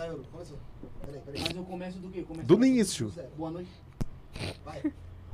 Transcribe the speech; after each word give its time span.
Vai, 0.00 0.08
começou. 0.32 0.56
Peraí, 1.04 1.20
peraí. 1.26 1.42
Mas 1.46 1.56
eu 1.56 1.62
começo 1.62 1.98
do 1.98 2.08
quê? 2.08 2.22
Começo 2.22 2.46
Do 2.46 2.64
início. 2.64 3.12
Boa 3.36 3.50
noite. 3.50 3.68
Vai. 4.64 4.80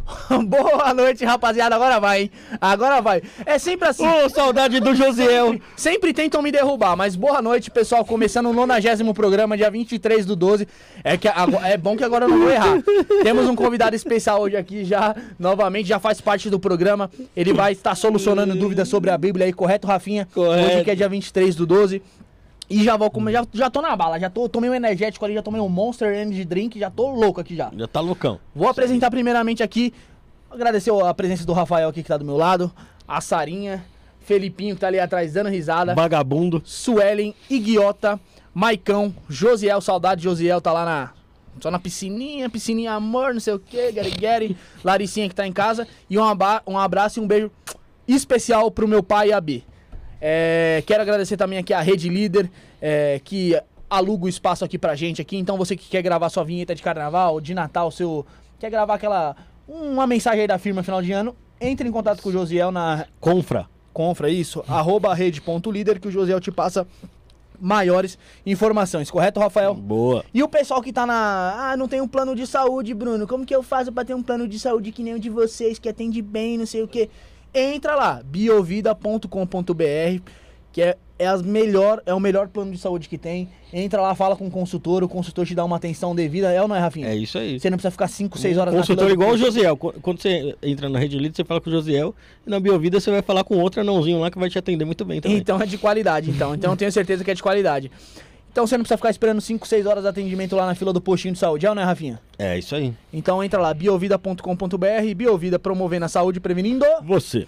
Boa 0.46 0.94
noite, 0.94 1.24
rapaziada. 1.24 1.74
Agora 1.76 2.00
vai, 2.00 2.22
hein? 2.22 2.30
Agora 2.60 3.00
vai. 3.00 3.22
É 3.44 3.58
sempre 3.58 3.88
assim. 3.88 4.04
Ô, 4.04 4.28
saudade 4.28 4.80
do 4.80 4.92
Josiel. 4.94 5.60
Sempre 5.76 6.12
tentam 6.12 6.42
me 6.42 6.50
derrubar, 6.50 6.96
mas 6.96 7.16
boa 7.16 7.42
noite, 7.42 7.70
pessoal. 7.72 8.04
Começando 8.04 8.46
o 8.46 8.52
90 8.52 9.12
programa, 9.14 9.56
dia 9.56 9.70
23 9.70 10.24
do 10.24 10.36
12. 10.36 10.66
É, 11.02 11.16
que 11.16 11.28
é 11.28 11.76
bom 11.76 11.96
que 11.96 12.04
agora 12.04 12.24
eu 12.24 12.28
não 12.28 12.38
vou 12.38 12.50
errar. 12.50 12.80
Temos 13.24 13.48
um 13.48 13.56
convidado 13.56 13.96
especial 13.96 14.40
hoje 14.40 14.56
aqui 14.56 14.84
já, 14.84 15.14
novamente, 15.38 15.88
já 15.88 15.98
faz 15.98 16.20
parte 16.20 16.48
do 16.48 16.60
programa. 16.60 17.10
Ele 17.36 17.52
vai 17.52 17.72
estar 17.72 17.94
solucionando 17.96 18.54
dúvidas 18.54 18.88
sobre 18.88 19.10
a 19.10 19.18
Bíblia 19.18 19.46
aí, 19.46 19.52
correto, 19.52 19.88
Rafinha? 19.88 20.28
Correto. 20.32 20.68
Hoje 20.68 20.84
que 20.84 20.90
é 20.90 20.94
dia 20.94 21.08
23 21.08 21.54
do 21.54 21.66
12. 21.66 22.00
E 22.68 22.82
já 22.82 22.96
vou 22.96 23.10
comer, 23.10 23.32
já, 23.32 23.46
já 23.52 23.70
tô 23.70 23.80
na 23.80 23.94
bala, 23.94 24.18
já 24.18 24.28
tô, 24.28 24.48
tomei 24.48 24.68
um 24.68 24.74
energético 24.74 25.24
ali, 25.24 25.34
já 25.34 25.42
tomei 25.42 25.60
um 25.60 25.68
Monster 25.68 26.12
Energy 26.12 26.44
Drink, 26.44 26.78
já 26.78 26.90
tô 26.90 27.10
louco 27.10 27.40
aqui 27.40 27.54
já. 27.54 27.70
Já 27.76 27.86
tá 27.86 28.00
loucão. 28.00 28.40
Vou 28.54 28.68
apresentar 28.68 29.10
primeiramente 29.10 29.62
aqui, 29.62 29.94
agradecer 30.50 30.90
a 30.90 31.14
presença 31.14 31.46
do 31.46 31.52
Rafael 31.52 31.88
aqui 31.88 32.02
que 32.02 32.08
tá 32.08 32.16
do 32.16 32.24
meu 32.24 32.36
lado, 32.36 32.72
a 33.06 33.20
Sarinha, 33.20 33.84
Felipinho 34.20 34.74
que 34.74 34.80
tá 34.80 34.88
ali 34.88 34.98
atrás 34.98 35.32
dando 35.32 35.48
risada, 35.48 35.94
Vagabundo. 35.94 36.60
Suelen, 36.64 37.34
Iguiota, 37.48 38.18
Maicão, 38.52 39.14
Josiel, 39.28 39.80
saudade 39.80 40.22
de 40.22 40.24
Josiel, 40.24 40.60
tá 40.60 40.72
lá 40.72 40.84
na. 40.84 41.10
Só 41.60 41.70
na 41.70 41.78
piscininha, 41.78 42.50
piscininha 42.50 42.92
amor, 42.92 43.32
não 43.32 43.40
sei 43.40 43.54
o 43.54 43.58
que, 43.58 43.92
Gary 43.92 44.56
Laricinha 44.84 45.28
que 45.28 45.34
tá 45.34 45.46
em 45.46 45.52
casa. 45.52 45.86
E 46.10 46.18
um, 46.18 46.22
um 46.66 46.78
abraço 46.78 47.18
e 47.18 47.22
um 47.22 47.26
beijo 47.26 47.50
especial 48.06 48.70
pro 48.70 48.86
meu 48.86 49.02
pai 49.02 49.28
e 49.28 49.32
a 49.32 49.40
B. 49.40 49.62
É, 50.20 50.82
quero 50.86 51.02
agradecer 51.02 51.36
também 51.36 51.58
aqui 51.58 51.72
a 51.72 51.80
Rede 51.80 52.08
Líder, 52.08 52.50
é, 52.80 53.20
que 53.22 53.58
aluga 53.88 54.26
o 54.26 54.28
espaço 54.28 54.64
aqui 54.64 54.78
pra 54.78 54.94
gente 54.94 55.20
aqui. 55.22 55.36
Então 55.36 55.56
você 55.56 55.76
que 55.76 55.88
quer 55.88 56.02
gravar 56.02 56.28
sua 56.28 56.44
vinheta 56.44 56.74
de 56.74 56.82
carnaval, 56.82 57.40
de 57.40 57.54
Natal, 57.54 57.90
seu. 57.90 58.26
Quer 58.58 58.70
gravar 58.70 58.94
aquela. 58.94 59.36
Uma 59.68 60.06
mensagem 60.06 60.42
aí 60.42 60.46
da 60.46 60.58
firma 60.58 60.82
final 60.82 61.02
de 61.02 61.10
ano, 61.10 61.34
entre 61.60 61.88
em 61.88 61.92
contato 61.92 62.22
com 62.22 62.28
o 62.28 62.32
Josiel 62.32 62.70
na 62.70 63.06
Confra. 63.20 63.68
Confra, 63.92 64.28
isso, 64.28 64.62
arroba 64.68 65.12
rede.líder 65.14 65.98
que 65.98 66.06
o 66.06 66.10
Josiel 66.10 66.38
te 66.38 66.52
passa 66.52 66.86
maiores 67.60 68.18
informações, 68.44 69.10
correto, 69.10 69.40
Rafael? 69.40 69.74
Boa. 69.74 70.24
E 70.32 70.42
o 70.42 70.48
pessoal 70.48 70.82
que 70.82 70.92
tá 70.92 71.06
na. 71.06 71.70
Ah, 71.70 71.76
não 71.76 71.88
tem 71.88 72.00
um 72.00 72.08
plano 72.08 72.34
de 72.34 72.46
saúde, 72.46 72.94
Bruno. 72.94 73.26
Como 73.26 73.46
que 73.46 73.54
eu 73.54 73.62
faço 73.62 73.92
pra 73.92 74.04
ter 74.04 74.14
um 74.14 74.22
plano 74.22 74.46
de 74.46 74.58
saúde 74.58 74.92
que 74.92 75.02
nem 75.02 75.14
o 75.14 75.18
de 75.18 75.30
vocês, 75.30 75.78
que 75.78 75.88
atende 75.88 76.20
bem, 76.22 76.58
não 76.58 76.66
sei 76.66 76.82
o 76.82 76.88
quê? 76.88 77.08
Entra 77.58 77.94
lá, 77.94 78.20
biovida.com.br, 78.22 80.20
que 80.72 80.82
é, 80.82 80.96
é, 81.18 81.26
as 81.26 81.40
melhor, 81.40 82.02
é 82.04 82.12
o 82.12 82.20
melhor 82.20 82.48
plano 82.48 82.70
de 82.70 82.76
saúde 82.78 83.08
que 83.08 83.16
tem. 83.16 83.48
Entra 83.72 84.00
lá, 84.02 84.14
fala 84.14 84.36
com 84.36 84.46
o 84.46 84.50
consultor, 84.50 85.02
o 85.02 85.08
consultor 85.08 85.46
te 85.46 85.54
dá 85.54 85.64
uma 85.64 85.76
atenção 85.76 86.14
devida, 86.14 86.52
é 86.52 86.60
ou 86.60 86.68
não 86.68 86.76
é, 86.76 86.78
Rafinha? 86.80 87.08
É 87.08 87.16
isso 87.16 87.38
aí. 87.38 87.58
Você 87.58 87.70
não 87.70 87.78
precisa 87.78 87.90
ficar 87.90 88.08
5, 88.08 88.38
6 88.38 88.58
horas 88.58 88.74
na 88.74 88.80
Consultor 88.80 89.10
igual 89.10 89.30
o. 89.30 89.38
Josiel. 89.38 89.76
Qu- 89.76 89.94
Quando 90.02 90.20
você 90.20 90.54
entra 90.62 90.88
na 90.90 90.98
Rede 90.98 91.16
Líder, 91.18 91.34
você 91.34 91.44
fala 91.44 91.60
com 91.60 91.70
o 91.70 91.72
Josiel. 91.72 92.14
E 92.46 92.50
na 92.50 92.60
Biovida 92.60 93.00
você 93.00 93.10
vai 93.10 93.22
falar 93.22 93.42
com 93.44 93.56
outro 93.58 93.80
anãozinho 93.80 94.20
lá 94.20 94.30
que 94.30 94.38
vai 94.38 94.50
te 94.50 94.58
atender 94.58 94.84
muito 94.84 95.04
bem 95.04 95.20
também. 95.22 95.38
Então 95.38 95.60
é 95.60 95.64
de 95.66 95.78
qualidade, 95.78 96.30
então. 96.30 96.54
Então 96.54 96.72
eu 96.72 96.76
tenho 96.76 96.92
certeza 96.92 97.24
que 97.24 97.30
é 97.30 97.34
de 97.34 97.42
qualidade. 97.42 97.90
Então 98.56 98.66
você 98.66 98.78
não 98.78 98.84
precisa 98.84 98.96
ficar 98.96 99.10
esperando 99.10 99.38
5, 99.38 99.68
6 99.68 99.84
horas 99.84 100.02
de 100.02 100.08
atendimento 100.08 100.56
lá 100.56 100.64
na 100.64 100.74
fila 100.74 100.90
do 100.90 100.98
postinho 100.98 101.34
de 101.34 101.38
saúde, 101.38 101.66
é 101.66 101.68
ou 101.68 101.74
não 101.74 101.82
é, 101.82 101.84
Rafinha? 101.84 102.18
É 102.38 102.58
isso 102.58 102.74
aí. 102.74 102.94
Então 103.12 103.44
entra 103.44 103.60
lá, 103.60 103.74
biovida.com.br, 103.74 105.14
Biovida 105.14 105.58
promovendo 105.58 106.06
a 106.06 106.08
saúde, 106.08 106.40
prevenindo. 106.40 106.86
Você. 107.02 107.46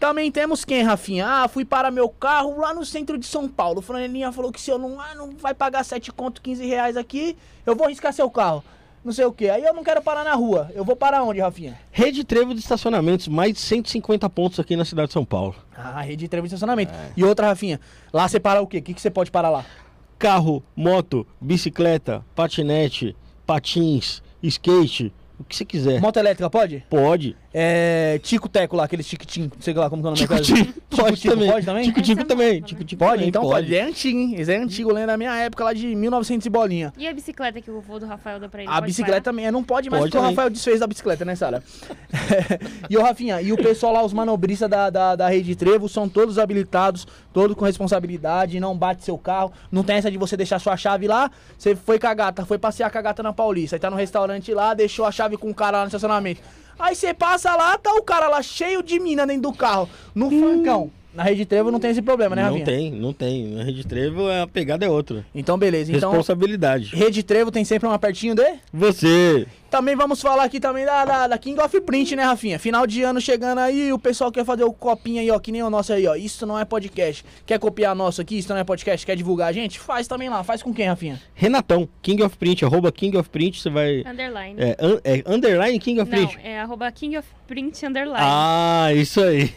Também 0.00 0.28
temos 0.32 0.64
quem, 0.64 0.82
Rafinha? 0.82 1.24
Ah, 1.24 1.46
fui 1.46 1.64
para 1.64 1.88
meu 1.92 2.08
carro 2.08 2.58
lá 2.58 2.74
no 2.74 2.84
centro 2.84 3.16
de 3.16 3.26
São 3.26 3.46
Paulo. 3.46 3.78
O 3.78 3.82
Franelinha 3.82 4.32
falou 4.32 4.50
que 4.50 4.60
se 4.60 4.72
eu 4.72 4.76
não, 4.76 5.00
ah, 5.00 5.14
não 5.14 5.30
vai 5.36 5.54
pagar 5.54 5.84
7 5.84 6.10
conto, 6.10 6.42
15 6.42 6.66
reais 6.66 6.96
aqui, 6.96 7.36
eu 7.64 7.76
vou 7.76 7.86
riscar 7.86 8.12
seu 8.12 8.28
carro. 8.28 8.64
Não 9.04 9.12
sei 9.12 9.26
o 9.26 9.32
que. 9.32 9.48
Aí 9.48 9.62
eu 9.62 9.72
não 9.72 9.84
quero 9.84 10.02
parar 10.02 10.24
na 10.24 10.34
rua. 10.34 10.68
Eu 10.74 10.84
vou 10.84 10.96
parar 10.96 11.22
onde, 11.22 11.38
Rafinha? 11.38 11.78
Rede 11.92 12.24
Trevo 12.24 12.54
de 12.54 12.58
estacionamentos, 12.58 13.28
mais 13.28 13.52
de 13.52 13.60
150 13.60 14.28
pontos 14.28 14.58
aqui 14.58 14.74
na 14.74 14.84
cidade 14.84 15.06
de 15.06 15.12
São 15.12 15.24
Paulo. 15.24 15.54
Ah, 15.76 16.00
rede 16.00 16.16
de 16.16 16.28
trevo 16.28 16.48
de 16.48 16.54
estacionamento. 16.54 16.92
E 17.16 17.22
outra, 17.22 17.46
Rafinha, 17.46 17.80
lá 18.12 18.28
você 18.28 18.40
para 18.40 18.60
o 18.60 18.66
quê? 18.66 18.78
O 18.78 18.82
que, 18.82 18.92
que 18.92 19.00
você 19.00 19.10
pode 19.10 19.30
parar 19.30 19.48
lá? 19.48 19.64
Carro, 20.20 20.62
moto, 20.76 21.26
bicicleta, 21.40 22.22
patinete, 22.34 23.16
patins, 23.46 24.22
skate, 24.42 25.10
o 25.38 25.44
que 25.44 25.56
você 25.56 25.64
quiser. 25.64 25.98
Moto 25.98 26.18
elétrica 26.18 26.50
pode? 26.50 26.84
Pode. 26.90 27.34
É. 27.52 28.20
Tico 28.22 28.48
Teco 28.48 28.76
lá, 28.76 28.84
aqueles 28.84 29.06
tic-tim, 29.06 29.50
sei 29.60 29.74
lá 29.74 29.90
como 29.90 30.02
que 30.02 30.08
é 30.08 30.10
o 30.10 30.14
nome 30.14 30.18
Tico 30.18 30.40
Tico. 30.40 30.80
Pode 30.90 31.20
Tico 31.20 31.34
também. 31.34 31.50
Pode 31.50 31.66
também? 31.66 31.84
Tico 31.84 32.02
Tico 32.02 32.24
também. 32.24 32.62
Tico? 32.62 32.84
Tico 32.84 32.98
Pode, 32.98 33.12
também, 33.12 33.28
então 33.28 33.42
pode. 33.42 33.66
Ele 33.66 33.76
é 33.76 33.82
antigo, 33.82 34.18
hein? 34.18 34.34
Esse 34.38 34.52
é 34.52 34.56
antigo, 34.56 34.92
lembra 34.92 35.08
da 35.08 35.16
minha 35.16 35.34
época 35.36 35.64
lá 35.64 35.72
de 35.72 35.94
1900 35.94 36.46
e 36.46 36.50
bolinha. 36.50 36.92
E 36.96 37.08
a 37.08 37.12
bicicleta 37.12 37.60
que 37.60 37.70
o 37.70 37.80
vô 37.80 37.98
do 37.98 38.06
Rafael 38.06 38.38
deu 38.38 38.48
pra 38.48 38.62
ele? 38.62 38.70
A 38.70 38.74
pode 38.74 38.86
bicicleta 38.86 39.22
também, 39.22 39.46
é, 39.46 39.50
não 39.50 39.64
pode 39.64 39.90
mais 39.90 40.02
Pode 40.02 40.10
porque 40.10 40.18
o 40.18 40.20
também. 40.20 40.36
Rafael 40.36 40.50
desfez 40.50 40.80
da 40.80 40.86
bicicleta, 40.86 41.24
né, 41.24 41.34
Sara? 41.34 41.62
e 42.88 42.96
o 42.96 43.02
Rafinha, 43.02 43.40
e 43.40 43.52
o 43.52 43.56
pessoal 43.56 43.92
lá, 43.92 44.04
os 44.04 44.12
manobristas 44.12 44.68
da, 44.68 44.90
da, 44.90 45.16
da 45.16 45.28
Rede 45.28 45.54
Trevo, 45.56 45.88
são 45.88 46.08
todos 46.08 46.38
habilitados, 46.38 47.06
todos 47.32 47.56
com 47.56 47.64
responsabilidade, 47.64 48.60
não 48.60 48.76
bate 48.76 49.04
seu 49.04 49.18
carro, 49.18 49.52
não 49.70 49.82
tem 49.82 49.96
essa 49.96 50.10
de 50.10 50.18
você 50.18 50.36
deixar 50.36 50.58
sua 50.58 50.76
chave 50.76 51.08
lá, 51.08 51.30
você 51.58 51.74
foi 51.74 51.98
com 51.98 52.06
a 52.06 52.14
gata, 52.14 52.44
foi 52.44 52.58
passear 52.58 52.90
com 52.90 52.98
a 52.98 53.02
gata 53.02 53.22
na 53.22 53.32
Paulista, 53.32 53.76
aí 53.76 53.80
tá 53.80 53.90
no 53.90 53.96
restaurante 53.96 54.52
lá, 54.52 54.74
deixou 54.74 55.04
a 55.04 55.12
chave 55.12 55.36
com 55.36 55.50
o 55.50 55.54
cara 55.54 55.78
lá 55.78 55.84
no 55.84 55.88
estacionamento. 55.88 56.40
Aí 56.80 56.94
você 56.96 57.12
passa 57.12 57.54
lá, 57.54 57.76
tá 57.76 57.92
o 57.94 58.02
cara 58.02 58.26
lá 58.28 58.42
cheio 58.42 58.82
de 58.82 58.98
mina 58.98 59.26
dentro 59.26 59.42
do 59.42 59.52
carro, 59.52 59.88
no 60.14 60.30
funkão. 60.30 60.90
Na 61.12 61.24
Rede 61.24 61.44
Trevo 61.44 61.70
não 61.72 61.80
tem 61.80 61.90
esse 61.90 62.00
problema, 62.00 62.36
né, 62.36 62.42
Não 62.42 62.50
Rafinha? 62.50 62.64
tem, 62.64 62.90
não 62.92 63.12
tem. 63.12 63.48
Na 63.48 63.64
Rede 63.64 63.84
Trevo 63.84 64.28
a 64.30 64.46
pegada 64.46 64.86
é 64.86 64.88
outra. 64.88 65.26
Então, 65.34 65.58
beleza. 65.58 65.90
Então, 65.92 66.10
Responsabilidade. 66.10 66.94
Rede 66.94 67.22
Trevo 67.24 67.50
tem 67.50 67.64
sempre 67.64 67.88
uma 67.88 67.98
pertinho 67.98 68.34
de... 68.34 68.46
Você. 68.72 69.46
Também 69.70 69.94
vamos 69.94 70.20
falar 70.20 70.42
aqui 70.44 70.58
também 70.58 70.84
da, 70.84 71.04
da, 71.04 71.26
da 71.28 71.38
King 71.38 71.60
of 71.60 71.80
Print, 71.82 72.16
né, 72.16 72.24
Rafinha? 72.24 72.58
Final 72.58 72.86
de 72.86 73.02
ano 73.02 73.20
chegando 73.20 73.58
aí, 73.58 73.92
o 73.92 73.98
pessoal 73.98 74.32
quer 74.32 74.44
fazer 74.44 74.64
o 74.64 74.72
copinho 74.72 75.20
aí, 75.20 75.30
ó, 75.30 75.38
que 75.38 75.52
nem 75.52 75.62
o 75.62 75.70
nosso 75.70 75.92
aí, 75.92 76.06
ó. 76.08 76.16
Isso 76.16 76.44
não 76.44 76.58
é 76.58 76.64
podcast. 76.64 77.24
Quer 77.46 77.58
copiar 77.60 77.94
nosso 77.94 78.20
aqui? 78.20 78.36
Isso 78.38 78.48
não 78.52 78.56
é 78.58 78.64
podcast? 78.64 79.06
Quer 79.06 79.14
divulgar 79.14 79.48
a 79.48 79.52
gente? 79.52 79.78
Faz 79.78 80.08
também 80.08 80.28
lá. 80.28 80.42
Faz 80.42 80.60
com 80.62 80.74
quem, 80.74 80.88
Rafinha? 80.88 81.20
Renatão, 81.34 81.88
King 82.02 82.22
of 82.24 82.36
Print, 82.36 82.64
arroba 82.64 82.90
King 82.90 83.16
of 83.16 83.30
Print, 83.30 83.60
você 83.62 83.70
vai. 83.70 84.00
Underline. 84.04 84.56
É, 84.58 84.76
un- 84.84 85.00
é 85.04 85.22
underline 85.26 85.78
King 85.78 86.00
of 86.00 86.10
Não, 86.10 86.18
Print. 86.26 86.38
é 86.44 86.58
arroba 86.60 86.90
King 86.90 87.18
of 87.18 87.28
Print 87.46 87.86
Underline. 87.86 88.18
Ah, 88.20 88.88
isso 88.92 89.20
aí. 89.22 89.50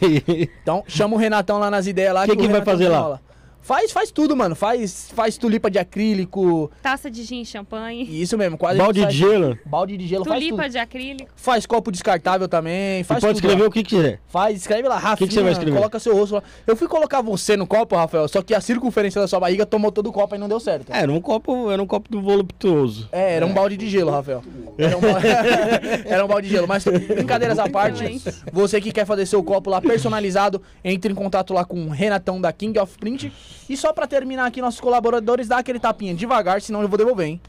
Então, 0.62 0.84
chama 0.86 1.16
o 1.16 1.18
Renatão 1.18 1.58
lá 1.58 1.70
nas 1.70 1.86
ideias 1.88 2.14
lá. 2.14 2.24
Que 2.24 2.32
o 2.32 2.36
que 2.36 2.46
vai 2.48 2.62
fazer 2.62 2.88
lá? 2.88 3.18
Faz, 3.64 3.90
faz 3.92 4.10
tudo, 4.10 4.36
mano. 4.36 4.54
Faz, 4.54 5.10
faz 5.14 5.38
tulipa 5.38 5.70
de 5.70 5.78
acrílico. 5.78 6.70
Taça 6.82 7.10
de 7.10 7.22
gin 7.24 7.40
e 7.40 7.46
champanhe. 7.46 8.04
Isso 8.20 8.36
mesmo, 8.36 8.58
quase. 8.58 8.76
Balde 8.78 8.98
de 9.00 9.04
faz- 9.06 9.14
gelo. 9.14 9.58
Balde 9.64 9.96
de 9.96 10.06
gelo, 10.06 10.22
faz 10.26 10.38
Tulipa 10.38 10.62
tudo. 10.64 10.72
de 10.72 10.78
acrílico. 10.78 11.30
Faz 11.34 11.64
copo 11.64 11.90
descartável 11.90 12.46
também. 12.46 12.98
Você 13.02 13.04
Faz 13.04 13.20
pode 13.22 13.34
tudo 13.36 13.44
escrever 13.44 13.62
lá. 13.62 13.68
o 13.68 13.72
que 13.72 13.82
quiser. 13.82 14.20
Faz, 14.28 14.56
escreve 14.58 14.86
lá, 14.86 14.98
Rafinha, 14.98 15.26
que 15.26 15.32
você 15.34 15.42
vai 15.42 15.52
escrever? 15.52 15.74
coloca 15.76 15.98
seu 15.98 16.14
rosto 16.14 16.34
lá. 16.34 16.42
Eu 16.66 16.76
fui 16.76 16.86
colocar 16.86 17.22
você 17.22 17.56
no 17.56 17.66
copo, 17.66 17.96
Rafael, 17.96 18.28
só 18.28 18.42
que 18.42 18.52
a 18.54 18.60
circunferência 18.60 19.18
da 19.18 19.26
sua 19.26 19.40
barriga 19.40 19.64
tomou 19.64 19.90
todo 19.90 20.08
o 20.08 20.12
copo 20.12 20.34
e 20.34 20.38
não 20.38 20.46
deu 20.46 20.60
certo. 20.60 20.92
É, 20.92 20.98
era 21.00 21.10
um 21.10 21.18
copo, 21.20 21.70
era 21.70 21.82
um 21.82 21.86
copo 21.86 22.10
do 22.10 22.20
voluptuoso. 22.20 23.08
É, 23.12 23.36
era 23.36 23.46
um 23.46 23.54
balde 23.54 23.78
de 23.78 23.88
gelo, 23.88 24.10
Rafael. 24.10 24.42
Era 24.76 24.96
um, 24.96 25.00
ba- 25.00 25.20
era 26.04 26.24
um 26.24 26.28
balde 26.28 26.48
de 26.48 26.54
gelo. 26.54 26.68
Mas 26.68 26.84
brincadeiras 26.84 27.58
à 27.58 27.66
parte, 27.66 28.20
você 28.52 28.78
que 28.78 28.92
quer 28.92 29.06
fazer 29.06 29.24
seu 29.24 29.42
copo 29.42 29.70
lá 29.70 29.80
personalizado, 29.80 30.60
entre 30.84 31.10
em 31.10 31.14
contato 31.14 31.54
lá 31.54 31.64
com 31.64 31.86
o 31.86 31.88
Renatão 31.88 32.38
da 32.38 32.52
King 32.52 32.78
of 32.78 32.98
Print. 32.98 33.32
E 33.68 33.76
só 33.76 33.92
pra 33.92 34.06
terminar 34.06 34.46
aqui, 34.46 34.60
nossos 34.60 34.80
colaboradores, 34.80 35.48
dá 35.48 35.58
aquele 35.58 35.78
tapinha 35.78 36.14
devagar, 36.14 36.60
senão 36.60 36.82
eu 36.82 36.88
vou 36.88 36.98
devolver, 36.98 37.26
hein? 37.26 37.40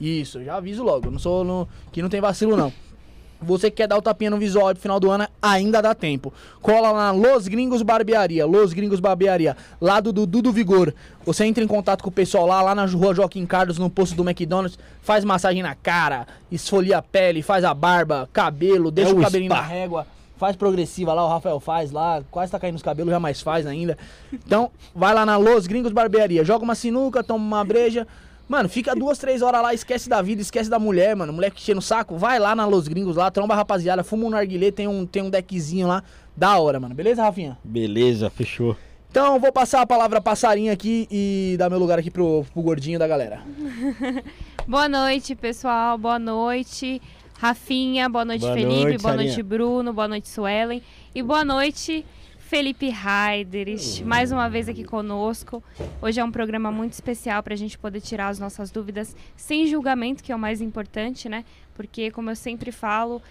Isso, 0.00 0.42
já 0.42 0.56
aviso 0.56 0.82
logo. 0.82 1.10
Não 1.10 1.18
sou 1.18 1.44
no, 1.44 1.68
que 1.92 2.00
não 2.02 2.08
tem 2.08 2.20
vacilo, 2.20 2.56
não. 2.56 2.72
Você 3.42 3.70
que 3.70 3.78
quer 3.78 3.86
dar 3.88 3.96
o 3.96 4.02
tapinha 4.02 4.28
no 4.30 4.36
visual 4.36 4.66
pro 4.72 4.76
final 4.82 5.00
do 5.00 5.10
ano, 5.10 5.26
ainda 5.40 5.80
dá 5.80 5.94
tempo. 5.94 6.30
Cola 6.60 6.90
lá 6.90 7.06
na 7.06 7.10
Los 7.12 7.48
Gringos 7.48 7.80
Barbearia, 7.80 8.44
Los 8.44 8.74
Gringos 8.74 9.00
Barbearia, 9.00 9.56
lado 9.80 10.12
do 10.12 10.26
Dudu 10.26 10.52
Vigor. 10.52 10.92
Você 11.24 11.46
entra 11.46 11.64
em 11.64 11.66
contato 11.66 12.02
com 12.02 12.10
o 12.10 12.12
pessoal 12.12 12.46
lá, 12.46 12.60
lá 12.60 12.74
na 12.74 12.84
rua 12.84 13.14
Joaquim 13.14 13.46
Carlos, 13.46 13.78
no 13.78 13.88
posto 13.88 14.14
do 14.14 14.22
McDonald's, 14.28 14.78
faz 15.00 15.24
massagem 15.24 15.62
na 15.62 15.74
cara, 15.74 16.26
esfolia 16.52 16.98
a 16.98 17.02
pele, 17.02 17.40
faz 17.40 17.64
a 17.64 17.72
barba, 17.72 18.28
cabelo, 18.30 18.90
deixa 18.90 19.10
É 19.10 19.14
o 19.14 19.18
o 19.18 19.22
cabelinho 19.22 19.50
spa. 19.50 19.62
na 19.62 19.66
régua. 19.68 20.06
Faz 20.40 20.56
progressiva 20.56 21.12
lá, 21.12 21.22
o 21.22 21.28
Rafael 21.28 21.60
faz 21.60 21.90
lá, 21.90 22.22
quase 22.30 22.50
tá 22.50 22.58
caindo 22.58 22.76
os 22.76 22.82
cabelos, 22.82 23.10
jamais 23.10 23.42
faz 23.42 23.66
ainda. 23.66 23.98
Então, 24.32 24.70
vai 24.94 25.12
lá 25.12 25.26
na 25.26 25.36
Los 25.36 25.66
Gringos 25.66 25.92
Barbearia, 25.92 26.42
joga 26.42 26.64
uma 26.64 26.74
sinuca, 26.74 27.22
toma 27.22 27.44
uma 27.44 27.62
breja. 27.62 28.06
Mano, 28.48 28.66
fica 28.66 28.96
duas, 28.96 29.18
três 29.18 29.42
horas 29.42 29.60
lá, 29.60 29.74
esquece 29.74 30.08
da 30.08 30.22
vida, 30.22 30.40
esquece 30.40 30.70
da 30.70 30.78
mulher, 30.78 31.14
mano. 31.14 31.30
Mulher 31.30 31.50
que 31.50 31.60
enche 31.60 31.74
no 31.74 31.82
saco, 31.82 32.16
vai 32.16 32.38
lá 32.38 32.56
na 32.56 32.64
Los 32.64 32.88
Gringos 32.88 33.16
lá, 33.16 33.30
tromba 33.30 33.52
a 33.52 33.56
rapaziada, 33.58 34.02
fuma 34.02 34.24
um 34.24 34.30
narguilé, 34.30 34.70
tem 34.70 34.88
um, 34.88 35.04
tem 35.04 35.22
um 35.22 35.28
deckzinho 35.28 35.86
lá, 35.86 36.02
da 36.34 36.58
hora, 36.58 36.80
mano. 36.80 36.94
Beleza, 36.94 37.22
Rafinha? 37.22 37.58
Beleza, 37.62 38.30
fechou. 38.30 38.74
Então, 39.10 39.38
vou 39.38 39.52
passar 39.52 39.82
a 39.82 39.86
palavra 39.86 40.22
pra 40.22 40.34
Sarinha 40.34 40.72
aqui 40.72 41.06
e 41.10 41.54
dar 41.58 41.68
meu 41.68 41.78
lugar 41.78 41.98
aqui 41.98 42.10
pro, 42.10 42.46
pro 42.50 42.62
gordinho 42.62 42.98
da 42.98 43.06
galera. 43.06 43.42
Boa 44.66 44.88
noite, 44.88 45.34
pessoal. 45.34 45.98
Boa 45.98 46.18
noite, 46.18 47.02
Rafinha. 47.40 48.06
Boa 48.06 48.22
noite, 48.22 48.42
Boa 48.42 48.52
Felipe. 48.52 48.82
noite, 48.82 49.02
boa 49.02 49.16
noite, 49.16 49.42
Bruno. 49.42 49.92
Boa 49.94 50.06
noite, 50.06 50.28
Suelen. 50.28 50.82
E 51.14 51.22
boa 51.22 51.42
noite, 51.42 52.04
Felipe 52.38 52.92
Heiderich, 52.92 54.04
mais 54.04 54.30
uma 54.30 54.46
vez 54.50 54.68
aqui 54.68 54.84
conosco. 54.84 55.64
Hoje 56.02 56.20
é 56.20 56.24
um 56.24 56.30
programa 56.30 56.70
muito 56.70 56.92
especial 56.92 57.42
para 57.42 57.54
a 57.54 57.56
gente 57.56 57.78
poder 57.78 58.02
tirar 58.02 58.28
as 58.28 58.38
nossas 58.38 58.70
dúvidas 58.70 59.16
sem 59.36 59.66
julgamento, 59.66 60.22
que 60.22 60.30
é 60.30 60.36
o 60.36 60.38
mais 60.38 60.60
importante, 60.60 61.30
né? 61.30 61.46
Porque, 61.74 62.10
como 62.10 62.28
eu 62.28 62.36
sempre 62.36 62.70
falo, 62.70 63.22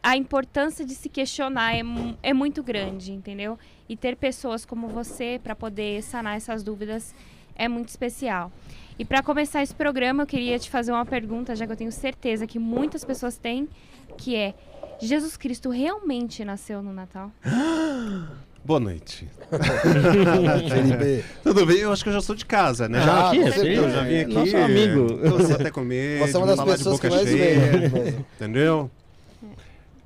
a 0.00 0.16
importância 0.16 0.84
de 0.84 0.94
se 0.94 1.08
questionar 1.08 1.74
é, 1.74 1.82
é 2.22 2.32
muito 2.32 2.62
grande, 2.62 3.10
entendeu? 3.10 3.58
E 3.88 3.96
ter 3.96 4.14
pessoas 4.14 4.64
como 4.64 4.86
você 4.86 5.40
para 5.42 5.56
poder 5.56 6.00
sanar 6.04 6.36
essas 6.36 6.62
dúvidas 6.62 7.12
é 7.56 7.66
muito 7.66 7.88
especial. 7.88 8.52
E 8.98 9.04
para 9.04 9.22
começar 9.22 9.62
esse 9.62 9.74
programa, 9.74 10.24
eu 10.24 10.26
queria 10.26 10.58
te 10.58 10.68
fazer 10.68 10.90
uma 10.90 11.06
pergunta, 11.06 11.54
já 11.54 11.66
que 11.66 11.72
eu 11.72 11.76
tenho 11.76 11.92
certeza 11.92 12.46
que 12.46 12.58
muitas 12.58 13.04
pessoas 13.04 13.36
têm, 13.38 13.68
que 14.16 14.34
é: 14.34 14.54
Jesus 15.00 15.36
Cristo 15.36 15.70
realmente 15.70 16.44
nasceu 16.44 16.82
no 16.82 16.92
Natal? 16.92 17.30
Boa 18.64 18.80
noite. 18.80 19.26
Tudo 21.42 21.64
bem? 21.64 21.78
Eu 21.78 21.92
acho 21.92 22.02
que 22.02 22.10
eu 22.10 22.12
já 22.12 22.20
sou 22.20 22.34
de 22.34 22.44
casa, 22.44 22.88
né? 22.88 22.98
Já, 23.00 23.06
Já, 23.06 23.28
aqui, 23.28 23.40
com 23.40 23.46
é, 23.46 23.52
certeza. 23.52 23.82
eu 23.82 23.90
já 23.90 24.02
vim 24.02 24.14
é 24.14 24.20
aqui. 24.22 24.34
nosso 24.34 24.56
amigo. 24.56 25.06
Você 25.38 25.52
até 25.54 25.70
comer, 25.70 26.18
Você 26.18 26.36
é 26.36 26.38
uma 26.38 26.46
das 26.48 26.64
pessoas 26.64 27.00
que 27.00 27.08
boca 27.08 27.16
mais 27.22 27.28
cheia, 27.38 27.70
vem. 27.70 27.88
né? 27.88 28.24
Entendeu? 28.36 28.90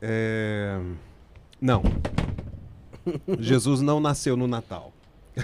É, 0.00 0.79
Não. 1.61 1.83
Jesus 3.41 3.81
não 3.81 3.99
nasceu 3.99 4.37
no 4.37 4.47
Natal. 4.47 4.93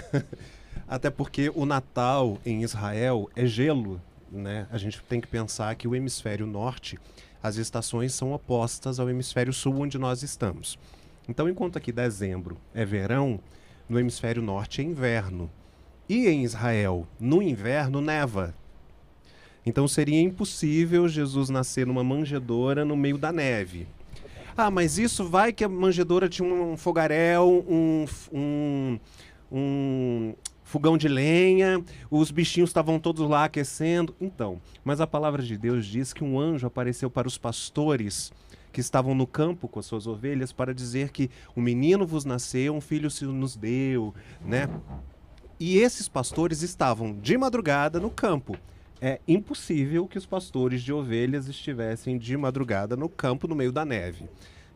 Até 0.89 1.11
porque 1.11 1.51
o 1.53 1.67
Natal 1.67 2.39
em 2.43 2.63
Israel 2.63 3.29
é 3.35 3.45
gelo, 3.45 4.01
né? 4.31 4.67
A 4.71 4.77
gente 4.79 4.99
tem 5.03 5.21
que 5.21 5.27
pensar 5.27 5.75
que 5.75 5.87
o 5.87 5.95
hemisfério 5.95 6.47
norte, 6.47 6.97
as 7.43 7.57
estações 7.57 8.11
são 8.11 8.33
opostas 8.33 8.99
ao 8.99 9.07
hemisfério 9.07 9.53
sul 9.53 9.81
onde 9.81 9.99
nós 9.99 10.23
estamos. 10.23 10.79
Então, 11.27 11.47
enquanto 11.47 11.77
aqui 11.77 11.91
dezembro 11.91 12.57
é 12.73 12.83
verão, 12.83 13.39
no 13.87 13.99
hemisfério 13.99 14.41
norte 14.41 14.81
é 14.81 14.83
inverno. 14.83 15.49
E 16.09 16.27
em 16.27 16.43
Israel, 16.43 17.07
no 17.19 17.39
inverno 17.39 18.01
neva. 18.01 18.55
Então 19.63 19.87
seria 19.87 20.19
impossível 20.19 21.07
Jesus 21.07 21.51
nascer 21.51 21.85
numa 21.85 22.03
manjedoura 22.03 22.83
no 22.83 22.97
meio 22.97 23.17
da 23.17 23.31
neve. 23.31 23.87
Ah, 24.57 24.71
mas 24.71 24.97
isso 24.97 25.29
vai 25.29 25.53
que 25.53 25.63
a 25.63 25.69
manjedoura 25.69 26.27
tinha 26.27 26.51
um 26.51 26.75
fogaréu, 26.75 27.63
um, 27.69 28.05
um, 28.33 28.99
um 29.51 30.33
fogão 30.69 30.99
de 30.99 31.07
lenha, 31.07 31.83
os 32.11 32.29
bichinhos 32.29 32.69
estavam 32.69 32.99
todos 32.99 33.27
lá 33.27 33.45
aquecendo. 33.45 34.15
Então, 34.21 34.61
mas 34.83 35.01
a 35.01 35.07
palavra 35.07 35.41
de 35.41 35.57
Deus 35.57 35.83
diz 35.83 36.13
que 36.13 36.23
um 36.23 36.39
anjo 36.39 36.67
apareceu 36.67 37.09
para 37.09 37.27
os 37.27 37.39
pastores 37.39 38.31
que 38.71 38.79
estavam 38.79 39.15
no 39.15 39.25
campo 39.25 39.67
com 39.67 39.79
as 39.79 39.87
suas 39.87 40.05
ovelhas 40.05 40.51
para 40.51 40.71
dizer 40.71 41.09
que 41.09 41.31
um 41.57 41.61
menino 41.61 42.05
vos 42.05 42.23
nasceu, 42.23 42.75
um 42.75 42.79
filho 42.79 43.09
se 43.09 43.25
nos 43.25 43.55
deu, 43.55 44.13
né? 44.45 44.69
E 45.59 45.79
esses 45.79 46.07
pastores 46.07 46.61
estavam 46.61 47.17
de 47.17 47.35
madrugada 47.35 47.99
no 47.99 48.11
campo. 48.11 48.55
É 49.01 49.19
impossível 49.27 50.07
que 50.07 50.19
os 50.19 50.27
pastores 50.27 50.83
de 50.83 50.93
ovelhas 50.93 51.47
estivessem 51.47 52.15
de 52.15 52.37
madrugada 52.37 52.95
no 52.95 53.09
campo 53.09 53.47
no 53.47 53.55
meio 53.55 53.71
da 53.71 53.83
neve. 53.83 54.29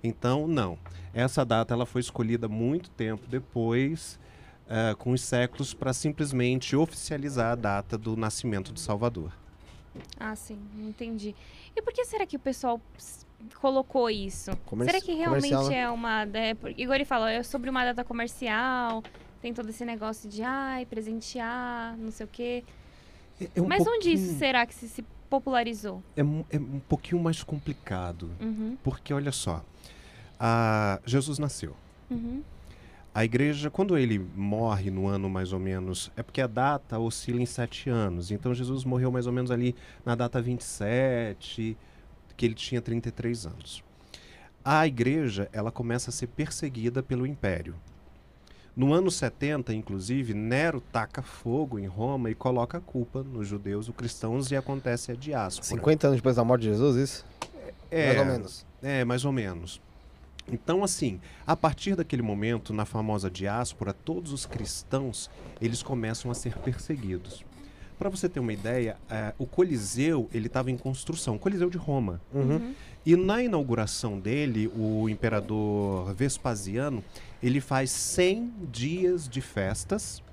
Então, 0.03 0.47
não. 0.47 0.75
Essa 1.13 1.45
data 1.45 1.75
ela 1.75 1.85
foi 1.85 2.01
escolhida 2.01 2.47
muito 2.47 2.89
tempo 2.89 3.27
depois, 3.27 4.19
eh, 4.75 4.95
com 4.95 5.11
os 5.11 5.21
séculos, 5.21 5.71
para 5.71 5.93
simplesmente 5.93 6.75
oficializar 6.75 7.51
a 7.51 7.55
data 7.55 7.95
do 7.95 8.17
nascimento 8.17 8.73
de 8.73 8.79
Salvador. 8.79 9.31
Ah, 10.19 10.35
sim, 10.35 10.57
entendi. 10.79 11.35
E 11.75 11.81
por 11.83 11.93
que 11.93 12.03
será 12.05 12.25
que 12.25 12.35
o 12.35 12.39
pessoal 12.39 12.81
colocou 13.61 14.09
isso? 14.09 14.49
Comerci- 14.65 14.91
será 14.91 15.05
que 15.05 15.13
realmente 15.13 15.53
comercial, 15.53 15.69
né? 15.69 15.77
é 15.77 15.89
uma. 15.89 16.23
É, 16.23 16.55
Igor 16.77 16.95
ele 16.95 17.05
falou, 17.05 17.27
é 17.27 17.43
sobre 17.43 17.69
uma 17.69 17.85
data 17.85 18.03
comercial, 18.03 19.03
tem 19.41 19.53
todo 19.53 19.69
esse 19.69 19.85
negócio 19.85 20.27
de 20.27 20.41
ai, 20.41 20.85
presentear, 20.87 21.95
não 21.97 22.09
sei 22.09 22.25
o 22.25 22.29
quê. 22.29 22.63
É- 23.39 23.49
é 23.55 23.61
um 23.61 23.67
Mas 23.67 23.81
onde 23.85 24.09
isso 24.13 24.23
pouquinho- 24.23 24.39
será 24.39 24.65
que 24.65 24.73
se, 24.73 24.89
se 24.89 25.05
popularizou? 25.29 26.01
É, 26.17 26.21
é 26.21 26.59
um 26.59 26.79
pouquinho 26.89 27.21
mais 27.21 27.43
complicado, 27.43 28.31
Uhum, 28.41 28.75
porque 28.83 29.13
olha 29.13 29.31
só, 29.31 29.63
a- 30.39 30.99
Jesus 31.05 31.37
nasceu. 31.37 31.75
uhum, 32.09 32.41
A 33.15 33.23
igreja, 33.23 33.69
quando 33.69 33.95
ele 33.95 34.17
morre 34.35 34.89
no 34.89 35.07
ano 35.07 35.29
mais 35.29 35.53
ou 35.53 35.59
menos, 35.59 36.11
é 36.17 36.23
porque 36.23 36.41
a 36.41 36.47
data 36.47 36.97
oscila 36.97 37.39
em 37.41 37.45
sete 37.45 37.89
anos. 37.89 38.31
Então 38.31 38.53
Jesus 38.53 38.83
morreu 38.83 39.11
mais 39.11 39.27
ou 39.27 39.33
menos 39.33 39.51
ali 39.51 39.75
na 40.03 40.15
data 40.15 40.41
27, 40.41 41.77
que 42.35 42.45
ele 42.45 42.55
tinha 42.55 42.81
33 42.81 43.45
anos. 43.45 43.83
A 44.65 44.87
igreja, 44.87 45.47
ela 45.53 45.71
começa 45.71 46.09
a 46.09 46.13
ser 46.13 46.27
perseguida 46.27 47.03
pelo 47.03 47.27
império. 47.27 47.75
No 48.75 48.91
ano 48.91 49.11
70, 49.11 49.71
inclusive, 49.75 50.33
Nero 50.33 50.81
taca 50.81 51.21
fogo 51.21 51.77
em 51.77 51.85
Roma 51.85 52.31
e 52.31 52.35
coloca 52.35 52.79
a 52.79 52.81
culpa 52.81 53.21
nos 53.21 53.47
judeus, 53.47 53.87
os 53.87 53.95
cristãos, 53.95 54.49
e 54.49 54.55
acontece 54.55 55.11
a 55.11 55.15
diáspora. 55.15 55.67
50 55.67 56.07
anos 56.07 56.17
depois 56.17 56.37
da 56.37 56.43
morte 56.43 56.63
de 56.63 56.69
Jesus, 56.69 56.95
isso? 56.95 57.25
É, 57.91 58.07
Mais 58.07 58.19
ou 58.19 58.25
menos. 58.25 58.65
é, 58.81 59.05
mais 59.05 59.25
ou 59.25 59.31
menos. 59.31 59.81
Então, 60.51 60.83
assim, 60.83 61.19
a 61.47 61.55
partir 61.55 61.95
daquele 61.95 62.21
momento, 62.21 62.73
na 62.73 62.85
famosa 62.85 63.29
diáspora, 63.29 63.93
todos 63.93 64.31
os 64.33 64.45
cristãos, 64.45 65.29
eles 65.61 65.81
começam 65.81 66.29
a 66.29 66.33
ser 66.33 66.57
perseguidos. 66.57 67.45
Para 67.97 68.09
você 68.09 68.27
ter 68.27 68.39
uma 68.39 68.51
ideia, 68.51 68.97
eh, 69.09 69.33
o 69.37 69.45
Coliseu, 69.45 70.29
ele 70.33 70.47
estava 70.47 70.69
em 70.69 70.77
construção, 70.77 71.35
o 71.35 71.39
Coliseu 71.39 71.69
de 71.69 71.77
Roma. 71.77 72.19
uhum. 72.33 72.73
E 73.05 73.17
na 73.17 73.43
inauguração 73.43 74.17
dele, 74.17 74.71
o 74.73 75.09
imperador 75.09 76.13
Vespasiano, 76.13 77.03
ele 77.41 77.59
faz 77.59 77.91
100 77.91 78.53
dias 78.71 79.27
de 79.27 79.41
festas 79.41 80.23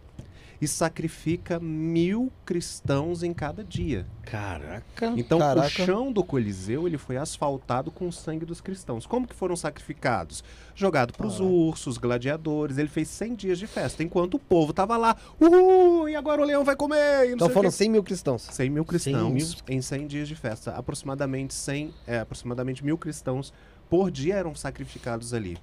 e 0.61 0.69
sacrifica 0.69 1.59
mil 1.59 2.31
cristãos 2.45 3.23
em 3.23 3.33
cada 3.33 3.65
dia. 3.65 4.07
Caraca. 4.23 5.13
Então 5.17 5.39
Caraca. 5.39 5.67
o 5.67 5.71
chão 5.71 6.13
do 6.13 6.23
Coliseu 6.23 6.87
ele 6.87 6.99
foi 6.99 7.17
asfaltado 7.17 7.91
com 7.91 8.07
o 8.07 8.13
sangue 8.13 8.45
dos 8.45 8.61
cristãos. 8.61 9.07
Como 9.07 9.27
que 9.27 9.35
foram 9.35 9.57
sacrificados? 9.57 10.45
Jogado 10.75 11.15
para 11.15 11.27
os 11.27 11.39
Caraca. 11.39 11.51
ursos, 11.51 11.97
gladiadores. 11.97 12.77
Ele 12.77 12.89
fez 12.89 13.09
100 13.09 13.35
dias 13.35 13.59
de 13.59 13.67
festa, 13.67 14.03
enquanto 14.03 14.35
o 14.35 14.39
povo 14.39 14.73
tava 14.73 14.97
lá, 14.97 15.17
uhul, 15.41 16.09
e 16.09 16.15
agora 16.15 16.43
o 16.43 16.45
leão 16.45 16.63
vai 16.63 16.77
comer. 16.77 17.25
E 17.25 17.29
não 17.31 17.35
Então 17.35 17.49
foram 17.51 17.71
quê. 17.71 17.77
100 17.77 17.91
mil 17.91 18.03
cristãos. 18.03 18.43
100 18.43 18.71
mil 18.71 18.85
cristãos 18.85 19.33
mil? 19.33 19.47
em 19.69 19.81
100 19.81 20.07
dias 20.07 20.29
de 20.29 20.35
festa. 20.35 20.73
Aproximadamente 20.73 21.55
100, 21.55 21.95
é, 22.07 22.19
aproximadamente 22.21 22.85
mil 22.85 22.99
cristãos 22.99 23.53
por 23.89 24.11
dia 24.11 24.35
eram 24.37 24.55
sacrificados 24.55 25.33
ali. 25.33 25.57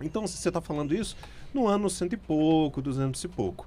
Então, 0.00 0.26
se 0.26 0.36
você 0.36 0.48
está 0.48 0.60
falando 0.60 0.94
isso, 0.94 1.16
no 1.52 1.66
ano 1.66 1.90
cento 1.90 2.12
e 2.12 2.16
pouco, 2.16 2.80
duzentos 2.80 3.24
e 3.24 3.28
pouco. 3.28 3.66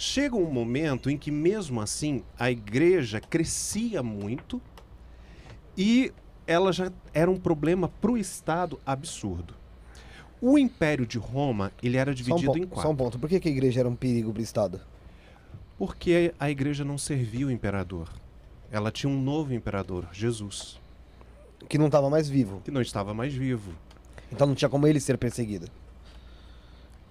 Chega 0.00 0.34
um 0.34 0.50
momento 0.50 1.10
em 1.10 1.18
que, 1.18 1.30
mesmo 1.30 1.78
assim, 1.78 2.22
a 2.38 2.50
igreja 2.50 3.20
crescia 3.20 4.02
muito 4.02 4.58
e 5.76 6.10
ela 6.46 6.72
já 6.72 6.90
era 7.12 7.30
um 7.30 7.36
problema 7.38 7.86
para 7.86 8.12
o 8.12 8.16
Estado 8.16 8.80
absurdo. 8.86 9.52
O 10.40 10.58
Império 10.58 11.04
de 11.04 11.18
Roma 11.18 11.70
ele 11.82 11.98
era 11.98 12.16
Só 12.16 12.22
um, 12.22 12.24
dividido 12.24 12.56
em 12.56 12.66
quatro. 12.66 12.82
só 12.82 12.90
um 12.90 12.96
ponto. 12.96 13.18
Por 13.18 13.28
que, 13.28 13.38
que 13.38 13.48
a 13.48 13.52
igreja 13.52 13.80
era 13.80 13.88
um 13.90 13.94
perigo 13.94 14.32
pro 14.32 14.40
Estado? 14.40 14.80
Porque 15.76 16.32
a 16.40 16.50
igreja 16.50 16.82
não 16.82 16.96
servia 16.96 17.46
o 17.46 17.50
imperador. 17.50 18.08
Ela 18.72 18.90
tinha 18.90 19.10
um 19.12 19.20
novo 19.20 19.52
imperador, 19.52 20.08
Jesus, 20.14 20.80
Que 21.68 21.76
não 21.76 21.90
tava 21.90 22.08
mais 22.08 22.26
vivo. 22.26 22.62
que 22.64 22.70
não 22.70 22.80
estava 22.80 23.12
mais 23.12 23.34
vivo. 23.34 23.74
Então 24.32 24.46
não 24.46 24.54
tinha 24.54 24.70
como 24.70 24.86
ele 24.86 24.98
ser 24.98 25.18
perseguido. 25.18 25.70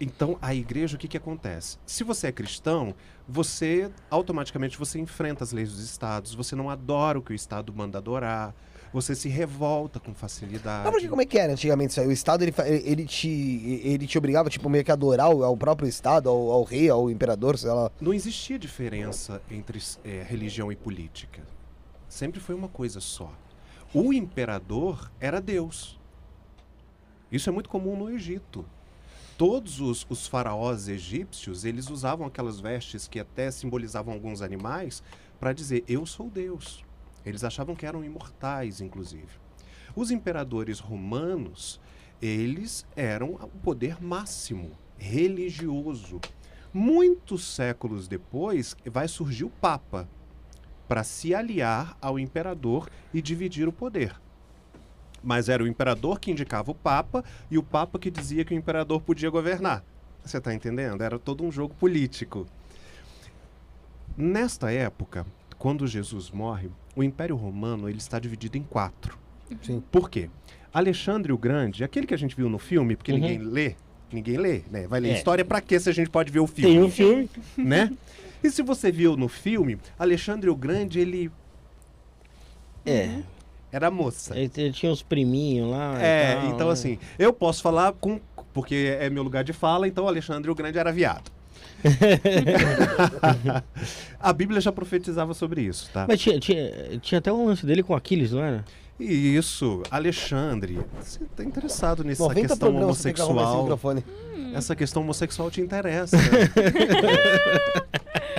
Então, 0.01 0.37
a 0.41 0.55
igreja, 0.55 0.95
o 0.95 0.99
que, 0.99 1.07
que 1.09 1.17
acontece? 1.17 1.77
Se 1.85 2.03
você 2.05 2.27
é 2.27 2.31
cristão, 2.31 2.95
você 3.27 3.91
automaticamente 4.09 4.77
você 4.77 4.97
enfrenta 4.99 5.43
as 5.43 5.51
leis 5.51 5.69
dos 5.71 5.81
estados, 5.83 6.33
você 6.33 6.55
não 6.55 6.69
adora 6.69 7.19
o 7.19 7.21
que 7.21 7.33
o 7.33 7.35
estado 7.35 7.73
manda 7.73 7.97
adorar, 7.97 8.55
você 8.93 9.13
se 9.13 9.27
revolta 9.27 9.99
com 9.99 10.13
facilidade. 10.13 10.85
Não, 10.85 10.91
porque 10.91 11.07
como 11.09 11.21
é 11.21 11.25
que 11.25 11.37
era 11.37 11.51
antigamente 11.51 11.91
isso 11.91 11.99
aí? 12.01 12.07
O 12.07 12.11
Estado, 12.11 12.43
ele, 12.43 12.53
ele, 12.83 13.05
te, 13.05 13.27
ele 13.83 14.07
te 14.07 14.17
obrigava, 14.17 14.49
tipo, 14.49 14.67
meio 14.69 14.83
que 14.83 14.89
a 14.89 14.95
adorar 14.95 15.29
o- 15.29 15.43
ao 15.43 15.55
próprio 15.55 15.87
Estado, 15.87 16.27
ao, 16.29 16.49
ao 16.49 16.63
rei, 16.63 16.89
ao 16.89 17.07
imperador, 17.11 17.55
sei 17.57 17.69
lá. 17.69 17.91
Não 18.01 18.13
existia 18.13 18.57
diferença 18.57 19.41
entre 19.51 19.79
eh, 20.03 20.25
religião 20.27 20.71
e 20.71 20.75
política. 20.75 21.43
Sempre 22.07 22.39
foi 22.39 22.55
uma 22.55 22.67
coisa 22.69 22.99
só. 22.99 23.31
O 23.93 24.11
imperador 24.11 25.11
era 25.19 25.39
Deus. 25.39 25.99
Isso 27.31 27.47
é 27.47 27.51
muito 27.51 27.69
comum 27.69 27.95
no 27.95 28.09
Egito. 28.09 28.65
Todos 29.39 29.79
os, 29.79 30.05
os 30.09 30.27
faraós 30.27 30.89
egípcios, 30.89 31.63
eles 31.63 31.89
usavam 31.89 32.27
aquelas 32.27 32.59
vestes 32.59 33.07
que 33.07 33.21
até 33.21 33.49
simbolizavam 33.49 34.13
alguns 34.13 34.41
animais 34.41 35.01
para 35.39 35.53
dizer, 35.53 35.85
eu 35.87 36.05
sou 36.05 36.29
Deus. 36.29 36.83
Eles 37.25 37.45
achavam 37.45 37.73
que 37.73 37.85
eram 37.85 38.03
imortais, 38.03 38.81
inclusive. 38.81 39.29
Os 39.95 40.11
imperadores 40.11 40.79
romanos, 40.79 41.79
eles 42.21 42.85
eram 42.97 43.35
o 43.35 43.59
poder 43.63 44.03
máximo, 44.03 44.71
religioso. 44.97 46.19
Muitos 46.73 47.45
séculos 47.45 48.09
depois, 48.09 48.75
vai 48.87 49.07
surgir 49.07 49.45
o 49.45 49.49
Papa 49.49 50.05
para 50.85 51.05
se 51.05 51.33
aliar 51.33 51.97
ao 52.01 52.19
imperador 52.19 52.89
e 53.13 53.21
dividir 53.21 53.69
o 53.69 53.71
poder. 53.71 54.19
Mas 55.23 55.49
era 55.49 55.63
o 55.63 55.67
imperador 55.67 56.19
que 56.19 56.31
indicava 56.31 56.71
o 56.71 56.75
Papa 56.75 57.23
e 57.51 57.57
o 57.57 57.63
Papa 57.63 57.99
que 57.99 58.09
dizia 58.09 58.45
que 58.45 58.53
o 58.53 58.57
imperador 58.57 59.01
podia 59.01 59.29
governar. 59.29 59.83
Você 60.23 60.39
tá 60.39 60.53
entendendo? 60.53 61.01
Era 61.01 61.17
todo 61.19 61.43
um 61.43 61.51
jogo 61.51 61.73
político. 61.75 62.45
Nesta 64.17 64.71
época, 64.71 65.25
quando 65.57 65.87
Jesus 65.87 66.29
morre, 66.29 66.69
o 66.95 67.03
Império 67.03 67.35
Romano 67.35 67.87
ele 67.89 67.97
está 67.99 68.19
dividido 68.19 68.57
em 68.57 68.63
quatro. 68.63 69.17
Sim. 69.63 69.81
Por 69.91 70.09
quê? 70.09 70.29
Alexandre 70.73 71.31
o 71.31 71.37
Grande, 71.37 71.83
aquele 71.83 72.05
que 72.05 72.13
a 72.13 72.17
gente 72.17 72.35
viu 72.35 72.49
no 72.49 72.59
filme, 72.59 72.95
porque 72.95 73.11
Uhum. 73.11 73.19
ninguém 73.19 73.37
lê, 73.39 73.75
ninguém 74.11 74.37
lê, 74.37 74.61
né? 74.69 74.87
Vai 74.87 74.99
ler 74.99 75.09
É. 75.11 75.13
história 75.17 75.43
pra 75.43 75.61
quê 75.61 75.79
se 75.79 75.89
a 75.89 75.93
gente 75.93 76.09
pode 76.09 76.31
ver 76.31 76.39
o 76.39 76.47
filme? 76.47 76.75
Tem 76.75 76.83
um 76.83 76.91
filme. 76.91 77.29
né? 77.57 77.91
E 78.43 78.49
se 78.51 78.61
você 78.61 78.91
viu 78.91 79.17
no 79.17 79.27
filme, 79.27 79.77
Alexandre 79.97 80.49
o 80.49 80.55
Grande, 80.55 80.99
ele 80.99 81.31
É. 82.85 83.21
era 83.71 83.91
moça. 83.91 84.37
Ele, 84.37 84.51
ele 84.57 84.73
tinha 84.73 84.91
uns 84.91 85.01
priminhos 85.01 85.69
lá. 85.69 85.95
e 85.99 86.03
É, 86.03 86.35
tal, 86.35 86.49
então 86.49 86.67
né? 86.67 86.73
assim, 86.73 86.99
eu 87.17 87.31
posso 87.31 87.61
falar 87.61 87.93
com 87.93 88.19
porque 88.53 88.97
é 88.99 89.09
meu 89.09 89.23
lugar 89.23 89.43
de 89.43 89.53
fala, 89.53 89.87
então 89.87 90.07
Alexandre 90.07 90.49
o 90.49 90.55
Grande 90.55 90.77
era 90.77 90.91
viado. 90.91 91.31
a 94.19 94.33
Bíblia 94.33 94.59
já 94.59 94.71
profetizava 94.71 95.33
sobre 95.33 95.61
isso, 95.61 95.89
tá? 95.93 96.05
Mas 96.07 96.19
tinha, 96.19 96.39
tinha, 96.39 96.71
tinha 97.01 97.19
até 97.19 97.31
um 97.31 97.45
lance 97.45 97.65
dele 97.65 97.83
com 97.83 97.95
Aquiles, 97.95 98.31
não 98.31 98.43
era? 98.43 98.65
E 98.99 99.37
isso, 99.37 99.81
Alexandre, 99.89 100.79
você 101.01 101.21
tá 101.33 101.43
interessado 101.43 102.03
nessa 102.03 102.21
90 102.21 102.47
questão 102.47 102.75
homossexual? 102.75 103.65
Essa 104.53 104.75
questão 104.75 105.01
homossexual 105.01 105.49
te 105.51 105.61
interessa. 105.61 106.17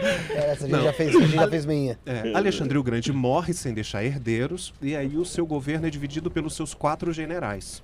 É, 0.02 0.52
essa 0.52 0.64
a 0.64 0.68
gente 0.68 0.70
Não. 0.70 0.84
já 0.84 0.92
fez, 0.94 1.14
a 1.14 1.20
gente 1.20 1.32
já 1.34 1.48
fez 1.48 1.66
meinha. 1.66 1.98
É, 2.06 2.32
Alexandre 2.34 2.78
o 2.78 2.82
Grande 2.82 3.12
morre 3.12 3.52
sem 3.52 3.74
deixar 3.74 4.02
herdeiros, 4.02 4.72
e 4.80 4.96
aí 4.96 5.16
o 5.16 5.26
seu 5.26 5.44
governo 5.44 5.86
é 5.86 5.90
dividido 5.90 6.30
pelos 6.30 6.56
seus 6.56 6.72
quatro 6.72 7.12
generais. 7.12 7.82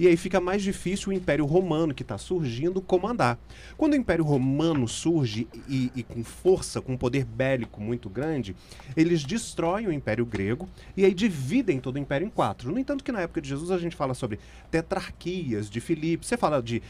E 0.00 0.08
aí 0.08 0.16
fica 0.16 0.40
mais 0.40 0.62
difícil 0.62 1.10
o 1.10 1.12
Império 1.12 1.44
Romano, 1.44 1.92
que 1.92 2.00
está 2.00 2.16
surgindo, 2.16 2.80
comandar. 2.80 3.38
Quando 3.76 3.92
o 3.92 3.96
Império 3.96 4.24
Romano 4.24 4.88
surge 4.88 5.46
e, 5.68 5.92
e 5.94 6.02
com 6.02 6.24
força, 6.24 6.80
com 6.80 6.94
um 6.94 6.96
poder 6.96 7.26
bélico 7.26 7.82
muito 7.82 8.08
grande, 8.08 8.56
eles 8.96 9.22
destroem 9.24 9.88
o 9.88 9.92
Império 9.92 10.24
Grego 10.24 10.66
e 10.96 11.04
aí 11.04 11.12
dividem 11.12 11.78
todo 11.78 11.96
o 11.96 11.98
Império 11.98 12.26
em 12.26 12.30
quatro. 12.30 12.72
No 12.72 12.78
entanto, 12.78 13.04
que 13.04 13.12
na 13.12 13.20
época 13.20 13.42
de 13.42 13.50
Jesus 13.50 13.70
a 13.70 13.76
gente 13.76 13.94
fala 13.94 14.14
sobre 14.14 14.40
tetrarquias 14.70 15.68
de 15.68 15.82
Filipe, 15.82 16.24
você 16.24 16.38
fala 16.38 16.62
de 16.62 16.82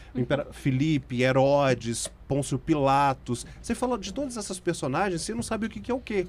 Filipe, 0.53 1.21
Herodes, 1.21 2.09
Pôncio 2.29 2.57
Pilatos, 2.57 3.45
você 3.61 3.75
fala 3.75 3.99
de 3.99 4.13
todas 4.13 4.37
essas 4.37 4.57
personagens, 4.57 5.21
você 5.21 5.33
não 5.33 5.43
sabe 5.43 5.65
o 5.65 5.69
que, 5.69 5.81
que 5.81 5.91
é 5.91 5.93
o 5.93 5.99
quê. 5.99 6.27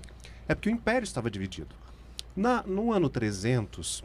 É 0.49 0.55
porque 0.57 0.69
o 0.69 0.73
Império 0.73 1.05
estava 1.05 1.31
dividido. 1.31 1.77
Na, 2.35 2.65
no 2.65 2.93
ano 2.93 3.09
300, 3.09 4.03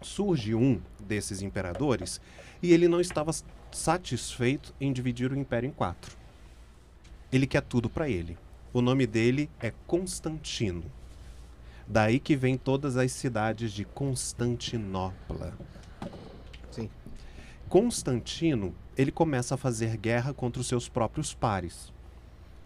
surge 0.00 0.54
um 0.54 0.80
desses 1.06 1.40
imperadores 1.40 2.20
e 2.62 2.72
ele 2.72 2.88
não 2.88 3.00
estava 3.00 3.32
satisfeito 3.72 4.74
em 4.80 4.92
dividir 4.92 5.32
o 5.32 5.38
império 5.38 5.68
em 5.68 5.72
quatro. 5.72 6.16
Ele 7.32 7.46
quer 7.46 7.62
tudo 7.62 7.88
para 7.88 8.08
ele. 8.08 8.36
O 8.72 8.80
nome 8.80 9.06
dele 9.06 9.48
é 9.60 9.72
Constantino. 9.86 10.84
Daí 11.86 12.18
que 12.18 12.36
vem 12.36 12.58
todas 12.58 12.96
as 12.96 13.12
cidades 13.12 13.72
de 13.72 13.84
Constantinopla. 13.84 15.56
Sim. 16.70 16.90
Constantino, 17.68 18.74
ele 18.96 19.12
começa 19.12 19.54
a 19.54 19.58
fazer 19.58 19.96
guerra 19.96 20.34
contra 20.34 20.60
os 20.60 20.66
seus 20.66 20.88
próprios 20.88 21.32
pares. 21.32 21.92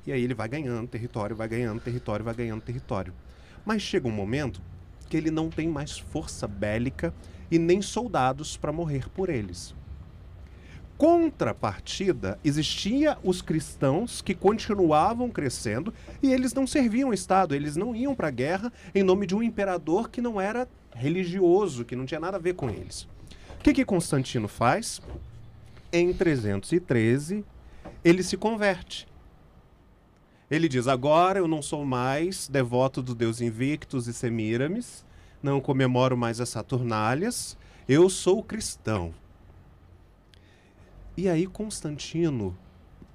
E 0.06 0.12
aí 0.12 0.22
ele 0.22 0.34
vai 0.34 0.48
ganhando 0.48 0.88
território, 0.88 1.36
vai 1.36 1.48
ganhando 1.48 1.80
território, 1.80 2.24
vai 2.24 2.34
ganhando 2.34 2.62
território. 2.62 3.12
Mas 3.64 3.82
chega 3.82 4.08
um 4.08 4.12
momento 4.12 4.60
que 5.08 5.16
ele 5.16 5.30
não 5.30 5.50
tem 5.50 5.68
mais 5.68 5.98
força 5.98 6.46
bélica 6.46 7.12
e 7.50 7.58
nem 7.58 7.82
soldados 7.82 8.56
para 8.56 8.72
morrer 8.72 9.08
por 9.08 9.28
eles. 9.28 9.74
Contrapartida, 10.96 12.38
existia 12.44 13.16
os 13.24 13.40
cristãos 13.40 14.20
que 14.20 14.34
continuavam 14.34 15.30
crescendo 15.30 15.94
e 16.22 16.30
eles 16.30 16.52
não 16.52 16.66
serviam 16.66 17.08
o 17.08 17.14
Estado, 17.14 17.54
eles 17.54 17.74
não 17.74 17.96
iam 17.96 18.14
para 18.14 18.28
a 18.28 18.30
guerra 18.30 18.70
em 18.94 19.02
nome 19.02 19.26
de 19.26 19.34
um 19.34 19.42
imperador 19.42 20.10
que 20.10 20.20
não 20.20 20.38
era 20.38 20.68
religioso, 20.94 21.86
que 21.86 21.96
não 21.96 22.04
tinha 22.04 22.20
nada 22.20 22.36
a 22.36 22.40
ver 22.40 22.54
com 22.54 22.68
eles. 22.68 23.08
O 23.58 23.62
que, 23.62 23.72
que 23.72 23.84
Constantino 23.84 24.46
faz? 24.46 25.00
Em 25.90 26.12
313, 26.12 27.44
ele 28.04 28.22
se 28.22 28.36
converte. 28.36 29.08
Ele 30.50 30.68
diz: 30.68 30.86
Agora 30.86 31.38
eu 31.38 31.48
não 31.48 31.62
sou 31.62 31.84
mais 31.84 32.48
devoto 32.48 33.00
do 33.00 33.14
deus 33.14 33.40
Invictus 33.40 34.06
e 34.06 34.12
Semíramis, 34.12 35.04
não 35.42 35.60
comemoro 35.60 36.16
mais 36.16 36.40
as 36.40 36.48
Saturnálias, 36.48 37.56
eu 37.88 38.08
sou 38.08 38.42
cristão. 38.42 39.14
E 41.16 41.28
aí 41.28 41.46
Constantino 41.46 42.56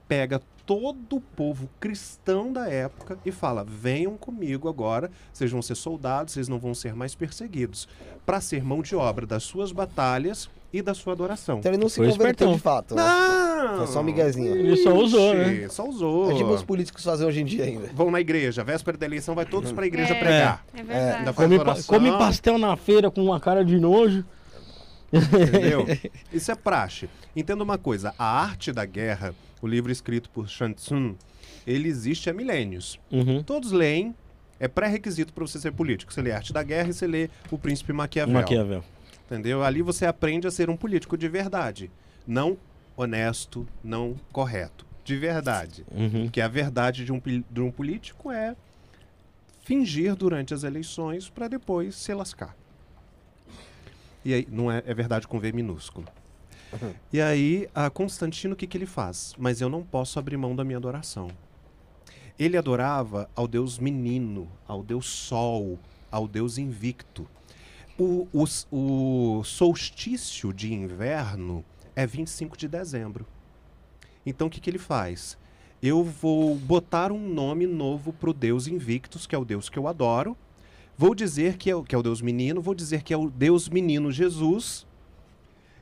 pega 0.07 0.41
todo 0.65 1.17
o 1.17 1.21
povo 1.21 1.69
cristão 1.79 2.51
da 2.51 2.67
época 2.69 3.17
e 3.25 3.31
fala: 3.31 3.63
venham 3.63 4.17
comigo 4.17 4.67
agora, 4.67 5.11
vocês 5.31 5.51
vão 5.51 5.61
ser 5.61 5.75
soldados, 5.75 6.33
vocês 6.33 6.47
não 6.47 6.59
vão 6.59 6.73
ser 6.73 6.95
mais 6.95 7.13
perseguidos, 7.15 7.87
para 8.25 8.41
ser 8.41 8.63
mão 8.63 8.81
de 8.81 8.95
obra 8.95 9.25
das 9.25 9.43
suas 9.43 9.71
batalhas 9.71 10.49
e 10.73 10.81
da 10.81 10.93
sua 10.93 11.13
adoração. 11.13 11.59
Então 11.59 11.71
ele 11.71 11.81
não 11.81 11.87
se 11.89 11.97
Foi 11.97 12.09
converteu 12.09 12.51
espertão. 12.51 12.53
de 12.55 12.59
fato. 12.61 12.95
né? 12.95 13.03
Não! 13.03 13.77
Foi 13.77 13.87
só 13.87 14.03
miguezinho. 14.03 14.55
Ele 14.55 14.75
só 14.77 14.93
usou, 14.93 15.33
né? 15.33 15.67
Só 15.69 15.87
usou. 15.87 16.31
É 16.31 16.35
tipo 16.35 16.49
os 16.51 16.63
políticos 16.63 17.03
fazem 17.03 17.25
hoje 17.25 17.41
em 17.41 17.45
dia 17.45 17.63
ainda. 17.63 17.89
Vão 17.93 18.11
na 18.11 18.19
igreja, 18.19 18.63
véspera 18.63 18.97
da 18.97 19.05
eleição, 19.05 19.33
vai 19.33 19.45
todos 19.45 19.71
pra 19.71 19.85
igreja 19.87 20.13
É. 20.13 20.19
pregar. 20.19 20.65
É 20.73 20.83
verdade. 20.83 21.17
Ainda 21.19 21.33
faz 21.33 21.47
Come, 21.49 21.59
pa- 21.63 21.75
come 21.87 22.11
pastel 22.11 22.57
na 22.57 22.75
feira 22.75 23.09
com 23.09 23.23
uma 23.23 23.39
cara 23.39 23.63
de 23.63 23.79
nojo. 23.79 24.23
Entendeu? 25.13 25.85
Isso 26.33 26.51
é 26.51 26.55
praxe. 26.55 27.09
Entenda 27.35 27.63
uma 27.63 27.77
coisa: 27.77 28.13
a 28.19 28.25
arte 28.41 28.71
da 28.71 28.85
guerra, 28.85 29.33
o 29.65 29.67
livro 29.67 29.91
escrito 29.91 30.29
por 30.29 30.47
Shan 30.47 30.71
Tsun, 30.71 31.15
ele 31.65 31.89
existe 31.89 32.29
há 32.29 32.33
milênios. 32.33 32.99
Uhum. 33.11 33.43
Todos 33.43 33.71
leem, 33.71 34.15
é 34.59 34.67
pré-requisito 34.67 35.33
para 35.33 35.45
você 35.45 35.59
ser 35.59 35.71
político. 35.71 36.13
Você 36.13 36.21
lê 36.21 36.31
Arte 36.31 36.53
da 36.53 36.63
Guerra 36.63 36.89
e 36.89 36.93
você 36.93 37.07
lê 37.07 37.29
O 37.51 37.57
Príncipe 37.57 37.91
Maquiavel. 37.91 38.33
Maquiavel. 38.33 38.83
Entendeu? 39.25 39.63
Ali 39.63 39.81
você 39.81 40.05
aprende 40.05 40.47
a 40.47 40.51
ser 40.51 40.69
um 40.69 40.77
político 40.77 41.17
de 41.17 41.27
verdade. 41.27 41.91
Não 42.27 42.57
honesto, 42.95 43.67
não 43.83 44.15
correto. 44.31 44.85
De 45.03 45.15
verdade. 45.15 45.85
Uhum. 45.91 46.23
Porque 46.23 46.41
a 46.41 46.47
verdade 46.47 47.03
de 47.03 47.11
um, 47.11 47.21
de 47.49 47.61
um 47.61 47.71
político 47.71 48.31
é 48.31 48.55
fingir 49.63 50.15
durante 50.15 50.53
as 50.53 50.63
eleições 50.63 51.29
para 51.29 51.47
depois 51.47 51.95
se 51.95 52.13
lascar. 52.13 52.55
E 54.23 54.33
aí, 54.33 54.47
não 54.49 54.71
é, 54.71 54.83
é 54.85 54.93
verdade 54.93 55.27
com 55.27 55.39
V 55.39 55.51
minúsculo. 55.51 56.07
E 57.11 57.21
aí, 57.21 57.69
a 57.73 57.89
Constantino, 57.89 58.53
o 58.53 58.57
que, 58.57 58.67
que 58.67 58.77
ele 58.77 58.85
faz? 58.85 59.33
Mas 59.37 59.61
eu 59.61 59.69
não 59.69 59.83
posso 59.83 60.19
abrir 60.19 60.37
mão 60.37 60.55
da 60.55 60.63
minha 60.63 60.77
adoração. 60.77 61.29
Ele 62.37 62.57
adorava 62.57 63.29
ao 63.35 63.47
Deus 63.47 63.79
menino, 63.79 64.49
ao 64.67 64.83
Deus 64.83 65.05
sol, 65.05 65.79
ao 66.11 66.27
Deus 66.27 66.57
invicto. 66.57 67.27
O, 67.97 68.27
o 68.33 68.45
o 68.71 69.43
solstício 69.45 70.51
de 70.51 70.73
inverno 70.73 71.63
é 71.95 72.05
25 72.05 72.57
de 72.57 72.67
dezembro. 72.67 73.25
Então 74.25 74.47
o 74.47 74.49
que, 74.49 74.59
que 74.59 74.69
ele 74.69 74.77
faz? 74.77 75.37
Eu 75.81 76.03
vou 76.03 76.55
botar 76.55 77.11
um 77.11 77.29
nome 77.29 77.67
novo 77.67 78.11
para 78.11 78.29
o 78.29 78.33
Deus 78.33 78.67
Invictus, 78.67 79.27
que 79.27 79.35
é 79.35 79.37
o 79.37 79.45
Deus 79.45 79.69
que 79.69 79.77
eu 79.77 79.87
adoro. 79.87 80.35
Vou 80.97 81.13
dizer 81.13 81.57
que 81.57 81.69
é, 81.69 81.83
que 81.83 81.93
é 81.93 81.97
o 81.97 82.03
Deus 82.03 82.21
menino, 82.21 82.61
vou 82.61 82.73
dizer 82.73 83.03
que 83.03 83.13
é 83.13 83.17
o 83.17 83.29
Deus 83.29 83.69
menino 83.69 84.11
Jesus. 84.11 84.84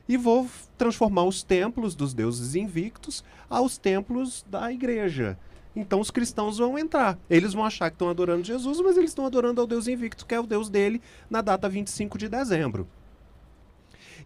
E 0.08 0.16
vou 0.16 0.48
transformar 0.76 1.24
os 1.24 1.42
templos 1.42 1.94
dos 1.94 2.12
deuses 2.12 2.54
invictos 2.54 3.24
aos 3.48 3.78
templos 3.78 4.44
da 4.48 4.70
igreja. 4.72 5.38
Então 5.74 5.98
os 5.98 6.10
cristãos 6.10 6.58
vão 6.58 6.78
entrar. 6.78 7.18
Eles 7.28 7.52
vão 7.52 7.64
achar 7.64 7.90
que 7.90 7.96
estão 7.96 8.08
adorando 8.08 8.44
Jesus, 8.44 8.80
mas 8.80 8.96
eles 8.96 9.10
estão 9.10 9.26
adorando 9.26 9.60
ao 9.60 9.66
Deus 9.66 9.88
invicto, 9.88 10.26
que 10.26 10.34
é 10.34 10.40
o 10.40 10.46
Deus 10.46 10.68
dele, 10.68 11.00
na 11.28 11.40
data 11.40 11.68
25 11.68 12.16
de 12.16 12.28
dezembro. 12.28 12.86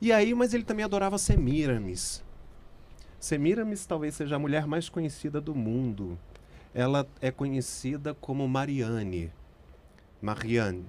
E 0.01 0.13
aí, 0.13 0.35
mas 0.35 0.53
ele 0.53 0.65
também 0.65 0.85
adorava 0.85 1.17
Semíramis. 1.17 2.23
Semíramis 3.19 3.85
talvez 3.87 4.15
seja 4.15 4.37
a 4.37 4.39
mulher 4.39 4.67
mais 4.67 4.89
conhecida 4.89 5.41
do 5.41 5.55
mundo. 5.55 6.19
Ela 6.75 7.07
é 7.21 7.31
conhecida 7.31 8.15
como 8.15 8.47
Mariane. 8.47 9.33
Mariane. 10.21 10.85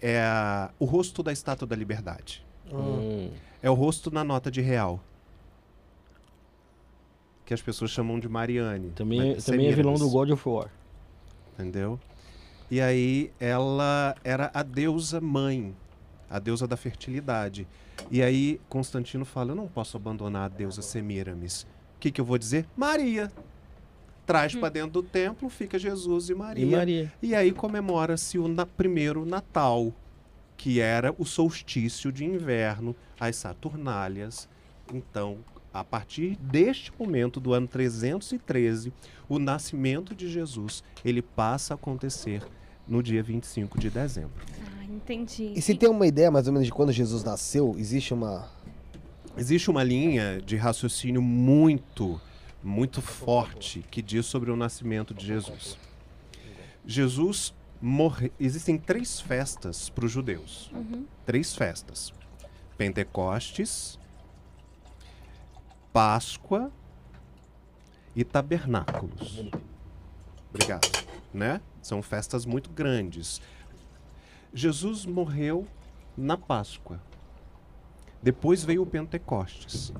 É 0.00 0.70
o 0.78 0.84
rosto 0.84 1.22
da 1.22 1.32
Estátua 1.32 1.66
da 1.68 1.76
Liberdade. 1.76 2.44
Hum. 2.72 3.30
É 3.62 3.70
o 3.70 3.74
rosto 3.74 4.10
na 4.10 4.24
nota 4.24 4.50
de 4.50 4.60
real. 4.60 5.00
Que 7.44 7.54
as 7.54 7.60
pessoas 7.62 7.90
chamam 7.90 8.18
de 8.18 8.28
Mariane. 8.28 8.90
Também, 8.90 9.34
mas 9.34 9.44
também 9.44 9.68
é 9.68 9.72
vilão 9.72 9.94
do 9.94 10.08
God 10.08 10.30
of 10.30 10.48
War. 10.48 10.68
Entendeu? 11.54 11.98
E 12.70 12.80
aí 12.80 13.30
ela 13.38 14.14
era 14.24 14.50
a 14.54 14.62
deusa 14.62 15.20
mãe, 15.20 15.74
a 16.30 16.38
deusa 16.38 16.66
da 16.66 16.76
fertilidade. 16.76 17.66
E 18.10 18.22
aí 18.22 18.60
Constantino 18.68 19.24
fala: 19.24 19.50
Eu 19.52 19.56
não 19.56 19.68
posso 19.68 19.96
abandonar 19.96 20.44
a 20.44 20.48
deusa 20.48 20.80
Semíramis. 20.82 21.62
O 21.96 22.00
que, 22.00 22.10
que 22.10 22.20
eu 22.20 22.24
vou 22.24 22.38
dizer? 22.38 22.66
Maria. 22.76 23.30
Traz 24.24 24.54
para 24.54 24.68
dentro 24.68 24.90
do 24.92 25.02
templo, 25.02 25.48
fica 25.50 25.78
Jesus 25.78 26.30
e 26.30 26.34
Maria. 26.34 26.64
E 26.64 26.70
Maria. 26.70 27.12
E 27.20 27.34
aí 27.34 27.52
comemora-se 27.52 28.38
o 28.38 28.46
na- 28.48 28.64
primeiro 28.64 29.26
Natal, 29.26 29.92
que 30.62 30.78
era 30.78 31.12
o 31.18 31.24
solstício 31.24 32.12
de 32.12 32.24
inverno, 32.24 32.94
as 33.18 33.34
Saturnálias. 33.34 34.48
Então, 34.94 35.38
a 35.74 35.82
partir 35.82 36.36
deste 36.36 36.92
momento 36.96 37.40
do 37.40 37.52
ano 37.52 37.66
313, 37.66 38.92
o 39.28 39.40
nascimento 39.40 40.14
de 40.14 40.30
Jesus, 40.30 40.84
ele 41.04 41.20
passa 41.20 41.74
a 41.74 41.76
acontecer 41.76 42.44
no 42.86 43.02
dia 43.02 43.24
25 43.24 43.76
de 43.76 43.90
dezembro. 43.90 44.30
Ah, 44.78 44.84
entendi. 44.84 45.52
E 45.56 45.60
se 45.60 45.74
tem 45.74 45.90
uma 45.90 46.06
ideia 46.06 46.30
mais 46.30 46.46
ou 46.46 46.52
menos 46.52 46.66
de 46.66 46.72
quando 46.72 46.92
Jesus 46.92 47.24
nasceu, 47.24 47.74
existe 47.76 48.14
uma. 48.14 48.48
Existe 49.36 49.68
uma 49.68 49.82
linha 49.82 50.40
de 50.40 50.54
raciocínio 50.54 51.20
muito, 51.20 52.20
muito 52.62 53.02
forte 53.02 53.84
que 53.90 54.00
diz 54.00 54.26
sobre 54.26 54.48
o 54.48 54.54
nascimento 54.54 55.12
de 55.12 55.26
Jesus. 55.26 55.76
Jesus 56.86 57.52
morre. 57.82 58.32
Existem 58.38 58.78
três 58.78 59.20
festas 59.20 59.90
para 59.90 60.06
os 60.06 60.12
judeus. 60.12 60.70
Uhum. 60.72 61.04
Três 61.26 61.54
festas: 61.54 62.14
Pentecostes, 62.78 63.98
Páscoa 65.92 66.70
e 68.14 68.24
Tabernáculos. 68.24 69.44
Obrigado. 70.48 71.04
Né? 71.34 71.60
São 71.82 72.00
festas 72.00 72.46
muito 72.46 72.70
grandes. 72.70 73.40
Jesus 74.54 75.04
morreu 75.04 75.66
na 76.16 76.36
Páscoa. 76.36 77.00
Depois 78.22 78.62
veio 78.62 78.82
o 78.82 78.86
Pentecostes. 78.86 79.92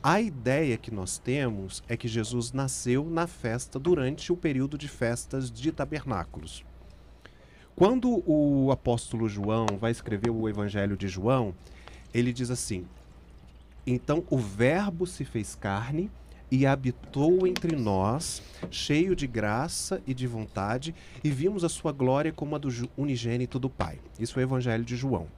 A 0.00 0.20
ideia 0.20 0.78
que 0.78 0.92
nós 0.92 1.18
temos 1.18 1.82
é 1.88 1.96
que 1.96 2.06
Jesus 2.06 2.52
nasceu 2.52 3.04
na 3.10 3.26
festa 3.26 3.78
durante 3.78 4.32
o 4.32 4.36
período 4.36 4.78
de 4.78 4.86
festas 4.86 5.50
de 5.50 5.72
tabernáculos. 5.72 6.64
Quando 7.78 8.24
o 8.28 8.72
apóstolo 8.72 9.28
João 9.28 9.64
vai 9.78 9.92
escrever 9.92 10.30
o 10.30 10.48
Evangelho 10.48 10.96
de 10.96 11.06
João, 11.06 11.54
ele 12.12 12.32
diz 12.32 12.50
assim: 12.50 12.84
Então 13.86 14.24
o 14.28 14.36
Verbo 14.36 15.06
se 15.06 15.24
fez 15.24 15.54
carne 15.54 16.10
e 16.50 16.66
habitou 16.66 17.46
entre 17.46 17.76
nós, 17.76 18.42
cheio 18.68 19.14
de 19.14 19.28
graça 19.28 20.02
e 20.08 20.12
de 20.12 20.26
vontade, 20.26 20.92
e 21.22 21.30
vimos 21.30 21.62
a 21.62 21.68
sua 21.68 21.92
glória 21.92 22.32
como 22.32 22.56
a 22.56 22.58
do 22.58 22.68
unigênito 22.96 23.60
do 23.60 23.70
Pai. 23.70 24.00
Isso 24.18 24.40
é 24.40 24.42
o 24.42 24.46
Evangelho 24.46 24.84
de 24.84 24.96
João. 24.96 25.28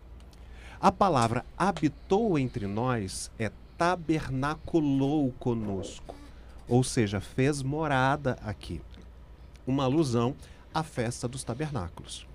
A 0.80 0.90
palavra 0.90 1.44
habitou 1.58 2.38
entre 2.38 2.66
nós 2.66 3.30
é 3.38 3.52
tabernaculou 3.76 5.30
conosco, 5.38 6.14
ou 6.66 6.82
seja, 6.82 7.20
fez 7.20 7.60
morada 7.60 8.38
aqui. 8.42 8.80
Uma 9.66 9.84
alusão 9.84 10.34
à 10.72 10.82
festa 10.82 11.28
dos 11.28 11.44
tabernáculos. 11.44 12.29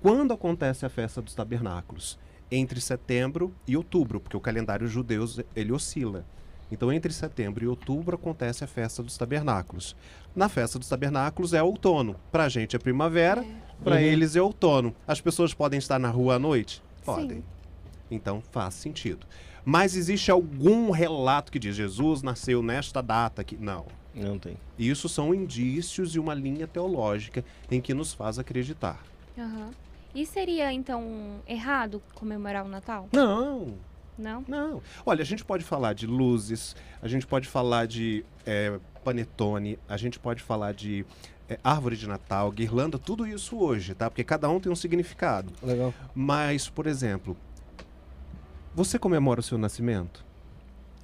Quando 0.00 0.32
acontece 0.32 0.86
a 0.86 0.88
festa 0.88 1.20
dos 1.20 1.34
tabernáculos? 1.34 2.18
Entre 2.50 2.80
setembro 2.80 3.54
e 3.66 3.76
outubro, 3.76 4.18
porque 4.20 4.36
o 4.36 4.40
calendário 4.40 4.86
judeu 4.88 5.24
ele 5.54 5.72
oscila. 5.72 6.24
Então, 6.72 6.92
entre 6.92 7.12
setembro 7.12 7.64
e 7.64 7.68
outubro 7.68 8.14
acontece 8.16 8.62
a 8.64 8.66
festa 8.66 9.02
dos 9.02 9.16
tabernáculos. 9.18 9.94
Na 10.34 10.48
festa 10.48 10.78
dos 10.78 10.88
tabernáculos 10.88 11.52
é 11.52 11.62
outono. 11.62 12.16
Para 12.30 12.44
a 12.44 12.48
gente 12.48 12.76
é 12.76 12.78
primavera, 12.78 13.44
para 13.82 13.96
Uhum. 13.96 14.00
eles 14.02 14.36
é 14.36 14.42
outono. 14.42 14.94
As 15.06 15.20
pessoas 15.20 15.52
podem 15.52 15.78
estar 15.78 15.98
na 15.98 16.08
rua 16.10 16.36
à 16.36 16.38
noite? 16.38 16.82
Podem. 17.04 17.38
Sim. 17.38 17.44
Então 18.10 18.42
faz 18.52 18.74
sentido. 18.74 19.26
Mas 19.64 19.94
existe 19.96 20.30
algum 20.30 20.90
relato 20.90 21.52
que 21.52 21.58
diz 21.58 21.76
Jesus 21.76 22.22
nasceu 22.22 22.62
nesta 22.62 23.02
data 23.02 23.42
aqui? 23.42 23.56
Não. 23.60 23.86
Não 24.14 24.38
tem. 24.38 24.56
Isso 24.78 25.08
são 25.08 25.34
indícios 25.34 26.14
e 26.14 26.18
uma 26.18 26.34
linha 26.34 26.66
teológica 26.66 27.44
em 27.70 27.80
que 27.80 27.92
nos 27.94 28.12
faz 28.14 28.38
acreditar. 28.38 29.00
Aham. 29.38 29.70
E 30.14 30.26
seria, 30.26 30.72
então, 30.72 31.40
errado 31.46 32.02
comemorar 32.14 32.64
o 32.64 32.68
Natal? 32.68 33.08
Não, 33.12 33.74
Não? 34.18 34.44
não. 34.48 34.82
Olha, 35.06 35.22
a 35.22 35.24
gente 35.24 35.44
pode 35.44 35.64
falar 35.64 35.92
de 35.94 36.06
luzes, 36.06 36.74
a 37.00 37.08
gente 37.08 37.26
pode 37.26 37.46
falar 37.48 37.86
de 37.86 38.24
é, 38.44 38.78
panetone, 39.04 39.78
a 39.88 39.96
gente 39.96 40.18
pode 40.18 40.42
falar 40.42 40.74
de 40.74 41.06
é, 41.48 41.58
árvore 41.62 41.96
de 41.96 42.06
Natal, 42.08 42.50
guirlanda, 42.50 42.98
tudo 42.98 43.26
isso 43.26 43.56
hoje, 43.56 43.94
tá? 43.94 44.10
Porque 44.10 44.24
cada 44.24 44.48
um 44.50 44.58
tem 44.60 44.70
um 44.70 44.76
significado. 44.76 45.52
Legal. 45.62 45.94
Mas, 46.14 46.68
por 46.68 46.86
exemplo, 46.86 47.36
você 48.74 48.98
comemora 48.98 49.40
o 49.40 49.42
seu 49.42 49.58
nascimento? 49.58 50.24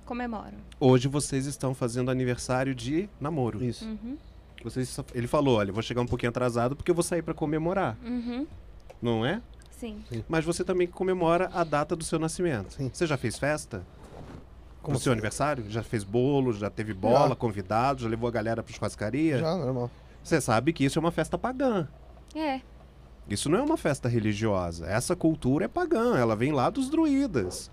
Comemoro. 0.04 0.54
Hoje 0.78 1.08
vocês 1.08 1.46
estão 1.46 1.74
fazendo 1.74 2.10
aniversário 2.10 2.74
de 2.74 3.08
namoro. 3.20 3.64
Isso. 3.64 3.84
Uhum. 3.84 4.16
Vocês, 4.62 4.98
ele 5.14 5.26
falou, 5.26 5.58
olha, 5.58 5.72
vou 5.72 5.82
chegar 5.82 6.00
um 6.00 6.06
pouquinho 6.06 6.30
atrasado 6.30 6.74
porque 6.76 6.90
eu 6.90 6.94
vou 6.94 7.02
sair 7.04 7.22
para 7.22 7.34
comemorar, 7.34 7.96
Uhum. 8.04 8.46
Não 9.00 9.24
é? 9.24 9.40
Sim. 9.70 10.02
Mas 10.28 10.44
você 10.44 10.64
também 10.64 10.86
comemora 10.86 11.50
a 11.52 11.62
data 11.62 11.94
do 11.94 12.02
seu 12.02 12.18
nascimento. 12.18 12.74
Sim. 12.74 12.90
Você 12.92 13.06
já 13.06 13.16
fez 13.16 13.38
festa? 13.38 13.84
Como 14.82 14.94
no 14.94 15.00
seu 15.00 15.10
assim? 15.10 15.18
aniversário? 15.18 15.64
Já 15.68 15.82
fez 15.82 16.02
bolo, 16.04 16.52
já 16.52 16.70
teve 16.70 16.94
bola, 16.94 17.30
Já. 17.30 17.36
convidados, 17.36 18.02
já 18.04 18.08
levou 18.08 18.28
a 18.28 18.32
galera 18.32 18.62
para 18.62 18.72
churrascaria? 18.72 19.38
Já, 19.38 19.56
normal. 19.56 19.90
Você 20.22 20.40
sabe 20.40 20.72
que 20.72 20.84
isso 20.84 20.98
é 20.98 21.00
uma 21.00 21.10
festa 21.10 21.36
pagã. 21.36 21.88
É. 22.34 22.60
Isso 23.28 23.50
não 23.50 23.58
é 23.58 23.62
uma 23.62 23.76
festa 23.76 24.08
religiosa. 24.08 24.86
Essa 24.86 25.14
cultura 25.16 25.64
é 25.64 25.68
pagã, 25.68 26.16
ela 26.16 26.36
vem 26.36 26.52
lá 26.52 26.70
dos 26.70 26.88
druidas. 26.88 27.70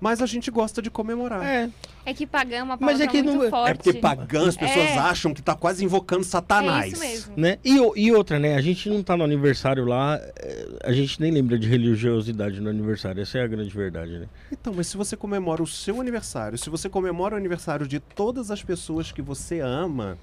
Mas 0.00 0.22
a 0.22 0.26
gente 0.26 0.50
gosta 0.50 0.80
de 0.80 0.90
comemorar. 0.90 1.44
É, 1.44 1.68
É 2.06 2.14
que 2.14 2.26
pagã 2.26 2.56
é 2.56 2.62
uma 2.62 2.76
Mas 2.76 2.98
palavra 2.98 3.04
é 3.04 3.06
que 3.08 3.22
muito 3.22 3.36
não- 3.38 3.44
é 3.44 3.50
forte. 3.50 3.70
É 3.70 3.74
porque 3.74 3.92
pagã 3.94 4.48
as 4.48 4.56
pessoas 4.56 4.86
É. 4.86 4.98
acham 4.98 5.34
que 5.34 5.42
tá 5.42 5.54
quase 5.54 5.84
invocando 5.84 6.22
Satanás. 6.24 6.84
É 6.84 6.88
isso 6.88 7.00
mesmo. 7.00 7.34
né? 7.36 7.58
E, 7.64 7.78
o- 7.80 7.92
e 7.96 8.12
outra, 8.12 8.38
né? 8.38 8.54
A 8.54 8.60
gente 8.60 8.88
não 8.88 9.02
tá 9.02 9.16
no 9.16 9.24
aniversário 9.24 9.84
lá, 9.84 10.16
é, 10.36 10.66
a 10.84 10.92
gente 10.92 11.20
nem 11.20 11.30
lembra 11.32 11.58
de 11.58 11.68
religiosidade 11.68 12.60
no 12.60 12.70
aniversário. 12.70 13.20
Essa 13.20 13.38
é 13.38 13.42
a 13.42 13.46
grande 13.46 13.74
verdade, 13.74 14.18
né? 14.18 14.26
Então, 14.52 14.72
mas 14.74 14.86
se 14.86 14.96
você 14.96 15.16
comemora 15.16 15.62
o 15.62 15.66
seu 15.66 16.00
aniversário, 16.00 16.56
se 16.56 16.70
você 16.70 16.88
comemora 16.88 17.34
o 17.34 17.38
aniversário 17.38 17.86
de 17.86 17.98
todas 18.00 18.50
as 18.50 18.62
pessoas 18.62 19.10
que 19.12 19.20
você 19.20 19.60
ama, 19.60 20.16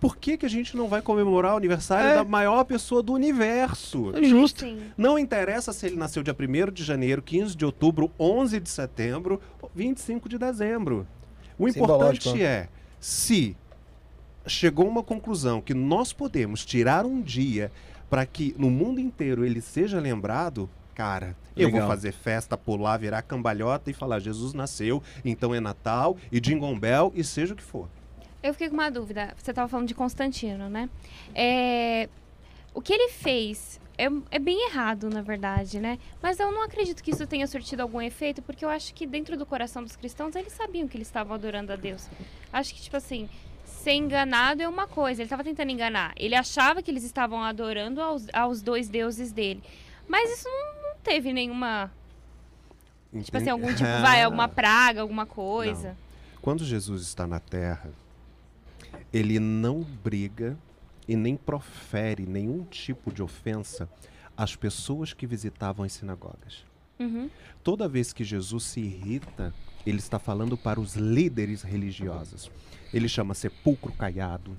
por 0.00 0.16
que, 0.16 0.36
que 0.36 0.46
a 0.46 0.48
gente 0.48 0.76
não 0.76 0.88
vai 0.88 1.02
comemorar 1.02 1.54
o 1.54 1.56
aniversário 1.56 2.10
É. 2.10 2.14
da 2.16 2.24
maior 2.24 2.64
pessoa 2.64 3.02
do 3.02 3.12
universo? 3.12 4.12
É 4.16 4.22
justo. 4.22 4.60
Sim. 4.60 4.78
Não 4.96 5.18
interessa 5.18 5.72
se 5.72 5.86
ele 5.86 5.96
nasceu 5.96 6.22
dia 6.22 6.34
1 6.38 6.72
de 6.72 6.84
janeiro, 6.84 7.20
15 7.20 7.56
de 7.56 7.64
outubro, 7.64 8.10
11 8.18 8.60
de 8.60 8.68
setembro, 8.68 9.40
25 9.74 10.28
de 10.28 10.38
dezembro. 10.38 11.06
O 11.58 11.68
Simbológico, 11.68 12.28
importante 12.28 12.42
é, 12.44 12.68
se 13.00 13.56
chegou 14.46 14.86
a 14.86 14.90
uma 14.90 15.02
conclusão 15.02 15.60
que 15.60 15.74
nós 15.74 16.12
podemos 16.12 16.64
tirar 16.64 17.04
um 17.04 17.20
dia 17.20 17.70
para 18.08 18.24
que 18.24 18.54
no 18.56 18.70
mundo 18.70 19.00
inteiro 19.00 19.44
ele 19.44 19.60
seja 19.60 19.98
lembrado, 20.00 20.70
cara, 20.94 21.36
eu 21.56 21.68
vou 21.68 21.80
Legal. 21.80 21.88
fazer 21.88 22.12
festa, 22.12 22.56
pular, 22.56 22.96
virar 22.96 23.22
cambalhota 23.22 23.90
e 23.90 23.92
falar 23.92 24.20
Jesus 24.20 24.54
nasceu, 24.54 25.02
então 25.24 25.54
é 25.54 25.60
Natal 25.60 26.16
e 26.32 26.40
Jingle 26.40 26.74
Bell 26.78 27.12
e 27.14 27.22
seja 27.24 27.52
o 27.52 27.56
que 27.56 27.62
for. 27.62 27.88
Eu 28.42 28.52
fiquei 28.52 28.68
com 28.68 28.74
uma 28.74 28.90
dúvida. 28.90 29.34
Você 29.36 29.50
estava 29.50 29.68
falando 29.68 29.88
de 29.88 29.94
Constantino, 29.94 30.68
né? 30.68 30.88
É, 31.34 32.08
O 32.74 32.80
que 32.80 32.92
ele 32.92 33.10
fez 33.10 33.80
é, 33.96 34.06
é 34.30 34.38
bem 34.38 34.68
errado, 34.68 35.10
na 35.10 35.20
verdade, 35.22 35.80
né? 35.80 35.98
Mas 36.22 36.38
eu 36.38 36.52
não 36.52 36.62
acredito 36.62 37.02
que 37.02 37.10
isso 37.10 37.26
tenha 37.26 37.46
surtido 37.48 37.82
algum 37.82 38.00
efeito, 38.00 38.40
porque 38.40 38.64
eu 38.64 38.68
acho 38.68 38.94
que 38.94 39.06
dentro 39.06 39.36
do 39.36 39.44
coração 39.44 39.82
dos 39.82 39.96
cristãos 39.96 40.36
eles 40.36 40.52
sabiam 40.52 40.86
que 40.86 40.96
eles 40.96 41.08
estavam 41.08 41.34
adorando 41.34 41.72
a 41.72 41.76
Deus. 41.76 42.08
Acho 42.52 42.72
que, 42.74 42.80
tipo 42.80 42.96
assim, 42.96 43.28
ser 43.64 43.92
enganado 43.92 44.62
é 44.62 44.68
uma 44.68 44.86
coisa. 44.86 45.20
Ele 45.20 45.26
estava 45.26 45.42
tentando 45.42 45.70
enganar. 45.72 46.12
Ele 46.16 46.36
achava 46.36 46.80
que 46.80 46.90
eles 46.90 47.02
estavam 47.02 47.42
adorando 47.42 48.00
aos, 48.00 48.28
aos 48.32 48.62
dois 48.62 48.88
deuses 48.88 49.32
dele. 49.32 49.62
Mas 50.06 50.30
isso 50.30 50.48
não, 50.48 50.90
não 50.90 50.96
teve 51.02 51.32
nenhuma. 51.32 51.90
Tipo 53.22 53.36
assim, 53.38 53.50
algum 53.50 53.68
tipo, 53.74 53.82
vai, 54.00 54.22
alguma 54.22 54.46
praga, 54.48 55.00
alguma 55.00 55.26
coisa. 55.26 55.96
Quando 56.40 56.64
Jesus 56.64 57.02
está 57.02 57.26
na 57.26 57.40
terra, 57.40 57.90
ele 59.12 59.38
não 59.38 59.82
briga 59.82 60.56
e 61.06 61.16
nem 61.16 61.36
profere 61.36 62.26
nenhum 62.26 62.64
tipo 62.64 63.12
de 63.12 63.22
ofensa 63.22 63.88
às 64.36 64.54
pessoas 64.54 65.12
que 65.12 65.26
visitavam 65.26 65.84
as 65.84 65.92
sinagogas. 65.92 66.64
Uhum. 66.98 67.30
Toda 67.62 67.88
vez 67.88 68.12
que 68.12 68.24
Jesus 68.24 68.64
se 68.64 68.80
irrita, 68.80 69.54
ele 69.86 69.98
está 69.98 70.18
falando 70.18 70.56
para 70.56 70.80
os 70.80 70.94
líderes 70.96 71.62
religiosos. 71.62 72.50
Ele 72.92 73.08
chama 73.08 73.34
sepulcro 73.34 73.92
caiado, 73.92 74.56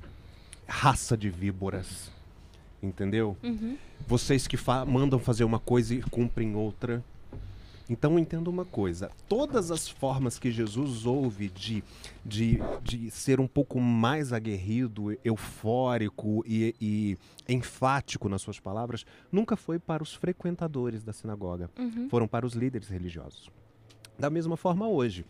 raça 0.68 1.16
de 1.18 1.30
víboras. 1.30 2.12
Entendeu? 2.82 3.36
Uhum. 3.44 3.78
Vocês 4.08 4.48
que 4.48 4.56
fa- 4.56 4.86
mandam 4.86 5.20
fazer 5.20 5.44
uma 5.44 5.60
coisa 5.60 5.94
e 5.94 6.02
cumprem 6.02 6.56
outra. 6.56 7.04
Então 7.90 8.20
entenda 8.20 8.50
uma 8.50 8.64
coisa: 8.66 9.10
todas 9.28 9.72
as 9.72 9.90
formas 9.90 10.38
que 10.38 10.52
Jesus 10.52 11.06
ouve 11.06 11.50
de, 11.50 11.84
de, 12.24 12.60
de 12.84 13.10
ser 13.10 13.40
um 13.40 13.48
pouco 13.48 13.80
mais 13.80 14.32
aguerrido, 14.32 15.18
eufórico 15.26 16.44
e, 16.46 16.76
e 16.80 17.18
enfático 17.52 18.30
nas 18.30 18.42
suas 18.42 18.60
palavras, 18.60 19.06
nunca 19.32 19.56
foi 19.56 19.80
para 19.80 20.04
os 20.04 20.14
frequentadores 20.14 21.04
da 21.04 21.12
sinagoga, 21.12 21.70
Uhum. 21.80 22.08
foram 22.10 22.28
para 22.28 22.46
os 22.46 22.54
líderes 22.54 22.88
religiosos. 22.90 23.50
Da 24.20 24.30
mesma 24.30 24.56
forma, 24.58 24.88
hoje, 24.88 25.26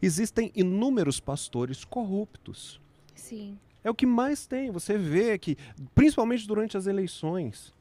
existem 0.00 0.50
inúmeros 0.56 1.20
pastores 1.20 1.84
corruptos. 1.84 2.80
Sim. 3.14 3.58
É 3.84 3.90
o 3.90 3.94
que 3.94 4.06
mais 4.06 4.46
tem. 4.46 4.70
Você 4.70 4.96
vê 4.98 5.38
que, 5.38 5.56
principalmente 5.94 6.46
durante 6.46 6.76
as 6.76 6.86
eleições. 6.86 7.72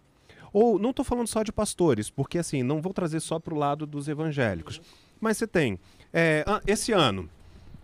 Ou, 0.51 0.79
não 0.79 0.89
estou 0.89 1.05
falando 1.05 1.27
só 1.27 1.43
de 1.43 1.51
pastores, 1.51 2.09
porque 2.09 2.37
assim, 2.37 2.63
não 2.63 2.81
vou 2.81 2.93
trazer 2.93 3.19
só 3.19 3.39
para 3.39 3.53
o 3.53 3.57
lado 3.57 3.85
dos 3.85 4.07
evangélicos. 4.07 4.81
Mas 5.19 5.37
você 5.37 5.47
tem, 5.47 5.79
é, 6.13 6.43
ah, 6.47 6.61
esse 6.65 6.91
ano, 6.91 7.29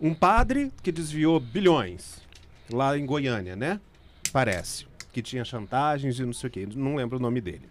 Um 0.00 0.12
padre 0.12 0.70
que 0.82 0.92
desviou 0.92 1.40
bilhões 1.40 2.20
lá 2.70 2.98
em 2.98 3.06
Goiânia, 3.06 3.56
né? 3.56 3.80
Parece. 4.30 4.86
Que 5.10 5.22
tinha 5.22 5.44
chantagens 5.44 6.18
e 6.18 6.24
não 6.26 6.34
sei 6.34 6.48
o 6.48 6.50
quê. 6.50 6.68
Não 6.74 6.96
lembro 6.96 7.16
o 7.16 7.20
nome 7.20 7.40
dele. 7.40 7.62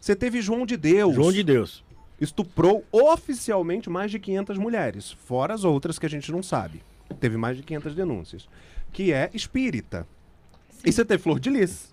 Você 0.00 0.14
teve 0.14 0.40
João 0.40 0.64
de 0.64 0.76
Deus. 0.76 1.14
João 1.14 1.32
de 1.32 1.42
Deus. 1.42 1.82
Estuprou 2.20 2.84
oficialmente 2.92 3.90
mais 3.90 4.12
de 4.12 4.20
500 4.20 4.58
mulheres. 4.58 5.10
Fora 5.10 5.54
as 5.54 5.64
outras 5.64 5.98
que 5.98 6.06
a 6.06 6.08
gente 6.08 6.30
não 6.30 6.42
sabe. 6.42 6.82
Teve 7.18 7.36
mais 7.36 7.56
de 7.56 7.64
500 7.64 7.94
denúncias. 7.96 8.48
Que 8.92 9.12
é 9.12 9.28
espírita. 9.34 10.06
E 10.84 10.92
você 10.92 11.04
teve 11.04 11.20
Flor 11.22 11.40
de 11.40 11.50
Lis. 11.50 11.92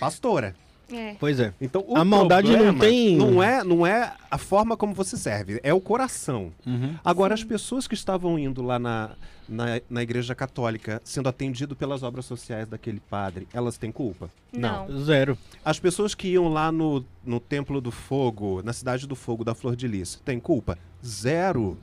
Pastora. 0.00 0.56
É. 0.92 1.14
Pois 1.18 1.40
é. 1.40 1.52
Então, 1.60 1.84
o 1.86 1.96
A 1.96 2.04
maldade 2.04 2.54
não 2.56 2.78
tem- 2.78 3.16
Não 3.16 3.42
é, 3.42 3.64
não 3.64 3.86
é 3.86 4.12
a 4.30 4.38
forma 4.38 4.76
como 4.76 4.92
você 4.94 5.16
serve, 5.16 5.60
é 5.62 5.72
o 5.72 5.80
coração. 5.80 6.52
Uhum. 6.66 6.94
Agora, 7.04 7.34
as 7.34 7.42
pessoas 7.44 7.86
que 7.88 7.94
estavam 7.94 8.38
indo 8.38 8.62
lá 8.62 8.78
na, 8.78 9.10
na, 9.48 9.80
na 9.88 10.02
igreja 10.02 10.34
católica, 10.34 11.00
sendo 11.04 11.28
atendido 11.28 11.74
pelas 11.74 12.02
obras 12.02 12.24
sociais 12.26 12.68
daquele 12.68 13.00
padre, 13.00 13.48
elas 13.52 13.76
têm 13.78 13.90
culpa? 13.90 14.30
Não. 14.52 14.86
Zero. 15.02 15.38
As 15.64 15.78
pessoas 15.80 16.14
que 16.14 16.28
iam 16.28 16.48
lá 16.48 16.70
no, 16.70 17.04
no 17.24 17.40
Templo 17.40 17.80
do 17.80 17.90
Fogo, 17.90 18.60
na 18.62 18.72
Cidade 18.72 19.06
do 19.06 19.16
Fogo 19.16 19.42
da 19.44 19.54
Flor 19.54 19.74
de 19.76 19.88
Lis, 19.88 20.20
têm 20.24 20.38
culpa? 20.38 20.78
Zero. 21.04 21.76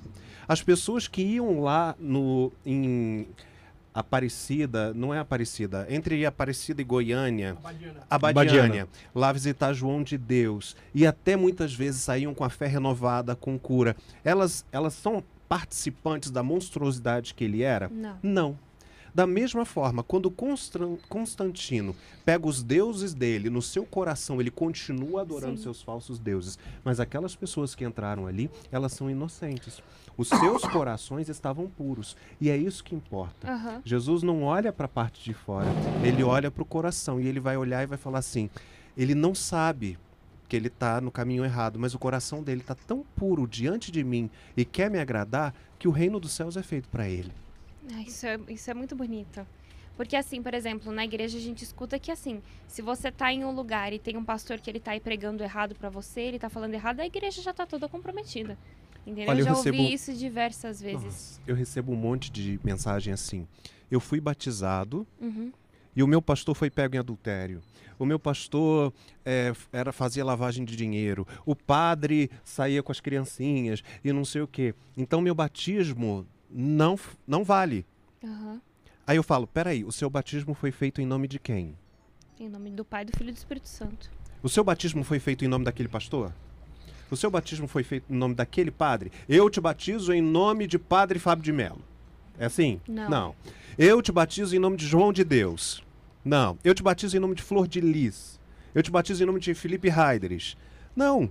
As 0.48 0.62
pessoas 0.62 1.08
que 1.08 1.22
iam 1.22 1.62
lá 1.62 1.96
no, 2.00 2.52
em 2.66 3.26
Aparecida, 3.94 4.94
não 4.94 5.14
é 5.14 5.20
Aparecida, 5.20 5.86
entre 5.90 6.26
Aparecida 6.26 6.82
e 6.82 6.86
Goiânia, 6.86 7.58
Abadiânia, 7.60 8.04
Abadiânia. 8.10 8.88
lá 9.14 9.32
visitar 9.32 9.74
João 9.74 10.02
de 10.02 10.18
Deus, 10.18 10.76
e 10.94 11.06
até 11.06 11.36
muitas 11.36 11.74
vezes 11.74 12.02
saíam 12.02 12.34
com 12.34 12.44
a 12.44 12.50
fé 12.50 12.68
renovada, 12.68 13.36
com 13.36 13.60
cura. 13.60 13.96
Elas, 14.24 14.66
elas 14.72 14.94
são 14.94 15.24
participantes 15.50 16.32
da 16.32 16.42
monstruosidade 16.42 17.34
que 17.34 17.44
ele 17.44 17.62
era? 17.62 17.90
Não. 17.90 18.18
Não. 18.24 18.60
Da 19.14 19.28
mesma 19.28 19.66
forma, 19.66 20.04
quando 20.04 20.32
Constan- 20.32 20.98
Constantino 21.10 21.96
pega 22.26 22.48
os 22.48 22.64
deuses 22.64 23.14
dele 23.14 23.50
no 23.50 23.62
seu 23.62 23.86
coração, 23.86 24.40
ele 24.40 24.52
continua 24.52 25.22
adorando 25.22 25.58
Sim. 25.58 25.64
seus 25.64 25.82
falsos 25.82 26.18
deuses. 26.18 26.58
Mas 26.84 27.00
aquelas 27.00 27.36
pessoas 27.36 27.76
que 27.76 27.84
entraram 27.84 28.26
ali, 28.28 28.50
elas 28.72 28.94
são 28.94 29.10
inocentes. 29.10 29.82
Os 30.18 30.28
seus 30.30 30.64
corações 30.64 31.30
estavam 31.30 31.68
puros. 31.68 32.16
E 32.40 32.50
é 32.50 32.56
isso 32.56 32.84
que 32.84 32.96
importa. 32.96 33.52
Aham. 33.52 33.82
Jesus 33.84 34.24
não 34.24 34.44
olha 34.44 34.72
para 34.72 34.86
a 34.86 34.90
parte 34.90 35.24
de 35.24 35.34
fora, 35.34 35.68
ele 36.04 36.24
olha 36.24 36.52
para 36.52 36.64
o 36.64 36.66
coração 36.66 37.20
e 37.20 37.28
ele 37.28 37.40
vai 37.40 37.58
olhar 37.58 37.84
e 37.84 37.88
vai 37.88 37.98
falar 37.98 38.20
assim: 38.20 38.50
ele 38.98 39.16
não 39.16 39.34
sabe 39.36 39.98
que 40.48 40.56
ele 40.56 40.68
está 40.68 41.00
no 41.00 41.10
caminho 41.12 41.46
errado, 41.46 41.80
mas 41.80 41.94
o 41.94 42.00
coração 42.00 42.44
dele 42.44 42.60
está 42.62 42.76
tão 42.76 43.06
puro 43.16 43.48
diante 43.48 43.90
de 43.90 44.04
mim 44.04 44.30
e 44.56 44.66
quer 44.66 44.92
me 44.92 45.00
agradar 45.00 45.54
que 45.80 45.88
o 45.88 45.92
reino 45.92 46.20
dos 46.20 46.34
céus 46.34 46.58
é 46.58 46.62
feito 46.64 46.90
para 46.90 47.08
ele. 47.08 47.32
Ah, 47.94 48.02
Isso 48.02 48.26
é, 48.26 48.40
isso 48.50 48.70
é 48.70 48.74
muito 48.74 48.96
bonito. 48.96 49.46
Porque 49.98 50.16
assim, 50.16 50.42
por 50.42 50.54
exemplo, 50.54 50.92
na 50.92 51.04
igreja 51.04 51.38
a 51.38 51.42
gente 51.42 51.64
escuta 51.64 52.00
que 52.00 52.12
assim, 52.12 52.42
se 52.68 52.82
você 52.82 53.12
tá 53.12 53.32
em 53.32 53.44
um 53.46 53.52
lugar 53.52 53.92
e 53.94 54.00
tem 54.00 54.18
um 54.18 54.24
pastor 54.24 54.60
que 54.60 54.70
ele 54.70 54.80
tá 54.80 54.92
aí 54.92 55.00
pregando 55.00 55.44
errado 55.44 55.76
pra 55.76 55.90
você, 55.90 56.22
ele 56.22 56.40
tá 56.40 56.50
falando 56.50 56.74
errado, 56.74 57.02
a 57.02 57.06
igreja 57.06 57.42
já 57.42 57.54
tá 57.54 57.66
toda 57.66 57.88
comprometida. 57.88 58.58
Entendeu? 59.06 59.30
Olha, 59.30 59.38
eu 59.38 59.40
eu 59.42 59.46
já 59.46 59.54
recebo- 59.54 59.78
ouvi 59.78 59.94
isso 59.94 60.14
diversas 60.14 60.82
vezes. 60.82 61.04
Nossa, 61.04 61.42
eu 61.46 61.56
recebo 61.56 61.92
um 61.92 61.96
monte 61.96 62.32
de 62.32 62.60
mensagem 62.64 63.14
assim. 63.14 63.48
Eu 63.90 64.00
fui 64.00 64.20
batizado 64.22 65.06
Uhum. 65.20 65.52
e 65.96 66.02
o 66.02 66.08
meu 66.08 66.22
pastor 66.22 66.56
foi 66.56 66.70
pego 66.70 66.96
em 66.96 67.00
adultério. 67.00 67.62
O 68.00 68.06
meu 68.06 68.18
pastor 68.18 68.92
é, 69.26 69.54
era 69.72 69.92
fazia 69.92 70.24
lavagem 70.26 70.64
de 70.66 70.76
dinheiro. 70.76 71.28
O 71.46 71.56
padre 71.56 72.32
saía 72.44 72.82
com 72.82 72.92
as 72.92 73.00
criancinhas 73.00 73.84
e 74.04 74.12
não 74.14 74.24
sei 74.26 74.42
o 74.42 74.48
quê. 74.48 74.74
Então 74.98 75.20
meu 75.22 75.36
batismo 75.36 76.26
não 76.54 77.00
não 77.28 77.44
vale. 77.44 77.86
Aham. 78.24 78.62
Aí 79.06 79.18
eu 79.18 79.24
falo, 79.24 79.48
peraí, 79.48 79.84
o 79.84 79.92
seu 79.92 80.10
batismo 80.10 80.54
foi 80.54 80.72
feito 80.72 81.02
em 81.02 81.06
nome 81.06 81.28
de 81.28 81.40
quem? 81.40 81.76
Em 82.40 82.48
nome 82.48 82.70
do 82.72 82.86
Pai, 82.86 83.04
do 83.04 83.16
Filho 83.18 83.30
e 83.30 83.34
do 83.34 83.38
Espírito 83.38 83.68
Santo. 83.68 84.10
O 84.42 84.50
seu 84.50 84.64
batismo 84.64 85.04
foi 85.04 85.20
feito 85.20 85.44
em 85.44 85.48
nome 85.48 85.66
daquele 85.66 85.90
pastor? 85.90 86.34
O 87.10 87.18
seu 87.18 87.30
batismo 87.30 87.68
foi 87.68 87.84
feito 87.84 88.06
em 88.10 88.16
nome 88.16 88.34
daquele 88.34 88.72
padre? 88.72 89.12
Eu 89.28 89.50
te 89.50 89.60
batizo 89.60 90.14
em 90.14 90.22
nome 90.22 90.66
de 90.66 90.80
Padre 90.80 91.20
Fábio 91.20 91.44
de 91.44 91.52
Mello. 91.52 91.82
É 92.40 92.46
assim? 92.46 92.80
Não. 92.88 93.36
Eu 93.78 94.02
te 94.02 94.12
batizo 94.12 94.56
em 94.56 94.60
nome 94.60 94.78
de 94.78 94.88
João 94.88 95.12
de 95.12 95.24
Deus. 95.24 95.84
Não. 96.24 96.58
Eu 96.64 96.74
te 96.74 96.82
batizo 96.82 97.18
em 97.18 97.20
nome 97.20 97.36
de 97.36 97.44
Flor 97.44 97.68
de 97.68 97.82
Lis. 97.82 98.40
Eu 98.74 98.82
te 98.82 98.90
batizo 98.90 99.22
em 99.22 99.26
nome 99.26 99.40
de 99.40 99.54
Felipe 99.54 99.90
Heideres. 99.90 100.56
Não. 100.96 101.30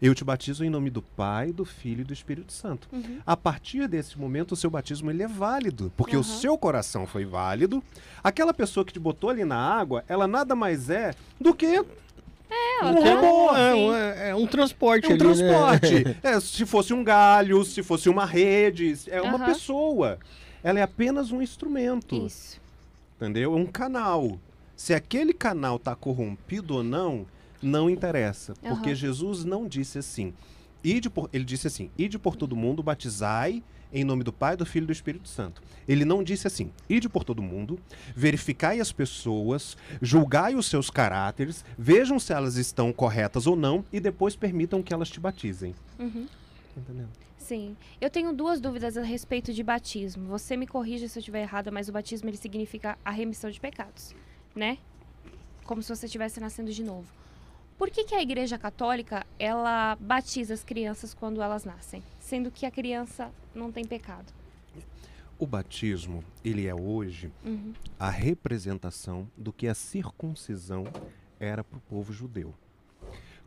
Eu 0.00 0.14
te 0.14 0.22
batizo 0.24 0.64
em 0.64 0.70
nome 0.70 0.90
do 0.90 1.00
Pai, 1.02 1.52
do 1.52 1.64
Filho 1.64 2.02
e 2.02 2.04
do 2.04 2.12
Espírito 2.12 2.52
Santo. 2.52 2.88
Uhum. 2.92 3.18
A 3.26 3.36
partir 3.36 3.88
desse 3.88 4.18
momento, 4.18 4.52
o 4.52 4.56
seu 4.56 4.68
batismo 4.70 5.10
ele 5.10 5.22
é 5.22 5.28
válido, 5.28 5.92
porque 5.96 6.16
o 6.16 6.20
Aham. 6.20 6.28
seu 6.28 6.58
coração 6.58 7.06
foi 7.06 7.24
válido. 7.24 7.82
Aquela 8.22 8.52
pessoa 8.52 8.84
que 8.84 8.92
te 8.92 8.98
botou 8.98 9.30
ali 9.30 9.44
na 9.44 9.56
água, 9.56 10.04
ela 10.08 10.26
nada 10.26 10.54
mais 10.54 10.90
é 10.90 11.14
do 11.40 11.54
que 11.54 11.66
É, 12.48 12.84
Um 12.84 12.94
tá- 12.94 13.14
robô, 13.14 13.56
É, 13.56 13.74
um- 13.74 13.94
é, 13.94 14.28
é 14.30 14.34
um 14.34 14.46
transporte 14.46 15.06
é 15.06 15.08
um 15.08 15.12
ali, 15.14 15.24
né? 15.24 15.34
transporte. 15.34 16.16
É, 16.22 16.38
se 16.40 16.64
fosse 16.66 16.92
um 16.94 17.02
galho, 17.02 17.64
se 17.64 17.82
fosse 17.82 18.08
uma 18.08 18.24
rede, 18.24 18.94
é 19.08 19.20
uma 19.20 19.36
Aham. 19.38 19.46
pessoa. 19.46 20.18
Ela 20.62 20.78
é 20.78 20.82
apenas 20.82 21.32
um 21.32 21.40
instrumento, 21.42 22.14
Isso. 22.26 22.60
entendeu? 23.16 23.54
É 23.54 23.56
um 23.56 23.66
canal. 23.66 24.38
Se 24.76 24.92
aquele 24.94 25.32
canal 25.32 25.76
está 25.76 25.96
corrompido 25.96 26.74
ou 26.76 26.82
não, 26.84 27.26
não 27.62 27.88
interessa, 27.90 28.54
porque 28.62 28.90
Aham. 28.90 28.94
Jesus 28.94 29.44
não 29.44 29.66
disse 29.66 29.98
assim. 29.98 30.34
Ide 30.82 31.10
por, 31.10 31.28
ele 31.32 31.44
disse 31.44 31.66
assim: 31.66 31.90
Ide 31.98 32.18
por 32.18 32.36
todo 32.36 32.54
mundo, 32.54 32.82
batizai 32.82 33.62
em 33.92 34.04
nome 34.04 34.24
do 34.24 34.32
Pai, 34.32 34.56
do 34.56 34.66
Filho 34.66 34.84
e 34.84 34.86
do 34.86 34.92
Espírito 34.92 35.28
Santo. 35.28 35.62
Ele 35.88 36.04
não 36.04 36.22
disse 36.22 36.46
assim: 36.46 36.70
Ide 36.88 37.08
por 37.08 37.24
todo 37.24 37.42
mundo, 37.42 37.78
verificai 38.14 38.80
as 38.80 38.92
pessoas, 38.92 39.76
julgai 40.02 40.54
os 40.54 40.66
seus 40.66 40.90
caráteres, 40.90 41.64
vejam 41.78 42.18
se 42.18 42.32
elas 42.32 42.56
estão 42.56 42.92
corretas 42.92 43.46
ou 43.46 43.56
não 43.56 43.84
e 43.92 44.00
depois 44.00 44.36
permitam 44.36 44.82
que 44.82 44.92
elas 44.92 45.08
te 45.08 45.20
batizem. 45.20 45.74
Uhum. 45.98 46.26
Sim. 47.38 47.76
Eu 48.00 48.10
tenho 48.10 48.32
duas 48.32 48.60
dúvidas 48.60 48.96
a 48.96 49.02
respeito 49.02 49.52
de 49.52 49.62
batismo. 49.62 50.26
Você 50.26 50.56
me 50.56 50.66
corrija 50.66 51.08
se 51.08 51.16
eu 51.16 51.20
estiver 51.20 51.42
errada, 51.42 51.70
mas 51.70 51.88
o 51.88 51.92
batismo 51.92 52.28
ele 52.28 52.36
significa 52.36 52.98
a 53.04 53.10
remissão 53.10 53.50
de 53.50 53.60
pecados, 53.60 54.14
né? 54.54 54.78
Como 55.64 55.80
se 55.82 55.88
você 55.88 56.06
estivesse 56.06 56.40
nascendo 56.40 56.72
de 56.72 56.82
novo. 56.82 57.06
Por 57.78 57.90
que, 57.90 58.04
que 58.04 58.14
a 58.14 58.22
Igreja 58.22 58.56
Católica 58.58 59.26
ela 59.38 59.96
batiza 60.00 60.54
as 60.54 60.64
crianças 60.64 61.12
quando 61.12 61.42
elas 61.42 61.64
nascem, 61.64 62.02
sendo 62.18 62.50
que 62.50 62.64
a 62.64 62.70
criança 62.70 63.30
não 63.54 63.70
tem 63.70 63.84
pecado? 63.84 64.32
O 65.38 65.46
batismo, 65.46 66.24
ele 66.42 66.66
é 66.66 66.74
hoje 66.74 67.30
Uhum. 67.44 67.74
a 67.98 68.08
representação 68.08 69.28
do 69.36 69.52
que 69.52 69.68
a 69.68 69.74
circuncisão 69.74 70.84
era 71.38 71.62
para 71.62 71.76
o 71.76 71.82
povo 71.82 72.12
judeu. 72.12 72.54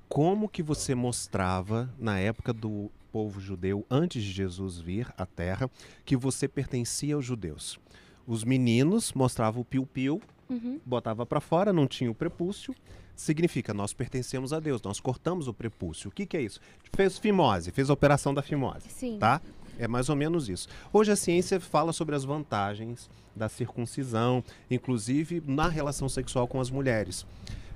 Como 0.07 0.47
que 0.47 0.61
você 0.61 0.93
mostrava 0.93 1.91
na 1.97 2.19
época 2.19 2.53
do 2.53 2.91
povo 3.11 3.39
judeu, 3.39 3.83
antes 3.89 4.23
de 4.23 4.31
Jesus 4.31 4.79
vir 4.79 5.11
à 5.17 5.25
Terra, 5.25 5.69
que 6.05 6.15
você 6.15 6.47
pertencia 6.47 7.15
aos 7.15 7.25
judeus? 7.25 7.79
Os 8.27 8.43
meninos 8.43 9.11
mostravam 9.13 9.61
o 9.61 9.65
piu-piu, 9.65 10.21
Uhum. 10.47 10.79
botava 10.85 11.25
para 11.27 11.39
fora, 11.39 11.71
não 11.73 11.87
tinha 11.87 12.09
o 12.09 12.15
prepúcio. 12.15 12.75
Significa, 13.19 13.73
nós 13.73 13.91
pertencemos 13.91 14.53
a 14.53 14.61
Deus, 14.61 14.81
nós 14.81 15.01
cortamos 15.01 15.49
o 15.49 15.53
prepúcio. 15.53 16.07
O 16.07 16.11
que, 16.11 16.25
que 16.25 16.37
é 16.37 16.41
isso? 16.41 16.61
Fez 16.93 17.17
fimose, 17.17 17.69
fez 17.69 17.89
a 17.89 17.93
operação 17.93 18.33
da 18.33 18.41
fimose 18.41 18.87
Sim. 18.89 19.17
tá? 19.19 19.41
É 19.77 19.89
mais 19.89 20.07
ou 20.07 20.15
menos 20.15 20.47
isso. 20.47 20.69
Hoje 20.93 21.11
a 21.11 21.17
ciência 21.17 21.59
fala 21.59 21.91
sobre 21.91 22.15
as 22.15 22.23
vantagens 22.23 23.09
da 23.35 23.49
circuncisão, 23.49 24.41
inclusive 24.71 25.43
na 25.45 25.67
relação 25.67 26.07
sexual 26.07 26.47
com 26.47 26.61
as 26.61 26.71
mulheres. 26.71 27.25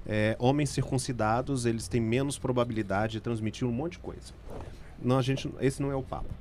É, 0.06 0.38
homens 0.40 0.70
circuncidados, 0.70 1.66
eles 1.66 1.90
têm 1.90 2.00
menos 2.00 2.40
probabilidade 2.40 3.12
de 3.12 3.20
transmitir 3.20 3.68
um 3.68 3.72
monte 3.74 3.94
de 3.94 4.00
coisa. 4.00 4.32
Não, 4.98 5.18
a 5.18 5.22
gente, 5.22 5.54
esse 5.60 5.82
não 5.82 5.92
é 5.92 5.96
o 5.96 6.04
papo. 6.04 6.34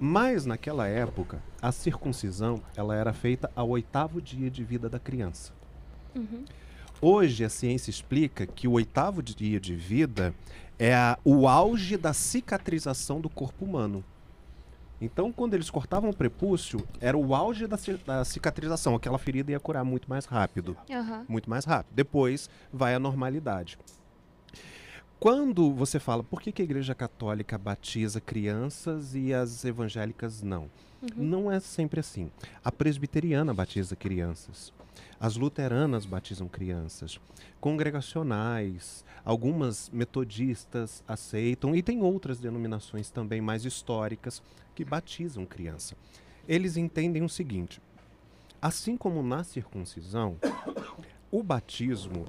Mas 0.00 0.46
naquela 0.46 0.88
época, 0.88 1.42
a 1.60 1.70
circuncisão 1.70 2.62
ela 2.74 2.96
era 2.96 3.12
feita 3.12 3.50
ao 3.54 3.68
oitavo 3.68 4.22
dia 4.22 4.50
de 4.50 4.64
vida 4.64 4.88
da 4.88 4.98
criança. 4.98 5.52
Uhum. 6.14 6.46
Hoje 7.00 7.44
a 7.44 7.48
ciência 7.48 7.90
explica 7.90 8.46
que 8.46 8.66
o 8.66 8.72
oitavo 8.72 9.22
dia 9.22 9.60
de 9.60 9.74
vida 9.74 10.34
é 10.78 10.94
a- 10.94 11.18
o 11.24 11.46
auge 11.46 11.96
da 11.96 12.12
cicatrização 12.12 13.20
do 13.20 13.28
corpo 13.28 13.64
humano. 13.64 14.04
Então, 15.00 15.30
quando 15.30 15.52
eles 15.52 15.68
cortavam 15.68 16.08
o 16.08 16.16
prepúcio, 16.16 16.80
era 17.00 17.16
o 17.18 17.34
auge 17.34 17.66
da, 17.66 17.76
da 18.06 18.24
cicatrização. 18.24 18.94
Aquela 18.94 19.18
ferida 19.18 19.52
ia 19.52 19.60
curar 19.60 19.84
muito 19.84 20.08
mais 20.08 20.24
rápido. 20.24 20.74
Aham. 20.90 21.24
Muito 21.28 21.50
mais 21.50 21.66
rápido. 21.66 21.92
Depois 21.94 22.48
vai 22.72 22.94
a 22.94 22.98
normalidade. 22.98 23.78
Quando 25.20 25.72
você 25.74 25.98
fala, 25.98 26.22
por 26.22 26.40
que, 26.40 26.50
que 26.52 26.62
a 26.62 26.64
Igreja 26.64 26.94
Católica 26.94 27.58
batiza 27.58 28.20
crianças 28.22 29.14
e 29.14 29.34
as 29.34 29.64
evangélicas 29.66 30.42
não? 30.42 30.62
Uhum. 31.02 31.08
Não 31.24 31.52
é 31.52 31.60
sempre 31.60 32.00
assim. 32.00 32.30
A 32.64 32.72
presbiteriana 32.72 33.52
batiza 33.52 33.94
crianças. 33.96 34.72
As 35.18 35.36
luteranas 35.36 36.04
batizam 36.06 36.48
crianças. 36.48 37.18
Congregacionais, 37.60 39.04
algumas 39.24 39.88
metodistas 39.90 41.02
aceitam 41.08 41.74
e 41.74 41.82
tem 41.82 42.02
outras 42.02 42.38
denominações 42.38 43.10
também 43.10 43.40
mais 43.40 43.64
históricas 43.64 44.42
que 44.74 44.84
batizam 44.84 45.46
criança. 45.46 45.96
eles 46.48 46.76
entendem 46.76 47.22
o 47.22 47.28
seguinte: 47.28 47.80
assim 48.60 48.96
como 48.96 49.22
na 49.22 49.42
circuncisão, 49.42 50.36
o 51.30 51.42
batismo 51.42 52.26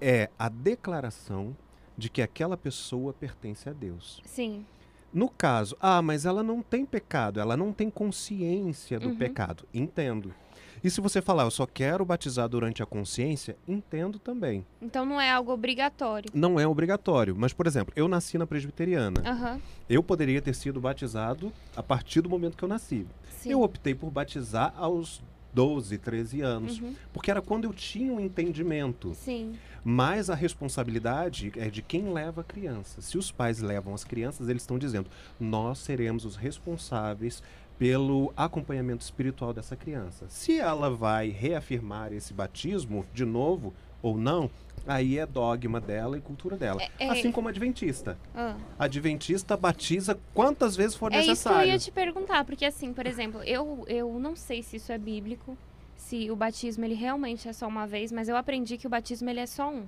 é 0.00 0.30
a 0.38 0.48
declaração 0.48 1.56
de 1.98 2.08
que 2.08 2.22
aquela 2.22 2.56
pessoa 2.56 3.12
pertence 3.12 3.68
a 3.68 3.72
Deus. 3.72 4.22
Sim. 4.24 4.64
No 5.12 5.28
caso, 5.28 5.76
ah, 5.80 6.00
mas 6.00 6.24
ela 6.24 6.42
não 6.42 6.62
tem 6.62 6.86
pecado, 6.86 7.40
ela 7.40 7.56
não 7.56 7.72
tem 7.72 7.90
consciência 7.90 8.98
do 9.00 9.08
Uhum. 9.08 9.16
pecado. 9.16 9.66
Entendo. 9.74 10.32
E 10.82 10.90
se 10.90 11.00
você 11.00 11.20
falar, 11.20 11.44
eu 11.44 11.50
só 11.50 11.66
quero 11.66 12.04
batizar 12.04 12.48
durante 12.48 12.82
a 12.82 12.86
consciência, 12.86 13.56
entendo 13.68 14.18
também. 14.18 14.64
Então 14.80 15.04
não 15.04 15.20
é 15.20 15.30
algo 15.30 15.52
obrigatório. 15.52 16.30
Não 16.34 16.58
é 16.58 16.66
obrigatório, 16.66 17.34
mas, 17.36 17.52
por 17.52 17.66
exemplo, 17.66 17.92
eu 17.96 18.08
nasci 18.08 18.38
na 18.38 18.46
presbiteriana. 18.46 19.20
Aham. 19.24 19.60
Eu 19.88 20.02
poderia 20.02 20.40
ter 20.40 20.54
sido 20.54 20.80
batizado 20.80 21.52
a 21.76 21.82
partir 21.82 22.20
do 22.22 22.28
momento 22.30 22.56
que 22.56 22.62
eu 22.64 22.68
nasci. 22.68 23.06
Sim. 23.28 23.50
Eu 23.50 23.62
optei 23.62 23.94
por 23.94 24.10
batizar 24.10 24.72
aos 24.76 25.22
12, 25.52 25.98
13 25.98 26.40
anos, 26.42 26.78
Uhum. 26.80 26.94
porque 27.12 27.30
era 27.30 27.42
quando 27.42 27.64
eu 27.64 27.72
tinha 27.72 28.12
um 28.12 28.20
entendimento. 28.20 29.12
Sim. 29.14 29.54
Mas 29.82 30.30
a 30.30 30.34
responsabilidade 30.34 31.52
é 31.56 31.68
de 31.68 31.82
quem 31.82 32.12
leva 32.12 32.42
a 32.42 32.44
criança. 32.44 33.00
Se 33.00 33.18
os 33.18 33.32
pais 33.32 33.60
levam 33.60 33.92
as 33.92 34.04
crianças, 34.04 34.48
eles 34.48 34.62
estão 34.62 34.78
dizendo: 34.78 35.10
nós 35.40 35.78
seremos 35.78 36.24
os 36.24 36.36
responsáveis 36.36 37.42
pelo 37.84 38.30
acompanhamento 38.36 39.02
espiritual 39.02 39.54
dessa 39.54 39.74
criança. 39.74 40.26
Se 40.28 40.60
ela 40.60 40.90
vai 40.90 41.30
reafirmar 41.30 42.12
esse 42.12 42.34
batismo 42.34 43.06
de 43.14 43.24
novo 43.24 43.72
ou 44.02 44.18
não, 44.18 44.50
aí 44.86 45.18
é 45.18 45.24
dogma 45.24 45.80
dela 45.80 46.18
e 46.18 46.20
cultura 46.20 46.58
dela. 46.58 46.78
É- 46.98 47.06
é- 47.06 47.08
Assim 47.08 47.32
como 47.32 47.48
adventista. 47.48 48.18
Ah. 48.36 48.54
Adventista 48.78 49.56
batiza 49.56 50.18
quantas 50.34 50.76
vezes 50.76 50.94
for 50.94 51.10
É 51.10 51.16
isso 51.16 51.24
que 51.24 51.28
eu 51.30 51.32
necessário. 51.32 51.68
ia 51.72 51.78
te 51.78 51.90
perguntar, 51.90 52.44
porque 52.44 52.66
assim, 52.66 52.92
por 52.92 53.06
exemplo, 53.06 53.42
eu, 53.44 53.82
eu 53.88 54.18
não 54.20 54.36
sei 54.36 54.62
se 54.62 54.76
isso 54.76 54.92
é 54.92 54.98
bíblico, 54.98 55.56
se 55.96 56.30
o 56.30 56.36
batismo 56.36 56.84
ele 56.84 56.94
realmente 56.94 57.48
é 57.48 57.52
só 57.54 57.66
uma 57.66 57.86
vez, 57.86 58.12
mas 58.12 58.28
eu 58.28 58.36
aprendi 58.36 58.76
que 58.76 58.86
o 58.86 58.90
batismo 58.90 59.30
ele 59.30 59.40
é 59.40 59.46
só 59.46 59.70
um. 59.70 59.86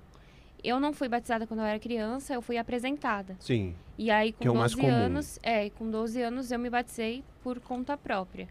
Eu 0.62 0.78
não 0.78 0.92
fui 0.92 1.08
batizada 1.08 1.46
quando 1.46 1.60
eu 1.60 1.66
era 1.66 1.78
criança, 1.78 2.34
eu 2.34 2.42
fui 2.42 2.56
apresentada. 2.56 3.36
Sim. 3.40 3.74
E 3.98 4.10
aí 4.10 4.32
com 4.32 4.38
Que 4.40 4.48
é 4.48 4.50
o 4.50 4.54
mais 4.54 4.72
12 4.72 4.80
comum. 4.80 4.94
anos, 4.94 5.38
é, 5.42 5.70
com 5.70 5.90
12 5.90 6.22
anos 6.22 6.52
eu 6.52 6.58
me 6.58 6.70
batizei 6.70 7.24
por 7.42 7.58
conta 7.60 7.96
própria. 7.96 8.48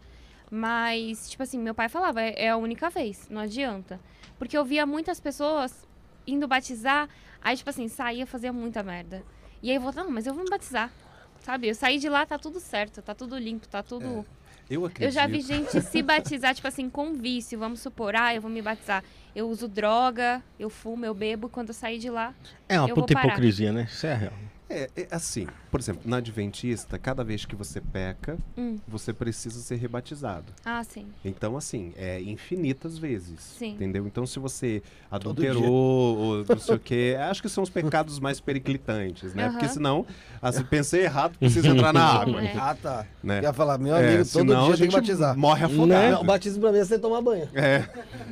Mas, 0.50 1.30
tipo 1.30 1.42
assim, 1.42 1.58
meu 1.58 1.74
pai 1.74 1.88
falava, 1.88 2.20
é, 2.20 2.44
é 2.44 2.50
a 2.50 2.56
única 2.56 2.90
vez, 2.90 3.28
não 3.30 3.40
adianta. 3.40 3.98
Porque 4.38 4.56
eu 4.56 4.64
via 4.64 4.84
muitas 4.84 5.18
pessoas 5.18 5.88
indo 6.26 6.46
batizar, 6.46 7.08
aí 7.40 7.56
tipo 7.56 7.70
assim, 7.70 7.88
saía, 7.88 8.26
fazia 8.26 8.52
muita 8.52 8.82
merda. 8.82 9.22
E 9.62 9.70
aí 9.70 9.76
eu 9.76 9.80
vou, 9.80 9.92
não, 9.92 10.10
mas 10.10 10.26
eu 10.26 10.34
vou 10.34 10.44
me 10.44 10.50
batizar. 10.50 10.92
Sabe? 11.40 11.68
Eu 11.68 11.74
saí 11.74 11.98
de 11.98 12.08
lá, 12.08 12.24
tá 12.26 12.38
tudo 12.38 12.60
certo, 12.60 13.00
tá 13.02 13.14
tudo 13.14 13.36
limpo, 13.38 13.66
tá 13.66 13.82
tudo. 13.82 14.24
Eu 14.70 14.84
acredito. 14.86 15.02
Eu 15.08 15.10
já 15.10 15.26
vi 15.26 15.40
gente 15.40 15.80
se 15.80 16.02
batizar, 16.02 16.54
tipo 16.54 16.66
assim, 16.68 16.88
com 16.88 17.12
vício. 17.14 17.58
Vamos 17.58 17.80
supor, 17.80 18.14
ah, 18.16 18.34
eu 18.34 18.40
vou 18.40 18.50
me 18.50 18.62
batizar. 18.62 19.02
Eu 19.34 19.48
uso 19.48 19.66
droga, 19.68 20.42
eu 20.58 20.68
fumo, 20.70 21.04
eu 21.04 21.14
bebo. 21.14 21.48
Quando 21.48 21.68
eu 21.68 21.74
sair 21.74 21.98
de 21.98 22.10
lá, 22.10 22.34
É 22.68 22.78
uma 22.78 22.88
Eu 22.88 22.94
vou 22.94 23.04
puta 23.04 23.14
parar. 23.14 23.28
hipocrisia, 23.28 23.72
né? 23.72 23.86
Isso 23.90 24.06
é 24.06 24.14
real. 24.14 24.32
É, 24.72 24.90
é 25.02 25.08
assim, 25.10 25.46
por 25.70 25.78
exemplo, 25.80 26.02
na 26.04 26.16
Adventista, 26.16 26.98
cada 26.98 27.22
vez 27.22 27.44
que 27.44 27.54
você 27.54 27.80
peca, 27.80 28.38
Hum. 28.56 28.78
você 28.88 29.12
precisa 29.12 29.60
ser 29.60 29.76
rebatizado. 29.76 30.52
ah, 30.64 30.82
sim. 30.82 31.06
Então, 31.24 31.56
assim, 31.56 31.92
é 31.96 32.20
infinitas 32.22 32.96
vezes. 32.96 33.40
Sim. 33.40 33.72
Entendeu? 33.74 34.06
Então, 34.06 34.26
se 34.26 34.38
você 34.38 34.82
adulterou 35.10 36.16
ou 36.16 36.44
não 36.48 36.58
sei 36.58 36.74
o 36.76 36.78
quê, 36.78 37.16
acho 37.30 37.42
que 37.42 37.48
são 37.48 37.62
os 37.62 37.70
pecados 37.70 38.18
mais 38.18 38.40
periclitantes, 38.40 39.34
né? 39.34 39.50
Porque 39.50 39.68
senão, 39.68 40.06
assim, 40.40 40.64
pensei 40.64 41.02
errado, 41.04 41.36
precisa 41.38 41.68
entrar 41.68 41.92
na 41.92 42.04
água. 42.22 42.42
É. 42.42 42.56
Ah, 42.56 42.74
tá. 42.80 43.06
Né? 43.22 43.38
Eu 43.38 43.42
ia 43.44 43.52
falar, 43.52 43.78
meu 43.78 43.94
É, 43.94 44.08
amigo, 44.08 44.24
todo 44.30 44.48
senão 44.48 44.64
dia 44.66 44.74
a 44.74 44.76
tem 44.78 44.86
que 44.88 44.92
gente 44.92 44.92
batizar. 45.00 45.36
morre 45.36 45.66
Não, 45.66 45.74
afogado. 45.74 46.20
o 46.20 46.24
batismo 46.24 46.60
pra 46.62 46.72
mim 46.72 46.78
é 46.78 46.84
você 46.84 46.98
tomar 46.98 47.20
banho. 47.20 47.48
É, 47.54 47.86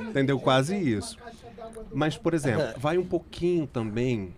entendeu? 0.09 0.39
Quase 0.41 0.77
isso. 0.77 1.17
Mas, 1.93 2.17
por 2.17 2.33
exemplo, 2.35 2.65
vai 2.81 2.97
um 2.99 3.05
pouquinho 3.05 3.67
também 3.67 4.35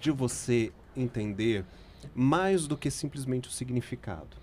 de 0.00 0.10
você 0.10 0.70
entender 0.96 1.64
mais 2.14 2.66
do 2.66 2.76
que 2.76 2.90
simplesmente 2.90 3.48
o 3.48 3.52
significado. 3.52 4.36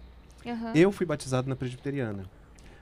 Aham. 0.46 0.74
Eu 0.76 0.92
fui 0.92 1.06
batizado 1.06 1.48
na 1.48 1.56
presbiteriana. 1.56 2.26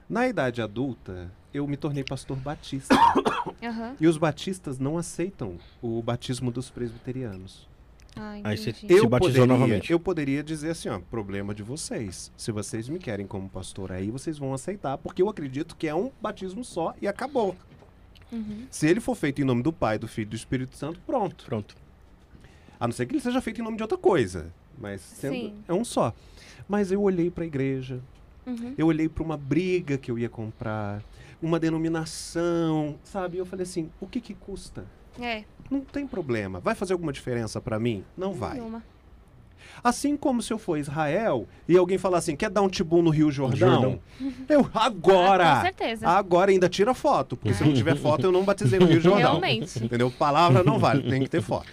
Na 0.08 0.26
idade 0.26 0.60
adulta, 0.60 1.30
eu 1.54 1.66
me 1.66 1.76
tornei 1.76 2.04
pastor 2.04 2.36
batista. 2.36 2.94
Aham. 3.62 3.96
e 4.00 4.06
os 4.08 4.16
batistas 4.18 4.78
não 4.78 4.98
aceitam 4.98 5.56
o 5.80 6.02
batismo 6.02 6.50
dos 6.50 6.68
presbiterianos. 6.70 7.68
Ah, 8.16 8.38
Aí 8.44 8.56
você-. 8.58 8.70
Eu 8.88 9.02
Se 9.04 9.06
batizou 9.08 9.18
poderia, 9.18 9.46
novamente. 9.46 9.92
eu 9.92 10.00
poderia 10.00 10.42
dizer 10.42 10.70
assim, 10.70 10.88
ó, 10.88 10.98
problema 10.98 11.54
de 11.54 11.62
vocês. 11.62 12.30
Se 12.36 12.50
vocês 12.52 12.88
me 12.88 12.98
querem 12.98 13.26
como 13.26 13.48
pastor 13.48 13.92
aí, 13.92 14.10
vocês 14.10 14.36
vão 14.36 14.52
aceitar, 14.52 14.98
porque 14.98 15.22
eu 15.22 15.28
acredito 15.28 15.76
que 15.76 15.86
é 15.86 15.94
um 15.94 16.10
batismo 16.20 16.64
só 16.64 16.94
e 17.00 17.06
acabou. 17.08 17.56
Uhum. 18.30 18.66
Se 18.70 18.86
ele 18.86 19.00
for 19.00 19.14
feito 19.14 19.40
em 19.40 19.44
nome 19.44 19.62
do 19.62 19.72
Pai, 19.72 19.98
do 19.98 20.08
Filho 20.08 20.26
e 20.26 20.30
do 20.30 20.36
Espírito 20.36 20.76
Santo, 20.76 20.98
pronto. 21.06 21.44
Pronto. 21.44 21.76
A 22.82 22.88
não 22.88 22.92
ser 22.92 23.06
que 23.06 23.12
ele 23.14 23.20
seja 23.20 23.40
feito 23.40 23.60
em 23.60 23.64
nome 23.64 23.76
de 23.76 23.82
outra 23.84 23.96
coisa. 23.96 24.52
Mas 24.76 25.00
sendo, 25.00 25.34
Sim. 25.34 25.54
é 25.68 25.72
um 25.72 25.84
só. 25.84 26.12
Mas 26.68 26.90
eu 26.90 27.00
olhei 27.00 27.30
para 27.30 27.44
a 27.44 27.46
igreja, 27.46 28.00
Uhum. 28.44 28.74
eu 28.76 28.88
olhei 28.88 29.08
para 29.08 29.22
uma 29.22 29.36
briga 29.36 29.96
que 29.96 30.10
eu 30.10 30.18
ia 30.18 30.28
comprar, 30.28 31.00
uma 31.40 31.60
denominação, 31.60 32.96
sabe? 33.04 33.38
Eu 33.38 33.46
falei 33.46 33.62
assim, 33.62 33.88
o 34.00 34.06
que 34.08 34.20
que 34.20 34.34
custa? 34.34 34.84
É, 35.20 35.44
Não 35.70 35.80
tem 35.80 36.08
problema. 36.08 36.58
Vai 36.58 36.74
fazer 36.74 36.92
alguma 36.92 37.12
diferença 37.12 37.60
para 37.60 37.78
mim? 37.78 38.02
Não 38.16 38.32
vai. 38.32 38.54
nenhuma. 38.54 38.82
Assim 39.82 40.16
como 40.16 40.42
se 40.42 40.52
eu 40.52 40.58
for 40.58 40.76
Israel 40.76 41.46
e 41.68 41.76
alguém 41.78 41.96
falar 41.98 42.18
assim, 42.18 42.34
quer 42.34 42.50
dar 42.50 42.62
um 42.62 42.68
tibum 42.68 43.00
no 43.00 43.10
Rio 43.10 43.30
Jordão? 43.30 43.58
Jordão. 43.58 44.00
Eu, 44.48 44.68
agora! 44.74 45.52
Ah, 45.52 45.56
com 45.56 45.62
certeza. 45.62 46.08
Agora 46.08 46.50
ainda 46.50 46.68
tira 46.68 46.92
foto, 46.94 47.36
porque 47.36 47.54
se 47.54 47.64
não 47.64 47.72
tiver 47.72 47.96
foto 47.96 48.24
eu 48.24 48.32
não 48.32 48.44
batizei 48.44 48.78
no 48.80 48.86
Rio 48.86 48.98
Jordão. 49.00 49.18
Realmente. 49.38 49.82
Entendeu? 49.84 50.10
Palavra 50.10 50.62
não 50.64 50.78
vale, 50.78 51.08
tem 51.08 51.22
que 51.22 51.28
ter 51.30 51.40
foto. 51.40 51.68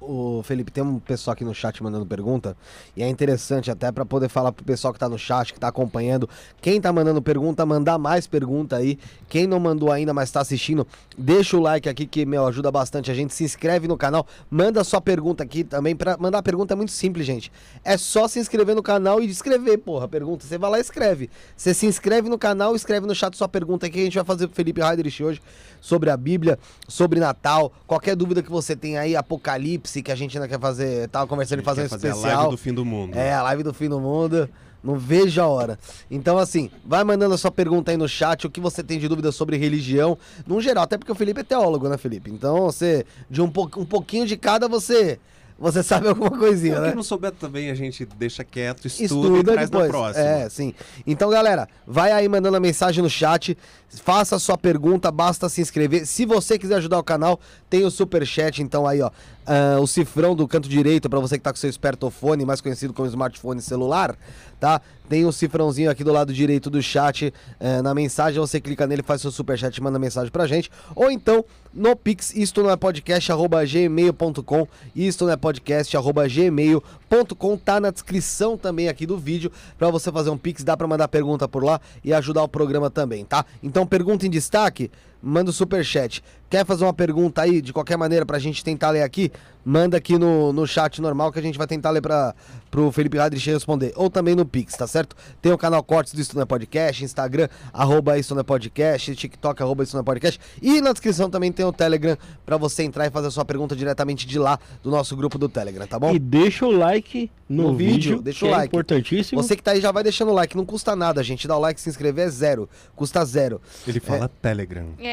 O 0.00 0.42
Felipe, 0.44 0.70
tem 0.70 0.82
um 0.82 1.00
pessoal 1.00 1.32
aqui 1.32 1.44
no 1.44 1.52
chat 1.52 1.82
mandando 1.82 2.06
pergunta. 2.06 2.56
E 2.96 3.02
é 3.02 3.08
interessante 3.08 3.68
até 3.70 3.90
pra 3.90 4.06
poder 4.06 4.28
falar 4.28 4.52
pro 4.52 4.64
pessoal 4.64 4.92
que 4.92 4.98
tá 4.98 5.08
no 5.08 5.18
chat, 5.18 5.52
que 5.52 5.58
tá 5.58 5.68
acompanhando. 5.68 6.28
Quem 6.62 6.80
tá 6.80 6.92
mandando 6.92 7.20
pergunta, 7.20 7.66
mandar 7.66 7.98
mais 7.98 8.26
pergunta 8.26 8.76
aí. 8.76 8.96
Quem 9.28 9.46
não 9.46 9.58
mandou 9.58 9.90
ainda, 9.90 10.14
mas 10.14 10.30
tá 10.30 10.40
assistindo, 10.40 10.86
deixa 11.16 11.56
o 11.56 11.60
like 11.60 11.88
aqui 11.88 12.06
que, 12.06 12.24
meu, 12.24 12.46
ajuda 12.46 12.70
bastante 12.70 13.10
a 13.10 13.14
gente. 13.14 13.34
Se 13.34 13.42
inscreve 13.42 13.88
no 13.88 13.96
canal, 13.96 14.24
manda 14.48 14.84
sua 14.84 15.00
pergunta 15.00 15.42
aqui 15.42 15.64
também. 15.64 15.96
Pra 15.96 16.16
mandar 16.16 16.42
pergunta 16.42 16.74
é 16.74 16.76
muito 16.76 16.92
simples, 16.92 17.26
gente. 17.26 17.50
É 17.84 17.96
só 17.96 18.28
se 18.28 18.38
inscrever 18.38 18.76
no 18.76 18.82
canal 18.82 19.20
e 19.20 19.28
escrever, 19.28 19.78
porra, 19.78 20.06
pergunta. 20.06 20.46
Você 20.46 20.56
vai 20.56 20.70
lá 20.70 20.78
e 20.78 20.80
escreve. 20.80 21.28
Você 21.56 21.74
se 21.74 21.86
inscreve 21.86 22.28
no 22.28 22.38
canal, 22.38 22.76
escreve 22.76 23.04
no 23.06 23.14
chat 23.14 23.36
sua 23.36 23.48
pergunta 23.48 23.86
aqui. 23.86 24.00
A 24.00 24.04
gente 24.04 24.14
vai 24.14 24.24
fazer 24.24 24.46
pro 24.46 24.54
Felipe 24.54 24.80
Heiderich 24.80 25.24
hoje 25.24 25.42
sobre 25.80 26.08
a 26.08 26.16
Bíblia, 26.16 26.56
sobre 26.86 27.18
Natal. 27.18 27.72
Qualquer 27.86 28.14
dúvida 28.14 28.42
que 28.42 28.50
você 28.50 28.76
tem 28.76 28.96
aí, 28.96 29.16
Apocalipse, 29.16 29.87
que 29.90 30.12
a 30.12 30.14
gente 30.14 30.36
ainda 30.36 30.48
quer 30.48 30.58
fazer, 30.60 31.08
tava 31.08 31.26
conversando 31.26 31.60
em 31.60 31.64
fazer 31.64 31.84
um 31.86 31.88
fazer 31.88 32.08
a 32.08 32.10
especial. 32.10 32.36
live 32.38 32.50
do 32.52 32.56
fim 32.58 32.72
do 32.74 32.84
mundo. 32.84 33.16
É, 33.16 33.32
a 33.34 33.42
live 33.42 33.62
do 33.62 33.74
fim 33.74 33.88
do 33.88 34.00
mundo. 34.00 34.48
Não 34.82 34.96
vejo 34.96 35.40
a 35.42 35.46
hora. 35.46 35.76
Então, 36.08 36.38
assim, 36.38 36.70
vai 36.86 37.02
mandando 37.02 37.34
a 37.34 37.38
sua 37.38 37.50
pergunta 37.50 37.90
aí 37.90 37.96
no 37.96 38.08
chat, 38.08 38.46
o 38.46 38.50
que 38.50 38.60
você 38.60 38.80
tem 38.80 38.96
de 38.98 39.08
dúvida 39.08 39.32
sobre 39.32 39.56
religião, 39.56 40.16
no 40.46 40.60
geral, 40.60 40.84
até 40.84 40.96
porque 40.96 41.10
o 41.10 41.16
Felipe 41.16 41.40
é 41.40 41.44
teólogo, 41.44 41.88
né, 41.88 41.98
Felipe? 41.98 42.30
Então, 42.30 42.62
você, 42.66 43.04
de 43.28 43.42
um, 43.42 43.50
po 43.50 43.68
um 43.76 43.84
pouquinho 43.84 44.24
de 44.24 44.36
cada, 44.36 44.68
você 44.68 45.18
você 45.58 45.82
sabe 45.82 46.06
alguma 46.06 46.30
coisinha, 46.30 46.76
Se 46.76 46.80
né? 46.82 46.94
não 46.94 47.02
souber 47.02 47.32
também, 47.32 47.68
a 47.68 47.74
gente 47.74 48.06
deixa 48.16 48.44
quieto, 48.44 48.86
estuda, 48.86 49.04
Estuda 49.04 49.38
e 49.38 49.54
traz 49.54 49.68
depois. 49.68 49.86
na 49.86 49.90
próxima. 49.98 50.24
É, 50.24 50.48
sim. 50.48 50.72
Então, 51.04 51.28
galera, 51.28 51.68
vai 51.84 52.12
aí 52.12 52.28
mandando 52.28 52.56
a 52.56 52.60
mensagem 52.60 53.02
no 53.02 53.10
chat, 53.10 53.58
faça 53.88 54.36
a 54.36 54.38
sua 54.38 54.56
pergunta, 54.56 55.10
basta 55.10 55.48
se 55.48 55.60
inscrever. 55.60 56.06
Se 56.06 56.24
você 56.24 56.56
quiser 56.56 56.76
ajudar 56.76 57.00
o 57.00 57.02
canal, 57.02 57.40
tem 57.68 57.84
o 57.84 57.90
super 57.90 58.24
chat, 58.24 58.62
então 58.62 58.86
aí, 58.86 59.02
ó, 59.02 59.10
ah, 59.48 59.80
o 59.80 59.86
cifrão 59.86 60.36
do 60.36 60.46
canto 60.46 60.68
direito 60.68 61.08
para 61.08 61.18
você 61.18 61.38
que 61.38 61.42
tá 61.42 61.50
com 61.50 61.56
seu 61.56 61.70
espertofone, 61.70 62.44
mais 62.44 62.60
conhecido 62.60 62.92
como 62.92 63.08
smartphone 63.08 63.62
celular, 63.62 64.14
tá? 64.60 64.78
Tem 65.08 65.24
o 65.24 65.32
cifrãozinho 65.32 65.90
aqui 65.90 66.04
do 66.04 66.12
lado 66.12 66.34
direito 66.34 66.68
do 66.68 66.82
chat, 66.82 67.32
eh, 67.58 67.80
na 67.80 67.94
mensagem, 67.94 68.38
você 68.38 68.60
clica 68.60 68.86
nele, 68.86 69.02
faz 69.02 69.22
seu 69.22 69.30
super 69.30 69.56
chat, 69.56 69.80
manda 69.82 69.98
mensagem 69.98 70.30
pra 70.30 70.46
gente, 70.46 70.70
ou 70.94 71.10
então 71.10 71.42
no 71.72 71.96
Pix, 71.96 72.34
isto 72.36 72.62
não 72.62 72.68
é 72.68 72.76
podcast, 72.76 73.32
gmail.com, 73.66 74.68
isto 74.94 75.24
não 75.24 75.32
é 75.32 75.36
podcast, 75.38 75.96
gmail.com, 75.96 77.56
tá 77.56 77.80
na 77.80 77.90
descrição 77.90 78.58
também 78.58 78.90
aqui 78.90 79.06
do 79.06 79.16
vídeo, 79.16 79.50
pra 79.78 79.88
você 79.88 80.12
fazer 80.12 80.28
um 80.28 80.36
Pix, 80.36 80.62
dá 80.62 80.76
pra 80.76 80.86
mandar 80.86 81.08
pergunta 81.08 81.48
por 81.48 81.64
lá 81.64 81.80
e 82.04 82.12
ajudar 82.12 82.42
o 82.42 82.48
programa 82.48 82.90
também, 82.90 83.24
tá? 83.24 83.46
Então, 83.62 83.86
pergunta 83.86 84.26
em 84.26 84.30
destaque, 84.30 84.90
manda 85.22 85.50
o 85.50 85.52
super 85.52 85.84
chat. 85.84 86.22
Quer 86.50 86.64
fazer 86.64 86.84
uma 86.84 86.94
pergunta 86.94 87.42
aí, 87.42 87.60
de 87.60 87.74
qualquer 87.74 87.98
maneira, 87.98 88.24
pra 88.24 88.38
gente 88.38 88.64
tentar 88.64 88.88
ler 88.90 89.02
aqui? 89.02 89.30
Manda 89.62 89.98
aqui 89.98 90.16
no, 90.16 90.50
no 90.50 90.66
chat 90.66 90.98
normal 91.02 91.30
que 91.30 91.38
a 91.38 91.42
gente 91.42 91.58
vai 91.58 91.66
tentar 91.66 91.90
ler 91.90 92.00
pra, 92.00 92.34
pro 92.70 92.90
Felipe 92.90 93.18
Radrich 93.18 93.50
responder. 93.50 93.92
Ou 93.96 94.08
também 94.08 94.34
no 94.34 94.46
Pix, 94.46 94.74
tá 94.74 94.86
certo? 94.86 95.14
Tem 95.42 95.52
o 95.52 95.58
canal 95.58 95.82
Cortes 95.82 96.14
do 96.14 96.20
Isso 96.22 96.34
Não 96.34 96.42
é 96.42 96.46
Podcast, 96.46 97.04
Instagram, 97.04 97.48
arroba 97.70 98.18
Isso 98.18 98.34
Não 98.34 98.40
é 98.40 98.44
Podcast, 98.44 99.14
TikTok, 99.14 99.62
arroba 99.62 99.82
Isso 99.82 99.94
Não 99.94 100.00
é 100.00 100.04
Podcast. 100.04 100.40
E 100.62 100.80
na 100.80 100.90
descrição 100.92 101.28
também 101.28 101.52
tem 101.52 101.66
o 101.66 101.72
Telegram 101.72 102.16
pra 102.46 102.56
você 102.56 102.82
entrar 102.82 103.06
e 103.06 103.10
fazer 103.10 103.26
a 103.26 103.30
sua 103.30 103.44
pergunta 103.44 103.76
diretamente 103.76 104.26
de 104.26 104.38
lá, 104.38 104.58
do 104.82 104.90
nosso 104.90 105.14
grupo 105.14 105.36
do 105.36 105.50
Telegram, 105.50 105.86
tá 105.86 105.98
bom? 105.98 106.14
E 106.14 106.18
deixa 106.18 106.64
o 106.64 106.70
like 106.70 107.30
no, 107.46 107.64
No 107.64 107.76
vídeo, 107.76 107.92
vídeo, 107.94 108.22
deixa 108.22 108.38
que 108.38 108.44
o 108.46 108.48
é 108.48 108.52
like. 108.52 108.66
importantíssimo. 108.68 109.42
Você 109.42 109.54
que 109.54 109.62
tá 109.62 109.72
aí 109.72 109.82
já 109.82 109.92
vai 109.92 110.02
deixando 110.02 110.30
o 110.30 110.34
like, 110.34 110.56
não 110.56 110.64
custa 110.64 110.96
nada, 110.96 111.22
gente. 111.22 111.46
Dar 111.46 111.58
o 111.58 111.60
like 111.60 111.78
e 111.78 111.82
se 111.82 111.90
inscrever 111.90 112.26
é 112.26 112.30
zero. 112.30 112.68
Custa 112.96 113.22
zero. 113.24 113.60
Ele 113.86 114.00
fala 114.00 114.30
Telegram. 114.40 114.86
É, 114.98 115.07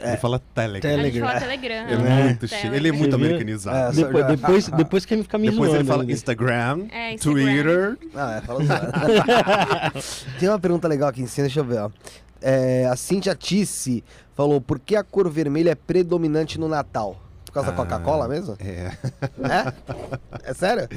Ele 0.00 0.16
fala 0.18 0.38
Telegram. 0.54 0.90
Telegram. 0.90 1.26
fala 1.26 1.40
Telegram. 1.40 1.74
É 1.88 1.96
né? 1.96 2.24
muito 2.24 2.46
chique. 2.48 2.66
Ele 2.68 2.88
é 2.88 2.92
muito 2.92 3.16
viu? 3.16 3.26
americanizado. 3.26 4.00
É, 4.00 4.04
Depois, 4.04 4.26
depois, 4.26 4.68
depois 4.68 5.04
que 5.04 5.14
ele 5.14 5.22
fica 5.24 5.38
me 5.38 5.50
Depois 5.50 5.74
ele 5.74 5.84
fala 5.84 6.02
ainda. 6.02 6.12
Instagram, 6.12 6.86
É, 6.90 7.14
Instagram. 7.14 7.42
Twitter. 7.42 7.98
Não, 8.14 8.30
é, 8.30 8.40
fala. 8.42 8.60
Tem 10.38 10.48
uma 10.48 10.58
pergunta 10.58 10.86
legal 10.88 11.08
aqui 11.08 11.22
em 11.22 11.26
cima, 11.26 11.46
deixa 11.46 11.60
eu 11.60 11.64
ver, 11.64 11.78
ó. 11.78 11.90
É, 12.40 12.86
a 12.86 12.94
Cintia 12.94 13.34
Tisse 13.34 14.04
falou, 14.34 14.60
por 14.60 14.78
que 14.78 14.94
a 14.94 15.02
cor 15.02 15.28
vermelha 15.28 15.70
é 15.70 15.74
predominante 15.74 16.58
no 16.60 16.68
Natal? 16.68 17.20
Por 17.44 17.52
causa 17.52 17.72
da 17.72 17.74
Ah. 17.74 17.76
Coca-Cola 17.76 18.28
mesmo? 18.28 18.56
É. 18.60 18.92
É? 19.42 20.50
É 20.50 20.54
sério? 20.54 20.88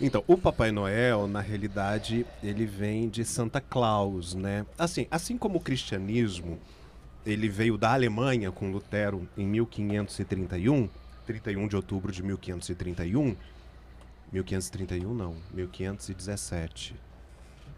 Então, 0.00 0.22
o 0.26 0.36
Papai 0.36 0.70
Noel, 0.72 1.26
na 1.26 1.40
realidade, 1.40 2.26
ele 2.42 2.66
vem 2.66 3.08
de 3.08 3.24
Santa 3.24 3.60
Claus, 3.60 4.34
né? 4.34 4.66
Assim, 4.78 5.06
assim 5.10 5.38
como 5.38 5.56
o 5.58 5.60
cristianismo, 5.60 6.58
ele 7.26 7.48
veio 7.48 7.76
da 7.78 7.92
Alemanha 7.92 8.50
com 8.52 8.70
Lutero 8.70 9.26
em 9.36 9.46
1531, 9.46 10.88
31 11.26 11.68
de 11.68 11.76
outubro 11.76 12.12
de 12.12 12.22
1531. 12.22 13.34
1531 14.32 15.14
não, 15.14 15.34
1517. 15.52 16.94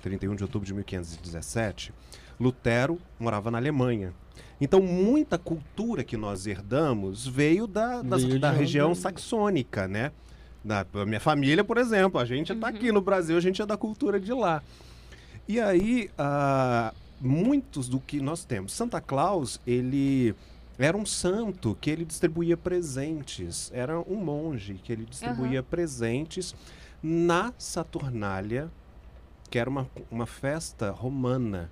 31 0.02 0.34
de 0.36 0.42
outubro 0.42 0.66
de 0.66 0.74
1517. 0.74 1.92
Lutero 2.38 2.98
morava 3.18 3.50
na 3.50 3.58
Alemanha. 3.58 4.12
Então, 4.60 4.80
muita 4.80 5.38
cultura 5.38 6.02
que 6.04 6.16
nós 6.16 6.46
herdamos 6.46 7.26
veio 7.26 7.66
da, 7.66 8.02
das- 8.02 8.24
Veio 8.24 8.38
da 8.40 8.50
região 8.50 8.90
onde? 8.90 8.98
saxônica, 8.98 9.86
né? 9.88 10.12
Na 10.64 10.84
a 10.94 11.06
minha 11.06 11.20
família, 11.20 11.62
por 11.62 11.78
exemplo, 11.78 12.20
a 12.20 12.24
gente 12.24 12.52
está 12.52 12.68
aqui 12.68 12.90
no 12.90 13.00
Brasil, 13.00 13.36
a 13.36 13.40
gente 13.40 13.60
é 13.62 13.66
da 13.66 13.76
cultura 13.76 14.18
de 14.18 14.32
lá. 14.32 14.62
E 15.48 15.60
aí, 15.60 16.10
ah, 16.18 16.92
muitos 17.20 17.88
do 17.88 18.00
que 18.00 18.20
nós 18.20 18.44
temos. 18.44 18.72
Santa 18.72 19.00
Claus, 19.00 19.60
ele 19.66 20.34
era 20.78 20.96
um 20.96 21.06
santo 21.06 21.76
que 21.80 21.90
ele 21.90 22.04
distribuía 22.04 22.56
presentes. 22.56 23.70
Era 23.72 23.98
um 24.00 24.16
monge 24.16 24.74
que 24.74 24.92
ele 24.92 25.04
distribuía 25.04 25.62
presentes 25.62 26.54
na 27.02 27.52
Saturnália, 27.58 28.70
que 29.50 29.58
era 29.58 29.70
uma, 29.70 29.88
uma 30.10 30.26
festa 30.26 30.90
romana, 30.90 31.70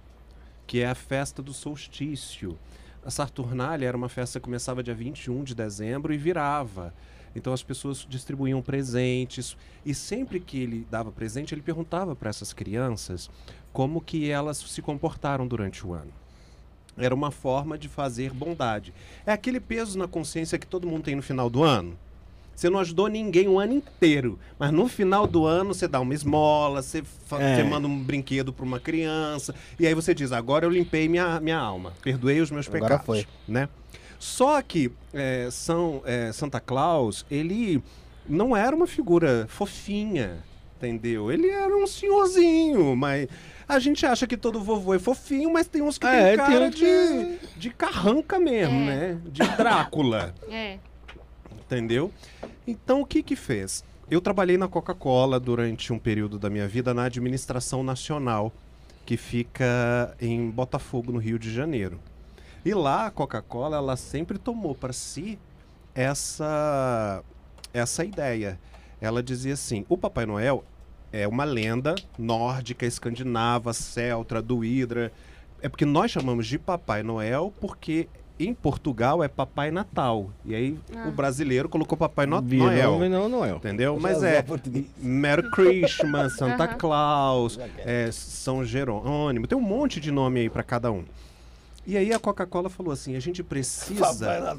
que 0.66 0.80
é 0.80 0.86
a 0.86 0.94
festa 0.94 1.42
do 1.42 1.52
solstício. 1.52 2.58
A 3.04 3.10
Saturnália 3.10 3.86
era 3.86 3.96
uma 3.96 4.08
festa 4.08 4.40
que 4.40 4.44
começava 4.44 4.82
dia 4.82 4.94
21 4.94 5.44
de 5.44 5.54
dezembro 5.54 6.14
e 6.14 6.16
virava. 6.16 6.94
Então 7.34 7.52
as 7.52 7.62
pessoas 7.62 8.06
distribuíam 8.08 8.62
presentes 8.62 9.56
e 9.84 9.94
sempre 9.94 10.38
que 10.40 10.58
ele 10.58 10.86
dava 10.90 11.10
presente, 11.10 11.54
ele 11.54 11.62
perguntava 11.62 12.14
para 12.14 12.30
essas 12.30 12.52
crianças 12.52 13.28
como 13.72 14.00
que 14.00 14.30
elas 14.30 14.58
se 14.58 14.80
comportaram 14.80 15.46
durante 15.46 15.86
o 15.86 15.92
ano. 15.92 16.12
Era 16.96 17.14
uma 17.14 17.32
forma 17.32 17.76
de 17.76 17.88
fazer 17.88 18.32
bondade. 18.32 18.94
É 19.26 19.32
aquele 19.32 19.58
peso 19.58 19.98
na 19.98 20.06
consciência 20.06 20.58
que 20.58 20.66
todo 20.66 20.86
mundo 20.86 21.02
tem 21.02 21.16
no 21.16 21.22
final 21.22 21.50
do 21.50 21.64
ano. 21.64 21.98
Você 22.54 22.70
não 22.70 22.78
ajudou 22.78 23.08
ninguém 23.08 23.48
o 23.48 23.58
ano 23.58 23.72
inteiro, 23.72 24.38
mas 24.56 24.70
no 24.70 24.86
final 24.86 25.26
do 25.26 25.44
ano 25.44 25.74
você 25.74 25.88
dá 25.88 25.98
uma 25.98 26.14
esmola, 26.14 26.82
você, 26.82 26.98
É. 26.98 27.02
você 27.56 27.64
manda 27.64 27.88
um 27.88 28.00
brinquedo 28.00 28.52
para 28.52 28.64
uma 28.64 28.78
criança, 28.78 29.52
e 29.76 29.84
aí 29.88 29.92
você 29.92 30.14
diz: 30.14 30.30
agora 30.30 30.64
eu 30.64 30.70
limpei 30.70 31.08
minha, 31.08 31.40
minha 31.40 31.58
alma, 31.58 31.92
perdoei 32.00 32.40
os 32.40 32.52
meus 32.52 32.68
Agora 32.68 32.82
pecados. 32.82 33.06
foi. 33.06 33.26
Né? 33.48 33.68
Só 34.24 34.62
que 34.62 34.90
é, 35.12 35.48
São, 35.50 36.00
é, 36.06 36.32
Santa 36.32 36.58
Claus, 36.58 37.26
ele 37.30 37.82
não 38.26 38.56
era 38.56 38.74
uma 38.74 38.86
figura 38.86 39.44
fofinha, 39.50 40.38
entendeu? 40.78 41.30
Ele 41.30 41.50
era 41.50 41.76
um 41.76 41.86
senhorzinho, 41.86 42.96
mas 42.96 43.28
a 43.68 43.78
gente 43.78 44.06
acha 44.06 44.26
que 44.26 44.34
todo 44.38 44.62
vovô 44.62 44.94
é 44.94 44.98
fofinho, 44.98 45.52
mas 45.52 45.66
tem 45.66 45.82
uns 45.82 45.98
que 45.98 46.06
É, 46.06 46.28
tem 46.28 46.36
tem 46.38 46.54
cara 46.54 46.64
uns 46.68 46.74
que- 46.74 47.38
de, 47.52 47.58
de 47.58 47.70
carranca 47.70 48.38
mesmo, 48.40 48.74
É. 48.74 48.86
né? 49.12 49.20
De 49.26 49.42
Drácula, 49.58 50.34
É. 50.50 50.78
entendeu? 51.60 52.10
Então 52.66 53.02
o 53.02 53.06
que 53.06 53.22
que 53.22 53.36
fez? 53.36 53.84
Eu 54.10 54.22
trabalhei 54.22 54.56
na 54.56 54.68
Coca-Cola 54.68 55.38
durante 55.38 55.92
um 55.92 55.98
período 55.98 56.38
da 56.38 56.48
minha 56.48 56.66
vida 56.66 56.94
na 56.94 57.04
administração 57.04 57.82
nacional, 57.82 58.50
que 59.04 59.18
fica 59.18 60.16
em 60.18 60.48
Botafogo, 60.50 61.12
no 61.12 61.18
Rio 61.18 61.38
de 61.38 61.52
Janeiro. 61.52 62.00
E 62.64 62.72
lá 62.74 63.06
a 63.06 63.10
Coca-Cola, 63.10 63.76
ela 63.76 63.96
sempre 63.96 64.38
tomou 64.38 64.74
para 64.74 64.92
si 64.92 65.38
essa 65.94 67.22
essa 67.72 68.04
ideia. 68.04 68.58
Ela 69.00 69.22
dizia 69.22 69.54
assim: 69.54 69.84
o 69.88 69.96
Papai 69.98 70.26
Noel 70.26 70.64
é 71.12 71.26
uma 71.28 71.44
lenda 71.44 71.94
nórdica, 72.18 72.86
escandinava, 72.86 73.72
celta, 73.72 74.40
druida. 74.40 75.12
É 75.62 75.68
porque 75.68 75.84
nós 75.84 76.10
chamamos 76.10 76.46
de 76.46 76.58
Papai 76.58 77.02
Noel 77.02 77.52
porque 77.60 78.08
em 78.38 78.52
Portugal 78.52 79.22
é 79.22 79.28
Papai 79.28 79.70
Natal. 79.70 80.30
E 80.44 80.54
aí 80.54 80.78
Ah. 80.96 81.06
o 81.08 81.12
brasileiro 81.12 81.68
colocou 81.68 81.96
Papai 81.96 82.26
no 82.26 82.40
Virou 82.42 82.66
Noel. 82.66 83.08
Não, 83.08 83.28
Noel. 83.28 83.56
Entendeu? 83.56 83.94
Já 83.94 84.00
Mas 84.00 84.22
é. 84.22 84.44
Merry 84.98 85.48
Christmas, 85.50 86.34
Santa. 86.36 86.66
Claus, 86.68 87.58
é, 87.78 88.10
São 88.12 88.64
Jerônimo. 88.64 89.46
Tem 89.46 89.56
um 89.56 89.60
monte 89.62 90.00
de 90.00 90.10
nome 90.10 90.40
aí 90.40 90.50
pra 90.50 90.62
cada 90.62 90.90
um. 90.90 91.04
E 91.86 91.96
aí 91.96 92.12
a 92.12 92.18
Coca-Cola 92.18 92.70
falou 92.70 92.92
assim: 92.92 93.14
a 93.14 93.20
gente 93.20 93.42
precisa 93.42 94.58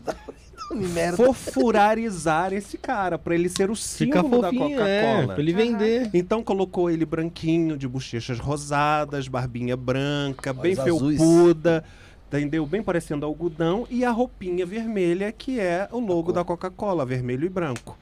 fofurarizar 1.15 2.53
esse 2.53 2.77
cara 2.77 3.17
pra 3.17 3.35
ele 3.35 3.49
ser 3.49 3.69
o 3.69 3.75
símbolo 3.75 4.41
da 4.41 4.49
é, 4.49 4.51
Coca-Cola. 4.51 5.33
pra 5.33 5.39
ele 5.39 5.53
vender. 5.53 6.09
Então 6.13 6.43
colocou 6.43 6.89
ele 6.89 7.05
branquinho, 7.05 7.77
de 7.77 7.88
bochechas 7.88 8.39
rosadas, 8.39 9.27
barbinha 9.27 9.75
branca, 9.75 10.53
bem 10.53 10.77
Olhos 10.79 10.95
azuis. 10.95 11.17
felpuda, 11.17 11.83
entendeu? 12.27 12.65
Bem 12.65 12.83
parecendo 12.83 13.25
algodão, 13.25 13.88
e 13.89 14.05
a 14.05 14.11
roupinha 14.11 14.65
vermelha, 14.65 15.31
que 15.31 15.59
é 15.59 15.88
o 15.91 15.99
logo 15.99 16.31
da 16.31 16.43
Coca-Cola, 16.43 17.05
vermelho 17.05 17.45
e 17.45 17.49
branco. 17.49 17.97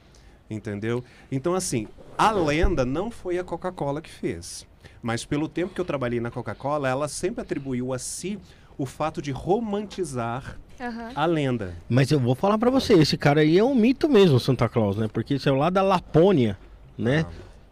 Entendeu? 0.50 1.02
Então, 1.32 1.54
assim, 1.54 1.88
a 2.18 2.30
lenda 2.30 2.84
não 2.84 3.10
foi 3.10 3.38
a 3.38 3.44
Coca-Cola 3.44 4.02
que 4.02 4.10
fez. 4.10 4.66
Mas 5.02 5.24
pelo 5.24 5.48
tempo 5.48 5.74
que 5.74 5.80
eu 5.80 5.84
trabalhei 5.84 6.20
na 6.20 6.30
Coca-Cola, 6.30 6.88
ela 6.88 7.08
sempre 7.08 7.42
atribuiu 7.42 7.92
a 7.92 7.98
si 7.98 8.38
o 8.76 8.84
fato 8.86 9.20
de 9.22 9.30
romantizar 9.30 10.58
Aham. 10.80 11.10
a 11.14 11.26
lenda. 11.26 11.74
Mas 11.88 12.10
eu 12.10 12.18
vou 12.18 12.34
falar 12.34 12.58
pra 12.58 12.70
você, 12.70 12.94
esse 12.94 13.16
cara 13.16 13.40
aí 13.40 13.58
é 13.58 13.64
um 13.64 13.74
mito 13.74 14.08
mesmo, 14.08 14.40
Santa 14.40 14.68
Claus, 14.68 14.96
né? 14.96 15.08
Porque 15.12 15.34
isso 15.34 15.48
é 15.48 15.52
lá 15.52 15.70
da 15.70 15.82
Lapônia, 15.82 16.58
né? 16.98 17.24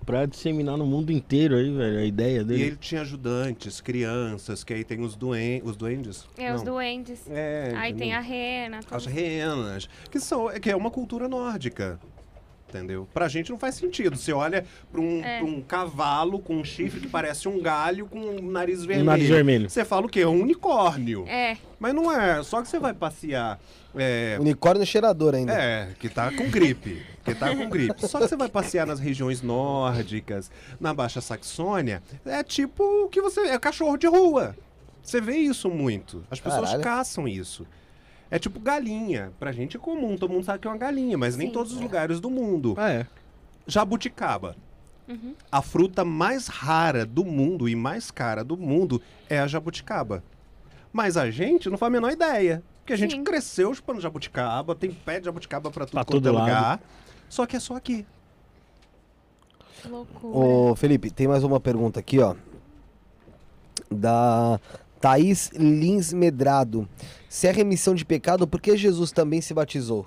Pra 0.04 0.26
disseminar 0.26 0.76
no 0.76 0.84
mundo 0.84 1.12
inteiro 1.12 1.54
aí, 1.54 1.70
velho, 1.72 1.98
a 2.00 2.04
ideia 2.04 2.40
E 2.40 2.44
dele. 2.44 2.62
ele 2.62 2.76
tinha 2.76 3.02
ajudantes, 3.02 3.80
crianças, 3.80 4.64
que 4.64 4.74
aí 4.74 4.82
tem 4.82 5.00
os, 5.00 5.14
doen 5.14 5.36
os 5.62 5.76
duendes. 5.76 6.26
É, 6.36 6.52
os 6.52 6.62
Não. 6.64 6.72
duendes. 6.74 7.20
É, 7.30 7.72
Aí 7.76 7.94
tem 7.94 8.12
a 8.12 8.20
rena. 8.20 8.80
As 8.90 9.06
renas, 9.06 9.88
que, 10.10 10.18
são, 10.18 10.48
que 10.60 10.68
é 10.70 10.74
uma 10.76 10.90
cultura 10.90 11.28
nórdica. 11.28 12.00
Entendeu? 12.72 13.06
Pra 13.12 13.28
gente 13.28 13.50
não 13.50 13.58
faz 13.58 13.74
sentido. 13.74 14.16
Você 14.16 14.32
olha 14.32 14.64
pra 14.90 14.98
um, 15.00 15.22
É. 15.22 15.38
pra 15.38 15.46
um 15.46 15.60
cavalo 15.60 16.38
com 16.38 16.56
um 16.56 16.64
chifre 16.64 17.00
que 17.00 17.06
parece 17.08 17.46
um 17.46 17.60
galho 17.60 18.06
com 18.06 18.18
um 18.18 18.50
nariz 18.50 18.80
vermelho. 18.84 19.02
Um 19.02 19.10
nariz 19.12 19.28
vermelho. 19.28 19.68
Você 19.68 19.84
fala 19.84 20.06
o 20.06 20.08
quê? 20.08 20.20
É 20.20 20.26
um 20.26 20.40
unicórnio. 20.40 21.26
É. 21.28 21.58
Mas 21.78 21.94
não 21.94 22.10
é. 22.10 22.42
Só 22.42 22.62
que 22.62 22.68
você 22.68 22.78
vai 22.78 22.94
passear. 22.94 23.60
É, 23.94 24.38
Unicórnio 24.40 24.86
cheirador 24.86 25.34
ainda. 25.34 25.52
é, 25.52 25.88
que 26.00 26.08
tá 26.08 26.30
com 26.32 26.48
gripe. 26.48 27.02
Que 27.22 27.34
tá 27.34 27.54
com 27.54 27.68
gripe. 27.68 27.94
Só 28.08 28.18
que 28.20 28.28
você 28.28 28.36
vai 28.36 28.48
passear 28.48 28.86
nas 28.86 28.98
regiões 28.98 29.42
nórdicas, 29.42 30.50
na 30.80 30.94
Baixa 30.94 31.20
Saxônia, 31.20 32.02
é 32.24 32.42
tipo 32.42 32.82
o 33.04 33.08
que 33.08 33.20
você. 33.20 33.40
É 33.48 33.58
cachorro 33.58 33.98
de 33.98 34.06
rua. 34.06 34.56
Você 35.02 35.20
vê 35.20 35.36
isso 35.36 35.68
muito. 35.68 36.24
As 36.30 36.40
pessoas 36.40 36.66
Caralho. 36.70 36.82
caçam 36.82 37.28
isso. 37.28 37.66
É 38.32 38.38
tipo 38.38 38.58
galinha. 38.58 39.30
Pra 39.38 39.52
gente 39.52 39.76
é 39.76 39.78
comum, 39.78 40.16
todo 40.16 40.32
mundo 40.32 40.44
sabe 40.44 40.58
que 40.58 40.66
é 40.66 40.70
uma 40.70 40.78
galinha, 40.78 41.18
mas 41.18 41.36
nem 41.36 41.48
Sim. 41.48 41.52
todos 41.52 41.70
os 41.74 41.78
lugares 41.80 42.18
do 42.18 42.30
mundo. 42.30 42.74
Ah, 42.78 42.90
é. 42.90 43.06
Jabuticaba. 43.66 44.56
Uhum. 45.06 45.34
A 45.50 45.60
fruta 45.60 46.02
mais 46.02 46.46
rara 46.46 47.04
do 47.04 47.26
mundo 47.26 47.68
e 47.68 47.76
mais 47.76 48.10
cara 48.10 48.42
do 48.42 48.56
mundo 48.56 49.02
é 49.28 49.38
a 49.38 49.46
jabuticaba. 49.46 50.24
Mas 50.90 51.18
a 51.18 51.30
gente 51.30 51.68
não 51.68 51.76
faz 51.76 51.88
a 51.88 51.92
menor 51.92 52.10
ideia. 52.10 52.62
Porque 52.80 52.94
a 52.94 52.96
gente 52.96 53.14
Sim. 53.16 53.22
cresceu 53.22 53.74
chupando 53.74 54.00
jabuticaba, 54.00 54.74
tem 54.74 54.90
pé 54.90 55.20
de 55.20 55.26
jabuticaba 55.26 55.70
pra 55.70 55.84
tudo 55.84 55.92
Pra 55.92 56.04
quanto 56.04 56.16
é 56.16 56.20
todo 56.22 56.32
lado. 56.34 56.46
lugar. 56.46 56.80
Só 57.28 57.44
que 57.44 57.56
é 57.56 57.60
só 57.60 57.76
aqui. 57.76 58.06
Que 59.82 59.88
loucura. 59.88 60.38
Ô, 60.38 60.74
Felipe, 60.74 61.10
tem 61.10 61.28
mais 61.28 61.44
uma 61.44 61.60
pergunta 61.60 62.00
aqui, 62.00 62.18
ó. 62.18 62.34
Da 63.90 64.58
Thaís 65.02 65.50
Lins 65.52 66.12
Medrado. 66.12 66.88
Se 67.28 67.48
é 67.48 67.50
remissão 67.50 67.92
de 67.92 68.04
pecado, 68.04 68.46
por 68.46 68.60
que 68.60 68.76
Jesus 68.76 69.10
também 69.10 69.40
se 69.40 69.52
batizou? 69.52 70.06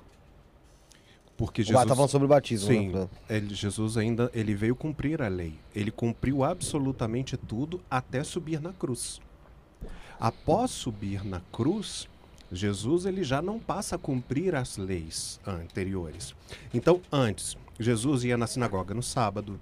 Porque 1.36 1.64
Jesus... 1.64 1.86
tá 1.86 1.94
falando 1.94 2.10
sobre 2.10 2.26
o 2.26 2.30
batismo, 2.30 2.70
Sim, 2.70 2.90
né? 2.94 3.10
ele- 3.30 3.54
Jesus 3.54 3.98
ainda 3.98 4.32
ele 4.34 4.56
veio 4.56 4.74
cumprir 4.74 5.22
a 5.22 5.28
lei. 5.28 5.54
Ele 5.76 5.92
cumpriu 5.92 6.46
absolutamente 6.46 7.36
tudo 7.36 7.82
até 7.92 8.24
subir 8.24 8.62
na 8.62 8.72
cruz. 8.72 9.20
Após 10.18 10.72
subir 10.72 11.26
na 11.26 11.42
cruz, 11.52 12.08
Jesus 12.50 13.06
ele 13.06 13.22
já 13.22 13.42
não 13.42 13.60
passa 13.60 13.98
a 13.98 14.00
cumprir 14.00 14.56
as 14.56 14.78
leis 14.78 15.42
anteriores. 15.46 16.34
Então, 16.74 17.02
antes, 17.12 17.58
Jesus 17.78 18.24
ia 18.24 18.38
na 18.38 18.48
sinagoga 18.48 18.94
no 18.94 19.04
sábado, 19.04 19.60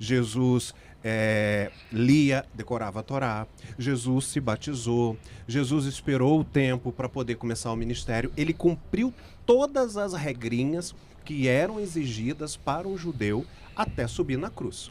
Jesus 0.00 0.74
é, 1.04 1.70
lia, 1.92 2.44
decorava 2.54 3.00
a 3.00 3.02
Torá, 3.02 3.46
Jesus 3.78 4.24
se 4.26 4.40
batizou, 4.40 5.16
Jesus 5.46 5.84
esperou 5.84 6.40
o 6.40 6.44
tempo 6.44 6.90
para 6.90 7.08
poder 7.08 7.36
começar 7.36 7.70
o 7.70 7.76
ministério, 7.76 8.32
ele 8.36 8.54
cumpriu 8.54 9.12
todas 9.44 9.98
as 9.98 10.14
regrinhas 10.14 10.94
que 11.24 11.46
eram 11.46 11.78
exigidas 11.78 12.56
para 12.56 12.88
um 12.88 12.96
judeu 12.96 13.44
até 13.76 14.06
subir 14.06 14.38
na 14.38 14.50
cruz. 14.50 14.90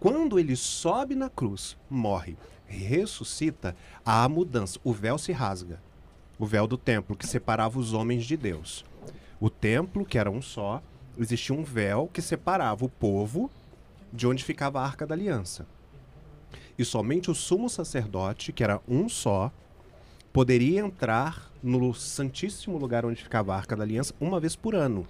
Quando 0.00 0.38
ele 0.38 0.54
sobe 0.54 1.14
na 1.14 1.30
cruz, 1.30 1.76
morre, 1.88 2.36
ressuscita, 2.66 3.74
há 4.04 4.24
a 4.24 4.28
mudança, 4.28 4.78
o 4.84 4.92
véu 4.92 5.18
se 5.18 5.32
rasga. 5.32 5.80
O 6.38 6.46
véu 6.46 6.66
do 6.66 6.76
templo 6.76 7.16
que 7.16 7.26
separava 7.26 7.78
os 7.78 7.92
homens 7.92 8.24
de 8.24 8.36
Deus. 8.36 8.84
O 9.40 9.50
templo, 9.50 10.04
que 10.04 10.18
era 10.18 10.30
um 10.30 10.40
só, 10.40 10.80
existia 11.18 11.54
um 11.54 11.64
véu 11.64 12.08
que 12.12 12.22
separava 12.22 12.84
o 12.84 12.88
povo 12.88 13.50
de 14.12 14.26
onde 14.26 14.42
ficava 14.44 14.80
a 14.80 14.84
Arca 14.84 15.06
da 15.06 15.14
Aliança. 15.14 15.66
E 16.78 16.84
somente 16.84 17.30
o 17.30 17.34
sumo 17.34 17.68
sacerdote, 17.68 18.52
que 18.52 18.62
era 18.62 18.80
um 18.88 19.08
só, 19.08 19.50
poderia 20.32 20.80
entrar 20.80 21.50
no 21.62 21.92
santíssimo 21.92 22.78
lugar 22.78 23.04
onde 23.04 23.22
ficava 23.22 23.52
a 23.52 23.56
Arca 23.56 23.74
da 23.76 23.82
Aliança 23.82 24.14
uma 24.20 24.38
vez 24.38 24.54
por 24.54 24.74
ano, 24.74 25.06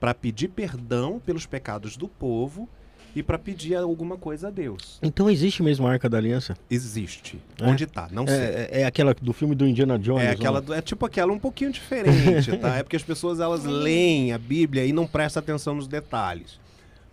para 0.00 0.12
pedir 0.12 0.48
perdão 0.48 1.20
pelos 1.24 1.46
pecados 1.46 1.96
do 1.96 2.08
povo 2.08 2.68
e 3.14 3.22
para 3.22 3.38
pedir 3.38 3.76
alguma 3.76 4.16
coisa 4.16 4.48
a 4.48 4.50
Deus. 4.50 4.98
Então 5.02 5.30
existe 5.30 5.62
mesmo 5.62 5.86
a 5.86 5.92
Arca 5.92 6.08
da 6.08 6.16
Aliança? 6.18 6.56
Existe. 6.68 7.38
É? 7.60 7.66
Onde 7.68 7.86
tá? 7.86 8.08
Não 8.10 8.26
sei. 8.26 8.36
É, 8.36 8.68
é- 8.72 8.80
é 8.80 8.84
aquela 8.84 9.14
do 9.14 9.32
filme 9.32 9.54
do 9.54 9.66
Indiana 9.68 9.98
Jones? 9.98 10.24
É 10.24 10.30
aquela, 10.30 10.60
do- 10.60 10.72
é 10.74 10.80
tipo 10.82 11.04
aquela 11.06 11.30
um 11.32 11.38
pouquinho 11.38 11.70
diferente, 11.70 12.56
tá? 12.56 12.76
É 12.80 12.82
porque 12.82 12.96
as 12.96 13.02
pessoas 13.02 13.38
elas 13.38 13.64
leem 13.64 14.32
a 14.32 14.38
Bíblia 14.38 14.84
e 14.84 14.92
não 14.92 15.06
prestam 15.06 15.40
atenção 15.40 15.74
nos 15.76 15.86
detalhes. 15.86 16.58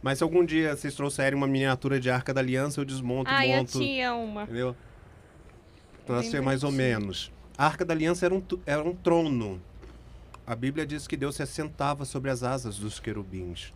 Mas 0.02 0.18
se 0.20 0.24
algum 0.24 0.46
dia 0.46 0.76
vocês 0.76 0.94
trouxerem 0.96 1.38
uma 1.38 1.48
miniatura 1.48 2.00
de 2.00 2.10
Arca 2.10 2.34
da 2.34 2.40
Aliança, 2.42 2.80
eu 2.80 2.86
desmonto, 2.86 3.30
Ah, 3.30 3.46
eu 3.46 3.58
monto, 3.58 3.80
tinha 3.80 4.14
uma. 4.16 4.44
entendeu? 4.44 4.76
Pra 6.06 6.24
ser 6.24 6.42
mais 6.42 6.64
ou 6.64 6.72
menos. 6.72 7.32
A 7.58 7.66
Arca 7.66 7.84
da 7.84 7.94
Aliança 7.94 8.26
era 8.26 8.34
um, 8.34 8.42
era 8.66 8.84
um 8.84 8.96
trono. 8.96 9.62
A 10.48 10.56
Bíblia 10.56 10.86
diz 10.86 11.06
que 11.08 11.16
Deus 11.18 11.36
se 11.36 11.44
assentava 11.44 12.06
sobre 12.06 12.32
as 12.32 12.42
asas 12.44 12.78
dos 12.80 13.00
querubins. 13.00 13.74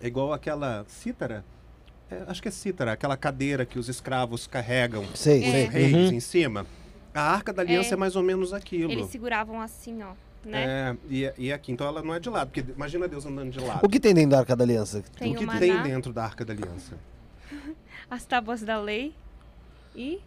É 0.00 0.06
igual 0.06 0.32
aquela 0.32 0.84
cítara. 0.88 1.44
É, 2.10 2.24
acho 2.26 2.42
que 2.42 2.48
é 2.48 2.50
cítara, 2.50 2.92
aquela 2.92 3.16
cadeira 3.16 3.64
que 3.64 3.78
os 3.78 3.88
escravos 3.88 4.46
carregam 4.46 5.04
Sei, 5.14 5.42
É. 5.44 5.64
reis 5.66 5.94
Uhum. 5.94 6.12
em 6.12 6.20
cima. 6.20 6.66
A 7.14 7.20
Arca 7.22 7.52
da 7.52 7.62
Aliança 7.62 7.90
é, 7.90 7.94
É. 7.94 7.96
mais 7.96 8.16
ou 8.16 8.22
menos 8.22 8.52
aquilo. 8.52 8.90
Eles 8.90 9.06
seguravam 9.10 9.60
assim, 9.60 10.02
ó, 10.02 10.12
né? 10.48 10.64
É, 10.64 10.96
e, 11.08 11.32
e 11.38 11.52
aqui, 11.52 11.72
então 11.72 11.86
ela 11.86 12.02
não 12.02 12.14
é 12.14 12.20
de 12.20 12.28
lado, 12.28 12.50
porque 12.50 12.72
imagina 12.72 13.06
Deus 13.08 13.24
andando 13.26 13.50
de 13.50 13.60
lado. 13.60 13.80
O 13.82 13.88
que 13.88 13.98
tem 14.00 14.14
dentro 14.14 14.30
da 14.30 14.38
Arca 14.40 14.54
da 14.56 14.64
Aliança? 14.64 15.02
Tem 15.18 15.34
o 15.34 15.38
que 15.38 15.58
tem 15.58 15.82
dentro 15.82 16.12
da 16.12 16.24
Arca 16.24 16.44
da 16.44 16.52
Aliança? 16.52 16.98
as 18.10 18.24
tábuas 18.24 18.62
da 18.62 18.78
lei 18.80 19.14
e... 19.94 20.20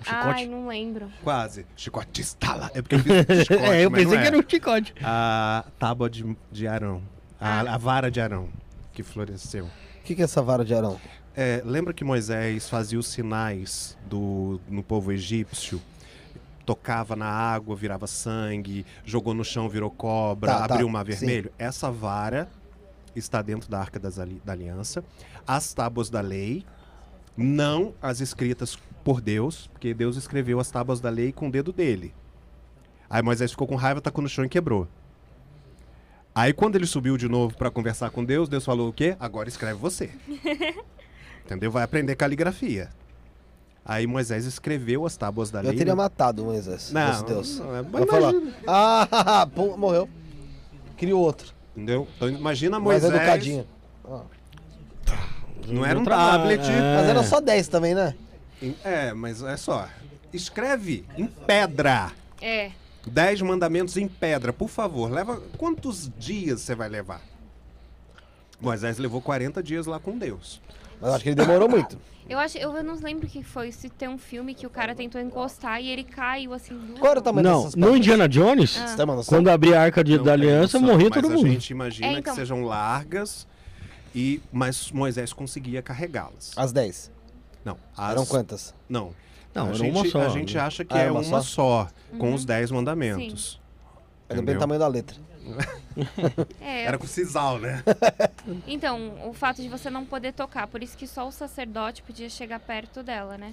Um 0.00 0.04
chicote? 0.04 0.28
Ai, 0.28 0.46
não 0.46 0.68
lembro. 0.68 1.10
Quase. 1.24 1.66
Chicote 1.76 2.20
estala. 2.20 2.70
É 2.72 2.80
porque 2.80 2.94
eu 2.94 3.00
fiz 3.00 3.14
chicote, 3.46 3.64
é, 3.64 3.84
eu 3.84 3.90
mas 3.90 4.04
pensei 4.04 4.16
não 4.16 4.22
que 4.22 4.24
é. 4.24 4.26
era 4.26 4.38
um 4.38 4.48
chicote. 4.48 4.94
A 5.02 5.64
tábua 5.78 6.08
de, 6.08 6.36
de 6.52 6.68
Arão. 6.68 7.02
A, 7.40 7.60
Ah. 7.60 7.74
a 7.74 7.78
vara 7.78 8.10
de 8.10 8.20
Arão, 8.20 8.48
que 8.92 9.02
floresceu. 9.02 9.64
O 9.64 10.02
que, 10.04 10.14
que 10.14 10.20
é 10.22 10.24
essa 10.24 10.40
vara 10.40 10.64
de 10.64 10.72
Arão? 10.72 11.00
É, 11.36 11.62
lembra 11.64 11.92
que 11.92 12.04
Moisés 12.04 12.68
fazia 12.68 12.98
os 12.98 13.08
sinais 13.08 13.96
do, 14.06 14.60
no 14.68 14.82
povo 14.82 15.12
egípcio? 15.12 15.80
Tocava 16.68 17.16
na 17.16 17.24
água, 17.24 17.74
virava 17.74 18.06
sangue, 18.06 18.84
jogou 19.02 19.32
no 19.32 19.42
chão, 19.42 19.70
virou 19.70 19.90
cobra, 19.90 20.52
Tá, 20.52 20.58
tá, 20.68 20.74
abriu 20.74 20.86
o 20.86 20.90
mar 20.90 21.06
sim. 21.06 21.12
vermelho. 21.12 21.50
Essa 21.58 21.90
vara 21.90 22.46
está 23.16 23.40
dentro 23.40 23.70
da 23.70 23.80
Arca 23.80 23.98
das 23.98 24.18
Ali- 24.18 24.42
da 24.44 24.52
Aliança. 24.52 25.02
As 25.46 25.72
tábuas 25.72 26.10
da 26.10 26.20
lei, 26.20 26.66
não 27.34 27.94
as 28.02 28.20
escritas 28.20 28.76
por 29.02 29.22
Deus, 29.22 29.66
porque 29.68 29.94
Deus 29.94 30.18
escreveu 30.18 30.60
as 30.60 30.70
tábuas 30.70 31.00
da 31.00 31.08
lei 31.08 31.32
com 31.32 31.48
o 31.48 31.50
dedo 31.50 31.72
dele. 31.72 32.12
Aí 33.08 33.22
Moisés 33.22 33.50
ficou 33.52 33.66
com 33.66 33.74
raiva, 33.74 34.02
tacou 34.02 34.20
no 34.20 34.28
chão 34.28 34.44
e 34.44 34.48
quebrou. 34.50 34.86
Aí 36.34 36.52
quando 36.52 36.76
ele 36.76 36.84
subiu 36.84 37.16
de 37.16 37.28
novo 37.30 37.56
para 37.56 37.70
conversar 37.70 38.10
com 38.10 38.22
Deus, 38.22 38.46
Deus 38.46 38.62
falou 38.66 38.90
o 38.90 38.92
quê? 38.92 39.16
Agora 39.18 39.48
escreve 39.48 39.78
você. 39.80 40.10
Entendeu? 41.46 41.70
Vai 41.70 41.82
aprender 41.82 42.14
caligrafia. 42.14 42.90
Aí 43.88 44.06
Moisés 44.06 44.44
escreveu 44.44 45.06
as 45.06 45.16
tábuas 45.16 45.50
da 45.50 45.62
lei. 45.62 45.72
Eu 45.72 45.76
teria 45.76 45.94
né? 45.94 45.96
matado 45.96 46.44
Moisés. 46.44 46.92
Não, 46.92 47.10
fosse 47.10 47.24
Deus. 47.24 47.58
não, 47.58 47.74
é- 47.74 48.06
falar. 48.06 48.34
Ah, 48.66 49.48
pum, 49.54 49.78
morreu. 49.78 50.06
Cria 50.94 51.16
outro. 51.16 51.54
Entendeu? 51.74 52.06
Então 52.16 52.28
imagina 52.28 52.78
Mais 52.78 53.02
Moisés. 53.02 53.14
educadinho. 53.14 53.66
Ó. 54.04 54.20
Não 55.66 55.86
era 55.86 55.98
um 55.98 56.04
tablet. 56.04 56.60
é. 56.60 56.96
Mas 56.96 57.08
era 57.08 57.22
só 57.22 57.40
10 57.40 57.68
também, 57.68 57.94
né? 57.94 58.14
É, 58.84 59.14
mas 59.14 59.42
é 59.42 59.56
só. 59.56 59.88
Escreve 60.34 61.06
em 61.16 61.26
pedra. 61.26 62.12
É, 62.42 62.72
Dez 63.06 63.40
mandamentos 63.40 63.96
em 63.96 64.06
pedra, 64.06 64.52
por 64.52 64.68
favor. 64.68 65.10
Leva 65.10 65.40
quantos 65.56 66.10
dias 66.18 66.60
você 66.60 66.74
vai 66.74 66.90
levar? 66.90 67.22
Moisés 68.60 68.98
levou 68.98 69.22
40 69.22 69.62
dias 69.62 69.86
lá 69.86 69.98
com 69.98 70.18
Deus. 70.18 70.60
Mas 71.00 71.08
eu 71.10 71.14
acho 71.14 71.22
que 71.24 71.28
ele 71.30 71.36
demorou 71.36 71.68
muito. 71.68 71.98
eu 72.28 72.38
acho, 72.38 72.58
eu 72.58 72.82
não 72.82 72.94
lembro 72.96 73.26
o 73.26 73.30
que 73.30 73.42
foi, 73.42 73.70
se 73.72 73.88
tem 73.88 74.08
um 74.08 74.18
filme 74.18 74.54
que 74.54 74.66
o 74.66 74.70
cara 74.70 74.94
tentou 74.94 75.20
encostar 75.20 75.80
e 75.80 75.88
ele 75.88 76.04
caiu 76.04 76.52
assim. 76.52 76.76
do- 76.76 76.98
Qual 76.98 77.10
era 77.10 77.20
o 77.20 77.22
tamanho 77.22 77.48
Não, 77.48 77.58
dessas 77.58 77.74
no 77.74 77.80
pedras? 77.86 77.98
Indiana 77.98 78.28
Jones, 78.28 78.76
Ah. 78.78 78.86
Você 78.88 78.96
tem 78.96 79.04
uma 79.04 79.14
noção? 79.16 79.38
quando 79.38 79.48
abrir 79.48 79.74
a 79.74 79.82
Arca 79.82 80.02
de- 80.04 80.16
Não 80.16 80.24
da 80.24 80.24
tem 80.24 80.32
Aliança, 80.32 80.78
noção, 80.78 80.82
morria 80.82 81.08
mas 81.10 81.22
todo 81.22 81.32
a 81.32 81.36
mundo. 81.36 81.48
gente 81.50 81.70
imagina 81.70 82.06
É, 82.08 82.12
então. 82.18 82.34
que 82.34 82.40
sejam 82.40 82.62
largas, 82.64 83.46
e 84.14 84.40
mas 84.52 84.90
Moisés 84.90 85.32
conseguia 85.32 85.80
carregá-las. 85.82 86.52
As 86.56 86.72
10. 86.72 87.10
Não, 87.64 87.76
as, 87.96 88.10
Eram 88.12 88.26
quantas? 88.26 88.74
Não. 88.88 89.12
Não, 89.54 89.64
a 89.64 89.68
era 89.68 89.74
gente, 89.76 89.90
uma 89.96 90.06
só, 90.08 90.20
A 90.22 90.28
gente 90.28 90.58
acha 90.58 90.84
que 90.84 90.94
Ah, 90.94 90.98
é 90.98 91.02
era 91.02 91.12
uma 91.12 91.20
uma 91.20 91.40
só? 91.42 91.86
só, 91.86 91.88
com 92.18 92.32
os 92.34 92.44
dez 92.44 92.70
mandamentos. 92.70 93.60
Depende 94.28 94.40
do 94.40 94.42
Entendeu? 94.42 94.60
tamanho 94.60 94.78
da 94.78 94.86
letra. 94.88 95.16
É, 96.60 96.84
Era 96.84 96.96
com 96.98 97.06
sisal, 97.06 97.58
né? 97.58 97.82
então, 98.66 99.28
o 99.28 99.32
fato 99.32 99.60
de 99.60 99.68
você 99.68 99.90
não 99.90 100.04
poder 100.04 100.32
tocar, 100.32 100.66
por 100.68 100.82
isso 100.82 100.96
que 100.96 101.06
só 101.06 101.26
o 101.26 101.32
sacerdote 101.32 102.02
podia 102.02 102.30
chegar 102.30 102.60
perto 102.60 103.02
dela, 103.02 103.36
né? 103.36 103.52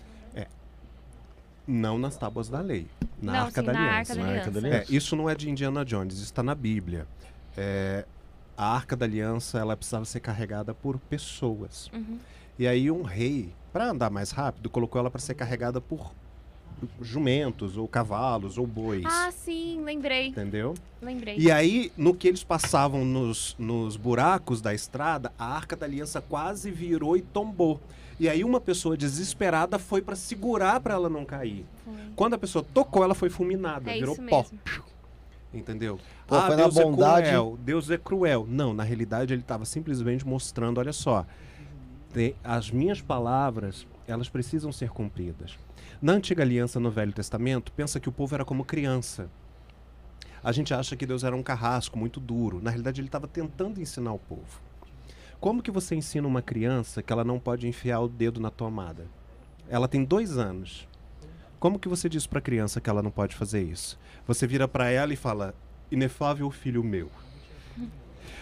Não 1.68 1.98
nas 1.98 2.16
tábuas 2.16 2.48
da 2.48 2.62
lei, 2.62 2.88
na 3.20 3.34
não, 3.34 3.39
Arca 3.46 3.62
sim, 3.62 3.66
da 3.66 3.74
na 3.74 3.80
Aliança. 3.80 3.98
Arca 3.98 4.16
da 4.16 4.22
Na 4.22 4.38
Arca 4.38 4.52
da 4.52 4.60
Aliança. 4.60 4.91
É, 4.91 4.96
isso 4.96 5.16
não 5.16 5.30
é 5.30 5.36
de 5.36 5.50
Indiana 5.50 5.84
Jones, 5.84 6.16
isso 6.16 6.26
está 6.26 6.43
na 6.43 6.54
Bíblia. 6.54 7.08
É, 7.58 8.06
a 8.56 8.76
Arca 8.76 8.96
da 8.96 9.06
Aliança, 9.06 9.58
ela 9.58 9.76
precisava 9.76 10.06
ser 10.06 10.20
carregada 10.20 10.74
por 10.74 11.00
pessoas. 11.00 11.89
Uhum. 11.91 12.20
E 12.60 12.68
aí 12.68 12.91
um 12.91 13.02
rei, 13.02 13.52
para 13.74 13.89
andar 13.89 14.12
mais 14.12 14.30
rápido, 14.30 14.70
colocou 14.70 15.00
ela 15.00 15.10
para 15.10 15.20
ser 15.20 15.34
carregada 15.34 15.82
por 15.82 16.14
jumentos, 17.01 17.78
ou 17.78 17.88
cavalos, 17.88 18.57
ou 18.57 18.65
bois. 18.67 19.03
Ah, 19.05 19.32
sim, 19.32 19.82
lembrei, 19.84 20.28
Entendeu? 20.28 20.73
lembrei. 21.01 21.36
E 21.38 21.51
aí, 21.51 21.91
no 21.97 22.13
que 22.13 22.28
eles 22.28 22.43
passavam 22.43 23.03
nos, 23.05 23.55
nos 23.59 23.95
buracos 23.97 24.61
da 24.61 24.73
estrada, 24.73 25.32
a 25.38 25.45
Arca 25.45 25.76
da 25.76 25.86
Aliança 25.86 26.21
quase 26.21 26.71
virou 26.71 27.15
e 27.17 27.21
tombou. 27.21 27.80
E 28.19 28.30
aí 28.30 28.43
uma 28.43 28.61
pessoa 28.61 28.95
desesperada 28.95 29.78
foi 29.78 30.01
para 30.01 30.15
segurar 30.15 30.80
para 30.80 30.93
ela 30.93 31.09
não 31.09 31.26
cair. 31.26 31.65
Foi. 31.84 31.93
Quando 32.15 32.34
a 32.36 32.38
pessoa 32.38 32.63
tocou, 32.73 33.03
ela 33.03 33.13
foi 33.13 33.30
fulminada, 33.30 33.91
É 33.91 33.95
virou 33.95 34.13
isso 34.13 34.23
pó. 34.23 34.45
Entendeu? 35.53 35.99
Pô, 36.28 36.36
ah, 36.36 36.47
foi 36.47 36.55
na 36.55 36.63
Deus 36.63 36.73
bondade- 36.76 37.28
é 37.28 37.32
cruel, 37.32 37.59
Deus 37.63 37.89
é 37.89 37.97
cruel. 37.97 38.45
Não, 38.49 38.73
na 38.73 38.84
realidade 38.84 39.34
ele 39.34 39.41
estava 39.41 39.63
simplesmente 39.65 40.26
mostrando, 40.28 40.80
olha 40.80 40.91
só, 40.93 41.26
as 42.43 42.71
minhas 42.71 43.01
palavras, 43.01 43.86
elas 44.07 44.30
precisam 44.30 44.71
ser 44.71 44.89
cumpridas. 44.89 45.57
Na 46.02 46.14
antiga 46.14 46.43
aliança 46.43 46.80
no 46.80 46.91
Velho 46.91 47.14
Testamento, 47.14 47.72
pensa 47.72 48.00
que 48.00 48.10
o 48.10 48.12
povo 48.12 48.36
era 48.36 48.43
como 48.43 48.66
criança. 48.66 49.30
A 50.43 50.52
gente 50.52 50.74
acha 50.74 50.96
que 50.96 51.06
Deus 51.06 51.24
era 51.24 51.36
um 51.36 51.41
carrasco 51.41 51.98
muito 51.98 52.20
duro. 52.20 52.62
Na 52.62 52.70
realidade, 52.70 53.02
ele 53.02 53.08
estava 53.08 53.28
tentando 53.28 53.82
ensinar 53.82 54.14
o 54.14 54.20
povo. 54.20 54.62
Como 55.39 55.64
que 55.64 55.72
você 55.72 55.96
ensina 55.96 56.28
uma 56.28 56.41
criança 56.41 57.02
que 57.02 57.12
ela 57.12 57.24
não 57.24 57.39
pode 57.39 57.68
enfiar 57.68 58.02
o 58.02 58.08
dedo 58.08 58.39
na 58.39 58.50
tomada? 58.50 59.08
Ela 59.70 59.88
tem 59.88 60.04
dois 60.04 60.38
anos. 60.38 60.88
Como 61.60 61.80
que 61.80 61.88
você 61.88 62.10
diz 62.10 62.28
para 62.28 62.39
a 62.39 62.41
criança 62.41 62.82
que 62.82 62.89
ela 62.89 63.02
não 63.02 63.12
pode 63.12 63.36
fazer 63.36 63.64
isso? 63.64 63.98
Você 64.28 64.46
vira 64.46 64.68
para 64.68 64.89
ela 64.89 65.14
e 65.14 65.16
fala: 65.16 65.56
Inefável 65.89 66.52
filho 66.52 66.84
meu. 66.84 67.10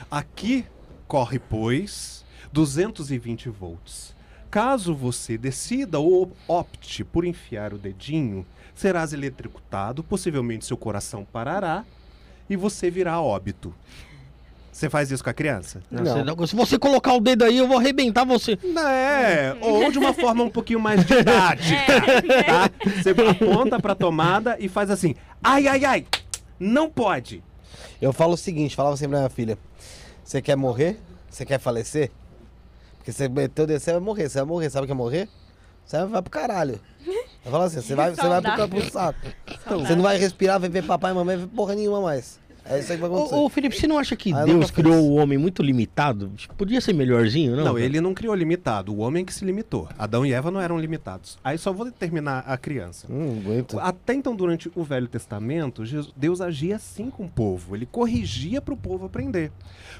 Aqui 0.09 0.65
corre, 1.07 1.39
pois, 1.39 2.25
220 2.51 3.49
volts. 3.49 4.12
Caso 4.53 4.93
você 4.93 5.35
decida 5.35 5.97
ou 5.99 6.31
opte 6.47 7.03
por 7.03 7.25
enfiar 7.25 7.73
o 7.73 7.77
dedinho, 7.79 8.45
serás 8.75 9.11
eletrocutado, 9.11 10.03
possivelmente 10.03 10.63
seu 10.63 10.77
coração 10.77 11.25
parará 11.25 11.83
e 12.47 12.55
você 12.55 12.91
virá 12.91 13.13
a 13.13 13.21
óbito. 13.23 13.73
Você 14.71 14.91
faz 14.91 15.09
isso 15.09 15.23
com 15.23 15.29
a 15.31 15.33
criança? 15.33 15.81
Não, 15.89 16.03
Não. 16.03 16.13
você 16.13 16.23
não- 16.23 16.47
Se 16.47 16.55
você 16.55 16.77
colocar 16.77 17.15
o 17.15 17.19
dedo 17.19 17.43
aí, 17.45 17.57
eu 17.57 17.67
vou 17.67 17.79
arrebentar 17.79 18.25
você. 18.25 18.51
É, 18.77 19.57
ou 19.59 19.91
de 19.91 19.97
uma 19.97 20.13
forma 20.13 20.43
um 20.43 20.49
pouquinho 20.51 20.79
mais 20.79 21.03
didática, 21.03 21.75
tá? 22.45 22.69
Você 23.01 23.09
aponta 23.09 23.79
pra 23.79 23.95
tomada 23.95 24.55
e 24.59 24.69
faz 24.69 24.91
assim, 24.91 25.15
ai, 25.43 25.67
ai, 25.67 25.83
ai, 25.83 26.05
não 26.59 26.91
pode. 26.91 27.43
Eu 27.99 28.13
falo 28.13 28.33
o 28.33 28.37
seguinte, 28.37 28.75
falava 28.75 28.95
sempre 28.97 29.13
pra 29.13 29.19
minha 29.21 29.29
filha. 29.31 29.57
Você 30.23 30.43
quer 30.43 30.55
morrer? 30.55 30.99
Você 31.27 31.43
quer 31.43 31.57
falecer? 31.59 32.11
Porque 33.03 33.11
você 33.11 33.27
meteu 33.27 33.67
você 33.67 33.91
vai 33.91 33.99
morrer. 33.99 34.29
Você 34.29 34.37
vai 34.39 34.47
morrer. 34.47 34.69
Sabe 34.69 34.85
o 34.85 34.87
que 34.87 34.93
é 34.93 34.95
morrer? 34.95 35.29
Você 35.85 36.05
vai 36.05 36.21
pro 36.21 36.31
caralho. 36.31 36.79
Vai 37.43 37.51
falar 37.51 37.65
assim, 37.65 37.81
você 37.81 37.93
vai, 37.93 38.15
você 38.15 38.21
vai 38.25 38.41
pro, 38.41 38.69
pro 38.69 38.89
saco. 38.89 39.19
Você 39.67 39.95
não 39.95 40.03
vai 40.03 40.17
respirar, 40.17 40.57
vai 40.57 40.69
ver 40.69 40.83
papai 40.83 41.11
e 41.11 41.13
mamãe, 41.13 41.35
vai 41.35 41.45
ver 41.45 41.51
porra 41.53 41.75
nenhuma 41.75 41.99
mais. 41.99 42.39
É 42.65 42.79
isso 42.79 42.91
aí 42.91 42.97
que 42.97 43.01
vai 43.01 43.09
acontecer. 43.09 43.35
Ô, 43.35 43.45
ô, 43.45 43.49
Felipe, 43.49 43.75
você 43.75 43.87
não 43.87 43.97
acha 43.97 44.15
que 44.15 44.33
Ah, 44.33 44.41
eu 44.41 44.45
Deus 44.45 44.71
criou 44.71 44.95
o 44.95 45.15
homem 45.15 45.37
muito 45.37 45.61
limitado? 45.61 46.31
Podia 46.57 46.79
ser 46.79 46.93
melhorzinho, 46.93 47.55
não? 47.55 47.65
Não, 47.65 47.79
ele 47.79 47.99
não 47.99 48.13
criou 48.13 48.33
limitado. 48.33 48.93
O 48.93 48.99
homem 48.99 49.25
que 49.25 49.33
se 49.33 49.43
limitou. 49.43 49.87
Adão 49.97 50.25
e 50.25 50.31
Eva 50.33 50.49
não 50.49 50.61
eram 50.61 50.79
limitados. 50.79 51.37
Aí 51.43 51.57
só 51.57 51.73
vou 51.73 51.91
terminar 51.91 52.43
a 52.47 52.57
criança. 52.57 53.07
Hum. 53.09 53.41
Até 53.81 54.13
então, 54.13 54.35
durante 54.35 54.71
o 54.75 54.83
Velho 54.83 55.07
Testamento, 55.07 55.83
Deus 56.15 56.39
agia 56.39 56.77
assim 56.77 57.09
com 57.09 57.25
o 57.25 57.29
povo. 57.29 57.75
Ele 57.75 57.85
corrigia 57.85 58.61
para 58.61 58.73
o 58.73 58.77
povo 58.77 59.05
aprender. 59.05 59.51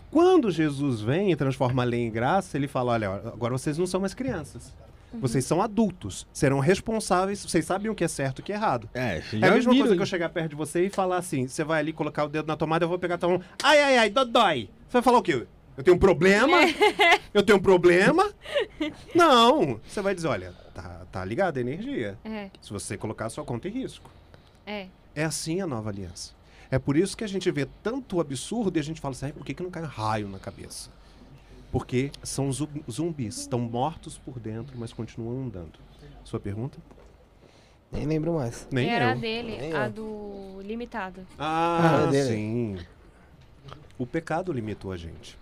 Quando 0.10 0.52
Jesus 0.52 1.02
vem 1.02 1.32
e 1.32 1.36
transforma 1.36 1.82
a 1.84 1.86
lei 1.86 2.02
em 2.06 2.12
graça, 2.12 2.58
ele 2.58 2.68
fala: 2.68 2.94
olha, 2.94 3.10
agora 3.10 3.58
vocês 3.58 3.78
não 3.78 3.86
são 3.88 4.00
mais 4.00 4.14
crianças. 4.14 4.74
Vocês 5.20 5.46
são 5.46 5.62
adultos. 5.62 6.28
Serão 6.34 6.60
responsáveis. 6.60 7.44
Vocês 7.44 7.66
sabem 7.66 7.90
o 7.92 7.96
que 7.96 8.04
é 8.04 8.08
certo 8.08 8.40
e 8.40 8.42
o 8.42 8.44
que 8.46 8.52
é 8.52 8.56
errado. 8.56 8.90
É, 8.94 9.22
É 9.42 9.48
a 9.48 9.52
mesma 9.52 9.72
viram, 9.72 9.86
coisa 9.86 9.96
que 9.96 10.02
eu 10.02 10.06
chegar 10.06 10.30
perto 10.30 10.50
de 10.50 10.56
você 10.56 10.86
e 10.86 10.90
falar 10.90 11.18
assim: 11.18 11.48
você 11.48 11.64
vai 11.64 11.80
ali 11.80 11.94
colocar 11.94 12.24
o 12.26 12.30
dedo 12.30 12.48
na 12.48 12.56
tomada, 12.58 12.86
eu 12.86 12.90
vou 12.90 13.00
pegar 13.00 13.16
a 13.16 13.18
tua 13.18 13.30
mão. 13.30 13.42
Ai, 13.62 13.80
ai, 13.82 13.98
ai, 13.98 14.10
dodói. 14.10 14.70
Você 14.88 14.94
vai 14.94 15.02
falar 15.02 15.18
o 15.20 15.22
quê? 15.24 15.46
Eu 15.76 15.84
tenho 15.84 15.96
um 15.96 16.00
problema? 16.00 16.58
eu 17.34 17.42
tenho 17.44 17.58
um 17.58 17.62
problema? 17.62 18.32
Não. 19.16 19.80
Você 19.88 20.02
vai 20.02 20.14
dizer: 20.16 20.28
olha, 20.28 20.54
tá, 20.74 21.06
tá 21.12 21.26
ligada 21.26 21.60
a 21.60 21.62
energia. 21.62 22.18
É, 22.24 22.50
Se 22.62 22.72
você 22.72 22.98
colocar 22.98 23.26
a 23.26 23.30
sua 23.30 23.44
conta 23.44 23.68
em 23.68 23.72
risco. 23.72 24.10
é. 24.66 24.88
É 25.16 25.24
assim 25.26 25.62
a 25.62 25.68
nova 25.68 25.92
aliança. 25.92 26.34
É 26.72 26.80
por 26.80 26.98
isso 26.98 27.16
que 27.16 27.24
a 27.24 27.28
gente 27.28 27.50
vê 27.52 27.68
tanto 27.84 28.20
absurdo 28.20 28.78
e 28.78 28.80
a 28.80 28.84
gente 28.84 29.00
fala 29.00 29.12
assim: 29.12 29.28
"Ai, 29.28 29.32
por 29.32 29.46
que, 29.46 29.54
que 29.54 29.62
não 29.62 29.70
cai 29.70 29.84
um 29.84 29.86
raio 29.86 30.28
na 30.28 30.40
cabeça? 30.40 30.90
Porque 31.74 32.12
são 32.24 32.50
zu- 32.54 32.70
zumbis, 32.90 33.40
estão 33.40 33.60
mortos 33.60 34.18
por 34.18 34.40
dentro, 34.40 34.78
mas 34.78 34.94
continuam 34.94 35.48
andando. 35.48 35.78
Sua 36.24 36.40
pergunta? 36.40 36.78
Nem 37.92 38.06
lembro 38.06 38.36
mais. 38.36 38.68
Nem 38.72 38.90
Era 38.90 39.12
a 39.12 39.16
eu. 39.16 39.20
dele, 39.20 39.58
Nem 39.58 39.74
a 39.74 39.86
eu. 39.88 39.92
do 39.92 40.62
limitado. 40.62 41.28
Ah, 41.38 42.04
Ah, 42.04 42.06
dele. 42.12 42.30
sim. 42.30 42.78
O 43.98 44.06
pecado 44.06 44.54
limitou 44.54 44.92
a 44.92 44.98
gente. 44.98 45.38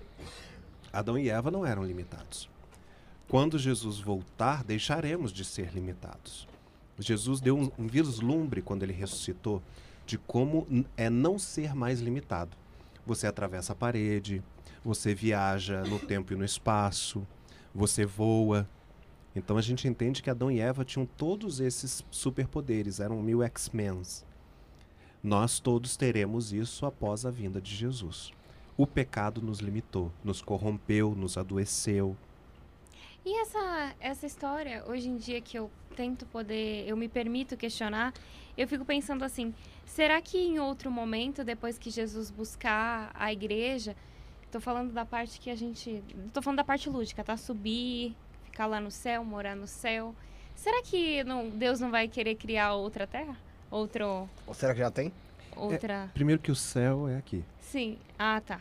Adão 0.91 1.17
e 1.17 1.29
Eva 1.29 1.51
não 1.51 1.65
eram 1.65 1.83
limitados. 1.83 2.49
Quando 3.27 3.59
Jesus 3.59 3.99
voltar, 3.99 4.63
deixaremos 4.63 5.31
de 5.31 5.43
ser 5.45 5.71
limitados. 5.73 6.47
Jesus 6.99 7.39
deu 7.41 7.57
um, 7.57 7.71
um 7.77 7.87
vislumbre 7.87 8.61
quando 8.61 8.83
ele 8.83 8.93
ressuscitou 8.93 9.61
de 10.05 10.17
como 10.17 10.65
é 10.97 11.09
não 11.09 11.37
ser 11.37 11.75
mais 11.75 11.99
limitado. 12.01 12.55
Você 13.05 13.27
atravessa 13.27 13.73
a 13.73 13.75
parede, 13.75 14.41
você 14.83 15.13
viaja 15.13 15.83
no 15.83 15.99
tempo 15.99 16.33
e 16.33 16.35
no 16.35 16.43
espaço, 16.43 17.25
você 17.73 18.05
voa. 18.05 18.67
Então 19.35 19.57
a 19.57 19.61
gente 19.61 19.87
entende 19.87 20.21
que 20.21 20.29
Adão 20.29 20.51
e 20.51 20.59
Eva 20.59 20.83
tinham 20.83 21.05
todos 21.05 21.59
esses 21.59 22.03
superpoderes, 22.11 22.99
eram 22.99 23.21
mil 23.21 23.41
X-Men. 23.43 24.01
Nós 25.23 25.59
todos 25.59 25.95
teremos 25.95 26.51
isso 26.51 26.85
após 26.85 27.25
a 27.25 27.31
vinda 27.31 27.61
de 27.61 27.73
Jesus. 27.73 28.31
O 28.75 28.87
pecado 28.87 29.41
nos 29.41 29.59
limitou, 29.59 30.11
nos 30.23 30.41
corrompeu, 30.41 31.13
nos 31.15 31.37
adoeceu. 31.37 32.17
E 33.23 33.39
essa, 33.41 33.95
essa 33.99 34.25
história, 34.25 34.83
hoje 34.87 35.07
em 35.07 35.15
dia 35.15 35.39
que 35.39 35.57
eu 35.57 35.69
tento 35.95 36.25
poder, 36.25 36.87
eu 36.87 36.97
me 36.97 37.07
permito 37.07 37.55
questionar, 37.55 38.13
eu 38.57 38.67
fico 38.67 38.83
pensando 38.83 39.23
assim, 39.23 39.53
será 39.85 40.19
que 40.19 40.39
em 40.39 40.57
outro 40.59 40.89
momento, 40.89 41.43
depois 41.43 41.77
que 41.77 41.91
Jesus 41.91 42.31
buscar 42.31 43.11
a 43.13 43.31
igreja, 43.31 43.95
tô 44.51 44.59
falando 44.59 44.91
da 44.91 45.05
parte 45.05 45.39
que 45.39 45.49
a 45.49 45.55
gente, 45.55 46.03
tô 46.33 46.41
falando 46.41 46.57
da 46.57 46.63
parte 46.63 46.89
lúdica, 46.89 47.23
tá? 47.23 47.37
Subir, 47.37 48.15
ficar 48.45 48.65
lá 48.67 48.79
no 48.79 48.91
céu, 48.91 49.23
morar 49.23 49.55
no 49.55 49.67
céu. 49.67 50.13
Será 50.55 50.83
que 50.83 51.23
não, 51.23 51.49
Deus 51.49 51.79
não 51.79 51.89
vai 51.89 52.07
querer 52.07 52.35
criar 52.35 52.73
outra 52.73 53.07
terra? 53.07 53.35
Outro, 53.71 54.29
Ou 54.45 54.53
será 54.53 54.73
que 54.73 54.79
já 54.79 54.91
tem? 54.91 55.11
outra... 55.55 56.09
Primeiro 56.13 56.41
que 56.41 56.51
o 56.51 56.55
céu 56.55 57.07
é 57.07 57.17
aqui. 57.17 57.43
Sim. 57.59 57.97
Ah, 58.19 58.41
tá. 58.45 58.59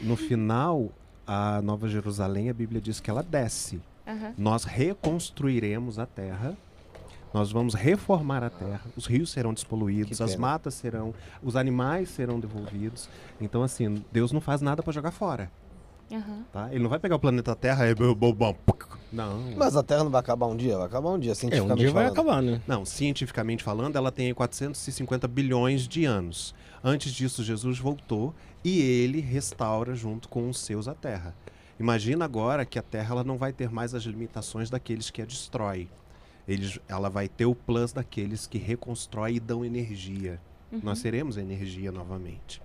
No 0.00 0.16
final, 0.16 0.90
a 1.26 1.60
Nova 1.60 1.88
Jerusalém, 1.88 2.48
a 2.48 2.54
Bíblia 2.54 2.80
diz 2.80 2.98
que 3.00 3.10
ela 3.10 3.22
desce. 3.22 3.80
Nós 4.38 4.64
reconstruiremos 4.64 5.98
a 5.98 6.06
terra. 6.06 6.56
Nós 7.36 7.52
vamos 7.52 7.74
reformar 7.74 8.42
a 8.42 8.48
terra. 8.48 8.80
Os 8.96 9.04
rios 9.04 9.28
serão 9.30 9.52
despoluídos, 9.52 10.22
as 10.22 10.36
matas 10.36 10.72
serão, 10.72 11.12
os 11.42 11.54
animais 11.54 12.08
serão 12.08 12.40
devolvidos. 12.40 13.10
Então 13.38 13.62
assim, 13.62 14.02
Deus 14.10 14.32
não 14.32 14.40
faz 14.40 14.62
nada 14.62 14.82
para 14.82 14.90
jogar 14.90 15.10
fora, 15.10 15.50
Aham. 16.10 16.44
tá? 16.50 16.70
Ele 16.72 16.82
não 16.82 16.88
vai 16.88 16.98
pegar 16.98 17.16
o 17.16 17.18
planeta 17.18 17.54
Terra 17.54 17.84
e 17.90 17.94
não. 19.12 19.52
Mas 19.54 19.76
a 19.76 19.82
Terra 19.82 20.04
não 20.04 20.10
vai 20.10 20.20
acabar 20.20 20.46
um 20.46 20.56
dia? 20.56 20.78
Vai 20.78 20.86
acabar 20.86 21.10
um 21.10 21.18
dia, 21.18 21.32
É, 21.32 21.34
cientificamente 21.34 21.72
um 21.74 21.76
dia 21.76 21.92
vai 21.92 22.04
falando. 22.04 22.18
acabar, 22.18 22.42
né? 22.42 22.62
Não, 22.66 22.86
cientificamente 22.86 23.62
falando, 23.62 23.96
ela 23.96 24.10
tem 24.10 24.32
450 24.32 25.28
bilhões 25.28 25.86
de 25.86 26.06
anos. 26.06 26.54
Antes 26.82 27.12
disso, 27.12 27.44
Jesus 27.44 27.78
voltou 27.78 28.34
e 28.64 28.80
ele 28.80 29.20
restaura 29.20 29.94
junto 29.94 30.26
com 30.30 30.48
os 30.48 30.58
seus 30.58 30.88
a 30.88 30.94
Terra. 30.94 31.34
Imagina 31.78 32.24
agora 32.24 32.64
que 32.64 32.78
a 32.78 32.82
Terra 32.82 33.12
ela 33.12 33.24
não 33.24 33.36
vai 33.36 33.52
ter 33.52 33.70
mais 33.70 33.94
as 33.94 34.04
limitações 34.04 34.70
daqueles 34.70 35.10
que 35.10 35.20
a 35.20 35.26
destrói. 35.26 35.86
Eles, 36.48 36.78
ela 36.88 37.08
vai 37.08 37.28
ter 37.28 37.46
o 37.46 37.54
plus 37.54 37.92
daqueles 37.92 38.46
que 38.46 38.58
reconstrói 38.58 39.34
e 39.34 39.40
dão 39.40 39.64
energia. 39.64 40.40
Nós 40.82 40.98
seremos 40.98 41.36
energia 41.36 41.90
novamente. 41.90 42.60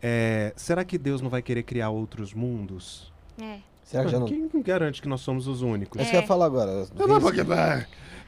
É, 0.00 0.52
será 0.56 0.84
que 0.84 0.98
Deus 0.98 1.20
não 1.20 1.30
vai 1.30 1.42
querer 1.42 1.62
criar 1.62 1.90
outros 1.90 2.34
mundos? 2.34 3.12
É. 3.40 3.58
Será 3.84 4.04
que 4.04 4.10
já 4.10 4.18
não... 4.18 4.26
Quem 4.26 4.48
garante 4.62 5.00
que 5.00 5.08
nós 5.08 5.20
somos 5.20 5.46
os 5.46 5.62
únicos? 5.62 6.00
É 6.00 6.02
isso 6.02 6.10
que 6.10 6.16
eu 6.16 6.20
ia 6.22 6.26
falar 6.26 6.46
agora. 6.46 6.86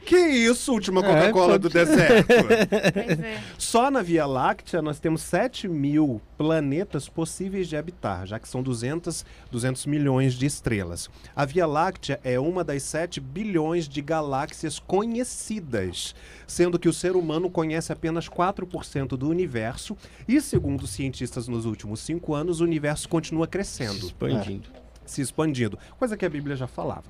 Que 0.07 0.15
isso, 0.15 0.71
última 0.71 1.01
É, 1.01 1.03
Coca-Cola 1.03 1.59
do 1.59 1.67
deserto? 1.67 2.27
Pois 2.93 3.19
é. 3.19 3.41
Só 3.57 3.91
na 3.91 4.01
Via 4.01 4.25
Láctea 4.25 4.81
nós 4.81 4.99
temos 4.99 5.21
7 5.21 5.67
mil 5.67 6.21
planetas 6.37 7.09
possíveis 7.09 7.67
de 7.67 7.75
habitar, 7.75 8.25
já 8.25 8.39
que 8.39 8.47
são 8.47 8.63
200, 8.63 9.25
200 9.51 9.85
milhões 9.85 10.35
de 10.35 10.45
estrelas. 10.45 11.09
A 11.35 11.43
Via 11.43 11.67
Láctea 11.67 12.21
é 12.23 12.39
uma 12.39 12.63
das 12.63 12.83
7 12.83 13.19
bilhões 13.19 13.89
de 13.89 14.01
galáxias 14.01 14.79
conhecidas, 14.79 16.15
sendo 16.47 16.79
que 16.79 16.87
o 16.87 16.93
ser 16.93 17.17
humano 17.17 17.49
conhece 17.49 17.91
apenas 17.91 18.29
4% 18.29 19.09
do 19.17 19.27
universo 19.27 19.97
e, 20.25 20.39
segundo 20.39 20.83
os 20.83 20.91
cientistas 20.91 21.49
nos 21.49 21.65
últimos 21.65 21.99
5 21.99 22.33
anos, 22.33 22.61
o 22.61 22.63
universo 22.63 23.09
continua 23.09 23.45
Se 23.45 23.51
crescendo 23.51 24.05
expandindo. 24.05 24.69
Se 25.11 25.21
expandindo, 25.21 25.77
coisa 25.99 26.15
que 26.17 26.25
a 26.25 26.29
Bíblia 26.29 26.55
já 26.55 26.67
falava. 26.67 27.05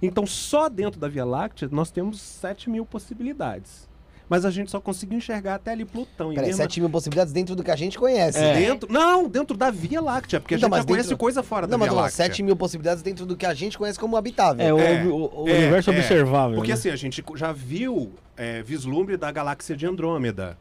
Então, 0.00 0.26
só 0.26 0.68
dentro 0.68 1.00
da 1.00 1.08
Via 1.08 1.24
Láctea 1.24 1.68
nós 1.72 1.90
temos 1.90 2.20
7 2.20 2.70
mil 2.70 2.86
possibilidades. 2.86 3.88
Mas 4.30 4.44
a 4.44 4.50
gente 4.50 4.70
só 4.70 4.78
conseguiu 4.78 5.16
enxergar 5.16 5.54
até 5.54 5.70
ali 5.72 5.86
Plutão. 5.86 6.30
E 6.30 6.34
Peraí, 6.34 6.48
mesmo 6.50 6.62
7 6.62 6.80
mil 6.82 6.90
possibilidades 6.90 7.32
dentro 7.32 7.56
do 7.56 7.64
que 7.64 7.70
a 7.70 7.76
gente 7.76 7.98
conhece. 7.98 8.38
É. 8.38 8.54
dentro, 8.54 8.92
não, 8.92 9.26
dentro 9.26 9.56
da 9.56 9.70
Via 9.70 10.02
Láctea, 10.02 10.38
porque 10.38 10.54
Então, 10.54 10.66
a 10.66 10.68
gente 10.68 10.70
mas 10.70 10.80
já 10.80 10.86
conhece 10.86 11.08
dentro- 11.08 11.18
coisa 11.18 11.42
fora 11.42 11.66
Não, 11.66 11.70
da 11.70 11.78
mas 11.78 11.88
Via 11.88 11.96
não, 11.96 12.02
Láctea. 12.02 12.16
7 12.26 12.42
mil 12.42 12.54
possibilidades 12.54 13.02
dentro 13.02 13.24
do 13.24 13.34
que 13.34 13.46
a 13.46 13.54
gente 13.54 13.78
conhece 13.78 13.98
como 13.98 14.18
habitável. 14.18 14.64
É, 14.66 14.72
o, 14.72 14.78
É, 14.78 15.04
o- 15.04 15.42
o 15.44 15.48
é, 15.48 15.52
universo 15.54 15.90
é. 15.90 15.98
observável. 15.98 16.56
Porque 16.56 16.68
né? 16.72 16.74
assim, 16.74 16.90
a 16.90 16.96
gente 16.96 17.24
já 17.36 17.52
viu 17.52 18.12
é, 18.36 18.62
vislumbre 18.62 19.16
da 19.16 19.32
galáxia 19.32 19.74
de 19.74 19.86
Andrômeda, 19.86 20.58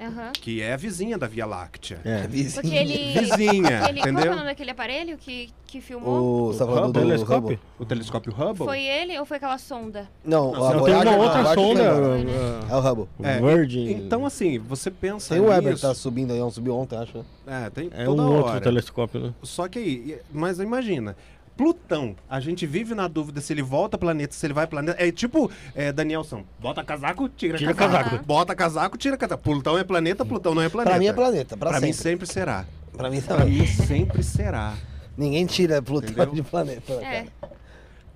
Aham. 0.00 0.32
que 0.32 0.62
é 0.62 0.72
a 0.74 0.76
vizinha 0.76 1.18
da 1.18 1.26
Via 1.26 1.44
Láctea. 1.44 2.00
É. 2.04 2.26
Vizinho. 2.26 2.62
Porque 2.62 2.76
ele. 2.76 3.18
Vizinha, 3.18 3.80
Aquele, 3.80 3.80
qual 3.80 3.92
que 3.94 3.98
é 3.98 4.02
entendeu? 4.12 4.32
o 4.32 4.36
nome 4.36 4.46
daquele 4.48 4.70
aparelho 4.70 5.18
que, 5.18 5.50
que 5.66 5.80
filmou? 5.80 6.50
O, 6.50 6.52
falando 6.54 6.86
Hubble, 6.86 6.92
do 7.02 7.08
telescópio? 7.08 7.36
Hubble? 7.38 7.60
O 7.78 7.84
telescópio 7.84 8.32
Hubble? 8.32 8.64
Foi 8.66 8.80
ele 8.80 9.18
ou 9.18 9.24
foi 9.26 9.36
aquela 9.38 9.58
sonda? 9.58 10.08
Não, 10.24 10.52
Não, 10.52 10.64
a 10.64 10.74
Não, 10.74 10.84
tem 10.84 10.94
Voyager, 10.94 11.12
uma 11.12 11.16
a 11.16 11.26
outra 11.26 11.54
sonda. 11.54 12.16
né? 12.18 12.60
É 12.70 12.74
o 12.76 12.80
Hubble. 12.80 13.08
É, 13.22 13.40
Virgin. 13.40 13.90
Então, 13.90 14.24
assim, 14.24 14.58
você 14.58 14.90
pensa 14.90 15.34
Tem 15.34 15.42
o 15.42 15.48
Weber 15.48 15.74
que 15.74 15.80
tá 15.80 15.94
subindo 15.94 16.32
aí, 16.32 16.50
subiu 16.52 16.76
ontem, 16.76 16.96
acho. 16.96 17.24
É, 17.46 17.68
tem 17.70 17.90
é 17.92 18.04
toda 18.04 18.22
um 18.22 18.32
outro 18.36 18.52
hora. 18.52 18.60
telescópio, 18.60 19.20
né? 19.20 19.34
Só 19.42 19.66
que 19.68 19.78
aí, 19.78 20.18
mas 20.32 20.60
imagina, 20.60 21.16
Plutão, 21.58 22.14
a 22.30 22.38
gente 22.38 22.64
vive 22.68 22.94
na 22.94 23.08
dúvida 23.08 23.40
se 23.40 23.52
ele 23.52 23.62
volta 23.62 23.98
planeta, 23.98 24.32
se 24.32 24.46
ele 24.46 24.54
vai 24.54 24.64
planeta. 24.64 24.96
É 25.02 25.10
tipo 25.10 25.50
é, 25.74 25.90
Danielson, 25.90 26.44
bota 26.60 26.84
casaco, 26.84 27.28
tira, 27.28 27.58
Tira 27.58 27.74
casaco. 27.74 28.04
casaco. 28.10 28.24
Bota 28.24 28.54
casaco, 28.54 28.96
tira 28.96 29.16
casaco. 29.16 29.42
Plutão 29.42 29.76
é 29.76 29.82
planeta, 29.82 30.24
Plutão 30.24 30.54
não 30.54 30.62
é 30.62 30.68
planeta. 30.68 30.90
Pra 30.92 31.00
mim 31.00 31.06
é 31.08 31.12
planeta, 31.12 31.56
pra, 31.56 31.70
Pra 31.70 31.80
mim 31.80 31.92
sempre. 31.92 32.26
sempre 32.26 32.26
será. 32.32 32.64
Pra 32.96 33.10
mim 33.10 33.20
Pra 33.20 33.38
também. 33.38 33.58
mim 33.58 33.66
sempre 33.66 34.22
será. 34.22 34.74
Ninguém 35.16 35.46
tira 35.46 35.82
Plutão 35.82 36.10
Entendeu? 36.12 36.32
de 36.32 36.42
planeta. 36.44 36.94
né, 37.00 37.02
É. 37.16 37.26
cara? 37.40 37.57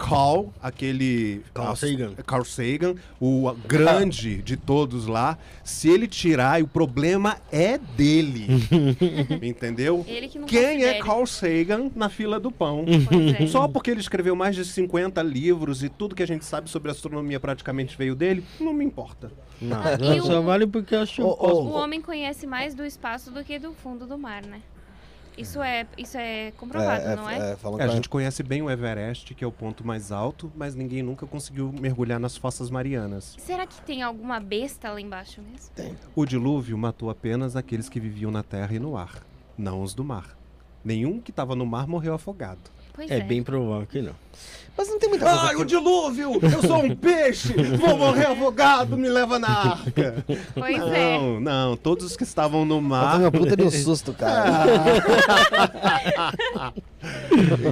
Carl, 0.09 0.46
aquele. 0.61 1.42
Carl 1.55 1.76
Sagan. 1.76 2.14
Carl 2.26 2.44
Sagan, 2.44 2.94
o 3.20 3.55
grande 3.66 4.42
de 4.42 4.57
todos 4.57 5.07
lá. 5.07 5.38
Se 5.62 5.88
ele 5.88 6.09
tirar, 6.09 6.61
o 6.62 6.66
problema 6.66 7.36
é 7.53 7.78
dele. 7.78 8.46
Entendeu? 9.42 10.05
Ele 10.09 10.28
que 10.28 10.38
não 10.38 10.46
Quem 10.46 10.84
é. 10.84 10.98
Carl 10.98 11.24
Sagan 11.26 11.90
na 11.94 12.09
fila 12.09 12.40
do 12.40 12.50
pão? 12.50 12.84
É. 13.40 13.46
Só 13.46 13.68
porque 13.68 13.90
ele 13.90 14.00
escreveu 14.00 14.34
mais 14.34 14.57
de 14.57 14.64
50 14.64 15.22
livros 15.22 15.82
e 15.82 15.88
tudo 15.88 16.14
que 16.14 16.22
a 16.22 16.26
gente 16.26 16.44
sabe 16.44 16.68
sobre 16.68 16.90
astronomia 16.90 17.38
praticamente 17.38 17.96
veio 17.96 18.14
dele, 18.14 18.44
não 18.61 18.72
me 18.72 18.84
importa. 18.84 19.30
E 19.61 20.20
Só 20.22 20.40
o- 20.40 20.42
vale 20.42 20.66
porque 20.66 20.94
eu 20.94 21.00
acho 21.03 21.22
Ô, 21.22 21.36
ô, 21.38 21.62
O 21.62 21.70
homem 21.72 22.00
conhece 22.00 22.46
mais 22.46 22.74
do 22.74 22.84
espaço 22.84 23.30
do 23.30 23.44
que 23.44 23.59
do 23.59 23.72
fundo 23.72 24.07
do 24.07 24.18
mar, 24.18 24.42
né? 24.44 24.61
Isso 25.37 25.62
é, 25.62 25.87
isso 25.97 26.16
é 26.18 26.53
comprovado, 26.59 27.16
não 27.16 27.28
é? 27.28 27.57
falam 27.57 27.80
É, 27.80 27.85
a 27.85 27.89
que- 27.89 27.95
gente 27.95 28.09
conhece 28.09 28.43
bem 28.43 28.61
o 28.62 28.70
Everest, 28.70 29.35
que 29.35 29.43
é 29.43 29.47
o 29.47 29.53
ponto 29.53 29.87
mais 29.87 30.12
alto, 30.12 30.53
mas 30.55 30.74
ninguém 30.74 31.03
nunca 31.03 31.26
conseguiu 31.26 31.72
mergulhar 31.72 32.20
nas 32.20 32.37
fossas 32.37 32.68
marianas. 32.70 33.35
Será 33.39 33.66
que 33.66 33.80
tem 33.83 34.03
alguma 34.03 34.39
besta 34.39 34.91
lá 34.93 35.01
embaixo 35.01 35.41
mesmo? 35.41 35.97
O 36.14 36.26
dilúvio 36.26 36.76
matou 36.76 37.09
apenas 37.09 37.57
aqueles 37.57 37.89
que 37.89 37.99
viviam 37.99 38.30
na 38.30 38.43
terra 38.43 38.74
e 38.74 38.78
no 38.78 38.97
ar, 38.97 39.22
não 39.57 39.83
os 39.83 39.95
do 39.95 40.05
mar. 40.05 40.37
Nenhum 40.85 41.20
que 41.20 41.30
estava 41.30 41.55
no 41.57 41.64
mar 41.64 41.87
morreu 41.87 42.12
afogado. 42.14 42.61
Pois 42.93 43.11
É 43.11 43.18
é. 43.18 43.20
bem 43.22 43.43
provável 43.43 43.87
que 43.87 44.03
não. 44.03 44.14
Mas 44.77 44.89
não 44.89 44.99
tem 44.99 45.09
muita 45.11 45.25
coisa. 45.27 45.41
Ai, 45.43 45.55
que- 45.55 45.62
o 45.62 45.64
dilúvio! 45.64 46.33
Eu 46.43 46.62
sou 46.66 46.83
um 46.85 46.97
peixe! 46.97 47.53
Vou 47.79 47.97
morrer 47.99 48.27
afogado! 48.27 48.97
Me 48.97 49.09
leva 49.09 49.39
na 49.39 49.49
arca! 49.49 50.25
Pois 50.55 50.77
é. 50.83 51.18
Não, 51.18 51.41
não, 51.41 51.77
todos 51.77 52.05
os 52.07 52.16
que 52.16 52.23
estavam 52.25 52.64
no 52.64 52.77
Eu 52.77 52.81
mar, 52.81 53.20
uma 53.20 53.31
puta 53.31 53.55
de 53.57 53.62
um 53.64 53.70
susto, 53.85 54.12
cara. 54.14 54.64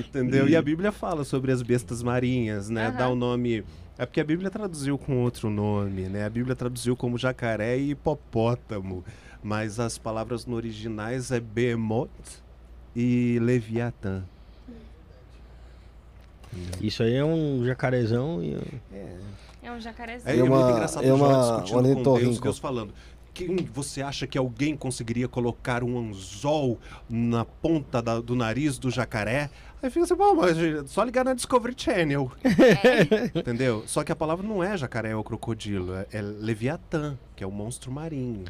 entendeu? 0.09 0.49
E 0.49 0.57
a 0.57 0.63
Bíblia 0.63 0.93
fala 0.93 1.25
sobre 1.25 1.53
as 1.53 1.63
bestas 1.63 2.03
marinhas, 2.03 2.69
né? 2.69 2.89
Aham. 2.89 2.97
Dá 2.97 3.09
o 3.09 3.15
nome. 3.15 3.65
É 3.99 4.07
porque 4.07 4.21
a 4.21 4.25
Bíblia 4.25 4.51
traduziu 4.51 4.97
com 4.97 5.23
outro 5.23 5.51
nome, 5.51 6.03
né? 6.03 6.25
A 6.25 6.31
Bíblia 6.31 6.57
traduziu 6.57 6.97
como 6.97 7.19
jacaré 7.19 7.77
e 7.79 7.91
hipopótamo. 7.91 9.05
Mas 9.43 9.79
as 9.81 9.99
palavras 9.99 10.47
no 10.47 10.57
originais 10.57 11.31
é 11.31 11.41
Behemoth 11.41 12.11
e 12.95 13.39
Leviatã. 13.41 14.23
Isso 16.81 17.03
aí 17.03 17.15
é 17.15 17.25
um 17.25 17.65
jacarezão 17.65 18.43
e. 18.43 18.55
É 19.63 19.71
um 19.71 19.77
É, 19.77 19.81
jacarezinho. 19.81 20.35
E 20.37 20.39
é 20.41 20.43
uma- 20.43 20.57
muito 20.59 20.73
engraçado 20.73 21.07
Jó 21.07 21.15
uma- 21.15 21.61
discutindo 21.63 21.89
um 21.89 21.95
com 22.03 22.19
Deus. 22.19 22.41
Deus 22.41 22.59
falando. 22.59 22.93
Quem 23.33 23.57
você 23.73 24.03
acha 24.03 24.27
que 24.27 24.37
alguém 24.37 24.77
conseguiria 24.77 25.29
colocar 25.29 25.85
um 25.85 25.97
anzol 25.99 26.79
na 27.09 27.45
ponta 27.45 28.03
da- 28.03 28.21
do 28.21 28.35
nariz 28.35 28.79
do 28.79 28.91
jacaré? 28.91 29.49
Aí 29.83 29.89
fica 29.89 30.05
assim, 30.05 30.17
pô, 30.17 30.35
mas 30.35 30.57
só 30.91 31.03
ligar 31.05 31.25
na 31.25 31.33
Discovery 31.33 31.75
Channel. 31.77 32.31
Entendeu? 33.35 33.85
Só 33.87 34.03
que 34.03 34.11
a 34.13 34.17
palavra 34.17 34.47
não 34.47 34.63
é 34.63 34.77
jacaré 34.77 35.15
ou 35.15 35.23
crocodilo, 35.25 35.95
é, 35.95 36.07
é 36.13 36.21
Leviatã, 36.21 37.17
que 37.37 37.45
é 37.45 37.47
o 37.47 37.51
monstro 37.51 37.91
marinho. 37.93 38.45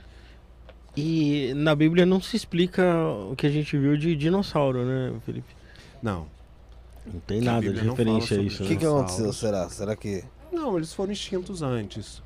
E 0.97 1.53
na 1.55 1.75
Bíblia 1.75 2.05
não 2.05 2.21
se 2.21 2.37
explica 2.37 2.83
o 3.31 3.37
que 3.37 3.47
a 3.47 3.51
gente 3.51 3.77
viu 3.79 3.97
de 3.97 4.17
dinossauro, 4.17 4.85
né, 4.85 5.13
Felipe? 5.25 5.55
Não. 6.03 6.27
Não 7.07 7.21
tem 7.21 7.41
nada 7.41 7.61
de 7.73 7.85
não 7.85 7.91
referência 7.95 8.39
a 8.39 8.43
isso. 8.43 8.63
O 8.63 8.67
sobre 8.67 8.69
que, 8.69 8.75
né? 8.75 8.81
que 8.81 8.87
aconteceu, 8.87 9.33
será? 9.33 9.69
Será 9.69 9.97
que. 9.97 10.25
Não, 10.53 10.77
eles 10.77 10.93
foram 10.93 11.13
extintos 11.13 11.63
antes. 11.63 12.23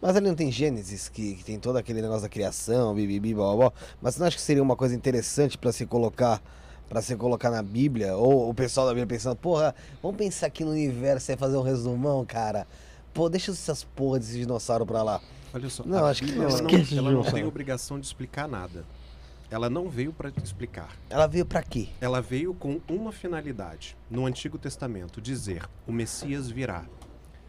Mas 0.00 0.16
ali 0.16 0.26
não 0.28 0.34
tem 0.34 0.50
Gênesis, 0.50 1.08
que, 1.08 1.34
que 1.36 1.44
tem 1.44 1.58
todo 1.58 1.76
aquele 1.76 2.02
negócio 2.02 2.22
da 2.22 2.28
criação, 2.28 2.94
bibibi, 2.94 3.34
blá, 3.34 3.46
blá, 3.46 3.56
blá. 3.56 3.72
Mas 4.02 4.14
você 4.14 4.20
não 4.20 4.26
acha 4.26 4.36
que 4.36 4.42
seria 4.42 4.62
uma 4.62 4.76
coisa 4.76 4.94
interessante 4.94 5.56
pra 5.56 5.72
se 5.72 5.86
colocar 5.86 6.42
para 6.88 7.02
se 7.02 7.16
colocar 7.16 7.50
na 7.50 7.62
Bíblia? 7.62 8.16
Ou 8.16 8.48
o 8.50 8.54
pessoal 8.54 8.86
da 8.86 8.92
Bíblia 8.92 9.06
pensando, 9.06 9.34
porra, 9.36 9.74
vamos 10.02 10.16
pensar 10.16 10.46
aqui 10.46 10.64
no 10.64 10.70
universo 10.70 11.32
e 11.32 11.36
fazer 11.36 11.56
um 11.56 11.62
resumão, 11.62 12.24
cara? 12.24 12.66
Pô, 13.12 13.28
deixa 13.28 13.50
essas 13.50 13.82
porra 13.82 14.18
desses 14.18 14.36
dinossauros 14.36 14.86
pra 14.86 15.02
lá. 15.02 15.20
Olha 15.54 15.68
só, 15.70 15.82
Não, 15.84 16.04
acho 16.04 16.22
que 16.24 16.32
não. 16.32 16.44
ela 16.44 16.52
Esquece 16.54 16.84
de 16.90 16.98
ela 16.98 17.10
não 17.10 17.18
tem 17.20 17.24
dinossauro. 17.24 17.48
obrigação 17.48 17.98
de 17.98 18.06
explicar 18.06 18.46
nada. 18.46 18.84
Ela 19.50 19.70
não 19.70 19.88
veio 19.88 20.12
para 20.12 20.32
explicar. 20.42 20.90
Ela 21.08 21.26
veio 21.26 21.46
pra 21.46 21.62
quê? 21.62 21.88
Ela 22.00 22.20
veio 22.20 22.52
com 22.54 22.80
uma 22.88 23.12
finalidade. 23.12 23.96
No 24.10 24.26
Antigo 24.26 24.58
Testamento, 24.58 25.20
dizer 25.20 25.62
o 25.86 25.92
Messias 25.92 26.50
virá. 26.50 26.84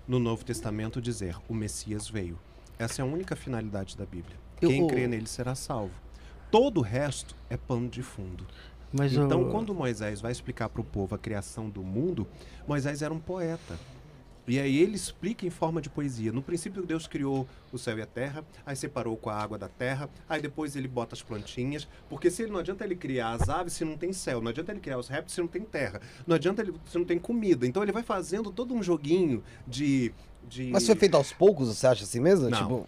No 0.07 0.19
Novo 0.19 0.45
Testamento, 0.45 1.01
dizer 1.01 1.35
o 1.49 1.53
Messias 1.53 2.07
veio. 2.07 2.37
Essa 2.79 3.01
é 3.01 3.03
a 3.03 3.05
única 3.05 3.35
finalidade 3.35 3.97
da 3.97 4.05
Bíblia. 4.05 4.37
Quem 4.59 4.87
crê 4.87 5.07
nele 5.07 5.27
será 5.27 5.55
salvo. 5.55 5.93
Todo 6.51 6.77
o 6.79 6.83
resto 6.83 7.35
é 7.49 7.57
pano 7.57 7.89
de 7.89 8.01
fundo. 8.03 8.45
Mas 8.93 9.11
Então, 9.13 9.41
eu- 9.41 9.49
quando 9.49 9.73
Moisés 9.73 10.21
vai 10.21 10.31
explicar 10.31 10.69
para 10.69 10.79
o 10.79 10.83
povo 10.83 11.13
a 11.13 11.17
criação 11.17 11.69
do 11.69 11.83
mundo, 11.83 12.25
Moisés 12.67 13.01
era 13.01 13.13
um 13.13 13.19
poeta. 13.19 13.77
E 14.47 14.57
aí 14.59 14.77
ele 14.77 14.95
explica 14.95 15.45
em 15.45 15.49
forma 15.49 15.81
de 15.81 15.89
poesia. 15.89 16.31
No 16.31 16.41
princípio, 16.41 16.81
Deus 16.85 17.05
criou 17.05 17.45
o 17.71 17.77
céu 17.77 17.97
e 17.97 18.01
a 18.01 18.05
terra, 18.05 18.45
aí 18.65 18.77
separou 18.77 19.17
com 19.17 19.29
a 19.29 19.35
água 19.35 19.57
da 19.57 19.67
terra, 19.67 20.09
aí 20.29 20.41
depois 20.41 20.75
ele 20.77 20.87
bota 20.87 21.13
as 21.15 21.21
plantinhas, 21.21 21.85
porque 22.09 22.31
se 22.31 22.43
ele 22.43 22.51
não 22.53 22.59
adianta 22.59 22.85
ele 22.85 22.95
criar 22.95 23.31
as 23.33 23.49
aves 23.49 23.73
se 23.73 23.83
não 23.83 23.97
tem 23.97 24.13
céu, 24.13 24.39
não 24.41 24.49
adianta 24.49 24.71
ele 24.71 24.79
criar 24.79 24.97
os 24.97 25.09
répteis 25.09 25.33
se 25.33 25.41
não 25.41 25.49
tem 25.49 25.63
terra, 25.63 25.99
não 26.25 26.35
adianta 26.37 26.61
ele 26.61 26.73
se 26.85 26.97
não 26.97 27.03
tem 27.03 27.19
comida. 27.19 27.67
Então 27.67 27.83
ele 27.83 27.91
vai 27.91 28.03
fazendo 28.03 28.49
todo 28.51 28.73
um 28.73 28.81
joguinho 28.81 29.43
de. 29.67 30.13
de... 30.47 30.69
Mas 30.71 30.85
foi 30.85 30.95
feito 30.95 31.15
aos 31.17 31.33
poucos, 31.33 31.67
você 31.67 31.85
acha 31.85 32.05
assim 32.05 32.21
mesmo? 32.21 32.49
Não. 32.49 32.57
Tipo, 32.57 32.87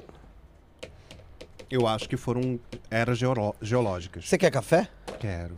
Eu 1.69 1.85
acho 1.85 2.07
que 2.07 2.15
foram 2.15 2.57
eras 2.89 3.17
geolo- 3.17 3.55
geológicas. 3.61 4.27
você 4.29 4.37
quer 4.37 4.49
café? 4.49 4.87
Quero. 5.19 5.57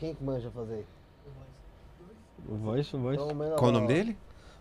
Quem 0.00 0.14
que 0.14 0.22
manja 0.24 0.50
fazer? 0.50 0.84
Voz, 2.44 2.90
voz. 2.90 3.14
Então, 3.20 3.34
manda 3.34 3.56
Qual 3.56 3.70
o 3.70 3.72
nome 3.72 3.86
dele? 3.86 4.16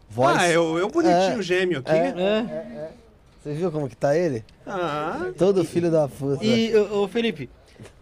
Voz. 0.10 0.38
Ah, 0.38 0.50
eu, 0.50 0.78
eu 0.78 0.90
bonitinho 0.90 1.40
É. 1.40 1.42
gêmeo 1.42 1.80
aqui. 1.80 1.92
É. 1.92 2.90
Você 3.44 3.54
viu 3.54 3.72
como 3.72 3.88
que 3.90 3.96
tá 3.96 4.18
ele? 4.18 4.44
Ah, 4.66 5.32
Todo 5.38 5.64
filho 5.64 5.90
da 5.92 6.08
puta. 6.08 6.44
E, 6.44 6.76
ô, 6.76 7.08
Felipe, 7.08 7.50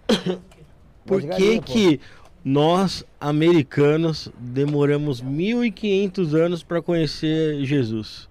por 1.05 1.21
que 1.21 1.27
galinha, 1.27 1.61
pô. 1.61 1.71
que 1.73 1.99
nós, 2.43 3.03
americanos, 3.19 4.29
demoramos 4.39 5.21
1.500 5.21 6.33
anos 6.35 6.63
para 6.63 6.81
conhecer 6.81 7.63
Jesus? 7.65 8.29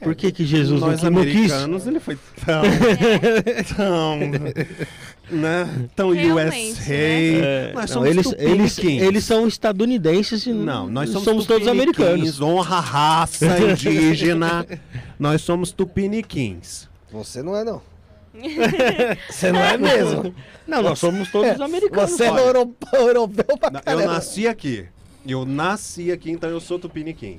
Por 0.00 0.14
que 0.14 0.30
que 0.30 0.44
Jesus 0.44 0.80
nós 0.80 1.02
não, 1.02 1.10
não 1.10 1.22
quis? 1.24 1.34
americanos, 1.52 1.86
ele 1.86 1.98
foi 2.00 2.18
tão, 2.44 2.62
tão, 3.76 4.18
né, 5.30 5.68
tão 5.96 6.12
Realmente, 6.12 6.72
USA. 6.80 6.92
É, 6.92 7.72
nós 7.74 7.90
não, 7.90 7.94
somos 8.04 8.08
eles, 8.10 8.34
eles, 8.38 8.78
eles 8.78 9.24
são 9.24 9.48
estadunidenses 9.48 10.44
e 10.46 10.52
Não, 10.52 10.88
nós 10.88 11.08
somos, 11.10 11.24
todos 11.46 11.46
tupiniquins, 11.46 11.68
americanos. 11.68 12.40
Honra 12.40 12.76
a 12.76 12.80
raça 12.80 13.58
indígena. 13.58 14.66
nós 15.18 15.40
somos 15.42 15.72
tupiniquins. 15.72 16.88
Você 17.10 17.42
não 17.42 17.56
é, 17.56 17.64
não. 17.64 17.80
Você 19.30 19.50
não 19.50 19.60
é 19.64 19.78
mesmo. 19.78 20.34
Não, 20.66 20.82
nós 20.82 20.98
somos 20.98 21.30
todos 21.30 21.58
americanos. 21.60 22.10
Você 22.10 22.24
é 22.24 22.28
europeu, 22.28 23.00
europeu 23.00 23.56
pra 23.58 23.70
Na- 23.70 23.78
Eu 23.78 23.82
caramba. 23.82 24.06
nasci 24.12 24.46
aqui. 24.46 24.84
Eu 25.26 25.44
nasci 25.44 26.12
aqui, 26.12 26.30
então 26.30 26.48
eu 26.48 26.60
sou 26.60 26.78
tupiniquim. 26.78 27.38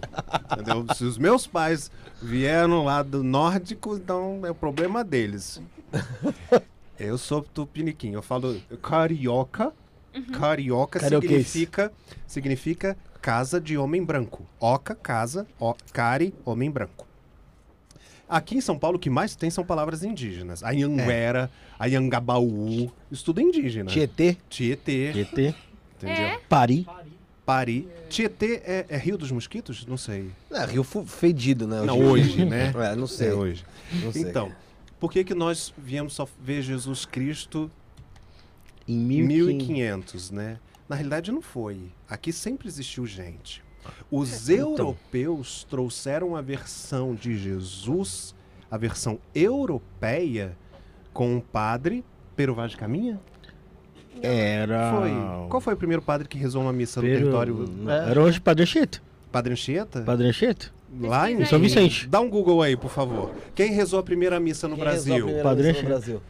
Entendeu? 0.51 0.85
Se 0.95 1.03
os 1.03 1.17
meus 1.17 1.47
pais 1.47 1.91
vieram 2.21 2.83
lá 2.83 3.01
do 3.03 3.23
nórdico, 3.23 3.95
então 3.95 4.41
é 4.45 4.51
o 4.51 4.55
problema 4.55 5.03
deles. 5.03 5.61
Eu 6.99 7.17
sou 7.17 7.41
tupiniquim. 7.41 8.13
Eu 8.13 8.21
falo 8.21 8.59
carioca. 8.81 9.71
Carioca 10.33 10.99
Carioquês. 10.99 11.47
significa, 11.47 11.93
significa 12.25 12.97
casa 13.21 13.61
de 13.61 13.77
homem 13.77 14.03
branco. 14.03 14.45
Oca, 14.59 14.95
casa, 14.95 15.45
o, 15.59 15.75
cari, 15.93 16.33
homem 16.43 16.71
branco. 16.71 17.05
Aqui 18.27 18.57
em 18.57 18.61
São 18.61 18.77
Paulo, 18.77 18.97
o 18.97 18.99
que 18.99 19.09
mais 19.09 19.35
tem 19.35 19.49
são 19.49 19.63
palavras 19.63 20.03
indígenas. 20.03 20.63
Anhanguera, 20.63 21.49
Anhangabaú. 21.79 22.91
Isso 23.11 23.23
tudo 23.23 23.39
é 23.39 23.43
indígena. 23.43 23.89
Tietê. 23.89 24.37
Tietê. 24.49 25.13
GT, 25.13 25.55
Entendeu? 25.97 26.25
É? 26.25 26.39
Pari. 26.49 26.85
Pari. 27.47 27.87
Tietê 28.09 28.61
é, 28.65 28.85
é 28.89 28.97
Rio 28.97 29.17
dos 29.17 29.31
Mosquitos? 29.31 29.85
Não 29.85 29.95
sei. 29.95 30.29
É, 30.51 30.65
Rio 30.65 30.83
fedido, 30.83 31.65
né? 31.65 31.81
Não, 31.83 31.97
hoje, 31.97 32.43
né? 32.43 32.73
É, 32.75 32.93
não 32.93 33.07
sei. 33.07 33.29
É 33.29 33.33
hoje. 33.33 33.65
Não 34.03 34.11
sei. 34.11 34.23
Então, 34.23 34.51
por 34.99 35.09
que, 35.09 35.23
que 35.23 35.33
nós 35.33 35.73
viemos 35.77 36.13
só 36.13 36.27
ver 36.41 36.61
Jesus 36.61 37.05
Cristo 37.05 37.71
Em 38.85 38.95
em 38.95 39.23
1500. 39.23 39.67
1500, 39.67 40.31
né? 40.31 40.59
Na 40.89 40.97
realidade, 40.97 41.31
não 41.31 41.41
foi. 41.41 41.79
Aqui 42.09 42.33
sempre 42.33 42.67
existiu 42.67 43.05
gente. 43.05 43.63
Os 44.11 44.49
Então. 44.49 44.71
europeus 44.71 45.65
trouxeram 45.69 46.35
a 46.35 46.41
versão 46.41 47.15
de 47.15 47.37
Jesus, 47.37 48.35
a 48.69 48.77
versão 48.77 49.19
europeia, 49.33 50.57
com 51.13 51.35
um 51.37 51.39
padre. 51.39 52.03
Pero 52.35 52.53
Vaz 52.53 52.71
de 52.71 52.77
Caminha? 52.77 53.21
Era. 54.21 54.91
Foi. 54.99 55.11
Qual 55.49 55.61
foi 55.61 55.73
o 55.73 55.77
primeiro 55.77 56.01
padre 56.01 56.27
que 56.27 56.37
rezou 56.37 56.61
uma 56.61 56.73
missa 56.73 57.01
no 57.01 57.07
Pero- 57.07 57.19
território? 57.19 57.69
Era 58.09 58.21
hoje 58.21 58.39
Padre 58.39 58.63
Anchieta. 58.63 59.01
Padre 59.31 59.53
Anchieta? 59.53 60.01
Padre 60.01 60.27
Anchieta? 60.27 60.71
Lá 61.01 61.29
em 61.29 61.43
São. 61.45 61.59
Vicente. 61.59 62.07
Dá 62.07 62.19
um 62.19 62.29
Google 62.29 62.61
aí, 62.61 62.75
por 62.77 62.89
favor. 62.89 63.31
Quem 63.53 63.71
rezou 63.73 63.99
a 63.99 64.03
primeira 64.03 64.39
missa 64.39 64.67
no 64.67 64.75
Quem 64.75 64.85
rezou 64.85 65.13
a 65.13 65.17
Brasil? 65.19 65.43
Padre 65.43 65.67
missa 65.67 65.81
no 65.81 65.87
Anchieta. 65.87 65.87
Brasil. 65.87 66.21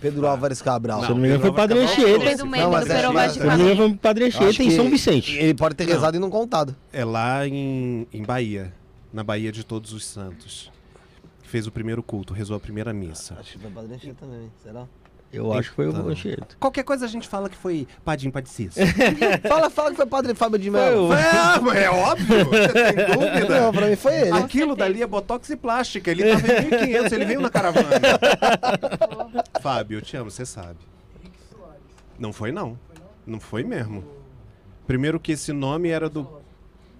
Pedro 0.00 0.26
Álvares 0.26 0.60
Cabral. 0.60 1.00
Se 1.00 1.06
eu 1.06 1.14
não 1.14 1.22
me 1.22 1.28
engano, 1.28 1.42
foi 1.42 1.52
Padre 1.52 1.78
Anchieta. 1.78 2.18
Mendes 2.18 2.42
mas 2.70 2.90
é- 2.90 3.28
Se 3.28 3.38
não 3.38 3.56
me 3.56 3.62
engano, 3.62 3.76
foi 3.76 3.94
Padre 3.98 4.24
Anchieta 4.24 4.62
em 4.64 4.70
São 4.70 4.90
Vicente. 4.90 5.36
Ele 5.38 5.54
pode 5.54 5.76
ter 5.76 5.86
Não. 5.86 5.92
rezado 5.92 6.16
e 6.16 6.20
não 6.20 6.28
contado. 6.30 6.74
É 6.92 7.04
lá 7.04 7.46
em, 7.46 8.06
em 8.12 8.22
Bahia, 8.24 8.72
na 9.12 9.22
Bahia 9.22 9.52
de 9.52 9.62
Todos 9.64 9.92
os 9.92 10.04
Santos. 10.04 10.72
Fez 11.44 11.66
o 11.66 11.70
primeiro 11.70 12.02
culto, 12.02 12.32
rezou 12.34 12.56
a 12.56 12.60
primeira 12.60 12.92
missa. 12.92 13.36
Acho 13.38 13.52
que 13.52 13.58
foi 13.58 13.70
Padre 13.70 13.94
Anchieta 13.94 14.16
também, 14.26 14.50
será? 14.64 14.86
Eu 15.32 15.50
acho 15.52 15.70
que 15.70 15.76
foi 15.76 15.88
o. 15.88 16.08
Anchieta. 16.08 16.56
Qualquer 16.60 16.82
coisa 16.82 17.06
a 17.06 17.08
gente 17.08 17.26
fala 17.26 17.48
que 17.48 17.56
foi 17.56 17.88
Padim 18.04 18.30
Padicício. 18.30 18.82
fala, 19.48 19.70
fala 19.70 19.90
que 19.90 19.96
foi 19.96 20.06
Padre 20.06 20.34
Fábio 20.34 20.58
de 20.58 20.70
Mello. 20.70 21.10
é, 21.14 21.60
mas 21.60 21.76
é 21.78 21.90
óbvio, 21.90 22.44
você 22.50 22.68
tem 22.68 23.06
dúvida. 23.06 23.60
Não, 23.60 23.72
pra 23.72 23.86
mim 23.86 23.96
foi 23.96 24.14
ele. 24.14 24.32
Aquilo 24.32 24.76
dali 24.76 25.02
é 25.02 25.06
botox 25.06 25.48
e 25.48 25.56
plástica. 25.56 26.10
Ele 26.10 26.30
tava 26.30 26.46
em 26.46 26.70
1500, 26.70 27.12
ele 27.12 27.24
veio 27.24 27.40
na 27.40 27.48
caravana. 27.48 27.88
Fábio, 29.62 29.98
eu 29.98 30.02
te 30.02 30.16
amo, 30.18 30.30
você 30.30 30.44
sabe. 30.44 30.78
Não 32.18 32.32
foi, 32.32 32.52
não. 32.52 32.78
Não 33.26 33.40
foi 33.40 33.64
mesmo. 33.64 34.04
Primeiro 34.86 35.18
que 35.18 35.32
esse 35.32 35.52
nome 35.52 35.88
era 35.88 36.10
do 36.10 36.28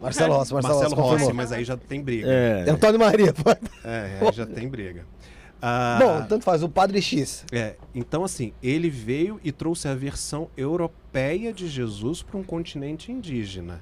Marcelo 0.01 0.35
Rossi, 0.35 0.55
Marcelo, 0.55 0.81
Marcelo 0.81 1.03
Rossi, 1.03 1.33
mas 1.33 1.53
aí 1.53 1.65
já 1.65 1.77
tem 1.77 2.03
briga. 2.03 2.27
É. 2.29 2.71
Antônio 2.71 2.99
Maria. 2.99 3.33
pô. 3.35 3.51
É, 3.85 4.19
aí 4.21 4.33
já 4.33 4.47
tem 4.47 4.69
briga. 4.69 5.05
Ah, 5.65 5.99
Bom, 6.01 6.27
tanto 6.27 6.45
faz. 6.45 6.63
O 6.65 6.69
Padre 6.69 7.01
X. 7.01 7.45
É, 7.53 7.77
então 7.95 8.25
assim, 8.25 8.53
ele 8.61 8.91
veio 8.91 9.41
e 9.45 9.53
trouxe 9.53 9.87
a 9.87 9.95
versão 9.95 10.49
europeia 10.57 11.53
de 11.53 11.69
Jesus 11.69 12.21
para 12.21 12.37
um 12.37 12.43
continente 12.43 13.13
indígena. 13.13 13.81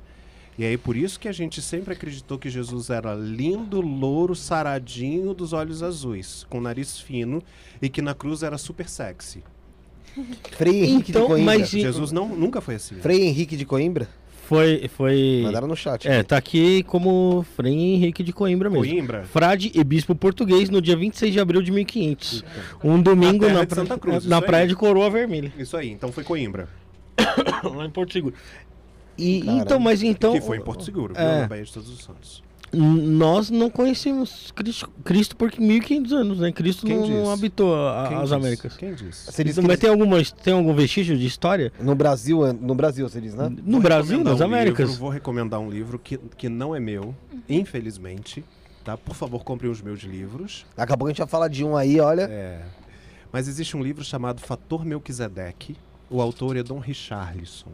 E 0.58 0.64
aí 0.64 0.76
por 0.76 0.94
isso 0.94 1.18
que 1.18 1.26
a 1.26 1.32
gente 1.32 1.62
sempre 1.62 1.94
acreditou 1.94 2.38
que 2.38 2.50
Jesus 2.50 2.90
era 2.90 3.14
lindo, 3.14 3.80
louro, 3.80 4.36
saradinho, 4.36 5.32
dos 5.32 5.54
olhos 5.54 5.82
azuis, 5.82 6.44
com 6.50 6.60
nariz 6.60 6.98
fino 7.00 7.42
e 7.80 7.88
que 7.88 8.02
na 8.02 8.14
cruz 8.14 8.42
era 8.42 8.58
super 8.58 8.86
sexy. 8.86 9.42
Frei 10.52 10.84
Henrique 10.84 11.12
Então, 11.12 11.22
de 11.22 11.28
Coimbra. 11.28 11.58
mas-. 11.58 11.70
Jesus 11.70 12.12
não, 12.12 12.28
nunca 12.28 12.60
foi 12.60 12.74
assim. 12.74 12.96
Frei 12.96 13.22
Henrique 13.24 13.56
de 13.56 13.64
Coimbra? 13.64 14.06
Foi. 14.50 14.88
foi... 14.88 15.42
Mandaram 15.44 15.68
no 15.68 15.76
chat. 15.76 16.08
É, 16.08 16.16
aqui. 16.18 16.28
tá 16.28 16.36
aqui 16.36 16.82
como 16.82 17.46
Frei 17.54 17.72
Henrique 17.72 18.24
de 18.24 18.32
Coimbra 18.32 18.68
mesmo. 18.68 18.84
Coimbra? 18.84 19.22
Frade 19.22 19.70
e 19.72 19.84
bispo 19.84 20.12
português 20.12 20.68
no 20.68 20.82
dia 20.82 20.96
26 20.96 21.32
de 21.32 21.38
abril 21.38 21.62
de 21.62 21.70
1500. 21.70 22.44
Um 22.82 23.00
domingo 23.00 23.46
Na 23.46 23.54
na, 23.60 23.66
pra- 23.66 23.76
Santa 23.76 23.96
Cruz, 23.96 24.26
na 24.26 24.42
praia 24.42 24.64
aí. 24.64 24.68
de 24.68 24.74
Coroa 24.74 25.08
Vermelha, 25.08 25.52
Isso 25.56 25.76
aí, 25.76 25.88
então 25.90 26.10
foi 26.10 26.24
Coimbra. 26.24 26.68
lá 27.62 27.86
em 27.86 27.90
Porto 27.90 28.12
Seguro. 28.12 28.34
E, 29.16 29.40
Caramba. 29.42 29.62
então, 29.62 29.78
mas 29.78 30.02
então. 30.02 30.32
que 30.32 30.40
foi 30.40 30.56
em 30.56 30.62
Porto 30.62 30.82
Seguro, 30.84 31.14
viu? 31.14 31.22
é. 31.22 31.40
Na 31.42 31.46
Baía 31.46 31.62
de 31.62 31.72
Todos 31.72 31.88
os 31.88 32.02
Santos. 32.02 32.42
Nós 32.72 33.50
não 33.50 33.68
conhecemos 33.68 34.52
Cristo, 34.52 34.88
Cristo 35.04 35.36
por 35.36 35.50
1500 35.58 36.12
anos, 36.12 36.38
né? 36.38 36.52
Cristo 36.52 36.86
Quem 36.86 36.96
não, 36.96 37.08
não 37.08 37.30
habitou 37.32 37.74
a- 37.74 38.06
Quem 38.08 38.16
as 38.16 38.22
disse? 38.22 38.34
Américas. 38.34 38.76
Quem 38.76 38.94
disse? 38.94 39.32
Você 39.32 39.42
diz 39.42 39.58
mas 39.58 39.78
tem, 39.78 39.90
alguma, 39.90 40.22
tem 40.24 40.52
algum 40.54 40.72
vestígio 40.72 41.18
de 41.18 41.26
história? 41.26 41.72
no 41.80 41.94
Brasil, 41.96 42.46
é- 42.46 42.52
no 42.52 42.74
Brasil, 42.74 43.08
você 43.08 43.20
diz, 43.20 43.34
né? 43.34 43.48
No 43.48 43.72
Vou 43.72 43.80
Brasil, 43.80 44.22
nas 44.22 44.40
um 44.40 44.44
Américas? 44.44 44.86
livro, 44.88 45.00
vou 45.00 45.10
recomendar 45.10 45.58
um 45.58 45.68
livro 45.68 45.98
que, 45.98 46.16
que 46.36 46.48
não 46.48 46.74
é 46.74 46.78
meu, 46.78 47.12
infelizmente. 47.48 48.44
Tá? 48.84 48.96
Por 48.96 49.14
favor, 49.14 49.42
comprem 49.44 49.70
os 49.70 49.82
meus 49.82 50.00
livros. 50.00 50.64
Daqui 50.76 50.92
a 50.92 50.96
pouco 50.96 51.08
a 51.08 51.10
gente 51.10 51.18
vai 51.18 51.26
falar 51.28 51.48
de 51.48 51.64
um 51.64 51.76
aí, 51.76 52.00
olha. 52.00 52.22
É. 52.30 52.62
Mas 53.32 53.46
existe 53.48 53.76
um 53.76 53.82
livro 53.82 54.02
chamado 54.04 54.40
Fator 54.40 54.84
Melquisedeque. 54.84 55.76
O 56.08 56.20
autor 56.20 56.56
é 56.56 56.62
Dom 56.62 56.78
Richarlison. 56.78 57.70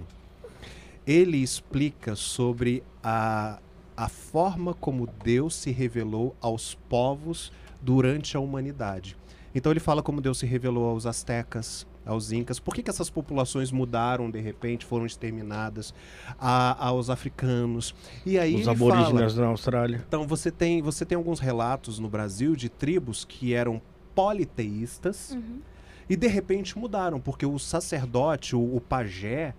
Ele 1.06 1.36
explica 1.38 2.16
sobre 2.16 2.82
a, 3.02 3.58
a 3.96 4.08
forma 4.08 4.74
como 4.74 5.06
Deus 5.24 5.54
se 5.54 5.70
revelou 5.70 6.36
aos 6.40 6.74
povos 6.88 7.50
durante 7.80 8.36
a 8.36 8.40
humanidade. 8.40 9.16
Então 9.54 9.72
ele 9.72 9.80
fala 9.80 10.02
como 10.02 10.20
Deus 10.20 10.38
se 10.38 10.44
revelou 10.46 10.90
aos 10.90 11.06
astecas, 11.06 11.86
aos 12.04 12.30
incas, 12.30 12.60
por 12.60 12.74
que, 12.74 12.82
que 12.82 12.90
essas 12.90 13.08
populações 13.10 13.72
mudaram 13.72 14.30
de 14.30 14.38
repente, 14.38 14.84
foram 14.84 15.06
exterminadas, 15.06 15.94
a- 16.38 16.86
aos 16.88 17.08
africanos. 17.10 17.94
E 18.24 18.38
aí 18.38 18.54
Os 18.54 18.66
ele 18.66 18.76
fala, 18.76 18.92
aborígenes 19.00 19.34
na 19.36 19.46
Austrália. 19.46 20.04
então 20.06 20.26
você 20.26 20.50
tem, 20.50 20.82
você 20.82 21.04
tem 21.06 21.16
alguns 21.16 21.40
relatos 21.40 21.98
no 21.98 22.08
Brasil 22.08 22.54
de 22.54 22.68
tribos 22.68 23.24
que 23.24 23.54
eram 23.54 23.80
politeístas 24.14 25.30
Uhum. 25.32 25.60
e 26.08 26.16
de 26.16 26.26
repente 26.26 26.78
mudaram, 26.78 27.18
porque 27.20 27.46
o 27.46 27.58
sacerdote, 27.58 28.54
o, 28.54 28.76
o 28.76 28.80
pajé, 28.80 29.54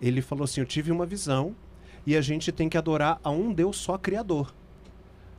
ele 0.00 0.22
falou 0.22 0.44
assim: 0.44 0.60
Eu 0.60 0.66
tive 0.66 0.90
uma 0.92 1.04
visão 1.04 1.54
e 2.06 2.16
a 2.16 2.20
gente 2.20 2.50
tem 2.50 2.68
que 2.68 2.78
adorar 2.78 3.20
a 3.22 3.30
um 3.30 3.52
Deus 3.52 3.76
só 3.76 3.98
criador. 3.98 4.54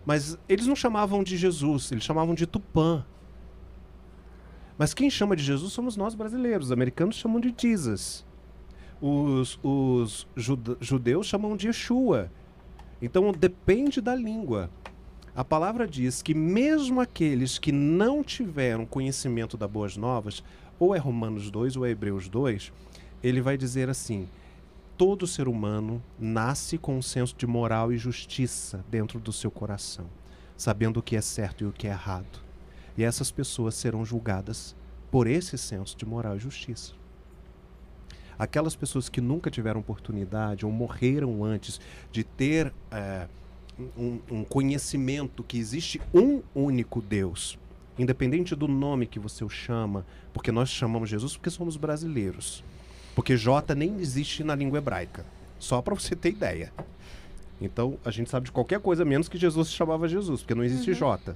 Mas 0.06 0.38
eles 0.50 0.68
não 0.68 0.76
chamavam 0.76 1.24
de 1.24 1.38
Jesus, 1.38 1.92
eles 1.92 2.04
chamavam 2.04 2.34
de 2.34 2.46
Tupã. 2.46 3.06
Mas 4.78 4.94
quem 4.94 5.10
chama 5.10 5.36
de 5.36 5.44
Jesus 5.44 5.74
somos 5.74 5.96
nós 5.96 6.16
brasileiros. 6.16 6.68
Os 6.68 6.72
americanos 6.72 7.16
chamam 7.16 7.40
de 7.40 7.54
Jesus. 7.56 8.26
Os, 9.00 9.60
os 9.62 10.28
judeus 10.82 11.28
chamam 11.28 11.56
de 11.56 11.68
Yeshua. 11.68 12.32
Então 13.02 13.32
depende 13.32 14.02
da 14.02 14.16
língua. 14.16 14.70
A 15.36 15.44
palavra 15.44 15.88
diz 15.88 16.22
que 16.22 16.34
mesmo 16.34 17.00
aqueles 17.00 17.58
que 17.58 17.72
não 17.72 18.24
tiveram 18.24 18.86
conhecimento 18.86 19.56
das 19.56 19.70
boas 19.70 19.96
novas, 19.96 20.44
ou 20.78 20.96
é 20.96 20.98
Romanos 20.98 21.50
2 21.50 21.78
ou 21.78 21.86
é 21.86 21.92
Hebreus 21.92 22.28
2, 22.28 22.74
ele 23.24 23.40
vai 23.40 23.58
dizer 23.58 23.90
assim: 23.90 24.28
todo 25.02 25.26
ser 25.26 25.48
humano 25.48 26.00
nasce 26.20 26.78
com 26.78 26.96
um 26.96 27.02
senso 27.02 27.36
de 27.36 27.48
moral 27.48 27.92
e 27.92 27.98
justiça 27.98 28.86
dentro 28.88 29.20
do 29.20 29.34
seu 29.34 29.50
coração, 29.50 30.06
sabendo 30.56 31.00
o 31.00 31.02
que 31.02 31.16
é 31.16 31.22
certo 31.22 31.64
e 31.64 31.66
o 31.66 31.72
que 31.72 31.88
é 31.88 31.90
errado. 31.90 32.40
E 32.96 33.04
essas 33.04 33.32
pessoas 33.32 33.74
serão 33.74 34.06
julgadas 34.06 34.76
por 35.10 35.26
esse 35.26 35.58
senso 35.58 35.98
de 35.98 36.06
moral 36.06 36.36
e 36.36 36.40
justiça. 36.40 36.94
Aquelas 38.38 38.76
pessoas 38.76 39.10
que 39.10 39.20
nunca 39.20 39.50
tiveram 39.50 39.80
oportunidade 39.80 40.68
ou 40.68 40.72
morreram 40.72 41.44
antes 41.44 41.82
de 42.12 42.24
ter 42.24 42.72
eh, 42.92 43.28
um, 43.98 44.20
um 44.30 44.44
conhecimento 44.44 45.44
que 45.44 45.58
existe 45.58 46.00
um 46.14 46.44
único 46.54 47.02
Deus, 47.02 47.58
independente 47.98 48.56
do 48.56 48.68
nome 48.68 49.08
que 49.08 49.18
você 49.18 49.44
o 49.44 49.50
chama, 49.50 50.06
porque 50.32 50.52
nós 50.52 50.70
chamamos 50.70 51.10
Jesus 51.10 51.36
porque 51.36 51.50
somos 51.50 51.76
brasileiros. 51.76 52.64
Porque 53.22 53.38
J 53.38 53.76
nem 53.76 54.00
existe 54.00 54.44
na 54.44 54.56
língua 54.56 54.80
hebraica. 54.80 55.24
Só 55.60 55.80
para 55.80 55.94
você 55.94 56.16
ter 56.16 56.30
ideia. 56.30 56.74
Então, 57.62 58.00
a 58.04 58.10
gente 58.10 58.32
sabe 58.32 58.48
de 58.48 58.52
qualquer 58.52 58.80
coisa 58.80 59.06
menos 59.06 59.30
que 59.30 59.38
Jesus 59.38 59.68
se 59.68 59.76
chamava 59.76 60.08
Jesus, 60.08 60.42
porque 60.42 60.56
não 60.56 60.64
existe 60.64 60.96
J. 60.96 61.36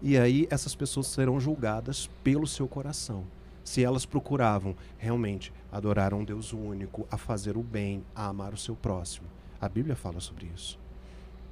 E 0.00 0.16
aí 0.16 0.46
essas 0.48 0.72
pessoas 0.72 1.08
serão 1.08 1.40
julgadas 1.40 2.08
pelo 2.22 2.46
seu 2.46 2.68
coração. 2.68 3.24
Se 3.64 3.82
elas 3.82 4.06
procuravam 4.06 4.76
realmente 4.96 5.52
adorar 5.72 6.14
um 6.14 6.22
Deus 6.22 6.52
único, 6.52 7.08
a 7.10 7.16
fazer 7.16 7.56
o 7.56 7.62
bem, 7.64 8.04
a 8.14 8.28
amar 8.28 8.54
o 8.54 8.56
seu 8.56 8.76
próximo. 8.76 9.26
A 9.60 9.68
Bíblia 9.68 9.96
fala 9.96 10.20
sobre 10.20 10.48
isso. 10.54 10.78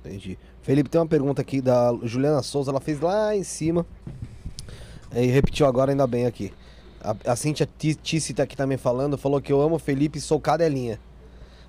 Entendi. 0.04 0.38
Felipe, 0.62 0.88
tem 0.88 1.00
uma 1.00 1.06
pergunta 1.08 1.42
aqui 1.42 1.60
da 1.60 1.92
Juliana 2.04 2.44
Souza, 2.44 2.70
ela 2.70 2.80
fez 2.80 3.00
lá 3.00 3.34
em 3.34 3.42
cima. 3.42 3.84
E 5.12 5.26
repetiu 5.26 5.66
agora, 5.66 5.90
ainda 5.90 6.06
bem 6.06 6.26
aqui. 6.26 6.52
A, 7.04 7.32
a 7.32 7.36
Cintia 7.36 7.68
Ti- 7.78 7.94
Tice 7.94 8.32
tá 8.32 8.44
aqui 8.44 8.56
também 8.56 8.78
falando, 8.78 9.18
falou 9.18 9.40
que 9.40 9.52
eu 9.52 9.60
amo 9.60 9.76
o 9.76 9.78
Felipe 9.78 10.18
e 10.18 10.22
sou 10.22 10.40
cadelinha. 10.40 10.98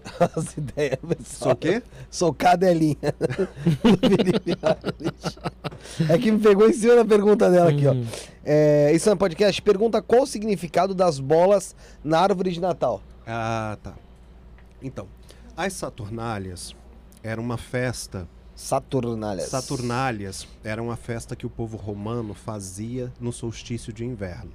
As 0.36 0.56
ideias, 0.58 1.00
pessoal. 1.00 1.26
Sou 1.26 1.52
o 1.52 1.56
quê? 1.56 1.84
Sou 2.10 2.34
cadelinha. 2.34 2.96
É 6.10 6.18
que 6.18 6.32
me 6.32 6.40
pegou 6.40 6.68
em 6.70 6.74
cima 6.74 6.96
da 6.96 7.06
pergunta 7.06 7.50
dela 7.50 7.70
aqui, 7.70 7.88
ó. 7.88 7.94
Hum. 7.94 8.06
É, 8.44 8.92
isso 8.94 9.10
é 9.10 9.14
um 9.14 9.18
podcast. 9.18 9.62
Pergunta 9.62 10.02
qual 10.02 10.24
o 10.24 10.28
significado 10.28 10.94
das 10.94 11.20
bolas 11.20 11.76
na 12.04 12.20
árvore 12.20 12.52
de 12.52 12.60
Natal. 12.60 13.02
Ah, 13.26 13.78
tá. 13.82 13.94
Então, 14.82 15.08
as 15.56 15.74
Saturnálias 15.74 16.76
era 17.24 17.40
uma 17.40 17.58
festa. 17.58 18.28
Saturnálias. 18.56 19.50
Saturnálias 19.50 20.48
era 20.64 20.82
uma 20.82 20.96
festa 20.96 21.36
que 21.36 21.46
o 21.46 21.50
povo 21.50 21.78
romano 21.78 22.34
fazia 22.34 23.12
no 23.20 23.32
solstício 23.32 23.92
de 23.94 24.06
inverno. 24.06 24.52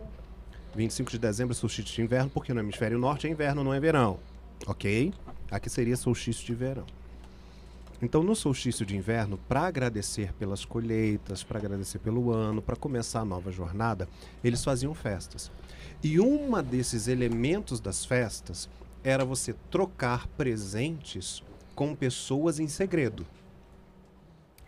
25 0.75 1.11
de 1.11 1.19
dezembro 1.19 1.55
solstício 1.55 1.95
de 1.95 2.03
inverno, 2.03 2.31
porque 2.31 2.53
no 2.53 2.61
hemisfério 2.61 2.99
norte 2.99 3.27
é 3.27 3.31
inverno, 3.31 3.65
não 3.65 3.75
é 3.75 3.81
verão. 3.81 4.19
Ok? 4.67 5.13
Aqui 5.51 5.69
seria 5.69 5.97
solstício 5.97 6.47
de 6.47 6.55
verão. 6.55 6.85
Então, 8.03 8.23
no 8.23 8.35
solstício 8.35 8.87
de 8.87 8.97
inverno, 8.97 9.39
para 9.49 9.63
agradecer 9.63 10.33
pelas 10.35 10.65
colheitas, 10.65 11.43
para 11.43 11.59
agradecer 11.59 11.99
pelo 11.99 12.33
ano, 12.33 12.63
para 12.63 12.75
começar 12.75 13.21
a 13.21 13.25
nova 13.25 13.53
jornada, 13.53 14.09
eles 14.43 14.65
faziam 14.65 14.95
festas. 14.95 15.51
E 16.03 16.19
uma 16.19 16.63
desses 16.63 17.09
elementos 17.09 17.79
das 17.79 18.05
festas 18.05 18.71
era 19.05 19.25
você 19.25 19.55
trocar 19.71 20.27
presentes 20.29 21.43
com 21.75 21.95
pessoas 21.95 22.59
em 22.59 22.69
segredo. 22.69 23.27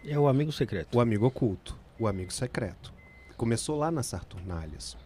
É 0.04 0.18
o 0.18 0.28
amigo 0.28 0.52
secreto. 0.52 0.96
O 0.96 1.00
amigo 1.00 1.26
oculto, 1.26 1.78
o 1.98 2.06
amigo 2.06 2.32
secreto. 2.32 2.92
Começou 3.36 3.78
lá 3.78 3.90
nas 3.90 4.06
Saturnalias. 4.06 4.96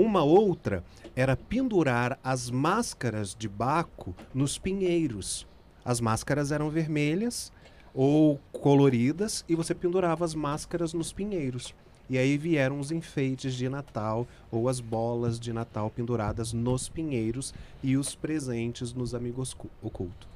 Uma 0.00 0.22
outra 0.22 0.82
era 1.14 1.36
pendurar 1.36 2.18
as 2.24 2.50
máscaras 2.50 3.36
de 3.38 3.46
Baco 3.46 4.14
nos 4.32 4.56
pinheiros. 4.56 5.46
As 5.84 6.00
máscaras 6.00 6.50
eram 6.50 6.70
vermelhas 6.70 7.52
ou 7.92 8.40
coloridas 8.50 9.44
e 9.46 9.54
você 9.54 9.74
pendurava 9.74 10.24
as 10.24 10.34
máscaras 10.34 10.94
nos 10.94 11.12
pinheiros. 11.12 11.74
E 12.08 12.16
aí 12.16 12.38
vieram 12.38 12.80
os 12.80 12.90
enfeites 12.90 13.54
de 13.54 13.68
Natal 13.68 14.26
ou 14.50 14.70
as 14.70 14.80
bolas 14.80 15.38
de 15.38 15.52
Natal 15.52 15.90
penduradas 15.90 16.54
nos 16.54 16.88
pinheiros 16.88 17.52
e 17.82 17.94
os 17.98 18.14
presentes 18.14 18.94
nos 18.94 19.14
amigos 19.14 19.52
cu- 19.52 19.68
oculto. 19.82 20.29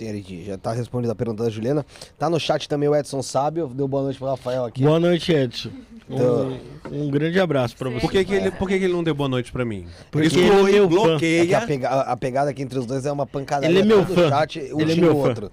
Entendi. 0.00 0.44
Já 0.44 0.58
tá 0.58 0.72
respondida 0.72 1.12
a 1.12 1.16
pergunta 1.16 1.42
da 1.44 1.50
Juliana. 1.50 1.84
Tá 2.18 2.28
no 2.28 2.38
chat 2.38 2.68
também 2.68 2.88
o 2.88 2.94
Edson 2.94 3.22
Sábio. 3.22 3.66
Deu 3.68 3.88
boa 3.88 4.02
noite 4.02 4.18
pro 4.18 4.28
Rafael 4.28 4.64
aqui. 4.66 4.82
Boa 4.82 5.00
noite, 5.00 5.32
Edson. 5.32 5.70
Então- 6.08 6.58
Um, 6.92 7.06
um 7.06 7.10
grande 7.10 7.40
abraço 7.40 7.76
pra 7.76 7.90
você. 7.90 8.00
Por 8.00 8.12
que, 8.12 8.24
que 8.24 8.32
ele, 8.34 8.50
por 8.52 8.68
que, 8.68 8.78
que 8.78 8.84
ele 8.84 8.92
não 8.92 9.02
deu 9.02 9.12
boa 9.14 9.28
noite 9.28 9.50
pra 9.50 9.64
mim? 9.64 9.86
Porque 10.10 10.28
Exclui, 10.28 10.44
ele 10.44 10.52
é 10.54 10.62
meu 10.80 10.88
fã. 10.88 10.94
É 10.94 11.08
bloqueia. 11.08 11.58
a, 11.58 11.66
pega- 11.66 11.88
a 12.02 12.16
pegada 12.16 12.50
aqui 12.50 12.62
entre 12.62 12.78
os 12.78 12.86
dois 12.86 13.04
é 13.06 13.10
uma 13.10 13.26
pancada. 13.26 13.66
Ele 13.66 13.80
é 13.80 13.84
meu 13.84 14.04
todo 14.06 14.14
fã. 14.14 14.28
chat, 14.28 14.60
um 14.72 14.80
Ele 14.80 14.92
é 14.92 14.96
meu 14.96 15.16
o 15.16 15.22
fã. 15.22 15.28
outro. 15.28 15.50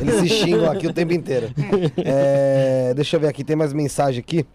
Eles 0.00 0.14
se 0.20 0.28
xingam 0.28 0.70
aqui 0.70 0.86
o 0.86 0.92
tempo 0.94 1.12
inteiro. 1.12 1.50
É, 2.02 2.92
deixa 2.94 3.16
eu 3.16 3.20
ver 3.20 3.28
aqui, 3.28 3.44
tem 3.44 3.56
mais 3.56 3.72
mensagem 3.72 4.20
aqui. 4.20 4.46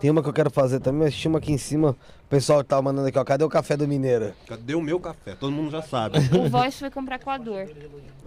Tem 0.00 0.10
uma 0.10 0.22
que 0.22 0.28
eu 0.30 0.32
quero 0.32 0.50
fazer 0.50 0.80
também, 0.80 1.02
mas 1.02 1.14
tinha 1.14 1.30
uma 1.30 1.38
aqui 1.38 1.52
em 1.52 1.58
cima. 1.58 1.90
O 1.90 2.28
pessoal 2.30 2.64
tá 2.64 2.80
mandando 2.80 3.06
aqui, 3.08 3.18
ó. 3.18 3.24
Cadê 3.24 3.44
o 3.44 3.50
café 3.50 3.76
do 3.76 3.86
Mineiro? 3.86 4.32
Cadê 4.46 4.74
o 4.74 4.80
meu 4.80 4.98
café? 4.98 5.34
Todo 5.34 5.52
mundo 5.52 5.70
já 5.70 5.82
sabe. 5.82 6.18
O 6.34 6.48
Voz 6.48 6.78
foi 6.78 6.90
comprar 6.90 7.18
coador. 7.18 7.66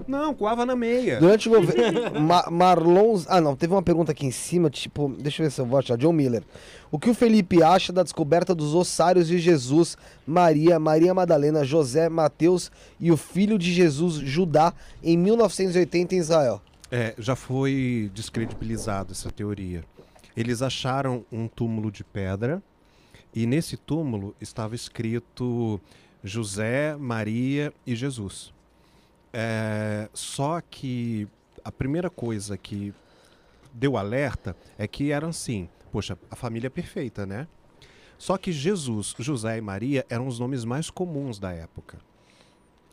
não, 0.08 0.36
coava 0.36 0.68
na 0.68 0.76
meia. 0.76 1.20
Durante 1.20 1.50
o 1.50 1.52
governo. 1.54 2.20
Ma 2.22 2.46
Marlon. 2.52 3.24
Ah, 3.28 3.42
não. 3.42 3.56
Teve 3.56 3.74
uma 3.74 3.82
pergunta 3.82 4.12
aqui 4.12 4.28
em 4.28 4.32
cima, 4.32 4.70
tipo. 4.70 5.10
Deixa 5.18 5.42
eu 5.42 5.48
ver 5.48 5.52
se 5.52 5.62
eu 5.62 5.66
vou 5.66 5.80
achar. 5.80 5.98
John 5.98 6.14
Miller. 6.14 6.44
O 6.92 7.00
que 7.00 7.10
o 7.10 7.14
Felipe 7.16 7.64
acha 7.64 7.92
da 7.92 8.04
descoberta 8.04 8.54
dos 8.54 8.76
ossários 8.76 9.28
de 9.28 9.40
Jesus, 9.40 9.98
Maria, 10.28 10.78
Maria 10.80 11.12
Madalena, 11.12 11.64
José, 11.66 12.08
Mateus 12.08 12.72
e 13.00 13.12
o 13.12 13.18
filho 13.18 13.58
de 13.58 13.74
Jesus, 13.74 14.16
Judá, 14.16 14.74
em 15.04 15.18
1980 15.18 16.14
em 16.14 16.20
Israel? 16.20 16.62
É, 16.92 17.16
já 17.18 17.36
foi 17.36 18.12
descredibilizado 18.14 19.14
essa 19.14 19.32
teoria. 19.32 19.84
Eles 20.36 20.62
acharam 20.62 21.26
um 21.32 21.48
túmulo 21.48 21.92
de 21.92 22.04
pedra 22.04 22.62
e 23.34 23.46
nesse 23.46 23.78
túmulo 23.78 24.36
estava 24.40 24.76
escrito 24.76 25.80
José, 26.24 26.96
Maria 26.96 27.74
e 27.86 27.96
Jesus. 27.96 28.54
É, 29.32 30.10
só 30.14 30.62
que 30.62 31.28
a 31.64 31.72
primeira 31.72 32.10
coisa 32.10 32.58
que 32.58 32.94
deu 33.74 33.98
alerta 33.98 34.56
é 34.78 34.88
que 34.88 35.12
eram 35.12 35.30
assim, 35.30 35.68
poxa, 35.92 36.18
a 36.30 36.36
família 36.36 36.68
é 36.68 36.70
perfeita, 36.70 37.26
né? 37.26 37.48
Só 38.18 38.38
que 38.38 38.52
Jesus, 38.52 39.16
José 39.20 39.58
e 39.58 39.62
Maria 39.62 40.06
eram 40.10 40.28
os 40.28 40.40
nomes 40.40 40.64
mais 40.64 40.90
comuns 40.90 41.40
da 41.40 41.52
época. 41.52 41.98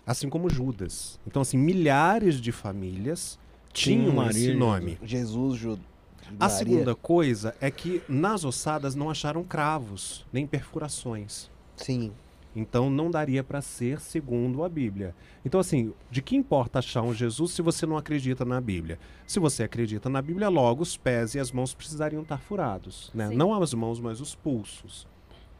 Assim 0.06 0.28
como 0.28 0.50
Judas. 0.50 1.20
Então, 1.26 1.42
assim, 1.42 1.56
milhares 1.56 2.40
de 2.40 2.50
famílias 2.50 3.38
tinham 3.72 4.14
Maria 4.14 4.48
esse 4.48 4.54
nome. 4.54 4.98
Jesus, 5.04 5.58
Judá. 5.58 5.89
A 6.38 6.48
segunda 6.48 6.94
coisa 6.94 7.54
é 7.60 7.70
que 7.70 8.02
nas 8.08 8.44
ossadas 8.44 8.94
não 8.94 9.10
acharam 9.10 9.42
cravos, 9.42 10.24
nem 10.32 10.46
perfurações. 10.46 11.50
Sim. 11.76 12.12
Então 12.54 12.90
não 12.90 13.10
daria 13.10 13.44
para 13.44 13.62
ser 13.62 14.00
segundo 14.00 14.64
a 14.64 14.68
Bíblia. 14.68 15.14
Então 15.44 15.60
assim, 15.60 15.92
de 16.10 16.20
que 16.20 16.36
importa 16.36 16.80
achar 16.80 17.02
um 17.02 17.14
Jesus 17.14 17.52
se 17.52 17.62
você 17.62 17.86
não 17.86 17.96
acredita 17.96 18.44
na 18.44 18.60
Bíblia? 18.60 18.98
Se 19.26 19.38
você 19.38 19.62
acredita 19.62 20.08
na 20.08 20.20
Bíblia, 20.20 20.48
logo 20.48 20.82
os 20.82 20.96
pés 20.96 21.34
e 21.34 21.38
as 21.38 21.52
mãos 21.52 21.72
precisariam 21.72 22.22
estar 22.22 22.38
furados, 22.38 23.10
né? 23.14 23.28
Sim. 23.28 23.36
Não 23.36 23.54
as 23.54 23.72
mãos, 23.72 24.00
mas 24.00 24.20
os 24.20 24.34
pulsos, 24.34 25.06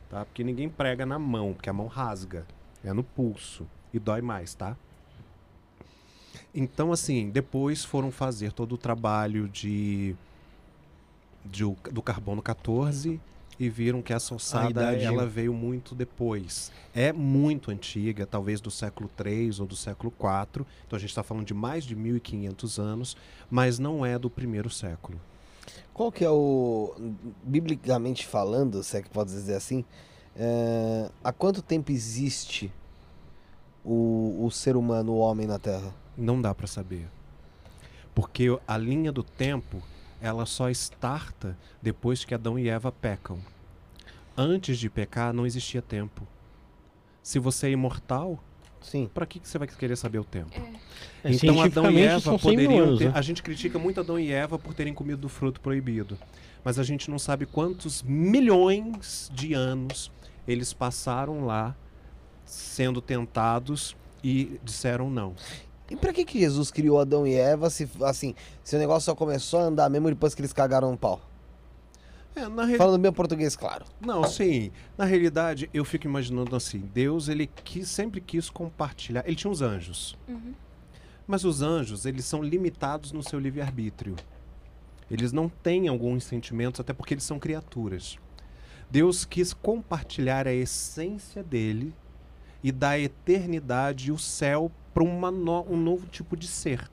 tá? 0.08 0.24
Porque 0.24 0.42
ninguém 0.42 0.68
prega 0.68 1.06
na 1.06 1.18
mão, 1.18 1.52
porque 1.52 1.70
a 1.70 1.72
mão 1.72 1.86
rasga, 1.86 2.44
é 2.82 2.92
no 2.92 3.04
pulso 3.04 3.66
e 3.94 3.98
dói 3.98 4.20
mais, 4.20 4.54
tá? 4.54 4.76
Então 6.52 6.90
assim, 6.90 7.30
depois 7.30 7.84
foram 7.84 8.10
fazer 8.10 8.52
todo 8.52 8.72
o 8.72 8.78
trabalho 8.78 9.48
de, 9.48 10.16
de 11.45 11.64
do 11.91 12.03
carbono 12.03 12.43
14 12.43 13.20
e 13.59 13.68
viram 13.68 14.01
que 14.01 14.12
essa 14.12 14.34
ossada 14.34 14.93
ela 14.95 15.26
veio 15.26 15.53
muito 15.53 15.95
depois. 15.95 16.72
É 16.95 17.12
muito 17.12 17.70
antiga, 17.70 18.26
talvez 18.26 18.59
do 18.59 18.70
século 18.70 19.11
3 19.14 19.61
ou 19.61 19.66
do 19.66 19.76
século 19.76 20.11
4. 20.12 20.66
Então 20.86 20.97
a 20.97 21.01
gente 21.01 21.11
está 21.11 21.22
falando 21.22 21.45
de 21.45 21.53
mais 21.53 21.84
de 21.84 21.95
1500 21.95 22.78
anos, 22.78 23.16
mas 23.51 23.78
não 23.78 24.05
é 24.05 24.18
do 24.18 24.30
primeiro 24.30 24.70
século. 24.70 25.20
Qual 25.93 26.11
que 26.11 26.24
é 26.24 26.30
o. 26.30 26.95
Biblicamente 27.45 28.26
falando, 28.26 28.82
se 28.82 28.97
é 28.97 29.03
que 29.03 29.11
pode 29.11 29.30
dizer 29.30 29.57
assim, 29.57 29.84
é, 30.34 31.11
há 31.22 31.30
quanto 31.30 31.61
tempo 31.61 31.93
existe 31.93 32.72
o, 33.84 34.43
o 34.43 34.51
ser 34.51 34.74
humano, 34.74 35.12
o 35.12 35.18
homem 35.18 35.47
na 35.47 35.59
Terra? 35.59 35.93
Não 36.16 36.41
dá 36.41 36.55
para 36.55 36.66
saber. 36.66 37.07
Porque 38.14 38.47
a 38.66 38.78
linha 38.78 39.12
do 39.12 39.22
tempo, 39.22 39.82
ela 40.20 40.46
só 40.46 40.68
starta 40.70 41.56
depois 41.82 42.24
que 42.24 42.34
Adão 42.34 42.58
e 42.58 42.68
Eva 42.68 42.92
pecam. 42.92 43.38
Antes 44.36 44.78
de 44.78 44.88
pecar 44.88 45.32
não 45.32 45.46
existia 45.46 45.82
tempo. 45.82 46.26
Se 47.22 47.38
você 47.38 47.68
é 47.68 47.70
imortal, 47.70 48.42
Sim. 48.80 49.10
para 49.12 49.26
que, 49.26 49.38
que 49.38 49.48
você 49.48 49.58
vai 49.58 49.68
querer 49.68 49.96
saber 49.96 50.18
o 50.18 50.24
tempo? 50.24 50.50
É, 51.22 51.32
Então 51.32 51.60
Adão 51.60 51.90
e 51.90 52.00
Eva 52.00 52.20
são 52.20 52.38
100 52.38 52.56
mil 52.56 52.68
poderiam 52.68 52.96
ter. 52.96 53.08
né? 53.08 53.12
A 53.14 53.22
gente 53.22 53.42
critica 53.42 53.78
muito 53.78 54.00
Adão 54.00 54.18
e 54.18 54.32
Eva 54.32 54.58
por 54.58 54.72
terem 54.74 54.94
comido 54.94 55.20
do 55.20 55.28
fruto 55.28 55.60
proibido. 55.60 56.16
Mas 56.64 56.78
a 56.78 56.82
gente 56.82 57.10
não 57.10 57.18
sabe 57.18 57.46
quantos 57.46 58.02
milhões 58.02 59.30
de 59.34 59.54
anos 59.54 60.10
eles 60.46 60.72
passaram 60.72 61.44
lá 61.44 61.76
sendo 62.44 63.00
tentados 63.00 63.96
e 64.24 64.58
disseram 64.62 65.08
não. 65.10 65.34
E 65.91 65.97
pra 65.97 66.12
que, 66.12 66.24
que 66.24 66.38
Jesus 66.38 66.70
criou 66.70 67.01
Adão 67.01 67.26
e 67.26 67.34
Eva 67.34 67.68
se, 67.68 67.88
assim, 68.03 68.34
se 68.62 68.76
o 68.76 68.78
negócio 68.78 69.07
só 69.07 69.14
começou 69.14 69.59
a 69.61 69.64
andar 69.64 69.91
mesmo 69.91 70.09
depois 70.09 70.34
que 70.34 70.41
eles 70.41 70.53
cagaram 70.53 70.93
no 70.93 70.97
pau? 70.97 71.20
É, 72.34 72.47
na 72.49 72.64
re- 72.64 72.76
Falando 72.76 73.03
bem 73.03 73.12
português, 73.12 73.57
claro. 73.57 73.84
Não, 74.01 74.22
sim. 74.24 74.70
Na 74.97 75.05
realidade, 75.05 75.68
eu 75.74 75.84
fico 75.84 76.07
imaginando 76.07 76.55
assim: 76.55 76.78
Deus, 76.95 77.28
ele 77.28 77.49
quis, 77.49 77.88
sempre 77.88 78.20
quis 78.20 78.49
compartilhar. 78.49 79.24
Ele 79.26 79.34
tinha 79.34 79.51
os 79.51 79.61
anjos. 79.61 80.16
Uhum. 80.28 80.55
Mas 81.26 81.45
os 81.45 81.61
anjos, 81.61 82.07
eles 82.07 82.24
são 82.24 82.41
limitados 82.43 83.11
no 83.11 83.22
seu 83.22 83.38
livre-arbítrio. 83.41 84.14
Eles 85.11 85.32
não 85.32 85.49
têm 85.49 85.88
alguns 85.88 86.22
sentimentos, 86.22 86.80
até 86.80 86.93
porque 86.93 87.14
eles 87.14 87.24
são 87.24 87.38
criaturas. 87.38 88.16
Deus 88.88 89.24
quis 89.24 89.53
compartilhar 89.53 90.47
a 90.47 90.53
essência 90.53 91.43
dele 91.43 91.93
e 92.62 92.70
dar 92.70 92.90
a 92.90 92.98
eternidade 92.98 94.08
e 94.08 94.12
o 94.12 94.18
céu 94.18 94.70
para 94.92 95.02
um 95.02 95.76
novo 95.76 96.06
tipo 96.06 96.36
de 96.36 96.46
ser. 96.46 96.90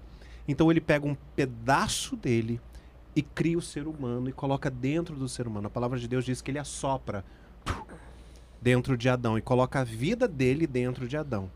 Então 0.48 0.72
ele 0.72 0.80
pega 0.80 1.06
um 1.06 1.16
pedaço 1.36 2.16
dele 2.16 2.62
e 3.16 3.22
cria 3.22 3.58
o 3.58 3.62
ser 3.62 3.88
humano 3.88 4.30
e 4.30 4.34
coloca 4.34 4.70
dentro 4.70 5.16
do 5.16 5.28
ser 5.28 5.48
humano. 5.48 5.68
A 5.68 5.72
palavra 5.72 6.00
de 6.00 6.08
Deus 6.08 6.24
diz 6.24 6.42
que 6.42 6.52
ele 6.52 6.60
assopra 6.60 7.26
dentro 8.62 8.98
de 8.98 9.10
Adão 9.10 9.38
e 9.38 9.42
coloca 9.42 9.80
a 9.80 9.84
vida 9.84 10.28
dele 10.28 10.66
dentro 10.66 11.08
de 11.08 11.18
Adão. 11.18 11.50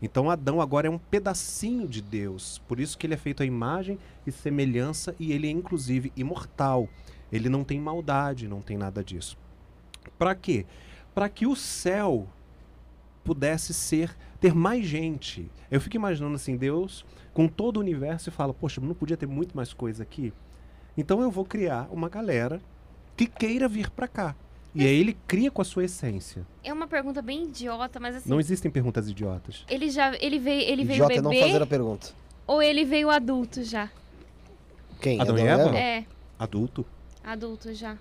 Então 0.00 0.30
Adão 0.30 0.60
agora 0.60 0.86
é 0.86 0.90
um 0.90 0.98
pedacinho 0.98 1.88
de 1.88 2.02
Deus. 2.02 2.62
Por 2.68 2.78
isso 2.78 2.96
que 2.98 3.06
ele 3.06 3.14
é 3.14 3.16
feito 3.16 3.42
à 3.42 3.46
imagem 3.46 3.98
e 4.26 4.30
semelhança 4.30 5.14
e 5.18 5.32
ele 5.32 5.48
é 5.48 5.50
inclusive 5.50 6.12
imortal. 6.14 6.88
Ele 7.32 7.48
não 7.48 7.64
tem 7.64 7.80
maldade, 7.80 8.46
não 8.46 8.60
tem 8.60 8.76
nada 8.76 9.02
disso. 9.02 9.36
Para 10.18 10.34
quê? 10.34 10.66
Para 11.14 11.28
que 11.28 11.46
o 11.46 11.56
céu 11.56 12.28
pudesse 13.26 13.74
ser 13.74 14.16
ter 14.40 14.54
mais 14.54 14.86
gente. 14.86 15.50
Eu 15.70 15.80
fico 15.80 15.96
imaginando 15.96 16.34
assim, 16.36 16.56
Deus 16.56 17.04
com 17.34 17.48
todo 17.48 17.76
o 17.78 17.80
universo 17.80 18.28
e 18.28 18.32
fala: 18.32 18.54
"Poxa, 18.54 18.80
não 18.80 18.94
podia 18.94 19.16
ter 19.16 19.26
muito 19.26 19.56
mais 19.56 19.72
coisa 19.72 20.02
aqui? 20.02 20.32
Então 20.96 21.20
eu 21.20 21.30
vou 21.30 21.44
criar 21.44 21.88
uma 21.90 22.08
galera 22.08 22.60
que 23.16 23.26
queira 23.26 23.68
vir 23.68 23.90
para 23.90 24.06
cá." 24.08 24.34
E 24.74 24.86
aí 24.86 25.00
ele 25.00 25.16
cria 25.26 25.50
com 25.50 25.62
a 25.62 25.64
sua 25.64 25.84
essência. 25.84 26.46
É 26.62 26.70
uma 26.70 26.86
pergunta 26.86 27.22
bem 27.22 27.44
idiota, 27.44 27.98
mas 27.98 28.16
assim, 28.16 28.28
Não 28.28 28.38
existem 28.38 28.70
perguntas 28.70 29.08
idiotas. 29.08 29.64
ele 29.70 29.88
já 29.90 30.14
ele 30.20 30.38
veio, 30.38 30.60
ele 30.70 30.84
veio 30.84 30.96
Idiota 30.96 31.14
é 31.14 31.22
não 31.22 31.30
bebê 31.30 31.46
fazer 31.46 31.62
a 31.62 31.66
pergunta. 31.66 32.08
ou 32.46 32.62
ele 32.62 32.84
veio 32.84 33.08
adulto 33.08 33.62
já? 33.64 33.90
Quem? 35.00 35.18
Adão 35.20 35.38
e 35.38 35.40
Eva? 35.42 35.76
É, 35.76 36.04
Adulto? 36.38 36.84
adulto 37.24 37.72
já. 37.72 37.96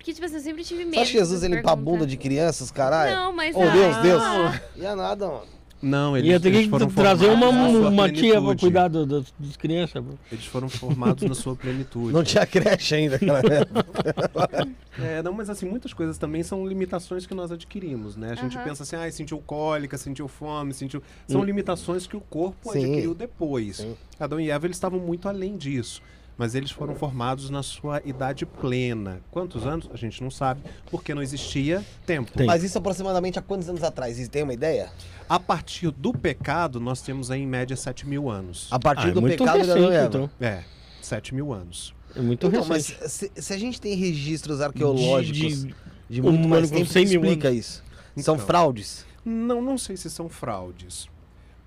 Porque 0.00 0.14
tipo 0.14 0.24
assim, 0.24 0.36
eu 0.36 0.40
sempre 0.40 0.64
tive 0.64 0.82
medo. 0.86 0.94
Você 0.94 1.00
acha 1.00 1.12
que 1.12 1.18
Jesus 1.18 1.42
ele 1.42 1.56
limpar 1.56 1.72
a 1.72 1.76
bunda 1.76 2.06
de 2.06 2.16
crianças, 2.16 2.70
caralho? 2.70 3.14
Não, 3.14 3.32
mas 3.34 3.54
Oh, 3.54 3.60
ah, 3.60 3.70
Deus, 3.70 3.96
Deus. 3.98 4.22
ah, 4.22 4.60
Ia 4.74 4.96
nada, 4.96 5.26
mano. 5.26 5.42
Não, 5.82 6.16
eles, 6.16 6.30
Ia 6.30 6.40
ter 6.40 6.48
eles 6.48 6.68
que 6.70 6.86
trazer 6.94 7.28
uma, 7.28 7.48
uma 7.48 8.08
tia 8.10 8.32
pra 8.32 8.40
plenitude. 8.42 8.60
cuidar 8.60 8.88
do- 8.88 9.04
das, 9.06 9.32
das 9.38 9.56
crianças. 9.58 10.02
pô. 10.02 10.12
Eles 10.32 10.44
foram 10.46 10.68
formados 10.70 11.22
na 11.28 11.34
sua 11.34 11.54
plenitude. 11.54 12.12
Não 12.14 12.22
tinha 12.24 12.46
creche 12.46 12.94
ainda, 12.94 13.16
aquela 13.16 13.38
época. 13.44 14.68
É, 14.98 15.22
não, 15.22 15.32
mas 15.34 15.48
assim, 15.50 15.66
muitas 15.66 15.92
coisas 15.92 16.16
também 16.18 16.42
são 16.42 16.66
limitações 16.66 17.26
que 17.26 17.34
nós 17.34 17.52
adquirimos, 17.52 18.16
né? 18.16 18.30
A 18.32 18.34
gente 18.34 18.58
pensa 18.58 18.82
assim, 18.82 18.96
ah, 18.96 19.10
sentiu 19.12 19.38
cólica, 19.38 19.96
sentiu 19.98 20.28
fome, 20.28 20.72
sentiu... 20.74 21.02
São 21.28 21.40
Hum. 21.40 21.44
limitações 21.44 22.06
que 22.06 22.16
o 22.16 22.20
corpo 22.20 22.72
Sim. 22.72 22.84
adquiriu 22.84 23.14
depois. 23.14 23.76
Sim. 23.78 23.96
Adão 24.18 24.40
e 24.40 24.50
Eva, 24.50 24.66
eles 24.66 24.76
estavam 24.76 24.98
muito 24.98 25.28
além 25.28 25.56
disso. 25.58 26.02
Mas 26.40 26.54
eles 26.54 26.70
foram 26.70 26.94
formados 26.94 27.50
na 27.50 27.62
sua 27.62 28.00
idade 28.02 28.46
plena. 28.46 29.20
Quantos 29.30 29.66
anos? 29.66 29.90
A 29.92 29.96
gente 29.98 30.22
não 30.22 30.30
sabe, 30.30 30.62
porque 30.90 31.14
não 31.14 31.22
existia 31.22 31.84
tempo. 32.06 32.32
Tem. 32.32 32.46
Mas 32.46 32.64
isso 32.64 32.78
aproximadamente 32.78 33.38
há 33.38 33.42
quantos 33.42 33.68
anos 33.68 33.82
atrás? 33.84 34.16
Você 34.16 34.26
tem 34.26 34.42
uma 34.42 34.54
ideia? 34.54 34.90
A 35.28 35.38
partir 35.38 35.90
do 35.90 36.14
pecado, 36.14 36.80
nós 36.80 37.02
temos 37.02 37.30
aí 37.30 37.42
em 37.42 37.46
média 37.46 37.76
7 37.76 38.08
mil 38.08 38.30
anos. 38.30 38.68
A 38.70 38.78
partir 38.78 39.08
Ah, 39.08 39.10
é 39.10 39.12
do 39.12 39.20
muito 39.20 39.36
pecado 39.36 39.60
de 39.60 39.66
recente, 39.66 39.92
Eva. 39.92 40.06
então. 40.06 40.30
É, 40.40 40.64
7 41.02 41.34
mil 41.34 41.52
anos. 41.52 41.94
É 42.16 42.20
muito 42.22 42.46
Então, 42.46 42.64
mas 42.64 42.88
recente. 42.88 43.10
se, 43.10 43.30
se 43.42 43.52
a 43.52 43.58
gente 43.58 43.78
tem 43.78 43.94
registros 43.94 44.62
arqueológicos 44.62 45.64
de, 45.66 45.74
de- 46.08 46.22
muito 46.22 46.36
humano 46.36 46.48
mais 46.48 46.70
tempo, 46.70 46.86
100 46.90 47.04
mil 47.06 47.22
explica 47.22 47.50
isso. 47.50 47.84
São 48.16 48.34
Então. 48.36 48.46
fraudes. 48.46 49.04
Não, 49.22 49.60
não 49.60 49.76
sei 49.76 49.94
se 49.98 50.08
são 50.08 50.26
fraudes. 50.30 51.06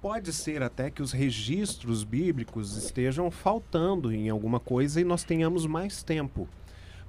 Pode 0.03 0.33
ser 0.33 0.61
até 0.61 0.91
que 0.91 1.01
os 1.01 1.13
registros 1.13 2.03
bíblicos 2.03 2.75
estejam 2.75 3.31
faltando 3.31 4.11
em 4.11 4.29
alguma 4.29 4.59
coisa 4.59 4.99
e 4.99 5.03
nós 5.05 5.23
tenhamos 5.23 5.65
mais 5.65 6.03
tempo. 6.03 6.45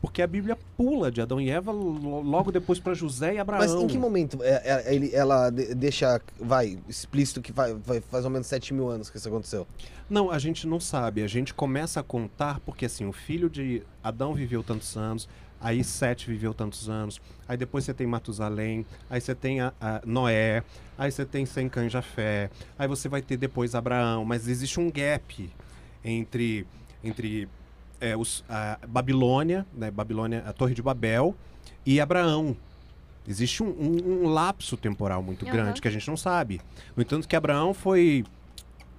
Porque 0.01 0.23
a 0.23 0.27
Bíblia 0.29 0.57
pula 0.77 1.11
de 1.11 1.21
Adão 1.21 1.41
e 1.41 1.51
Eva 1.51 1.73
lo- 1.73 2.21
logo 2.21 2.53
depois 2.53 2.79
para 2.79 2.95
José 2.95 3.35
e 3.35 3.39
Abraão. 3.39 3.61
Mas 3.63 3.73
em 3.73 3.87
que 3.89 3.99
momento 3.99 4.39
é, 4.43 4.85
é, 4.95 5.15
ela 5.15 5.51
de- 5.51 5.75
deixa, 5.75 6.21
vai, 6.39 6.79
explícito 6.89 7.41
que 7.43 7.51
vai, 7.51 7.75
vai 7.75 8.01
faz 8.01 8.25
ou 8.25 8.31
menos 8.31 8.47
7 8.47 8.73
mil 8.73 8.89
anos 8.89 9.11
que 9.11 9.17
isso 9.17 9.27
aconteceu? 9.29 9.67
Não, 10.09 10.31
a 10.31 10.39
gente 10.39 10.65
não 10.67 10.79
sabe. 10.79 11.23
A 11.23 11.27
gente 11.27 11.53
começa 11.53 11.99
a 11.99 12.03
contar 12.03 12.61
porque 12.61 12.85
assim, 12.85 13.07
o 13.07 13.13
filho 13.13 13.51
de 13.51 13.83
Adão 14.03 14.35
viveu 14.35 14.63
tantos 14.63 14.97
anos, 14.97 15.27
Aí 15.65 15.83
Sete 15.83 16.27
viveu 16.29 16.53
tantos 16.53 16.91
anos. 16.91 17.19
Aí 17.49 17.57
depois 17.57 17.85
você 17.85 17.95
tem 17.95 18.07
Matusalém. 18.07 18.85
Aí 19.09 19.19
você 19.19 19.35
tem 19.35 19.63
a, 19.63 19.73
a 19.81 20.03
Noé. 20.05 20.63
Aí 20.99 21.11
você 21.11 21.25
tem 21.25 21.47
Sem 21.47 21.71
Cães 21.71 21.91
Jafé. 21.91 22.51
Aí 22.79 22.87
você 22.87 23.09
vai 23.09 23.23
ter 23.23 23.39
depois 23.39 23.75
Abraão. 23.75 24.27
Mas 24.27 24.47
existe 24.47 24.79
um 24.79 24.91
gap 24.91 25.51
entre, 26.05 26.67
entre 27.03 27.49
é, 27.99 28.15
os, 28.15 28.45
a 28.47 28.79
Babilônia, 28.87 29.65
né, 29.73 29.91
Babilônia, 29.91 30.43
a 30.47 30.53
Torre 30.53 30.75
de 30.75 30.83
Babel 30.83 31.35
e 31.87 31.99
Abraão. 31.99 32.55
Existe 33.27 33.63
um, 33.63 33.69
um- 33.71 34.25
um 34.25 34.29
lapso 34.29 34.77
temporal 34.77 35.23
muito 35.23 35.47
Aham. 35.47 35.53
grande 35.55 35.81
que 35.81 35.89
a 35.89 35.91
gente 35.91 36.07
não 36.09 36.17
sabe. 36.17 36.61
No 36.95 37.03
entanto, 37.03 37.27
que 37.27 37.35
Abraão 37.35 37.73
foi, 37.73 38.23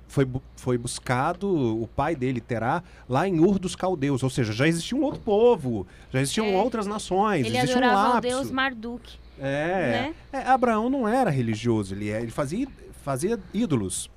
foi, 0.07 0.27
foi 0.55 0.77
buscado, 0.77 1.47
o 1.81 1.87
pai 1.87 2.15
dele 2.15 2.39
terá, 2.39 2.83
lá 3.09 3.27
em 3.27 3.39
Ur 3.39 3.59
dos 3.59 3.75
Caldeus. 3.75 4.23
Ou 4.23 4.29
seja, 4.29 4.53
já 4.53 4.67
existia 4.67 4.97
um 4.97 5.03
outro 5.03 5.19
povo, 5.21 5.85
já 6.11 6.21
existiam 6.21 6.47
É. 6.47 6.55
outras 6.57 6.85
nações, 6.87 7.45
Ele 7.45 7.57
existe 7.57 7.77
um 7.77 7.81
lapso. 7.81 8.17
o 8.17 8.21
deus 8.21 8.51
Marduk, 8.51 9.13
É. 9.39 9.43
né? 9.43 10.15
É, 10.31 10.47
Abraão 10.47 10.89
não 10.89 11.07
era 11.07 11.29
religioso, 11.29 11.93
ele, 11.95 12.09
é- 12.09 12.21
ele 12.21 12.31
fazia, 12.31 12.67
fazia 13.03 13.39
ídolos. 13.53 14.09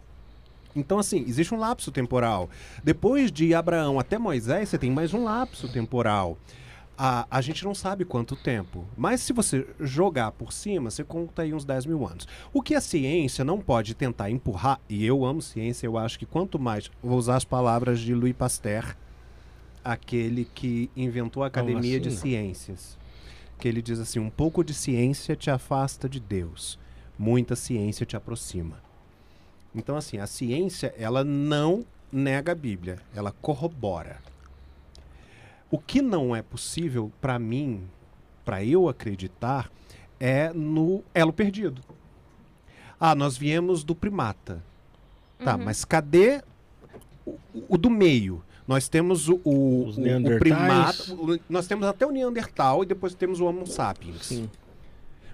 Então, 0.77 0.99
assim, 0.99 1.25
existe 1.27 1.53
um 1.53 1.59
lapso 1.59 1.91
temporal. 1.91 2.49
Depois 2.85 3.33
de 3.33 3.53
Abraão 3.55 3.99
até 3.99 4.17
Moisés, 4.19 4.69
você 4.69 4.79
tem 4.79 4.91
mais 4.91 5.13
um 5.13 5.25
lapso 5.25 5.69
temporal. 5.73 6.39
A, 7.01 7.29
a 7.31 7.41
gente 7.41 7.65
não 7.65 7.77
sabe 7.77 8.05
quanto 8.05 8.35
tempo. 8.35 8.85
Mas 8.97 9.21
se 9.21 9.33
você 9.33 9.65
jogar 9.79 10.33
por 10.33 10.53
cima, 10.53 10.91
você 10.91 11.05
conta 11.05 11.43
aí 11.43 11.55
uns 11.55 11.65
10 11.65 11.87
mil 11.87 12.05
anos. 12.05 12.27
O 12.53 12.61
que 12.61 12.75
a 12.75 12.81
ciência 12.81 13.45
não 13.45 13.61
pode 13.61 13.95
tentar 13.95 14.31
empurrar, 14.31 14.81
e 14.89 15.07
eu 15.07 15.25
amo 15.25 15.41
ciência, 15.41 15.87
eu 15.87 15.97
acho 15.97 16.19
que 16.19 16.27
quanto 16.27 16.59
mais. 16.59 16.91
Vou 17.01 17.17
usar 17.17 17.37
as 17.37 17.45
palavras 17.45 18.01
de 18.01 18.13
Louis 18.13 18.35
Pasteur, 18.35 18.97
aquele 19.85 20.45
que 20.45 20.91
inventou 20.97 21.45
a 21.45 21.47
Academia 21.47 22.01
de 22.01 22.09
vacina. 22.09 22.21
Ciências. 22.21 22.99
Que 23.61 23.69
ele 23.69 23.81
diz 23.81 24.01
assim: 24.01 24.19
um 24.19 24.31
pouco 24.31 24.65
de 24.65 24.75
ciência 24.75 25.37
te 25.37 25.53
afasta 25.53 26.09
de 26.09 26.19
Deus, 26.19 26.81
muita 27.17 27.55
ciência 27.55 28.05
te 28.05 28.17
aproxima. 28.17 28.83
Então, 29.73 29.97
assim, 29.97 30.19
a 30.19 30.27
ciência, 30.27 30.93
ela 30.99 31.23
não 31.23 31.85
nega 32.11 32.53
a 32.53 32.55
Bíblia, 32.55 32.99
ela 33.15 33.31
corrobora. 33.31 34.19
O 35.71 35.79
que 35.79 36.01
não 36.01 36.35
é 36.35 36.43
possível 36.43 37.13
para 37.21 37.39
mim, 37.39 37.83
para 38.45 38.65
eu 38.65 38.89
acreditar, 38.89 39.71
é 40.19 40.53
no 40.53 41.03
elo 41.15 41.33
perdido. 41.33 41.83
Ah, 42.99 43.15
nós 43.15 43.37
viemos 43.37 43.85
do 43.85 43.95
primata. 43.95 44.63
Tá, 45.45 45.57
Uhum. 45.57 45.65
mas 45.65 45.85
cadê 45.85 46.43
o, 47.27 47.37
o 47.69 47.79
do 47.79 47.89
meio? 47.91 48.43
Nós 48.67 48.89
temos 48.89 49.29
o, 49.29 49.41
o, 49.45 49.87
Os 49.87 49.97
o- 49.99 50.01
o 50.01 50.39
primata. 50.39 51.15
o- 51.15 51.39
nós 51.49 51.67
temos 51.67 51.87
até 51.87 52.05
o 52.07 52.11
Neandertal 52.11 52.83
e 52.83 52.87
depois 52.87 53.15
temos 53.15 53.39
o 53.41 53.47
Homo 53.47 53.67
sapiens. 53.67 54.27
Sim. 54.27 54.51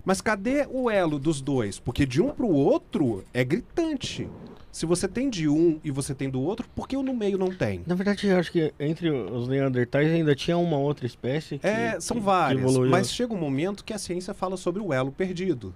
Mas 0.04 0.20
cadê 0.20 0.66
o 0.70 0.90
elo 0.90 1.18
dos 1.18 1.40
dois? 1.40 1.78
Porque 1.78 2.04
de 2.04 2.20
um 2.20 2.30
pro 2.30 2.48
outro 2.48 3.24
é 3.32 3.42
gritante. 3.42 4.28
Se 4.74 4.86
você 4.86 5.06
tem 5.06 5.30
de 5.30 5.48
um 5.48 5.78
e 5.84 5.92
você 5.92 6.12
tem 6.16 6.28
do 6.28 6.40
outro, 6.42 6.68
por 6.74 6.88
que 6.88 6.96
o 6.96 7.02
no 7.04 7.14
meio 7.14 7.38
não 7.38 7.46
tem? 7.54 7.82
Na 7.86 7.94
verdade, 7.94 8.26
eu 8.26 8.36
acho 8.36 8.50
que 8.50 8.74
entre 8.80 9.08
os 9.08 9.46
Neandertais 9.46 10.10
ainda 10.10 10.34
tinha 10.34 10.58
uma 10.58 10.76
outra 10.76 11.06
espécie 11.06 11.60
que, 11.60 11.66
É, 11.68 12.00
são 12.00 12.16
que- 12.16 12.20
que 12.20 12.26
várias. 12.26 12.60
evoluiu. 12.60 12.90
Mas 12.90 13.08
chega 13.12 13.32
um 13.32 13.38
momento 13.38 13.84
que 13.84 13.92
a 13.92 13.98
ciência 13.98 14.34
fala 14.34 14.56
sobre 14.56 14.82
o 14.82 14.92
elo 14.92 15.12
perdido. 15.12 15.72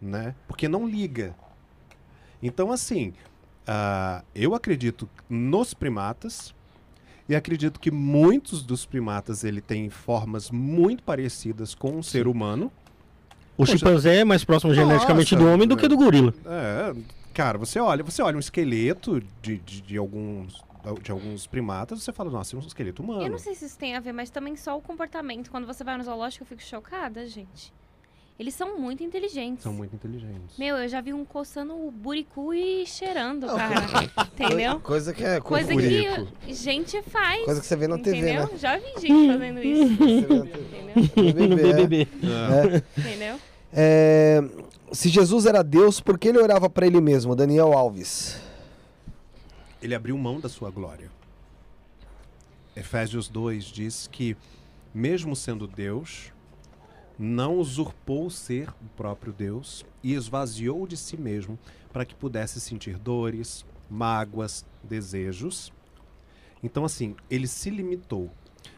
Né? 0.00 0.36
Porque 0.46 0.68
não 0.68 0.86
liga. 0.88 1.34
Então, 2.40 2.70
assim, 2.70 3.12
ah, 3.66 4.22
eu 4.36 4.54
acredito 4.54 5.08
nos 5.28 5.74
primatas. 5.74 6.54
E 7.28 7.34
acredito 7.34 7.80
que 7.80 7.90
muitos 7.90 8.62
dos 8.62 8.86
primatas 8.86 9.42
ele 9.42 9.60
tem 9.60 9.90
formas 9.90 10.48
muito 10.48 11.02
parecidas 11.02 11.74
com 11.74 11.90
um 11.96 12.02
ser 12.04 12.28
humano. 12.28 12.70
O 13.58 13.66
chimpanzé 13.66 14.18
é 14.18 14.24
mais 14.24 14.44
próximo 14.44 14.72
geneticamente 14.72 15.34
do 15.34 15.42
Nossa, 15.42 15.54
homem 15.54 15.66
do 15.66 15.76
que 15.76 15.88
do 15.88 15.96
gorila. 15.96 16.32
É, 16.46 16.94
cara, 17.32 17.58
você 17.58 17.78
olha, 17.78 18.04
você 18.04 18.22
olha 18.22 18.36
um 18.36 18.40
esqueleto 18.40 19.20
de, 19.40 19.58
de, 19.58 19.80
de 19.80 19.96
alguns 19.96 20.62
de 21.00 21.12
alguns 21.12 21.46
primatas, 21.46 22.02
você 22.02 22.12
fala, 22.12 22.28
nossa, 22.30 22.56
é 22.56 22.58
um 22.58 22.62
esqueleto 22.62 23.02
humano. 23.02 23.22
Eu 23.22 23.30
não 23.30 23.38
sei 23.38 23.54
se 23.54 23.66
isso 23.66 23.78
tem 23.78 23.94
a 23.94 24.00
ver, 24.00 24.12
mas 24.12 24.30
também 24.30 24.56
só 24.56 24.76
o 24.76 24.80
comportamento. 24.80 25.48
Quando 25.48 25.64
você 25.64 25.84
vai 25.84 25.96
no 25.96 26.02
zoológico, 26.02 26.42
eu 26.42 26.46
fico 26.48 26.62
chocada, 26.62 27.24
gente. 27.26 27.72
Eles 28.38 28.54
são 28.54 28.76
muito 28.76 29.04
inteligentes. 29.04 29.62
São 29.62 29.72
muito 29.72 29.94
inteligentes. 29.94 30.58
Meu, 30.58 30.76
eu 30.76 30.88
já 30.88 31.00
vi 31.00 31.12
um 31.12 31.24
coçando 31.24 31.74
o 31.74 31.90
buricu 31.92 32.52
e 32.52 32.84
cheirando, 32.86 33.46
cara. 33.46 33.84
Entendeu? 34.34 34.80
Coisa 34.80 35.12
que 35.14 35.22
é 35.22 35.40
Coisa 35.40 35.72
que 35.76 36.52
gente 36.52 37.00
faz. 37.02 37.44
Coisa 37.44 37.60
que 37.60 37.66
você 37.66 37.76
vê 37.76 37.86
na 37.86 37.98
TV, 37.98 38.18
entendeu? 38.18 38.46
né? 38.48 38.58
Já 38.58 38.76
vi 38.78 39.00
gente 39.00 39.32
fazendo 39.32 39.62
isso. 39.62 39.96
Você 39.96 40.20
vê 40.26 40.36
na 40.36 40.46
TV. 40.46 40.78
entendeu? 41.14 41.56
BBB, 41.58 42.08
é. 42.24 42.66
BBB. 42.66 42.84
Entendeu? 42.98 43.38
É, 43.72 44.42
se 44.92 45.08
Jesus 45.08 45.46
era 45.46 45.62
Deus, 45.62 46.00
por 46.00 46.18
que 46.18 46.28
ele 46.28 46.38
orava 46.38 46.68
pra 46.68 46.86
ele 46.86 47.00
mesmo? 47.00 47.34
Daniel 47.34 47.72
Alves. 47.72 48.38
Ele 49.80 49.94
abriu 49.94 50.16
mão 50.18 50.38
da 50.38 50.48
sua 50.48 50.70
glória. 50.70 51.10
Efésios 52.76 53.28
2 53.28 53.64
diz 53.64 54.08
que, 54.10 54.36
mesmo 54.94 55.34
sendo 55.34 55.66
Deus, 55.66 56.32
não 57.18 57.56
usurpou 57.58 58.28
ser 58.30 58.68
o 58.68 58.88
próprio 58.96 59.32
Deus 59.32 59.84
e 60.02 60.14
esvaziou 60.14 60.86
de 60.86 60.96
si 60.96 61.16
mesmo 61.16 61.58
para 61.92 62.04
que 62.04 62.14
pudesse 62.14 62.60
sentir 62.60 62.98
dores, 62.98 63.64
mágoas, 63.88 64.64
desejos. 64.82 65.72
Então, 66.62 66.84
assim, 66.84 67.16
ele 67.30 67.46
se 67.46 67.70
limitou. 67.70 68.30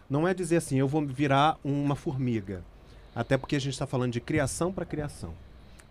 Não 0.09 0.27
é 0.27 0.35
dizer 0.35 0.57
assim, 0.57 0.79
eu 0.79 0.89
vou 0.89 1.07
virar 1.07 1.59
uma 1.65 1.95
formiga. 1.95 2.65
Até 3.15 3.37
porque 3.37 3.57
a 3.57 3.61
gente 3.61 3.73
está 3.73 3.87
falando 3.87 4.12
de 4.12 4.21
criação 4.21 4.73
para 4.73 4.85
criação. 4.85 5.33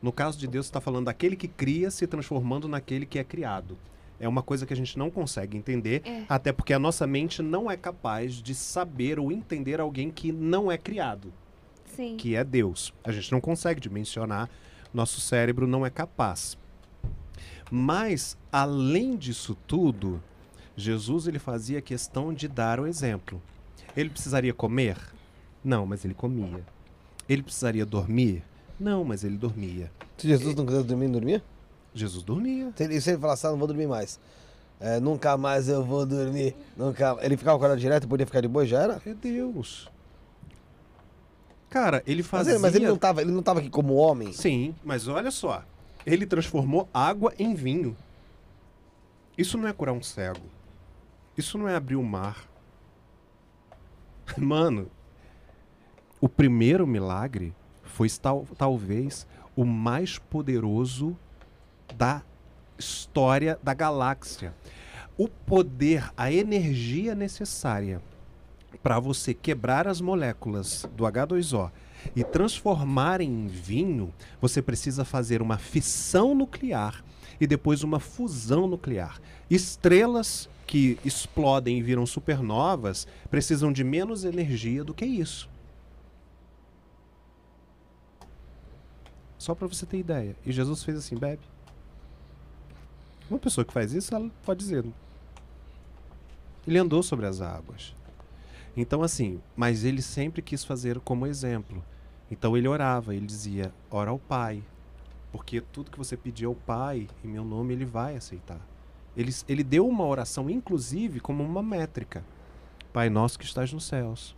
No 0.02 0.12
caso 0.12 0.38
de 0.38 0.48
Deus, 0.48 0.66
está 0.66 0.82
falando 0.82 1.06
daquele 1.06 1.36
que 1.36 1.48
cria 1.48 1.90
se 1.90 2.06
transformando 2.06 2.68
naquele 2.68 3.06
que 3.06 3.18
é 3.18 3.24
criado. 3.24 3.78
É 4.20 4.28
uma 4.28 4.44
coisa 4.44 4.66
que 4.66 4.74
a 4.74 4.76
gente 4.76 4.98
não 4.98 5.10
consegue 5.10 5.58
entender, 5.58 6.02
É. 6.06 6.26
até 6.30 6.52
porque 6.52 6.74
a 6.74 6.80
nossa 6.80 7.08
mente 7.08 7.42
não 7.42 7.70
é 7.72 7.76
capaz 7.78 8.36
de 8.36 8.54
saber 8.54 9.20
ou 9.20 9.32
entender 9.32 9.80
alguém 9.80 10.12
que 10.12 10.32
não 10.32 10.72
é 10.72 10.78
criado 10.78 11.32
Sim. 11.86 12.16
que 12.18 12.36
é 12.36 12.44
Deus. 12.44 12.94
A 13.04 13.12
gente 13.12 13.32
não 13.32 13.42
consegue 13.42 13.80
dimensionar, 13.80 14.50
nosso 14.94 15.20
cérebro 15.22 15.66
não 15.66 15.86
é 15.86 15.90
capaz. 15.90 16.58
Mas, 17.72 18.38
além 18.52 19.16
disso 19.18 19.58
tudo, 19.68 20.22
Jesus 20.76 21.28
ele 21.28 21.40
fazia 21.40 21.82
questão 21.82 22.34
de 22.34 22.48
dar 22.48 22.80
o 22.80 22.86
exemplo. 22.88 23.42
Ele 23.96 24.10
precisaria 24.10 24.54
comer? 24.54 24.98
Não, 25.64 25.86
mas 25.86 26.04
ele 26.06 26.14
comia. 26.14 26.64
Ele 27.28 27.44
precisaria 27.44 27.86
dormir? 27.86 28.44
Não, 28.80 29.04
mas 29.04 29.24
ele 29.24 29.38
dormia. 29.38 29.92
Se 30.18 30.28
Jesus 30.28 30.56
não 30.56 30.66
quisesse 30.66 30.86
dormir, 30.86 31.06
não 31.06 31.14
dormia? 31.14 31.44
Jesus 31.94 32.24
dormia. 32.24 32.72
Se 32.76 32.84
ele, 32.84 33.02
se 33.02 33.10
ele 33.12 33.20
falasse, 33.20 33.46
ah, 33.48 33.52
não 33.52 33.58
vou 33.58 33.68
dormir 33.68 33.88
mais. 33.88 34.20
É, 34.80 35.00
nunca 35.00 35.38
mais 35.38 35.70
eu 35.70 35.84
vou 35.84 36.06
dormir. 36.06 36.56
Nunca... 36.76 37.18
Ele 37.22 37.38
ficava 37.38 37.56
acordado 37.56 37.80
direto, 37.80 38.08
podia 38.08 38.26
ficar 38.26 38.42
de 38.42 38.48
boa, 38.48 38.66
já 38.66 38.82
era? 38.82 39.02
É 39.06 39.14
Deus. 39.14 39.90
Cara, 41.70 42.04
ele 42.06 42.22
Mas 42.22 42.28
fazia... 42.28 42.54
ele, 42.54 42.60
mas 42.60 42.76
ele 42.76 42.88
não 42.88 42.98
tava, 42.98 43.22
ele 43.22 43.32
não 43.32 43.42
tava 43.42 43.60
aqui 43.60 43.70
como 43.70 43.96
homem. 43.96 44.32
Sim, 44.34 44.76
mas 44.84 45.08
olha 45.08 45.32
só. 45.32 45.64
Ele 46.06 46.26
transformou 46.26 46.88
água 46.94 47.34
em 47.40 47.56
vinho. 47.56 47.96
Isso 49.38 49.58
não 49.58 49.68
é 49.68 49.74
curar 49.74 49.94
um 49.94 50.04
cego. 50.04 50.46
Isso 51.38 51.58
não 51.58 51.68
é 51.68 51.76
abrir 51.76 51.96
o 51.96 52.04
mar. 52.04 52.48
Mano, 54.38 54.90
o 56.24 56.30
primeiro 56.30 56.88
milagre 56.88 57.54
foi 57.84 58.08
tal, 58.10 58.48
talvez 58.58 59.28
o 59.58 59.66
mais 59.66 60.18
poderoso 60.18 61.18
da 61.98 62.24
história 62.80 63.60
da 63.62 63.74
galáxia. 63.74 64.54
O 65.18 65.28
poder, 65.28 66.10
a 66.16 66.32
energia 66.32 67.14
necessária 67.14 68.02
para 68.82 69.02
você 69.02 69.34
quebrar 69.34 69.86
as 69.86 70.00
moléculas 70.00 70.88
do 70.96 71.04
H2O 71.04 71.70
e 72.16 72.24
transformar 72.24 73.20
em 73.20 73.46
vinho, 73.48 74.14
você 74.40 74.62
precisa 74.62 75.04
fazer 75.04 75.42
uma 75.42 75.58
fissão 75.58 76.34
nuclear 76.34 77.04
e 77.38 77.46
depois 77.46 77.84
uma 77.84 78.00
fusão 78.00 78.66
nuclear. 78.66 79.20
Estrelas 79.50 80.48
que 80.66 80.98
explodem 81.04 81.80
e 81.80 81.84
viram 81.84 82.06
supernovas 82.06 83.06
precisam 83.30 83.74
de 83.74 83.84
menos 83.84 84.24
energia 84.24 84.86
do 84.86 84.94
que 84.94 85.04
isso. 85.04 85.52
Só 89.44 89.54
para 89.54 89.68
você 89.68 89.86
ter 89.86 89.98
ideia. 89.98 90.38
E 90.46 90.54
Jesus 90.54 90.86
fez 90.86 90.98
assim, 90.98 91.18
bebe. 91.18 91.42
Uma 93.30 93.38
pessoa 93.38 93.66
que 93.66 93.74
faz 93.74 93.92
isso, 93.92 94.16
ela 94.16 94.32
pode 94.46 94.62
dizer. 94.62 94.86
Ele 96.66 96.78
andou 96.78 97.04
sobre 97.04 97.26
as 97.26 97.42
águas. 97.42 97.94
Então, 98.76 99.04
assim, 99.04 99.42
mas 99.54 99.84
ele 99.84 100.02
sempre 100.02 100.42
quis 100.42 100.64
fazer 100.64 100.98
como 101.02 101.28
exemplo. 101.28 101.84
Então 102.32 102.56
ele 102.56 102.70
orava, 102.70 103.14
ele 103.14 103.26
dizia: 103.26 103.74
ora 103.92 104.12
ao 104.12 104.18
Pai, 104.18 104.64
porque 105.30 105.60
tudo 105.60 105.92
que 105.92 105.98
você 105.98 106.16
pedir 106.16 106.46
ao 106.46 106.56
Pai, 106.56 107.10
em 107.22 107.28
meu 107.28 107.44
nome, 107.44 107.74
ele 107.74 107.84
vai 107.84 108.16
aceitar. 108.16 108.62
Ele, 109.14 109.36
ele 109.50 109.64
deu 109.66 109.86
uma 109.86 110.06
oração, 110.06 110.50
inclusive, 110.50 111.20
como 111.20 111.44
uma 111.44 111.62
métrica: 111.62 112.24
Pai 112.94 113.10
nosso 113.10 113.38
que 113.38 113.44
estás 113.44 113.74
nos 113.74 113.84
céus, 113.84 114.34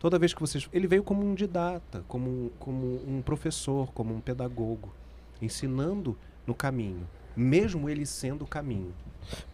Toda 0.00 0.18
vez 0.18 0.34
que 0.34 0.40
vocês. 0.40 0.68
Ele 0.72 0.88
veio 0.88 1.04
como 1.04 1.22
um 1.22 1.34
didata, 1.34 2.02
como 2.08 2.28
um, 2.28 2.50
como 2.58 3.00
um 3.06 3.22
professor, 3.22 3.92
como 3.92 4.12
um 4.14 4.20
pedagogo, 4.20 4.90
ensinando 5.40 6.16
no 6.46 6.54
caminho, 6.54 7.06
mesmo 7.36 7.88
ele 7.88 8.04
sendo 8.06 8.42
o 8.44 8.48
caminho. 8.48 8.92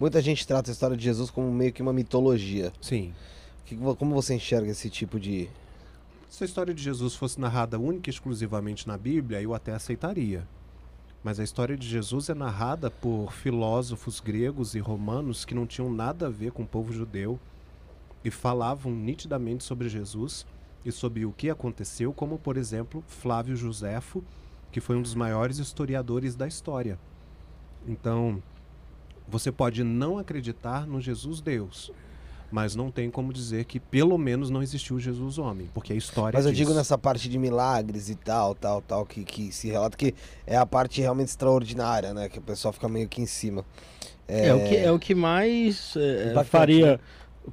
Muita 0.01 0.23
gente 0.23 0.47
trata 0.47 0.71
a 0.71 0.73
história 0.73 0.97
de 0.97 1.03
Jesus 1.03 1.31
como 1.31 1.53
meio 1.53 1.73
que 1.73 1.83
uma 1.83 1.93
mitologia. 1.93 2.73
Sim. 2.81 3.13
Que- 3.65 3.77
Como 3.77 4.15
você 4.15 4.35
enxerga 4.35 4.71
esse 4.71 4.89
tipo 4.89 5.19
de. 5.19 5.51
Se 6.31 6.45
a 6.45 6.47
história 6.47 6.73
de 6.73 6.83
Jesus 6.83 7.15
fosse 7.17 7.41
narrada 7.41 7.79
única 7.79 8.09
e 8.09 8.13
exclusivamente 8.13 8.87
na 8.87 8.97
Bíblia, 8.97 9.43
eu 9.43 9.53
até 9.53 9.73
aceitaria. 9.73 10.47
Mas 11.25 11.41
a 11.41 11.45
história 11.45 11.77
de 11.77 11.89
Jesus 11.89 12.29
é 12.29 12.35
narrada 12.35 12.89
por 12.89 13.33
filósofos 13.33 14.21
gregos 14.21 14.77
e 14.77 14.79
romanos 14.79 15.45
que 15.45 15.57
não 15.57 15.67
tinham 15.67 15.93
nada 15.93 16.29
a 16.29 16.31
ver 16.31 16.53
com 16.53 16.63
o 16.63 16.67
povo 16.67 16.93
judeu 16.93 17.37
e 18.27 18.31
falavam 18.31 18.91
nitidamente 18.91 19.63
sobre 19.63 19.89
Jesus 19.89 20.45
e 20.85 20.91
sobre 20.91 21.25
o 21.25 21.31
que 21.31 21.49
aconteceu, 21.49 22.13
como 22.13 22.37
por 22.37 22.57
exemplo 22.57 23.05
Flávio 23.07 23.55
Josefo, 23.55 24.21
que 24.73 24.81
foi 24.81 24.97
um 24.97 25.03
dos 25.03 25.15
maiores 25.15 25.59
historiadores 25.59 26.35
da 26.35 26.49
história. 26.49 26.99
Então, 27.87 28.43
você 29.29 29.53
pode 29.53 29.85
não 29.85 30.19
acreditar 30.19 30.89
no 30.89 31.01
Jesus 31.01 31.41
Deus, 31.41 31.93
mas 32.51 32.75
não 32.75 32.91
tem 32.91 33.13
como 33.13 33.33
dizer 33.33 33.65
que 33.65 33.79
pelo 33.79 34.19
menos 34.19 34.51
não 34.51 34.61
existiu 34.61 34.99
Jesus 34.99 35.39
homem, 35.39 35.71
porque 35.73 35.93
a 35.93 35.97
história 35.97 36.37
Mas 36.37 36.47
eu 36.47 36.51
diz. 36.51 36.59
digo 36.59 36.75
nessa 36.75 36.99
parte 36.99 37.29
de 37.29 37.39
milagres 37.39 38.11
e 38.11 38.17
tal, 38.17 38.57
tal, 38.57 38.83
tal, 38.83 39.07
que, 39.07 39.23
que 39.23 39.53
se 39.53 39.69
relata 39.69 39.97
que 39.97 40.13
é 40.45 40.57
a 40.57 40.67
parte 40.67 41.01
realmente 41.01 41.29
extraordinária, 41.29 42.13
né? 42.13 42.29
Que 42.29 42.41
o 42.41 42.43
pessoal 42.43 42.73
fica 42.73 42.89
meio 42.89 43.07
que 43.09 43.23
em 43.23 43.27
cima. 43.27 43.65
É, 44.27 44.53
o, 44.53 44.69
que, 44.69 44.77
é 44.77 44.91
o 44.91 44.99
que 44.99 45.15
mais 45.15 45.95
é, 45.97 46.43
faria 46.43 47.01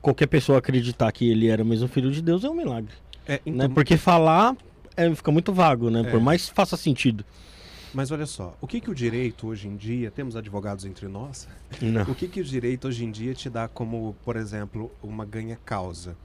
qualquer 0.01 0.27
pessoa 0.27 0.59
acreditar 0.59 1.11
que 1.11 1.29
ele 1.29 1.47
era 1.47 1.63
mesmo 1.63 1.87
filho 1.87 2.11
de 2.11 2.21
Deus 2.21 2.43
é 2.43 2.49
um 2.49 2.55
milagre. 2.55 2.93
É, 3.25 3.33
né? 3.33 3.41
então, 3.45 3.69
Porque 3.71 3.97
falar 3.97 4.55
é, 4.95 5.13
fica 5.13 5.31
muito 5.31 5.53
vago, 5.53 5.89
né? 5.89 6.01
É. 6.01 6.03
Por 6.11 6.19
mais 6.19 6.49
que 6.49 6.55
faça 6.55 6.77
sentido. 6.77 7.25
Mas 7.93 8.09
olha 8.09 8.25
só, 8.25 8.57
o 8.59 8.65
que, 8.65 8.81
que 8.81 8.89
o 8.89 8.95
direito 8.95 9.47
hoje 9.47 9.67
em 9.67 9.75
dia, 9.75 10.09
temos 10.09 10.35
advogados 10.35 10.83
entre 10.83 11.07
nós, 11.07 11.47
Não. 11.79 12.01
o 12.03 12.15
que, 12.15 12.27
que 12.27 12.41
o 12.41 12.43
direito 12.43 12.87
hoje 12.87 13.05
em 13.05 13.11
dia 13.11 13.35
te 13.35 13.51
dá 13.51 13.67
como, 13.67 14.15
por 14.25 14.35
exemplo, 14.35 14.91
uma 15.03 15.23
ganha-causa? 15.23 16.17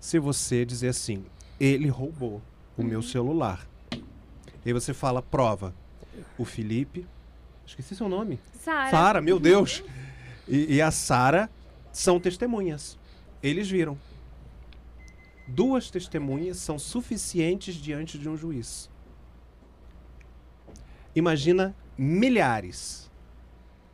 Se 0.00 0.18
você 0.18 0.64
dizer 0.64 0.88
assim, 0.88 1.24
ele 1.60 1.88
roubou 1.88 2.42
o 2.76 2.82
meu 2.82 3.02
celular. 3.02 3.64
E 3.92 4.68
aí 4.68 4.72
você 4.72 4.92
fala, 4.92 5.22
prova. 5.22 5.72
O 6.36 6.44
Felipe, 6.44 7.06
esqueci 7.64 7.94
seu 7.94 8.08
nome. 8.08 8.40
Sara. 8.60 8.90
Sara, 8.90 9.20
meu 9.20 9.38
Deus. 9.38 9.84
E, 10.48 10.74
e 10.74 10.82
a 10.82 10.90
Sara 10.90 11.48
são 11.92 12.18
testemunhas. 12.18 12.98
Eles 13.42 13.68
viram. 13.68 13.98
Duas 15.46 15.90
testemunhas 15.90 16.58
são 16.58 16.78
suficientes 16.78 17.74
diante 17.74 18.18
de 18.18 18.28
um 18.28 18.36
juiz. 18.36 18.88
Imagina 21.14 21.74
milhares 21.98 23.10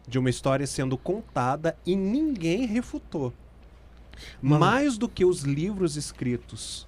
de 0.07 0.18
uma 0.18 0.30
história 0.30 0.66
sendo 0.66 0.96
contada 0.96 1.76
e 1.84 1.96
ninguém 1.96 2.66
refutou. 2.66 3.32
Mano. 4.40 4.61
Mais 4.61 4.99
do 4.99 5.09
que 5.09 5.24
os 5.24 5.42
livros 5.42 5.96
escritos, 5.96 6.86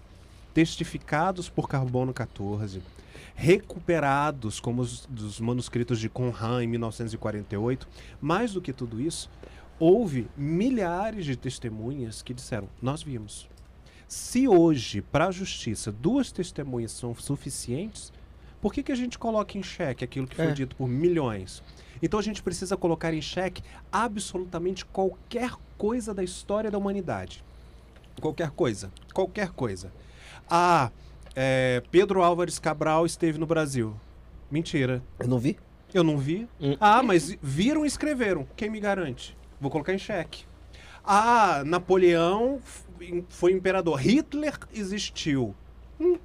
testificados 0.52 1.48
por 1.48 1.68
Carbono 1.68 2.12
14, 2.12 2.82
recuperados 3.34 4.60
como 4.60 4.82
os 4.82 5.06
dos 5.06 5.40
manuscritos 5.40 5.98
de 5.98 6.08
Conran 6.08 6.62
em 6.62 6.66
1948, 6.66 7.88
mais 8.20 8.52
do 8.52 8.60
que 8.60 8.72
tudo 8.72 9.00
isso, 9.00 9.30
houve 9.80 10.28
milhares 10.36 11.24
de 11.24 11.34
testemunhas 11.36 12.22
que 12.22 12.32
disseram: 12.32 12.68
Nós 12.80 13.02
vimos. 13.02 13.48
Se 14.06 14.46
hoje, 14.46 15.00
para 15.02 15.26
a 15.28 15.30
justiça, 15.30 15.90
duas 15.90 16.30
testemunhas 16.30 16.92
são 16.92 17.14
suficientes, 17.14 18.12
por 18.60 18.72
que, 18.74 18.82
que 18.82 18.92
a 18.92 18.96
gente 18.96 19.18
coloca 19.18 19.56
em 19.56 19.62
xeque 19.62 20.04
aquilo 20.04 20.26
que 20.26 20.36
foi 20.36 20.46
É. 20.46 20.52
dito 20.52 20.76
por 20.76 20.86
milhões? 20.88 21.62
Então 22.02 22.18
a 22.18 22.22
gente 22.22 22.42
precisa 22.42 22.76
colocar 22.76 23.12
em 23.14 23.22
xeque 23.22 23.62
absolutamente 23.92 24.84
qualquer 24.84 25.52
coisa 25.78 26.12
da 26.12 26.22
história 26.24 26.70
da 26.70 26.76
humanidade. 26.78 27.42
Qualquer 28.20 28.50
coisa. 28.50 28.90
Qualquer 29.14 29.50
coisa. 29.50 29.92
Ah, 30.48 30.90
é, 31.34 31.82
Pedro 31.90 32.22
Álvares 32.22 32.58
Cabral 32.58 33.06
esteve 33.06 33.38
no 33.38 33.46
Brasil. 33.46 33.94
Mentira. 34.50 35.02
Eu 35.18 35.28
não 35.28 35.38
vi? 35.38 35.56
Eu 35.94 36.02
não 36.02 36.18
vi. 36.18 36.48
Hum. 36.60 36.76
Ah, 36.80 37.02
mas 37.02 37.36
viram 37.40 37.84
e 37.84 37.88
escreveram. 37.88 38.46
Quem 38.56 38.68
me 38.70 38.80
garante? 38.80 39.36
Vou 39.60 39.70
colocar 39.70 39.92
em 39.92 39.98
xeque. 39.98 40.44
Ah, 41.04 41.62
Napoleão 41.64 42.60
foi 43.28 43.52
imperador. 43.52 44.00
Hitler 44.00 44.58
existiu. 44.72 45.54
Hum, 46.00 46.18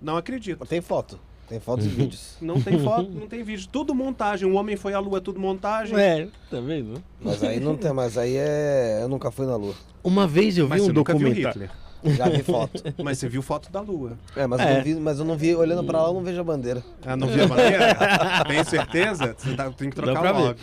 não 0.00 0.16
acredito. 0.16 0.64
Tem 0.66 0.80
foto. 0.80 1.18
Tem 1.48 1.60
fotos 1.60 1.84
e 1.84 1.88
vídeos. 1.88 2.36
Não 2.40 2.60
tem 2.60 2.78
foto, 2.78 3.08
não 3.12 3.26
tem 3.26 3.42
vídeo. 3.42 3.68
Tudo 3.70 3.94
montagem. 3.94 4.48
O 4.48 4.54
homem 4.54 4.76
foi 4.76 4.94
à 4.94 4.98
lua, 4.98 5.20
tudo 5.20 5.38
montagem. 5.38 5.98
É, 5.98 6.28
tá 6.50 6.60
vendo? 6.60 7.02
Mas 7.20 7.42
aí 7.42 7.60
não 7.60 7.76
tem, 7.76 7.92
mas 7.92 8.16
aí 8.16 8.36
é. 8.36 9.00
Eu 9.02 9.08
nunca 9.08 9.30
fui 9.30 9.46
na 9.46 9.56
lua. 9.56 9.74
Uma 10.02 10.26
vez 10.26 10.56
eu 10.56 10.66
vi 10.66 10.70
Mas 10.70 10.82
um 10.88 10.92
documentário. 10.92 11.70
Já 12.04 12.28
vi 12.28 12.42
foto. 12.42 12.82
Mas 13.02 13.18
você 13.18 13.28
viu 13.28 13.42
foto 13.42 13.70
da 13.70 13.80
lua. 13.80 14.18
É, 14.36 14.46
mas, 14.46 14.60
eu 14.60 14.66
É. 14.66 14.76
não 14.76 14.84
vi, 14.84 14.94
mas 14.96 15.18
eu 15.18 15.24
não 15.24 15.36
vi, 15.36 15.54
olhando 15.54 15.82
pra 15.84 16.02
lá, 16.02 16.08
eu 16.08 16.14
não 16.14 16.22
vejo 16.22 16.40
a 16.40 16.44
bandeira. 16.44 16.84
Ah, 17.04 17.16
não 17.16 17.26
viu 17.28 17.44
a 17.44 17.48
bandeira? 17.48 17.94
tem 18.46 18.64
certeza? 18.64 19.34
Você 19.38 19.54
tá- 19.54 19.70
tem 19.70 19.90
que 19.90 19.96
Dá 19.96 20.02
trocar 20.02 20.20
pra 20.20 20.32
o 20.32 20.54
ver. 20.54 20.56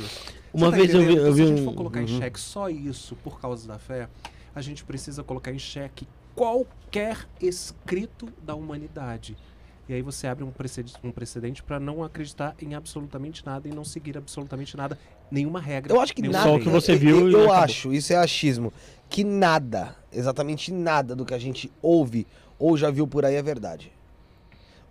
Uma 0.54 0.70
tá 0.70 0.78
vez 0.78 0.94
eu 0.94 1.00
vi, 1.00 1.06
entendendo? 1.06 1.26
eu 1.28 1.34
vi 1.34 1.38
Se 1.38 1.44
a 1.44 1.56
gente 1.56 1.62
um. 1.62 1.66
for 1.66 1.74
colocar 1.74 2.02
em 2.02 2.06
Uhum. 2.14 2.20
xeque 2.20 2.40
só 2.40 2.70
isso 2.70 3.16
por 3.24 3.40
causa 3.40 3.68
da 3.68 3.80
fé, 3.80 4.08
a 4.54 4.62
gente 4.62 4.84
precisa 4.84 5.24
colocar 5.24 5.52
em 5.52 5.60
xeque 5.60 6.08
qualquer 6.36 7.18
escrito 7.42 8.30
da 8.44 8.54
humanidade. 8.56 9.36
E 9.92 9.96
aí 9.96 10.02
você 10.02 10.26
abre 10.26 10.42
um 10.42 10.52
precedente, 10.52 10.96
um 11.04 11.12
precedente 11.12 11.62
para 11.62 11.78
não 11.78 12.02
acreditar 12.02 12.56
em 12.62 12.76
absolutamente 12.76 13.46
nada 13.46 13.68
e 13.68 13.74
não 13.74 13.84
seguir 13.84 14.18
absolutamente 14.18 14.78
nada, 14.78 14.98
nenhuma 15.30 15.60
regra. 15.60 15.94
Eu 15.94 16.00
acho 16.00 16.16
que 16.16 16.22
nada. 16.22 16.46
Só 16.46 16.56
o 16.56 16.60
que 16.60 16.70
respeito. 16.70 16.82
você 16.82 16.96
viu 16.96 17.30
Eu, 17.30 17.42
eu 17.42 17.52
acho, 17.52 17.92
isso 17.92 18.14
é 18.14 18.16
achismo, 18.16 18.72
que 19.10 19.22
nada, 19.26 19.94
exatamente 20.10 20.72
nada 20.72 21.14
do 21.14 21.26
que 21.26 21.34
a 21.34 21.38
gente 21.38 21.70
ouve 21.82 22.26
ou 22.58 22.78
já 22.78 22.90
viu 22.90 23.06
por 23.06 23.26
aí 23.26 23.36
é 23.36 23.44
verdade. 23.44 23.92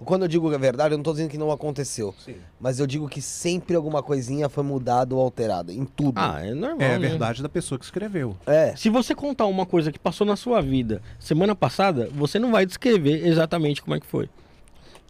Quando 0.05 0.23
eu 0.23 0.29
digo 0.29 0.51
que 0.51 0.55
é 0.55 0.59
verdade, 0.59 0.93
eu 0.93 0.99
não 0.99 1.03
tô 1.03 1.13
dizendo 1.13 1.31
que 1.31 1.39
não 1.39 1.51
aconteceu. 1.51 2.15
Sim. 2.23 2.37
Mas 2.59 2.79
eu 2.79 2.87
digo 2.87 3.09
que 3.09 3.23
sempre 3.23 3.77
alguma 3.77 4.03
coisinha 4.03 4.51
foi 4.51 4.65
mudada 4.65 5.15
ou 5.15 5.21
alterada. 5.21 5.73
Em 5.73 5.85
tudo. 5.85 6.19
Ah, 6.19 6.41
é 6.43 6.53
normal. 6.55 6.81
É 6.81 6.95
a 6.95 6.99
né? 6.99 7.09
verdade 7.09 7.43
da 7.43 7.51
pessoa 7.51 7.79
que 7.79 7.85
escreveu. 7.85 8.35
É. 8.47 8.75
Se 8.77 8.89
você 8.89 9.15
contar 9.15 9.45
uma 9.47 9.67
coisa 9.67 9.93
que 9.93 9.99
passou 9.99 10.27
na 10.27 10.37
sua 10.37 10.63
vida 10.63 11.03
semana 11.19 11.55
passada, 11.55 12.09
você 12.15 12.39
não 12.39 12.51
vai 12.51 12.65
descrever 12.65 13.27
exatamente 13.27 13.83
como 13.83 13.95
é 13.95 14.01
que 14.01 14.07
foi. 14.07 14.29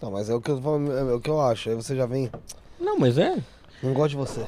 Não, 0.01 0.11
mas 0.11 0.31
é 0.31 0.35
o 0.35 0.41
que 0.41 0.51
eu, 0.51 0.59
é 1.11 1.15
o 1.15 1.21
que 1.21 1.31
eu 1.31 1.41
acho. 1.41 1.69
Aí 1.71 1.75
você 1.75 1.95
já 1.95 2.07
vem. 2.07 2.31
Não, 2.79 2.99
mas 2.99 3.19
é. 3.19 3.39
Não 3.83 3.95
gosto 3.95 4.11
de 4.11 4.17
você. 4.17 4.45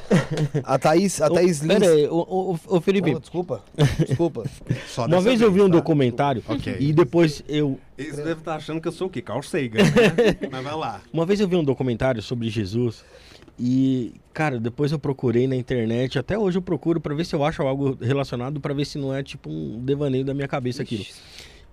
A 0.62 0.78
Thaís, 0.78 1.20
a 1.22 1.28
Thaís 1.32 1.60
Lins. 1.60 1.78
Pera 1.78 1.90
aí, 1.92 2.06
ô, 2.06 2.18
ô, 2.18 2.58
ô, 2.76 2.80
Felipe, 2.82 3.14
Oh, 3.14 3.18
desculpa. 3.20 3.62
Desculpa. 4.06 4.44
Só 4.86 5.02
uma 5.02 5.08
dessa 5.08 5.22
vez 5.22 5.40
eu 5.40 5.50
vi 5.50 5.62
um 5.62 5.68
tá? 5.70 5.76
documentário 5.76 6.42
Ok. 6.46 6.76
e 6.78 6.92
depois 6.92 7.42
eu. 7.48 7.78
Eles 7.96 8.16
devem 8.16 8.32
estar 8.34 8.56
achando 8.56 8.80
que 8.80 8.88
eu 8.88 8.92
sou 8.92 9.06
o 9.06 9.10
quê? 9.10 9.22
Carl 9.22 9.42
Sagan, 9.42 9.82
né? 9.84 10.36
Mas 10.52 10.64
vai 10.64 10.74
lá. 10.76 11.00
Uma 11.12 11.24
vez 11.24 11.40
eu 11.40 11.48
vi 11.48 11.56
um 11.56 11.64
documentário 11.64 12.20
sobre 12.20 12.50
Jesus 12.50 13.02
e, 13.58 14.14
cara, 14.34 14.58
depois 14.58 14.92
eu 14.92 14.98
procurei 14.98 15.46
na 15.46 15.56
internet, 15.56 16.18
até 16.18 16.38
hoje 16.38 16.58
eu 16.58 16.62
procuro 16.62 17.00
pra 17.00 17.14
ver 17.14 17.24
se 17.24 17.34
eu 17.34 17.42
acho 17.44 17.62
algo 17.62 17.96
relacionado, 18.00 18.60
pra 18.60 18.74
ver 18.74 18.84
se 18.84 18.98
não 18.98 19.14
é 19.14 19.22
tipo 19.22 19.48
um 19.48 19.82
devaneio 19.82 20.24
da 20.24 20.34
minha 20.34 20.48
cabeça 20.48 20.82
aquilo. 20.82 21.04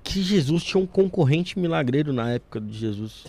Que 0.01 0.21
Jesus 0.23 0.63
tinha 0.63 0.81
um 0.81 0.87
concorrente 0.87 1.59
milagreiro 1.59 2.13
na 2.13 2.31
época 2.31 2.61
de 2.61 2.77
Jesus. 2.77 3.25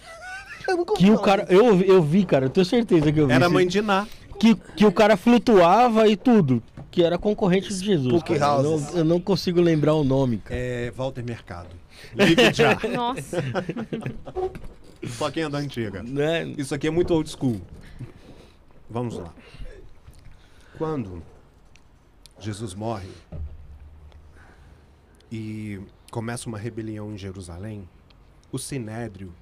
Eu 0.69 0.85
Que 0.85 1.11
o 1.11 1.19
cara, 1.19 1.47
eu, 1.49 1.81
eu 1.81 2.03
vi, 2.03 2.25
cara, 2.25 2.47
eu 2.47 2.51
tenho 2.51 2.65
certeza 2.65 3.11
que 3.13 3.19
eu 3.19 3.27
vi. 3.27 3.33
Era 3.33 3.49
mãe 3.49 3.67
de 3.67 3.81
Ná. 3.81 4.07
que, 4.39 4.55
que 4.55 4.87
o 4.87 4.93
cara 4.93 5.17
flutuava 5.17 6.09
e 6.09 6.17
tudo. 6.17 6.63
Que 6.91 7.03
era 7.05 7.17
concorrente 7.19 7.69
de 7.69 7.85
Jesus. 7.85 8.23
Cara. 8.23 8.39
Eu, 8.39 8.63
não, 8.63 8.91
eu 8.99 9.05
não 9.05 9.21
consigo 9.21 9.61
lembrar 9.61 9.95
o 9.95 10.03
nome, 10.03 10.39
cara. 10.39 10.59
É 10.61 10.91
Walter 10.91 11.23
Mercado. 11.23 11.69
Ligue 12.15 12.53
já. 12.53 12.77
Nossa. 12.95 13.43
Plaquinha 15.17 15.49
da 15.49 15.59
antiga. 15.59 16.03
Né? 16.03 16.45
Isso 16.59 16.75
aqui 16.75 16.87
é 16.87 16.91
muito 16.91 17.15
old 17.15 17.31
school. 17.31 17.61
Vamos 18.89 19.17
lá. 19.17 19.33
Quando 20.77 21.23
Jesus 22.41 22.75
morre 22.75 23.09
e 25.31 25.79
começa 26.11 26.49
uma 26.49 26.59
rebelião 26.59 27.13
em 27.13 27.19
Jerusalém, 27.19 27.89
o 28.51 28.59
Sinédrio, 28.59 29.33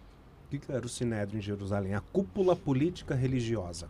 o 0.56 0.58
que 0.60 0.72
era 0.72 0.84
o 0.84 0.88
Sinédrio 0.88 1.38
em 1.38 1.42
Jerusalém? 1.42 1.94
A 1.94 2.00
cúpula 2.00 2.56
política 2.56 3.14
religiosa. 3.14 3.88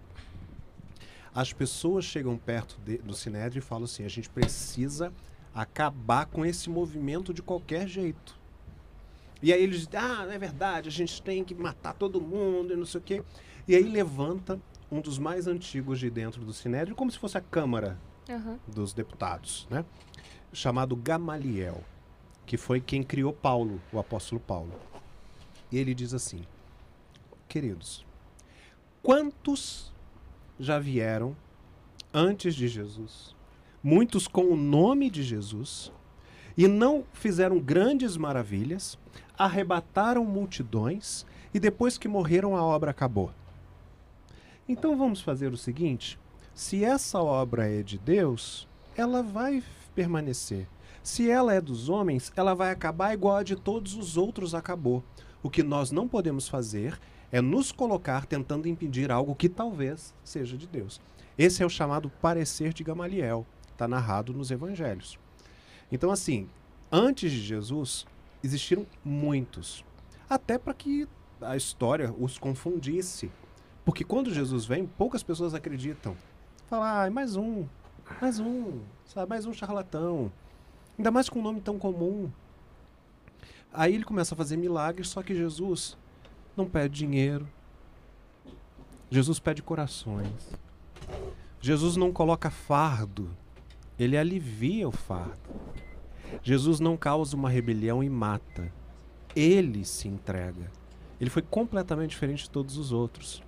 As 1.35 1.53
pessoas 1.53 2.05
chegam 2.05 2.37
perto 2.37 2.79
de- 2.85 2.99
do 2.99 3.15
Sinédrio 3.15 3.61
e 3.61 3.63
falam 3.63 3.85
assim: 3.85 4.05
a 4.05 4.09
gente 4.09 4.29
precisa 4.29 5.13
acabar 5.55 6.27
com 6.27 6.45
esse 6.45 6.69
movimento 6.69 7.33
de 7.33 7.43
qualquer 7.43 7.87
jeito. 7.87 8.37
E 9.41 9.53
aí 9.53 9.63
eles 9.63 9.87
dizem, 9.87 10.01
ah, 10.01 10.25
não 10.27 10.33
é 10.33 10.39
verdade, 10.39 10.89
a 10.89 10.93
gente 10.93 11.23
tem 11.23 11.45
que 11.45 11.55
matar 11.55 11.95
todo 11.95 12.21
mundo 12.21 12.73
e 12.73 12.77
não 12.77 12.85
sei 12.85 13.01
o 13.01 13.05
quê. 13.05 13.23
E 13.69 13.75
aí 13.77 13.85
levanta 13.85 14.59
um 14.91 15.01
dos 15.01 15.17
mais 15.19 15.47
antigos 15.47 16.01
de 16.01 16.11
dentro 16.11 16.45
do 16.45 16.53
Sinédrio, 16.53 16.97
como 16.97 17.11
se 17.11 17.19
fosse 17.19 17.39
a 17.39 17.41
Câmara 17.41 17.97
Aham. 18.29 18.59
dos 18.67 18.93
Deputados, 18.93 19.67
né? 19.71 19.85
Chamado 20.53 20.97
Gamaliel, 20.97 21.85
que 22.47 22.57
foi 22.57 22.81
quem 22.81 23.03
criou 23.05 23.33
Paulo, 23.33 23.81
o 23.93 23.99
apóstolo 24.01 24.41
Paulo. 24.41 24.73
E 25.71 25.79
ele 25.79 25.95
diz 25.95 26.15
assim: 26.15 26.43
Queridos, 27.49 28.05
quantos 29.03 29.93
já 30.59 30.79
vieram 30.79 31.37
antes 32.13 32.55
de 32.55 32.69
Jesus, 32.69 33.35
muitos 33.83 34.27
com 34.27 34.47
o 34.47 34.57
nome 34.57 35.11
de 35.11 35.23
Jesus, 35.23 35.93
e 36.57 36.67
não 36.67 37.05
fizeram 37.13 37.61
grandes 37.61 38.17
maravilhas, 38.17 38.99
arrebataram 39.37 40.25
multidões, 40.25 41.25
e 41.55 41.61
depois 41.61 41.97
que 41.97 42.09
morreram, 42.09 42.57
a 42.57 42.65
obra 42.65 42.91
acabou. 42.91 43.33
Então 44.69 44.97
vamos 44.97 45.21
fazer 45.21 45.53
o 45.53 45.57
seguinte: 45.57 46.19
se 46.55 46.85
essa 46.85 47.23
obra 47.23 47.71
é 47.71 47.83
de 47.83 47.97
Deus, 47.99 48.69
ela 48.97 49.23
vai 49.23 49.63
permanecer. 49.95 50.69
Se 51.03 51.31
ela 51.31 51.55
é 51.55 51.61
dos 51.61 51.89
homens, 51.89 52.33
ela 52.37 52.53
vai 52.53 52.71
acabar 52.71 53.15
igual 53.15 53.37
a 53.37 53.43
de 53.43 53.57
todos 53.57 53.95
os 53.95 54.17
outros 54.17 54.55
acabou. 54.55 55.03
O 55.43 55.49
que 55.49 55.63
nós 55.63 55.91
não 55.91 56.09
podemos 56.09 56.49
fazer 56.49 56.99
é 57.31 57.41
nos 57.41 57.71
colocar 57.71 58.27
tentando 58.27 58.69
impedir 58.69 59.11
algo 59.11 59.35
que 59.35 59.49
talvez 59.49 60.15
seja 60.25 60.57
de 60.57 60.67
Deus. 60.67 61.01
Esse 61.37 61.63
é 61.63 61.67
o 61.67 61.71
chamado 61.71 62.11
parecer 62.21 62.73
de 62.73 62.83
Gamaliel, 62.83 63.47
está 63.71 63.87
narrado 63.87 64.33
nos 64.33 64.51
evangelhos. 64.51 65.19
Então, 65.93 66.11
assim, 66.11 66.49
antes 66.91 67.31
de 67.31 67.41
Jesus, 67.41 68.07
existiram 68.43 68.87
muitos, 69.05 69.85
até 70.29 70.59
para 70.59 70.75
que 70.75 71.09
a 71.41 71.57
história 71.57 72.13
os 72.19 72.39
confundisse. 72.39 73.31
Porque 73.85 74.05
quando 74.05 74.35
Jesus 74.35 74.67
vem, 74.67 74.87
poucas 74.87 75.23
pessoas 75.23 75.55
acreditam. 75.55 76.17
Fala, 76.67 77.05
ah, 77.05 77.11
mais 77.11 77.37
um, 77.37 77.65
mais 78.21 78.41
um, 78.41 78.81
sabe, 79.05 79.31
mais 79.31 79.47
um 79.47 79.53
charlatão. 79.53 80.31
Ainda 80.99 81.11
mais 81.11 81.29
com 81.29 81.39
um 81.39 81.43
nome 81.43 81.61
tão 81.61 81.79
comum. 81.79 82.31
Aí 83.73 83.95
ele 83.95 84.05
começa 84.05 84.35
a 84.35 84.37
fazer 84.37 84.57
milagres, 84.57 85.09
só 85.09 85.23
que 85.23 85.35
Jesus 85.35 85.97
não 86.57 86.67
pede 86.67 86.95
dinheiro. 86.95 87.47
Jesus 89.11 89.39
pede 89.39 89.63
corações. 89.63 90.51
Jesus 91.61 91.97
não 91.97 92.13
coloca 92.13 92.51
fardo, 92.51 93.31
ele 93.99 94.17
alivia 94.17 94.89
o 94.89 94.93
fardo. 94.93 95.39
Jesus 96.43 96.79
não 96.79 96.97
causa 96.97 97.37
uma 97.37 97.51
rebelião 97.51 98.03
e 98.03 98.09
mata. 98.09 98.73
Ele 99.35 99.85
se 99.85 100.07
entrega. 100.07 100.71
Ele 101.21 101.31
foi 101.31 101.43
completamente 101.43 102.11
diferente 102.11 102.45
de 102.45 102.51
todos 102.51 102.77
os 102.77 102.93
outros. 102.93 103.43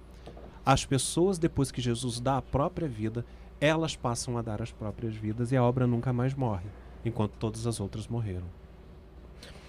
As 0.64 0.84
pessoas, 0.84 1.38
depois 1.38 1.70
que 1.70 1.80
Jesus 1.80 2.20
dá 2.20 2.36
a 2.38 2.42
própria 2.42 2.88
vida, 2.88 3.24
elas 3.60 3.94
passam 3.94 4.36
a 4.36 4.42
dar 4.42 4.60
as 4.60 4.72
próprias 4.72 5.14
vidas 5.14 5.52
e 5.52 5.56
a 5.56 5.62
obra 5.62 5.86
nunca 5.86 6.12
mais 6.12 6.34
morre, 6.34 6.66
enquanto 7.05 7.32
todas 7.32 7.66
as 7.66 7.78
outras 7.78 8.09
morreram. 8.09 8.47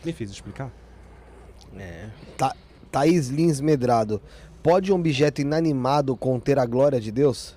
Me 0.04 0.12
fiz 0.14 0.32
explicar? 0.32 0.72
É. 1.78 2.10
Tha- 2.38 2.56
Thaís 2.92 3.30
Lins 3.30 3.62
Medrado. 3.62 4.22
Pode 4.64 4.92
um 4.92 4.96
objeto 4.96 5.42
inanimado 5.42 6.16
conter 6.16 6.60
a 6.60 6.66
glória 6.66 7.00
de 7.00 7.12
Deus? 7.12 7.56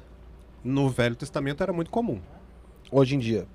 No 0.62 0.88
Velho 0.88 1.16
Testamento 1.16 1.62
era 1.62 1.72
muito 1.72 1.90
comum. 1.90 2.20
Hoje 2.90 3.16
em 3.16 3.18
dia. 3.18 3.46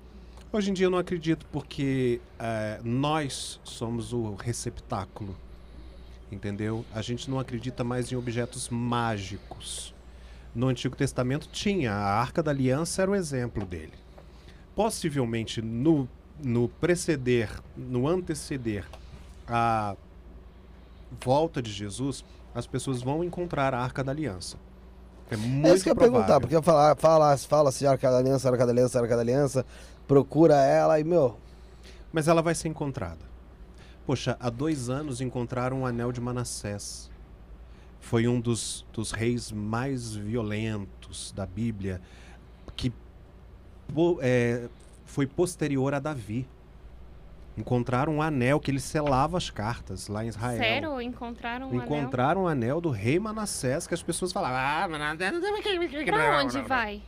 Hoje 0.52 0.70
em 0.70 0.74
dia 0.74 0.86
eu 0.86 0.90
não 0.90 0.98
acredito 0.98 1.46
porque 1.52 2.20
eh, 2.38 2.80
nós 2.84 3.60
somos 3.62 4.12
o 4.12 4.34
receptáculo, 4.34 5.36
entendeu? 6.30 6.84
A 6.92 7.00
gente 7.02 7.30
não 7.30 7.38
acredita 7.38 7.84
mais 7.84 8.10
em 8.10 8.16
objetos 8.16 8.68
mágicos. 8.68 9.94
No 10.52 10.66
Antigo 10.66 10.96
Testamento 10.96 11.48
tinha, 11.52 11.92
a 11.92 12.20
Arca 12.20 12.42
da 12.42 12.50
Aliança 12.50 13.02
era 13.02 13.10
o 13.12 13.14
exemplo 13.14 13.64
dele. 13.64 13.92
Possivelmente 14.74 15.62
no, 15.62 16.08
no 16.42 16.68
preceder, 16.68 17.50
no 17.76 18.08
anteceder 18.08 18.86
a 19.46 19.96
volta 21.20 21.60
de 21.60 21.70
Jesus, 21.70 22.24
as 22.54 22.66
pessoas 22.66 23.02
vão 23.02 23.24
encontrar 23.24 23.74
a 23.74 23.80
Arca 23.80 24.02
da 24.02 24.12
Aliança. 24.12 24.56
É 25.30 25.36
muito 25.36 25.68
é 25.68 25.74
isso 25.74 25.84
que 25.84 25.90
eu 25.90 25.94
ia 25.94 25.98
perguntar, 25.98 26.40
porque 26.40 26.56
eu 26.56 26.62
falar, 26.62 26.96
fala, 26.96 27.36
fala 27.36 27.70
se 27.70 27.86
Arca 27.86 28.10
da 28.10 28.18
Aliança, 28.18 28.50
Arca 28.50 28.66
da 28.66 28.72
Aliança, 28.72 29.00
Arca 29.00 29.14
da 29.14 29.22
Aliança, 29.22 29.64
procura 30.06 30.56
ela 30.56 30.98
e, 30.98 31.04
meu, 31.04 31.38
Mas 32.12 32.26
ela 32.26 32.42
vai 32.42 32.54
ser 32.54 32.68
encontrada. 32.68 33.30
Poxa, 34.04 34.36
há 34.40 34.50
dois 34.50 34.90
anos 34.90 35.20
encontraram 35.20 35.82
o 35.82 35.86
anel 35.86 36.10
de 36.10 36.20
Manassés. 36.20 37.08
Foi 38.00 38.26
um 38.26 38.40
dos, 38.40 38.84
dos 38.92 39.12
reis 39.12 39.52
mais 39.52 40.16
violentos 40.16 41.30
da 41.30 41.46
Bíblia, 41.46 42.00
que 42.74 42.92
é, 44.20 44.68
foi 45.10 45.26
posterior 45.26 45.92
a 45.92 45.98
Davi. 45.98 46.46
Encontraram 47.58 48.14
um 48.14 48.22
anel 48.22 48.60
que 48.60 48.70
ele 48.70 48.80
selava 48.80 49.36
as 49.36 49.50
cartas 49.50 50.08
lá 50.08 50.24
em 50.24 50.28
Israel. 50.28 50.58
Sério? 50.58 51.00
Encontraram 51.00 51.66
um 51.66 51.70
anel? 51.70 51.82
Encontraram 51.82 52.42
o 52.44 52.48
anel 52.48 52.80
do 52.80 52.90
rei 52.90 53.18
Manassés, 53.18 53.86
que 53.86 53.92
as 53.92 54.02
pessoas 54.02 54.32
falavam. 54.32 54.56
Ah, 54.56 54.88
Manassés. 54.88 55.34
Pra 56.06 56.42
onde 56.42 56.62
vai? 56.62 57.02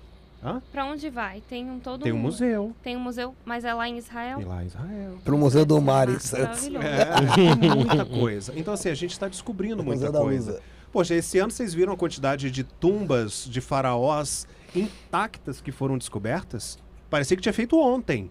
Hã? 0.44 0.60
Pra 0.72 0.84
onde 0.84 1.08
vai? 1.08 1.40
Tem 1.48 1.70
um 1.70 1.78
todo 1.78 2.02
Tem 2.02 2.12
um 2.12 2.18
museu. 2.18 2.74
Tem 2.82 2.96
um 2.96 3.00
museu, 3.00 3.34
mas 3.44 3.64
é 3.64 3.72
lá 3.72 3.88
em 3.88 3.96
Israel? 3.96 4.40
E 4.40 4.44
lá 4.44 4.64
em 4.64 4.66
Israel. 4.66 5.18
pro 5.24 5.38
Museu 5.38 5.64
do 5.64 5.80
Mar 5.80 6.08
em 6.08 6.14
Maravilhoso. 6.14 6.26
Santos. 6.26 6.66
É, 6.66 7.54
muita 7.54 8.04
coisa. 8.04 8.52
Então, 8.56 8.74
assim, 8.74 8.88
a 8.88 8.94
gente 8.94 9.12
está 9.12 9.28
descobrindo 9.28 9.84
muita 9.84 10.10
coisa. 10.10 10.60
Poxa, 10.90 11.14
esse 11.14 11.38
ano 11.38 11.52
vocês 11.52 11.72
viram 11.72 11.92
a 11.92 11.96
quantidade 11.96 12.50
de 12.50 12.64
tumbas 12.64 13.46
de 13.48 13.60
faraós 13.60 14.46
intactas 14.74 15.60
que 15.60 15.70
foram 15.70 15.96
descobertas? 15.96 16.76
Parecia 17.12 17.36
que 17.36 17.42
tinha 17.42 17.52
feito 17.52 17.78
ontem. 17.78 18.30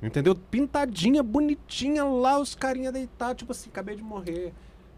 Entendeu? 0.00 0.32
Pintadinha, 0.36 1.24
bonitinha 1.24 2.04
lá, 2.04 2.38
os 2.38 2.54
carinha 2.54 2.92
deitados, 2.92 3.40
tipo 3.40 3.50
assim, 3.50 3.68
acabei 3.68 3.96
de 3.96 4.02
morrer. 4.02 4.52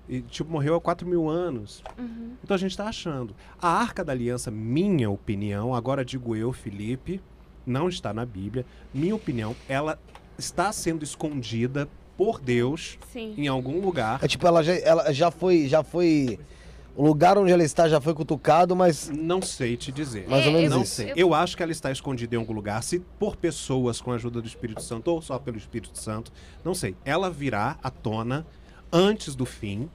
E, 0.07 0.21
tipo, 0.21 0.51
morreu 0.51 0.75
há 0.75 0.81
4 0.81 1.09
mil 1.09 1.27
anos. 1.27 1.83
Uhum. 1.99 2.33
Então 2.45 2.55
a 2.55 2.59
gente 2.59 2.77
tá 2.77 2.85
achando. 2.87 3.35
A 3.59 3.67
Arca 3.67 4.05
da 4.05 4.13
Aliança, 4.13 4.51
minha 4.51 5.09
opinião, 5.09 5.75
agora 5.75 6.05
digo 6.05 6.37
eu, 6.37 6.53
Felipe, 6.53 7.19
não 7.65 7.89
está 7.89 8.13
na 8.13 8.27
Bíblia. 8.27 8.67
Minha 8.93 9.17
opinião, 9.17 9.57
ela 9.71 9.99
está 10.37 10.71
sendo 10.71 11.03
escondida 11.03 11.89
por 12.15 12.39
Deus 12.39 12.99
Sim. 13.11 13.33
em 13.39 13.49
algum 13.49 13.81
lugar. 13.81 14.23
É 14.23 14.29
tipo, 14.29 14.47
ela 14.47 14.63
já, 14.63 14.75
ela 14.75 15.13
já 15.15 15.31
foi, 15.31 15.67
já 15.67 15.83
foi. 15.83 16.39
O 16.95 17.07
lugar 17.07 17.39
onde 17.39 17.51
ela 17.51 17.63
está 17.63 17.89
já 17.89 18.01
foi 18.01 18.13
cutucado, 18.13 18.77
mas. 18.77 19.09
Não 19.09 19.41
sei 19.41 19.77
te 19.79 19.91
dizer. 19.91 20.29
Mais 20.29 20.45
ou 20.47 20.51
É, 20.53 20.55
menos 20.55 20.71
eu- 20.73 20.77
Não 20.77 20.83
isso. 20.85 20.95
sei. 20.95 21.11
eu- 21.13 21.17
Eu 21.17 21.35
acho 21.35 21.57
que 21.57 21.63
ela 21.63 21.73
está 21.73 21.91
escondida 21.91 22.35
em 22.35 22.39
algum 22.39 22.53
lugar, 22.53 22.83
se 22.83 23.01
por 23.19 23.35
pessoas 23.37 24.01
com 24.01 24.13
a 24.13 24.17
ajuda 24.17 24.43
do 24.43 24.47
Espírito 24.47 24.83
Santo 24.83 25.09
ou 25.11 25.23
só 25.23 25.39
pelo 25.39 25.57
Espírito 25.57 25.99
Santo. 25.99 26.31
Não 26.65 26.75
sei. 26.75 26.95
Ela 27.05 27.31
virá 27.31 27.79
à 27.83 27.89
tona 27.91 28.47
antes 28.93 29.35
do 29.35 29.47
fim, 29.47 29.89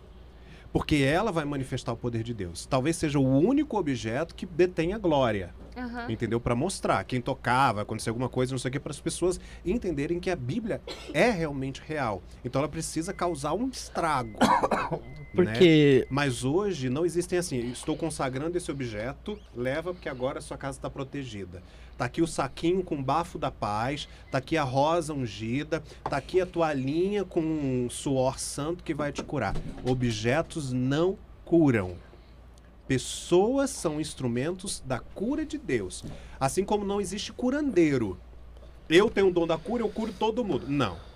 porque 0.78 0.98
ela 0.98 1.32
vai 1.32 1.44
manifestar 1.44 1.92
o 1.92 1.98
poder 1.98 2.22
de 2.22 2.36
Deus. 2.36 2.68
Talvez 2.68 2.98
seja 2.98 3.18
o 3.18 3.28
único 3.28 3.80
objeto 3.80 4.36
que 4.36 4.46
detenha 4.46 4.96
glória, 5.00 5.56
Aham. 5.76 6.06
entendeu? 6.08 6.40
Para 6.40 6.54
mostrar 6.54 7.04
quem 7.04 7.20
tocar, 7.20 7.72
vai 7.72 7.82
acontecer 7.82 8.12
alguma 8.12 8.30
coisa, 8.30 8.54
não 8.54 8.60
sei 8.60 8.70
o 8.70 8.72
que, 8.72 8.80
para 8.80 8.92
as 8.92 9.00
pessoas 9.00 9.40
entenderem 9.66 10.20
que 10.20 10.30
a 10.30 10.36
Bíblia 10.36 10.80
é 11.16 11.32
realmente 11.32 11.82
real. 11.84 12.22
Então 12.46 12.60
ela 12.60 12.70
precisa 12.70 13.12
causar 13.12 13.54
um 13.54 13.68
estrago. 13.70 14.38
né? 14.40 15.00
Porque 15.34 16.06
Mas 16.12 16.44
hoje 16.44 16.92
não 16.92 17.08
existem 17.08 17.40
assim, 17.40 17.58
estou 17.72 17.98
consagrando 17.98 18.56
esse 18.56 18.70
objeto, 18.70 19.36
leva 19.56 19.96
porque 19.96 20.08
agora 20.08 20.38
a 20.38 20.42
sua 20.44 20.58
casa 20.58 20.78
está 20.78 20.92
protegida. 20.92 21.64
Tá 21.98 22.06
aqui 22.06 22.22
o 22.22 22.28
saquinho 22.28 22.84
com 22.84 23.02
bafo 23.02 23.40
da 23.40 23.50
paz, 23.50 24.08
tá 24.32 24.38
aqui 24.38 24.56
a 24.56 24.64
rosa 24.64 25.14
ungida, 25.14 25.82
tá 26.04 26.18
aqui 26.18 26.40
a 26.40 26.46
toalhinha 26.46 27.26
com 27.26 27.42
um 27.42 27.90
suor 27.90 28.38
santo 28.38 28.84
que 28.84 28.94
vai 28.94 29.12
te 29.12 29.24
curar. 29.24 29.56
Objetos 29.84 30.72
não 30.72 31.18
curam. 31.44 31.96
Pessoas 32.88 33.72
são 33.72 34.00
instrumentos 34.00 34.82
da 34.86 35.00
cura 35.00 35.46
de 35.46 35.58
Deus. 35.58 36.04
Assim 36.40 36.64
como 36.64 36.86
não 36.86 37.02
existe 37.02 37.34
curandeiro. 37.34 38.18
Eu 38.88 39.10
tenho 39.10 39.28
o 39.28 39.34
dom 39.34 39.48
da 39.48 39.58
cura, 39.58 39.84
eu 39.84 39.90
curo 39.90 40.14
todo 40.18 40.46
mundo. 40.46 40.68
Não. 40.70 41.07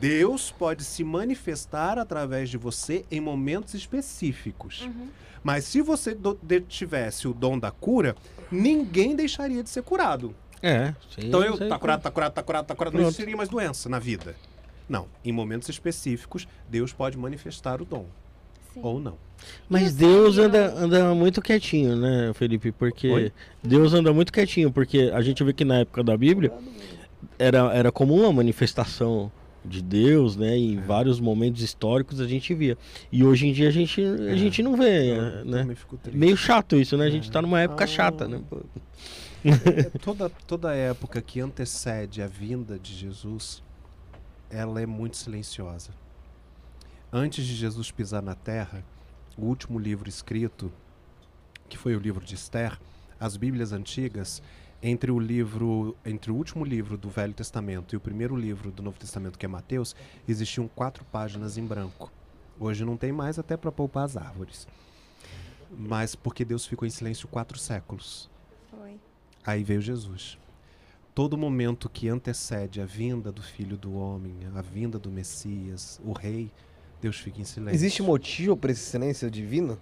Deus 0.00 0.50
pode 0.50 0.84
se 0.84 1.04
manifestar 1.04 1.98
através 1.98 2.48
de 2.50 2.56
você 2.56 3.04
em 3.10 3.20
momentos 3.20 3.74
específicos. 3.74 4.82
Uhum. 4.82 5.08
Mas 5.42 5.64
se 5.64 5.80
você 5.80 6.16
tivesse 6.68 7.26
o 7.26 7.34
dom 7.34 7.58
da 7.58 7.70
cura, 7.70 8.14
ninguém 8.50 9.16
deixaria 9.16 9.62
de 9.62 9.70
ser 9.70 9.82
curado. 9.82 10.34
É, 10.62 10.94
sim. 11.10 11.26
Então 11.26 11.42
eu, 11.42 11.56
sei 11.56 11.68
tá 11.68 11.78
curado, 11.78 12.02
tá 12.02 12.10
curado, 12.10 12.32
tá 12.32 12.42
curado, 12.42 12.66
tá 12.66 12.74
curado, 12.74 12.94
não 12.94 13.02
existiria 13.02 13.36
mais 13.36 13.48
doença 13.48 13.88
na 13.88 13.98
vida. 13.98 14.36
Não, 14.88 15.06
em 15.24 15.32
momentos 15.32 15.68
específicos, 15.68 16.46
Deus 16.68 16.92
pode 16.92 17.16
manifestar 17.16 17.80
o 17.80 17.84
dom, 17.84 18.06
Sim. 18.72 18.80
ou 18.82 19.00
não. 19.00 19.16
Mas 19.68 20.00
Eu 20.00 20.08
Deus 20.08 20.38
anda, 20.38 20.72
anda 20.76 21.14
muito 21.14 21.40
quietinho, 21.42 21.96
né, 21.96 22.32
Felipe? 22.34 22.70
Porque 22.70 23.08
Oi? 23.08 23.32
Deus 23.62 23.94
anda 23.94 24.12
muito 24.12 24.32
quietinho, 24.32 24.70
porque 24.70 25.10
a 25.12 25.20
gente 25.20 25.42
vê 25.42 25.52
que 25.52 25.64
na 25.64 25.78
época 25.78 26.04
da 26.04 26.16
Bíblia 26.16 26.52
era, 27.38 27.72
era 27.74 27.90
comum 27.90 28.26
a 28.26 28.32
manifestação 28.32 29.32
de 29.64 29.80
Deus, 29.82 30.36
né? 30.36 30.56
Em 30.56 30.80
vários 30.80 31.20
momentos 31.20 31.62
históricos 31.62 32.20
a 32.20 32.26
gente 32.26 32.52
via. 32.54 32.76
E 33.10 33.22
hoje 33.24 33.46
em 33.46 33.52
dia 33.52 33.68
a 33.68 33.70
gente, 33.70 34.00
a 34.02 34.32
É. 34.32 34.36
gente 34.36 34.62
não 34.62 34.76
vê, 34.76 35.12
Eu 35.16 35.44
né? 35.44 35.76
Meio 36.12 36.36
chato 36.36 36.76
isso, 36.76 36.96
né? 36.96 37.06
A 37.06 37.10
gente 37.10 37.30
tá 37.30 37.40
numa 37.40 37.60
época 37.60 37.84
Ah. 37.84 37.86
chata, 37.86 38.26
né? 38.28 38.40
pô? 38.50 38.60
É, 39.44 39.82
toda, 39.98 40.30
toda 40.46 40.72
época 40.74 41.20
que 41.20 41.40
antecede 41.40 42.22
a 42.22 42.26
vinda 42.28 42.78
de 42.78 42.94
Jesus, 42.94 43.62
ela 44.48 44.80
é 44.80 44.86
muito 44.86 45.16
silenciosa. 45.16 45.90
Antes 47.12 47.44
de 47.44 47.54
Jesus 47.54 47.90
pisar 47.90 48.22
na 48.22 48.34
terra, 48.34 48.84
o 49.36 49.44
último 49.46 49.78
livro 49.78 50.08
escrito, 50.08 50.72
que 51.68 51.76
foi 51.76 51.96
o 51.96 51.98
livro 51.98 52.24
de 52.24 52.34
Esther, 52.34 52.78
as 53.18 53.36
Bíblias 53.36 53.72
antigas, 53.72 54.42
entre 54.82 55.12
o 55.12 55.18
livro, 55.18 55.96
entre 56.04 56.32
o 56.32 56.34
último 56.34 56.64
livro 56.64 56.98
do 56.98 57.08
Velho 57.08 57.32
Testamento 57.32 57.94
e 57.94 57.96
o 57.96 58.00
primeiro 58.00 58.34
livro 58.34 58.72
do 58.72 58.82
Novo 58.82 58.98
Testamento, 58.98 59.38
que 59.38 59.46
é 59.46 59.48
Mateus, 59.48 59.94
existiam 60.26 60.66
quatro 60.66 61.04
páginas 61.04 61.56
em 61.56 61.64
branco. 61.64 62.10
Hoje 62.58 62.84
não 62.84 62.96
tem 62.96 63.12
mais, 63.12 63.38
até 63.38 63.56
para 63.56 63.70
poupar 63.70 64.04
as 64.04 64.16
árvores. 64.16 64.66
Mas 65.70 66.14
porque 66.14 66.44
Deus 66.44 66.66
ficou 66.66 66.86
em 66.86 66.90
silêncio 66.90 67.28
quatro 67.28 67.58
séculos. 67.58 68.28
Foi. 68.70 68.98
Aí 69.46 69.62
veio 69.62 69.80
Jesus. 69.80 70.36
Todo 71.14 71.36
momento 71.36 71.88
que 71.88 72.08
antecede 72.08 72.80
a 72.80 72.86
vinda 72.86 73.30
do 73.30 73.42
Filho 73.42 73.76
do 73.76 73.94
Homem, 73.94 74.34
a 74.54 74.62
vinda 74.62 74.98
do 74.98 75.10
Messias, 75.10 76.00
o 76.04 76.12
Rei, 76.12 76.50
Deus 77.00 77.18
fica 77.18 77.40
em 77.40 77.44
silêncio. 77.44 77.76
Existe 77.76 78.02
motivo 78.02 78.56
pra 78.56 78.72
esse 78.72 78.80
silêncio 78.80 79.30
divino? 79.30 79.78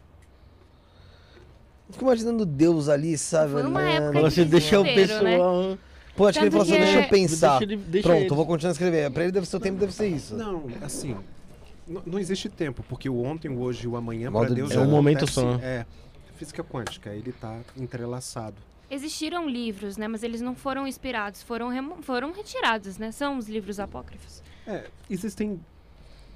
Eu 1.90 1.92
Fico 1.92 2.04
imaginando 2.04 2.46
Deus 2.46 2.88
ali, 2.88 3.18
sabe? 3.18 3.52
Foi 3.52 3.62
uma 3.64 3.82
época 3.82 4.12
Fala 4.12 4.28
assim, 4.28 4.44
deixa 4.44 4.80
o 4.80 4.84
desespero, 4.84 5.24
né? 5.24 5.30
pessoal. 5.32 5.78
Pô, 6.16 6.26
acho 6.26 6.38
que 6.38 6.44
ele 6.44 6.50
Tanto 6.50 6.60
falou 6.60 6.62
assim, 6.62 6.72
que 6.72 6.78
deixa 6.78 6.98
é- 7.00 7.04
eu 7.04 7.08
pensar. 7.08 7.58
Deixa 7.58 7.64
ele- 7.64 7.76
deixa 7.76 8.08
Pronto, 8.08 8.20
ele. 8.22 8.30
eu 8.30 8.36
vou 8.36 8.46
continuar 8.46 8.70
a 8.70 8.72
escrever. 8.72 9.10
Pra 9.10 9.22
ele 9.24 9.32
deve 9.32 9.46
ser 9.46 9.56
o 9.56 9.60
tempo, 9.60 9.78
deve 9.78 9.92
ser 9.92 10.06
isso. 10.08 10.36
Não, 10.36 10.64
assim, 10.82 11.16
n- 11.88 12.00
não 12.06 12.18
existe 12.18 12.48
tempo, 12.48 12.84
porque 12.88 13.08
o 13.08 13.20
ontem, 13.24 13.48
o 13.48 13.58
hoje 13.60 13.84
e 13.84 13.88
o 13.88 13.96
amanhã 13.96 14.30
Modo 14.30 14.46
para 14.46 14.54
Deus 14.54 14.68
de- 14.68 14.74
já 14.76 14.80
É 14.80 14.84
um 14.84 14.90
momento 14.90 15.24
acontece- 15.24 15.40
só. 15.40 15.54
É, 15.62 15.84
física 16.36 16.62
quântica, 16.62 17.10
ele 17.10 17.32
tá 17.32 17.58
entrelaçado. 17.76 18.56
Existiram 18.88 19.48
livros, 19.48 19.96
né? 19.96 20.06
Mas 20.08 20.22
eles 20.22 20.40
não 20.40 20.54
foram 20.54 20.86
inspirados, 20.86 21.42
foram, 21.42 21.68
remo- 21.68 21.98
foram 22.02 22.32
retirados, 22.32 22.98
né? 22.98 23.10
São 23.12 23.36
os 23.38 23.48
livros 23.48 23.80
apócrifos. 23.80 24.42
É, 24.66 24.84
existem 25.08 25.58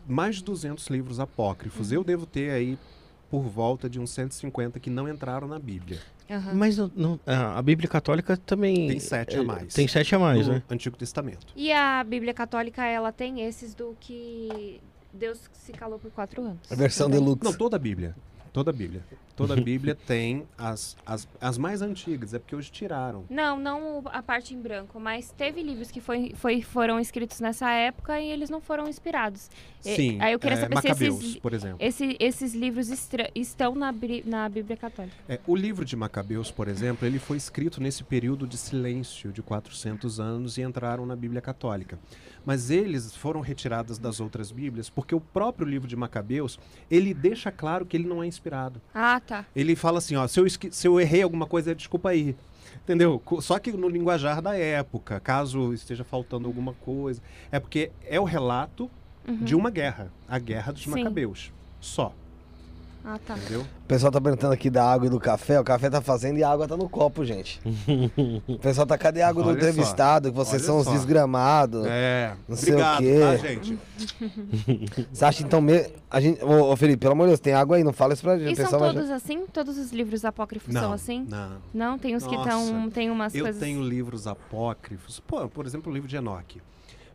mais 0.09 0.37
de 0.37 0.45
200 0.45 0.87
livros 0.89 1.19
apócrifos. 1.21 1.91
Uhum. 1.91 1.99
Eu 1.99 2.05
devo 2.05 2.27
ter 2.27 2.51
aí 2.51 2.79
por 3.35 3.43
volta 3.43 3.91
de 3.91 3.99
uns 3.99 4.11
150 4.11 4.79
que 4.79 4.89
não 4.89 5.09
entraram 5.09 5.49
na 5.49 5.59
Bíblia. 5.59 5.99
Aham. 6.31 6.55
Mas 6.55 6.77
não, 6.79 6.89
não- 6.95 7.21
a 7.27 7.61
Bíblia 7.61 7.89
Católica 7.89 8.37
também. 8.37 8.87
Tem 8.87 9.01
sete 9.01 9.37
a 9.37 9.41
é, 9.41 9.43
mais. 9.43 9.75
Tem 9.75 9.89
sete 9.89 10.15
a 10.15 10.21
mais, 10.21 10.47
no 10.47 10.53
né? 10.55 10.63
Antigo 10.71 10.97
Testamento. 10.97 11.45
E 11.57 11.73
a 11.73 12.05
Bíblia 12.05 12.33
Católica, 12.33 12.87
ela 12.87 13.11
tem 13.11 13.41
esses 13.45 13.75
do 13.75 13.97
que 13.99 14.81
Deus 15.13 15.51
se 15.53 15.73
calou 15.73 15.99
por 15.99 16.13
quatro 16.13 16.43
anos. 16.43 16.61
A 16.71 16.77
versão 16.77 17.09
Também. 17.09 17.25
deluxe. 17.25 17.43
Não, 17.45 17.53
toda 17.53 17.75
a 17.75 17.79
Bíblia. 17.79 18.15
Toda 18.55 18.71
a 18.71 18.73
Bíblia. 18.73 19.03
Toda 19.35 19.55
a 19.55 19.57
Bíblia 19.61 19.97
tem 20.07 20.47
as, 20.57 20.97
as, 21.05 21.27
as 21.41 21.59
mais 21.59 21.83
antigas, 21.83 22.33
é 22.35 22.39
porque 22.39 22.55
hoje 22.55 22.71
tiraram. 22.71 23.25
Não, 23.29 23.59
não 23.59 24.01
a 24.07 24.23
parte 24.23 24.55
em 24.55 24.63
branco, 24.63 25.01
mas 25.01 25.33
teve 25.37 25.61
livros 25.61 25.91
que 25.91 26.01
foi, 26.01 26.33
foi- 26.37 26.63
foram 26.63 27.01
escritos 27.01 27.41
nessa 27.41 27.69
época 27.73 28.21
e 28.21 28.31
eles 28.31 28.49
não 28.49 28.61
foram 28.61 28.87
inspirados. 28.89 29.51
E- 29.85 29.97
Sim, 29.97 30.19
aí 30.21 30.33
eu 30.35 30.39
queria 30.39 30.57
é, 30.57 30.61
saber 30.61 30.77
se 30.81 30.87
Macabeus, 30.89 31.19
esses, 31.21 31.37
por 31.37 31.53
exemplo. 31.53 31.79
esse- 31.81 32.17
esses 32.21 32.55
livros 32.55 32.91
estra- 32.91 33.29
estão 33.35 33.75
na, 33.75 33.93
na 34.25 34.49
Bíblia 34.49 34.77
Católica. 34.77 35.17
É, 35.29 35.41
o 35.49 35.57
livro 35.57 35.85
de 35.85 35.97
Macabeus, 35.97 36.53
por 36.53 36.69
exemplo, 36.69 37.05
ele 37.09 37.19
foi 37.19 37.37
escrito 37.37 37.83
nesse 37.83 38.05
período 38.05 38.47
de 38.47 38.57
silêncio 38.57 39.33
de 39.33 39.43
400 39.43 40.21
anos 40.21 40.59
e 40.59 40.63
entraram 40.63 41.05
na 41.05 41.17
Bíblia 41.17 41.41
Católica. 41.41 41.99
Mas 42.45 42.71
eles 42.71 43.15
foram 43.17 43.41
retirados 43.41 43.99
das 43.99 44.21
outras 44.21 44.51
Bíblias 44.53 44.91
porque 44.91 45.15
o 45.15 45.21
próprio 45.21 45.67
livro 45.67 45.89
de 45.89 45.97
Macabeus, 45.97 46.59
ele 46.91 47.15
deixa 47.15 47.51
claro 47.51 47.87
que 47.87 47.97
ele 47.97 48.07
não 48.07 48.23
é 48.23 48.27
inspirado. 48.27 48.81
Ah, 48.95 49.21
tá. 49.21 49.47
Ele 49.55 49.75
fala 49.75 49.99
assim, 49.99 50.17
ó, 50.17 50.27
se 50.27 50.41
eu, 50.41 50.47
se 50.49 50.87
eu 50.87 51.01
errei 51.01 51.23
alguma 51.23 51.47
coisa, 51.47 51.75
desculpa 51.75 52.11
aí. 52.11 52.37
Entendeu? 52.83 53.23
Só 53.41 53.59
que 53.59 53.73
no 53.73 53.89
linguajar 53.89 54.43
da 54.43 54.57
época, 54.57 55.19
caso 55.21 55.73
esteja 55.73 56.05
faltando 56.05 56.47
alguma 56.47 56.75
coisa, 56.75 57.23
é 57.51 57.59
porque 57.59 57.91
é 58.05 58.21
o 58.21 58.25
relato 58.25 58.91
de 59.27 59.55
uma 59.55 59.71
guerra, 59.71 60.13
a 60.29 60.39
guerra 60.39 60.73
dos 60.73 60.83
Sim. 60.83 60.91
Macabeus. 60.91 61.51
Só, 61.81 62.15
Ah, 63.07 63.19
tá. 63.19 63.37
entendeu? 63.37 63.61
O 63.61 63.87
pessoal 63.87 64.11
tá 64.11 64.19
perguntando 64.19 64.55
aqui 64.55 64.71
da 64.71 64.91
água 64.91 65.07
e 65.07 65.11
do 65.11 65.21
café. 65.21 65.61
O 65.61 65.65
café 65.65 65.91
tá 65.91 66.01
fazendo 66.01 66.39
e 66.39 66.43
a 66.43 66.49
água 66.51 66.67
tá 66.67 66.75
no 66.75 66.89
copo, 66.89 67.23
gente. 67.25 67.61
o 68.49 68.59
pessoal 68.59 68.87
tá, 68.87 68.97
cadê 68.97 69.21
a 69.21 69.29
água 69.29 69.43
do 69.43 69.51
Olha 69.51 69.57
entrevistado? 69.57 70.31
Que 70.31 70.37
vocês 70.37 70.63
Olha 70.63 70.67
são 70.67 70.79
os 70.79 70.85
só. 70.87 70.93
desgramados. 70.93 71.85
É, 71.87 72.35
Não 72.49 72.57
sei 72.57 72.73
o 72.73 72.77
obrigado, 72.77 72.99
quê. 73.01 73.21
tá, 73.21 73.37
gente? 73.37 73.79
Você 75.13 75.25
acha 75.25 75.43
então 75.43 75.61
mesmo. 75.61 75.93
A 76.11 76.19
gente... 76.21 76.43
ô, 76.43 76.73
ô, 76.73 76.77
Felipe, 76.77 77.01
pelo 77.01 77.13
amor 77.13 77.25
de 77.25 77.31
Deus, 77.33 77.41
tem 77.41 77.53
água 77.53 77.77
aí, 77.77 77.85
não 77.85 77.93
fala 77.93 78.15
isso 78.15 78.23
pra 78.23 78.39
gente. 78.39 78.59
E 78.61 78.67
são 78.67 78.81
vai- 78.81 78.95
todos 78.95 79.11
assim? 79.11 79.45
Todos 79.53 79.77
os 79.77 79.93
livros 79.93 80.25
apócrifos 80.25 80.73
são 80.73 80.93
assim? 80.93 81.27
Não. 81.29 81.57
Não, 81.75 81.99
tem 81.99 82.17
uns 82.17 82.27
que 82.27 82.35
Nossa, 82.35 82.49
estão. 82.49 82.89
Tem 82.91 83.11
umas 83.11 83.35
Eu 83.35 83.45
coisas. 83.45 83.61
tenho 83.61 83.83
livros 83.83 84.27
apócrifos, 84.27 85.21
pô, 85.21 85.47
por 85.49 85.67
exemplo, 85.67 85.91
o 85.91 85.95
livro 85.95 86.09
de 86.09 86.17
Enoque. 86.17 86.63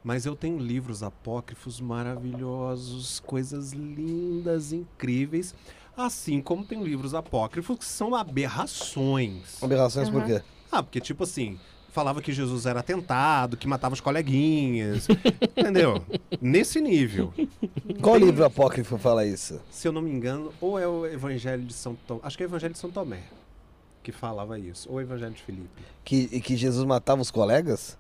Mas 0.01 0.25
eu 0.25 0.33
tenho 0.33 0.57
livros 0.57 1.03
apócrifos 1.03 1.81
maravilhosos, 1.81 3.19
coisas 3.19 3.73
lindas, 3.73 4.71
incríveis. 4.71 5.53
Assim 5.99 6.41
como 6.41 6.63
tem 6.63 6.81
livros 6.81 7.13
apócrifos 7.13 7.77
que 7.77 7.85
são 7.85 8.15
aberrações. 8.15 9.61
Aberrações 9.61 10.09
por 10.09 10.21
Aham. 10.21 10.39
quê? 10.39 10.43
Ah, 10.71 10.81
porque 10.81 11.01
tipo 11.01 11.23
assim, 11.23 11.59
falava 11.89 12.21
que 12.21 12.31
Jesus 12.31 12.65
era 12.65 12.81
tentado, 12.81 13.57
que 13.57 13.67
matava 13.67 13.93
os 13.93 13.99
coleguinhas. 13.99 15.07
entendeu? 15.57 16.01
Nesse 16.39 16.79
nível. 16.79 17.33
Qual 18.01 18.15
livro 18.17 18.45
apócrifo 18.45 18.97
fala 18.97 19.25
isso? 19.25 19.61
Se 19.69 19.87
eu 19.87 19.91
não 19.91 20.01
me 20.01 20.09
engano, 20.09 20.53
ou 20.61 20.79
é 20.79 20.87
o 20.87 21.05
Evangelho 21.05 21.63
de 21.63 21.73
São 21.73 21.95
Tomé. 22.07 22.21
Acho 22.23 22.37
que 22.37 22.43
é 22.43 22.45
o 22.45 22.49
Evangelho 22.49 22.73
de 22.73 22.79
São 22.79 22.89
Tomé 22.89 23.23
que 24.01 24.11
falava 24.11 24.57
isso. 24.57 24.89
Ou 24.89 24.97
o 24.97 25.01
Evangelho 25.01 25.33
de 25.33 25.43
Filipe. 25.43 25.83
Que, 26.03 26.29
e 26.31 26.41
que 26.41 26.55
Jesus 26.55 26.85
matava 26.85 27.21
os 27.21 27.29
colegas? 27.31 27.97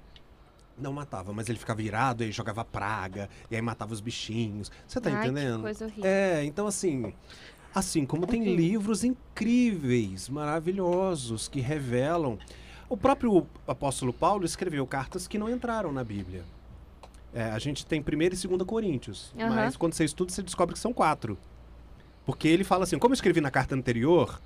Não 0.77 0.93
matava, 0.93 1.33
mas 1.33 1.49
ele 1.49 1.59
ficava 1.59 1.81
irado 1.81 2.23
e 2.23 2.31
jogava 2.31 2.63
praga, 2.63 3.29
e 3.51 3.55
aí 3.55 3.61
matava 3.61 3.91
os 3.91 3.99
bichinhos. 3.99 4.71
Você 4.87 5.01
tá 5.01 5.09
Ai, 5.09 5.21
que 5.21 5.27
entendendo? 5.27 5.61
coisa 5.61 5.85
horrível. 5.85 6.05
É, 6.05 6.43
então 6.45 6.65
assim. 6.67 7.13
Assim 7.73 8.05
como 8.05 8.25
tem 8.25 8.55
livros 8.55 9.03
incríveis, 9.03 10.27
maravilhosos, 10.27 11.47
que 11.47 11.59
revelam. 11.59 12.37
O 12.89 12.97
próprio 12.97 13.45
apóstolo 13.67 14.11
Paulo 14.11 14.43
escreveu 14.43 14.85
cartas 14.87 15.27
que 15.27 15.37
não 15.37 15.49
entraram 15.49 15.91
na 15.91 16.03
Bíblia. 16.03 16.43
É, 17.31 17.43
a 17.43 17.59
gente 17.59 17.85
tem 17.85 18.01
1 18.01 18.21
e 18.23 18.29
2 18.29 18.63
Coríntios, 18.65 19.31
Aham. 19.39 19.49
mas 19.55 19.77
quando 19.77 19.93
você 19.93 20.03
estuda, 20.03 20.31
você 20.31 20.41
descobre 20.41 20.73
que 20.73 20.79
são 20.79 20.91
quatro. 20.91 21.37
Porque 22.25 22.47
ele 22.47 22.63
fala 22.63 22.83
assim, 22.85 22.97
como 22.97 23.13
eu 23.13 23.15
escrevi 23.15 23.39
na 23.39 23.51
carta 23.51 23.75
anterior, 23.75 24.41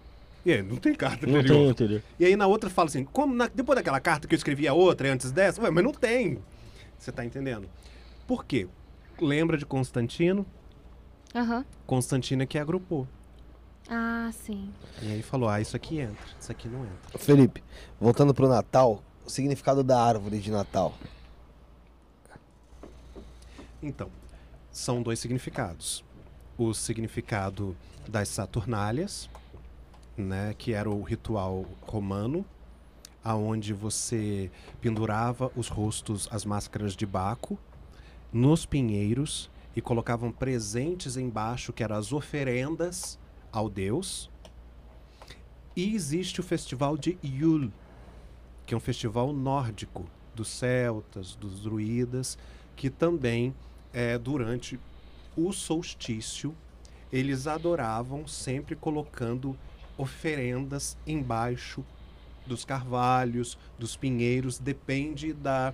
e 0.45 0.51
aí, 0.51 0.61
não 0.61 0.75
tem 0.75 0.93
carta 0.93 1.25
Não 1.25 1.39
anterior. 1.39 1.57
tem, 1.57 1.69
entendeu? 1.69 2.01
E 2.19 2.25
aí 2.25 2.35
na 2.35 2.45
outra 2.45 2.69
fala 2.69 2.89
assim, 2.89 3.05
como 3.05 3.33
na- 3.33 3.47
depois 3.47 3.77
daquela 3.77 4.01
carta 4.01 4.27
que 4.27 4.35
eu 4.35 4.37
escrevi 4.37 4.67
a 4.67 4.73
outra 4.73 5.07
e 5.07 5.11
antes 5.11 5.31
dessa, 5.31 5.61
Ué, 5.61 5.69
mas 5.71 5.81
não 5.83 5.93
tem. 5.93 6.39
Você 6.99 7.09
tá 7.13 7.23
entendendo? 7.23 7.69
Por 8.27 8.43
quê? 8.43 8.67
Lembra 9.21 9.57
de 9.57 9.65
Constantino? 9.65 10.45
Aham. 11.35 11.65
Constantino 11.87 12.43
é 12.43 12.45
que 12.45 12.57
agrupou. 12.57 13.07
Ah, 13.89 14.29
sim. 14.31 14.71
E 15.01 15.11
aí 15.11 15.21
falou, 15.21 15.49
ah, 15.49 15.59
isso 15.59 15.75
aqui 15.75 15.99
entra, 15.99 16.25
isso 16.39 16.51
aqui 16.51 16.67
não 16.67 16.85
entra. 16.85 17.19
Felipe, 17.19 17.63
voltando 17.99 18.33
pro 18.33 18.47
Natal, 18.47 19.03
o 19.25 19.29
significado 19.29 19.83
da 19.83 20.01
árvore 20.01 20.39
de 20.39 20.51
Natal. 20.51 20.93
Então, 23.81 24.09
são 24.71 25.01
dois 25.01 25.19
significados. 25.19 26.03
O 26.57 26.73
significado 26.73 27.75
das 28.07 28.29
Saturnálias, 28.29 29.29
né, 30.15 30.53
que 30.57 30.73
era 30.73 30.89
o 30.89 31.01
ritual 31.01 31.65
romano, 31.81 32.45
aonde 33.23 33.73
você 33.73 34.51
pendurava 34.79 35.51
os 35.55 35.67
rostos, 35.67 36.27
as 36.31 36.45
máscaras 36.45 36.95
de 36.95 37.05
Baco, 37.05 37.57
nos 38.31 38.65
pinheiros 38.65 39.49
e 39.75 39.81
colocavam 39.81 40.31
presentes 40.31 41.17
embaixo, 41.17 41.73
que 41.73 41.83
eram 41.83 41.95
as 41.95 42.11
oferendas 42.11 43.19
ao 43.51 43.69
deus. 43.69 44.29
E 45.75 45.95
existe 45.95 46.39
o 46.39 46.43
festival 46.43 46.97
de 46.97 47.17
Yule, 47.23 47.73
que 48.65 48.73
é 48.73 48.77
um 48.77 48.79
festival 48.79 49.33
nórdico 49.33 50.05
dos 50.35 50.47
celtas, 50.47 51.35
dos 51.35 51.61
druidas, 51.61 52.37
que 52.75 52.89
também 52.89 53.53
é, 53.91 54.17
durante 54.17 54.79
o 55.35 55.51
solstício 55.51 56.55
eles 57.11 57.45
adoravam 57.45 58.27
sempre 58.27 58.75
colocando 58.75 59.57
oferendas 59.97 60.97
embaixo 61.05 61.85
dos 62.45 62.65
carvalhos, 62.65 63.57
dos 63.77 63.95
pinheiros, 63.95 64.57
depende 64.59 65.31
da, 65.31 65.73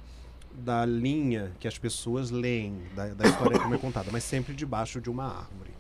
da 0.53 0.85
linha 0.85 1.51
que 1.59 1.67
as 1.67 1.77
pessoas 1.77 2.31
leem, 2.31 2.81
da, 2.95 3.07
da 3.07 3.27
história 3.27 3.59
como 3.59 3.73
é 3.75 3.77
contada, 3.77 4.09
mas 4.11 4.23
sempre 4.23 4.53
debaixo 4.53 4.99
de 5.01 5.09
uma 5.09 5.25
árvore. 5.25 5.71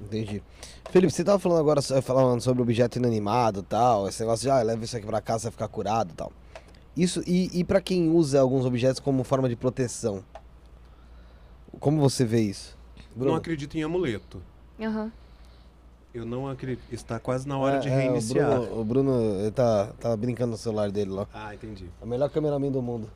Entendi. 0.00 0.42
Felipe, 0.90 1.12
você 1.12 1.24
tava 1.24 1.38
falando 1.38 1.58
agora 1.60 1.80
so- 1.82 2.00
falando 2.02 2.40
sobre 2.40 2.62
objeto 2.62 2.98
inanimado 2.98 3.60
e 3.60 3.62
tal, 3.64 4.08
esse 4.08 4.20
negócio 4.20 4.42
de 4.44 4.50
ah, 4.50 4.62
leva 4.62 4.84
isso 4.84 4.96
aqui 4.96 5.06
pra 5.06 5.20
casa, 5.20 5.44
vai 5.44 5.52
ficar 5.52 5.68
curado 5.68 6.10
e 6.12 6.14
tal. 6.14 6.32
Isso, 6.96 7.22
e, 7.26 7.50
e 7.58 7.64
para 7.64 7.80
quem 7.80 8.10
usa 8.10 8.40
alguns 8.40 8.64
objetos 8.64 9.00
como 9.00 9.24
forma 9.24 9.48
de 9.48 9.56
proteção? 9.56 10.22
Como 11.80 12.00
você 12.00 12.24
vê 12.24 12.40
isso? 12.40 12.76
Não 13.16 13.34
acredito 13.34 13.76
em 13.76 13.82
amuleto. 13.82 14.40
Aham. 14.80 15.10
Eu 16.14 16.24
não 16.24 16.48
acredito. 16.48 16.82
Está 16.90 17.18
quase 17.20 17.46
na 17.46 17.58
hora 17.58 17.76
É, 17.76 17.80
de 17.80 17.88
é, 17.88 17.94
reiniciar. 17.96 18.60
o 18.60 18.64
Bruno, 18.64 18.80
o 18.80 18.84
Bruno 18.84 19.40
ele 19.40 19.50
tá, 19.50 19.88
tá 20.00 20.16
brincando 20.16 20.52
no 20.52 20.56
celular 20.56 20.90
dele 20.90 21.10
lá. 21.10 21.26
Ah, 21.32 21.54
entendi. 21.54 21.84
É 22.00 22.04
o 22.04 22.08
melhor 22.08 22.30
cameraman 22.30 22.70
do 22.70 22.80
mundo. 22.80 23.10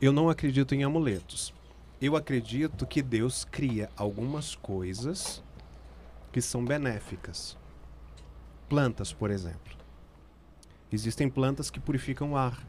Eu 0.00 0.12
não 0.12 0.28
acredito 0.28 0.74
em 0.74 0.84
amuletos. 0.84 1.52
eu 2.00 2.14
acredito 2.14 2.86
que 2.86 3.00
Deus 3.00 3.44
cria 3.44 3.88
algumas 3.96 4.54
coisas 4.54 5.42
que 6.30 6.42
são 6.42 6.62
benéficas. 6.64 7.56
Plantas, 8.68 9.12
por 9.12 9.30
exemplo. 9.30 9.74
Existem 10.92 11.28
plantas 11.28 11.70
que 11.70 11.80
purificam 11.80 12.32
o 12.32 12.36
ar. 12.36 12.62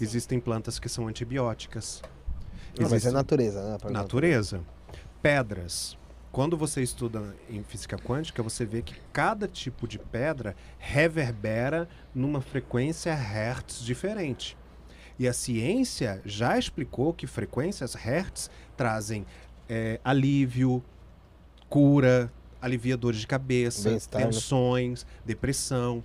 Existem 0.00 0.40
plantas 0.40 0.78
que 0.80 0.88
são 0.88 1.06
antibióticas. 1.06 2.02
Não, 2.78 2.90
mas 2.90 3.06
é 3.06 3.10
natureza, 3.12 3.62
né? 3.72 3.78
Pra- 3.78 3.90
natureza. 3.90 4.60
Pedras. 5.22 5.96
Quando 6.32 6.56
você 6.56 6.82
estuda 6.82 7.34
em 7.48 7.62
física 7.62 7.96
quântica, 7.96 8.42
você 8.42 8.66
vê 8.66 8.82
que 8.82 9.00
cada 9.12 9.46
tipo 9.48 9.86
de 9.88 9.98
pedra 9.98 10.54
reverbera 10.78 11.88
numa 12.14 12.40
frequência 12.42 13.14
hertz 13.14 13.80
diferente. 13.80 14.56
E 15.18 15.26
a 15.26 15.32
ciência 15.32 16.20
já 16.24 16.58
explicou 16.58 17.12
que 17.12 17.26
frequências 17.26 17.94
hertz 17.94 18.50
trazem 18.76 19.24
eh, 19.68 19.98
alívio, 20.04 20.82
cura, 21.68 22.30
alivia 22.60 22.96
dores 22.96 23.20
de 23.20 23.26
cabeça, 23.26 23.90
né? 23.90 23.98
tensões, 24.10 25.06
depressão. 25.24 26.04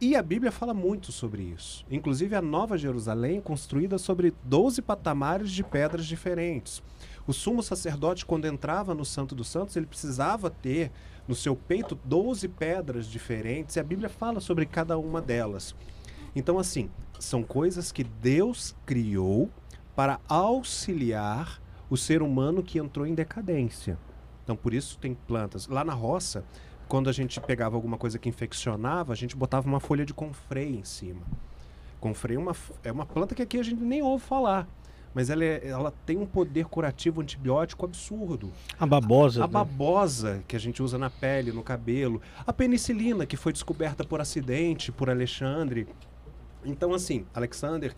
E 0.00 0.16
a 0.16 0.22
Bíblia 0.22 0.50
fala 0.50 0.74
muito 0.74 1.12
sobre 1.12 1.42
isso. 1.42 1.86
Inclusive, 1.90 2.34
a 2.34 2.42
Nova 2.42 2.76
Jerusalém 2.76 3.38
é 3.38 3.40
construída 3.40 3.96
sobre 3.96 4.34
12 4.42 4.82
patamares 4.82 5.50
de 5.50 5.62
pedras 5.62 6.04
diferentes. 6.04 6.82
O 7.26 7.32
sumo 7.32 7.62
sacerdote, 7.62 8.26
quando 8.26 8.46
entrava 8.46 8.94
no 8.94 9.04
Santo 9.04 9.34
dos 9.34 9.48
Santos, 9.48 9.76
ele 9.76 9.86
precisava 9.86 10.50
ter 10.50 10.90
no 11.26 11.34
seu 11.34 11.56
peito 11.56 11.98
12 12.04 12.48
pedras 12.48 13.06
diferentes, 13.06 13.76
e 13.76 13.80
a 13.80 13.84
Bíblia 13.84 14.10
fala 14.10 14.40
sobre 14.40 14.66
cada 14.66 14.98
uma 14.98 15.22
delas. 15.22 15.74
Então, 16.36 16.58
assim, 16.58 16.90
são 17.18 17.42
coisas 17.42 17.92
que 17.92 18.04
Deus 18.04 18.74
criou 18.84 19.50
para 19.94 20.20
auxiliar 20.28 21.60
o 21.88 21.96
ser 21.96 22.22
humano 22.22 22.62
que 22.62 22.78
entrou 22.78 23.06
em 23.06 23.14
decadência. 23.14 23.98
Então, 24.42 24.56
por 24.56 24.74
isso 24.74 24.98
tem 24.98 25.14
plantas. 25.14 25.66
Lá 25.68 25.84
na 25.84 25.94
roça, 25.94 26.44
quando 26.88 27.08
a 27.08 27.12
gente 27.12 27.40
pegava 27.40 27.76
alguma 27.76 27.96
coisa 27.96 28.18
que 28.18 28.28
infeccionava, 28.28 29.12
a 29.12 29.16
gente 29.16 29.36
botava 29.36 29.66
uma 29.66 29.80
folha 29.80 30.04
de 30.04 30.12
confrei 30.12 30.76
em 30.76 30.84
cima. 30.84 31.22
Confrei 32.00 32.36
é 32.36 32.38
uma, 32.38 32.54
é 32.82 32.92
uma 32.92 33.06
planta 33.06 33.34
que 33.34 33.42
aqui 33.42 33.58
a 33.58 33.62
gente 33.62 33.82
nem 33.82 34.02
ouve 34.02 34.24
falar. 34.24 34.68
Mas 35.14 35.30
ela, 35.30 35.44
é- 35.44 35.68
ela 35.68 35.92
tem 36.04 36.18
um 36.18 36.26
poder 36.26 36.66
curativo 36.66 37.20
antibiótico 37.20 37.84
absurdo. 37.86 38.50
A 38.78 38.84
babosa. 38.84 39.44
A 39.44 39.46
né? 39.46 39.52
babosa 39.52 40.42
que 40.48 40.56
a 40.56 40.58
gente 40.58 40.82
usa 40.82 40.98
na 40.98 41.08
pele, 41.08 41.52
no 41.52 41.62
cabelo. 41.62 42.20
A 42.44 42.52
penicilina, 42.52 43.24
que 43.24 43.36
foi 43.36 43.52
descoberta 43.52 44.04
por 44.04 44.20
acidente, 44.20 44.90
por 44.90 45.08
Alexandre. 45.08 45.86
Então, 46.64 46.94
assim, 46.94 47.26
Alexander. 47.34 47.94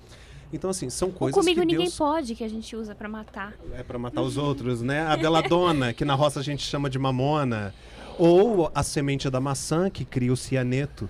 Então, 0.52 0.70
assim, 0.70 0.88
são 0.88 1.08
O 1.08 1.12
coisas 1.12 1.38
comigo 1.38 1.60
que 1.60 1.66
ninguém 1.66 1.86
Deus... 1.86 1.96
pode, 1.98 2.34
que 2.34 2.44
a 2.44 2.48
gente 2.48 2.74
usa 2.76 2.94
pra 2.94 3.08
matar. 3.08 3.54
É 3.74 3.82
pra 3.82 3.98
matar 3.98 4.22
os 4.22 4.36
outros, 4.36 4.80
né? 4.80 5.06
A 5.06 5.16
beladona, 5.16 5.92
que 5.92 6.04
na 6.04 6.14
roça 6.14 6.40
a 6.40 6.42
gente 6.42 6.62
chama 6.62 6.88
de 6.88 6.98
mamona. 6.98 7.74
Ou 8.18 8.70
a 8.74 8.82
semente 8.82 9.28
da 9.28 9.40
maçã, 9.40 9.90
que 9.90 10.04
cria 10.04 10.32
o 10.32 10.36
cianeto. 10.36 11.08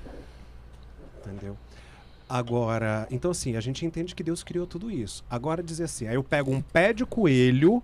Entendeu? 1.20 1.56
Agora, 2.28 3.06
então 3.10 3.30
assim, 3.30 3.54
a 3.56 3.60
gente 3.60 3.86
entende 3.86 4.14
que 4.14 4.22
Deus 4.22 4.42
criou 4.42 4.66
tudo 4.66 4.90
isso. 4.90 5.24
Agora 5.30 5.62
dizer 5.62 5.84
assim, 5.84 6.08
aí 6.08 6.16
eu 6.16 6.24
pego 6.24 6.50
um 6.50 6.60
pé 6.60 6.92
de 6.92 7.06
coelho 7.06 7.80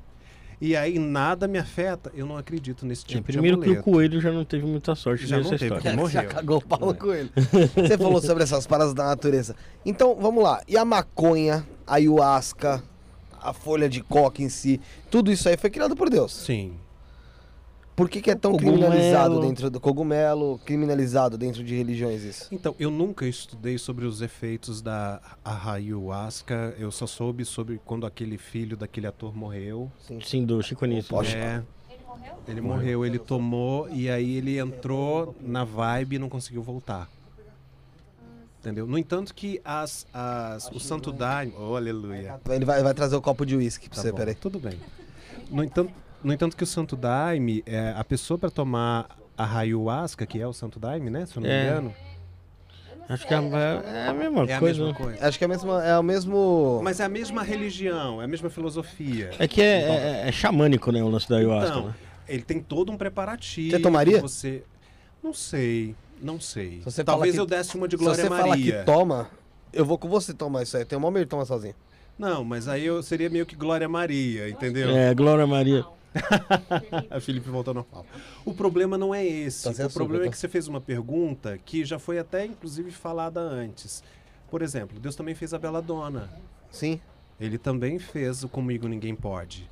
e 0.64 0.76
aí 0.76 0.96
nada 0.96 1.48
me 1.48 1.58
afeta, 1.58 2.12
eu 2.14 2.24
não 2.24 2.36
acredito 2.36 2.86
nesse 2.86 3.02
É, 3.04 3.08
tipo 3.08 3.24
primeiro 3.24 3.56
de 3.58 3.64
que 3.64 3.70
o 3.80 3.82
coelho 3.82 4.20
já 4.20 4.30
não 4.30 4.44
teve 4.44 4.64
muita 4.64 4.94
sorte 4.94 5.26
Já 5.26 5.38
nessa 5.38 5.50
não 5.50 5.58
teve, 5.58 5.74
história. 5.74 5.90
que 5.90 5.96
morreu. 5.98 6.08
Já 6.22 6.24
cagou 6.24 6.58
o 6.58 6.62
pau 6.64 6.94
com 6.94 7.12
ele. 7.12 7.30
Você 7.74 7.98
falou 7.98 8.22
sobre 8.22 8.44
essas 8.44 8.64
paradas 8.64 8.94
da 8.94 9.04
natureza. 9.06 9.56
Então, 9.84 10.14
vamos 10.20 10.44
lá. 10.44 10.62
E 10.68 10.76
a 10.76 10.84
maconha, 10.84 11.66
a 11.84 11.94
ayahuasca, 11.96 12.80
a 13.40 13.52
folha 13.52 13.88
de 13.88 14.00
coca 14.02 14.40
em 14.40 14.48
si, 14.48 14.80
tudo 15.10 15.32
isso 15.32 15.48
aí 15.48 15.56
foi 15.56 15.68
criado 15.68 15.96
por 15.96 16.08
Deus. 16.08 16.32
Sim. 16.32 16.74
Por 17.94 18.08
que, 18.08 18.22
que 18.22 18.30
é 18.30 18.34
tão 18.34 18.52
Cogumelo. 18.52 18.78
criminalizado 18.78 19.40
dentro 19.40 19.70
do 19.70 19.78
cogumelo, 19.78 20.58
criminalizado 20.64 21.36
dentro 21.36 21.62
de 21.62 21.76
religiões 21.76 22.22
isso? 22.22 22.48
Então, 22.50 22.74
eu 22.78 22.90
nunca 22.90 23.26
estudei 23.26 23.76
sobre 23.76 24.06
os 24.06 24.22
efeitos 24.22 24.80
da 24.80 25.20
ayahuasca, 25.44 26.74
eu 26.78 26.90
só 26.90 27.06
soube 27.06 27.44
sobre 27.44 27.80
quando 27.84 28.06
aquele 28.06 28.38
filho 28.38 28.76
daquele 28.76 29.06
ator 29.06 29.36
morreu. 29.36 29.92
Sim, 30.24 30.44
do 30.44 30.62
Chico 30.62 30.84
Anísio. 30.84 31.10
Poxa. 31.10 31.36
É. 31.36 31.62
Ele 32.48 32.60
morreu, 32.60 33.04
ele 33.04 33.18
tomou 33.18 33.88
e 33.90 34.10
aí 34.10 34.36
ele 34.36 34.58
entrou 34.58 35.34
na 35.40 35.64
vibe 35.64 36.16
e 36.16 36.18
não 36.18 36.28
conseguiu 36.28 36.62
voltar. 36.62 37.08
Entendeu? 38.60 38.86
No 38.86 38.96
entanto 38.96 39.34
que 39.34 39.60
as, 39.64 40.06
as 40.14 40.70
o 40.70 40.78
Santo 40.78 41.12
Daime, 41.12 41.52
oh, 41.58 41.74
aleluia. 41.74 42.40
Ele 42.48 42.64
vai, 42.64 42.82
vai 42.82 42.94
trazer 42.94 43.16
o 43.16 43.20
copo 43.20 43.44
de 43.44 43.56
uísque 43.56 43.88
pra 43.88 43.96
Tá 43.96 44.02
você, 44.02 44.10
bom, 44.12 44.16
peraí. 44.16 44.34
Tudo 44.36 44.58
bem. 44.60 44.78
No 45.50 45.64
entanto, 45.64 45.92
no 46.24 46.32
entanto 46.32 46.56
que 46.56 46.62
o 46.64 46.66
Santo 46.66 46.96
Daime, 46.96 47.62
é, 47.66 47.94
a 47.96 48.04
pessoa 48.04 48.38
para 48.38 48.50
tomar 48.50 49.06
a 49.36 49.58
ayahuasca, 49.58 50.26
que 50.26 50.40
é 50.40 50.46
o 50.46 50.52
Santo 50.52 50.78
Daime, 50.78 51.10
né, 51.10 51.26
se 51.26 51.36
eu 51.36 51.42
não 51.42 51.48
me 51.48 51.54
É. 51.54 51.62
engano, 51.70 51.94
Acho 53.08 53.26
que 53.26 53.34
é, 53.34 53.36
é 53.36 54.08
a 54.08 54.14
mesma 54.14 54.44
é 54.48 54.54
a 54.54 54.58
coisa. 54.58 54.82
mesma 54.84 54.86
né? 54.86 54.94
coisa. 54.94 55.26
Acho 55.28 55.36
que 55.36 55.44
é, 55.44 55.46
a 55.46 55.48
mesma, 55.48 55.84
é 55.84 55.98
o 55.98 56.02
mesmo. 56.02 56.80
Mas 56.82 57.00
é 57.00 57.04
a 57.04 57.08
mesma 57.08 57.42
religião, 57.42 58.22
é 58.22 58.24
a 58.24 58.28
mesma 58.28 58.48
filosofia. 58.48 59.30
É 59.38 59.46
que 59.48 59.60
é, 59.60 60.22
é- 60.24 60.28
é 60.28 60.32
xamânico, 60.32 60.90
né? 60.92 61.02
O 61.02 61.08
lance 61.08 61.28
da 61.28 61.36
ayahuasca. 61.36 61.68
Então, 61.70 61.86
né? 61.88 61.94
ele 62.28 62.42
tem 62.42 62.60
todo 62.60 62.90
um 62.92 62.96
preparativo. 62.96 63.72
Você 63.76 63.78
tomaria? 63.80 64.20
Você... 64.20 64.62
Não 65.22 65.34
sei, 65.34 65.94
não 66.22 66.40
sei. 66.40 66.78
Se 66.78 66.84
você 66.84 67.04
Talvez 67.04 67.34
fala 67.34 67.44
eu 67.44 67.46
que- 67.48 67.54
desse 67.56 67.76
uma 67.76 67.86
de 67.88 67.96
Se 67.96 68.02
Glória 68.02 68.22
você 68.22 68.28
fala 68.28 68.46
Maria. 68.46 68.78
que 68.78 68.84
toma, 68.86 69.28
eu 69.72 69.84
vou 69.84 69.98
com 69.98 70.08
você 70.08 70.32
tomar 70.32 70.62
isso 70.62 70.76
aí. 70.76 70.84
Tem 70.84 70.96
uma 70.96 71.10
medo 71.10 71.24
de 71.24 71.28
tomar 71.30 71.44
sozinho. 71.44 71.74
Não, 72.18 72.44
mas 72.44 72.66
aí 72.68 72.86
eu 72.86 73.02
seria 73.02 73.28
meio 73.28 73.44
que 73.44 73.56
Glória 73.56 73.88
Maria, 73.88 74.48
entendeu? 74.48 74.90
É, 74.96 75.12
Glória 75.12 75.46
Maria. 75.46 75.84
A 77.10 77.20
Felipe 77.20 77.48
voltou 77.48 77.74
normal. 77.74 78.06
O 78.44 78.54
problema 78.54 78.98
não 78.98 79.14
é 79.14 79.24
esse. 79.24 79.64
Tá 79.64 79.70
o 79.70 79.90
problema 79.90 80.14
açúcar, 80.14 80.16
é 80.16 80.24
tá? 80.24 80.30
que 80.30 80.38
você 80.38 80.48
fez 80.48 80.68
uma 80.68 80.80
pergunta 80.80 81.58
que 81.64 81.84
já 81.84 81.98
foi 81.98 82.18
até, 82.18 82.44
inclusive, 82.44 82.90
falada 82.90 83.40
antes. 83.40 84.02
Por 84.50 84.62
exemplo, 84.62 85.00
Deus 85.00 85.16
também 85.16 85.34
fez 85.34 85.54
a 85.54 85.58
Beladona. 85.58 86.28
Sim. 86.70 87.00
Ele 87.40 87.58
também 87.58 87.98
fez 87.98 88.44
o 88.44 88.48
Comigo 88.48 88.86
Ninguém 88.86 89.14
Pode. 89.14 89.68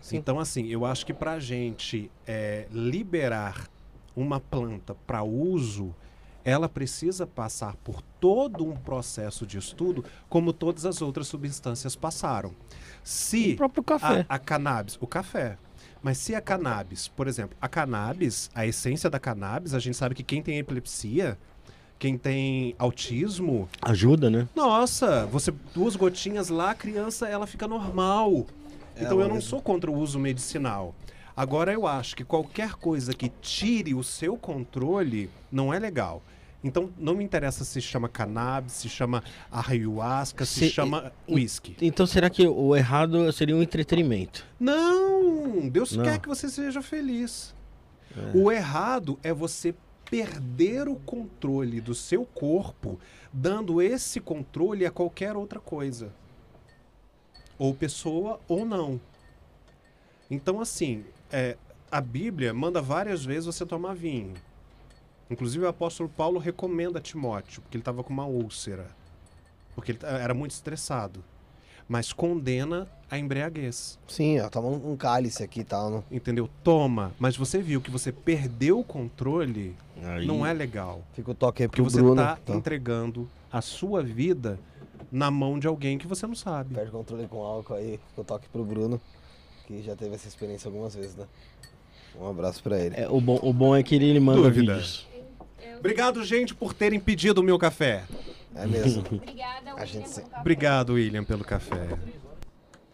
Sim. 0.00 0.16
Então, 0.16 0.38
assim, 0.38 0.66
eu 0.68 0.86
acho 0.86 1.04
que 1.04 1.12
pra 1.12 1.38
gente 1.38 2.10
é, 2.26 2.66
liberar 2.70 3.68
uma 4.16 4.40
planta 4.40 4.94
para 5.06 5.22
uso, 5.22 5.94
ela 6.48 6.68
precisa 6.68 7.26
passar 7.26 7.76
por 7.84 8.00
todo 8.18 8.64
um 8.64 8.74
processo 8.74 9.46
de 9.46 9.58
estudo, 9.58 10.02
como 10.30 10.52
todas 10.52 10.86
as 10.86 11.02
outras 11.02 11.28
substâncias 11.28 11.94
passaram. 11.94 12.52
Se 13.04 13.52
O 13.52 13.56
próprio 13.56 13.82
café. 13.82 14.24
a, 14.26 14.36
a 14.36 14.38
cannabis, 14.38 14.96
o 15.00 15.06
café. 15.06 15.58
Mas 16.02 16.16
se 16.16 16.34
a 16.34 16.40
cannabis, 16.40 17.06
por 17.08 17.28
exemplo, 17.28 17.56
a 17.60 17.68
cannabis, 17.68 18.50
a 18.54 18.66
essência 18.66 19.10
da 19.10 19.18
cannabis, 19.18 19.74
a 19.74 19.78
gente 19.78 19.96
sabe 19.96 20.14
que 20.14 20.22
quem 20.22 20.42
tem 20.42 20.58
epilepsia, 20.58 21.36
quem 21.98 22.16
tem 22.16 22.74
autismo, 22.78 23.68
Ajuda, 23.82 24.30
né? 24.30 24.48
nossa, 24.54 25.26
você 25.26 25.52
duas 25.74 25.96
gotinhas 25.96 26.48
lá, 26.48 26.70
a 26.70 26.74
criança 26.74 27.28
ela 27.28 27.46
fica 27.46 27.68
normal. 27.68 28.46
É, 28.96 29.04
então 29.04 29.20
eu 29.20 29.28
não 29.28 29.40
sou 29.40 29.60
contra 29.60 29.90
o 29.90 29.94
uso 29.98 30.18
medicinal. 30.18 30.94
Agora 31.36 31.72
eu 31.72 31.86
acho 31.86 32.16
que 32.16 32.24
qualquer 32.24 32.72
coisa 32.72 33.12
que 33.12 33.28
tire 33.42 33.94
o 33.94 34.02
seu 34.02 34.36
controle 34.36 35.28
não 35.52 35.74
é 35.74 35.78
legal. 35.78 36.22
Então 36.62 36.90
não 36.98 37.14
me 37.14 37.22
interessa 37.22 37.64
se 37.64 37.80
chama 37.80 38.08
cannabis, 38.08 38.72
se 38.72 38.88
chama 38.88 39.22
ayahuasca, 39.50 40.44
se, 40.44 40.60
Se- 40.60 40.70
chama 40.70 41.12
whisky. 41.28 41.76
Então 41.80 42.06
será 42.06 42.28
que 42.28 42.46
o 42.46 42.74
errado 42.74 43.32
seria 43.32 43.54
um 43.54 43.62
entretenimento? 43.62 44.44
Não, 44.58 45.68
Deus 45.68 45.92
Não. 45.92 46.04
quer 46.04 46.18
que 46.18 46.28
você 46.28 46.48
seja 46.48 46.82
feliz. 46.82 47.54
O 48.34 48.50
errado 48.50 49.18
é 49.22 49.32
você 49.32 49.74
perder 50.10 50.88
o 50.88 50.96
controle 50.96 51.80
do 51.80 51.94
seu 51.94 52.24
corpo, 52.24 52.98
dando 53.32 53.80
esse 53.80 54.18
controle 54.20 54.84
a 54.84 54.90
qualquer 54.90 55.36
outra 55.36 55.60
coisa. 55.60 56.12
Ou 57.58 57.72
pessoa 57.74 58.40
ou 58.48 58.64
não. 58.64 59.00
Então, 60.30 60.60
assim, 60.60 61.04
é, 61.30 61.56
a 61.90 62.00
Bíblia 62.00 62.52
manda 62.52 62.80
várias 62.82 63.24
vezes 63.24 63.46
você 63.46 63.64
tomar 63.66 63.94
vinho. 63.94 64.34
Inclusive, 65.30 65.64
o 65.64 65.68
apóstolo 65.68 66.08
Paulo 66.08 66.38
recomenda 66.38 66.98
a 66.98 67.02
Timóteo, 67.02 67.60
porque 67.62 67.76
ele 67.76 67.82
estava 67.82 68.02
com 68.02 68.12
uma 68.12 68.24
úlcera. 68.26 68.86
Porque 69.74 69.92
ele 69.92 69.98
era 70.02 70.32
muito 70.34 70.52
estressado. 70.52 71.22
Mas 71.88 72.12
condena 72.12 72.86
a 73.10 73.18
embriaguez. 73.18 73.98
Sim, 74.06 74.40
ó, 74.40 74.48
toma 74.50 74.68
um, 74.68 74.92
um 74.92 74.96
cálice 74.96 75.42
aqui 75.42 75.60
e 75.60 75.64
tal. 75.64 75.88
Não? 75.90 76.04
Entendeu? 76.10 76.48
Toma. 76.62 77.12
Mas 77.18 77.36
você 77.36 77.60
viu 77.62 77.80
que 77.80 77.90
você 77.90 78.12
perdeu 78.12 78.80
o 78.80 78.84
controle, 78.84 79.74
Aí- 80.02 80.26
não 80.26 80.44
é 80.44 80.52
legal. 80.52 81.02
Fica 81.14 81.30
o 81.30 81.34
toque 81.34 81.62
aí 81.62 81.68
Porque 81.68 81.80
pro 81.80 81.90
você 81.90 81.98
Bruno. 82.02 82.20
está 82.20 82.38
Então, 82.42 82.56
entregando 82.56 83.28
a 83.50 83.62
sua 83.62 84.02
vida 84.02 84.58
na 85.10 85.30
mão 85.30 85.58
de 85.58 85.66
alguém 85.66 85.96
que 85.96 86.06
você 86.06 86.26
não 86.26 86.34
sabe. 86.34 86.74
Perde 86.74 86.90
o 86.90 86.92
controle 86.92 87.26
com 87.26 87.42
álcool 87.42 87.74
aí. 87.74 87.98
Fica 88.10 88.20
o 88.20 88.24
toque 88.24 88.48
pro 88.50 88.64
Bruno, 88.64 89.00
que 89.66 89.82
já 89.82 89.96
teve 89.96 90.14
essa 90.14 90.28
experiência 90.28 90.68
algumas 90.68 90.94
vezes, 90.94 91.16
né? 91.16 91.26
Um 92.20 92.28
abraço 92.28 92.62
pra 92.62 92.78
ele. 92.78 92.96
É, 92.96 93.08
o, 93.08 93.18
bom, 93.20 93.38
o 93.42 93.52
bom 93.52 93.74
é 93.74 93.82
que 93.82 93.94
ele, 93.94 94.06
ele 94.06 94.20
manda 94.20 94.42
Dúvida. 94.42 94.74
vídeos. 94.74 95.06
Obrigado, 95.78 96.24
gente, 96.24 96.54
por 96.54 96.72
terem 96.74 96.98
pedido 97.00 97.40
o 97.40 97.44
meu 97.44 97.58
café. 97.58 98.04
É 98.54 98.66
mesmo. 98.66 99.02
Obrigada, 99.12 99.74
A 99.74 99.84
gente 99.84 100.08
se- 100.08 100.16
pelo 100.20 100.28
café. 100.30 100.40
Obrigado, 100.40 100.92
William, 100.94 101.24
pelo 101.24 101.44
café. 101.44 101.88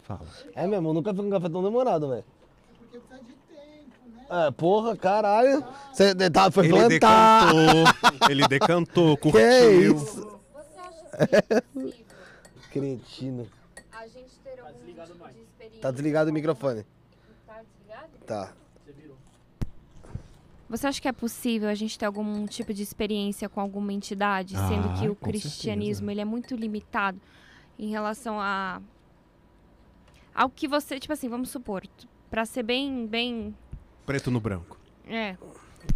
Fala. 0.02 0.20
É 0.54 0.66
mesmo, 0.66 0.88
eu 0.88 0.94
nunca 0.94 1.14
com 1.14 1.22
um 1.22 1.30
café 1.30 1.48
tão 1.48 1.62
demorado, 1.62 2.08
velho. 2.08 2.24
É, 4.30 4.50
porra, 4.52 4.96
caralho. 4.96 5.64
Você 5.92 6.14
tá, 6.30 6.50
foi 6.50 6.64
Ele 6.66 6.72
plantar. 6.72 7.52
decantou, 7.52 8.30
ele 8.30 8.48
decantou, 8.48 9.16
Que 9.18 9.22
curtiu. 9.30 9.94
isso? 9.96 10.40
Você 10.52 10.80
acha 10.80 11.26
que 11.26 11.54
é 11.54 11.60
possível 11.60 12.04
Cretino. 12.72 13.48
a 13.92 14.06
gente 14.08 14.30
ter 14.42 14.58
algum 14.60 14.78
tipo 14.86 15.28
de 15.28 15.40
experiência? 15.42 15.80
Tá 15.80 15.90
desligado 15.90 16.30
o 16.30 16.32
microfone. 16.32 16.84
Tá 17.46 17.60
desligado? 17.62 18.08
Tá. 18.26 18.52
Você 20.76 20.88
acha 20.88 21.00
que 21.00 21.06
é 21.06 21.12
possível 21.12 21.68
a 21.68 21.74
gente 21.74 21.96
ter 21.96 22.04
algum 22.04 22.46
tipo 22.46 22.74
de 22.74 22.82
experiência 22.82 23.48
com 23.48 23.60
alguma 23.60 23.92
entidade, 23.92 24.56
Ah, 24.56 24.68
sendo 24.68 24.92
que 25.00 25.08
o 25.08 25.14
cristianismo 25.14 26.06
certeza. 26.06 26.12
ele 26.12 26.20
é 26.20 26.24
muito 26.24 26.56
limitado 26.56 27.20
em 27.78 27.90
relação 27.90 28.40
a 28.40 28.80
ao 30.34 30.50
que 30.50 30.66
você, 30.66 30.98
tipo 30.98 31.12
assim, 31.12 31.28
vamos 31.28 31.50
supor, 31.50 31.82
Pra 32.28 32.44
ser 32.44 32.64
bem 32.64 33.06
bem 33.06 33.54
Preto 34.04 34.30
no 34.32 34.40
branco. 34.40 34.76
é, 35.06 35.36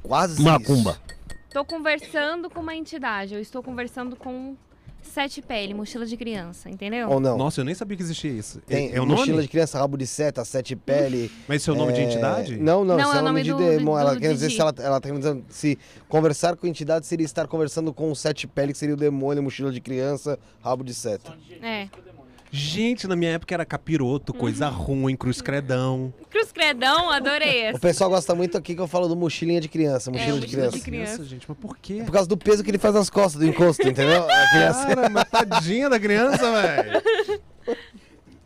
Quase 0.03 0.41
Macumba. 0.43 1.01
Tô 1.51 1.65
conversando 1.65 2.49
com 2.49 2.61
uma 2.61 2.75
entidade, 2.77 3.35
eu 3.35 3.41
estou 3.41 3.63
conversando 3.63 4.15
com 4.15 4.57
sete 5.09 5.43
pele, 5.43 5.75
mochila 5.75 6.07
de 6.07 6.17
criança, 6.17 6.69
entendeu? 6.71 7.09
Ou 7.11 7.19
não? 7.19 7.37
Nossa, 7.37 7.61
eu 7.61 7.65
nem 7.65 7.75
sabia 7.75 7.97
que 7.97 8.03
existia 8.03 8.31
isso. 8.31 8.61
Tem 8.61 8.91
é, 8.93 8.97
é 8.97 9.01
o 9.01 9.07
mochila 9.07 9.33
nome? 9.37 9.43
de 9.43 9.49
criança, 9.49 9.79
rabo 9.79 9.97
de 9.97 10.07
seta, 10.07 10.45
sete 10.45 10.77
pele. 10.77 11.31
Mas 11.49 11.63
esse 11.63 11.71
é 11.71 11.73
o 11.73 11.77
nome 11.77 11.93
de 11.93 12.01
é, 12.01 12.05
entidade? 12.05 12.57
Não, 12.57 12.85
não, 12.85 12.97
Não, 12.97 13.01
esse 13.05 13.11
é 13.13 13.15
é 13.15 13.19
o 13.19 13.21
o 13.21 13.25
nome 13.25 13.43
de 13.43 13.51
do- 13.51 13.57
demônio. 13.59 13.85
do- 13.85 13.99
Ela 13.99 14.15
do 14.15 14.21
quer 14.21 14.33
dizer 14.33 14.51
se 14.51 14.61
ela, 14.61 14.75
ela 14.79 15.01
tá 15.01 15.11
dizendo 15.11 15.45
se 15.49 15.79
conversar 16.09 16.57
com 16.57 16.67
entidade 16.67 17.07
seria 17.07 17.25
estar 17.25 17.47
conversando 17.49 17.93
com 17.93 18.15
sete 18.15 18.47
pele, 18.47 18.73
que 18.73 18.79
seria 18.79 18.95
o 18.95 18.99
demônio, 18.99 19.43
mochila 19.43 19.73
de 19.73 19.81
criança, 19.81 20.39
rabo 20.63 20.85
de 20.85 20.95
seta. 20.95 21.37
É. 21.63 21.89
Gente, 22.51 23.07
na 23.07 23.15
minha 23.15 23.33
época 23.33 23.55
era 23.55 23.65
capiroto, 23.65 24.33
coisa 24.33 24.69
ruim, 24.69 25.15
cruz 25.17 25.41
credão. 25.43 26.13
Cruz 26.31 26.51
Credão, 26.51 27.11
adorei 27.11 27.65
O 27.65 27.67
essa. 27.67 27.79
pessoal 27.79 28.09
gosta 28.11 28.35
muito 28.35 28.57
aqui 28.57 28.75
que 28.75 28.81
eu 28.81 28.87
falo 28.89 29.07
do 29.07 29.15
mochilinha 29.15 29.61
de 29.61 29.69
criança, 29.69 30.11
mochila 30.11 30.41
de 30.41 30.47
mochila 30.47 30.51
criança. 30.63 30.77
de 30.79 30.83
criança. 30.83 31.13
Nossa, 31.19 31.25
gente, 31.25 31.45
mas 31.49 31.59
por 31.59 31.77
quê? 31.77 31.99
É 32.01 32.05
por 32.05 32.13
causa 32.13 32.29
do 32.29 32.37
peso 32.37 32.65
que 32.65 32.71
ele 32.71 32.79
faz 32.79 32.95
nas 32.95 33.11
costas 33.11 33.41
do 33.41 33.47
encosto, 33.47 33.87
entendeu? 33.87 34.25
A 34.29 34.49
criança. 34.51 34.87
Caramba, 34.87 35.25
tadinha 35.25 35.89
da 35.91 36.01
criança, 36.01 36.51
velho. 36.53 37.03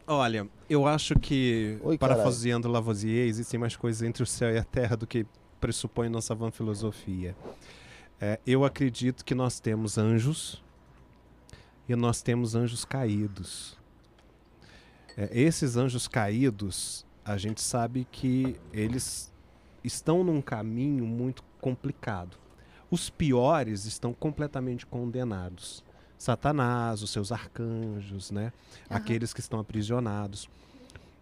Olha, 0.06 0.48
eu 0.68 0.86
acho 0.86 1.14
que, 1.18 1.78
Oi, 1.82 1.96
parafraseando 1.96 2.68
Lavoisier, 2.68 3.26
existem 3.28 3.58
mais 3.58 3.76
coisas 3.76 4.02
entre 4.02 4.22
o 4.22 4.26
céu 4.26 4.52
e 4.52 4.58
a 4.58 4.64
terra 4.64 4.96
do 4.96 5.06
que 5.06 5.24
pressupõe 5.60 6.08
nossa 6.08 6.34
vã 6.34 6.50
filosofia. 6.50 7.36
É, 8.20 8.38
eu 8.46 8.64
acredito 8.64 9.24
que 9.24 9.34
nós 9.34 9.60
temos 9.60 9.96
anjos 9.96 10.62
e 11.88 11.94
nós 11.94 12.20
temos 12.20 12.54
anjos 12.54 12.84
caídos. 12.84 13.80
É, 15.16 15.28
esses 15.32 15.76
anjos 15.76 16.08
caídos, 16.08 17.04
a 17.24 17.36
gente 17.36 17.60
sabe 17.60 18.06
que 18.10 18.56
eles 18.72 19.32
estão 19.84 20.24
num 20.24 20.40
caminho 20.40 21.06
muito 21.06 21.42
complicado. 21.60 22.36
Os 22.90 23.08
piores 23.08 23.84
estão 23.84 24.12
completamente 24.12 24.84
condenados. 24.86 25.82
Satanás, 26.18 27.02
os 27.02 27.10
seus 27.10 27.32
arcanjos, 27.32 28.30
né? 28.30 28.52
Aham. 28.90 28.98
Aqueles 28.98 29.32
que 29.32 29.40
estão 29.40 29.58
aprisionados. 29.58 30.48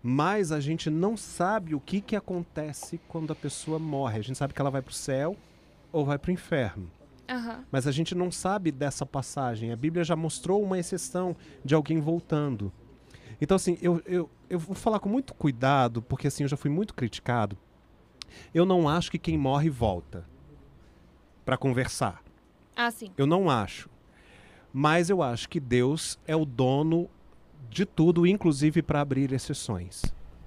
Mas 0.03 0.51
a 0.51 0.61
gente 0.61 0.89
não 0.91 1.17
sabe 1.17 1.75
o 1.75 1.81
que, 1.81 2.01
que 2.01 2.17
acontece 2.17 3.01
quando 3.09 3.33
a 3.33 3.37
pessoa 3.37 3.79
morre. 3.79 4.19
A 4.19 4.23
gente 4.23 4.37
sabe 4.37 4.55
que 4.55 4.61
ela 4.61 4.71
vai 4.71 4.83
para 4.83 4.91
o 4.91 4.95
céu 4.95 5.37
ou 5.93 6.05
vai 6.05 6.19
para 6.19 6.31
o 6.31 6.33
inferno. 6.33 6.91
Aham. 7.29 7.65
Mas 7.71 7.87
a 7.87 7.93
gente 7.93 8.15
não 8.15 8.31
sabe 8.31 8.73
dessa 8.73 9.07
passagem. 9.07 9.73
A 9.73 9.77
Bíblia 9.77 10.03
já 10.03 10.17
mostrou 10.17 10.63
uma 10.63 10.79
exceção 10.79 11.37
de 11.65 11.75
alguém 11.75 12.01
voltando. 12.01 12.73
Então, 13.41 13.55
assim, 13.57 13.79
eu, 13.81 14.03
eu, 14.07 14.29
eu 14.49 14.59
vou 14.59 14.75
falar 14.75 15.01
com 15.01 15.09
muito 15.09 15.35
cuidado, 15.35 16.03
porque 16.03 16.27
assim, 16.27 16.43
eu 16.45 16.49
já 16.49 16.57
fui 16.57 16.71
muito 16.71 16.95
criticado. 16.95 17.57
Eu 18.55 18.65
não 18.65 18.89
acho 18.89 19.11
que 19.11 19.19
quem 19.19 19.37
morre 19.39 19.71
volta 19.71 20.25
para 21.45 21.57
conversar. 21.57 22.23
Ah, 22.77 22.91
sim. 22.91 23.11
Eu 23.17 23.27
não 23.27 23.51
acho. 23.51 23.89
Mas 24.73 25.11
eu 25.11 25.23
acho 25.23 25.49
que 25.49 25.59
Deus 25.59 26.19
é 26.27 26.37
o 26.37 26.45
dono 26.45 27.09
de 27.69 27.85
tudo, 27.85 28.27
inclusive 28.27 28.83
para 28.83 29.01
abrir 29.01 29.33
exceções. 29.33 30.03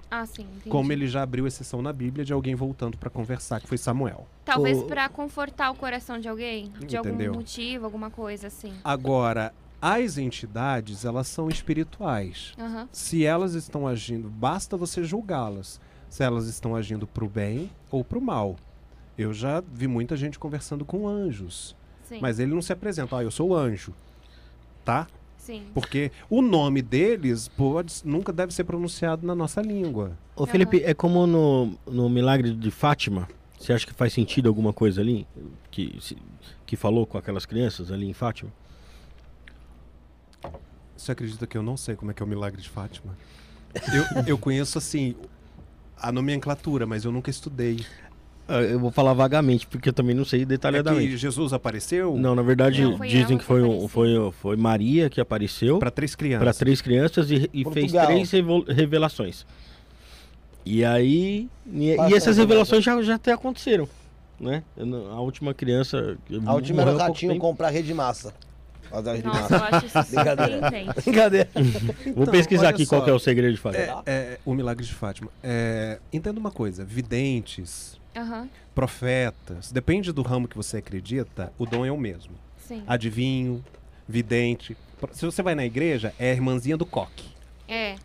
Ah, 0.09 0.25
sim. 0.25 0.43
Entendi. 0.43 0.69
Como 0.69 0.91
ele 0.93 1.07
já 1.07 1.23
abriu 1.23 1.47
exceção 1.47 1.81
na 1.81 1.91
Bíblia 1.91 2.23
de 2.23 2.31
alguém 2.31 2.55
voltando 2.55 2.97
para 2.97 3.09
conversar, 3.09 3.59
que 3.59 3.67
foi 3.67 3.77
Samuel. 3.77 4.27
Talvez 4.45 4.77
O- 4.79 4.85
pra 4.85 5.09
confortar 5.09 5.71
o 5.71 5.75
coração 5.75 6.19
de 6.19 6.27
alguém, 6.29 6.71
de 6.87 6.95
algum 6.95 7.09
Entendeu? 7.09 7.33
motivo, 7.33 7.85
alguma 7.85 8.09
coisa 8.11 8.47
assim. 8.47 8.73
Agora, 8.83 9.53
as 9.85 10.17
entidades, 10.17 11.03
elas 11.03 11.27
são 11.27 11.49
espirituais. 11.49 12.53
Aham. 12.57 12.87
Se 12.91 13.25
elas 13.25 13.53
estão 13.53 13.85
agindo, 13.87 14.29
basta 14.29 14.77
você 14.77 15.03
julgá-las. 15.03 15.79
Se 16.09 16.23
elas 16.23 16.47
estão 16.47 16.75
agindo 16.75 17.05
para 17.05 17.25
o 17.25 17.29
bem 17.29 17.69
ou 17.91 18.03
para 18.03 18.17
o 18.17 18.21
mal. 18.21 18.55
Eu 19.17 19.33
já 19.33 19.61
vi 19.73 19.87
muita 19.87 20.15
gente 20.15 20.39
conversando 20.39 20.85
com 20.85 21.07
anjos, 21.07 21.75
Sim. 22.03 22.19
mas 22.21 22.39
ele 22.39 22.53
não 22.53 22.61
se 22.61 22.71
apresenta, 22.71 23.17
ah, 23.17 23.23
eu 23.23 23.29
sou 23.31 23.55
anjo. 23.55 23.93
Tá? 24.85 25.07
Sim. 25.37 25.63
Porque 25.73 26.11
o 26.29 26.41
nome 26.41 26.81
deles 26.81 27.47
pode, 27.49 27.93
nunca 28.05 28.31
deve 28.31 28.53
ser 28.53 28.63
pronunciado 28.63 29.27
na 29.27 29.35
nossa 29.35 29.61
língua. 29.61 30.17
Ô 30.35 30.45
Felipe, 30.45 30.81
é 30.83 30.93
como 30.93 31.27
no, 31.27 31.73
no 31.85 32.09
milagre 32.09 32.53
de 32.55 32.71
Fátima. 32.71 33.27
Você 33.59 33.73
acha 33.73 33.85
que 33.85 33.93
faz 33.93 34.13
sentido 34.13 34.47
alguma 34.47 34.71
coisa 34.71 35.01
ali? 35.01 35.27
Que, 35.69 35.97
se- 35.99 36.17
que 36.65 36.75
falou 36.77 37.05
com 37.05 37.17
aquelas 37.17 37.45
crianças 37.45 37.91
ali 37.91 38.07
em 38.09 38.13
Fátima? 38.13 38.51
Você 40.95 41.11
acredita 41.11 41.45
que 41.47 41.57
eu 41.57 41.63
não 41.63 41.75
sei 41.75 41.95
como 41.95 42.11
é 42.11 42.13
que 42.13 42.21
é 42.21 42.25
o 42.25 42.29
milagre 42.29 42.61
de 42.61 42.69
Fátima? 42.69 43.17
Eu, 43.93 44.23
eu 44.27 44.37
conheço, 44.37 44.77
assim, 44.77 45.15
a 45.97 46.11
nomenclatura, 46.11 46.85
mas 46.85 47.03
eu 47.05 47.11
nunca 47.11 47.29
estudei. 47.29 47.85
Ah, 48.47 48.61
Eu 48.61 48.79
vou 48.79 48.91
falar 48.91 49.13
vagamente, 49.13 49.65
porque 49.65 49.89
eu 49.89 49.93
também 49.93 50.15
não 50.15 50.25
sei 50.25 50.41
É 50.43 50.45
detalhadamente. 50.45 51.07
que 51.11 51.17
Jesus 51.17 51.53
apareceu 51.53 52.15
Não, 52.17 52.35
na 52.35 52.41
verdade, 52.41 52.83
Não, 52.83 52.99
dizem 52.99 53.37
que 53.37 53.43
foi, 53.43 53.61
que 53.61 53.67
um- 53.67 53.87
foi, 53.87 54.09
foi 54.33 54.55
Maria 54.55 55.09
que 55.09 55.19
apareceu 55.19 55.79
para 55.79 55.89
três 55.89 56.13
para 56.15 56.25
crianças. 56.25 56.57
três 56.57 56.81
crianças 56.81 57.31
e, 57.31 57.49
e 57.53 57.63
fez 57.71 57.91
três 57.91 58.31
revelações. 58.67 59.45
E 60.65 60.83
aí. 60.85 61.49
E, 61.65 61.95
Passa 61.95 62.09
e 62.11 62.15
essas 62.15 62.37
revelações 62.37 62.83
já, 62.83 63.01
já 63.01 63.15
até 63.15 63.31
aconteceram. 63.33 63.87
Né? 64.39 64.63
Não- 64.77 65.11
A 65.11 65.19
última 65.21 65.53
criança. 65.53 66.17
A 66.45 66.53
última 66.53 66.81
era 66.81 66.93
o 66.93 66.97
ratinho 66.97 67.37
comprar 67.39 67.69
rede 67.69 67.87
de 67.87 67.93
massa. 67.93 68.33
Fazer 68.93 69.09
a 69.09 69.13
rede 69.13 69.23
de 69.23 69.27
Nossa, 69.27 69.55
eu 69.55 69.59
massa. 69.59 69.75
acho 69.77 69.85
isso 69.87 70.15
Brincadeira. 70.15 70.59
surpreendente. 70.61 71.01
Brincadeira. 71.01 71.49
Vou 71.55 71.63
Então, 72.05 72.25
pesquisar 72.27 72.61
olha 72.67 72.69
aqui 72.69 72.85
só. 72.85 72.95
qual 72.95 73.03
que 73.03 73.09
é 73.09 73.13
o 73.13 73.19
segredo 73.19 73.51
de 73.53 73.59
Fátima. 73.59 74.03
É, 74.05 74.11
é, 74.11 74.39
o 74.45 74.53
milagre 74.53 74.85
de 74.85 74.93
Fátima. 74.93 75.31
É, 75.43 75.99
entenda 76.13 76.39
uma 76.39 76.51
coisa: 76.51 76.85
videntes, 76.85 77.99
Aham. 78.15 78.47
profetas, 78.75 79.71
depende 79.71 80.11
do 80.11 80.21
ramo 80.21 80.47
que 80.47 80.55
você 80.55 80.77
acredita, 80.77 81.51
o 81.57 81.65
dom 81.65 81.83
é 81.85 81.91
o 81.91 81.97
mesmo. 81.97 82.33
Sim. 82.57 82.83
Adivinho, 82.85 83.63
vidente. 84.07 84.77
Se 85.11 85.25
você 85.25 85.41
vai 85.41 85.55
na 85.55 85.65
igreja, 85.65 86.13
é 86.19 86.29
a 86.29 86.33
irmãzinha 86.33 86.77
do 86.77 86.85
coque. 86.85 87.25
É. 87.67 87.95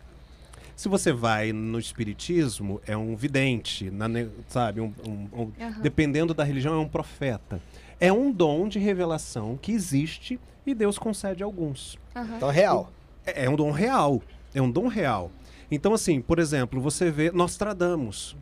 Se 0.75 0.87
você 0.89 1.11
vai 1.13 1.51
no 1.53 1.77
espiritismo, 1.77 2.81
é 2.87 2.95
um 2.97 3.15
vidente, 3.15 3.91
na 3.91 4.07
ne- 4.07 4.29
sabe? 4.47 4.79
Um, 4.81 4.93
um- 5.05 5.27
um- 5.33 5.51
Aham. 5.61 5.81
dependendo 5.81 6.33
da 6.33 6.43
religião, 6.43 6.73
é 6.73 6.77
um 6.77 6.87
profeta. 6.87 7.61
É 7.99 8.11
um 8.11 8.31
dom 8.31 8.67
de 8.67 8.79
revelação 8.79 9.57
que 9.61 9.71
existe 9.71 10.39
e 10.65 10.73
Deus 10.73 10.97
concede 10.97 11.43
a 11.43 11.45
alguns. 11.45 11.97
Aham. 12.15 12.37
Então, 12.37 12.49
real. 12.49 12.91
É, 13.25 13.45
é 13.45 13.49
um 13.49 13.55
dom 13.55 13.71
real. 13.71 14.21
É 14.53 14.61
um 14.61 14.71
dom 14.71 14.87
real. 14.87 15.31
Então, 15.69 15.93
assim, 15.93 16.21
por 16.21 16.39
exemplo, 16.39 16.81
você 16.81 17.11
vê 17.11 17.31
Nostradamus. 17.31 18.35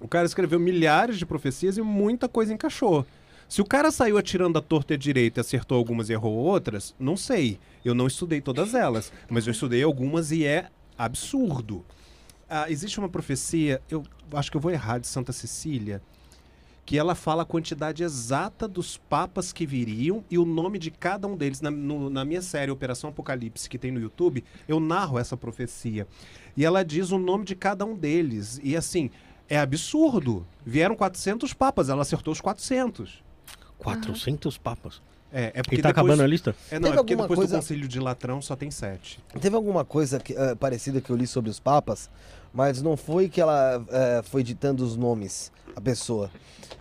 O 0.00 0.08
cara 0.08 0.26
escreveu 0.26 0.58
milhares 0.60 1.16
de 1.16 1.24
profecias 1.24 1.78
e 1.78 1.82
muita 1.82 2.28
coisa 2.28 2.52
encaixou. 2.52 3.06
Se 3.48 3.60
o 3.60 3.64
cara 3.64 3.90
saiu 3.90 4.18
atirando 4.18 4.58
a 4.58 4.62
torta 4.62 4.92
e 4.92 4.96
a 4.96 4.98
direita 4.98 5.40
e 5.40 5.42
acertou 5.42 5.78
algumas 5.78 6.08
e 6.08 6.12
errou 6.12 6.34
outras, 6.34 6.94
não 6.98 7.16
sei. 7.16 7.58
Eu 7.84 7.94
não 7.94 8.06
estudei 8.06 8.40
todas 8.40 8.74
elas, 8.74 9.12
mas 9.30 9.46
eu 9.46 9.52
estudei 9.52 9.82
algumas 9.82 10.32
e 10.32 10.44
é 10.44 10.68
absurdo. 10.98 11.84
Ah, 12.48 12.70
existe 12.70 12.98
uma 12.98 13.08
profecia, 13.08 13.80
eu 13.88 14.02
acho 14.32 14.50
que 14.50 14.56
eu 14.56 14.60
vou 14.60 14.72
errar, 14.72 14.98
de 14.98 15.06
Santa 15.06 15.32
Cecília, 15.32 16.02
que 16.86 16.98
ela 16.98 17.14
fala 17.14 17.42
a 17.42 17.46
quantidade 17.46 18.02
exata 18.02 18.68
dos 18.68 18.96
papas 18.98 19.52
que 19.52 19.64
viriam 19.66 20.22
e 20.30 20.36
o 20.38 20.44
nome 20.44 20.78
de 20.78 20.90
cada 20.90 21.26
um 21.26 21.36
deles. 21.36 21.60
Na, 21.60 21.70
no- 21.70 22.10
na 22.10 22.24
minha 22.24 22.42
série 22.42 22.70
Operação 22.70 23.08
Apocalipse, 23.10 23.68
que 23.70 23.78
tem 23.78 23.90
no 23.90 23.98
YouTube, 24.00 24.44
eu 24.68 24.78
narro 24.78 25.18
essa 25.18 25.36
profecia. 25.36 26.06
E 26.56 26.64
ela 26.64 26.84
diz 26.84 27.10
o 27.10 27.18
nome 27.18 27.44
de 27.44 27.54
cada 27.54 27.84
um 27.86 27.94
deles. 27.96 28.60
E 28.62 28.76
assim, 28.76 29.10
é 29.48 29.58
absurdo. 29.58 30.46
Vieram 30.64 30.94
400 30.94 31.54
papas, 31.54 31.88
ela 31.88 32.02
acertou 32.02 32.32
os 32.32 32.40
400. 32.40 33.22
400 33.78 34.58
papas. 34.58 35.00
É, 35.32 35.46
é 35.54 35.62
porque 35.62 35.76
E 35.76 35.82
tá 35.82 35.88
depois, 35.88 36.04
acabando 36.06 36.22
a 36.22 36.26
lista? 36.28 36.54
É, 36.70 36.78
não, 36.78 36.82
Teve 36.90 36.92
é 36.94 36.96
porque 36.96 37.12
alguma 37.14 37.24
depois 37.28 37.38
coisa- 37.38 37.56
do 37.56 37.60
concílio 37.60 37.88
de 37.88 37.98
Latrão 37.98 38.40
só 38.40 38.54
tem 38.54 38.70
sete. 38.70 39.18
Teve 39.40 39.56
alguma 39.56 39.84
coisa 39.84 40.20
que, 40.20 40.32
eh, 40.32 40.54
parecida 40.54 41.00
que 41.00 41.10
eu 41.10 41.16
li 41.16 41.26
sobre 41.26 41.50
os 41.50 41.58
papas, 41.58 42.08
mas 42.54 42.80
não 42.80 42.96
foi 42.96 43.28
que 43.28 43.40
ela 43.40 43.84
eh, 43.90 44.22
foi 44.24 44.44
ditando 44.44 44.84
os 44.84 44.96
nomes, 44.96 45.50
a 45.74 45.80
pessoa. 45.80 46.30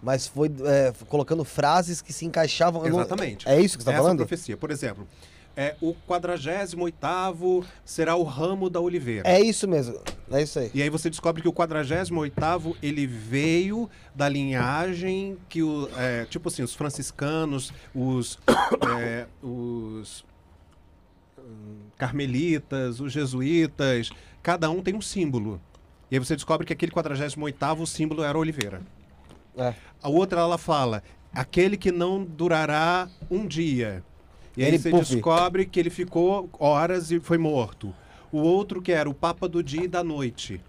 Mas 0.01 0.27
foi 0.27 0.49
eh, 0.63 0.93
colocando 1.09 1.43
frases 1.43 2.01
que 2.01 2.13
se 2.13 2.25
encaixavam. 2.25 2.83
não- 2.83 2.89
Exatamente. 2.99 3.49
É 3.49 3.59
isso 3.59 3.75
que 3.77 3.83
você 3.83 3.89
tá 3.89 3.93
Essa 3.93 4.03
falando? 4.03 4.17
profecia. 4.19 4.55
Por 4.55 4.69
exemplo, 4.69 5.07
é, 5.55 5.75
o 5.81 5.93
48 5.93 7.65
será 7.85 8.15
o 8.15 8.23
ramo 8.23 8.69
da 8.69 8.79
oliveira. 8.79 9.27
É 9.27 9.39
isso 9.39 9.67
mesmo. 9.67 9.99
É 10.31 10.41
isso 10.41 10.59
aí. 10.59 10.71
E 10.73 10.81
aí 10.81 10.89
você 10.89 11.09
descobre 11.09 11.41
que 11.41 11.47
o 11.47 11.53
48 11.53 12.75
ele 12.81 13.05
veio 13.05 13.89
da 14.15 14.27
linhagem 14.27 15.37
que 15.49 15.61
o 15.61 15.87
é, 15.97 16.25
tipo 16.25 16.49
assim 16.49 16.63
os 16.63 16.73
franciscanos, 16.73 17.71
os 17.93 18.39
é, 18.99 19.27
os 19.43 20.25
hum, 21.37 21.77
carmelitas, 22.03 22.99
os 22.99 23.11
jesuítas, 23.13 24.09
cada 24.41 24.69
um 24.69 24.81
tem 24.81 24.93
um 24.95 25.01
símbolo. 25.01 25.59
E 26.11 26.15
aí 26.15 26.19
você 26.19 26.35
descobre 26.35 26.67
que 26.67 26.73
aquele 26.73 26.91
48 26.91 27.81
o 27.81 27.85
símbolo 27.87 28.23
era 28.23 28.37
a 28.37 28.41
oliveira. 28.41 28.81
É. 29.57 29.73
A 30.01 30.09
outra 30.09 30.41
ela 30.41 30.57
fala 30.57 31.01
aquele 31.33 31.77
que 31.77 31.91
não 31.91 32.23
durará 32.23 33.07
um 33.31 33.47
dia. 33.47 34.03
E 34.57 34.61
aí 34.63 34.67
Ele 34.67 34.77
você 34.77 34.91
puff. 34.91 35.13
descobre 35.13 35.65
que 35.65 35.79
ele 35.79 35.89
ficou 35.89 36.49
horas 36.59 37.09
e 37.09 37.19
foi 37.19 37.37
morto. 37.37 37.93
O 38.31 38.37
outro 38.39 38.81
que 38.81 38.91
era 38.91 39.09
o 39.09 39.13
Papa 39.13 39.47
do 39.47 39.63
dia 39.63 39.83
e 39.85 39.87
da 39.87 40.03
noite. 40.03 40.61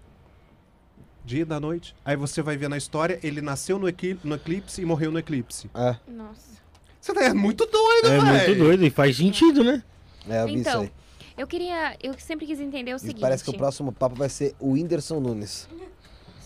Dia 1.23 1.41
e 1.41 1.45
da 1.45 1.59
noite. 1.59 1.95
Aí 2.05 2.15
você 2.15 2.41
vai 2.41 2.55
ver 2.57 2.69
na 2.69 2.77
história, 2.77 3.19
ele 3.21 3.41
nasceu 3.41 3.77
no, 3.77 3.87
equi- 3.89 4.17
no 4.23 4.35
eclipse 4.35 4.81
e 4.81 4.85
morreu 4.85 5.11
no 5.11 5.19
eclipse. 5.19 5.69
É, 5.75 5.95
Nossa. 6.07 6.55
Você 7.01 7.13
tá 7.13 7.23
é 7.25 7.33
muito 7.33 7.65
doido, 7.67 8.07
É 8.07 8.19
velho. 8.19 8.25
muito 8.47 8.55
doido 8.55 8.83
e 8.85 8.89
faz 8.89 9.17
sentido, 9.17 9.63
né? 9.63 9.83
é 10.27 10.41
eu 10.41 10.47
vi 10.47 10.53
Então, 10.55 10.83
isso 10.83 10.91
aí. 10.91 11.04
Eu 11.37 11.45
queria. 11.47 11.97
Eu 12.01 12.13
sempre 12.17 12.45
quis 12.45 12.59
entender 12.59 12.93
o 12.93 12.97
E 12.97 12.99
seguinte. 12.99 13.21
parece 13.21 13.43
que 13.43 13.49
o 13.49 13.57
próximo 13.57 13.91
papo 13.91 14.15
vai 14.15 14.29
ser 14.29 14.55
o 14.59 14.71
Whindersson 14.71 15.19
Nunes. 15.19 15.67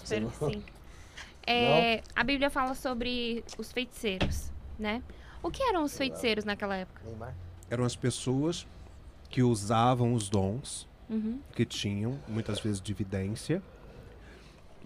Espero 0.03 0.29
que 0.29 0.37
sim. 0.37 0.63
É, 1.51 2.03
a 2.15 2.23
Bíblia 2.23 2.51
fala 2.51 2.75
sobre 2.75 3.43
os 3.57 3.71
feiticeiros, 3.71 4.51
né? 4.77 5.01
O 5.41 5.49
que 5.49 5.63
eram 5.63 5.83
os 5.83 5.97
feiticeiros 5.97 6.45
naquela 6.45 6.75
época? 6.75 7.01
Neymar. 7.03 7.33
Eram 7.71 7.85
as 7.85 7.95
pessoas 7.95 8.67
que 9.29 9.41
usavam 9.41 10.13
os 10.13 10.29
dons 10.29 10.87
Uhum. 11.09 11.39
que 11.55 11.65
tinham, 11.65 12.19
muitas 12.27 12.59
vezes 12.59 12.79
de 12.79 12.91
evidência, 12.91 13.63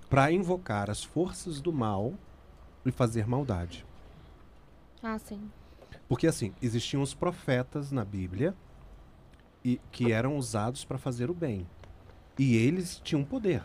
para 0.09 0.31
invocar 0.31 0.89
as 0.89 1.03
forças 1.03 1.59
do 1.59 1.73
mal 1.73 2.13
e 2.85 2.91
fazer 2.93 3.27
maldade. 3.27 3.85
Ah, 5.01 5.19
sim. 5.19 5.51
Porque 6.07 6.27
assim, 6.27 6.53
existiam 6.61 7.01
os 7.01 7.13
profetas 7.13 7.91
na 7.91 8.05
Bíblia 8.05 8.55
e 9.63 9.79
que 9.91 10.11
eram 10.11 10.37
usados 10.37 10.83
para 10.83 10.97
fazer 10.97 11.29
o 11.29 11.33
bem. 11.33 11.67
E 12.37 12.55
eles 12.55 12.99
tinham 13.03 13.23
poder. 13.23 13.63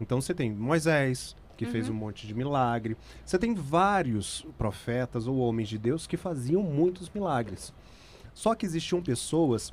Então 0.00 0.20
você 0.20 0.32
tem 0.32 0.50
Moisés, 0.50 1.36
que 1.56 1.66
fez 1.66 1.90
um 1.90 1.94
monte 1.94 2.26
de 2.26 2.32
milagre. 2.32 2.96
Você 3.22 3.38
tem 3.38 3.52
vários 3.52 4.46
profetas 4.56 5.26
ou 5.26 5.36
homens 5.36 5.68
de 5.68 5.76
Deus 5.76 6.06
que 6.06 6.16
faziam 6.16 6.62
muitos 6.62 7.10
milagres. 7.10 7.70
Só 8.32 8.54
que 8.54 8.64
existiam 8.64 9.02
pessoas 9.02 9.70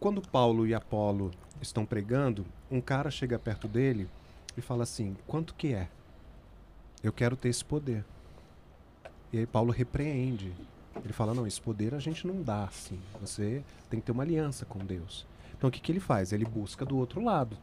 quando 0.00 0.22
Paulo 0.22 0.66
e 0.66 0.74
Apolo 0.74 1.30
estão 1.60 1.84
pregando, 1.84 2.46
um 2.70 2.80
cara 2.80 3.10
chega 3.10 3.38
perto 3.38 3.68
dele 3.68 4.08
e 4.56 4.62
fala 4.62 4.84
assim: 4.84 5.16
"Quanto 5.26 5.54
que 5.54 5.74
é? 5.74 5.88
Eu 7.02 7.12
quero 7.12 7.36
ter 7.36 7.50
esse 7.50 7.64
poder." 7.64 8.02
E 9.32 9.38
aí 9.38 9.46
Paulo 9.46 9.70
repreende. 9.70 10.52
Ele 11.04 11.12
fala: 11.12 11.34
não, 11.34 11.46
esse 11.46 11.60
poder 11.60 11.94
a 11.94 11.98
gente 11.98 12.26
não 12.26 12.42
dá 12.42 12.64
assim. 12.64 12.98
Você 13.20 13.62
tem 13.88 14.00
que 14.00 14.06
ter 14.06 14.12
uma 14.12 14.22
aliança 14.22 14.64
com 14.64 14.78
Deus. 14.78 15.26
Então 15.56 15.68
o 15.68 15.72
que, 15.72 15.80
que 15.80 15.92
ele 15.92 16.00
faz? 16.00 16.32
Ele 16.32 16.44
busca 16.44 16.84
do 16.84 16.96
outro 16.96 17.22
lado. 17.22 17.56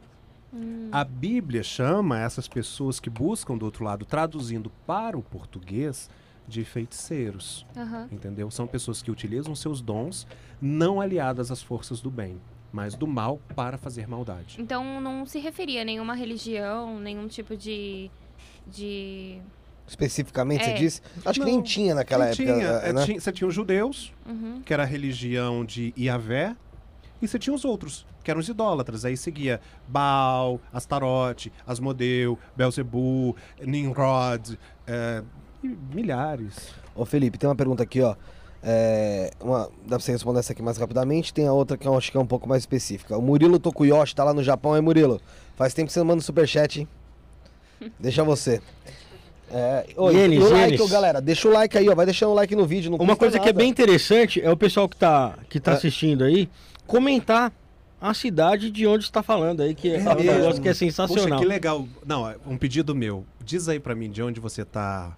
A 0.90 1.04
Bíblia 1.04 1.62
chama 1.62 2.18
essas 2.18 2.48
pessoas 2.48 2.98
que 2.98 3.08
buscam 3.08 3.56
do 3.56 3.64
outro 3.64 3.84
lado, 3.84 4.04
traduzindo 4.04 4.70
para 4.84 5.16
o 5.16 5.22
português, 5.22 6.10
de 6.48 6.64
feiticeiros. 6.64 7.64
Aham. 7.76 8.08
Entendeu? 8.10 8.50
São 8.50 8.66
pessoas 8.66 9.00
que 9.00 9.10
utilizam 9.10 9.54
seus 9.54 9.80
dons, 9.80 10.26
não 10.60 11.00
aliadas 11.00 11.50
às 11.50 11.62
forças 11.62 12.00
do 12.00 12.10
bem, 12.10 12.40
mas 12.72 12.96
do 12.96 13.06
mal 13.06 13.40
para 13.54 13.78
fazer 13.78 14.08
maldade. 14.08 14.56
Então 14.58 15.00
não 15.00 15.24
se 15.24 15.38
referia 15.38 15.82
a 15.82 15.84
nenhuma 15.84 16.14
religião, 16.14 16.98
nenhum 16.98 17.28
tipo 17.28 17.56
de. 17.56 18.10
de. 18.66 19.40
Especificamente, 19.90 20.62
você 20.64 20.70
É. 20.70 20.74
disse? 20.74 21.02
Acho 21.24 21.40
que 21.40 21.44
Não, 21.46 21.52
nem 21.52 21.60
tinha 21.62 21.96
naquela 21.96 22.24
Não 22.26 22.30
época. 22.32 22.44
tinha, 22.44 22.64
eh, 22.64 22.88
é, 22.90 22.92
né? 22.92 23.04
tinha- 23.04 23.20
você 23.20 23.32
tinha 23.32 23.48
os 23.48 23.52
judeus, 23.54 24.12
Uhum. 24.24 24.62
que 24.64 24.72
era 24.72 24.84
a 24.84 24.86
religião 24.86 25.64
de 25.64 25.92
Iavé, 25.98 26.54
e 27.20 27.26
você 27.26 27.40
tinha 27.40 27.52
os 27.52 27.64
outros, 27.64 28.06
que 28.22 28.30
eram 28.30 28.38
os 28.38 28.48
idólatras. 28.48 29.04
Aí 29.04 29.16
seguia 29.16 29.60
Baal, 29.88 30.60
Astarote, 30.72 31.52
Asmodeu, 31.66 32.38
Belzebu, 32.56 33.34
Nimrod, 33.60 34.56
é, 34.86 35.24
e 35.64 35.76
milhares. 35.92 36.68
Ô 36.94 37.04
Felipe, 37.04 37.36
tem 37.36 37.48
uma 37.48 37.56
pergunta 37.56 37.82
aqui, 37.82 38.00
ó. 38.00 38.14
É, 38.62 39.32
uma, 39.40 39.64
dá 39.82 39.96
pra 39.96 39.98
você 39.98 40.12
responder 40.12 40.38
essa 40.38 40.52
aqui 40.52 40.62
mais 40.62 40.76
rapidamente. 40.78 41.34
Tem 41.34 41.48
a 41.48 41.52
outra 41.52 41.76
que 41.76 41.88
eu 41.88 41.96
acho 41.98 42.12
que 42.12 42.16
é 42.16 42.20
um 42.20 42.26
pouco 42.26 42.48
mais 42.48 42.62
específica. 42.62 43.18
O 43.18 43.22
Murilo 43.22 43.58
Tokuyoshi 43.58 44.14
tá 44.14 44.22
lá 44.22 44.32
no 44.32 44.42
Japão, 44.44 44.76
hein, 44.76 44.82
Murilo? 44.82 45.20
Faz 45.56 45.74
tempo 45.74 45.88
que 45.88 45.92
você 45.92 45.98
não 45.98 46.06
manda 46.06 46.22
superchat, 46.22 46.78
hein? 46.80 46.88
Deixa 47.98 48.22
você. 48.22 48.60
É, 49.52 49.84
oi, 49.96 50.12
Gênesis, 50.14 50.44
o 50.44 50.48
like, 50.52 50.64
Gênesis. 50.70 50.80
ô, 50.86 50.88
galera. 50.88 51.20
Deixa 51.20 51.48
o 51.48 51.52
like 51.52 51.76
aí, 51.76 51.88
ó. 51.88 51.94
Vai 51.94 52.06
deixando 52.06 52.30
o 52.30 52.34
like 52.34 52.54
no 52.54 52.64
vídeo. 52.66 52.90
Não 52.90 52.98
Uma 52.98 53.16
coisa 53.16 53.38
que 53.38 53.48
é 53.48 53.52
nada. 53.52 53.58
bem 53.58 53.68
interessante 53.68 54.40
é 54.40 54.50
o 54.50 54.56
pessoal 54.56 54.88
que 54.88 54.96
tá, 54.96 55.34
que 55.48 55.58
tá 55.58 55.72
É. 55.72 55.74
assistindo 55.74 56.22
aí 56.24 56.48
comentar 56.86 57.52
a 58.00 58.14
cidade 58.14 58.70
de 58.70 58.86
onde 58.86 59.04
está 59.04 59.22
falando 59.22 59.60
aí, 59.62 59.74
que 59.74 59.92
é, 59.92 59.98
um 59.98 60.14
mesmo? 60.14 60.22
negócio 60.32 60.62
que 60.62 60.68
é 60.68 60.72
Poxa, 60.72 60.78
sensacional. 60.78 61.38
que 61.40 61.44
legal. 61.44 61.86
Não, 62.06 62.28
é 62.28 62.36
um 62.46 62.56
pedido 62.56 62.94
meu. 62.94 63.24
Diz 63.44 63.68
aí 63.68 63.78
pra 63.80 63.94
mim 63.94 64.10
de 64.10 64.22
onde 64.22 64.40
você 64.40 64.64
tá, 64.64 65.14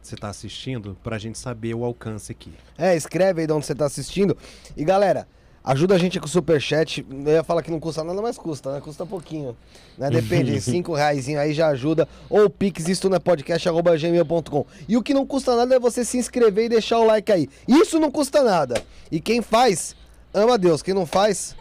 você 0.00 0.16
tá 0.16 0.28
assistindo, 0.28 0.96
pra 1.02 1.18
gente 1.18 1.38
saber 1.38 1.74
o 1.74 1.84
alcance 1.84 2.32
aqui. 2.32 2.52
É, 2.78 2.96
escreve 2.96 3.42
aí 3.42 3.46
de 3.46 3.52
onde 3.52 3.66
você 3.66 3.74
tá 3.74 3.84
assistindo. 3.84 4.36
E 4.76 4.84
galera, 4.84 5.26
ajuda 5.64 5.94
a 5.94 5.98
gente 5.98 6.18
com 6.18 6.26
o 6.26 6.28
superchat. 6.28 7.04
Eu 7.10 7.32
ia 7.32 7.44
falar 7.44 7.62
que 7.62 7.70
não 7.70 7.78
custa 7.80 8.02
nada, 8.02 8.20
mas 8.20 8.36
custa, 8.36 8.72
né? 8.72 8.80
Custa 8.80 9.06
pouquinho. 9.06 9.56
Né? 9.96 10.10
Depende, 10.10 10.58
cinco 10.62 10.92
reais 10.94 11.28
aí 11.28 11.52
já 11.54 11.68
ajuda. 11.68 12.08
Ou 12.28 12.48
pix, 12.50 12.88
isto 12.88 13.08
não 13.08 13.16
é 13.16 13.20
podcast, 13.20 13.68
arroba 13.68 13.96
gmail.com. 13.96 14.66
E 14.88 14.96
o 14.96 15.02
que 15.02 15.14
não 15.14 15.26
custa 15.26 15.54
nada 15.56 15.74
é 15.74 15.78
você 15.78 16.04
se 16.04 16.18
inscrever 16.18 16.66
e 16.66 16.68
deixar 16.70 16.98
o 16.98 17.04
like 17.04 17.30
aí. 17.30 17.48
Isso 17.68 17.98
não 17.98 18.10
custa 18.10 18.42
nada. 18.42 18.82
E 19.10 19.20
quem 19.20 19.40
faz, 19.42 19.94
ama 20.34 20.58
Deus. 20.58 20.82
Quem 20.82 20.94
não 20.94 21.06
faz, 21.06 21.54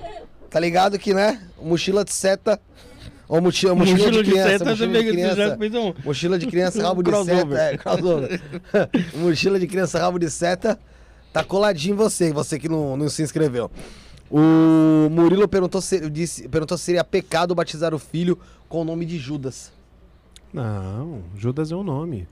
tá 0.50 0.60
ligado 0.60 0.98
que, 0.98 1.14
né? 1.14 1.42
Mochila 1.62 2.04
de 2.04 2.14
seta. 2.14 2.60
Ou 3.28 3.40
mochila, 3.42 3.74
mochila, 3.74 4.12
de 4.12 4.24
criança. 4.30 4.50
seta, 4.50 4.66
mochila 4.66 4.92
de 5.04 5.10
criança. 5.10 5.58
um- 5.80 5.94
Mochila 6.04 6.38
de 6.38 6.48
criança, 6.48 6.82
rabo 6.84 7.02
de 7.02 7.12
seta. 7.26 7.58
É. 7.62 7.78
Mochila 9.18 9.58
de 9.58 9.68
criança, 9.68 10.00
rabo 10.00 10.20
de 10.20 10.30
seta. 10.30 10.78
Tá 11.32 11.44
coladinho 11.44 11.94
em 11.94 11.98
você, 11.98 12.34
você 12.34 12.60
que 12.60 12.68
não, 12.68 12.98
não 12.98 13.10
se 13.10 13.24
inscreveu. 13.24 13.72
O 14.30 15.10
Murilo 15.10 15.48
perguntou 15.48 15.82
se, 15.82 16.10
disse, 16.10 16.48
perguntou 16.48 16.78
se 16.78 16.86
seria 16.86 17.04
pecado 17.04 17.54
batizar 17.54 17.94
o 17.94 18.00
filho 18.00 18.38
com 18.68 18.82
o 18.82 18.84
nome 18.86 19.06
de 19.06 19.18
Judas. 19.18 19.72
Não, 20.54 21.22
Judas 21.36 21.72
é 21.72 21.76
o 21.76 21.84
nome. 21.84 22.28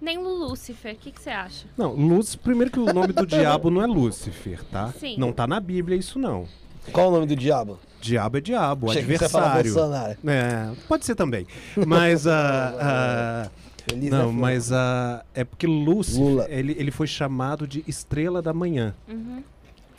Nem 0.00 0.18
Lúcifer, 0.18 0.94
o 0.94 0.96
que 0.96 1.12
você 1.14 1.28
acha? 1.28 1.66
Não, 1.76 1.92
Luz, 1.92 2.34
primeiro 2.34 2.70
que 2.70 2.78
o 2.78 2.90
nome 2.92 3.12
do 3.12 3.26
diabo 3.26 3.70
não 3.70 3.82
é 3.82 3.86
Lúcifer, 3.86 4.64
tá? 4.64 4.92
Sim. 4.98 5.16
Não 5.18 5.30
tá 5.30 5.46
na 5.46 5.60
Bíblia 5.60 5.96
isso 5.98 6.18
não. 6.18 6.46
Qual 6.90 7.08
o 7.08 7.10
nome 7.12 7.26
do 7.26 7.36
diabo? 7.36 7.78
Diabo 8.00 8.38
é 8.38 8.40
diabo, 8.40 8.90
Achei 8.90 9.02
que 9.02 9.18
você 9.18 9.24
ia 9.24 9.28
falar 9.28 9.56
adversário. 9.56 9.74
Bolsonaro. 9.74 10.18
É, 10.26 10.72
pode 10.88 11.04
ser 11.04 11.14
também. 11.14 11.46
Mas 11.86 12.26
a. 12.26 13.50
Feliz, 13.88 14.10
não, 14.10 14.32
né, 14.32 14.38
mas 14.40 14.72
a. 14.72 15.24
É 15.34 15.44
porque 15.44 15.66
Lúcifer, 15.66 16.22
Lula. 16.22 16.46
ele, 16.48 16.74
ele 16.78 16.90
foi 16.90 17.06
chamado 17.06 17.66
de 17.66 17.82
estrela 17.86 18.40
da 18.42 18.52
manhã. 18.52 18.94
Uhum. 19.08 19.42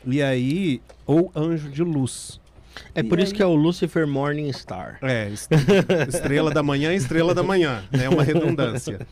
E 0.06 0.22
aí, 0.22 0.82
ou 1.06 1.32
anjo 1.36 1.70
de 1.70 1.84
luz. 1.84 2.40
É 2.96 3.04
por 3.04 3.20
isso 3.20 3.34
que 3.34 3.42
é 3.44 3.46
o 3.46 3.54
Lucifer 3.54 4.08
Morning 4.08 4.52
Star. 4.54 4.98
É, 5.02 5.30
est- 5.30 5.50
estrela 6.08 6.52
da 6.52 6.64
manhã, 6.64 6.94
estrela 6.94 7.34
da 7.36 7.44
manhã. 7.44 7.84
É 7.92 8.08
uma 8.10 8.24
redundância. 8.24 9.06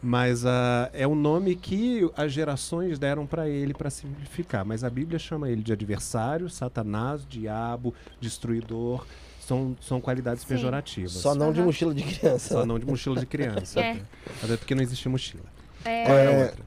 Mas 0.00 0.44
ah, 0.44 0.90
é 0.92 1.06
o 1.06 1.14
nome 1.14 1.54
que 1.54 2.08
as 2.16 2.32
gerações 2.32 2.98
deram 2.98 3.24
para 3.26 3.48
ele 3.48 3.72
para 3.72 3.88
simplificar. 3.90 4.64
Mas 4.64 4.82
a 4.82 4.90
Bíblia 4.90 5.18
chama 5.18 5.48
ele 5.48 5.62
de 5.62 5.72
adversário, 5.72 6.48
Satanás, 6.50 7.24
diabo, 7.28 7.94
destruidor. 8.20 9.04
São, 9.52 9.76
são 9.82 10.00
qualidades 10.00 10.42
Sim. 10.42 10.48
pejorativas. 10.48 11.12
Só 11.12 11.34
não 11.34 11.52
de 11.52 11.58
Aham. 11.58 11.66
mochila 11.66 11.94
de 11.94 12.02
criança. 12.02 12.54
Só 12.54 12.64
não 12.64 12.78
de 12.78 12.86
mochila 12.86 13.20
de 13.20 13.26
criança. 13.26 13.80
É. 13.80 14.00
Até 14.42 14.56
porque 14.56 14.74
não 14.74 14.82
existia 14.82 15.10
mochila. 15.10 15.44
É, 15.84 16.04
É, 16.24 16.44
outra? 16.44 16.64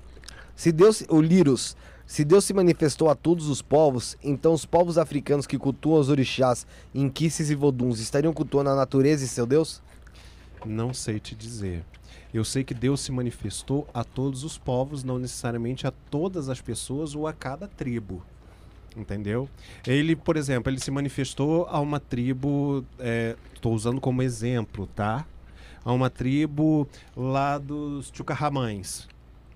Se 0.56 0.72
Deus, 0.72 1.04
o 1.10 1.20
Lirus, 1.20 1.76
se 2.06 2.24
Deus 2.24 2.46
se 2.46 2.54
manifestou 2.54 3.10
a 3.10 3.16
todos 3.16 3.50
os 3.50 3.60
povos, 3.62 4.16
então 4.24 4.54
os 4.54 4.66
povos 4.66 5.00
africanos 5.00 5.48
que 5.48 5.58
cultuam 5.58 6.00
os 6.00 6.10
orixás, 6.10 6.68
inquices 6.94 7.50
e 7.50 7.56
voduns 7.56 8.00
estariam 8.00 8.32
cultuando 8.32 8.70
a 8.70 8.76
natureza 8.76 9.26
e 9.26 9.28
seu 9.28 9.48
Deus? 9.48 9.82
Não 10.64 10.94
sei 10.94 11.20
te 11.20 11.34
dizer. 11.34 11.84
Eu 12.32 12.44
sei 12.46 12.64
que 12.64 12.74
Deus 12.74 13.02
se 13.02 13.12
manifestou 13.12 13.88
a 13.94 14.04
todos 14.04 14.44
os 14.44 14.58
povos, 14.60 15.04
não 15.04 15.18
necessariamente 15.18 15.88
a 15.88 15.92
todas 16.12 16.50
as 16.50 16.62
pessoas 16.62 17.16
ou 17.16 17.28
a 17.28 17.34
cada 17.34 17.68
tribo. 17.68 18.24
Entendeu? 18.96 19.50
Ele, 19.86 20.16
por 20.16 20.38
exemplo, 20.38 20.72
ele 20.72 20.80
se 20.80 20.90
manifestou 20.90 21.66
a 21.70 21.80
uma 21.80 22.00
tribo, 22.00 22.86
estou 23.54 23.74
usando 23.74 24.00
como 24.00 24.22
exemplo, 24.22 24.88
tá? 24.88 25.26
A 25.84 25.92
uma 25.92 26.10
tribo 26.10 26.88
lá 27.16 27.58
dos 27.58 28.12
Chucarramães, 28.14 29.08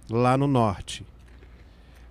lá 0.10 0.38
no 0.38 0.48
norte 0.48 1.06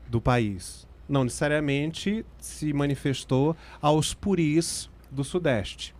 do 0.09 0.21
país. 0.21 0.87
não 1.09 1.25
necessariamente 1.25 2.25
se 2.39 2.73
manifestou 2.73 3.57
aos 3.81 4.13
puris 4.13 4.91
do 5.11 5.25
Sudeste. 5.25 5.95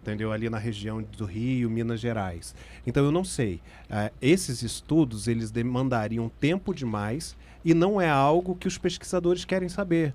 Entendeu? 0.00 0.32
Ali 0.32 0.48
na 0.48 0.58
região 0.58 1.02
do 1.02 1.24
Rio, 1.24 1.68
Minas 1.68 1.98
Gerais. 2.00 2.54
Então 2.86 3.04
eu 3.04 3.10
não 3.10 3.24
sei. 3.24 3.60
Eh, 3.90 4.12
esses 4.22 4.62
estudos, 4.62 5.26
eles 5.26 5.50
demandariam 5.50 6.30
tempo 6.40 6.72
demais 6.72 7.36
e 7.64 7.74
não 7.74 8.00
é 8.00 8.08
algo 8.08 8.54
que 8.54 8.68
os 8.68 8.78
pesquisadores 8.78 9.44
querem 9.44 9.68
saber. 9.68 10.14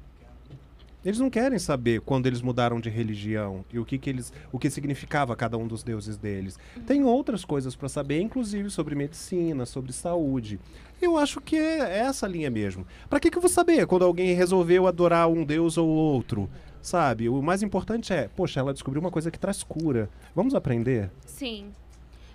Eles 1.06 1.20
não 1.20 1.30
querem 1.30 1.60
saber 1.60 2.00
quando 2.02 2.28
eles 2.28 2.42
mudaram 2.42 2.80
de 2.80 2.90
religião 2.90 3.66
e 3.72 3.78
o 3.80 3.86
que, 3.86 3.98
que 3.98 4.10
eles, 4.10 4.32
o 4.52 4.58
que 4.60 4.70
significava 4.70 5.36
cada 5.36 5.58
um 5.58 5.68
dos 5.68 5.84
deuses 5.84 6.18
deles. 6.18 6.58
Tem 6.88 7.04
outras 7.04 7.44
coisas 7.44 7.76
para 7.76 7.90
saber, 7.90 8.22
inclusive 8.22 8.70
sobre 8.70 8.96
medicina, 8.96 9.66
sobre 9.66 9.92
saúde. 9.92 10.60
Eu 11.02 11.18
acho 11.18 11.42
que 11.42 11.58
é 11.58 12.00
essa 12.00 12.26
linha 12.28 12.50
mesmo. 12.50 12.88
Para 13.10 13.20
que, 13.20 13.30
que 13.30 13.38
eu 13.38 13.42
vou 13.42 13.50
saber 13.50 13.86
quando 13.86 14.06
alguém 14.06 14.34
resolveu 14.34 14.88
adorar 14.88 15.28
um 15.28 15.44
deus 15.44 15.78
ou 15.78 15.88
outro? 15.90 16.50
Sabe? 16.82 17.28
O 17.30 17.42
mais 17.42 17.62
importante 17.64 18.14
é, 18.14 18.28
poxa, 18.30 18.60
ela 18.60 18.74
descobriu 18.74 19.02
uma 19.02 19.12
coisa 19.12 19.30
que 19.32 19.40
traz 19.40 19.64
cura. 19.64 20.10
Vamos 20.36 20.56
aprender? 20.56 21.12
Sim. 21.26 21.68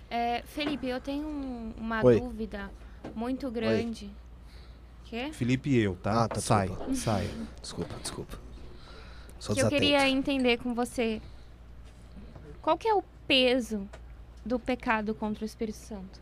É, 0.09 0.41
Felipe, 0.43 0.87
eu 0.87 0.99
tenho 0.99 1.27
um- 1.27 1.71
uma 1.79 2.03
Oi. 2.03 2.19
dúvida 2.19 2.69
muito 3.15 3.49
grande. 3.51 4.09
Quê? 5.05 5.29
Felipe 5.31 5.69
e 5.71 5.77
eu, 5.79 5.95
tá? 5.95 6.23
Ah, 6.23 6.27
tá, 6.27 6.39
sai, 6.39 6.67
desculpa. 6.67 6.93
sai. 6.95 7.29
Desculpa, 7.61 7.95
desculpa. 8.01 8.48
Sou 9.39 9.55
que 9.55 9.61
eu 9.61 9.69
queria 9.69 10.07
entender 10.09 10.57
com 10.57 10.73
você. 10.73 11.21
Qual 12.61 12.77
que 12.77 12.87
é 12.87 12.93
o 12.93 13.03
peso 13.27 13.87
do 14.45 14.59
pecado 14.59 15.13
contra 15.15 15.43
o 15.43 15.45
Espírito 15.45 15.77
Santo? 15.77 16.19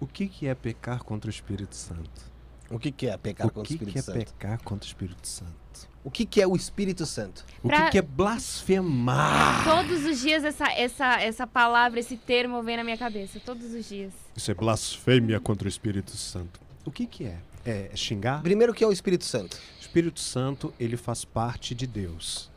O 0.00 0.06
que, 0.06 0.28
que 0.28 0.46
é 0.46 0.54
pecar 0.54 1.02
contra 1.04 1.28
o 1.28 1.30
Espírito 1.30 1.74
Santo? 1.74 2.36
O 2.68 2.78
que, 2.78 2.90
que 2.90 3.06
é 3.08 3.16
pecar 3.16 3.46
o 3.46 3.50
contra 3.50 3.62
o 3.62 3.64
que, 3.64 3.72
Espírito 3.74 3.92
que 3.92 3.98
é 3.98 4.02
Santo? 4.02 4.18
pecar 4.18 4.62
contra 4.62 4.84
o 4.84 4.88
Espírito 4.88 5.26
Santo? 5.28 5.56
O 6.02 6.10
que, 6.10 6.24
que 6.26 6.40
é 6.42 6.46
o 6.46 6.54
Espírito 6.56 7.06
Santo? 7.06 7.44
O 7.62 7.68
Pra- 7.68 7.86
que, 7.86 7.92
que 7.92 7.98
é 7.98 8.02
blasfemar? 8.02 9.64
Todos 9.64 10.04
os 10.04 10.20
dias 10.20 10.44
essa, 10.44 10.70
essa, 10.72 11.20
essa 11.20 11.46
palavra, 11.46 11.98
esse 12.00 12.16
termo 12.16 12.62
vem 12.62 12.76
na 12.76 12.84
minha 12.84 12.96
cabeça. 12.98 13.40
Todos 13.44 13.72
os 13.72 13.88
dias. 13.88 14.12
Isso 14.36 14.50
é 14.50 14.54
blasfêmia 14.54 15.40
contra 15.40 15.66
o 15.66 15.68
Espírito 15.68 16.16
Santo. 16.16 16.60
O 16.84 16.90
que, 16.90 17.06
que 17.06 17.24
é? 17.24 17.38
É 17.64 17.90
xingar? 17.96 18.42
Primeiro, 18.42 18.72
o 18.72 18.74
que 18.74 18.84
é 18.84 18.86
o 18.86 18.92
Espírito 18.92 19.24
Santo? 19.24 19.58
Espírito 19.96 20.20
Santo, 20.20 20.74
ele 20.78 20.94
faz 20.94 21.24
parte 21.24 21.74
de 21.74 21.86
Deus. 21.86 22.50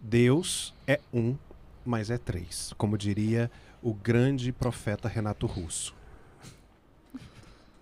Deus 0.00 0.72
é 0.86 0.98
um, 1.12 1.36
mas 1.84 2.08
é 2.08 2.16
três. 2.16 2.72
Como 2.78 2.96
diria 2.96 3.50
o 3.82 3.92
grande 3.92 4.50
profeta 4.50 5.06
Renato 5.06 5.46
Russo. 5.46 5.94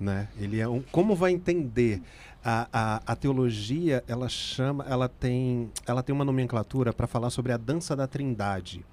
Né? 0.00 0.26
Ele 0.36 0.58
é 0.58 0.66
um. 0.66 0.82
Como 0.82 1.14
vai 1.14 1.30
entender? 1.30 2.02
A, 2.44 2.68
a, 2.72 3.12
a 3.12 3.14
teologia, 3.14 4.02
ela 4.08 4.28
chama, 4.28 4.84
ela 4.88 5.08
tem, 5.08 5.70
ela 5.86 6.02
tem 6.02 6.12
uma 6.12 6.24
nomenclatura 6.24 6.92
para 6.92 7.06
falar 7.06 7.30
sobre 7.30 7.52
a 7.52 7.56
dança 7.56 7.94
da 7.94 8.08
trindade, 8.08 8.84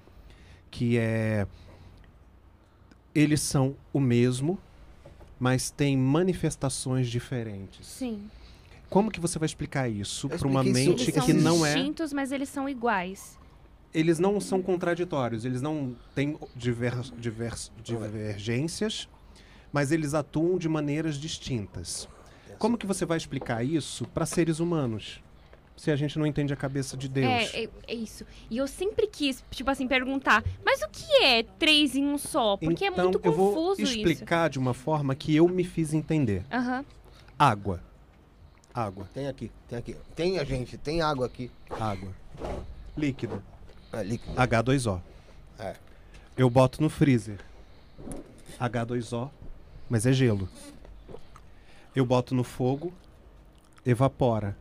que 0.70 0.98
é 0.98 1.48
eles 3.12 3.40
são 3.40 3.74
o 3.92 3.98
mesmo, 3.98 4.56
mas 5.36 5.68
têm 5.68 5.96
manifestações 5.96 7.08
diferentes. 7.08 7.84
Sim. 7.84 8.30
Como 8.90 9.10
que 9.10 9.20
você 9.20 9.38
vai 9.38 9.46
explicar 9.46 9.88
isso 9.88 10.28
para 10.28 10.46
uma 10.48 10.62
isso- 10.62 10.72
mente 10.72 11.12
são 11.12 11.24
que 11.24 11.32
não 11.32 11.64
é? 11.64 11.74
distintos, 11.74 12.12
mas 12.12 12.32
eles 12.32 12.48
são 12.48 12.68
iguais. 12.68 13.38
Eles 13.94 14.18
não 14.18 14.40
são 14.40 14.60
contraditórios, 14.60 15.44
eles 15.44 15.62
não 15.62 15.96
têm 16.14 16.36
divers, 16.54 17.12
divers, 17.16 17.72
divergências, 17.82 19.08
mas 19.72 19.90
eles 19.92 20.12
atuam 20.12 20.58
de 20.58 20.68
maneiras 20.68 21.16
distintas. 21.16 22.08
Como 22.58 22.76
que 22.76 22.86
você 22.86 23.06
vai 23.06 23.16
explicar 23.16 23.64
isso 23.64 24.06
para 24.08 24.26
seres 24.26 24.60
humanos? 24.60 25.22
Se 25.76 25.90
a 25.90 25.96
gente 25.96 26.18
não 26.18 26.26
entende 26.26 26.52
a 26.52 26.56
cabeça 26.56 26.94
de 26.94 27.08
Deus. 27.08 27.26
É, 27.54 27.64
é, 27.64 27.68
é 27.88 27.94
isso. 27.94 28.26
E 28.50 28.58
eu 28.58 28.66
sempre 28.66 29.06
quis, 29.06 29.42
tipo 29.50 29.70
assim, 29.70 29.88
perguntar, 29.88 30.44
mas 30.64 30.82
o 30.82 30.88
que 30.90 31.24
é 31.24 31.42
três 31.42 31.96
em 31.96 32.04
um 32.04 32.18
só? 32.18 32.56
Porque 32.58 32.84
então, 32.84 32.98
é 32.98 33.02
muito 33.04 33.20
eu 33.24 33.32
vou 33.32 33.54
confuso 33.54 33.80
isso. 33.82 33.96
explicar 33.96 34.50
de 34.50 34.58
uma 34.58 34.74
forma 34.74 35.14
que 35.14 35.34
eu 35.34 35.48
me 35.48 35.64
fiz 35.64 35.94
entender. 35.94 36.44
Aham. 36.52 36.84
Água. 37.38 37.82
Água. 38.72 39.08
Tem 39.12 39.26
aqui, 39.26 39.50
tem 39.68 39.78
aqui. 39.78 39.96
Tem 40.14 40.38
a 40.38 40.44
gente, 40.44 40.78
tem 40.78 41.02
água 41.02 41.26
aqui. 41.26 41.50
Água. 41.70 42.12
Líquido. 42.96 43.42
É 43.92 44.02
líquido. 44.02 44.34
H2O. 44.34 45.00
É. 45.58 45.74
Eu 46.36 46.48
boto 46.48 46.80
no 46.80 46.88
freezer. 46.88 47.40
H2O, 48.60 49.30
mas 49.88 50.06
é 50.06 50.12
gelo. 50.12 50.48
Eu 51.94 52.06
boto 52.06 52.34
no 52.34 52.44
fogo, 52.44 52.92
evapora, 53.84 54.56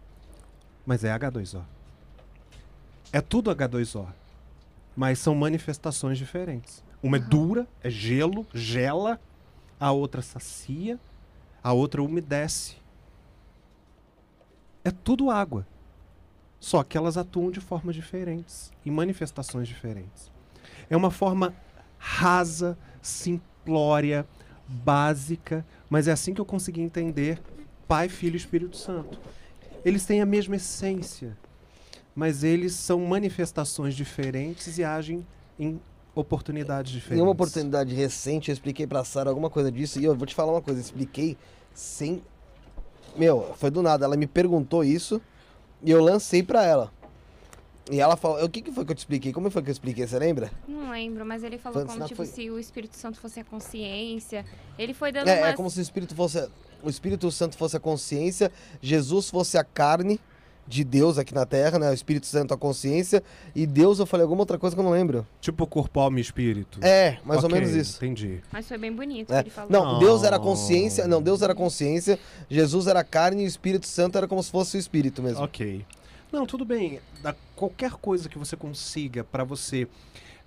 mas 0.86 1.04
é 1.04 1.16
H2O. 1.16 1.62
É 3.12 3.22
tudo 3.22 3.54
H2O, 3.54 4.08
mas 4.96 5.20
são 5.20 5.36
manifestações 5.36 6.18
diferentes. 6.18 6.84
Uma 7.02 7.18
é 7.18 7.20
dura, 7.20 7.68
é 7.84 7.90
gelo, 7.90 8.46
gela, 8.54 9.20
a 9.80 9.92
outra 9.92 10.22
sacia, 10.22 11.00
a 11.64 11.72
outra 11.72 12.02
umedece. 12.02 12.76
É 14.90 14.92
tudo 15.04 15.30
água. 15.30 15.68
Só 16.60 16.84
que 16.84 16.98
elas 16.98 17.16
atuam 17.16 17.52
de 17.52 17.62
formas 17.62 17.96
diferentes, 17.96 18.72
em 18.84 18.90
manifestações 18.90 19.68
diferentes. 19.68 20.32
É 20.90 20.98
uma 20.98 21.12
forma 21.12 21.54
rasa, 22.00 22.76
simplória, 23.00 24.26
básica, 24.68 25.64
mas 25.88 26.08
é 26.08 26.12
assim 26.12 26.34
que 26.34 26.42
eu 26.42 26.46
consegui 26.46 26.82
entender 26.82 27.40
Pai, 27.88 28.10
Filho 28.10 28.34
e 28.34 28.38
Espírito 28.38 28.76
Santo. 28.78 29.20
Eles 29.86 30.08
têm 30.08 30.22
a 30.22 30.26
mesma 30.26 30.56
essência, 30.56 31.38
mas 32.16 32.44
eles 32.44 32.74
são 32.74 33.00
manifestações 33.06 33.94
diferentes 33.94 34.80
e 34.80 34.84
agem 34.84 35.24
em 35.60 35.80
oportunidades 36.16 36.92
diferentes. 36.92 37.20
Em 37.20 37.22
uma 37.22 37.32
oportunidade 37.32 37.94
recente, 37.94 38.50
eu 38.50 38.54
expliquei 38.54 38.88
pra 38.88 39.04
Sara 39.04 39.30
alguma 39.30 39.52
coisa 39.52 39.72
disso 39.72 40.00
e 40.00 40.04
eu 40.04 40.16
vou 40.16 40.26
te 40.26 40.34
falar 40.34 40.52
uma 40.52 40.64
coisa, 40.64 40.82
expliquei 40.82 41.38
sem. 41.76 42.24
Meu, 43.16 43.54
foi 43.58 43.70
do 43.72 43.82
nada. 43.82 44.06
Ela 44.06 44.16
me 44.18 44.28
perguntou 44.28 44.84
isso 44.84 45.22
e 45.84 45.92
eu 45.92 46.02
lancei 46.04 46.42
pra 46.44 46.64
ela. 46.66 46.92
E 47.92 48.00
ela 48.00 48.16
falou: 48.16 48.44
O 48.44 48.50
que, 48.50 48.62
que 48.62 48.72
foi 48.72 48.86
que 48.86 48.92
eu 48.92 48.96
te 48.96 49.00
expliquei? 49.00 49.34
Como 49.34 49.50
foi 49.50 49.62
que 49.64 49.70
eu 49.70 49.72
expliquei? 49.74 50.06
Você 50.08 50.20
lembra? 50.20 50.52
Não 50.68 50.92
lembro, 50.92 51.26
mas 51.26 51.44
ele 51.44 51.58
falou 51.58 51.86
como, 51.86 52.04
tipo, 52.06 52.18
foi- 52.18 52.26
se 52.28 52.50
o 52.50 52.60
Espírito 52.60 52.96
Santo 52.96 53.20
fosse 53.20 53.40
a 53.40 53.44
consciência. 53.44 54.46
Ele 54.78 54.94
foi 54.94 55.12
dando 55.12 55.28
É, 55.28 55.40
umas... 55.40 55.50
é 55.50 55.54
como 55.54 55.70
se 55.70 55.80
o 55.80 55.82
Espírito 55.82 56.14
fosse. 56.16 56.48
O 56.84 56.90
Espírito 56.90 57.30
Santo 57.32 57.58
fosse 57.58 57.76
a 57.76 57.80
consciência, 57.80 58.52
Jesus 58.82 59.30
fosse 59.30 59.58
a 59.58 59.64
carne 59.64 60.20
de 60.70 60.84
Deus 60.84 61.18
aqui 61.18 61.34
na 61.34 61.48
Terra, 61.48 61.80
né? 61.80 61.90
O 61.90 61.94
Espírito 61.94 62.28
Santo 62.28 62.54
a 62.54 62.58
consciência. 62.58 63.24
E 63.56 63.66
Deus, 63.66 63.98
eu 63.98 64.06
falei 64.06 64.24
alguma 64.24 64.44
outra 64.44 64.58
coisa 64.60 64.76
que 64.76 64.80
eu 64.80 64.84
não 64.84 64.92
lembro. 64.92 65.26
Tipo 65.42 65.66
corpo, 65.66 66.00
alma 66.00 66.20
e 66.20 66.22
espírito. 66.22 66.80
É, 66.84 67.18
mais 67.26 67.44
ou 67.44 67.50
Ok, 67.50 67.60
menos 67.60 67.76
isso. 67.76 67.98
Entendi. 67.98 68.40
Mas 68.52 68.68
foi 68.68 68.78
bem 68.78 68.94
bonito 68.94 69.34
É. 69.34 69.42
que 69.42 69.50
ele 69.50 69.56
falou. 69.56 69.72
Não, 69.72 69.98
Deus 69.98 70.24
era 70.24 70.36
a 70.36 70.40
consciência. 70.40 71.08
Não, 71.08 71.22
Deus 71.22 71.42
era 71.42 71.54
a 71.54 71.56
consciência, 71.56 72.20
Jesus 72.48 72.86
era 72.86 73.00
a 73.00 73.04
carne 73.04 73.42
e 73.42 73.46
o 73.46 73.48
Espírito 73.48 73.88
Santo 73.88 74.18
era 74.18 74.28
como 74.28 74.44
se 74.44 74.52
fosse 74.52 74.78
o 74.78 74.80
Espírito 74.80 75.24
mesmo. 75.24 75.44
Ok. 75.44 75.84
Não, 76.32 76.46
tudo 76.46 76.64
bem. 76.64 77.00
Da, 77.24 77.34
qualquer 77.56 77.94
coisa 77.94 78.30
que 78.30 78.38
você 78.38 78.56
consiga 78.56 79.24
para 79.24 79.44
você. 79.44 79.88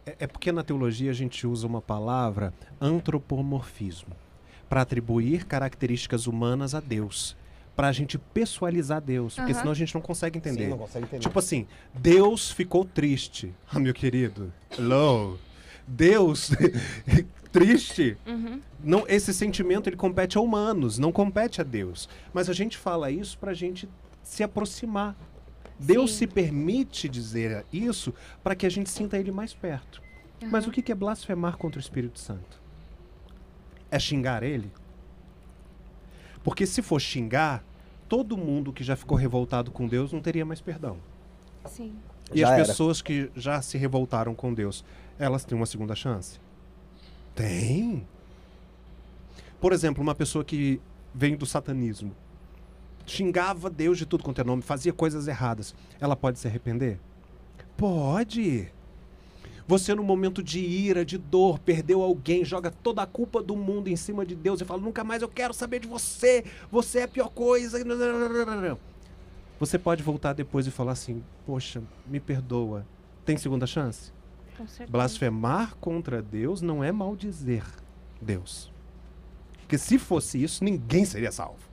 É, 0.07 0.16
é 0.20 0.27
porque 0.28 0.53
na 0.53 0.62
teologia 0.62 1.11
a 1.11 1.15
gente 1.15 1.47
usa 1.49 1.66
uma 1.66 1.81
palavra 1.82 2.53
antropomorfismo 2.81 4.15
para 4.69 4.82
atribuir 4.82 5.44
características 5.47 6.27
humanas 6.27 6.74
a 6.74 6.81
Deus. 6.81 7.36
Para 7.74 7.89
a 7.89 7.93
gente 7.93 8.19
pessoalizar 8.19 9.01
Deus. 9.01 9.35
Porque 9.35 9.53
Aham. 9.53 9.61
senão 9.61 9.73
a 9.73 9.74
gente 9.74 9.94
não 9.94 10.03
consegue 10.03 10.39
entender. 10.39 10.65
Sim, 10.65 10.70
não 10.70 10.78
consegue 10.78 11.07
entender. 11.07 11.23
Tipo 11.23 11.39
assim, 11.39 11.66
Deus 11.94 12.51
ficou 12.51 12.85
triste. 12.85 13.53
Ah, 13.70 13.78
meu 13.81 13.94
querido. 13.94 14.53
Hello. 14.77 15.39
Deus 15.86 16.51
triste. 17.51 18.16
Uhum. 18.27 18.61
Não, 18.82 19.05
esse 19.09 19.32
sentimento 19.32 19.89
ele 19.89 19.97
compete 19.97 20.39
a 20.39 20.40
humanos, 20.40 20.99
não 20.99 21.11
compete 21.12 21.61
a 21.61 21.65
Deus. 21.65 22.09
Mas 22.32 22.49
a 22.49 22.53
gente 22.53 22.77
fala 22.77 23.11
isso 23.11 23.39
para 23.39 23.51
a 23.51 23.55
gente 23.55 23.89
se 24.23 24.43
aproximar. 24.43 25.16
Deus 25.78 26.12
Sim. 26.12 26.19
se 26.19 26.27
permite 26.28 27.09
dizer 27.09 27.65
isso 27.73 28.15
para 28.43 28.55
que 28.55 28.66
a 28.66 28.70
gente 28.70 28.90
sinta 28.90 29.19
ele 29.19 29.32
mais 29.32 29.53
perto. 29.53 30.01
Mas 30.51 30.66
o 30.66 30.70
que 30.70 30.82
que 30.82 30.93
é 30.93 30.94
blasfemar 30.94 31.57
contra 31.57 31.78
o 31.78 31.81
Espírito 31.81 32.19
Santo? 32.19 32.61
É 33.90 33.99
xingar 33.99 34.43
ele? 34.43 34.70
Porque 36.43 36.66
se 36.66 36.82
for 36.82 37.01
xingar, 37.01 37.64
todo 38.09 38.36
mundo 38.36 38.73
que 38.73 38.82
já 38.85 38.97
ficou 38.97 39.16
revoltado 39.16 39.70
com 39.70 39.86
Deus 39.86 40.12
não 40.12 40.20
teria 40.20 40.44
mais 40.44 40.60
perdão. 40.60 40.98
Sim. 41.66 41.94
E 42.32 42.40
Já 42.40 42.48
as 42.48 42.52
era. 42.55 42.64
pessoas 42.66 43.02
que 43.02 43.31
já 43.36 43.60
se 43.60 43.77
revoltaram 43.78 44.35
com 44.35 44.52
Deus, 44.52 44.85
elas 45.19 45.44
têm 45.44 45.56
uma 45.56 45.66
segunda 45.66 45.94
chance? 45.94 46.40
Tem. 47.35 48.06
Por 49.60 49.73
exemplo, 49.73 50.02
uma 50.02 50.14
pessoa 50.14 50.44
que 50.44 50.81
vem 51.14 51.36
do 51.36 51.47
satanismo, 51.47 52.12
xingava 53.06 53.69
Deus 53.70 53.98
de 53.98 54.06
tudo 54.06 54.24
quanto 54.24 54.40
é 54.40 54.44
nome, 54.44 54.62
fazia 54.62 54.93
coisas 54.93 55.28
erradas, 55.28 55.74
ela 56.01 56.16
pode 56.16 56.39
se 56.39 56.48
arrepender? 56.48 56.98
Pode. 57.77 58.73
Você, 59.67 59.95
no 59.95 60.03
momento 60.03 60.43
de 60.43 60.61
ira, 60.61 61.05
de 61.05 61.17
dor, 61.17 61.59
perdeu 61.59 62.03
alguém, 62.03 62.45
joga 62.45 62.71
toda 62.71 63.03
a 63.03 63.07
culpa 63.07 63.43
do 63.43 63.57
mundo 63.57 63.89
em 63.89 63.97
cima 63.97 64.27
de 64.27 64.35
Deus 64.35 64.61
e 64.61 64.65
fala: 64.65 64.81
nunca 64.81 65.05
mais 65.05 65.23
eu 65.23 65.29
quero 65.29 65.55
saber 65.55 65.81
de 65.81 65.89
você, 65.89 66.45
você 66.71 67.01
é 67.01 67.03
a 67.05 67.09
pior 67.09 67.29
coisa. 67.29 67.79
Você 69.59 69.79
pode 69.79 70.03
voltar 70.03 70.33
depois 70.33 70.67
e 70.67 70.71
falar 70.71 70.93
assim: 70.93 71.23
Poxa, 71.47 71.83
me 72.07 72.19
perdoa. 72.19 72.87
Tem 73.25 73.37
segunda 73.37 73.67
chance? 73.67 74.13
Com 74.57 74.67
certeza. 74.67 74.91
Blasfemar 74.91 75.77
contra 75.77 76.21
Deus 76.21 76.61
não 76.61 76.83
é 76.83 76.91
maldizer 76.91 77.65
Deus. 78.21 78.73
Porque 79.61 79.79
se 79.79 79.99
fosse 79.99 80.43
isso, 80.43 80.65
ninguém 80.65 81.05
seria 81.05 81.33
salvo. 81.33 81.73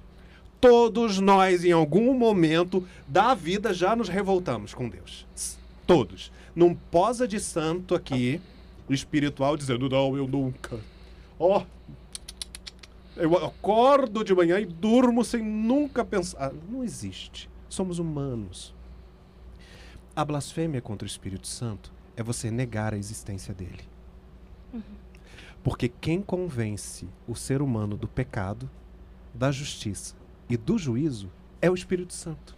Todos 0.61 1.19
nós, 1.19 1.63
em 1.63 1.71
algum 1.71 2.13
momento 2.13 2.85
da 3.07 3.33
vida, 3.33 3.73
já 3.73 3.95
nos 3.95 4.09
revoltamos 4.09 4.73
com 4.73 4.87
Deus. 4.87 5.25
Todos. 5.87 6.31
Não 6.55 6.73
posa 6.73 7.27
de 7.27 7.39
santo 7.39 7.95
aqui, 7.95 8.41
espiritual, 8.89 9.55
dizendo: 9.55 9.89
Não, 9.89 10.15
eu 10.15 10.27
nunca. 10.27 10.79
Ó. 11.37 11.63
eu 13.15 13.35
acordo 13.37 14.23
de 14.23 14.33
manhã 14.33 14.59
e 14.59 14.65
durmo 14.65 15.23
sem 15.23 15.43
nunca 15.43 16.03
pensar. 16.03 16.51
Não 16.69 16.83
existe. 16.83 17.49
Somos 17.69 17.99
humanos. 17.99 18.73
A 20.15 20.25
blasfêmia 20.25 20.81
contra 20.81 21.05
o 21.05 21.07
Espírito 21.07 21.47
Santo 21.47 21.93
é 22.17 22.23
você 22.23 22.51
negar 22.51 22.93
a 22.93 22.97
existência 22.97 23.53
dele. 23.53 23.87
Porque 25.63 25.87
quem 25.87 26.21
convence 26.21 27.07
o 27.27 27.35
ser 27.35 27.61
humano 27.61 27.95
do 27.95 28.07
pecado, 28.07 28.69
da 29.33 29.51
justiça 29.51 30.15
e 30.49 30.57
do 30.57 30.77
juízo 30.77 31.29
é 31.61 31.69
o 31.69 31.75
Espírito 31.75 32.13
Santo. 32.13 32.55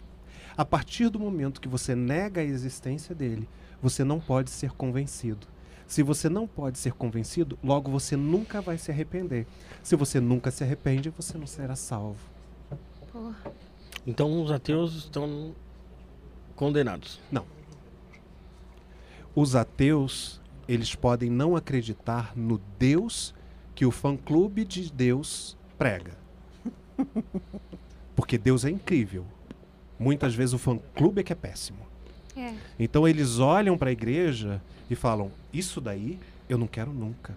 A 0.56 0.64
partir 0.64 1.08
do 1.08 1.18
momento 1.18 1.60
que 1.60 1.68
você 1.68 1.94
nega 1.94 2.40
a 2.40 2.44
existência 2.44 3.14
dele, 3.14 3.48
você 3.82 4.04
não 4.04 4.20
pode 4.20 4.50
ser 4.50 4.70
convencido. 4.70 5.46
Se 5.86 6.02
você 6.02 6.28
não 6.28 6.46
pode 6.46 6.78
ser 6.78 6.92
convencido, 6.92 7.58
logo 7.62 7.90
você 7.90 8.16
nunca 8.16 8.62
vai 8.62 8.78
se 8.78 8.90
arrepender. 8.90 9.46
Se 9.82 9.96
você 9.96 10.20
nunca 10.20 10.50
se 10.50 10.64
arrepende, 10.64 11.10
você 11.10 11.36
não 11.36 11.46
será 11.46 11.76
salvo. 11.76 12.20
Porra. 13.12 13.52
Então 14.06 14.42
os 14.42 14.50
ateus 14.50 14.94
estão 14.94 15.54
condenados. 16.56 17.20
Os 19.34 19.54
ateus, 19.56 20.40
eles 20.68 20.94
podem 20.94 21.28
não 21.28 21.56
acreditar 21.56 22.32
no 22.36 22.58
Deus 22.78 23.34
que 23.74 23.84
o 23.84 23.90
fã-clube 23.90 24.64
de 24.64 24.90
Deus 24.90 25.56
prega. 25.76 26.16
Porque 28.14 28.38
Deus 28.38 28.64
é 28.64 28.70
incrível. 28.70 29.26
Muitas 29.98 30.34
vezes 30.34 30.54
o 30.54 30.58
fã-clube 30.58 31.20
é 31.20 31.24
que 31.24 31.32
é 31.32 31.36
péssimo. 31.36 31.91
É. 32.36 32.54
Então 32.78 33.06
eles 33.06 33.38
olham 33.38 33.76
para 33.76 33.90
a 33.90 33.92
igreja 33.92 34.60
e 34.90 34.94
falam: 34.94 35.30
Isso 35.52 35.80
daí 35.80 36.18
eu 36.48 36.58
não 36.58 36.66
quero 36.66 36.92
nunca. 36.92 37.34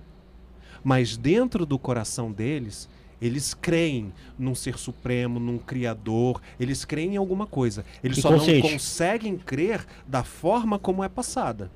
Mas 0.83 1.17
dentro 1.17 1.65
do 1.65 1.79
coração 1.79 2.31
deles, 2.31 2.87
eles 3.21 3.53
creem 3.53 4.13
num 4.37 4.53
ser 4.53 4.77
supremo, 4.77 5.39
num 5.39 5.57
criador, 5.57 6.41
eles 6.59 6.85
creem 6.85 7.15
em 7.15 7.17
alguma 7.17 7.47
coisa. 7.47 7.85
Eles 8.03 8.19
só 8.19 8.31
não 8.31 8.61
conseguem 8.61 9.37
crer 9.37 9.85
da 10.07 10.23
forma 10.23 10.77
como 10.77 11.03
é 11.03 11.09
passada. 11.09 11.71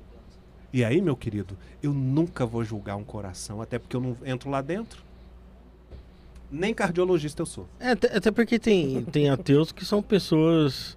E 0.72 0.84
aí, 0.84 1.00
meu 1.00 1.16
querido, 1.16 1.58
eu 1.82 1.92
nunca 1.92 2.46
vou 2.46 2.62
julgar 2.62 2.94
um 2.94 3.02
coração, 3.02 3.60
até 3.60 3.78
porque 3.78 3.96
eu 3.96 4.00
não 4.00 4.16
entro 4.24 4.48
lá 4.48 4.62
dentro. 4.62 5.02
Nem 6.50 6.72
cardiologista 6.74 7.42
eu 7.42 7.46
sou. 7.46 7.66
É, 7.78 7.90
até, 7.90 8.16
até 8.16 8.30
porque 8.30 8.58
tem, 8.58 9.04
tem 9.04 9.30
ateus 9.30 9.72
que 9.72 9.84
são 9.84 10.02
pessoas 10.02 10.96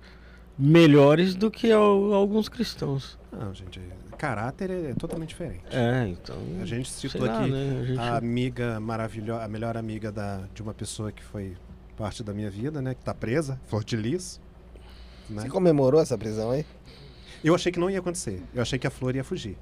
melhores 0.58 1.36
do 1.36 1.50
que 1.50 1.72
al- 1.72 2.14
alguns 2.14 2.48
cristãos. 2.50 3.18
Não, 3.32 3.54
gente, 3.54 3.80
caráter 4.18 4.70
é 4.70 4.94
totalmente 4.94 5.30
diferente. 5.30 5.64
É, 5.72 6.08
então. 6.08 6.36
A 6.62 6.66
gente 6.66 6.90
citou 6.90 7.26
lá, 7.26 7.40
aqui 7.42 7.52
né, 7.52 7.80
a 7.82 7.86
gente- 7.86 8.00
a 8.00 8.18
amiga 8.18 8.80
maravilhosa, 8.80 9.44
a 9.44 9.48
melhor 9.48 9.76
amiga 9.76 10.12
da, 10.12 10.44
de 10.54 10.62
uma 10.62 10.74
pessoa 10.74 11.12
que 11.12 11.24
foi 11.24 11.56
parte 11.98 12.24
da 12.24 12.34
minha 12.34 12.50
vida, 12.50 12.82
né? 12.82 12.94
Que 12.94 13.04
tá 13.04 13.14
presa, 13.14 13.60
Flor 13.68 13.84
de 13.84 13.96
Lis. 13.96 14.40
né? 15.30 15.42
Você 15.44 15.50
comemorou 15.50 16.00
essa 16.02 16.18
prisão 16.18 16.52
aí? 16.52 16.66
Eu 17.44 17.54
achei 17.56 17.72
que 17.72 17.80
não 17.80 17.90
ia 17.90 18.00
acontecer. 18.00 18.42
Eu 18.54 18.62
achei 18.62 18.78
que 18.80 18.88
a 18.88 18.90
Flor 18.92 19.16
ia 19.16 19.24
fugir. 19.24 19.58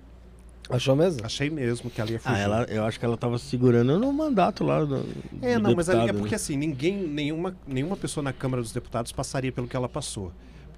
Achou 0.70 0.96
mesmo? 0.96 1.26
Achei 1.26 1.50
mesmo 1.50 1.90
que 1.90 2.00
ela 2.00 2.12
ia 2.12 2.20
fugir. 2.20 2.36
Ah, 2.36 2.40
ela, 2.40 2.64
eu 2.66 2.86
acho 2.86 2.98
que 3.00 3.04
ela 3.06 3.18
tava 3.18 3.38
segurando 3.38 3.98
no 4.00 4.14
mandato 4.14 4.64
lá 4.64 4.86
do. 4.86 5.04
É, 5.42 5.56
do 5.56 5.62
não, 5.64 5.76
mas 5.76 5.90
é- 5.90 5.94
é 5.94 5.96
deputado, 5.96 6.18
porque 6.20 6.30
né? 6.32 6.36
assim, 6.36 6.56
ninguém, 6.56 6.96
nenhuma, 7.08 7.56
nenhuma 7.68 7.98
pessoa 7.98 8.24
na 8.24 8.32
Câmara 8.32 8.62
dos 8.62 8.72
Deputados 8.72 9.12
passaria 9.12 9.52
pelo 9.52 9.68
que 9.68 9.76
ela 9.76 9.90
passou. 9.90 10.32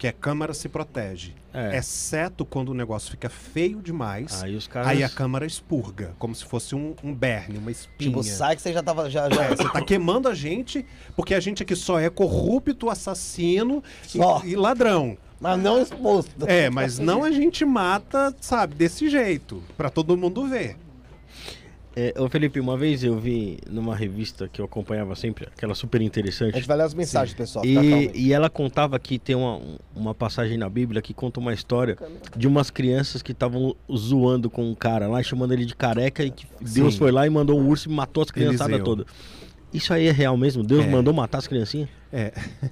Porque 0.04 0.08
a 0.10 0.12
Câmara 0.20 0.54
se 0.54 0.68
protege. 0.68 1.34
É. 1.54 1.78
Exceto 1.78 2.44
quando 2.44 2.70
o 2.70 2.74
negócio 2.74 3.10
fica 3.12 3.30
feio 3.30 3.82
demais. 3.82 4.44
Aí 4.44 4.54
os 4.54 4.68
caras. 4.68 4.90
Aí 4.90 5.02
a 5.02 5.08
Câmara 5.08 5.46
expurga, 5.46 6.14
como 6.20 6.36
se 6.36 6.44
fosse 6.44 6.76
um, 6.76 6.94
um 7.02 7.14
berne, 7.14 7.58
uma 7.58 7.72
espinha. 7.72 8.10
Tipo, 8.10 8.22
sai 8.22 8.58
que 8.58 8.62
você 8.62 8.74
já 8.74 8.84
tava. 8.84 9.10
Já, 9.10 9.30
já, 9.30 9.46
É, 9.46 9.56
você 9.56 9.70
tá 9.70 9.82
queimando 9.82 10.28
a 10.28 10.34
gente, 10.36 10.86
porque 11.16 11.34
a 11.34 11.40
gente 11.40 11.64
aqui 11.64 11.74
só 11.74 12.02
é 12.02 12.10
corrupto, 12.10 12.90
assassino 12.90 13.82
e- 14.04 14.18
Só. 14.18 14.42
e, 14.44 14.58
ladrão. 14.58 15.18
Mas 15.40 15.58
não 15.62 15.82
exposto. 15.82 16.32
É, 16.48 16.70
mas 16.70 17.00
não 17.00 17.24
a 17.24 17.32
gente 17.32 17.64
mata, 17.64 18.36
sabe, 18.42 18.76
desse 18.76 19.10
jeito, 19.10 19.64
pra 19.78 19.90
todo 19.90 20.18
mundo 20.18 20.46
ver. 20.48 20.76
É, 21.96 22.14
ô 22.20 22.28
Felipe, 22.28 22.60
uma 22.60 22.76
vez 22.76 23.04
eu 23.04 23.20
vi 23.20 23.60
numa 23.70 23.96
revista 23.96 24.48
que 24.48 24.60
eu 24.60 24.66
acompanhava 24.66 25.16
sempre, 25.16 25.46
aquela 25.46 25.76
super 25.76 26.02
A 26.02 26.04
interessante. 26.04 26.56
gente 26.56 26.68
vai 26.68 26.76
ler 26.78 26.84
as 26.84 26.94
mensagens, 26.96 27.36
pessoal. 27.38 27.64
Fica 27.64 27.80
calmo 27.82 28.12
E, 28.16 28.28
e 28.30 28.34
ela 28.34 28.50
contava 28.50 28.98
que 29.00 29.20
tem 29.20 29.36
uma, 29.36 29.62
uma 29.96 30.16
passagem 30.16 30.58
na 30.58 30.68
Bíblia 30.68 31.04
que 31.04 31.14
conta 31.14 31.40
uma 31.40 31.54
história 31.54 31.96
de 32.36 32.48
umas 32.48 32.72
crianças 32.72 33.22
que 33.22 33.32
estavam 33.32 33.76
zoando 33.96 34.50
com 34.50 34.68
um 34.68 34.74
cara 34.74 35.08
lá, 35.08 35.22
chamando 35.22 35.54
ele 35.54 35.66
de 35.66 35.76
careca, 35.76 36.24
e 36.24 36.32
que 36.32 36.48
Deus 36.60 36.94
Sim. 36.94 37.00
foi 37.00 37.12
lá 37.12 37.28
e 37.28 37.30
mandou 37.30 37.60
um 37.60 37.68
urso 37.68 37.88
e 37.90 37.94
matou 37.94 38.24
as 38.24 38.32
criançadas 38.32 38.82
todas. 38.82 39.06
Isso 39.72 39.94
aí 39.94 40.08
é 40.08 40.12
real 40.12 40.36
mesmo? 40.36 40.64
Deus 40.64 40.86
É. 40.86 40.90
mandou 40.90 41.14
matar 41.14 41.38
as 41.40 41.48
criancinhas? 41.48 41.90
É. 42.12 42.32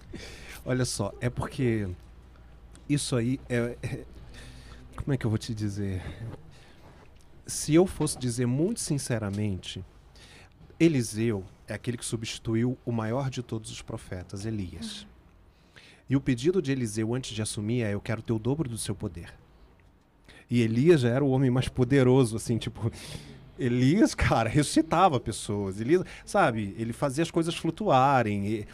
Olha 0.65 0.85
só, 0.85 1.13
é 1.21 1.29
porque 1.29 1.87
isso 2.89 3.15
aí 3.15 3.39
é, 3.47 3.75
é- 3.83 3.99
Como 4.95 5.13
é 5.13 5.17
que 5.17 5.25
eu 5.25 5.29
vou 5.29 5.37
te 5.39 5.53
dizer? 5.53 6.01
Se 7.51 7.75
eu 7.75 7.85
fosse 7.85 8.17
dizer 8.17 8.45
muito 8.45 8.79
sinceramente, 8.79 9.83
Eliseu 10.79 11.43
é 11.67 11.73
aquele 11.73 11.97
que 11.97 12.05
substituiu 12.05 12.77
o 12.85 12.93
maior 12.93 13.29
de 13.29 13.43
todos 13.43 13.69
os 13.69 13.81
profetas, 13.81 14.45
Elias. 14.45 15.05
E 16.09 16.15
o 16.15 16.21
pedido 16.21 16.61
de 16.61 16.71
Eliseu 16.71 17.13
antes 17.13 17.35
de 17.35 17.41
assumir 17.41 17.83
é: 17.83 17.93
Eu 17.93 17.99
quero 17.99 18.21
ter 18.21 18.31
o 18.31 18.39
dobro 18.39 18.69
do 18.69 18.77
seu 18.77 18.95
poder. 18.95 19.33
E 20.49 20.61
Elias 20.61 21.01
já 21.01 21.09
era 21.09 21.25
o 21.25 21.29
homem 21.29 21.51
mais 21.51 21.67
poderoso, 21.67 22.37
assim, 22.37 22.57
tipo. 22.57 22.89
Elias, 23.59 24.15
cara, 24.15 24.49
ressuscitava 24.49 25.19
pessoas. 25.19 25.79
Elias, 25.81 26.03
sabe, 26.25 26.73
ele 26.79 26.93
fazia 26.93 27.21
as 27.21 27.31
coisas 27.31 27.53
flutuarem. 27.53 28.65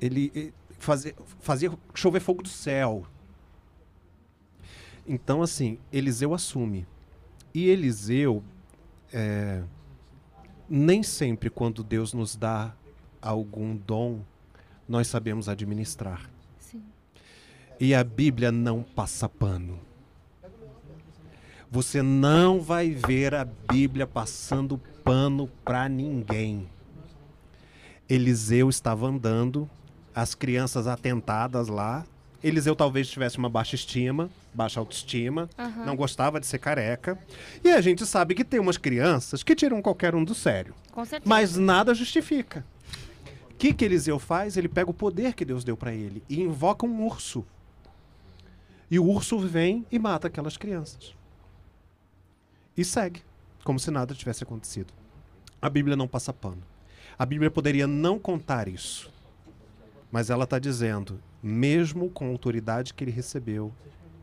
Ele, 0.00 0.52
fazia, 0.78 1.14
fazia 1.40 1.72
chover 1.94 2.20
fogo 2.20 2.42
do 2.42 2.48
céu. 2.48 3.06
Então, 5.06 5.40
assim, 5.40 5.78
Eliseu 5.90 6.34
assume. 6.34 6.86
E 7.54 7.68
Eliseu, 7.68 8.42
é, 9.12 9.62
nem 10.68 11.02
sempre 11.02 11.48
quando 11.50 11.82
Deus 11.82 12.12
nos 12.12 12.36
dá 12.36 12.74
algum 13.20 13.76
dom, 13.76 14.20
nós 14.88 15.08
sabemos 15.08 15.48
administrar. 15.48 16.28
Sim. 16.58 16.82
E 17.80 17.94
a 17.94 18.02
Bíblia 18.02 18.50
não 18.50 18.82
passa 18.82 19.28
pano. 19.28 19.78
Você 21.70 22.00
não 22.00 22.60
vai 22.60 22.90
ver 22.90 23.34
a 23.34 23.44
Bíblia 23.44 24.06
passando 24.06 24.80
pano 25.04 25.48
para 25.64 25.88
ninguém. 25.88 26.66
Eliseu 28.08 28.70
estava 28.70 29.06
andando, 29.06 29.68
as 30.14 30.34
crianças 30.34 30.86
atentadas 30.86 31.68
lá. 31.68 32.06
Eliseu 32.42 32.74
talvez 32.74 33.08
tivesse 33.08 33.36
uma 33.36 33.50
baixa 33.50 33.74
estima, 33.74 34.30
baixa 34.58 34.80
autoestima, 34.80 35.48
Aham. 35.56 35.86
não 35.86 35.94
gostava 35.94 36.40
de 36.40 36.46
ser 36.46 36.58
careca. 36.58 37.16
E 37.62 37.70
a 37.70 37.80
gente 37.80 38.04
sabe 38.04 38.34
que 38.34 38.44
tem 38.44 38.58
umas 38.58 38.76
crianças 38.76 39.44
que 39.44 39.54
tiram 39.54 39.80
qualquer 39.80 40.16
um 40.16 40.24
do 40.24 40.34
sério. 40.34 40.74
Com 40.90 41.04
certeza. 41.04 41.28
Mas 41.28 41.56
nada 41.56 41.94
justifica. 41.94 42.66
O 43.52 43.54
que, 43.54 43.72
que 43.72 43.84
Eliseu 43.84 44.18
faz? 44.18 44.56
Ele 44.56 44.68
pega 44.68 44.90
o 44.90 44.94
poder 44.94 45.34
que 45.34 45.44
Deus 45.44 45.62
deu 45.62 45.76
para 45.76 45.94
ele 45.94 46.24
e 46.28 46.40
invoca 46.42 46.84
um 46.84 47.06
urso. 47.06 47.46
E 48.90 48.98
o 48.98 49.04
urso 49.04 49.38
vem 49.38 49.86
e 49.92 49.98
mata 49.98 50.26
aquelas 50.26 50.56
crianças. 50.56 51.14
E 52.76 52.84
segue, 52.84 53.22
como 53.64 53.78
se 53.78 53.90
nada 53.92 54.14
tivesse 54.14 54.42
acontecido. 54.42 54.92
A 55.62 55.70
Bíblia 55.70 55.96
não 55.96 56.08
passa 56.08 56.32
pano. 56.32 56.62
A 57.16 57.24
Bíblia 57.24 57.50
poderia 57.50 57.86
não 57.86 58.18
contar 58.18 58.66
isso. 58.66 59.10
Mas 60.10 60.30
ela 60.30 60.44
está 60.44 60.58
dizendo, 60.58 61.20
mesmo 61.42 62.10
com 62.10 62.26
a 62.26 62.28
autoridade 62.28 62.94
que 62.94 63.04
ele 63.04 63.10
recebeu, 63.10 63.72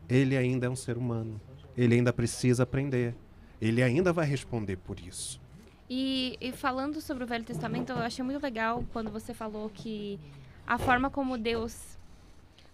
ele 0.08 0.36
ainda 0.36 0.66
é 0.66 0.70
um 0.70 0.76
ser 0.76 0.96
humano. 0.96 1.40
Ele 1.76 1.94
ainda 1.94 2.12
precisa 2.12 2.62
aprender. 2.62 3.14
Ele 3.60 3.82
ainda 3.82 4.12
vai 4.12 4.26
responder 4.26 4.76
por 4.76 4.98
isso. 5.00 5.40
E, 5.88 6.36
e 6.40 6.52
falando 6.52 7.00
sobre 7.00 7.24
o 7.24 7.26
Velho 7.26 7.44
Testamento, 7.44 7.92
eu 7.92 7.98
achei 7.98 8.24
muito 8.24 8.42
legal 8.42 8.84
quando 8.92 9.10
você 9.10 9.32
falou 9.32 9.70
que 9.72 10.18
a 10.66 10.78
forma 10.78 11.10
como 11.10 11.38
Deus. 11.38 11.96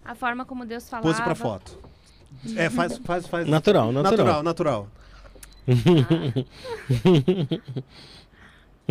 A 0.04 0.14
forma 0.14 0.44
como 0.44 0.64
Deus 0.64 0.88
falava. 0.88 1.08
Pose 1.08 1.22
pra 1.22 1.34
foto. 1.34 1.78
É, 2.56 2.70
faz, 2.70 2.98
faz, 2.98 3.26
faz. 3.26 3.46
Natural, 3.46 3.92
natural. 3.92 4.42
Natural, 4.42 4.42
natural. 4.42 4.88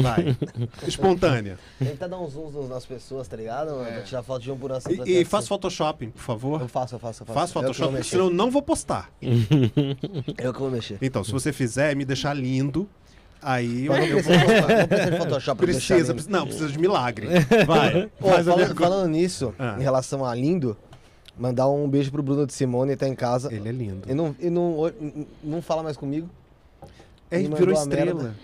Vai. 0.01 0.37
Espontânea. 0.87 1.57
Tenta 1.79 2.07
dar 2.07 2.19
uns 2.19 2.33
zooms 2.33 2.69
nas 2.69 2.85
pessoas, 2.85 3.27
tá 3.27 3.35
ligado? 3.37 3.73
Pra 3.85 4.01
tirar 4.01 4.23
foto 4.23 4.41
de 4.41 4.51
um 4.51 4.57
por 4.57 4.71
assim. 4.71 5.01
E, 5.05 5.19
e 5.19 5.21
assim. 5.21 5.47
Photoshop, 5.47 6.07
por 6.07 6.21
favor. 6.21 6.61
Eu 6.61 6.67
faço, 6.67 6.95
eu 6.95 6.99
faço, 6.99 7.23
eu 7.23 7.27
faço. 7.27 7.39
Faz 7.39 7.49
Eu 7.49 7.53
que 7.53 7.53
vou 7.53 7.63
Photoshop, 7.73 7.93
mexer. 7.93 8.09
senão 8.09 8.25
eu 8.25 8.31
não 8.31 8.49
vou 8.51 8.61
postar. 8.61 9.09
Eu 10.37 10.53
que 10.53 10.59
vou 10.59 10.69
mexer. 10.71 10.97
Então, 11.01 11.23
se 11.23 11.31
você 11.31 11.51
fizer, 11.53 11.95
me 11.95 12.05
deixar 12.05 12.33
lindo, 12.33 12.87
aí 13.41 13.85
eu, 13.85 13.93
eu 13.93 14.21
precisa, 14.23 14.37
de 14.37 14.45
Photoshop, 14.45 14.71
não 14.79 14.87
precisa 14.87 15.11
de 15.11 15.17
Photoshop 15.17 15.57
Precisa, 15.65 16.13
precisa- 16.13 16.31
não, 16.37 16.45
precisa 16.45 16.67
de 16.69 16.79
milagre. 16.79 17.27
Vai. 17.65 18.09
Ô, 18.19 18.29
falando, 18.43 18.75
falando 18.75 19.09
nisso, 19.09 19.53
Ah. 19.59 19.75
em 19.79 19.83
relação 19.83 20.25
a 20.25 20.33
lindo, 20.35 20.77
mandar 21.37 21.67
um 21.69 21.89
beijo 21.89 22.11
pro 22.11 22.21
Bruno 22.23 22.45
de 22.45 22.53
Simone, 22.53 22.95
tá 22.95 23.07
em 23.07 23.15
casa. 23.15 23.53
Ele 23.53 23.69
é 23.69 23.71
lindo. 23.71 24.09
E 24.09 24.13
não, 24.13 24.35
e 24.39 24.49
não, 24.49 24.91
não 25.43 25.61
fala 25.61 25.81
mais 25.83 25.97
comigo. 25.97 26.29
É, 27.29 27.39
Ele 27.39 27.55
virou 27.55 27.73
estrela. 27.73 28.13
merda. 28.13 28.35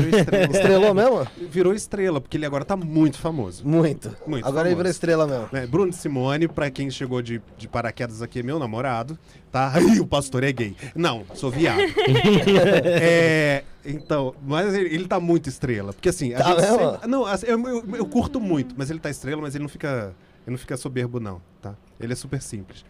Virou 0.00 0.18
estrela. 0.20 0.44
Estrelou 0.52 0.94
mesmo? 0.94 1.26
virou 1.50 1.74
estrela, 1.74 2.20
porque 2.20 2.36
ele 2.36 2.46
agora 2.46 2.64
tá 2.64 2.76
muito 2.76 3.18
famoso. 3.18 3.66
Muito. 3.66 4.14
Muito 4.26 4.46
Agora 4.46 4.68
ele 4.68 4.74
famoso. 4.74 4.76
virou 4.76 4.90
estrela 4.90 5.26
mesmo. 5.26 5.48
né? 5.52 5.66
Bruno 5.66 5.92
Simone, 5.92 6.48
pra 6.48 6.70
quem 6.70 6.90
chegou 6.90 7.22
de, 7.22 7.40
de 7.56 7.68
paraquedas 7.68 8.20
aqui, 8.22 8.40
é 8.40 8.42
meu 8.42 8.58
namorado, 8.58 9.18
tá? 9.52 9.72
Ai, 9.76 9.98
o 10.00 10.06
pastor 10.06 10.42
é 10.44 10.52
gay. 10.52 10.76
Não, 10.94 11.24
sou 11.34 11.50
viado. 11.50 11.80
é, 12.84 13.64
então, 13.84 14.34
mas 14.42 14.74
ele, 14.74 14.94
ele 14.94 15.06
tá 15.08 15.18
muito 15.20 15.48
estrela. 15.48 15.92
Porque 15.92 16.08
assim, 16.08 16.34
a 16.34 16.38
Tá 16.38 16.44
gente 16.50 16.60
mesmo? 16.60 16.90
sempre- 16.92 17.06
Não, 17.08 17.24
assim, 17.26 17.46
eu, 17.46 17.58
eu- 17.68 17.96
eu 17.96 18.06
curto 18.06 18.40
muito, 18.40 18.74
mas 18.76 18.90
ele 18.90 18.98
tá 18.98 19.10
estrela, 19.10 19.40
mas 19.40 19.54
ele 19.54 19.62
não 19.62 19.68
fica. 19.68 20.14
Ele 20.46 20.52
não 20.52 20.58
fica 20.58 20.76
soberbo, 20.76 21.18
não, 21.18 21.40
tá? 21.62 21.74
Ele 21.98 22.12
é 22.12 22.16
super 22.16 22.42
simples. 22.42 22.84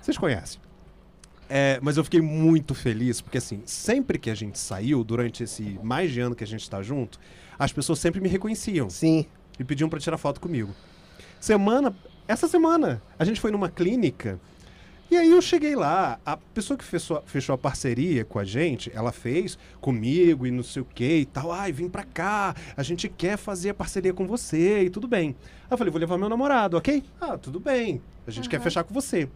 Vocês 0.00 0.16
conhecem. 0.16 0.60
É, 1.54 1.78
mas 1.82 1.98
eu 1.98 2.04
fiquei 2.04 2.22
muito 2.22 2.74
feliz, 2.74 3.20
porque 3.20 3.36
assim, 3.36 3.60
sempre 3.66 4.18
que 4.18 4.30
a 4.30 4.34
gente 4.34 4.58
saiu, 4.58 5.04
durante 5.04 5.42
esse 5.42 5.78
mais 5.82 6.10
de 6.10 6.18
ano 6.18 6.34
que 6.34 6.42
a 6.42 6.46
gente 6.46 6.68
tá 6.68 6.80
junto, 6.80 7.20
as 7.58 7.70
pessoas 7.70 7.98
sempre 7.98 8.22
me 8.22 8.28
reconheciam 8.30 8.88
Sim. 8.88 9.26
e 9.58 9.62
pediam 9.62 9.86
pra 9.86 10.00
tirar 10.00 10.16
foto 10.16 10.40
comigo. 10.40 10.74
Semana, 11.38 11.94
essa 12.26 12.48
semana, 12.48 13.02
a 13.18 13.24
gente 13.26 13.38
foi 13.38 13.50
numa 13.50 13.68
clínica 13.68 14.40
e 15.12 15.16
aí 15.18 15.30
eu 15.30 15.42
cheguei 15.42 15.76
lá, 15.76 16.18
a 16.24 16.38
pessoa 16.38 16.74
que 16.74 16.82
fechou, 16.82 17.22
fechou 17.26 17.54
a 17.54 17.58
parceria 17.58 18.24
com 18.24 18.38
a 18.38 18.44
gente, 18.44 18.90
ela 18.94 19.12
fez 19.12 19.58
comigo 19.78 20.46
e 20.46 20.50
não 20.50 20.62
sei 20.62 20.80
o 20.80 20.86
que 20.86 21.18
e 21.18 21.26
tal. 21.26 21.52
Ai, 21.52 21.70
vem 21.70 21.86
pra 21.86 22.02
cá, 22.02 22.56
a 22.74 22.82
gente 22.82 23.10
quer 23.10 23.36
fazer 23.36 23.68
a 23.68 23.74
parceria 23.74 24.14
com 24.14 24.26
você 24.26 24.84
e 24.84 24.88
tudo 24.88 25.06
bem. 25.06 25.36
Aí 25.64 25.66
eu 25.70 25.76
falei, 25.76 25.90
vou 25.90 26.00
levar 26.00 26.16
meu 26.16 26.30
namorado, 26.30 26.78
ok? 26.78 27.04
Ah, 27.20 27.36
tudo 27.36 27.60
bem, 27.60 28.00
a 28.26 28.30
gente 28.30 28.48
quer 28.48 28.58
fechar 28.58 28.84
com 28.84 28.94
você. 28.94 29.28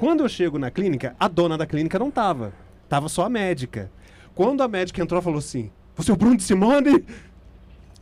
Quando 0.00 0.24
eu 0.24 0.28
chego 0.30 0.58
na 0.58 0.70
clínica, 0.70 1.14
a 1.20 1.28
dona 1.28 1.58
da 1.58 1.66
clínica 1.66 1.98
não 1.98 2.10
tava, 2.10 2.54
tava 2.88 3.06
só 3.06 3.26
a 3.26 3.28
médica. 3.28 3.92
Quando 4.34 4.62
a 4.62 4.68
médica 4.68 5.02
entrou, 5.02 5.20
falou 5.20 5.38
assim, 5.38 5.70
você 5.94 6.10
é 6.10 6.14
o 6.14 6.16
Bruno 6.16 6.38
de 6.38 6.42
Simone? 6.42 7.04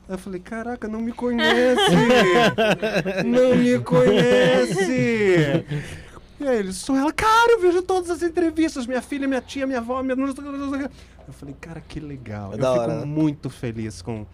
Eu 0.09 0.16
falei, 0.16 0.39
caraca, 0.39 0.87
não 0.87 1.01
me 1.01 1.11
conhece! 1.11 1.97
não 3.27 3.57
me 3.57 3.81
conhece! 3.81 5.65
E 6.41 6.47
aí 6.47 6.59
ele, 6.61 6.73
sou 6.73 6.97
ela, 6.97 7.12
cara, 7.12 7.55
eu 7.55 7.61
vejo 7.61 7.83
todas 7.83 8.11
as 8.11 8.23
entrevistas, 8.23 8.87
minha 8.87 9.03
filha, 9.03 9.27
minha 9.27 9.41
tia, 9.41 9.66
minha 9.66 9.81
avó, 9.81 10.01
minha... 10.01 10.16
Eu 10.16 11.33
falei, 11.33 11.57
cara, 11.61 11.81
que 11.81 11.99
legal. 11.99 12.53
É 12.53 12.55
eu 12.55 12.59
da 12.59 12.73
fico 12.75 12.83
hora, 12.85 13.01
né? 13.01 13.05
muito 13.07 13.51
feliz 13.51 14.01
com, 14.01 14.25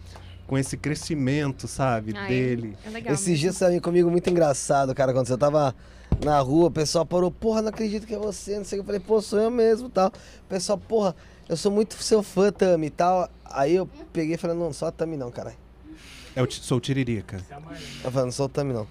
com 0.45 0.55
esse 0.55 0.77
crescimento, 0.77 1.67
sabe, 1.67 2.13
Ai, 2.15 2.27
dele. 2.27 2.77
É 2.85 2.89
legal. 2.91 3.13
Esses 3.15 3.27
mesmo. 3.27 3.41
dias 3.41 3.57
saiu 3.57 3.81
comigo 3.81 4.11
muito 4.11 4.29
engraçado, 4.29 4.93
cara. 4.93 5.11
Quando 5.11 5.25
você 5.25 5.35
tava 5.35 5.73
na 6.23 6.39
rua, 6.39 6.67
o 6.67 6.71
pessoal 6.71 7.05
parou, 7.05 7.29
porra, 7.31 7.61
não 7.61 7.69
acredito 7.69 8.05
que 8.07 8.13
é 8.15 8.17
você, 8.17 8.57
não 8.57 8.65
sei 8.65 8.79
o 8.79 8.81
que. 8.83 8.83
Eu 8.83 8.85
falei, 8.85 8.99
pô, 8.99 9.21
sou 9.21 9.39
eu 9.39 9.51
mesmo 9.51 9.89
tal. 9.89 10.07
O 10.07 10.49
pessoal, 10.49 10.77
porra, 10.77 11.15
eu 11.47 11.55
sou 11.57 11.71
muito 11.71 11.95
seu 12.01 12.23
fã, 12.23 12.51
Tami 12.51 12.87
e 12.87 12.89
tal. 12.89 13.29
Aí 13.45 13.75
eu 13.75 13.87
peguei 14.11 14.35
e 14.35 14.37
falei, 14.37 14.55
não, 14.57 14.73
sou 14.73 14.87
a 14.87 14.91
Tami 14.91 15.17
não, 15.17 15.29
caralho. 15.31 15.57
É 16.35 16.41
o, 16.41 16.47
ti- 16.47 16.61
sou 16.61 16.77
o 16.77 16.81
Tiririca. 16.81 17.37
Eu 18.03 18.11
falei, 18.11 18.25
não 18.25 18.31
sou 18.31 18.45
o 18.47 18.49
Tami 18.49 18.73
não. 18.73 18.87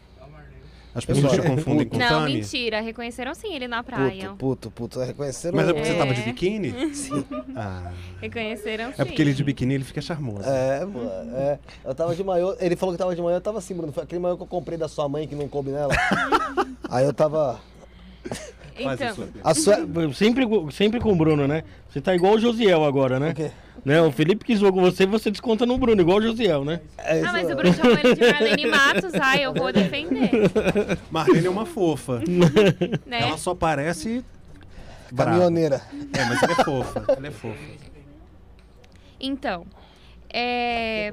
As 0.95 1.05
pessoas 1.05 1.33
te 1.33 1.43
confundem 1.43 1.89
com 1.89 1.97
o 1.97 1.99
Não, 1.99 2.09
Tami. 2.09 2.35
mentira. 2.35 2.81
Reconheceram 2.81 3.35
sim 3.35 3.53
ele 3.55 3.67
na 3.67 3.83
praia. 3.83 4.29
Puto, 4.31 4.37
puto, 4.39 4.71
puto. 4.71 5.01
Reconheceram? 5.01 5.57
Mas 5.57 5.69
é 5.69 5.73
porque 5.73 5.89
você 5.89 5.95
É. 5.95 5.99
tava 5.99 6.15
de 6.15 6.23
biquíni? 6.23 6.73
Sim. 6.95 7.25
Ah, 7.57 7.91
Reconheceram 8.21 8.87
sim. 8.93 9.03
é 9.03 9.05
porque 9.05 9.21
ele 9.21 9.35
de 9.35 9.43
biquíni 9.43 9.75
ele 9.75 9.85
fica 9.85 10.01
charmoso. 10.01 10.49
É, 10.49 10.87
é. 11.35 11.59
Eu 11.85 11.95
tava 11.95 12.15
de 12.15 12.23
maiô, 12.23 12.55
ele 12.61 12.77
falou 12.77 12.95
que 12.95 12.99
tava 12.99 13.15
de 13.17 13.21
maiô, 13.21 13.37
eu 13.37 13.41
tava 13.41 13.59
assim, 13.59 13.75
Bruno. 13.75 13.93
Foi 13.93 14.05
aquele 14.05 14.21
maiô 14.21 14.37
que 14.37 14.43
eu 14.45 14.47
comprei 14.47 14.79
da 14.79 14.87
sua 14.89 15.09
mãe 15.09 15.27
que 15.27 15.35
não 15.35 15.49
coube 15.49 15.71
nela. 15.71 15.93
Aí 16.89 17.05
eu 17.05 17.13
tava. 17.13 17.61
Então, 18.79 19.15
sua. 19.15 19.29
A 19.45 19.55
sua. 19.55 19.77
Sempre, 20.13 20.47
com- 20.47 20.71
sempre 20.71 21.01
com 21.01 21.13
o 21.13 21.17
Bruno, 21.17 21.47
né? 21.47 21.63
Você 21.91 22.01
tá 22.01 22.15
igual 22.15 22.35
o 22.35 22.39
Josiel 22.41 22.85
agora, 22.85 23.21
né? 23.21 23.31
O 23.31 23.35
quê? 23.35 23.51
Né? 23.85 24.01
O 24.01 24.11
Felipe 24.11 24.45
que 24.45 24.57
zoou 24.57 24.73
com 24.73 24.81
você, 24.81 25.05
você 25.07 25.31
desconta 25.31 25.67
no 25.67 25.77
Bruno, 25.77 26.01
igual 26.01 26.19
o 26.19 26.23
Josiel, 26.23 26.65
né? 26.65 26.81
É 26.99 27.19
isso, 27.19 27.29
ah, 27.29 27.33
mas 27.33 27.51
o. 27.51 27.57
Bruno 27.57 27.75
chamou 27.75 27.99
ele 27.99 28.15
de 28.15 28.33
Marlene 28.33 28.67
Matos. 28.67 29.15
Ai, 29.21 29.45
eu 29.45 29.53
vou 29.53 29.73
defender. 29.73 30.31
Marlene 31.11 31.47
é 31.47 31.51
uma 31.51 31.67
fofa. 31.67 32.23
Né? 33.07 33.21
Ela 33.21 33.37
só 33.37 33.55
parece. 33.55 34.25
Caminhoneira. 35.15 35.83
É, 36.13 36.25
mas 36.25 36.43
ela 36.43 36.53
é 36.53 36.65
fofa. 36.65 37.05
Ela 37.09 37.27
é 37.27 37.31
fofa. 37.31 37.59
Então, 39.21 39.67
é, 40.33 41.13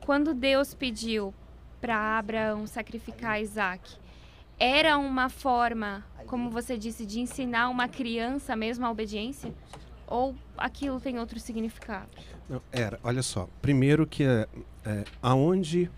quando 0.00 0.34
Deus 0.34 0.74
pediu 0.74 1.34
para 1.80 2.18
Abraão 2.18 2.66
sacrificar 2.66 3.40
Isaac, 3.40 3.90
era 4.58 4.98
uma 4.98 5.28
forma, 5.28 6.04
como 6.26 6.50
você 6.50 6.76
disse, 6.76 7.04
de 7.06 7.20
ensinar 7.20 7.68
uma 7.68 7.88
criança 7.88 8.56
mesmo 8.56 8.86
a 8.86 8.90
obediência? 8.90 9.52
Ou 10.08 10.34
aquilo 10.56 10.98
tem 11.00 11.18
outro 11.18 11.38
significado? 11.38 12.08
Não, 12.48 12.62
era, 12.72 12.98
olha 13.04 13.22
só. 13.22 13.46
Primeiro 13.60 14.06
que 14.06 14.24
é, 14.24 14.48
é, 14.84 15.04
aonde. 15.22 15.90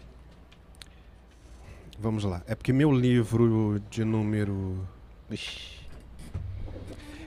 Vamos 1.98 2.24
lá. 2.24 2.42
É 2.46 2.54
porque 2.54 2.72
meu 2.72 2.90
livro 2.90 3.80
de 3.88 4.04
número. 4.04 4.86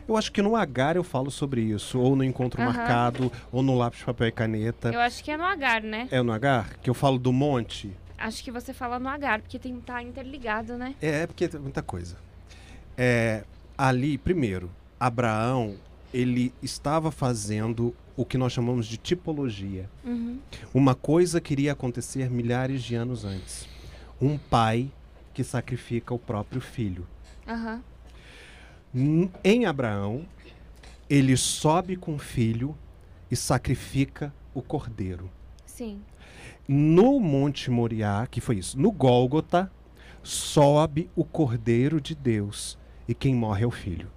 Eu 0.05 0.17
acho 0.17 0.31
que 0.31 0.41
no 0.41 0.57
Agar 0.57 0.97
eu 0.97 1.03
falo 1.03 1.31
sobre 1.31 1.61
isso. 1.61 1.97
Ou 1.99 2.17
no 2.17 2.23
Encontro 2.23 2.61
Aham. 2.61 2.73
Marcado, 2.73 3.31
ou 3.49 3.63
no 3.63 3.77
Lápis, 3.77 4.03
Papel 4.03 4.27
e 4.27 4.31
Caneta. 4.31 4.91
Eu 4.91 4.99
acho 4.99 5.23
que 5.23 5.31
é 5.31 5.37
no 5.37 5.45
Agar, 5.45 5.81
né? 5.81 6.09
É 6.11 6.21
no 6.21 6.33
Agar? 6.33 6.77
Que 6.79 6.89
eu 6.89 6.93
falo 6.93 7.17
do 7.17 7.31
monte? 7.31 7.95
Acho 8.17 8.43
que 8.43 8.51
você 8.51 8.73
fala 8.73 8.99
no 8.99 9.07
Agar, 9.07 9.41
porque 9.41 9.57
tem 9.57 9.79
tá 9.79 10.03
interligado, 10.03 10.77
né? 10.77 10.95
É, 11.01 11.21
é 11.21 11.27
porque 11.27 11.47
tem 11.47 11.61
muita 11.61 11.81
coisa. 11.81 12.17
É, 12.97 13.43
ali, 13.77 14.17
primeiro, 14.17 14.69
Abraão, 14.99 15.77
ele 16.13 16.53
estava 16.61 17.11
fazendo 17.11 17.93
o 18.15 18.23
que 18.23 18.37
nós 18.37 18.53
chamamos 18.53 18.85
de 18.85 18.97
tipologia. 18.97 19.89
Uhum. 20.05 20.37
Uma 20.73 20.93
coisa 20.93 21.41
que 21.41 21.53
iria 21.53 21.71
acontecer 21.71 22.29
milhares 22.29 22.83
de 22.83 22.95
anos 22.95 23.25
antes. 23.25 23.67
Um 24.21 24.37
pai 24.37 24.91
que 25.33 25.43
sacrifica 25.43 26.13
o 26.13 26.19
próprio 26.19 26.61
filho. 26.61 27.07
N- 28.93 29.31
Em 29.43 29.65
Abraão, 29.65 30.25
ele 31.09 31.35
sobe 31.35 31.95
com 31.95 32.15
o 32.15 32.19
filho 32.19 32.75
e 33.29 33.35
sacrifica 33.35 34.33
o 34.53 34.61
cordeiro. 34.61 35.29
Sim. 35.65 35.99
No 36.67 37.19
Monte 37.19 37.71
Moriá, 37.71 38.27
que 38.29 38.39
foi 38.39 38.57
isso, 38.57 38.79
no 38.79 38.91
Gólgota, 38.91 39.71
sobe 40.21 41.09
o 41.15 41.25
cordeiro 41.25 41.99
de 41.99 42.13
Deus 42.15 42.77
e 43.07 43.13
quem 43.13 43.35
morre 43.35 43.63
é 43.63 43.67
o 43.67 43.71
filho. 43.71 44.09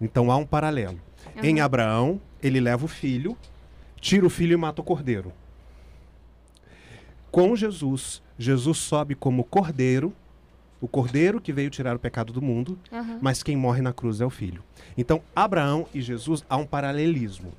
Então 0.00 0.30
há 0.30 0.36
um 0.36 0.46
paralelo. 0.46 1.00
Em 1.42 1.56
Aham. 1.58 1.64
Abraão, 1.64 2.20
ele 2.42 2.60
leva 2.60 2.84
o 2.84 2.88
filho, 2.88 3.36
tira 4.00 4.26
o 4.26 4.30
filho 4.30 4.54
e 4.54 4.56
mata 4.56 4.80
o 4.80 4.84
cordeiro. 4.84 5.32
Com 7.30 7.54
Jesus, 7.54 8.22
Jesus 8.38 8.78
sobe 8.78 9.14
como 9.14 9.44
cordeiro, 9.44 10.12
o 10.80 10.88
cordeiro 10.88 11.40
que 11.40 11.52
veio 11.52 11.70
tirar 11.70 11.96
o 11.96 11.98
pecado 11.98 12.32
do 12.32 12.40
mundo, 12.40 12.78
Aham. 12.92 13.18
mas 13.20 13.42
quem 13.42 13.56
morre 13.56 13.82
na 13.82 13.92
cruz 13.92 14.20
é 14.20 14.26
o 14.26 14.30
filho. 14.30 14.62
Então, 14.96 15.20
Abraão 15.34 15.86
e 15.92 16.00
Jesus 16.00 16.44
há 16.48 16.56
um 16.56 16.64
paralelismo. 16.66 17.52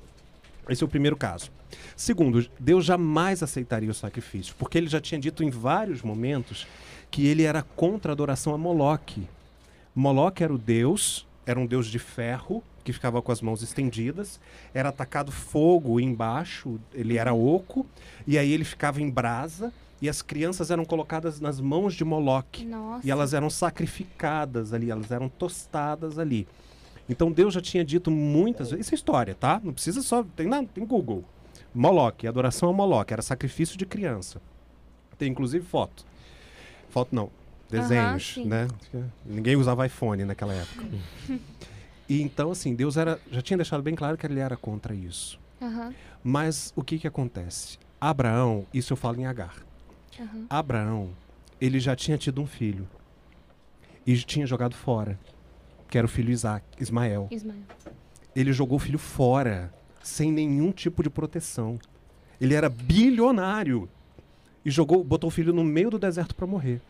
Esse 0.68 0.82
é 0.82 0.86
o 0.86 0.88
primeiro 0.88 1.16
caso. 1.16 1.50
Segundo, 1.94 2.48
Deus 2.58 2.84
jamais 2.84 3.42
aceitaria 3.42 3.90
o 3.90 3.94
sacrifício, 3.94 4.54
porque 4.58 4.78
ele 4.78 4.88
já 4.88 5.00
tinha 5.00 5.20
dito 5.20 5.44
em 5.44 5.50
vários 5.50 6.02
momentos 6.02 6.66
que 7.10 7.26
ele 7.26 7.42
era 7.42 7.62
contra 7.62 8.10
a 8.12 8.14
adoração 8.14 8.54
a 8.54 8.58
Moloque. 8.58 9.28
Moloque 9.94 10.42
era 10.42 10.52
o 10.52 10.58
deus, 10.58 11.26
era 11.50 11.58
um 11.58 11.66
deus 11.66 11.86
de 11.86 11.98
ferro, 11.98 12.62
que 12.84 12.92
ficava 12.92 13.20
com 13.20 13.30
as 13.32 13.40
mãos 13.42 13.62
estendidas, 13.62 14.40
era 14.72 14.88
atacado 14.88 15.30
fogo 15.30 16.00
embaixo, 16.00 16.80
ele 16.94 17.18
era 17.18 17.34
oco, 17.34 17.86
e 18.26 18.38
aí 18.38 18.52
ele 18.52 18.64
ficava 18.64 19.02
em 19.02 19.10
brasa, 19.10 19.72
e 20.00 20.08
as 20.08 20.22
crianças 20.22 20.70
eram 20.70 20.84
colocadas 20.84 21.40
nas 21.40 21.60
mãos 21.60 21.94
de 21.94 22.04
Moloque. 22.04 22.64
Nossa. 22.64 23.06
E 23.06 23.10
elas 23.10 23.34
eram 23.34 23.50
sacrificadas 23.50 24.72
ali, 24.72 24.90
elas 24.90 25.10
eram 25.10 25.28
tostadas 25.28 26.18
ali. 26.18 26.48
Então 27.08 27.30
Deus 27.30 27.52
já 27.52 27.60
tinha 27.60 27.84
dito 27.84 28.10
muitas 28.10 28.70
vezes. 28.70 28.86
Isso 28.86 28.94
é 28.94 28.96
história, 28.96 29.34
tá? 29.34 29.60
Não 29.62 29.72
precisa 29.72 30.00
só. 30.00 30.24
Tem, 30.36 30.46
não, 30.46 30.64
tem 30.64 30.86
Google. 30.86 31.24
Moloque, 31.74 32.26
adoração 32.26 32.70
a 32.70 32.72
Moloque, 32.72 33.12
era 33.12 33.20
sacrifício 33.20 33.76
de 33.76 33.84
criança. 33.84 34.40
Tem 35.18 35.30
inclusive 35.30 35.66
foto. 35.66 36.06
Foto 36.88 37.14
não, 37.14 37.30
desenhos, 37.70 38.36
né? 38.44 38.68
Ninguém 39.24 39.56
usava 39.56 39.86
iPhone 39.86 40.24
naquela 40.24 40.52
época. 40.54 40.84
e 42.08 42.20
então, 42.22 42.50
assim, 42.50 42.74
Deus 42.74 42.96
era, 42.96 43.18
já 43.30 43.40
tinha 43.40 43.56
deixado 43.56 43.82
bem 43.82 43.94
claro 43.94 44.16
que 44.16 44.26
ele 44.26 44.40
era 44.40 44.56
contra 44.56 44.94
isso. 44.94 45.38
Mas 46.22 46.72
o 46.76 46.82
que 46.82 46.98
que 46.98 47.06
acontece? 47.06 47.78
Abraão, 48.00 48.66
isso 48.72 48.92
eu 48.92 48.96
falo 48.96 49.20
em 49.20 49.26
Agar. 49.26 49.54
Abraão, 50.48 51.10
ele 51.60 51.78
já 51.78 51.94
tinha 51.94 52.18
tido 52.18 52.40
um 52.40 52.46
filho. 52.46 52.88
E 54.06 54.16
tinha 54.18 54.46
jogado 54.46 54.74
fora. 54.74 55.18
Que 55.88 55.98
era 55.98 56.06
o 56.06 56.08
filho 56.08 56.30
Isaac, 56.30 56.64
Ismael. 56.80 57.28
Ismael. 57.30 57.58
Ele 58.34 58.52
jogou 58.52 58.76
o 58.76 58.80
filho 58.80 58.98
fora, 58.98 59.72
sem 60.02 60.32
nenhum 60.32 60.72
tipo 60.72 61.02
de 61.02 61.10
proteção. 61.10 61.78
Ele 62.40 62.54
era 62.54 62.68
bilionário. 62.68 63.88
E 64.64 64.70
jogou, 64.70 65.02
botou 65.02 65.28
o 65.28 65.30
filho 65.30 65.52
no 65.52 65.64
meio 65.64 65.90
do 65.90 65.98
deserto 65.98 66.34
para 66.34 66.46
morrer. 66.46 66.80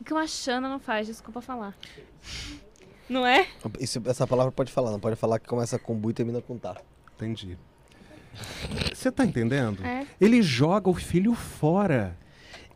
O 0.00 0.04
que 0.04 0.12
uma 0.12 0.26
Xana 0.26 0.68
não 0.68 0.78
faz, 0.78 1.06
desculpa 1.06 1.40
falar. 1.40 1.74
Não 3.08 3.26
é? 3.26 3.46
Isso- 3.80 4.02
essa 4.06 4.26
palavra 4.26 4.52
pode 4.52 4.70
falar, 4.70 4.90
não 4.90 5.00
pode 5.00 5.16
falar 5.16 5.38
que 5.38 5.46
começa 5.48 5.78
com 5.78 5.94
bu 5.94 6.10
e 6.10 6.12
termina 6.12 6.40
com 6.42 6.56
tá. 6.58 6.76
Entendi. 7.16 7.56
Você 8.94 9.10
tá 9.10 9.24
entendendo? 9.24 9.84
É. 9.84 10.06
Ele 10.20 10.42
joga 10.42 10.88
o 10.88 10.94
filho 10.94 11.34
fora. 11.34 12.16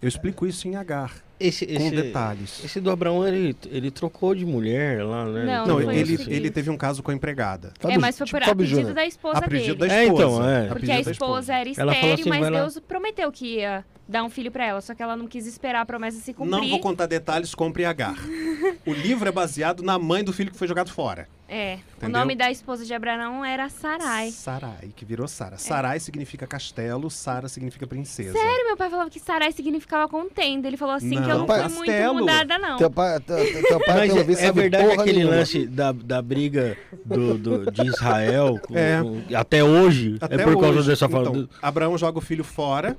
Eu 0.01 0.09
explico 0.09 0.45
isso 0.45 0.67
em 0.67 0.75
Agar, 0.75 1.15
Esse, 1.39 1.65
com 1.65 1.75
esse, 1.75 1.91
detalhes. 1.95 2.65
esse 2.65 2.81
do 2.81 2.91
Abraão, 2.91 3.25
ele, 3.29 3.55
ele 3.71 3.89
trocou 3.89 4.35
de 4.35 4.45
mulher 4.45 5.05
lá, 5.05 5.25
né? 5.27 5.45
Não, 5.45 5.67
Não, 5.81 5.93
ele, 5.93 6.19
ele 6.27 6.51
teve 6.51 6.71
um 6.71 6.77
caso 6.77 7.05
com 7.05 7.13
a 7.13 7.15
empregada. 7.15 7.73
é, 7.85 7.97
mas 7.99 8.19
foi 8.19 8.27
tipo 8.27 8.41
por 8.41 8.43
a 8.51 8.53
pedido 8.53 8.77
Júnior. 8.79 8.95
da 8.95 9.07
esposa 9.07 9.39
A 9.39 9.43
pedido 9.49 9.77
dele. 9.77 9.89
da 9.91 9.95
É, 9.97 10.05
esposa. 10.07 10.23
então, 10.25 10.49
é. 10.51 10.65
A 10.67 10.69
Porque 10.73 10.91
a 10.91 10.99
esposa 11.01 11.55
era 11.55 11.69
Ela 11.69 11.95
falou 11.95 12.15
estéril, 12.15 12.33
assim, 12.33 12.41
mas. 12.51 12.51
Deus 12.75 12.79
prometeu 12.81 13.31
que 13.31 13.47
ia 13.59 13.85
dar 14.09 14.23
um 14.25 14.31
filho 14.31 14.51
pra 14.51 14.67
ela. 14.67 14.81
Só 14.81 14.95
que 14.95 15.03
ela 15.03 15.17
não 15.17 15.27
quis 15.27 15.47
esperar 15.47 15.81
a 15.83 15.87
promessa 15.87 16.19
se 16.19 16.33
cumprir. 16.35 16.51
Não 16.61 16.69
vou 16.69 16.81
contar 16.81 17.07
detalhes, 17.07 17.55
compre 17.55 17.85
Agar. 17.85 18.15
o 18.87 18.93
livro 18.93 19.29
é 19.29 19.33
baseado 19.33 19.83
na 19.83 19.99
mãe 19.99 20.23
do 20.25 20.33
filho 20.33 20.51
que 20.51 20.59
foi 20.59 20.69
jogado 20.69 20.91
fora. 20.91 21.29
É. 21.49 21.75
O 21.75 21.97
Entendeu? 21.99 22.21
nome 22.21 22.35
da 22.35 22.51
esposa 22.51 22.83
de 22.87 22.95
Abraão 22.95 23.45
era 23.45 23.69
Sarai. 23.69 24.31
Sarai, 24.31 24.89
que 24.97 25.05
virou 25.05 25.29
Sara. 25.29 25.59
Sarai 25.59 26.01
significa 26.01 26.47
castelo, 26.47 27.11
Sara 27.11 27.47
significa 27.47 27.87
princesa. 27.87 28.33
Sério, 28.33 28.67
meu 28.69 28.75
pai 28.77 28.89
falava 28.89 29.11
que 29.11 29.21
Sarai 29.21 29.53
significava 29.53 30.09
contenda. 30.09 30.67
Ele 30.67 30.79
falou 30.79 30.95
assim 30.95 31.11
que 31.11 31.17
eu 31.17 31.21
Não, 31.21 31.39
não 31.41 31.47
fui 31.47 31.59
castelo. 31.59 32.15
muito 32.15 32.21
mudada, 32.31 32.57
não. 32.59 32.79
Teu 32.79 32.91
pai, 32.91 33.21
teu, 33.21 33.37
teu 33.37 33.81
pai 33.81 34.09
Mas 34.09 34.13
pelo 34.25 34.39
é, 34.39 34.45
é 34.47 34.53
verdade 34.53 34.93
aquele 34.93 35.19
nenhuma. 35.19 35.37
lance 35.37 35.67
da, 35.67 35.93
da 35.93 36.23
briga 36.23 36.75
do, 37.05 37.37
do- 37.37 37.71
de 37.71 37.87
Israel 37.87 38.59
com- 38.67 38.73
É. 38.79 39.03
com- 39.03 39.23
até 39.37 39.63
hoje? 39.63 40.17
Até 40.23 40.37
é 40.37 40.45
por 40.45 40.59
causa 40.59 40.79
hoje. 40.79 40.89
dessa 40.89 41.05
então, 41.05 41.25
fala. 41.25 41.49
Abraão 41.61 41.99
joga 41.99 42.17
o 42.17 42.23
filho 42.23 42.45
fora. 42.45 42.97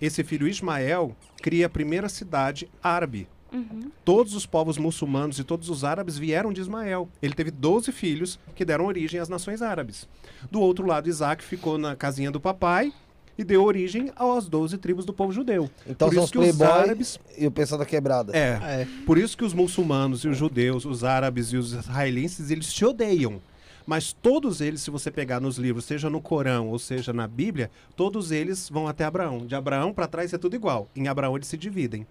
Esse 0.00 0.22
filho 0.22 0.48
Ismael 0.48 1.16
cria 1.42 1.66
a 1.66 1.70
primeira 1.70 2.08
cidade 2.08 2.68
árabe. 2.82 3.28
Uhum. 3.52 3.90
Todos 4.04 4.34
os 4.34 4.44
povos 4.44 4.76
muçulmanos 4.76 5.38
e 5.38 5.44
todos 5.44 5.70
os 5.70 5.82
árabes 5.82 6.18
vieram 6.18 6.52
de 6.52 6.60
Ismael. 6.60 7.08
Ele 7.22 7.34
teve 7.34 7.50
12 7.50 7.90
filhos 7.92 8.38
que 8.54 8.64
deram 8.64 8.86
origem 8.86 9.18
às 9.18 9.28
nações 9.28 9.62
árabes. 9.62 10.06
Do 10.50 10.60
outro 10.60 10.86
lado, 10.86 11.08
Isaac 11.08 11.42
ficou 11.42 11.78
na 11.78 11.96
casinha 11.96 12.30
do 12.30 12.40
papai 12.40 12.92
e 13.38 13.44
deu 13.44 13.62
origem 13.62 14.10
às 14.16 14.48
12 14.48 14.76
tribos 14.78 15.04
do 15.04 15.12
povo 15.12 15.32
judeu. 15.32 15.70
Então 15.86 16.08
Por 16.08 16.14
são 16.14 16.24
isso 16.24 16.38
os 16.38 16.44
que 16.44 16.50
os 16.50 16.60
árabes 16.60 17.20
e 17.38 17.46
o 17.46 17.50
pessoal 17.50 17.78
da 17.78 17.86
quebrada. 17.86 18.36
É. 18.36 18.86
Por 19.06 19.16
isso 19.16 19.36
que 19.36 19.44
os 19.44 19.54
muçulmanos 19.54 20.24
e 20.24 20.28
os 20.28 20.36
judeus, 20.36 20.84
os 20.84 21.04
árabes 21.04 21.52
e 21.52 21.56
os 21.56 21.72
israelenses, 21.72 22.50
eles 22.50 22.66
se 22.66 22.84
odeiam. 22.84 23.40
Mas 23.88 24.12
todos 24.12 24.60
eles, 24.60 24.82
se 24.82 24.90
você 24.90 25.10
pegar 25.10 25.40
nos 25.40 25.56
livros, 25.56 25.86
seja 25.86 26.10
no 26.10 26.20
Corão 26.20 26.68
ou 26.68 26.78
seja 26.78 27.10
na 27.10 27.26
Bíblia, 27.26 27.70
todos 27.96 28.30
eles 28.30 28.68
vão 28.68 28.86
até 28.86 29.02
Abraão. 29.02 29.46
De 29.46 29.54
Abraão 29.54 29.94
para 29.94 30.06
trás 30.06 30.30
é 30.34 30.36
tudo 30.36 30.54
igual. 30.54 30.90
Em 30.94 31.08
Abraão 31.08 31.34
eles 31.34 31.48
se 31.48 31.56
dividem. 31.56 32.02
Em 32.02 32.04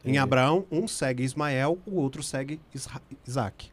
Entendi. 0.00 0.16
Abraão, 0.18 0.64
um 0.72 0.88
segue 0.88 1.22
Ismael, 1.22 1.78
o 1.86 1.96
outro 2.00 2.22
segue 2.22 2.58
Isra- 2.74 3.02
Isaac. 3.28 3.70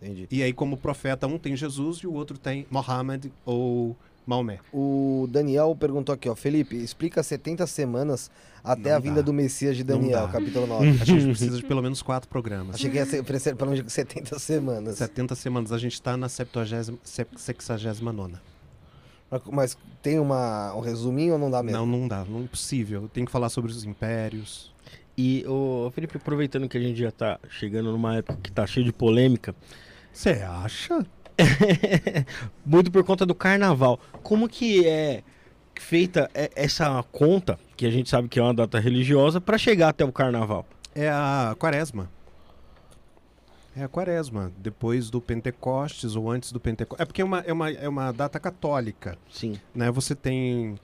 Entendi. 0.00 0.28
E 0.30 0.40
aí, 0.40 0.52
como 0.52 0.76
profeta, 0.76 1.26
um 1.26 1.36
tem 1.36 1.56
Jesus 1.56 1.98
e 1.98 2.06
o 2.06 2.12
outro 2.12 2.38
tem 2.38 2.64
Mohammed 2.70 3.32
ou 3.44 3.96
Maomé. 4.28 4.58
O 4.72 5.26
Daniel 5.30 5.74
perguntou 5.74 6.14
aqui, 6.14 6.28
ó. 6.28 6.34
Felipe, 6.34 6.76
explica 6.76 7.22
70 7.22 7.66
semanas 7.66 8.30
até 8.62 8.90
Não 8.90 8.96
a 8.96 9.00
vinda 9.00 9.16
dá. 9.16 9.22
do 9.22 9.32
Messias 9.32 9.74
de 9.76 9.82
Daniel, 9.82 10.28
capítulo 10.28 10.66
9. 10.66 10.86
A 11.00 11.04
gente 11.04 11.24
precisa 11.24 11.56
de 11.56 11.62
pelo 11.64 11.80
menos 11.80 12.02
quatro 12.02 12.28
programas. 12.28 12.74
Achei 12.74 12.90
que 12.90 12.96
ia 12.98 13.06
ser 13.06 13.22
pelo 13.56 13.70
menos 13.70 13.90
70 13.90 14.38
semanas. 14.38 14.96
70 14.98 15.34
semanas, 15.34 15.72
a 15.72 15.78
gente 15.78 15.94
está 15.94 16.14
na 16.16 16.28
70, 16.28 16.98
69. 17.38 18.34
Mas- 19.30 19.42
Mas 19.50 19.78
tem 20.02 20.18
uma, 20.18 20.74
um 20.74 20.80
resuminho 20.80 21.34
ou 21.34 21.38
não 21.38 21.50
dá 21.50 21.62
mesmo? 21.62 21.78
Não, 21.78 21.86
não 21.86 22.06
dá, 22.08 22.24
não 22.24 22.40
é 22.40 22.42
impossível. 22.42 23.08
Tem 23.12 23.24
que 23.24 23.30
falar 23.32 23.48
sobre 23.48 23.70
os 23.70 23.84
impérios. 23.84 24.72
E, 25.16 25.44
o 25.48 25.90
Felipe, 25.94 26.16
aproveitando 26.16 26.68
que 26.68 26.76
a 26.78 26.80
gente 26.80 26.98
já 27.00 27.10
tá 27.10 27.40
chegando 27.48 27.90
numa 27.90 28.16
época 28.16 28.38
que 28.42 28.52
tá 28.52 28.66
cheio 28.66 28.84
de 28.86 28.92
polêmica, 28.92 29.54
Você 30.12 30.30
acha? 30.42 31.04
muito 32.64 32.90
por 32.90 33.04
conta 33.04 33.24
do 33.24 33.34
carnaval, 33.34 33.98
como 34.22 34.48
que 34.48 34.86
é 34.86 35.22
feita 35.78 36.30
é- 36.34 36.50
essa 36.54 37.02
conta, 37.12 37.58
que 37.76 37.86
a 37.86 37.90
gente 37.90 38.10
sabe 38.10 38.28
que 38.28 38.38
é 38.38 38.42
uma 38.42 38.54
data 38.54 38.78
religiosa, 38.78 39.40
pra 39.40 39.56
chegar 39.56 39.90
até 39.90 40.04
o 40.04 40.12
carnaval? 40.12 40.66
É 40.94 41.08
a 41.08 41.54
quaresma. 41.58 42.10
É 43.76 43.84
a 43.84 43.88
quaresma, 43.88 44.50
depois 44.58 45.08
do 45.08 45.20
Pentecostes 45.20 46.16
ou 46.16 46.28
antes 46.28 46.50
do 46.50 46.58
Pentecostes. 46.58 47.00
É 47.00 47.06
porque 47.06 47.22
é 47.22 47.24
uma, 47.24 47.38
é 47.40 47.52
uma, 47.52 47.70
é 47.70 47.88
uma 47.88 48.12
data 48.12 48.40
católica, 48.40 49.16
Sim. 49.30 49.60
né? 49.72 49.88
Você 49.92 50.16
tem 50.16 50.76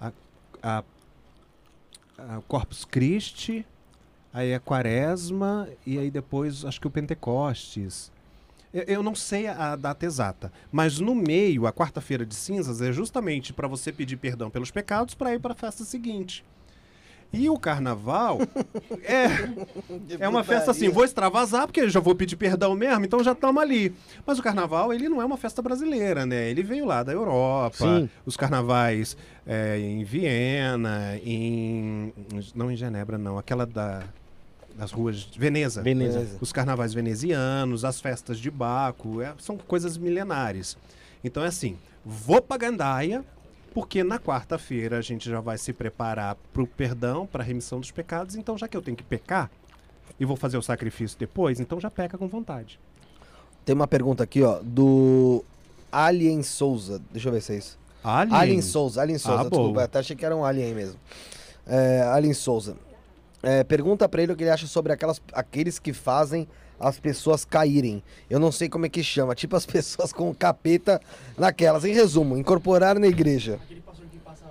a, 0.00 0.10
a, 0.60 0.84
a 2.18 2.40
Corpus 2.48 2.84
Christi, 2.84 3.64
aí 4.32 4.52
a 4.52 4.58
quaresma 4.58 5.68
e 5.86 5.96
aí 5.98 6.10
depois 6.10 6.64
acho 6.64 6.80
que 6.80 6.88
o 6.88 6.90
Pentecostes. 6.90 8.10
Eu, 8.72 8.84
eu 8.86 9.02
não 9.02 9.14
sei 9.14 9.46
a, 9.46 9.74
data 9.76 10.06
exata, 10.06 10.52
mas 10.70 11.00
no 11.00 11.14
meio, 11.14 11.66
a 11.66 11.72
quarta-feira 11.72 12.24
de 12.24 12.34
cinzas 12.34 12.80
é 12.80 12.92
justamente 12.92 13.52
para 13.52 13.66
você 13.66 13.92
pedir 13.92 14.16
perdão 14.16 14.50
pelos 14.50 14.70
pecados 14.70 15.14
para 15.14 15.34
ir 15.34 15.40
para 15.40 15.52
a 15.52 15.56
festa 15.56 15.84
seguinte. 15.84 16.44
E 17.32 17.48
o 17.48 17.56
carnaval 17.56 18.38
é, 19.04 20.24
é 20.24 20.28
uma 20.28 20.42
festa 20.42 20.72
assim, 20.72 20.88
vou 20.88 21.04
extravasar 21.04 21.66
porque 21.66 21.82
eu 21.82 21.88
já 21.88 22.00
vou 22.00 22.14
pedir 22.14 22.36
perdão 22.36 22.74
mesmo, 22.74 23.04
então 23.04 23.22
já 23.22 23.32
estamos 23.32 23.62
ali. 23.62 23.94
Mas 24.26 24.38
o 24.38 24.42
carnaval, 24.42 24.92
ele 24.92 25.08
não 25.08 25.22
é 25.22 25.24
uma 25.24 25.36
festa 25.36 25.62
brasileira, 25.62 26.26
né? 26.26 26.50
Ele 26.50 26.62
veio 26.62 26.84
lá 26.84 27.02
da 27.04 27.12
Europa, 27.12 27.84
Sim. 27.84 28.10
os 28.26 28.36
carnavais 28.36 29.16
é, 29.46 29.78
em 29.78 30.02
Viena, 30.02 31.18
em... 31.24 32.12
não 32.54 32.70
em 32.70 32.76
Genebra, 32.76 33.16
não, 33.16 33.38
aquela 33.38 33.64
da, 33.64 34.02
das 34.80 34.92
ruas 34.92 35.16
de 35.16 35.38
Veneza. 35.38 35.82
Veneza. 35.82 36.26
Os 36.40 36.52
carnavais 36.52 36.94
venezianos, 36.94 37.84
as 37.84 38.00
festas 38.00 38.38
de 38.38 38.50
Baco, 38.50 39.20
é, 39.20 39.34
são 39.38 39.58
coisas 39.58 39.98
milenares. 39.98 40.74
Então 41.22 41.44
é 41.44 41.48
assim, 41.48 41.76
vou 42.02 42.40
pra 42.40 42.56
Gandaia, 42.56 43.22
porque 43.74 44.02
na 44.02 44.18
quarta-feira 44.18 44.96
a 44.96 45.02
gente 45.02 45.28
já 45.28 45.38
vai 45.38 45.58
se 45.58 45.74
preparar 45.74 46.34
pro 46.50 46.66
perdão, 46.66 47.26
pra 47.26 47.44
remissão 47.44 47.78
dos 47.78 47.90
pecados, 47.90 48.36
então 48.36 48.56
já 48.56 48.66
que 48.66 48.74
eu 48.74 48.80
tenho 48.80 48.96
que 48.96 49.04
pecar 49.04 49.50
e 50.18 50.24
vou 50.24 50.34
fazer 50.34 50.56
o 50.56 50.62
sacrifício 50.62 51.18
depois, 51.18 51.60
então 51.60 51.78
já 51.78 51.90
peca 51.90 52.16
com 52.16 52.26
vontade. 52.26 52.80
Tem 53.66 53.74
uma 53.74 53.86
pergunta 53.86 54.24
aqui, 54.24 54.42
ó, 54.42 54.60
do 54.62 55.44
Alien 55.92 56.42
Souza. 56.42 57.02
Deixa 57.12 57.28
eu 57.28 57.32
ver 57.34 57.42
se 57.42 57.52
é 57.52 57.56
isso. 57.58 57.78
Alien. 58.02 58.34
Alien 58.40 58.62
Souza, 58.62 59.02
Alien 59.02 59.18
Souza, 59.18 59.40
Ah, 59.40 59.42
desculpa, 59.42 59.84
até 59.84 59.98
achei 59.98 60.16
que 60.16 60.24
era 60.24 60.34
um 60.34 60.42
alien 60.42 60.74
mesmo. 60.74 60.98
É, 61.66 62.00
Alien 62.14 62.32
Souza. 62.32 62.76
É, 63.42 63.64
pergunta 63.64 64.08
pra 64.08 64.22
ele 64.22 64.32
o 64.32 64.36
que 64.36 64.44
ele 64.44 64.50
acha 64.50 64.66
sobre 64.66 64.92
aquelas, 64.92 65.20
aqueles 65.32 65.78
que 65.78 65.92
fazem 65.92 66.46
as 66.78 66.98
pessoas 66.98 67.44
caírem. 67.44 68.02
Eu 68.28 68.38
não 68.38 68.50
sei 68.50 68.68
como 68.68 68.86
é 68.86 68.88
que 68.88 69.02
chama, 69.02 69.34
tipo 69.34 69.54
as 69.56 69.64
pessoas 69.66 70.12
com 70.12 70.34
capeta 70.34 71.00
naquelas. 71.38 71.84
Em 71.84 71.92
resumo, 71.92 72.36
incorporar 72.36 72.98
na 72.98 73.06
igreja. 73.06 73.58
Aquele 73.64 73.80
pastor 73.80 74.06
que 74.10 74.18
passa 74.18 74.44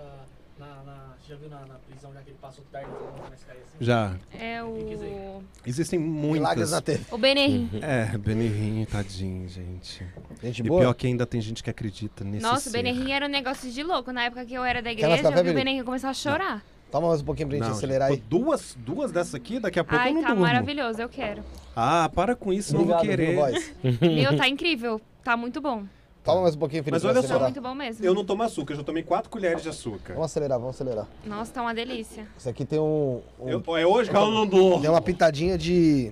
na. 0.59 0.83
na 0.83 1.15
você 1.19 1.33
já 1.33 1.35
viu 1.35 1.49
na, 1.49 1.65
na 1.65 1.75
prisão, 1.75 2.13
já 2.13 2.21
que 2.21 2.29
ele 2.29 2.37
passou 2.41 2.63
tarde, 2.71 2.89
começa 2.89 3.45
a 3.45 3.47
cair 3.47 3.61
assim? 3.63 3.77
Já. 3.79 4.15
É 4.39 4.63
o. 4.63 5.43
Existem 5.65 5.99
Milagres 5.99 6.69
muitas. 6.69 6.71
na 6.71 6.81
TV. 6.81 7.03
O 7.11 7.17
Benerrim. 7.17 7.69
É, 7.81 8.17
Benihim, 8.17 8.85
tadinho, 8.85 9.47
gente. 9.47 10.05
Gente 10.41 10.59
E 10.61 10.67
boa. 10.67 10.81
pior 10.81 10.93
que 10.93 11.05
ainda 11.05 11.25
tem 11.25 11.39
gente 11.41 11.61
que 11.61 11.69
acredita 11.69 12.23
nesse 12.23 12.41
Nossa, 12.43 12.69
o. 12.69 12.71
Benerrim 12.71 13.11
era 13.11 13.25
um 13.25 13.29
negócio 13.29 13.69
de 13.69 13.83
louco. 13.83 14.11
Na 14.11 14.23
época 14.23 14.45
que 14.45 14.53
eu 14.53 14.63
era 14.63 14.81
da 14.81 14.91
igreja, 14.91 15.21
eu 15.21 15.43
vi 15.43 15.49
o? 15.49 15.53
Benerrim 15.53 15.83
começar 15.83 16.09
a 16.09 16.13
chorar. 16.13 16.63
Toma 16.91 17.07
mais 17.09 17.21
um 17.21 17.25
pouquinho 17.25 17.47
pra 17.47 17.57
gente 17.57 17.67
Não, 17.67 17.73
acelerar 17.75 18.09
gente, 18.09 18.21
aí. 18.21 18.25
duas, 18.27 18.75
duas 18.79 19.11
dessas 19.11 19.35
aqui, 19.35 19.59
daqui 19.59 19.79
a 19.79 19.83
pouco 19.83 20.01
Ai, 20.03 20.09
eu 20.09 20.13
não 20.15 20.21
tá 20.21 20.27
durmo. 20.29 20.41
maravilhoso, 20.41 20.99
eu 21.01 21.09
quero. 21.09 21.43
Ah, 21.75 22.09
para 22.13 22.35
com 22.35 22.51
isso, 22.51 22.73
não 22.75 22.83
vou 22.83 22.95
Obrigado, 22.95 23.17
querer. 23.17 23.35
Meu, 24.01 24.35
tá 24.35 24.47
incrível. 24.47 24.99
Tá 25.23 25.37
muito 25.37 25.61
bom. 25.61 25.83
Toma 26.23 26.41
mais 26.41 26.55
um 26.55 26.59
pouquinho, 26.59 26.83
Felipe. 26.83 26.95
Mas 27.01 27.05
olha 27.05 27.13
Tá 27.15 27.21
só. 27.21 27.25
acelerar. 27.27 27.47
muito 27.49 27.61
bom 27.61 27.75
mesmo. 27.75 28.03
Eu 28.03 28.13
não 28.15 28.25
tomo 28.25 28.41
açúcar, 28.43 28.73
eu 28.73 28.77
já 28.77 28.83
tomei 28.83 29.03
quatro 29.03 29.29
colheres 29.29 29.61
de 29.61 29.69
açúcar. 29.69 30.13
Vamos 30.13 30.25
acelerar, 30.31 30.59
vamos 30.59 30.75
acelerar. 30.75 31.07
Nossa, 31.25 31.51
tá 31.53 31.61
uma 31.61 31.73
delícia. 31.73 32.25
Isso 32.37 32.49
aqui 32.49 32.65
tem 32.65 32.79
um. 32.79 33.21
um- 33.39 33.49
Eu- 33.49 33.63
é 33.77 33.85
hoje 33.85 34.09
que 34.09 34.15
eu 34.15 34.31
não 34.31 34.45
dou. 34.47 34.81
Tem 34.81 34.89
uma 34.89 35.01
pitadinha 35.01 35.57
de 35.57 36.11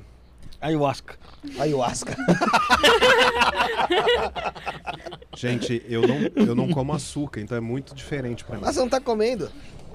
Ayahuasca. 0.61 1.17
ayahuasca. 1.59 2.15
Gente, 5.35 5.83
eu 5.87 6.01
não, 6.07 6.17
eu 6.47 6.55
não 6.55 6.69
como 6.69 6.93
açúcar, 6.93 7.41
então 7.41 7.55
é 7.57 7.61
muito 7.61 7.93
diferente 7.93 8.43
pra 8.43 8.55
mim. 8.57 8.63
Mas 8.65 8.75
você 8.75 8.81
não 8.81 8.89
tá 8.89 8.99
comendo. 8.99 9.51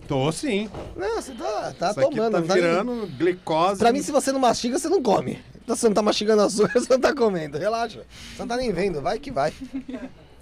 Tô 0.08 0.30
sim. 0.32 0.68
Não, 0.96 1.20
você 1.22 1.32
tá, 1.32 1.72
tá 1.78 1.90
Isso 1.90 2.00
aqui 2.00 2.16
tomando. 2.16 2.32
tá 2.32 2.40
não 2.40 2.46
tá 2.46 2.54
virando 2.54 3.06
glicose. 3.16 3.78
Pra 3.78 3.92
mim, 3.92 4.02
se 4.02 4.10
você 4.12 4.32
não 4.32 4.40
mastiga, 4.40 4.78
você 4.78 4.88
não 4.88 5.02
come. 5.02 5.38
Então, 5.62 5.76
se 5.76 5.82
você 5.82 5.88
não 5.88 5.94
tá 5.94 6.02
mastigando 6.02 6.42
açúcar, 6.42 6.72
você 6.80 6.92
não 6.92 7.00
tá 7.00 7.14
comendo. 7.14 7.56
Relaxa. 7.58 8.00
Você 8.34 8.40
não 8.40 8.48
tá 8.48 8.56
nem 8.56 8.72
vendo. 8.72 9.00
Vai 9.00 9.18
que 9.18 9.30
vai. 9.30 9.52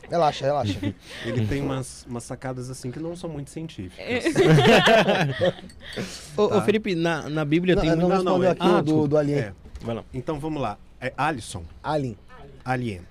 Relaxa, 0.08 0.44
relaxa. 0.46 0.78
Ele 1.24 1.46
tem 1.46 1.60
umas, 1.62 2.04
umas 2.08 2.24
sacadas 2.24 2.68
assim 2.70 2.90
que 2.90 2.98
não 2.98 3.14
são 3.14 3.28
muito 3.30 3.50
científicas. 3.50 4.04
Ô, 6.36 6.48
Tá. 6.48 6.56
ô, 6.58 6.62
Felipe, 6.62 6.94
na, 6.94 7.28
na 7.28 7.44
Bíblia 7.44 7.74
não, 7.76 7.82
tem... 7.82 7.90
não, 7.90 7.96
não, 7.96 8.08
respondeu 8.08 8.38
não, 8.38 8.44
é- 8.44 8.50
aqui 8.50 8.62
Ah, 8.62 8.66
o 8.66 8.76
do, 8.78 8.82
desculpa. 8.84 9.08
do 9.08 9.18
Alien. 9.18 9.38
É. 9.38 9.52
Vai 9.82 9.94
lá. 9.94 10.04
Então 10.12 10.38
vamos 10.40 10.60
lá. 10.60 10.76
É 11.00 11.12
Alisson. 11.16 11.62
Alien. 11.82 12.16
Alien. 12.64 13.02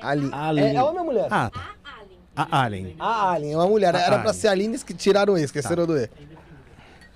Alien. 0.00 0.30
Alien. 0.32 0.66
É, 0.68 0.74
é 0.76 0.82
homem 0.82 0.98
ou 1.00 1.04
mulher? 1.04 1.28
Ah, 1.30 1.50
tá. 1.50 1.70
A 2.36 2.62
Alien. 2.62 2.94
A 2.98 3.32
Alien, 3.32 3.52
é 3.52 3.56
uma 3.56 3.66
mulher. 3.66 3.94
A 3.94 3.98
Era 4.00 4.08
pra 4.18 4.30
Alien. 4.30 4.34
ser 4.34 4.48
Aline, 4.48 4.78
que 4.78 4.94
tiraram 4.94 5.34
o 5.34 5.38
E, 5.38 5.42
esqueceram 5.42 5.86
do 5.86 5.96
E. 5.98 6.08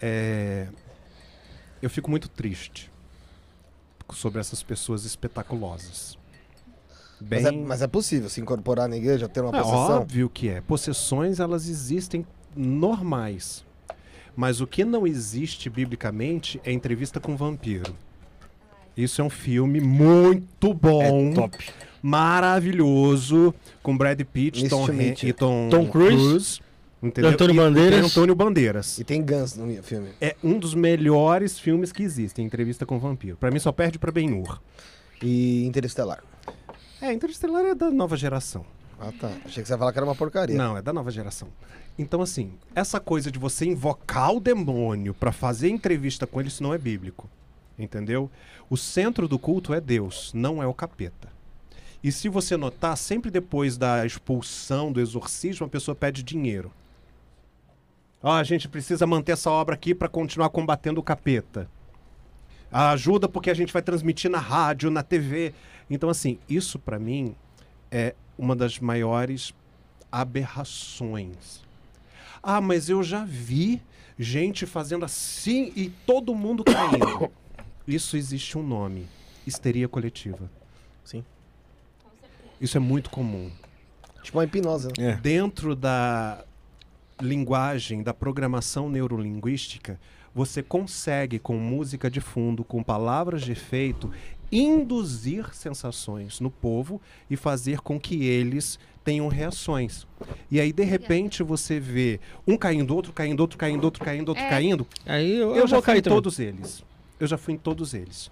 É, 0.02 0.66
Eu 1.80 1.88
fico 1.88 2.10
muito 2.10 2.28
triste 2.28 2.90
sobre 4.12 4.40
essas 4.40 4.62
pessoas 4.62 5.04
espetaculosas. 5.04 6.18
Bem... 7.20 7.42
Mas, 7.42 7.52
é, 7.52 7.56
mas 7.56 7.82
é 7.82 7.86
possível 7.86 8.28
se 8.28 8.40
incorporar 8.40 8.88
na 8.88 8.96
igreja, 8.96 9.28
ter 9.28 9.40
uma 9.40 9.48
É 9.56 9.60
possessão? 9.62 10.00
óbvio 10.00 10.28
que 10.28 10.48
é. 10.48 10.60
Possessões, 10.60 11.40
elas 11.40 11.68
existem 11.68 12.26
normais. 12.54 13.64
Mas 14.36 14.60
o 14.60 14.66
que 14.66 14.84
não 14.84 15.06
existe 15.06 15.70
biblicamente 15.70 16.60
é 16.64 16.72
entrevista 16.72 17.20
com 17.20 17.36
vampiro. 17.36 17.94
Isso 18.96 19.20
é 19.20 19.24
um 19.24 19.30
filme 19.30 19.80
muito 19.80 20.74
bom. 20.74 21.30
É 21.30 21.34
top. 21.34 21.70
Maravilhoso. 22.04 23.54
Com 23.82 23.96
Brad 23.96 24.20
Pitt, 24.22 24.68
Tom, 24.68 24.86
e 25.22 25.32
Tom, 25.32 25.68
Tom 25.70 25.86
Cruise. 25.88 26.60
entendeu? 27.02 27.30
Antônio 27.30 27.52
E- 27.52 27.54
e 27.54 27.56
tem 27.56 27.56
Bandeiras. 27.56 28.04
Antônio 28.04 28.34
Bandeiras. 28.34 28.98
E 28.98 29.04
tem 29.04 29.22
Guns 29.24 29.56
no 29.56 29.82
filme. 29.82 30.10
É 30.20 30.36
um 30.42 30.58
dos 30.58 30.74
melhores 30.74 31.58
filmes 31.58 31.92
que 31.92 32.02
existem, 32.02 32.44
Entrevista 32.46 32.84
com 32.86 32.98
Vampiro. 32.98 33.36
Pra 33.36 33.50
mim 33.50 33.58
só 33.58 33.72
perde 33.72 33.98
pra 33.98 34.12
Ben-Hur. 34.12 34.60
E 35.22 35.64
Interestelar. 35.66 36.22
É, 37.00 37.12
Interestelar 37.12 37.64
é 37.64 37.74
da 37.74 37.90
nova 37.90 38.16
geração. 38.16 38.64
Ah, 39.00 39.12
tá. 39.20 39.30
Achei 39.44 39.62
que 39.62 39.66
você 39.68 39.74
ia 39.74 39.78
falar 39.78 39.92
que 39.92 39.98
era 39.98 40.06
uma 40.06 40.14
porcaria. 40.14 40.56
Não, 40.56 40.76
é 40.76 40.82
da 40.82 40.92
nova 40.92 41.10
geração. 41.10 41.48
Então, 41.98 42.22
assim, 42.22 42.52
essa 42.74 42.98
coisa 43.00 43.30
de 43.30 43.38
você 43.38 43.64
invocar 43.66 44.32
o 44.34 44.40
demônio 44.40 45.12
pra 45.14 45.32
fazer 45.32 45.68
entrevista 45.68 46.26
com 46.26 46.40
ele, 46.40 46.48
isso 46.48 46.62
não 46.62 46.72
é 46.72 46.78
bíblico. 46.78 47.28
Entendeu? 47.78 48.30
O 48.70 48.76
centro 48.76 49.26
do 49.26 49.38
culto 49.38 49.74
é 49.74 49.80
Deus, 49.80 50.30
não 50.32 50.62
é 50.62 50.66
o 50.66 50.72
capeta. 50.72 51.33
E 52.04 52.12
se 52.12 52.28
você 52.28 52.54
notar, 52.54 52.98
sempre 52.98 53.30
depois 53.30 53.78
da 53.78 54.04
expulsão, 54.04 54.92
do 54.92 55.00
exorcismo, 55.00 55.64
a 55.64 55.70
pessoa 55.70 55.94
pede 55.94 56.22
dinheiro. 56.22 56.70
Ó, 58.22 58.30
a 58.30 58.44
gente 58.44 58.68
precisa 58.68 59.06
manter 59.06 59.32
essa 59.32 59.50
obra 59.50 59.74
aqui 59.74 59.94
pra 59.94 60.06
continuar 60.06 60.50
combatendo 60.50 61.00
o 61.00 61.02
capeta. 61.02 61.66
Ah, 62.70 62.90
Ajuda 62.90 63.26
porque 63.26 63.48
a 63.48 63.54
gente 63.54 63.72
vai 63.72 63.80
transmitir 63.80 64.30
na 64.30 64.38
rádio, 64.38 64.90
na 64.90 65.02
TV. 65.02 65.54
Então, 65.88 66.10
assim, 66.10 66.38
isso 66.46 66.78
pra 66.78 66.98
mim 66.98 67.34
é 67.90 68.14
uma 68.36 68.54
das 68.54 68.78
maiores 68.78 69.54
aberrações. 70.12 71.62
Ah, 72.42 72.60
mas 72.60 72.90
eu 72.90 73.02
já 73.02 73.24
vi 73.24 73.80
gente 74.18 74.66
fazendo 74.66 75.06
assim 75.06 75.72
e 75.74 75.88
todo 75.88 76.34
mundo 76.34 76.64
caindo. 76.64 77.32
Isso 77.88 78.16
existe 78.16 78.58
um 78.58 78.62
nome: 78.62 79.06
histeria 79.46 79.88
coletiva. 79.88 80.50
Sim. 81.02 81.24
Isso 82.64 82.78
é 82.78 82.80
muito 82.80 83.10
comum. 83.10 83.50
Tipo 84.22 84.38
uma 84.38 84.44
hipnose, 84.44 84.88
né? 84.98 85.10
É. 85.10 85.16
Dentro 85.16 85.76
da 85.76 86.42
linguagem, 87.20 88.02
da 88.02 88.14
programação 88.14 88.88
neurolinguística, 88.88 90.00
você 90.34 90.62
consegue, 90.62 91.38
com 91.38 91.56
música 91.58 92.10
de 92.10 92.22
fundo, 92.22 92.64
com 92.64 92.82
palavras 92.82 93.42
de 93.42 93.52
efeito, 93.52 94.10
induzir 94.50 95.54
sensações 95.54 96.40
no 96.40 96.50
povo 96.50 97.00
e 97.30 97.36
fazer 97.36 97.80
com 97.80 98.00
que 98.00 98.24
eles 98.24 98.78
tenham 99.04 99.28
reações. 99.28 100.06
E 100.50 100.58
aí, 100.58 100.72
de 100.72 100.84
repente, 100.84 101.42
você 101.42 101.78
vê 101.78 102.18
um 102.46 102.56
caindo, 102.56 102.94
outro 102.96 103.12
caindo, 103.12 103.40
outro 103.40 103.58
caindo, 103.58 103.84
outro 103.84 104.02
caindo, 104.02 104.28
outro 104.30 104.42
É. 104.42 104.48
caindo. 104.48 104.86
Aí 105.04 105.32
eu, 105.36 105.50
Eu, 105.50 105.56
eu 105.56 105.66
já 105.66 105.76
vou 105.76 105.82
fui 105.82 105.86
cair 105.92 105.98
em 105.98 106.02
também. 106.02 106.16
todos 106.16 106.38
eles. 106.38 106.82
Eu 107.20 107.26
já 107.26 107.36
fui 107.36 107.52
em 107.52 107.58
todos 107.58 107.92
eles. 107.92 108.30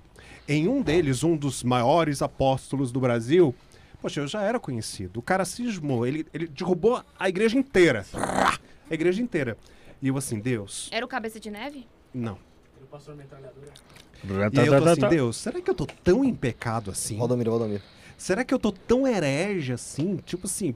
Em 0.48 0.66
um 0.68 0.80
deles, 0.80 1.22
um 1.22 1.36
dos 1.36 1.62
maiores 1.62 2.22
apóstolos 2.22 2.90
do 2.90 2.98
Brasil, 2.98 3.54
poxa, 4.02 4.20
eu 4.20 4.26
já 4.26 4.42
era 4.42 4.58
conhecido. 4.58 5.20
O 5.20 5.22
cara 5.22 5.44
cismou, 5.44 6.04
ele, 6.04 6.26
ele 6.34 6.48
derrubou 6.48 7.02
a 7.18 7.28
igreja 7.28 7.56
inteira. 7.56 8.04
A 8.12 8.58
igreja 8.92 9.22
inteira. 9.22 9.56
E 10.02 10.08
eu 10.08 10.16
assim, 10.16 10.40
Deus, 10.40 10.88
Era 10.92 11.06
o 11.06 11.08
Cabeça 11.08 11.38
de 11.38 11.50
Neve? 11.50 11.86
não. 12.12 12.36
Tá, 12.90 12.98
E 14.52 14.60
aí 14.60 14.66
eu 14.66 14.82
tô 14.82 14.88
assim, 14.88 15.08
Deus, 15.08 15.36
será 15.36 15.60
que 15.60 15.70
eu 15.70 15.74
tô 15.74 15.86
tão 15.86 16.24
em 16.24 16.34
pecado 16.34 16.90
assim? 16.90 17.16
Valdomiro, 17.16 17.50
Valdomiro. 17.52 17.82
Será 18.18 18.44
que 18.44 18.52
eu 18.52 18.58
tô 18.58 18.70
tão 18.70 19.06
herege 19.06 19.72
assim? 19.72 20.16
Tipo 20.18 20.46
assim, 20.46 20.74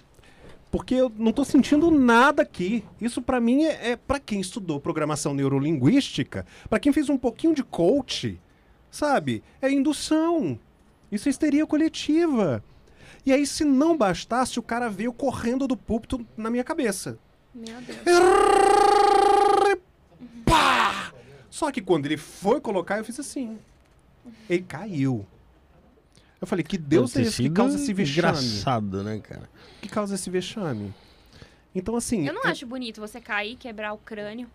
porque 0.70 0.94
eu 0.94 1.12
não 1.16 1.32
tô 1.32 1.44
sentindo 1.44 1.90
nada 1.90 2.42
aqui. 2.42 2.82
Isso 3.00 3.20
pra 3.20 3.38
mim 3.40 3.64
é, 3.64 3.90
é 3.90 3.96
para 3.96 4.18
quem 4.18 4.40
estudou 4.40 4.80
programação 4.80 5.34
neurolinguística, 5.34 6.46
pra 6.70 6.78
quem 6.80 6.92
fez 6.92 7.08
um 7.08 7.18
pouquinho 7.18 7.54
de 7.54 7.62
coach, 7.62 8.40
sabe? 8.90 9.42
É 9.60 9.70
indução. 9.70 10.58
Isso 11.10 11.28
é 11.28 11.30
histeria 11.30 11.66
coletiva. 11.66 12.64
E 13.26 13.32
aí, 13.32 13.44
se 13.44 13.64
não 13.64 13.96
bastasse, 13.96 14.58
o 14.58 14.62
cara 14.62 14.88
veio 14.88 15.12
correndo 15.12 15.66
do 15.66 15.76
púlpito 15.76 16.24
na 16.36 16.48
minha 16.48 16.62
cabeça. 16.62 17.18
Meu 17.52 17.80
Deus. 17.80 17.98
Pá! 20.44 21.12
Só 21.50 21.72
que 21.72 21.80
quando 21.80 22.06
ele 22.06 22.16
foi 22.16 22.60
colocar, 22.60 22.98
eu 22.98 23.04
fiz 23.04 23.18
assim. 23.18 23.58
Ele 24.48 24.62
caiu. 24.62 25.26
Eu 26.40 26.46
falei, 26.46 26.62
que 26.62 26.76
Deus 26.78 27.12
é 27.16 27.18
Deve 27.18 27.28
esse 27.30 27.42
que 27.42 27.50
causa 27.50 27.76
esse 27.76 27.92
vexame? 27.92 28.18
Engraçado, 28.18 29.02
né, 29.02 29.18
cara? 29.20 29.48
que 29.80 29.88
causa 29.88 30.14
esse 30.14 30.28
vexame. 30.30 30.94
Então, 31.74 31.96
assim. 31.96 32.26
Eu 32.26 32.34
não 32.34 32.42
é- 32.44 32.48
acho 32.48 32.66
bonito 32.66 33.00
você 33.00 33.20
cair, 33.20 33.56
quebrar 33.56 33.92
o 33.92 33.98
crânio, 33.98 34.48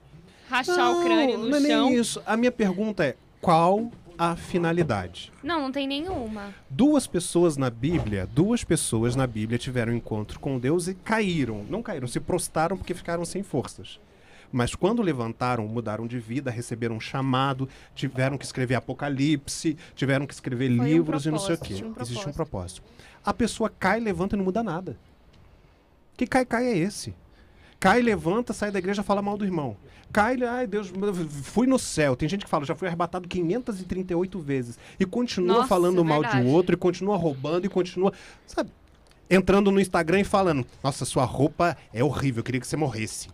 rachar 0.50 0.92
o 0.92 1.04
crânio 1.04 1.38
no 1.38 1.50
não 1.50 1.58
é 1.58 1.62
chão. 1.62 1.90
nem 1.90 2.00
isso. 2.00 2.22
A 2.26 2.38
minha 2.38 2.52
pergunta 2.52 3.04
é: 3.04 3.16
qual 3.40 3.92
a 4.18 4.36
finalidade? 4.36 5.32
Não, 5.44 5.62
não 5.62 5.72
tem 5.72 5.88
nenhuma. 5.88 6.54
Duas 6.70 7.08
pessoas 7.08 7.58
na 7.58 7.70
Bíblia, 7.70 8.28
duas 8.34 8.64
pessoas 8.64 9.16
na 9.16 9.26
Bíblia 9.28 9.58
tiveram 9.58 9.94
um 9.94 9.96
encontro 9.96 10.40
com 10.40 10.60
Deus 10.60 10.88
e 10.88 10.94
caíram. 10.94 11.66
Não 11.70 11.82
caíram, 11.82 12.08
se 12.08 12.20
prostraram 12.20 12.78
porque 12.78 12.94
ficaram 12.94 13.26
sem 13.26 13.44
forças. 13.44 14.00
Mas 14.52 14.76
quando 14.76 15.02
levantaram, 15.02 15.66
mudaram 15.68 16.06
de 16.06 16.20
vida, 16.20 16.52
receberam 16.52 16.96
um 16.98 17.00
chamado, 17.00 17.70
tiveram 17.96 18.38
que 18.38 18.44
escrever 18.44 18.76
Apocalipse, 18.76 19.78
tiveram 19.96 20.28
que 20.28 20.34
escrever 20.34 20.68
Foi 20.76 20.80
um 20.80 20.84
livros 20.84 21.26
e 21.26 21.32
não 21.32 21.40
sei 21.40 21.56
o 21.56 21.58
quê. 21.58 21.74
um 21.76 21.94
Existe 22.02 22.28
um 22.28 22.34
propósito. 22.34 22.82
propósito. 22.82 22.84
A 23.24 23.34
pessoa 23.34 23.70
cai, 23.70 24.00
levanta 24.00 24.36
e 24.36 24.38
não 24.38 24.44
muda 24.44 24.62
nada. 24.62 24.98
Que 26.18 26.28
cai, 26.28 26.46
cai 26.46 26.66
é 26.66 26.78
esse? 26.78 27.14
Cai, 27.82 28.00
levanta, 28.00 28.54
sai 28.54 28.70
da 28.70 28.78
igreja, 28.78 29.02
fala 29.02 29.24
mal 29.24 29.36
do 29.36 29.44
irmão. 29.44 29.76
Cai, 30.14 30.38
ai 30.44 30.68
Deus, 30.68 30.94
fui 31.42 31.66
no 31.66 31.80
céu. 31.80 32.16
Tem 32.16 32.30
gente 32.30 32.46
que 32.46 32.50
fala, 32.50 32.64
já 32.64 32.76
fui 32.76 32.88
arrebatado 32.88 33.28
538 33.28 34.40
vezes. 34.40 34.78
E 35.00 35.06
continua 35.06 35.56
Nossa, 35.56 35.68
falando 35.68 36.06
mal 36.06 36.22
de 36.22 36.28
um 36.28 36.32
verdade. 36.32 36.56
outro, 36.56 36.76
e 36.76 36.78
continua 36.78 37.18
roubando, 37.18 37.66
e 37.66 37.70
continua. 37.70 38.14
Sabe? 38.46 38.70
Entrando 39.28 39.72
no 39.72 39.82
Instagram 39.82 40.20
e 40.20 40.24
falando: 40.24 40.64
Nossa, 40.84 41.06
sua 41.06 41.26
roupa 41.26 41.76
é 41.92 42.04
horrível, 42.04 42.42
eu 42.42 42.44
queria 42.44 42.62
que 42.62 42.68
você 42.68 42.78
morresse. 42.78 43.30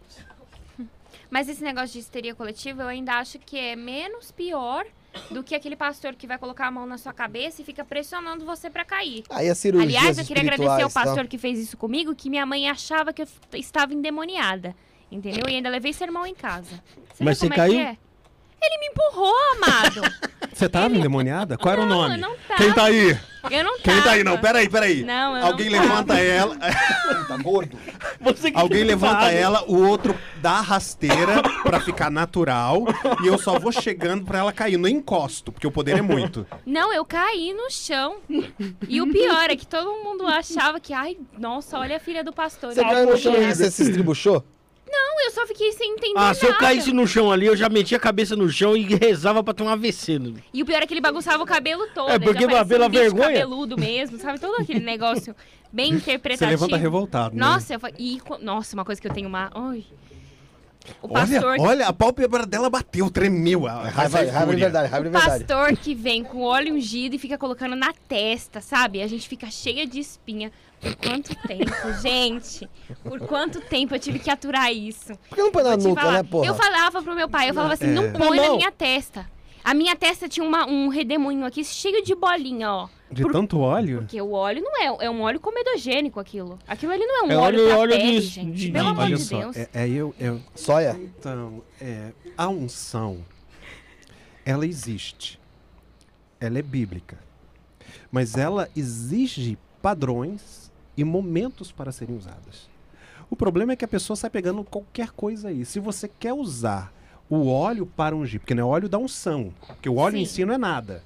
Mas 1.30 1.49
esse 1.49 1.61
negócio 1.61 1.91
de 1.91 1.99
histeria 1.99 2.34
coletiva, 2.34 2.84
eu 2.84 2.88
ainda 2.88 3.15
acho 3.15 3.38
que 3.40 3.57
é 3.57 3.76
menos 3.76 4.32
pior 4.32 4.86
do 5.31 5.44
que 5.44 5.56
aquele 5.56 5.76
pastor 5.76 6.15
que 6.15 6.27
vai 6.27 6.38
colocar 6.38 6.68
a 6.68 6.72
mão 6.72 6.85
na 6.85 6.98
sua 6.98 7.14
cabeça 7.14 7.61
e 7.61 7.65
fica 7.65 7.84
pressionando 7.84 8.45
você 8.45 8.69
pra 8.69 8.85
cair. 8.85 9.23
Aí 9.30 9.49
as 9.49 9.57
cirurgias 9.57 9.95
Aliás, 9.95 10.18
eu 10.18 10.26
queria 10.26 10.44
agradecer 10.44 10.84
ao 10.84 10.89
tá? 10.89 11.03
pastor 11.03 11.27
que 11.27 11.38
fez 11.38 11.60
isso 11.60 11.77
comigo, 11.77 12.15
que 12.15 12.30
minha 12.30 12.45
mãe 12.45 12.69
achava 12.69 13.11
que 13.11 13.22
eu 13.22 13.27
estava 13.53 13.94
endemoniada. 13.94 14.76
Entendeu? 15.11 15.48
E 15.48 15.56
ainda 15.56 15.69
levei 15.69 15.94
sermão 15.94 16.26
em 16.26 16.35
casa. 16.35 16.84
Você 17.14 17.23
Mas 17.23 17.38
você 17.38 17.49
como 17.49 17.53
é 17.53 17.56
que 17.68 17.73
caiu? 17.73 17.80
é? 17.80 17.98
Ele 18.61 18.77
me 18.79 18.88
empurrou, 18.88 19.34
amado. 19.55 20.01
Você 20.53 20.67
tava 20.67 20.95
endemoniada? 20.95 21.55
Qual 21.57 21.71
era 21.71 21.81
o 21.84 21.85
Não, 21.85 22.01
nome? 22.01 22.15
eu 22.15 22.19
não 22.19 22.35
tava. 22.47 22.55
Quem 22.63 22.73
tá 22.73 22.84
aí? 22.85 23.17
Eu 23.51 23.63
não 23.63 23.77
Quem 23.77 24.01
tá 24.01 24.11
aí? 24.11 24.23
tava. 24.23 24.35
Não, 24.35 24.38
peraí, 24.41 24.67
peraí. 24.67 25.03
Não, 25.03 25.38
eu 25.38 25.45
Alguém 25.45 25.69
não 25.69 25.77
tava. 25.77 25.89
levanta 25.89 26.19
ela. 26.19 26.55
Tá 27.27 27.38
gordo. 27.38 27.77
Você 28.19 28.49
que 28.51 28.57
Alguém 28.57 28.84
levanta 28.84 29.13
culpado. 29.17 29.38
ela, 29.38 29.63
o 29.67 29.88
outro 29.88 30.17
dá 30.41 30.53
a 30.53 30.61
rasteira 30.61 31.43
pra 31.61 31.79
ficar 31.79 32.09
natural. 32.09 32.85
E 33.23 33.27
eu 33.27 33.38
só 33.38 33.59
vou 33.59 33.71
chegando 33.71 34.25
pra 34.25 34.39
ela 34.39 34.51
cair. 34.51 34.77
Não 34.77 34.89
encosto, 34.89 35.51
porque 35.51 35.67
o 35.67 35.71
poder 35.71 35.99
é 35.99 36.01
muito. 36.01 36.45
Não, 36.65 36.91
eu 36.91 37.05
caí 37.05 37.53
no 37.53 37.69
chão. 37.69 38.17
E 38.89 38.99
o 38.99 39.11
pior 39.11 39.49
é 39.51 39.55
que 39.55 39.67
todo 39.67 39.91
mundo 40.03 40.25
achava 40.25 40.79
que, 40.79 40.91
ai, 40.91 41.17
nossa, 41.38 41.77
olha 41.77 41.97
a 41.97 41.99
filha 41.99 42.23
do 42.23 42.34
pastor. 42.34 42.73
Você 42.73 42.81
Ai, 42.84 42.91
caiu 42.95 43.05
no 43.11 43.17
chão 43.17 43.34
e 43.35 43.53
você 43.53 43.69
se 43.69 43.84
estribuchou? 43.84 44.43
Não, 44.89 45.26
eu 45.26 45.31
só 45.31 45.45
fiquei 45.47 45.72
sem 45.73 45.91
entender 45.93 46.14
Ah, 46.18 46.34
se 46.34 46.45
eu 46.45 46.49
nada. 46.51 46.61
caísse 46.61 46.91
no 46.93 47.05
chão 47.07 47.31
ali, 47.31 47.45
eu 47.45 47.55
já 47.55 47.68
metia 47.69 47.97
a 47.97 47.99
cabeça 47.99 48.35
no 48.35 48.49
chão 48.49 48.76
e 48.76 48.84
rezava 48.95 49.43
pra 49.43 49.53
ter 49.53 49.64
um 49.64 49.69
AVC. 49.69 50.18
né? 50.19 50.34
E 50.53 50.61
o 50.61 50.65
pior 50.65 50.81
é 50.81 50.88
que 50.88 50.93
ele 50.93 51.01
bagunçava 51.01 51.43
o 51.43 51.45
cabelo 51.45 51.85
todo. 51.93 52.09
É, 52.09 52.15
ele 52.15 52.23
porque 52.26 52.43
já 52.43 52.47
parecia 52.49 52.65
pela 52.65 52.88
um 52.88 52.89
vergonha. 52.89 53.23
cabeludo 53.34 53.77
mesmo, 53.77 54.18
sabe? 54.18 54.39
Todo 54.39 54.61
aquele 54.61 54.80
negócio 54.85 55.35
bem 55.72 55.91
Você 55.91 55.97
interpretativo. 55.97 56.49
levanta 56.51 56.77
revoltado, 56.77 57.35
né? 57.35 57.45
Nossa, 57.45 57.73
eu 57.73 57.80
e, 57.99 58.22
nossa, 58.41 58.76
uma 58.76 58.85
coisa 58.85 59.01
que 59.01 59.07
eu 59.07 59.14
tenho 59.14 59.27
uma... 59.27 59.51
Ai. 59.53 59.84
O 61.01 61.07
Olha, 61.14 61.27
pastor, 61.41 61.55
olha, 61.59 61.88
a 61.88 61.91
pálpebra 61.91 62.45
dela 62.45 62.69
bateu, 62.69 63.09
tremeu. 63.11 63.68
A, 63.68 63.89
Raiva, 63.89 64.19
raiva 64.19 64.26
de 64.26 64.31
fúria. 64.45 64.57
verdade, 64.57 64.89
raiva 64.89 65.05
o 65.05 65.11
de 65.11 65.18
verdade. 65.18 65.43
pastor 65.43 65.76
que 65.77 65.93
vem 65.93 66.23
com 66.23 66.43
óleo 66.43 66.73
ungido 66.76 67.14
e 67.15 67.19
fica 67.19 67.38
colocando 67.38 67.76
na 67.76 67.91
testa, 68.07 68.61
sabe? 68.61 69.01
A 69.01 69.07
gente 69.07 69.27
fica 69.27 69.51
cheia 69.51 69.85
de 69.85 69.99
espinha. 69.99 70.49
Por 70.79 70.95
quanto 70.95 71.35
tempo, 71.47 72.01
gente? 72.01 72.69
Por 73.03 73.19
quanto 73.21 73.59
tempo 73.61 73.95
eu 73.95 73.99
tive 73.99 74.19
que 74.19 74.29
aturar 74.29 74.71
isso? 74.71 75.15
Por 75.29 75.35
que 75.35 75.41
não 75.41 75.51
põe 75.51 75.63
na 75.63 75.75
nuca, 75.77 76.01
falar. 76.01 76.13
né, 76.13 76.23
porra? 76.23 76.45
Eu 76.47 76.55
falava 76.55 77.01
pro 77.01 77.15
meu 77.15 77.27
pai, 77.29 77.49
eu 77.49 77.53
falava 77.53 77.73
assim, 77.73 77.87
É. 77.87 77.91
não 77.91 78.11
põe 78.11 78.37
Não, 78.37 78.51
na 78.51 78.55
minha 78.57 78.71
testa. 78.71 79.27
A 79.63 79.73
minha 79.73 79.95
testa 79.95 80.29
tinha 80.29 80.45
uma- 80.45 80.65
um 80.67 80.87
redemoinho 80.87 81.45
aqui 81.45 81.63
cheio 81.63 82.01
de 82.03 82.15
bolinha, 82.15 82.71
ó. 82.71 82.89
De 83.11 83.23
Por- 83.23 83.31
tanto 83.31 83.59
óleo? 83.59 83.99
Porque 83.99 84.21
o 84.21 84.31
óleo 84.31 84.61
não 84.61 84.81
é, 85.01 85.05
é 85.05 85.09
um 85.09 85.21
óleo 85.21 85.39
comedogênico 85.39 86.19
aquilo. 86.19 86.59
Aquilo 86.67 86.91
ali 86.91 87.05
não 87.05 87.17
é 87.17 87.23
um 87.23 87.31
É 87.31 87.37
óleo, 87.37 87.59
óleo- 87.59 87.67
pra 87.69 87.77
óleo 87.79 87.91
pele, 87.97 88.11
de- 88.19 88.21
gente. 88.21 88.51
de- 88.53 88.71
Pelo 88.71 88.87
amor 88.89 89.07
de 89.07 89.17
só, 89.17 89.39
Deus. 89.39 89.57
é, 89.57 89.69
é 89.73 89.89
eu, 89.89 90.13
eu, 90.19 90.41
Soia. 90.55 90.91
Então, 90.99 91.63
é, 91.81 92.11
a 92.37 92.47
unção, 92.49 93.19
ela 94.45 94.65
existe. 94.65 95.39
Ela 96.39 96.59
é 96.59 96.61
bíblica. 96.61 97.17
Mas 98.11 98.35
ela 98.37 98.69
exige 98.75 99.57
padrões 99.81 100.66
e 100.98 101.03
momentos 101.03 101.72
para 101.72 101.91
serem 101.91 102.18
usadas. 102.18 102.68
O 103.30 103.36
problema 103.36 103.74
é 103.74 103.76
que 103.76 103.86
a 103.86 103.88
pessoa 103.88 104.18
sai 104.18 104.30
pegando 104.30 104.64
qualquer 104.64 105.11
coisa 105.11 105.49
aí. 105.49 105.64
Se 105.65 105.80
você 105.80 106.10
quer 106.19 106.34
usar 106.34 106.91
o 107.30 107.48
óleo 107.48 107.86
para 107.86 108.15
ungir, 108.15 108.40
porque 108.40 108.56
não 108.56 108.64
é 108.64 108.65
óleo 108.65 108.90
da 108.90 108.98
unção, 108.98 109.53
porque 109.68 109.88
o 109.90 109.98
óleo 109.98 110.18
em 110.18 110.26
Sim. 110.26 110.34
si 110.34 110.45
não 110.45 110.53
é 110.53 110.57
nada. 110.57 111.03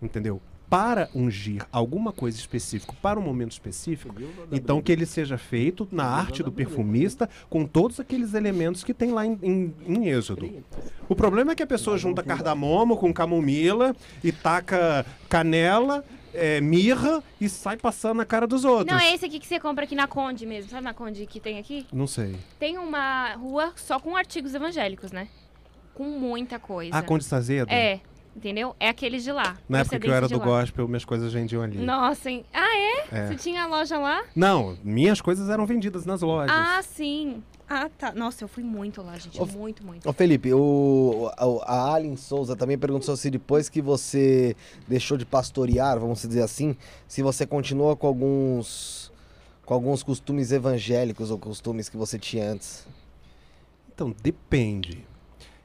Entendeu? 0.00 0.40
Para 0.70 1.10
ungir 1.14 1.66
alguma 1.70 2.12
coisa 2.12 2.38
específica 2.38 2.94
para 3.02 3.20
um 3.20 3.22
momento 3.22 3.52
específico, 3.52 4.14
então 4.50 4.80
que 4.80 4.90
ele 4.90 5.04
seja 5.04 5.36
feito 5.36 5.86
na 5.92 6.04
arte 6.04 6.42
do 6.42 6.50
perfumista 6.50 7.28
com 7.50 7.66
todos 7.66 8.00
aqueles 8.00 8.32
elementos 8.32 8.82
que 8.82 8.94
tem 8.94 9.12
lá 9.12 9.26
em, 9.26 9.38
em- 9.42 9.74
em 9.86 10.08
Êxodo. 10.08 10.48
O 11.10 11.14
problema 11.14 11.52
é 11.52 11.54
que 11.54 11.62
a 11.62 11.66
pessoa 11.66 11.98
junta 11.98 12.22
cardamomo 12.22 12.96
com 12.96 13.12
camomila 13.12 13.94
e 14.24 14.32
taca 14.32 15.04
canela, 15.28 16.02
é, 16.34 16.60
mirra 16.60 17.22
e 17.40 17.48
sai 17.48 17.76
passando 17.76 18.18
na 18.18 18.24
cara 18.24 18.46
dos 18.46 18.64
outros. 18.64 18.86
Não, 18.86 19.00
é 19.00 19.14
esse 19.14 19.24
aqui 19.26 19.38
que 19.38 19.46
você 19.46 19.58
compra 19.60 19.84
aqui 19.84 19.94
na 19.94 20.06
Conde 20.06 20.46
mesmo. 20.46 20.70
Sabe 20.70 20.84
na 20.84 20.94
Conde 20.94 21.26
que 21.26 21.40
tem 21.40 21.58
aqui? 21.58 21.86
Não 21.92 22.06
sei. 22.06 22.36
Tem 22.58 22.78
uma 22.78 23.34
rua 23.34 23.72
só 23.76 23.98
com 23.98 24.16
artigos 24.16 24.54
evangélicos, 24.54 25.12
né? 25.12 25.28
Com 25.94 26.04
muita 26.04 26.58
coisa. 26.58 26.96
Ah, 26.96 27.02
Conde 27.02 27.24
Sazedo? 27.24 27.70
É, 27.70 28.00
entendeu? 28.34 28.74
É 28.80 28.88
aqueles 28.88 29.22
de 29.22 29.32
lá. 29.32 29.56
Na 29.68 29.80
época 29.80 29.98
que 30.00 30.08
eu 30.08 30.14
era 30.14 30.28
do 30.28 30.38
lá. 30.38 30.44
gospel, 30.44 30.88
minhas 30.88 31.04
coisas 31.04 31.32
vendiam 31.32 31.62
ali. 31.62 31.78
Nossa, 31.78 32.30
hein? 32.30 32.44
Ah, 32.52 32.76
é? 32.76 33.06
É. 33.10 33.26
Você 33.26 33.36
tinha 33.36 33.64
a 33.64 33.66
loja 33.66 33.98
lá? 33.98 34.24
Não, 34.34 34.76
minhas 34.82 35.20
coisas 35.20 35.48
eram 35.48 35.66
vendidas 35.66 36.06
nas 36.06 36.22
lojas. 36.22 36.56
Ah, 36.56 36.80
sim. 36.82 37.42
Ah, 37.68 37.88
tá. 37.88 38.12
Nossa, 38.12 38.44
eu 38.44 38.48
fui 38.48 38.62
muito 38.62 39.02
lá, 39.02 39.16
gente. 39.18 39.40
Ô, 39.40 39.46
Muito, 39.46 39.84
muito. 39.84 40.08
Ô 40.08 40.12
Felipe, 40.12 40.52
o, 40.52 41.30
a, 41.36 41.72
a 41.72 41.94
Alien 41.94 42.16
Souza 42.16 42.54
também 42.54 42.76
perguntou 42.76 43.16
se 43.16 43.30
depois 43.30 43.68
que 43.68 43.80
você 43.80 44.54
deixou 44.86 45.16
de 45.16 45.24
pastorear, 45.24 45.98
vamos 45.98 46.22
dizer 46.22 46.42
assim, 46.42 46.76
se 47.08 47.22
você 47.22 47.46
continua 47.46 47.96
com 47.96 48.06
alguns 48.06 49.10
com 49.64 49.74
alguns 49.74 50.02
costumes 50.02 50.50
evangélicos 50.50 51.30
ou 51.30 51.38
costumes 51.38 51.88
que 51.88 51.96
você 51.96 52.18
tinha 52.18 52.50
antes. 52.50 52.86
Então, 53.94 54.14
depende. 54.22 55.06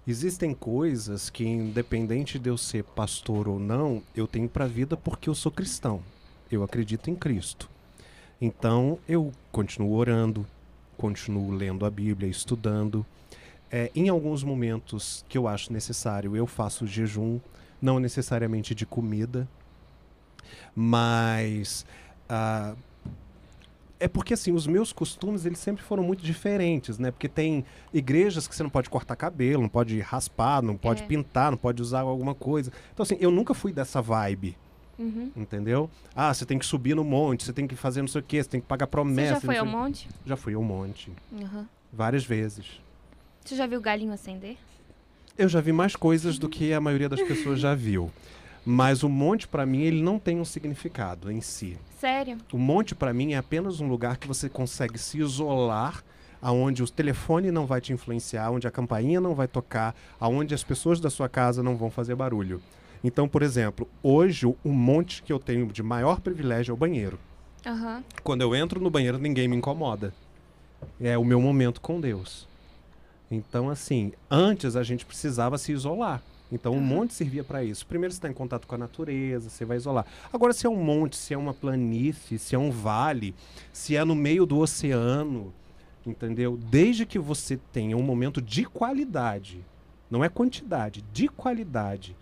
Existem 0.07 0.53
coisas 0.53 1.29
que, 1.29 1.43
independente 1.45 2.39
de 2.39 2.49
eu 2.49 2.57
ser 2.57 2.83
pastor 2.83 3.47
ou 3.47 3.59
não, 3.59 4.01
eu 4.15 4.27
tenho 4.27 4.47
pra 4.47 4.65
vida 4.65 4.95
porque 4.95 5.27
eu 5.27 5.35
sou 5.35 5.51
cristão. 5.51 6.01
Eu 6.49 6.63
acredito 6.63 7.09
em 7.09 7.15
Cristo. 7.15 7.69
Então, 8.39 8.99
eu 9.09 9.31
continuo 9.51 9.93
orando, 9.95 10.45
continuo 10.97 11.51
lendo 11.51 11.85
a 11.85 11.89
Bíblia, 11.89 12.29
estudando. 12.29 13.05
É, 13.71 13.91
em 13.93 14.09
alguns 14.09 14.43
momentos 14.43 15.25
que 15.27 15.37
eu 15.37 15.47
acho 15.47 15.71
necessário, 15.73 16.35
eu 16.35 16.47
faço 16.47 16.87
jejum, 16.87 17.39
não 17.81 17.99
necessariamente 17.99 18.73
de 18.73 18.85
comida, 18.85 19.47
mas 20.75 21.85
ah, 22.29 22.75
é 23.99 24.07
porque 24.07 24.33
assim, 24.33 24.51
os 24.51 24.67
meus 24.67 24.93
costumes 24.93 25.45
eles 25.45 25.59
sempre 25.59 25.83
foram 25.83 26.03
muito 26.03 26.23
diferentes, 26.23 26.97
né? 26.99 27.11
Porque 27.11 27.27
tem 27.27 27.65
igrejas 27.93 28.47
que 28.47 28.55
você 28.55 28.63
não 28.63 28.69
pode 28.69 28.89
cortar 28.89 29.15
cabelo, 29.15 29.61
não 29.63 29.69
pode 29.69 29.99
raspar, 29.99 30.61
não 30.61 30.77
pode 30.77 31.03
É. 31.03 31.05
pintar, 31.05 31.51
não 31.51 31.57
pode 31.57 31.81
usar 31.81 32.01
alguma 32.01 32.35
coisa. 32.35 32.71
Então 32.93 33.03
assim, 33.03 33.17
eu 33.19 33.31
nunca 33.31 33.53
fui 33.53 33.73
dessa 33.73 34.01
vibe, 34.01 34.57
Uhum. 34.99 35.31
entendeu? 35.35 35.89
Ah, 36.15 36.33
você 36.33 36.45
tem 36.45 36.57
que 36.57 36.65
subir 36.65 36.95
no 36.95 37.03
monte, 37.03 37.43
você 37.43 37.53
tem 37.53 37.67
que 37.67 37.75
fazer 37.75 38.01
não 38.01 38.07
sei 38.07 38.21
o 38.21 38.23
quê, 38.23 38.41
você 38.41 38.49
tem 38.49 38.59
que 38.61 38.67
pagar 38.67 38.87
promessa. 38.87 39.35
Você 39.35 39.41
já 39.41 39.41
foi 39.41 39.57
ao 39.57 39.65
monte? 39.65 40.07
Já 40.25 40.35
fui 40.35 40.53
ao 40.55 40.63
monte, 40.63 41.11
Uhum. 41.31 41.65
várias 41.93 42.25
vezes. 42.25 42.81
Você 43.45 43.55
já 43.55 43.67
viu 43.67 43.79
o 43.79 43.81
galinho 43.81 44.11
acender? 44.11 44.57
Eu 45.37 45.47
já 45.47 45.61
vi 45.61 45.71
mais 45.71 45.95
coisas 45.95 46.39
do 46.39 46.49
que 46.49 46.73
a 46.73 46.81
maioria 46.81 47.07
das 47.07 47.21
pessoas 47.21 47.59
já 47.59 47.75
viu. 47.75 48.11
Mas 48.65 49.01
o 49.03 49.07
monte, 49.07 49.47
pra 49.47 49.65
mim, 49.65 49.81
ele 49.83 50.01
não 50.01 50.19
tem 50.19 50.39
um 50.41 50.43
significado 50.45 51.31
em 51.31 51.39
si. 51.39 51.77
Sério? 51.99 52.37
O 52.51 52.57
monte, 52.57 52.93
pra 52.93 53.13
mim, 53.13 53.31
é 53.33 53.37
apenas 53.37 53.79
um 53.79 53.87
lugar 53.87 54.17
que 54.17 54.27
você 54.27 54.49
consegue 54.49 54.97
se 54.97 55.19
isolar, 55.19 56.03
aonde 56.41 56.83
o 56.83 56.89
telefone 56.89 57.49
não 57.49 57.65
vai 57.65 57.79
te 57.79 57.93
influenciar, 57.93 58.51
onde 58.51 58.67
a 58.67 58.71
campainha 58.71 59.21
não 59.21 59.33
vai 59.33 59.47
tocar, 59.47 59.95
aonde 60.19 60.53
as 60.53 60.63
pessoas 60.63 60.99
da 60.99 61.09
sua 61.09 61.29
casa 61.29 61.63
não 61.63 61.77
vão 61.77 61.89
fazer 61.89 62.13
barulho. 62.15 62.61
Então, 63.03 63.27
por 63.27 63.41
exemplo, 63.41 63.87
hoje 64.01 64.45
o 64.45 64.55
o 64.63 64.71
monte 64.71 65.23
que 65.23 65.31
eu 65.31 65.39
tenho 65.39 65.67
de 65.67 65.83
maior 65.83 66.19
privilégio 66.19 66.71
é 66.71 66.73
o 66.73 66.77
banheiro. 66.77 67.19
Aham. 67.65 68.03
Quando 68.23 68.41
eu 68.41 68.55
entro 68.55 68.79
no 68.79 68.89
banheiro, 68.89 69.17
ninguém 69.17 69.47
me 69.47 69.55
incomoda. 69.55 70.13
É 70.99 71.17
o 71.17 71.25
meu 71.25 71.41
momento 71.41 71.81
com 71.81 71.99
Deus. 71.99 72.47
Então, 73.29 73.69
assim, 73.69 74.13
antes 74.29 74.75
a 74.75 74.83
gente 74.83 75.05
precisava 75.05 75.57
se 75.57 75.71
isolar. 75.71 76.21
Então, 76.51 76.73
o 76.73 76.79
monte 76.79 77.13
servia 77.13 77.43
para 77.43 77.63
isso. 77.63 77.85
Primeiro, 77.85 78.13
você 78.13 78.19
está 78.19 78.29
em 78.29 78.33
contato 78.33 78.65
com 78.67 78.75
a 78.75 78.77
natureza, 78.77 79.49
você 79.49 79.65
vai 79.65 79.75
isolar. 79.75 80.05
Agora, 80.31 80.53
se 80.53 80.65
é 80.65 80.69
um 80.69 80.81
monte, 80.81 81.17
se 81.17 81.33
é 81.33 81.37
uma 81.37 81.53
planície, 81.53 82.39
se 82.39 82.55
é 82.55 82.59
um 82.59 82.71
vale, 82.71 83.35
se 83.73 83.97
é 83.97 84.05
no 84.05 84.15
meio 84.15 84.45
do 84.45 84.57
oceano, 84.59 85.53
entendeu? 86.05 86.57
Desde 86.57 87.05
que 87.05 87.19
você 87.19 87.59
tenha 87.73 87.97
um 87.97 88.01
momento 88.01 88.41
de 88.41 88.63
qualidade, 88.63 89.63
não 90.09 90.23
é 90.23 90.29
quantidade, 90.29 91.03
de 91.11 91.27
qualidade, 91.27 92.15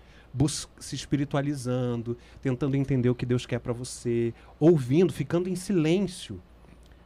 se 0.79 0.95
espiritualizando, 0.95 2.17
tentando 2.41 2.75
entender 2.75 3.09
o 3.09 3.15
que 3.15 3.25
Deus 3.25 3.45
quer 3.45 3.59
para 3.59 3.73
você, 3.73 4.33
ouvindo, 4.59 5.13
ficando 5.13 5.49
em 5.49 5.55
silêncio. 5.55 6.41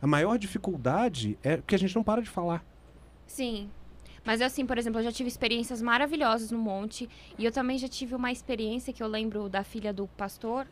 A 0.01 0.07
maior 0.07 0.37
dificuldade 0.37 1.37
é 1.43 1.57
que 1.57 1.75
a 1.75 1.77
gente 1.77 1.95
não 1.95 2.03
para 2.03 2.21
de 2.21 2.29
falar. 2.29 2.65
Sim. 3.27 3.69
Mas 4.25 4.41
assim, 4.41 4.65
por 4.65 4.77
exemplo, 4.77 4.99
eu 4.99 5.03
já 5.03 5.11
tive 5.11 5.27
experiências 5.27 5.81
maravilhosas 5.81 6.51
no 6.51 6.59
monte. 6.59 7.09
E 7.37 7.45
eu 7.45 7.51
também 7.51 7.77
já 7.77 7.87
tive 7.87 8.15
uma 8.15 8.31
experiência 8.31 8.93
que 8.93 9.01
eu 9.01 9.07
lembro 9.07 9.49
da 9.49 9.63
filha 9.63 9.93
do 9.93 10.07
pastor, 10.07 10.67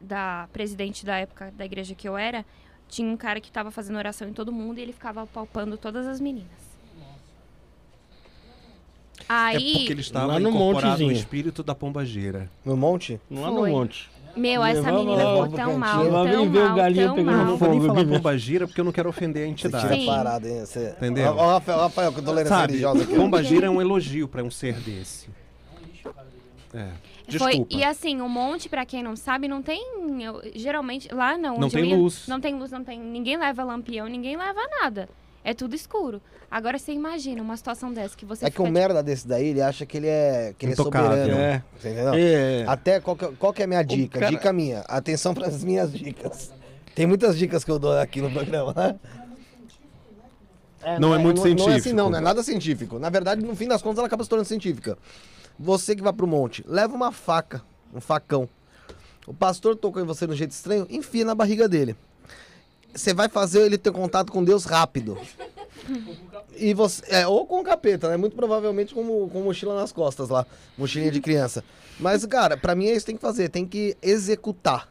da 0.00 0.48
presidente 0.52 1.04
da 1.04 1.16
época 1.16 1.52
da 1.56 1.64
igreja 1.64 1.94
que 1.94 2.08
eu 2.08 2.16
era. 2.16 2.44
Tinha 2.88 3.10
um 3.10 3.16
cara 3.16 3.40
que 3.40 3.52
tava 3.52 3.70
fazendo 3.70 3.96
oração 3.96 4.28
em 4.28 4.32
todo 4.32 4.52
mundo 4.52 4.78
e 4.78 4.82
ele 4.82 4.92
ficava 4.92 5.26
palpando 5.26 5.76
todas 5.76 6.06
as 6.06 6.20
meninas. 6.20 6.67
É 9.20 9.24
Aí, 9.28 9.72
porque 9.78 9.92
ele 9.92 10.00
estava 10.00 10.26
Lá 10.34 10.40
no 10.40 10.48
incorporado 10.50 11.02
no 11.04 11.12
espírito 11.12 11.62
da 11.62 11.74
pombageira. 11.74 12.50
No 12.64 12.76
monte? 12.76 13.20
Lá 13.30 13.50
Foi. 13.50 13.70
no 13.70 13.76
monte. 13.76 14.10
meu, 14.36 14.64
essa 14.64 14.80
Levava 14.80 14.98
menina 14.98 15.22
lá 15.24 15.30
ficou 15.30 15.46
pro 15.48 15.56
tão 15.56 15.64
cantinho. 15.66 15.78
mal, 15.78 16.04
Lá 16.10 16.30
tão 16.30 16.40
vem 16.42 16.50
ver 16.50 16.58
o 16.58 16.64
mal, 16.66 16.76
galinho 16.76 17.06
tão 17.06 17.14
pegando 17.16 17.32
Eu 17.32 17.36
não 17.38 17.44
mal. 17.46 17.56
vou 17.56 17.68
nem 17.70 17.80
fogo 17.80 17.92
falar 17.94 18.04
né? 18.06 18.16
pombagira 18.16 18.66
porque 18.68 18.80
eu 18.80 18.84
não 18.84 18.92
quero 18.92 19.08
ofender 19.08 19.42
a 19.42 19.46
Você 19.46 19.50
entidade. 19.50 19.84
tira 19.84 19.96
Sim. 20.00 20.06
parada, 20.06 20.48
hein? 20.48 20.60
Você... 20.64 20.88
Entendeu? 20.96 21.32
Ó, 21.36 21.42
ó, 21.44 21.52
Rafael, 21.54 21.78
Rafael, 21.78 22.12
que 22.12 22.18
eu 22.20 22.24
tô 22.24 22.30
lendo 22.32 22.46
essa 22.46 22.54
Sabe, 22.56 22.66
religiosa 22.74 23.02
aqui. 23.02 23.12
ó. 23.12 23.16
pombagira 23.16 23.66
é 23.66 23.70
um 23.70 23.80
elogio 23.80 24.28
para 24.28 24.42
um 24.42 24.50
ser 24.50 24.74
desse. 24.80 25.28
É. 26.74 26.88
Foi, 27.38 27.50
Desculpa. 27.52 27.74
e 27.76 27.84
assim, 27.84 28.20
o 28.22 28.28
monte, 28.28 28.68
pra 28.70 28.86
quem 28.86 29.02
não 29.02 29.14
sabe, 29.16 29.48
não 29.48 29.60
tem. 29.62 29.82
eu- 30.22 30.40
geralmente, 30.54 31.12
lá 31.12 31.36
não. 31.36 31.58
Não 31.58 31.66
onde 31.66 31.76
eu 31.76 31.82
tem 31.82 31.90
ia, 31.90 31.96
luz. 31.96 32.24
Não 32.26 32.40
tem 32.40 32.54
luz, 32.54 32.70
não 32.70 32.82
tem. 32.82 32.98
Ninguém 32.98 33.36
leva 33.36 33.62
lampião, 33.64 34.06
ninguém 34.06 34.36
leva 34.36 34.60
nada. 34.80 35.08
É 35.44 35.54
tudo 35.54 35.74
escuro. 35.74 36.20
Agora 36.50 36.78
você 36.78 36.92
imagina 36.92 37.40
uma 37.42 37.56
situação 37.56 37.92
dessa 37.92 38.16
que 38.16 38.24
você 38.24 38.44
É 38.46 38.50
que 38.50 38.60
um 38.60 38.70
merda 38.70 39.02
desse 39.02 39.26
daí, 39.26 39.48
ele 39.48 39.62
acha 39.62 39.84
que 39.86 39.96
ele 39.96 40.06
é, 40.06 40.54
que 40.58 40.66
ele 40.66 40.72
é 40.72 40.76
soberano. 40.76 41.32
É. 41.34 41.62
Você 41.78 41.90
entendeu? 41.90 42.14
É. 42.14 42.64
Até 42.66 43.00
qual 43.00 43.16
que, 43.16 43.24
é- 43.24 43.32
qual 43.38 43.52
que 43.52 43.62
é 43.62 43.64
a 43.64 43.68
minha 43.68 43.82
dica? 43.82 44.18
cara- 44.18 44.30
Dica 44.30 44.52
minha. 44.52 44.80
Atenção 44.80 45.32
para 45.34 45.46
as 45.46 45.62
minhas 45.64 45.92
dicas. 45.92 46.52
Tem 46.94 47.06
muitas 47.06 47.38
dicas 47.38 47.64
que 47.64 47.70
eu 47.70 47.78
dou 47.78 47.96
aqui 47.98 48.20
no 48.20 48.30
programa, 48.30 48.74
né? 48.74 48.96
Não 51.00 51.14
é 51.14 51.18
muito 51.18 51.38
Não 51.38 51.46
é 51.46 51.50
assim, 51.52 51.64
científico. 51.64 51.96
não, 51.96 52.10
não 52.10 52.18
é 52.18 52.20
nada 52.20 52.42
científico. 52.42 52.98
Na 52.98 53.10
verdade, 53.10 53.44
no 53.44 53.54
fim 53.54 53.68
das 53.68 53.82
contas, 53.82 53.98
ela 53.98 54.06
acaba 54.06 54.22
se 54.22 54.30
tornando 54.30 54.48
científica. 54.48 54.96
Você 55.58 55.94
que 55.94 56.02
vai 56.02 56.12
pro 56.12 56.26
monte, 56.26 56.64
leva 56.66 56.94
uma 56.94 57.10
faca, 57.12 57.62
um 57.94 58.00
facão. 58.00 58.48
O 59.26 59.34
pastor 59.34 59.76
tocou 59.76 60.00
em 60.00 60.04
você 60.06 60.26
de 60.26 60.32
um 60.32 60.36
jeito 60.36 60.52
estranho, 60.52 60.86
enfia 60.88 61.24
na 61.24 61.34
barriga 61.34 61.68
dele. 61.68 61.96
Você 62.94 63.14
vai 63.14 63.28
fazer 63.28 63.62
ele 63.62 63.78
ter 63.78 63.92
contato 63.92 64.32
com 64.32 64.42
Deus 64.42 64.64
rápido. 64.64 65.18
E 66.56 66.74
você, 66.74 67.02
é, 67.08 67.26
ou 67.26 67.46
com 67.46 67.60
o 67.60 67.64
capeta, 67.64 68.08
né? 68.08 68.16
Muito 68.16 68.34
provavelmente 68.34 68.94
com, 68.94 69.28
com 69.28 69.42
mochila 69.42 69.74
nas 69.74 69.92
costas 69.92 70.28
lá, 70.28 70.44
mochilinha 70.76 71.10
de 71.10 71.20
criança. 71.20 71.62
Mas, 72.00 72.24
cara, 72.26 72.56
pra 72.56 72.74
mim 72.74 72.86
é 72.86 72.92
isso 72.92 73.00
que 73.00 73.12
tem 73.12 73.16
que 73.16 73.22
fazer, 73.22 73.48
tem 73.48 73.66
que 73.66 73.96
executar. 74.02 74.88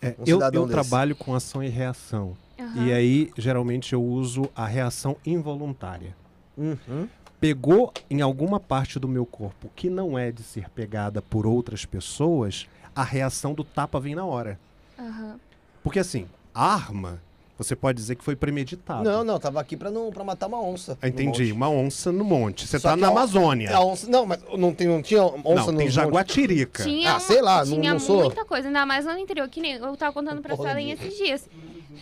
É, 0.00 0.14
um 0.18 0.24
eu 0.26 0.40
eu 0.40 0.66
trabalho 0.66 1.14
com 1.14 1.34
ação 1.34 1.62
e 1.62 1.68
reação. 1.68 2.36
Aham. 2.58 2.86
E 2.86 2.92
aí, 2.92 3.30
geralmente, 3.36 3.92
eu 3.92 4.02
uso 4.02 4.48
a 4.54 4.66
reação 4.66 5.16
involuntária. 5.24 6.14
Uhum. 6.56 7.06
pegou 7.38 7.92
em 8.08 8.22
alguma 8.22 8.58
parte 8.58 8.98
do 8.98 9.06
meu 9.06 9.26
corpo 9.26 9.70
que 9.76 9.90
não 9.90 10.18
é 10.18 10.32
de 10.32 10.42
ser 10.42 10.70
pegada 10.70 11.20
por 11.20 11.46
outras 11.46 11.84
pessoas, 11.84 12.66
a 12.94 13.04
reação 13.04 13.52
do 13.52 13.62
tapa 13.62 14.00
vem 14.00 14.14
na 14.14 14.24
hora. 14.24 14.58
Aham. 14.98 15.38
Porque 15.82 15.98
assim, 15.98 16.26
arma, 16.56 17.20
você 17.58 17.74
pode 17.76 17.96
dizer 17.96 18.16
que 18.16 18.24
foi 18.24 18.36
premeditado. 18.36 19.02
Não, 19.04 19.24
não, 19.24 19.38
tava 19.38 19.60
aqui 19.60 19.76
pra, 19.76 19.90
não, 19.90 20.10
pra 20.10 20.22
matar 20.24 20.46
uma 20.46 20.60
onça. 20.62 20.98
Ah, 21.00 21.08
Entendi, 21.08 21.52
uma 21.52 21.68
onça 21.70 22.12
no 22.12 22.24
monte. 22.24 22.66
Você 22.66 22.78
Só 22.78 22.90
tá 22.90 22.96
na 22.96 23.06
a 23.08 23.10
Amazônia. 23.10 23.74
A 23.74 23.84
onça, 23.84 24.08
não, 24.10 24.26
mas 24.26 24.40
não, 24.56 24.74
tem, 24.74 24.86
não 24.86 25.00
tinha 25.02 25.22
onça 25.24 25.66
não, 25.66 25.72
no 25.72 25.78
tem 25.78 25.88
jaguatirica. 25.88 26.84
Tinha, 26.84 27.14
Ah, 27.16 27.20
sei 27.20 27.40
lá, 27.40 27.64
não- 27.64 27.80
tinha 27.80 27.92
não 27.92 28.00
sou- 28.00 28.24
muita 28.24 28.44
coisa, 28.44 28.68
ainda 28.68 28.84
mais 28.84 29.04
lá 29.04 29.14
no 29.14 29.18
interior, 29.20 29.48
que 29.48 29.60
nem 29.60 29.72
eu 29.74 29.96
tava 29.96 30.12
contando 30.12 30.40
pra 30.42 30.54
Porra 30.56 30.70
Suelen 30.70 30.86
nenhuma. 30.86 31.04
esses 31.06 31.18
dias. 31.18 31.48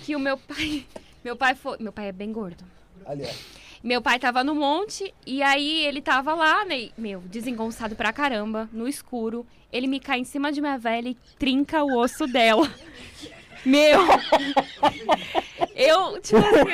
Que 0.02 0.16
o 0.16 0.18
meu 0.18 0.36
pai. 0.36 0.85
Meu 1.24 1.36
pai 1.36 1.55
foi. 1.55 1.78
Meu 1.81 1.90
pai 1.93 2.09
é 2.09 2.12
bem 2.12 2.31
gordo. 2.32 2.62
Ali, 3.06 3.24
ó. 3.24 3.32
Meu 3.82 4.02
pai 4.02 4.18
tava 4.18 4.44
no 4.44 4.55
monte 4.55 5.14
e 5.26 5.43
aí 5.43 5.86
ele 5.86 6.02
tava 6.02 6.35
lá, 6.35 6.64
né? 6.66 6.90
Meu, 6.98 7.20
desengonçado 7.20 7.94
pra 7.97 8.12
caramba, 8.12 8.68
no 8.72 8.86
escuro. 8.86 9.47
Ele 9.72 9.86
me 9.86 9.98
cai 10.01 10.18
em 10.20 10.24
cima 10.24 10.52
de 10.52 10.60
minha 10.60 10.76
velha 10.78 11.09
e 11.09 11.16
trinca 11.39 11.82
o 11.82 11.97
osso 11.98 12.26
dela. 12.26 12.70
Meu! 13.65 14.01
Eu, 15.74 16.20
tipo 16.20 16.39
assim, 16.39 16.70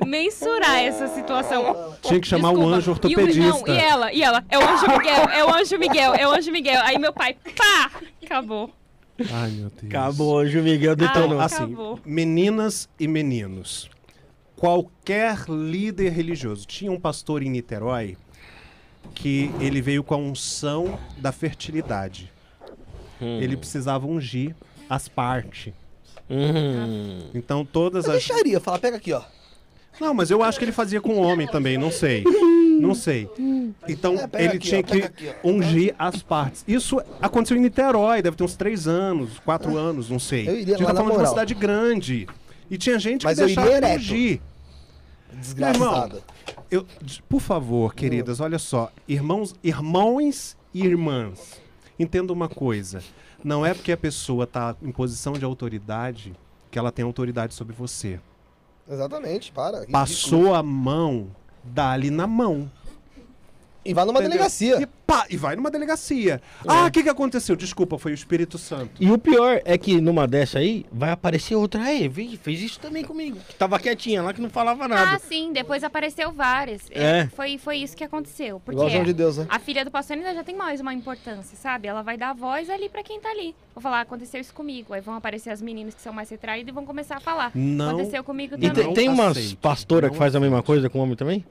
eu... 0.00 0.06
mensurar 0.06 0.78
essa 0.78 1.08
situação. 1.08 1.94
Tinha 2.02 2.20
que 2.20 2.26
chamar 2.26 2.50
um 2.50 2.54
Desculpa. 2.54 2.76
anjo 2.76 2.90
E, 2.90 2.90
o- 2.90 2.92
ortopedista. 2.94 3.40
não, 3.40 3.68
e 3.68 3.78
ela, 3.78 4.12
e 4.12 4.22
ela, 4.22 4.44
é 4.48 4.58
o 4.58 4.62
anjo 4.62 4.86
Miguel, 4.88 5.28
é 5.30 5.44
o 5.44 5.54
anjo 5.54 5.78
Miguel, 5.78 6.14
é 6.14 6.26
o 6.28 6.30
anjo 6.32 6.50
Miguel. 6.52 6.80
Aí 6.82 6.98
meu 6.98 7.12
pai, 7.12 7.36
pá, 7.56 7.90
acabou. 8.24 8.70
Ai, 9.32 9.50
meu 9.52 9.70
Deus. 9.70 9.84
Acabou, 9.84 10.38
Anjo 10.40 10.60
Miguel 10.60 10.96
detonou. 10.96 11.38
Ah, 11.40 11.44
Assim, 11.44 11.62
Acabou. 11.62 12.00
meninas 12.04 12.88
e 12.98 13.06
meninos. 13.06 13.88
Qualquer 14.56 15.44
líder 15.48 16.10
religioso. 16.10 16.66
Tinha 16.66 16.90
um 16.90 16.98
pastor 16.98 17.40
em 17.42 17.48
Niterói 17.50 18.16
que 19.14 19.52
ele 19.60 19.80
veio 19.80 20.02
com 20.02 20.14
a 20.14 20.18
unção 20.18 20.98
da 21.18 21.30
fertilidade. 21.30 22.32
Hum. 23.20 23.38
Ele 23.40 23.56
precisava 23.56 24.06
ungir 24.06 24.54
as 24.88 25.08
partes. 25.08 25.72
Hum. 26.30 27.20
Então 27.34 27.64
todas 27.64 28.06
Eu 28.06 28.12
as. 28.12 28.18
deixaria, 28.18 28.60
falar, 28.60 28.78
pega 28.78 28.96
aqui, 28.96 29.12
ó. 29.12 29.22
Não, 30.00 30.12
mas 30.12 30.30
eu 30.30 30.42
acho 30.42 30.58
que 30.58 30.64
ele 30.64 30.72
fazia 30.72 31.00
com 31.00 31.16
homem 31.18 31.46
também, 31.46 31.78
não 31.78 31.90
sei. 31.90 32.24
Não 32.80 32.94
sei. 32.94 33.28
Então 33.88 34.14
É, 34.32 34.44
ele 34.44 34.56
aqui, 34.56 34.58
tinha 34.58 34.80
ó, 34.80 34.82
que 34.82 35.02
aqui, 35.02 35.32
ungir 35.44 35.94
as 35.96 36.20
partes. 36.22 36.64
Isso 36.66 37.00
aconteceu 37.22 37.56
em 37.56 37.60
Niterói, 37.60 38.20
deve 38.20 38.36
ter 38.36 38.42
uns 38.42 38.56
três 38.56 38.88
anos, 38.88 39.38
quatro 39.38 39.76
anos, 39.76 40.10
não 40.10 40.18
sei. 40.18 40.48
Eu 40.48 40.58
iria 40.58 40.74
a 40.74 40.78
gente 40.78 40.86
lá 40.86 40.92
tá 40.92 40.96
falando 40.96 41.12
de 41.12 41.18
uma 41.18 41.26
cidade 41.28 41.54
grande. 41.54 42.26
E 42.68 42.76
tinha 42.76 42.98
gente 42.98 43.24
Mas 43.24 43.36
que 43.36 43.42
eu 43.42 43.46
deixava 43.46 43.94
ungir. 43.94 44.40
Desgraçada. 45.32 46.22
Eu, 46.70 46.84
por 47.28 47.40
favor, 47.40 47.94
queridas, 47.94 48.40
olha 48.40 48.58
só. 48.58 48.90
Irmãos, 49.06 49.54
irmãos 49.62 50.56
e 50.72 50.84
irmãs, 50.84 51.60
entenda 51.98 52.32
uma 52.32 52.48
coisa. 52.48 53.02
Não 53.42 53.64
é 53.64 53.74
porque 53.74 53.92
a 53.92 53.96
pessoa 53.96 54.44
está 54.44 54.74
em 54.82 54.90
posição 54.90 55.34
de 55.34 55.44
autoridade 55.44 56.34
que 56.70 56.78
ela 56.78 56.90
tem 56.90 57.04
autoridade 57.04 57.54
sobre 57.54 57.74
você. 57.74 58.18
Exatamente, 58.88 59.52
para. 59.52 59.80
ridículo. 59.80 59.92
Passou 59.92 60.54
a 60.54 60.62
mão, 60.62 61.28
dá-lhe 61.62 62.10
na 62.10 62.26
mão. 62.26 62.70
E 63.84 63.92
vai 63.92 64.04
numa 64.04 64.18
Entendeu? 64.20 64.30
delegacia. 64.38 64.80
E, 64.80 64.86
pá, 64.86 65.26
e 65.28 65.36
vai 65.36 65.54
numa 65.56 65.70
delegacia. 65.70 66.40
Ah, 66.66 66.86
o 66.86 66.90
que, 66.90 67.02
que 67.02 67.08
aconteceu? 67.08 67.54
Desculpa, 67.54 67.98
foi 67.98 68.12
o 68.12 68.14
Espírito 68.14 68.56
Santo. 68.56 68.92
E 68.98 69.10
o 69.10 69.18
pior 69.18 69.60
é 69.64 69.76
que 69.76 70.00
numa 70.00 70.26
dessa 70.26 70.58
aí, 70.58 70.86
vai 70.90 71.10
aparecer 71.10 71.54
outra. 71.54 71.82
Aí, 71.82 72.08
vi, 72.08 72.36
fez 72.38 72.60
isso 72.62 72.80
também 72.80 73.04
comigo. 73.04 73.38
Que 73.48 73.54
tava 73.54 73.78
quietinha 73.78 74.22
lá, 74.22 74.32
que 74.32 74.40
não 74.40 74.48
falava 74.48 74.84
Ah, 74.84 74.88
nada. 74.88 75.18
sim, 75.18 75.52
depois 75.52 75.84
apareceu 75.84 76.32
várias. 76.32 76.82
É. 76.90 77.26
Foi, 77.36 77.58
foi 77.58 77.76
isso 77.78 77.94
que 77.96 78.04
aconteceu. 78.04 78.60
Porque 78.64 78.80
Igual 78.80 79.04
de 79.04 79.12
Deus, 79.12 79.36
né? 79.36 79.46
a 79.50 79.58
filha 79.58 79.84
do 79.84 79.90
pastor 79.90 80.16
ainda 80.16 80.34
já 80.34 80.42
tem 80.42 80.56
mais 80.56 80.80
uma 80.80 80.94
importância, 80.94 81.56
sabe? 81.56 81.86
Ela 81.86 82.02
vai 82.02 82.16
dar 82.16 82.32
voz 82.34 82.70
ali 82.70 82.88
pra 82.88 83.02
quem 83.02 83.20
tá 83.20 83.28
ali. 83.30 83.54
Vou 83.74 83.82
falar, 83.82 84.00
aconteceu 84.00 84.40
isso 84.40 84.54
comigo. 84.54 84.94
Aí 84.94 85.00
vão 85.02 85.14
aparecer 85.14 85.50
as 85.50 85.60
meninas 85.60 85.94
que 85.94 86.00
são 86.00 86.12
mais 86.12 86.30
retraídas 86.30 86.70
e 86.70 86.74
vão 86.74 86.86
começar 86.86 87.16
a 87.16 87.20
falar. 87.20 87.50
Não. 87.54 87.90
Aconteceu 87.90 88.24
comigo 88.24 88.54
E 88.54 88.58
também. 88.58 88.72
tem, 88.72 88.84
Não 88.86 88.94
tem 88.94 89.08
umas 89.08 89.52
pastoras 89.54 90.10
que 90.10 90.16
faz 90.16 90.34
a 90.34 90.40
mesma 90.40 90.62
coisa 90.62 90.88
com 90.88 90.98
homem 91.00 91.16
também? 91.16 91.44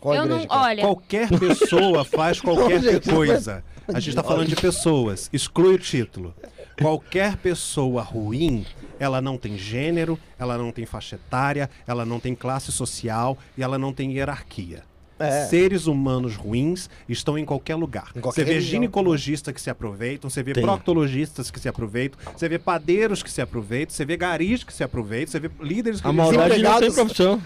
Qual 0.00 0.14
eu 0.14 0.26
não, 0.26 0.36
igreja, 0.36 0.48
cara? 0.48 0.60
olha, 0.62 0.82
Qualquer 0.82 1.28
pessoa 1.38 2.04
faz 2.04 2.40
qualquer 2.40 2.82
Não, 2.82 2.92
gente, 2.92 3.10
coisa. 3.10 3.64
A 3.86 4.00
gente 4.00 4.10
está 4.10 4.22
falando 4.22 4.48
de 4.48 4.56
pessoas. 4.56 5.30
Exclui 5.32 5.74
o 5.74 5.78
título. 5.78 6.34
Qualquer 6.80 7.36
pessoa 7.36 8.02
ruim, 8.02 8.66
ela 8.98 9.20
não 9.20 9.36
tem 9.38 9.56
gênero, 9.56 10.18
ela 10.38 10.58
não 10.58 10.70
tem 10.70 10.84
faixa 10.84 11.16
etária, 11.16 11.70
ela 11.86 12.04
não 12.04 12.20
tem 12.20 12.34
classe 12.34 12.70
social 12.70 13.38
e 13.56 13.62
ela 13.62 13.78
não 13.78 13.92
tem 13.92 14.12
hierarquia. 14.12 14.82
É. 15.18 15.46
Seres 15.46 15.86
humanos 15.86 16.36
ruins 16.36 16.88
estão 17.08 17.36
em 17.36 17.44
qualquer 17.44 17.74
lugar. 17.74 18.12
Em 18.14 18.20
qualquer 18.20 18.44
você 18.44 18.52
vê 18.54 18.60
ginecologistas 18.60 19.52
que 19.52 19.60
se 19.60 19.68
aproveitam, 19.68 20.30
você 20.30 20.42
vê 20.42 20.52
Tem. 20.52 20.62
proctologistas 20.62 21.50
que 21.50 21.58
se 21.58 21.68
aproveitam, 21.68 22.20
você 22.36 22.48
vê 22.48 22.58
padeiros 22.58 23.22
que 23.22 23.30
se 23.30 23.40
aproveitam, 23.40 23.94
você 23.96 24.04
vê 24.04 24.16
garis 24.16 24.62
que 24.62 24.72
se 24.72 24.84
aproveitam, 24.84 25.32
você 25.32 25.40
vê 25.40 25.50
líderes 25.60 26.04
A 26.04 26.12
maldade 26.12 26.62
não 26.62 26.78
tem 26.78 26.92
profissão. 26.92 27.42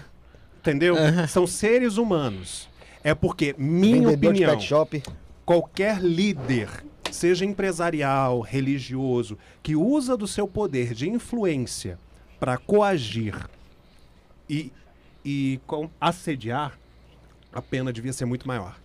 Entendeu? 0.63 0.95
São 1.27 1.45
seres 1.45 1.97
humanos. 1.97 2.69
É 3.03 3.13
porque, 3.13 3.53
minha 3.57 4.09
Vendedor 4.09 4.17
de 4.17 4.27
opinião, 4.27 4.51
pet 4.55 4.63
shop. 4.65 5.03
qualquer 5.45 5.99
líder, 6.01 6.69
seja 7.11 7.43
empresarial, 7.43 8.39
religioso, 8.39 9.37
que 9.61 9.75
usa 9.75 10.15
do 10.15 10.25
seu 10.25 10.47
poder 10.47 10.93
de 10.93 11.09
influência 11.09 11.99
para 12.39 12.57
coagir 12.57 13.35
e, 14.49 14.71
e 15.23 15.59
com- 15.67 15.89
assediar, 15.99 16.79
a 17.51 17.61
pena 17.61 17.91
devia 17.91 18.13
ser 18.13 18.23
muito 18.23 18.47
maior. 18.47 18.77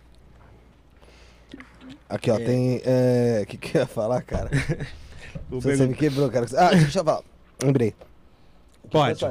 Aqui, 2.09 2.29
ó, 2.29 2.35
tem. 2.37 2.81
O 3.41 3.45
que, 3.47 3.57
que 3.57 3.77
eu 3.77 3.81
ia 3.81 3.87
falar, 3.87 4.21
cara? 4.21 4.49
Você, 5.49 5.77
você 5.77 5.87
me 5.87 5.93
quebrou, 5.95 6.29
cara. 6.29 6.45
Ah, 6.57 6.69
deixa 6.71 6.99
eu 6.99 7.05
falar. 7.05 7.21
Lembrei. 7.63 7.93
Pode, 8.91 9.25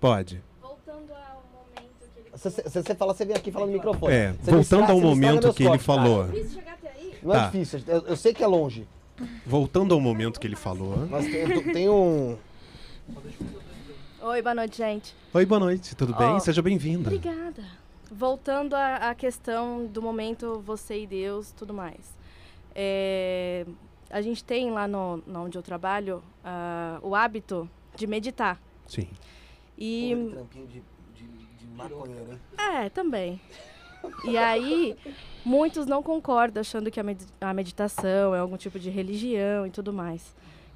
pode. 0.00 0.42
voltando 0.60 1.12
ao 1.12 1.44
momento 1.52 1.92
que 2.14 2.20
ele 2.20 2.28
Se 2.30 2.31
você, 2.50 2.68
se 2.68 2.82
você 2.82 2.94
fala, 2.94 3.14
você 3.14 3.24
vem 3.24 3.36
aqui 3.36 3.50
falando 3.50 3.68
no 3.70 3.74
microfone. 3.74 4.12
É, 4.14 4.32
Você 4.32 4.50
não 4.50 4.58
voltando 4.58 4.90
ao 4.92 5.00
momento 5.00 5.52
que 5.52 5.62
ele 5.62 5.68
cortes, 5.70 5.86
falou. 5.86 6.26
Não 7.22 7.34
é 7.34 7.38
Tá. 7.38 7.46
difícil, 7.46 7.80
eu, 7.86 8.00
eu 8.06 8.16
sei 8.16 8.34
que 8.34 8.42
é 8.42 8.46
longe. 8.46 8.86
Voltando 9.46 9.94
ao 9.94 10.00
momento 10.00 10.40
que 10.40 10.46
ele 10.46 10.56
falou. 10.56 11.06
Mas 11.08 11.26
tem, 11.26 11.72
tem 11.72 11.88
um. 11.88 12.36
Oi, 14.22 14.42
boa 14.42 14.54
noite, 14.54 14.76
gente. 14.78 15.14
Oi, 15.34 15.46
boa 15.46 15.58
noite, 15.60 15.94
tudo 15.96 16.14
bem? 16.14 16.28
Ó, 16.28 16.38
Seja 16.40 16.62
bem-vinda. 16.62 17.08
Obrigada. 17.08 17.62
Voltando 18.10 18.74
à, 18.74 19.10
à 19.10 19.14
questão 19.14 19.86
do 19.86 20.00
momento 20.02 20.60
você 20.64 21.02
e 21.02 21.06
Deus, 21.06 21.52
tudo 21.52 21.72
mais. 21.72 22.00
É, 22.74 23.66
a 24.10 24.20
gente 24.20 24.42
tem 24.44 24.70
lá 24.70 24.86
no, 24.86 25.18
no 25.26 25.44
onde 25.44 25.56
eu 25.58 25.62
trabalho 25.62 26.22
ah, 26.44 26.98
o 27.02 27.14
hábito 27.14 27.68
de 27.96 28.06
meditar. 28.06 28.60
Sim. 28.86 29.08
E 29.78 30.30
trampinho 30.32 30.66
de, 30.66 30.72
de, 30.74 30.80
de 30.80 30.82
maconheiro, 31.76 32.38
é, 32.58 32.88
também. 32.88 33.40
E 34.24 34.36
aí, 34.36 34.96
muitos 35.44 35.86
não 35.86 36.02
concordam, 36.02 36.60
achando 36.60 36.90
que 36.90 36.98
a, 36.98 37.02
med- 37.02 37.24
a 37.40 37.54
meditação 37.54 38.34
é 38.34 38.38
algum 38.40 38.56
tipo 38.56 38.78
de 38.78 38.90
religião 38.90 39.66
e 39.66 39.70
tudo 39.70 39.92
mais. 39.92 40.22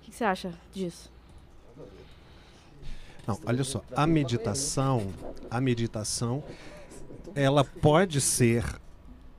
O 0.00 0.04
que, 0.04 0.10
que 0.10 0.16
você 0.16 0.24
acha 0.24 0.52
disso? 0.72 1.10
Não, 3.26 3.38
olha 3.44 3.64
só, 3.64 3.82
a 3.94 4.06
meditação, 4.06 5.08
a 5.50 5.60
meditação, 5.60 6.44
ela 7.34 7.64
pode 7.64 8.20
ser 8.20 8.64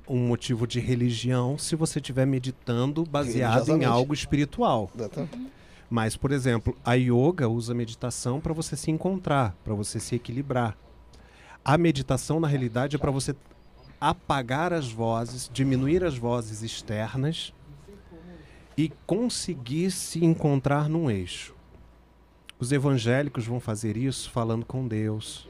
um 0.08 0.28
motivo 0.28 0.68
de 0.68 0.80
religião 0.82 1.58
se 1.58 1.76
você 1.76 2.00
estiver 2.00 2.26
meditando 2.26 3.06
baseado 3.06 3.70
em 3.78 3.86
algo 3.86 4.14
espiritual. 4.14 4.90
Exatamente. 4.94 5.48
Mas, 5.90 6.18
por 6.18 6.34
exemplo, 6.34 6.78
a 6.84 6.96
yoga 6.96 7.48
usa 7.48 7.72
a 7.72 7.76
meditação 7.76 8.42
para 8.42 8.52
você 8.54 8.76
se 8.76 8.92
encontrar, 8.92 9.56
para 9.64 9.74
você 9.74 10.02
se 10.02 10.16
equilibrar. 10.16 10.78
A 11.68 11.78
meditação, 11.78 12.40
na 12.40 12.48
realidade, 12.48 12.96
é 12.96 13.00
para 13.00 13.12
você 13.12 13.36
apagar 14.00 14.72
as 14.72 14.90
vozes, 14.90 15.50
diminuir 15.52 16.02
as 16.02 16.18
vozes 16.18 16.64
externas 16.64 17.52
e 18.78 18.90
conseguir 19.06 19.92
se 19.92 20.24
encontrar 20.24 20.88
num 20.88 21.12
eixo. 21.12 21.54
Os 22.58 22.72
evangélicos 22.72 23.46
vão 23.46 23.60
fazer 23.60 23.98
isso 23.98 24.32
falando 24.32 24.66
com 24.66 24.88
Deus. 24.88 25.46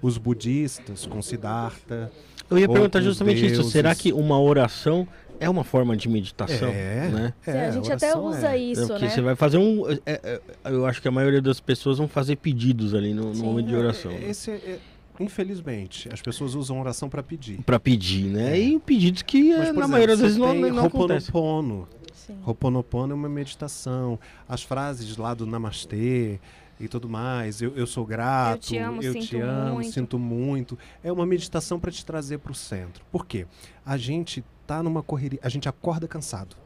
Os 0.00 0.16
budistas 0.16 1.04
com 1.04 1.20
Siddhartha. 1.20 2.10
Eu 2.48 2.58
ia 2.58 2.66
perguntar 2.66 3.02
justamente 3.02 3.44
isso. 3.44 3.62
Será 3.64 3.90
deuses. 3.90 4.02
que 4.04 4.10
uma 4.10 4.40
oração 4.40 5.06
é 5.38 5.50
uma 5.50 5.64
forma 5.64 5.94
de 5.94 6.08
meditação? 6.08 6.70
É, 6.70 7.08
né? 7.10 7.34
Sim, 7.42 7.50
a 7.50 7.70
gente 7.72 7.92
até 7.92 8.06
oração 8.16 8.24
usa 8.24 8.48
é. 8.48 8.52
É 8.52 8.58
isso, 8.58 8.86
porque 8.86 9.04
né? 9.04 9.10
você 9.10 9.20
vai 9.20 9.36
fazer 9.36 9.58
um. 9.58 9.84
é, 9.90 10.00
é, 10.06 10.40
eu 10.64 10.86
acho 10.86 11.02
que 11.02 11.08
a 11.08 11.10
maioria 11.10 11.42
das 11.42 11.60
pessoas 11.60 11.98
vão 11.98 12.08
fazer 12.08 12.36
pedidos 12.36 12.94
ali 12.94 13.12
no, 13.12 13.34
no 13.34 13.44
momento 13.44 13.66
de 13.66 13.76
oração. 13.76 14.12
É, 14.12 14.18
né? 14.18 14.78
É- 15.18 15.22
é- 15.22 15.26
infelizmente, 15.26 16.08
as 16.12 16.20
pessoas 16.22 16.54
usam 16.54 16.80
oração 16.80 17.08
para 17.08 17.22
pedir. 17.22 17.60
Pra 17.62 17.78
pedir, 17.80 18.24
né? 18.24 18.58
E 18.58 18.78
pedidos 18.78 19.22
que 19.22 19.50
Mas, 19.50 19.50
é, 19.50 19.56
por 19.56 19.58
na 19.58 19.68
exemplo, 19.70 19.88
maioria 19.88 20.16
das 20.16 20.20
vezes 20.20 20.36
não, 20.36 20.54
não 20.54 20.86
acontece. 20.86 21.30
Ho'oponopono. 21.30 21.88
Sim. 22.14 22.38
Ho'oponopono 22.44 23.12
é 23.12 23.14
uma 23.14 23.28
meditação. 23.28 24.18
As 24.48 24.62
frases 24.62 25.16
lá 25.16 25.34
do 25.34 25.46
Namastê 25.46 26.38
e 26.80 26.88
tudo 26.88 27.08
mais. 27.08 27.60
Eu, 27.60 27.74
eu 27.76 27.86
sou 27.86 28.04
grato, 28.06 28.54
Eu 28.56 28.58
te 28.70 28.78
amo, 28.78 29.02
eu 29.02 29.12
sinto 29.12 29.26
te 29.26 29.36
amo, 29.40 29.74
muito. 29.74 29.92
sinto 29.92 30.18
muito. 30.18 30.78
É 31.02 31.10
uma 31.12 31.26
meditação 31.26 31.78
para 31.80 31.90
te 31.90 32.04
trazer 32.04 32.38
para 32.38 32.52
o 32.52 32.54
centro. 32.54 33.04
Por 33.10 33.26
quê? 33.26 33.46
A 33.84 33.96
gente 33.96 34.44
tá 34.66 34.82
numa 34.82 35.02
correria, 35.02 35.38
a 35.42 35.48
gente 35.48 35.68
acorda 35.68 36.06
cansado. 36.08 36.56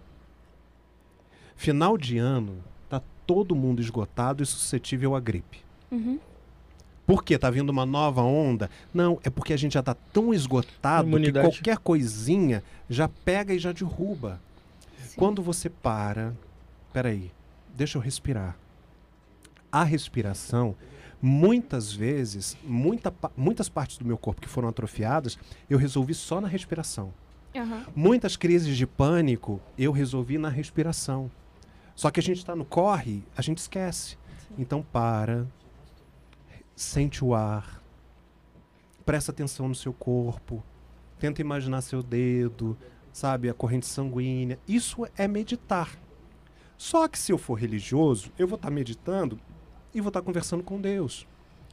Final 1.56 1.96
de 1.96 2.18
ano, 2.18 2.62
tá 2.88 3.00
todo 3.26 3.54
mundo 3.56 3.80
esgotado 3.80 4.42
e 4.42 4.46
suscetível 4.46 5.14
à 5.14 5.20
gripe. 5.20 5.60
Uhum. 5.90 6.18
Por 7.06 7.22
quê? 7.22 7.38
Tá 7.38 7.48
vindo 7.50 7.70
uma 7.70 7.86
nova 7.86 8.22
onda? 8.22 8.68
Não, 8.92 9.18
é 9.22 9.30
porque 9.30 9.52
a 9.52 9.56
gente 9.56 9.74
já 9.74 9.82
tá 9.82 9.94
tão 9.94 10.34
esgotado 10.34 11.08
Imunidade. 11.08 11.46
que 11.46 11.54
qualquer 11.54 11.78
coisinha 11.78 12.64
já 12.90 13.08
pega 13.08 13.54
e 13.54 13.58
já 13.58 13.70
derruba. 13.70 14.40
Sim. 14.98 15.16
Quando 15.16 15.40
você 15.40 15.70
para, 15.70 16.34
peraí, 16.92 17.30
deixa 17.74 17.96
eu 17.96 18.02
respirar. 18.02 18.56
A 19.70 19.84
respiração, 19.84 20.74
muitas 21.22 21.92
vezes, 21.92 22.56
muita, 22.64 23.14
muitas 23.36 23.68
partes 23.68 23.98
do 23.98 24.04
meu 24.04 24.18
corpo 24.18 24.40
que 24.40 24.48
foram 24.48 24.68
atrofiadas, 24.68 25.38
eu 25.70 25.78
resolvi 25.78 26.12
só 26.12 26.40
na 26.40 26.48
respiração. 26.48 27.12
Aham. 27.54 27.86
Muitas 27.94 28.36
crises 28.36 28.76
de 28.76 28.86
pânico 28.86 29.60
eu 29.78 29.92
resolvi 29.92 30.38
na 30.38 30.48
respiração. 30.48 31.30
Só 31.94 32.10
que 32.10 32.20
a 32.20 32.22
gente 32.22 32.38
está 32.38 32.54
no 32.54 32.64
corre, 32.64 33.22
a 33.36 33.42
gente 33.42 33.58
esquece. 33.58 34.18
Então 34.58 34.84
para, 34.92 35.46
sente 36.76 37.24
o 37.24 37.34
ar, 37.34 37.82
presta 39.04 39.32
atenção 39.32 39.66
no 39.66 39.74
seu 39.74 39.94
corpo, 39.94 40.62
tenta 41.18 41.40
imaginar 41.40 41.80
seu 41.80 42.02
dedo, 42.02 42.76
sabe, 43.12 43.48
a 43.48 43.54
corrente 43.54 43.86
sanguínea. 43.86 44.58
Isso 44.68 45.06
é 45.16 45.26
meditar. 45.26 45.98
Só 46.76 47.08
que 47.08 47.18
se 47.18 47.32
eu 47.32 47.38
for 47.38 47.54
religioso, 47.54 48.30
eu 48.38 48.46
vou 48.46 48.56
estar 48.56 48.70
meditando 48.70 49.40
e 49.94 50.00
vou 50.02 50.08
estar 50.08 50.20
conversando 50.20 50.62
com 50.62 50.78
Deus. 50.78 51.26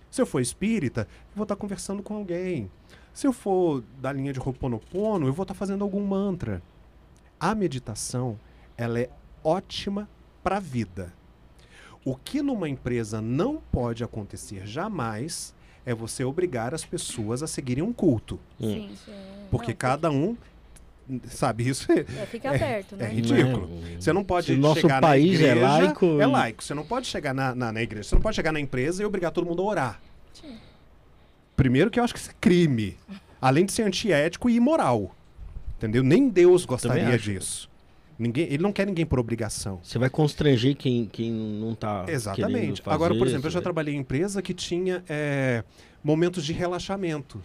Se 0.09 0.21
eu 0.21 0.25
for 0.25 0.39
espírita, 0.39 1.01
eu 1.31 1.35
vou 1.35 1.43
estar 1.43 1.57
conversando 1.57 2.01
com 2.01 2.15
alguém. 2.15 2.71
Se 3.13 3.27
eu 3.27 3.34
for 3.34 3.84
da 3.99 4.13
linha 4.13 4.31
de 4.31 4.39
Ho'oponopono, 4.39 5.27
eu 5.27 5.34
vou 5.34 5.43
estar 5.43 5.53
fazendo 5.53 5.84
algum 5.84 6.05
mantra. 6.05 6.63
A 7.38 7.53
meditação, 7.53 8.39
ela 8.77 8.99
é 8.99 9.09
ótima 9.43 10.07
para 10.41 10.57
a 10.57 10.59
vida. 10.61 11.11
O 12.05 12.15
que 12.15 12.41
numa 12.41 12.67
empresa 12.67 13.21
não 13.21 13.61
pode 13.71 14.03
acontecer 14.03 14.65
jamais 14.67 15.53
é 15.85 15.93
você 15.93 16.23
obrigar 16.23 16.73
as 16.73 16.84
pessoas 16.85 17.41
a 17.43 17.47
seguirem 17.47 17.84
um 17.84 17.93
culto. 17.93 18.39
Sim. 18.59 18.91
Porque 19.49 19.71
Não, 19.71 19.77
cada 19.77 20.11
um, 20.11 20.35
sabe, 21.27 21.67
isso 21.67 21.91
é, 21.91 21.99
É, 21.99 22.25
fica 22.25 22.51
perto, 22.51 22.95
é 22.95 22.97
né? 22.97 23.09
ridículo. 23.09 23.67
Né? 23.67 23.97
Você 23.99 24.11
não 24.13 24.23
pode 24.23 24.47
Se 24.47 24.53
o 24.53 24.57
nosso 24.57 24.81
chegar 24.81 25.01
país 25.01 25.39
na 25.39 25.45
é 25.45 25.49
igreja, 25.51 25.67
laico 25.67 26.21
É 26.21 26.25
laico. 26.25 26.63
Você 26.63 26.73
não 26.73 26.85
pode 26.85 27.07
chegar 27.07 27.34
na, 27.34 27.53
na, 27.55 27.71
na 27.71 27.81
igreja. 27.81 28.09
Você 28.09 28.15
não 28.15 28.21
pode 28.21 28.35
chegar 28.35 28.51
na 28.51 28.59
empresa 28.59 29.01
e 29.01 29.05
obrigar 29.05 29.31
todo 29.31 29.45
mundo 29.45 29.61
a 29.61 29.65
orar. 29.65 30.01
Sim. 30.34 30.57
Primeiro 31.55 31.91
que 31.91 31.99
eu 31.99 32.03
acho 32.03 32.13
que 32.13 32.19
isso 32.19 32.31
é 32.31 32.35
crime. 32.39 32.97
Além 33.41 33.65
de 33.65 33.71
ser 33.71 33.84
antiético 33.84 34.49
e 34.49 34.55
imoral. 34.55 35.15
Entendeu? 35.77 36.03
Nem 36.03 36.30
Deus 36.30 36.65
gostaria 36.65 37.17
disso. 37.17 37.69
Ninguém, 38.18 38.45
ele 38.45 38.61
não 38.61 38.72
quer 38.72 38.85
ninguém 38.85 39.06
por 39.06 39.19
obrigação. 39.19 39.80
Você 39.84 39.98
vai 39.98 40.10
constranger 40.10 40.76
quem, 40.76 41.06
quem 41.06 41.31
não 41.31 41.73
tá. 41.73 42.02
querendo 42.02 42.15
Exatamente. 42.15 42.81
fazer, 42.81 42.95
Agora, 42.95 43.15
por 43.15 43.26
exemplo, 43.27 43.48
eu 43.48 43.52
você 43.52 43.53
já 43.56 43.60
vai- 43.60 43.64
trabalhei 43.64 43.95
em 43.95 43.98
empresa 43.99 44.41
que 44.41 44.53
tinha 44.53 45.03
é, 45.10 45.64
momentos 46.03 46.45
de 46.45 46.53
relaxamento. 46.53 47.41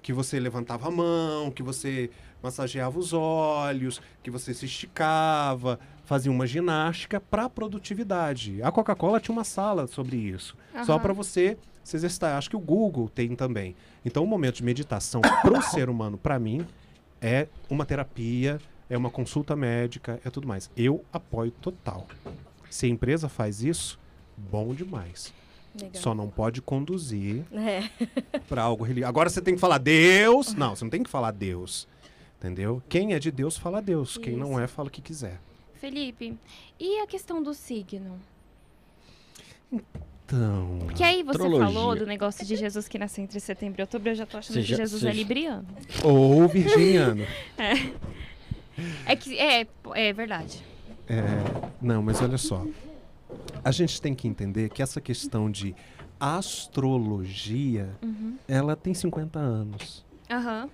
Que 0.00 0.12
você 0.12 0.38
levantava 0.38 0.88
a 0.88 0.90
mão, 0.90 1.50
que 1.50 1.62
você 1.62 2.10
massageava 2.42 2.98
os 2.98 3.12
olhos, 3.14 4.02
que 4.22 4.30
você 4.30 4.52
se 4.52 4.66
esticava, 4.66 5.80
fazia 6.04 6.30
uma 6.30 6.46
ginástica 6.46 7.18
para 7.18 7.48
produtividade. 7.48 8.62
A 8.62 8.70
Coca-Cola 8.70 9.18
tinha 9.18 9.32
uma 9.34 9.44
sala 9.44 9.86
sobre 9.86 10.16
isso. 10.16 10.54
Só 10.84 10.92
Aham. 10.94 11.00
para 11.02 11.12
você 11.14 11.56
se 11.82 11.96
exercitar. 11.96 12.36
Acho 12.36 12.50
que 12.50 12.56
o 12.56 12.60
Google 12.60 13.08
tem 13.08 13.34
também. 13.34 13.74
Então, 14.04 14.22
o 14.22 14.26
momento 14.26 14.56
de 14.56 14.62
meditação 14.64 15.20
para 15.22 15.58
o 15.58 15.62
ser 15.62 15.88
humano, 15.88 16.18
para 16.18 16.38
mim, 16.38 16.66
é 17.20 17.48
uma 17.70 17.86
terapia, 17.86 18.60
é 18.88 18.96
uma 18.96 19.10
consulta 19.10 19.56
médica, 19.56 20.20
é 20.24 20.30
tudo 20.30 20.46
mais. 20.46 20.70
Eu 20.76 21.04
apoio 21.12 21.50
total. 21.50 22.06
Se 22.70 22.86
a 22.86 22.88
empresa 22.88 23.28
faz 23.28 23.62
isso, 23.62 23.98
bom 24.36 24.74
demais. 24.74 25.32
Legal. 25.74 26.02
Só 26.02 26.14
não 26.14 26.28
pode 26.28 26.62
conduzir 26.62 27.44
É. 27.52 27.88
para 28.48 28.62
algo 28.62 28.84
religioso. 28.84 29.08
Agora 29.08 29.28
você 29.28 29.40
tem 29.42 29.54
que 29.54 29.60
falar 29.60 29.78
Deus. 29.78 30.54
Não, 30.54 30.76
você 30.76 30.84
não 30.84 30.90
tem 30.90 31.02
que 31.02 31.10
falar 31.10 31.32
Deus. 31.32 31.88
Entendeu? 32.38 32.82
Quem 32.88 33.14
é 33.14 33.18
de 33.18 33.30
Deus, 33.30 33.56
fala 33.56 33.80
Deus. 33.80 34.16
Quem 34.18 34.36
não 34.36 34.52
Isso. 34.52 34.60
é, 34.60 34.66
fala 34.66 34.88
o 34.88 34.90
que 34.90 35.00
quiser. 35.00 35.40
Felipe, 35.74 36.36
e 36.78 37.00
a 37.00 37.06
questão 37.06 37.42
do 37.42 37.52
signo? 37.54 38.18
Então. 39.72 40.78
Porque 40.84 41.02
aí 41.02 41.22
você 41.22 41.32
Astrologia. 41.32 41.66
falou 41.66 41.96
do 41.96 42.06
negócio 42.06 42.44
de 42.46 42.56
Jesus 42.56 42.88
que 42.88 42.98
nasceu 42.98 43.24
entre 43.24 43.38
setembro 43.40 43.80
e 43.80 43.82
outubro, 43.82 44.10
eu 44.10 44.14
já 44.14 44.24
tô 44.24 44.38
achando 44.38 44.54
Você 44.56 44.62
que 44.62 44.74
Jesus 44.74 45.02
você 45.02 45.08
é 45.08 45.12
libriano. 45.12 45.66
Ou 46.02 46.48
virginiano. 46.48 47.24
É 47.58 47.72
que 49.16 49.38
é, 49.38 49.66
é 49.94 50.12
verdade. 50.12 50.62
É, 51.08 51.22
não, 51.80 52.02
mas 52.02 52.20
olha 52.22 52.38
só. 52.38 52.64
A 53.64 53.70
gente 53.70 54.00
tem 54.00 54.14
que 54.14 54.26
entender 54.28 54.68
que 54.70 54.82
essa 54.82 55.00
questão 55.00 55.50
de 55.50 55.74
astrologia, 56.20 57.90
Uhum. 58.02 58.36
ela 58.48 58.74
tem 58.76 58.94
50 58.94 59.38
anos. 59.38 60.04
Aham. 60.30 60.68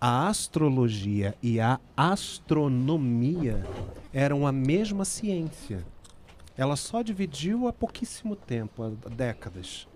A 0.00 0.28
astrologia 0.28 1.34
e 1.42 1.60
a 1.60 1.78
astronomia 1.96 3.64
eram 4.12 4.46
a 4.46 4.52
mesma 4.52 5.04
ciência. 5.04 5.84
Ela 6.56 6.76
só 6.76 7.02
dividiu 7.02 7.66
há 7.68 7.72
pouquíssimo 7.72 8.34
tempo, 8.36 8.82
há 8.82 9.08
décadas. 9.10 9.86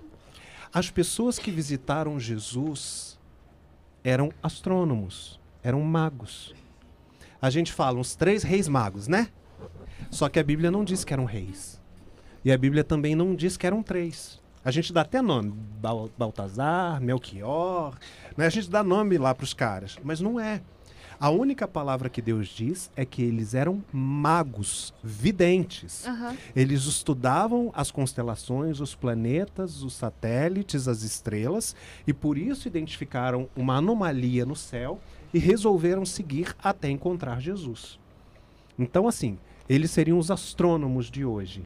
As 0.72 0.90
pessoas 0.90 1.38
que 1.38 1.50
visitaram 1.50 2.18
Jesus 2.20 3.18
eram 4.04 4.30
astrônomos, 4.42 5.40
eram 5.62 5.80
magos. 5.82 6.54
A 7.40 7.50
gente 7.50 7.72
fala 7.72 8.00
os 8.00 8.16
três 8.16 8.42
reis 8.42 8.68
magos, 8.68 9.06
né? 9.06 9.28
Só 10.10 10.28
que 10.28 10.38
a 10.38 10.42
Bíblia 10.42 10.70
não 10.70 10.84
diz 10.84 11.04
que 11.04 11.12
eram 11.12 11.24
reis. 11.24 11.80
E 12.44 12.50
a 12.50 12.58
Bíblia 12.58 12.82
também 12.82 13.14
não 13.14 13.34
diz 13.34 13.56
que 13.56 13.66
eram 13.66 13.82
três. 13.82 14.40
A 14.64 14.70
gente 14.70 14.92
dá 14.92 15.02
até 15.02 15.22
nome, 15.22 15.52
Bal 15.80 16.10
Baltazar, 16.18 17.00
Melchior, 17.00 17.96
né? 18.36 18.46
A 18.46 18.50
gente 18.50 18.68
dá 18.68 18.82
nome 18.82 19.16
lá 19.18 19.34
para 19.34 19.44
os 19.44 19.54
caras, 19.54 19.98
mas 20.02 20.20
não 20.20 20.38
é. 20.38 20.60
A 21.20 21.30
única 21.30 21.66
palavra 21.66 22.08
que 22.08 22.22
Deus 22.22 22.46
diz 22.46 22.90
é 22.94 23.04
que 23.04 23.22
eles 23.22 23.52
eram 23.52 23.82
magos, 23.92 24.94
videntes. 25.02 26.06
Aham. 26.06 26.36
Eles 26.54 26.84
estudavam 26.84 27.72
as 27.74 27.90
constelações, 27.90 28.78
os 28.78 28.94
planetas, 28.94 29.82
os 29.82 29.94
satélites, 29.94 30.86
as 30.86 31.02
estrelas, 31.02 31.74
e 32.06 32.12
por 32.12 32.38
isso 32.38 32.68
identificaram 32.68 33.48
uma 33.56 33.76
anomalia 33.78 34.46
no 34.46 34.54
céu 34.54 35.00
e 35.32 35.38
resolveram 35.38 36.04
seguir 36.04 36.54
até 36.62 36.88
encontrar 36.90 37.40
Jesus. 37.40 37.98
Então, 38.78 39.06
assim, 39.08 39.38
eles 39.68 39.90
seriam 39.90 40.18
os 40.18 40.30
astrônomos 40.30 41.10
de 41.10 41.24
hoje. 41.24 41.64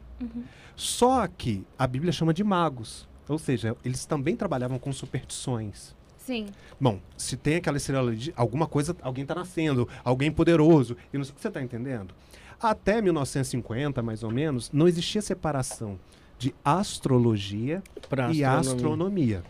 Só 0.75 1.27
que 1.27 1.63
a 1.77 1.85
Bíblia 1.87 2.11
chama 2.11 2.33
de 2.33 2.43
magos, 2.43 3.07
ou 3.27 3.37
seja, 3.37 3.75
eles 3.85 4.05
também 4.05 4.35
trabalhavam 4.35 4.79
com 4.79 4.91
superstições. 4.91 5.95
Sim. 6.17 6.47
Bom, 6.79 6.99
se 7.17 7.35
tem 7.37 7.57
aquela 7.57 7.77
estrela 7.77 8.15
de 8.15 8.33
alguma 8.35 8.65
coisa, 8.65 8.95
alguém 9.01 9.23
está 9.23 9.35
nascendo, 9.35 9.87
alguém 10.03 10.31
poderoso, 10.31 10.95
e 11.13 11.17
não 11.17 11.23
sei 11.25 11.31
o 11.31 11.35
que 11.35 11.41
você 11.41 11.47
está 11.49 11.61
entendendo. 11.61 12.13
Até 12.61 13.01
1950, 13.01 14.01
mais 14.01 14.23
ou 14.23 14.31
menos, 14.31 14.71
não 14.71 14.87
existia 14.87 15.21
separação 15.21 15.99
de 16.39 16.53
astrologia 16.63 17.83
Pra 18.09 18.31
e 18.31 18.43
astronomia. 18.43 19.39
astronomia. 19.39 19.43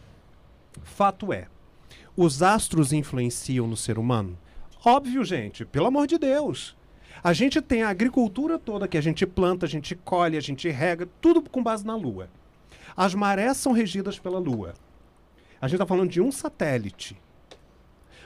Fato 0.84 1.32
é, 1.32 1.48
os 2.16 2.42
astros 2.44 2.94
influenciam 2.94 3.68
no 3.68 3.76
ser 3.78 3.98
humano? 3.98 4.38
Óbvio, 4.86 5.24
gente, 5.24 5.66
pelo 5.66 5.88
amor 5.88 6.08
de 6.08 6.18
Deus. 6.18 6.76
A 7.24 7.32
gente 7.32 7.62
tem 7.62 7.84
a 7.84 7.90
agricultura 7.90 8.60
toda 8.60 8.88
que 8.88 8.98
a 8.98 9.02
gente 9.02 9.26
planta, 9.26 9.66
a 9.66 9.70
gente 9.70 9.96
colhe, 9.96 10.36
a 10.38 10.42
gente 10.42 10.68
rega, 10.70 11.08
tudo 11.22 11.42
com 11.42 11.64
base 11.64 11.86
na 11.86 11.96
Lua. 11.96 12.28
As 12.96 13.16
marés 13.16 13.58
são 13.58 13.72
regidas 13.72 14.20
pela 14.20 14.40
Lua. 14.40 14.74
A 15.62 15.68
gente 15.68 15.76
está 15.76 15.86
falando 15.86 16.10
de 16.10 16.20
um 16.20 16.32
satélite. 16.32 17.16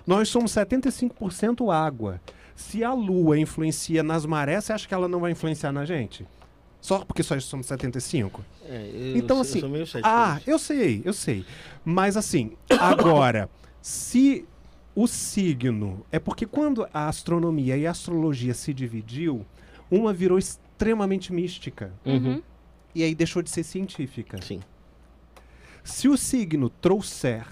Nós 0.06 0.30
somos 0.30 0.52
75% 0.52 1.72
água. 1.72 2.20
Se 2.56 2.84
a 2.84 2.94
Lua 2.94 3.38
influencia 3.38 4.02
nas 4.02 4.26
marés, 4.26 4.64
você 4.66 4.74
acha 4.74 4.88
que 4.88 4.94
ela 4.94 5.08
não 5.08 5.20
vai 5.20 5.32
influenciar 5.32 5.72
na 5.72 5.86
gente? 5.86 6.26
Só 6.82 7.00
porque 7.00 7.22
só 7.22 7.40
somos 7.40 7.68
75? 7.68 8.44
É, 8.66 8.90
eu 8.94 9.18
Então, 9.18 9.44
sou- 9.44 9.60
assim, 9.60 9.60
Eu 9.98 10.02
Ah, 10.04 10.40
eu 10.48 10.58
sei, 10.58 11.02
eu 11.06 11.14
sei. 11.14 11.46
Mas 11.86 12.18
assim, 12.18 12.54
agora, 12.80 13.50
se 13.88 14.44
o 14.94 15.08
signo. 15.08 16.06
É 16.12 16.20
porque 16.20 16.46
quando 16.46 16.86
a 16.94 17.08
astronomia 17.08 17.78
e 17.78 17.88
a 17.88 17.92
astrologia 17.92 18.54
se 18.54 18.74
dividiu, 18.74 19.46
uma 19.90 20.12
virou 20.12 20.38
extremamente 20.38 21.32
mística. 21.32 21.94
Uhum. 22.06 22.42
E 22.94 23.02
aí 23.02 23.16
deixou 23.16 23.42
de 23.42 23.50
ser 23.50 23.64
científica. 23.64 24.42
Sim. 24.42 24.60
Se 25.86 26.10
o 26.10 26.18
signo 26.18 26.70
trouxer 26.70 27.48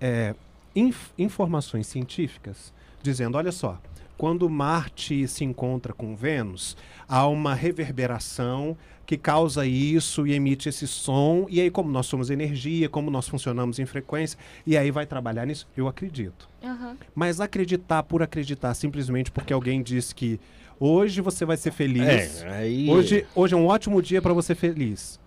é, 0.00 0.34
inf- 0.74 1.12
informações 1.16 1.86
científicas, 1.86 2.72
dizendo, 3.00 3.38
olha 3.38 3.52
só, 3.52 3.80
quando 4.18 4.50
Marte 4.50 5.28
se 5.28 5.44
encontra 5.44 5.92
com 5.92 6.16
Vênus, 6.16 6.76
há 7.06 7.28
uma 7.28 7.54
reverberação 7.54 8.76
que 9.06 9.16
causa 9.16 9.64
isso 9.64 10.26
e 10.26 10.34
emite 10.34 10.68
esse 10.68 10.86
som. 10.86 11.46
E 11.48 11.60
aí, 11.60 11.70
como 11.70 11.90
nós 11.90 12.06
somos 12.06 12.28
energia, 12.28 12.88
como 12.88 13.10
nós 13.10 13.28
funcionamos 13.28 13.78
em 13.78 13.86
frequência, 13.86 14.36
e 14.66 14.76
aí 14.76 14.90
vai 14.90 15.06
trabalhar 15.06 15.46
nisso? 15.46 15.66
Eu 15.76 15.86
acredito. 15.86 16.48
Aham. 16.62 16.96
Mas 17.14 17.40
acreditar 17.40 18.02
por 18.02 18.22
acreditar, 18.22 18.74
simplesmente 18.74 19.30
porque 19.30 19.52
alguém 19.52 19.80
disse 19.82 20.12
que 20.14 20.40
hoje 20.80 21.20
você 21.20 21.44
vai 21.44 21.56
ser 21.56 21.70
feliz. 21.70 22.42
É, 22.42 22.48
aí. 22.48 22.90
Hoje, 22.90 23.24
hoje 23.34 23.54
é 23.54 23.56
um 23.56 23.66
ótimo 23.66 24.02
dia 24.02 24.20
para 24.20 24.32
você 24.32 24.48
ser 24.48 24.56
feliz. 24.56 25.20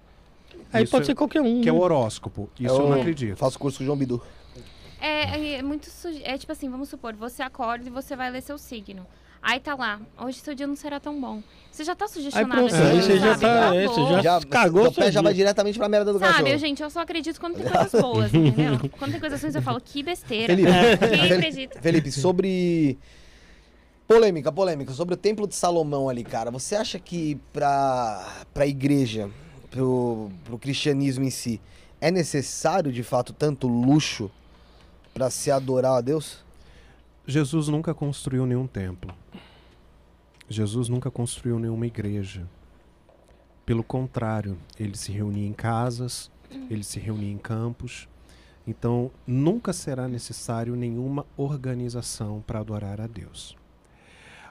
Aí 0.72 0.84
Isso 0.84 0.92
pode 0.92 1.04
é- 1.04 1.06
ser 1.08 1.16
qualquer 1.16 1.42
um. 1.42 1.62
Que 1.62 1.70
é 1.70 1.72
né? 1.72 1.78
o 1.78 1.82
horóscopo. 1.82 2.50
Isso 2.60 2.74
eu, 2.74 2.82
Eu 2.82 2.90
não 2.90 3.00
acredito. 3.00 3.38
Faço 3.38 3.58
curso 3.58 3.78
com 3.78 3.84
o 3.84 3.86
João 3.86 3.98
Bidu. 3.98 4.22
É, 5.02 5.56
é 5.56 5.62
muito. 5.64 5.90
É 6.24 6.38
tipo 6.38 6.52
assim, 6.52 6.70
vamos 6.70 6.90
supor, 6.90 7.16
você 7.16 7.42
acorda 7.42 7.88
e 7.88 7.90
você 7.90 8.16
vai 8.16 8.30
ler 8.30 8.42
seu 8.42 8.58
signo. 8.58 9.06
Aí 9.42 9.60
tá 9.60 9.74
lá, 9.74 10.02
hoje 10.20 10.40
seu 10.40 10.54
dia 10.54 10.68
não 10.68 10.76
será 10.76 11.00
tão 11.00 11.20
bom. 11.20 11.42
Você 11.72 11.84
já 11.86 11.96
tá 11.96 12.06
Aí 12.06 12.12
sugestionado. 12.12 12.52
pronto, 12.68 12.76
aí 12.76 13.02
você 13.02 13.18
já 13.20 13.28
sabe? 13.38 13.42
tá. 13.42 13.76
é, 13.76 13.86
Acabou. 13.86 14.08
você 14.08 14.14
já, 14.16 14.22
Já 14.22 14.42
cagou 14.48 14.82
seu 14.84 14.92
pé 14.92 15.12
já 15.12 15.22
vai 15.22 15.34
diretamente 15.34 15.78
pra 15.78 15.88
merda 15.88 16.12
do 16.12 16.20
Sabe, 16.20 16.32
cachorro. 16.34 16.50
eu, 16.50 16.58
gente, 16.58 16.84
eu 16.84 16.90
só 16.90 17.00
acredito 17.02 17.40
quando 17.40 17.56
tem 17.56 17.66
coisas 17.72 18.02
boas, 18.02 18.34
entendeu? 18.34 18.90
Quando 19.00 19.12
tem 19.12 19.20
coisas 19.20 19.42
ruins, 19.42 19.56
eu 19.56 19.62
falo, 19.62 19.80
que 19.80 20.04
besteira. 20.04 20.54
Felipe, 20.54 20.70
Quem 21.18 21.32
acredita? 21.34 21.82
Felipe, 21.82 22.12
sobre. 22.12 22.98
Polêmica, 24.08 24.52
polêmica. 24.52 24.92
Sobre 24.92 25.14
o 25.14 25.18
Templo 25.18 25.48
de 25.48 25.56
Salomão 25.56 26.10
ali, 26.10 26.24
cara. 26.24 26.50
Você 26.52 26.76
acha 26.76 27.00
que 27.00 27.36
pra, 27.54 28.44
pra 28.54 28.66
igreja, 28.68 29.30
pro, 29.70 30.30
pro 30.44 30.58
cristianismo 30.58 31.24
em 31.24 31.30
si, 31.30 31.62
é 32.02 32.10
necessário 32.12 32.92
de 32.92 33.04
fato 33.04 33.32
tanto 33.34 33.68
luxo 33.68 34.30
pra 35.14 35.30
se 35.30 35.50
adorar 35.52 35.94
a 35.98 36.02
Deus? 36.02 36.44
Jesus 37.30 37.68
nunca 37.68 37.94
construiu 37.94 38.44
nenhum 38.44 38.66
templo. 38.66 39.14
Jesus 40.50 40.90
nunca 40.90 41.12
construiu 41.12 41.60
nenhuma 41.60 41.86
igreja. 41.86 42.48
Pelo 43.68 43.84
contrário, 43.84 44.58
ele 44.80 44.98
se 44.98 45.12
reunia 45.12 45.48
em 45.48 45.54
casas, 45.54 46.32
ele 46.72 46.84
se 46.84 47.00
reunia 47.00 47.32
em 47.32 47.38
campos. 47.38 48.10
Então, 48.66 49.12
nunca 49.28 49.72
será 49.74 50.08
necessário 50.08 50.76
nenhuma 50.76 51.24
organização 51.38 52.44
para 52.48 52.62
adorar 52.62 53.00
a 53.00 53.06
Deus. 53.06 53.56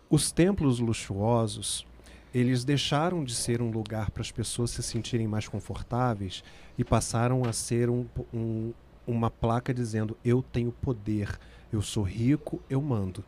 Os 0.08 0.30
templos 0.30 0.78
luxuosos, 0.78 1.84
eles 2.32 2.64
deixaram 2.64 3.24
de 3.24 3.34
ser 3.34 3.60
um 3.60 3.72
lugar 3.72 4.12
para 4.12 4.22
as 4.22 4.30
pessoas 4.30 4.70
se 4.70 4.84
sentirem 4.84 5.26
mais 5.26 5.48
confortáveis 5.48 6.44
e 6.78 6.84
passaram 6.84 7.44
a 7.44 7.52
ser 7.52 7.90
um, 7.90 8.06
um- 8.32 8.72
uma 9.04 9.32
placa 9.32 9.74
dizendo: 9.74 10.16
Eu 10.24 10.42
tenho 10.42 10.70
poder, 10.70 11.38
eu 11.72 11.82
sou 11.82 12.02
rico, 12.02 12.60
eu 12.68 12.80
mando. 12.80 13.24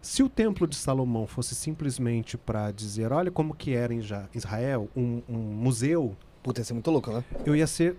Se 0.00 0.22
o 0.22 0.28
templo 0.28 0.66
de 0.66 0.76
Salomão 0.76 1.26
fosse 1.26 1.54
simplesmente 1.54 2.38
para 2.38 2.70
dizer, 2.70 3.12
olha 3.12 3.30
como 3.30 3.54
que 3.54 3.72
era 3.74 3.92
em 3.92 4.00
Israel, 4.34 4.88
um, 4.96 5.22
um 5.28 5.36
museu, 5.38 6.16
Puta, 6.42 6.60
ia 6.60 6.64
ser 6.64 6.72
muito 6.72 6.90
louco, 6.90 7.10
né? 7.12 7.22
eu 7.44 7.54
ia 7.54 7.66
ser 7.66 7.96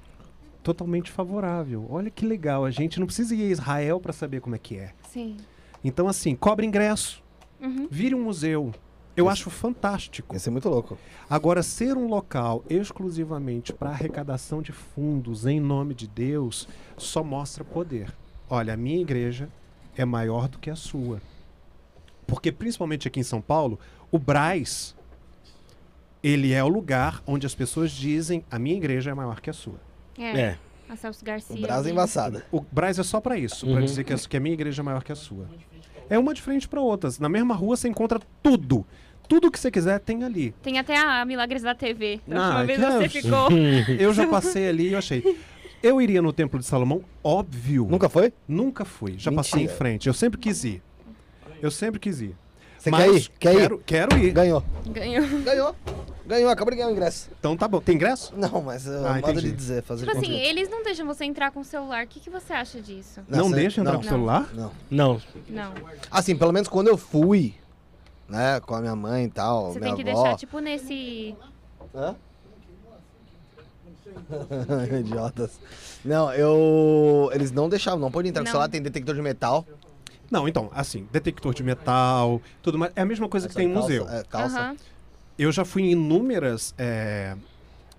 totalmente 0.63 1.11
favorável. 1.11 1.85
Olha 1.89 2.09
que 2.09 2.25
legal, 2.25 2.65
a 2.65 2.71
gente 2.71 2.99
não 2.99 3.05
precisa 3.05 3.35
ir 3.35 3.43
a 3.43 3.49
Israel 3.51 3.99
para 3.99 4.13
saber 4.13 4.41
como 4.41 4.55
é 4.55 4.59
que 4.59 4.77
é. 4.77 4.93
Sim. 5.11 5.37
Então 5.83 6.07
assim, 6.07 6.35
cobre 6.35 6.65
ingresso, 6.65 7.21
Uhum. 7.59 7.87
vire 7.91 8.15
um 8.15 8.23
museu. 8.23 8.71
Eu 9.15 9.25
Isso. 9.25 9.33
acho 9.33 9.49
fantástico. 9.51 10.33
Ia 10.33 10.39
ser 10.39 10.49
muito 10.49 10.67
louco. 10.69 10.97
Agora, 11.29 11.61
ser 11.61 11.95
um 11.97 12.07
local 12.07 12.63
exclusivamente 12.69 13.71
para 13.73 13.89
arrecadação 13.91 14.61
de 14.61 14.71
fundos 14.71 15.45
em 15.45 15.59
nome 15.59 15.93
de 15.93 16.07
Deus 16.07 16.67
só 16.97 17.23
mostra 17.23 17.63
poder. 17.63 18.11
Olha, 18.53 18.73
a 18.73 18.77
minha 18.77 18.99
igreja 18.99 19.47
é 19.95 20.03
maior 20.03 20.49
do 20.49 20.59
que 20.59 20.69
a 20.69 20.75
sua. 20.75 21.21
Porque, 22.27 22.51
principalmente 22.51 23.07
aqui 23.07 23.19
em 23.21 23.23
São 23.23 23.39
Paulo, 23.41 23.79
o 24.11 24.19
Braz, 24.19 24.93
ele 26.21 26.51
é 26.51 26.61
o 26.61 26.67
lugar 26.67 27.23
onde 27.25 27.45
as 27.45 27.55
pessoas 27.55 27.91
dizem 27.91 28.43
a 28.51 28.59
minha 28.59 28.75
igreja 28.75 29.09
é 29.11 29.13
maior 29.13 29.39
que 29.39 29.49
a 29.49 29.53
sua. 29.53 29.79
É. 30.19 30.39
É. 30.41 30.57
A 30.89 30.97
Celso 30.97 31.23
Garcia. 31.23 31.55
O 31.55 31.61
Brasa 31.61 31.83
ali. 31.83 31.91
embaçada. 31.91 32.45
O 32.51 32.59
Braz 32.59 32.99
é 32.99 33.03
só 33.03 33.21
para 33.21 33.37
isso, 33.37 33.65
para 33.65 33.75
Uhum. 33.79 33.85
dizer 33.85 34.03
que 34.03 34.13
a, 34.13 34.17
que 34.17 34.35
a 34.35 34.39
minha 34.41 34.53
igreja 34.53 34.81
é 34.81 34.83
maior 34.83 35.01
que 35.01 35.13
a 35.13 35.15
sua. 35.15 35.47
É 36.09 36.19
uma 36.19 36.33
de 36.33 36.41
frente 36.41 36.67
para 36.67 36.81
outras. 36.81 37.17
Na 37.19 37.29
mesma 37.29 37.55
rua 37.55 37.77
você 37.77 37.87
encontra 37.87 38.19
tudo. 38.43 38.85
Tudo 39.29 39.49
que 39.49 39.57
você 39.57 39.71
quiser 39.71 39.97
tem 40.01 40.25
ali. 40.25 40.53
Tem 40.61 40.77
até 40.77 40.97
a 40.97 41.23
Milagres 41.23 41.61
da 41.61 41.73
TV. 41.73 42.19
Da 42.27 42.35
Ah, 42.35 42.59
última 42.59 42.65
vez 42.65 42.79
que 42.79 42.85
você 42.85 43.05
é- 43.05 43.21
ficou. 43.21 43.49
Eu 43.97 44.13
já 44.13 44.27
passei 44.27 44.67
ali 44.67 44.89
e 44.89 44.91
eu 44.91 44.97
achei. 44.99 45.23
Eu 45.83 45.99
iria 46.01 46.21
no 46.21 46.31
Templo 46.31 46.59
de 46.59 46.65
Salomão, 46.65 47.03
óbvio. 47.23 47.87
Nunca 47.89 48.07
foi? 48.07 48.33
Nunca 48.47 48.85
fui. 48.85 49.15
Já 49.17 49.31
Mentira. 49.31 49.35
passei 49.35 49.63
em 49.63 49.67
frente. 49.67 50.07
Eu 50.07 50.13
sempre 50.13 50.39
quis 50.39 50.63
ir. 50.63 50.81
Eu 51.61 51.71
sempre 51.71 51.99
quis 51.99 52.21
ir. 52.21 52.35
Você 52.77 52.89
Mas 52.89 53.01
quer 53.01 53.15
ir? 53.15 53.29
Quer 53.39 53.53
ir? 53.53 53.57
quero, 53.57 53.77
Quero 53.85 54.17
ir. 54.17 54.31
Ganhou. 54.31 54.63
Ganhou. 54.87 55.27
Ganhou. 55.43 55.75
Ganhou, 56.25 56.49
acabou 56.49 56.71
de 56.71 56.77
ganhar 56.77 56.89
o 56.89 56.91
ingresso. 56.91 57.29
Então 57.39 57.57
tá 57.57 57.67
bom. 57.67 57.79
Tem 57.81 57.95
ingresso? 57.95 58.33
Não, 58.37 58.61
mas 58.61 58.87
uh, 58.87 59.05
Ah, 59.05 59.19
modo 59.19 59.41
de 59.41 59.51
dizer, 59.51 59.83
fazer 59.83 60.05
Tipo 60.05 60.17
assim, 60.17 60.33
eles 60.33 60.69
não 60.69 60.81
deixam 60.83 61.05
você 61.05 61.25
entrar 61.25 61.51
com 61.51 61.59
o 61.59 61.65
celular. 61.65 62.05
O 62.05 62.07
que, 62.07 62.19
que 62.19 62.29
você 62.29 62.53
acha 62.53 62.79
disso? 62.81 63.21
Não, 63.27 63.49
você- 63.49 63.55
deixa 63.55 63.81
entrar 63.81 63.93
não. 63.93 63.99
com 63.99 64.05
o 64.05 64.09
celular? 64.09 64.49
Não. 64.53 64.71
Não. 64.89 65.21
Não. 65.49 65.73
Assim, 66.09 66.35
pelo 66.35 66.51
menos 66.53 66.67
quando 66.69 66.87
eu 66.87 66.97
fui, 66.97 67.53
né, 68.29 68.59
com 68.61 68.73
a 68.75 68.81
minha 68.81 68.95
mãe 68.95 69.25
e 69.25 69.29
tal, 69.29 69.73
Você 69.73 69.79
minha 69.79 69.93
tem 69.95 70.03
que 70.03 70.09
avó... 70.09 70.21
deixar, 70.23 70.37
tipo, 70.37 70.59
nesse. 70.59 71.35
Hã? 71.93 72.15
Idiotas. 74.99 75.59
Não, 76.03 76.33
eu... 76.33 77.29
Eles 77.33 77.51
não 77.51 77.69
deixavam, 77.69 77.99
não 77.99 78.11
pode 78.11 78.27
entrar 78.27 78.41
com 78.41 78.45
o 78.45 78.47
Não. 78.47 78.51
celular, 78.51 78.69
tem 78.69 78.81
detector 78.81 79.15
de 79.15 79.21
metal. 79.21 79.65
Não, 80.29 80.47
então, 80.47 80.71
assim, 80.73 81.07
detector 81.11 81.53
de 81.53 81.61
metal, 81.61 82.41
tudo 82.61 82.77
mais. 82.79 82.93
É 82.95 83.01
a 83.01 83.05
mesma 83.05 83.27
coisa 83.27 83.49
que 83.49 83.55
tem 83.55 83.69
em 83.69 83.73
calça, 83.73 83.87
museu. 83.87 84.09
É, 84.09 84.23
calça. 84.23 84.59
Aham. 84.59 84.77
Eu 85.37 85.51
já 85.51 85.65
fui 85.65 85.83
em 85.83 85.91
inúmeras 85.91 86.73
é, 86.77 87.35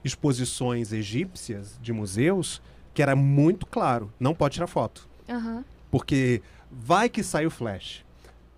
exposições 0.05 0.93
egípcias 0.93 1.79
de 1.83 1.93
museus 1.93 2.63
que 2.95 3.03
era 3.03 3.15
muito 3.15 3.67
claro. 3.67 4.13
Não 4.19 4.35
pode 4.35 4.55
tirar 4.55 4.67
foto. 4.67 5.09
Aham. 5.29 5.65
Porque 5.91 6.41
vai 6.71 7.09
que 7.09 7.23
sai 7.23 7.47
o 7.47 7.51
flash. 7.51 8.05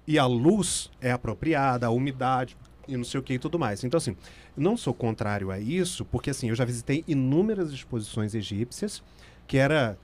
E 0.07 0.18
a 0.18 0.26
luz 0.26 0.91
é 1.00 1.10
apropriada, 1.10 1.86
a 1.86 1.91
umidade 1.91 2.57
e 2.88 2.96
não 2.96 3.04
sei 3.04 3.20
o 3.20 3.22
que 3.22 3.34
e 3.34 3.38
tudo 3.38 3.58
mais. 3.58 3.82
Então, 3.84 3.98
assim, 3.98 4.16
não 4.56 4.76
sou 4.76 4.92
contrário 4.94 5.50
a 5.50 5.58
isso, 5.58 6.04
porque, 6.04 6.30
assim, 6.30 6.48
eu 6.48 6.54
já 6.54 6.64
visitei 6.64 7.04
inúmeras 7.06 7.72
exposições 7.72 8.34
egípcias 8.34 9.02
que 9.46 9.56
era. 9.58 9.98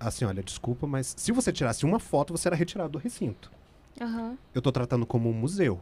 Assim, 0.00 0.24
olha, 0.24 0.42
desculpa, 0.42 0.86
mas 0.86 1.14
se 1.16 1.32
você 1.32 1.52
tirasse 1.52 1.84
uma 1.84 1.98
foto, 1.98 2.32
você 2.32 2.48
era 2.48 2.56
retirado 2.56 2.90
do 2.90 2.98
recinto. 2.98 3.50
Aham. 4.00 4.36
Eu 4.54 4.62
tô 4.62 4.70
tratando 4.70 5.04
como 5.04 5.28
um 5.28 5.32
museu. 5.32 5.80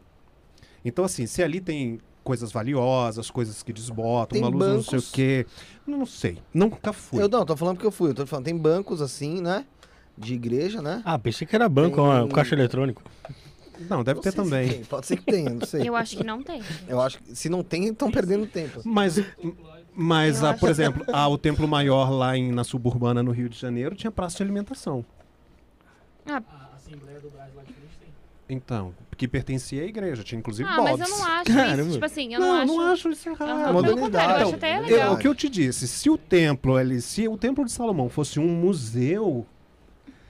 Então, 0.84 1.04
assim, 1.04 1.26
se 1.26 1.42
ali 1.42 1.60
tem 1.60 2.00
coisas 2.24 2.50
valiosas, 2.50 3.30
coisas 3.30 3.62
que 3.62 3.72
desbotam, 3.72 4.32
Tem 4.34 4.42
uma 4.42 4.48
luz 4.48 4.66
não 4.66 4.82
sei 4.82 4.98
o 4.98 5.02
bancos. 5.02 5.10
quê. 5.12 5.46
Não 5.86 6.06
sei. 6.06 6.38
Nunca 6.52 6.92
fui. 6.92 7.22
Eu 7.22 7.28
não, 7.28 7.44
tô 7.44 7.56
falando 7.56 7.76
porque 7.76 7.86
eu 7.86 7.92
fui. 7.92 8.10
Eu 8.10 8.14
tô 8.14 8.26
falando, 8.26 8.46
tem 8.46 8.56
bancos 8.56 9.00
assim, 9.02 9.40
né? 9.40 9.66
De 10.16 10.32
igreja, 10.34 10.80
né? 10.80 11.02
Ah, 11.04 11.18
pensei 11.18 11.46
que 11.46 11.54
era 11.54 11.68
banco, 11.68 11.96
Tem- 11.96 12.04
ó, 12.04 12.26
caixa 12.28 12.54
eletrônico. 12.54 13.02
Não, 13.88 14.02
deve 14.02 14.16
Não 14.16 14.22
ter 14.22 14.30
se 14.30 14.36
também. 14.36 14.68
tem, 14.68 14.84
Pode 14.84 15.06
ser 15.06 15.16
que 15.16 15.24
tenha, 15.24 15.50
não 15.50 15.66
sei. 15.66 15.88
Eu 15.88 15.94
acho 15.96 16.16
que 16.16 16.24
não 16.24 16.42
tem. 16.42 16.62
Eu 16.88 17.00
acho 17.00 17.18
que 17.18 17.34
se 17.36 17.48
não 17.48 17.62
tem, 17.62 17.86
estão 17.88 18.10
perdendo 18.10 18.46
tempo. 18.46 18.80
Mas, 18.84 19.20
mas 19.94 20.42
ah, 20.42 20.54
por 20.54 20.68
exemplo, 20.70 21.04
ah, 21.12 21.28
o 21.28 21.36
Templo 21.38 21.66
Maior 21.68 22.10
lá 22.10 22.36
em, 22.36 22.50
na 22.52 22.64
suburbana, 22.64 23.22
no 23.22 23.30
Rio 23.32 23.48
de 23.48 23.58
Janeiro, 23.58 23.94
tinha 23.94 24.10
praça 24.10 24.36
de 24.38 24.42
alimentação. 24.44 25.04
Ah, 26.28 26.42
Então, 28.48 28.94
que 29.16 29.26
pertencia 29.26 29.82
à 29.82 29.86
igreja, 29.86 30.22
tinha 30.22 30.38
inclusive 30.38 30.68
ah 30.68 30.76
bodes. 30.76 30.98
mas 30.98 31.10
eu 31.10 31.16
não 31.18 31.24
acho 31.26 31.44
Caramba. 31.52 31.82
isso. 31.82 31.92
Tipo 31.92 32.04
assim, 32.04 32.34
eu 32.34 32.40
não, 32.40 32.46
não, 32.48 32.54
acho. 32.62 32.66
não 32.74 32.80
acho 32.92 33.08
isso 33.10 33.28
errado. 33.28 33.78
É 33.78 33.82
Pelo 33.82 33.98
contrário, 33.98 34.30
eu 34.30 34.36
acho 34.36 34.54
Então, 34.54 34.54
até 34.54 34.78
eu- 34.78 34.82
legal. 34.82 35.06
Eu- 35.08 35.12
o 35.14 35.18
que 35.18 35.26
eu 35.28 35.34
te 35.34 35.48
disse, 35.48 35.88
se 35.88 36.08
o 36.08 36.16
templo, 36.16 36.78
ele, 36.78 37.00
se 37.00 37.26
o 37.26 37.36
templo 37.36 37.64
de 37.64 37.72
Salomão 37.72 38.08
fosse 38.08 38.38
um 38.38 38.46
museu, 38.46 39.44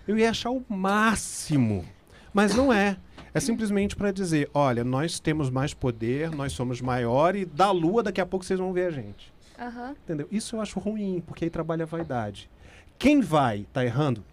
eu 0.08 0.18
ia 0.18 0.30
achar 0.30 0.50
o 0.50 0.64
máximo. 0.68 1.84
Mas 2.32 2.54
não 2.54 2.72
é. 2.72 2.96
É 3.36 3.40
simplesmente 3.40 3.94
para 3.94 4.10
dizer, 4.10 4.48
olha, 4.54 4.82
nós 4.82 5.20
temos 5.20 5.50
mais 5.50 5.74
poder, 5.74 6.30
nós 6.30 6.52
somos 6.52 6.80
maior 6.80 7.36
e 7.36 7.44
da 7.44 7.70
lua 7.70 8.02
daqui 8.02 8.20
a 8.20 8.24
pouco 8.24 8.44
vocês 8.46 8.58
vão 8.58 8.72
ver 8.72 8.86
a 8.86 8.90
gente. 8.90 9.30
Aham. 9.58 9.94
Entendeu? 10.04 10.26
Isso 10.30 10.56
eu 10.56 10.60
acho 10.60 10.80
ruim, 10.80 11.22
porque 11.26 11.44
aí 11.44 11.50
trabalha 11.50 11.82
a 11.82 11.86
vaidade. 11.86 12.48
Quem 12.98 13.20
vai, 13.20 13.66
tá 13.72 13.84
errando? 13.84 14.24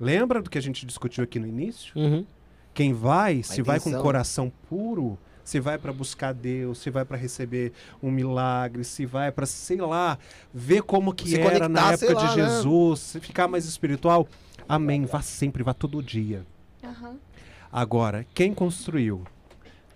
Lembra 0.00 0.40
do 0.40 0.48
que 0.48 0.56
a 0.56 0.60
gente 0.60 0.86
discutiu 0.86 1.22
aqui 1.22 1.38
no 1.38 1.46
início? 1.46 1.92
Uhum. 1.94 2.24
Quem 2.72 2.94
vai, 2.94 3.42
se 3.42 3.60
vai 3.60 3.78
com 3.78 3.90
intenção. 3.90 4.02
coração 4.02 4.52
puro, 4.70 5.18
se 5.44 5.60
vai 5.60 5.76
para 5.76 5.92
buscar 5.92 6.32
Deus, 6.32 6.78
se 6.78 6.88
vai 6.88 7.04
para 7.04 7.18
receber 7.18 7.72
um 8.02 8.10
milagre, 8.10 8.84
se 8.84 9.04
vai 9.04 9.30
para, 9.30 9.44
sei 9.44 9.76
lá, 9.76 10.18
ver 10.52 10.82
como 10.82 11.12
que 11.12 11.28
Se 11.28 11.38
era 11.38 11.68
na 11.68 11.92
época 11.92 12.14
de 12.14 12.14
lá, 12.14 12.36
né? 12.36 12.42
Jesus, 12.42 13.00
se 13.00 13.20
ficar 13.20 13.46
mais 13.46 13.66
espiritual. 13.66 14.26
Amém. 14.66 15.04
Vá 15.04 15.20
sempre, 15.20 15.62
vá 15.62 15.74
todo 15.74 16.02
dia. 16.02 16.42
Aham. 16.82 17.18
Agora, 17.76 18.24
quem 18.32 18.54
construiu? 18.54 19.24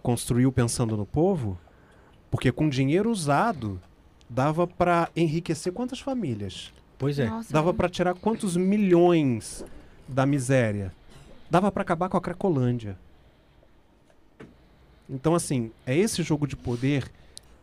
Construiu 0.03 0.51
pensando 0.51 0.97
no 0.97 1.07
povo? 1.07 1.57
Porque 2.29 2.51
com 2.51 2.69
dinheiro 2.69 3.09
usado 3.09 3.81
dava 4.29 4.67
para 4.67 5.09
enriquecer 5.15 5.73
quantas 5.73 6.01
famílias? 6.01 6.73
Pois 6.99 7.21
é. 7.21 7.27
Nossa, 7.27 7.53
Dava 7.53 7.69
não. 7.69 7.77
para 7.77 7.89
tirar 7.89 8.15
quantos 8.17 8.57
milhões 8.57 9.65
da 10.09 10.27
miséria? 10.27 10.93
Dava 11.49 11.71
para 11.71 11.83
acabar 11.83 12.09
com 12.09 12.17
a 12.17 12.21
Cracolândia. 12.21 12.99
Então, 15.09 15.37
assim, 15.37 15.71
é 15.87 15.97
esse 15.97 16.21
jogo 16.25 16.49
de 16.49 16.57
poder 16.57 17.09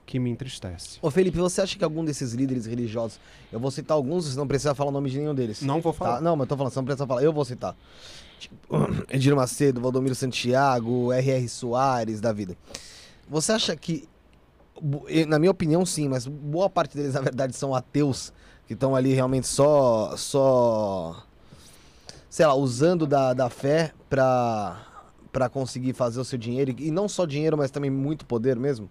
que 0.06 0.18
me 0.18 0.30
entristece. 0.30 0.98
Ô 1.02 1.12
Felipe, 1.12 1.38
você 1.38 1.60
acha 1.62 1.78
que 1.78 1.84
algum 1.84 2.06
desses 2.06 2.32
líderes 2.32 2.66
religiosos, 2.66 3.20
eu 3.52 3.60
vou 3.60 3.70
citar 3.70 3.96
alguns, 3.98 4.26
você 4.26 4.38
não 4.38 4.48
precisa 4.48 4.74
falar 4.74 4.90
o 4.92 4.94
nome 4.94 5.10
de 5.10 5.18
nenhum 5.20 5.36
deles. 5.36 5.62
Não 5.62 5.82
vou 5.82 5.92
Tá? 5.92 6.00
falar. 6.00 6.22
Não, 6.22 6.38
mas 6.38 6.46
eu 6.46 6.48
tô 6.48 6.56
falando, 6.58 6.72
você 6.72 6.80
não 6.80 6.86
precisa 6.86 7.06
falar, 7.06 7.22
eu 7.22 7.34
vou 7.34 7.44
citar. 7.44 7.76
Tipo, 8.40 8.56
Edir 9.10 9.36
Macedo, 9.36 9.82
Valdomiro 9.82 10.16
Santiago, 10.16 11.12
R.R. 11.12 11.48
Soares 11.50 12.20
da 12.22 12.32
vida. 12.32 12.58
Você 13.30 13.52
acha 13.52 13.76
que, 13.76 14.08
na 15.28 15.40
minha 15.40 15.52
opinião, 15.52 15.86
sim, 15.86 16.08
mas 16.08 16.28
boa 16.28 16.70
parte 16.70 16.96
deles, 16.96 17.14
na 17.14 17.22
verdade, 17.22 17.56
são 17.56 17.74
ateus, 17.74 18.32
que 18.68 18.74
estão 18.74 18.96
ali 18.96 19.14
realmente 19.14 19.48
só, 19.48 20.16
só, 20.18 21.24
sei 22.30 22.46
lá, 22.46 22.54
usando 22.54 23.08
da, 23.08 23.34
da 23.34 23.50
fé 23.50 23.94
pra, 24.10 24.80
pra 25.32 25.50
conseguir 25.50 25.94
fazer 25.94 26.20
o 26.20 26.26
seu 26.26 26.38
dinheiro, 26.38 26.76
e 26.78 26.92
não 26.92 27.08
só 27.10 27.26
dinheiro, 27.26 27.58
mas 27.58 27.72
também 27.72 27.90
muito 27.90 28.26
poder 28.26 28.56
mesmo? 28.58 28.90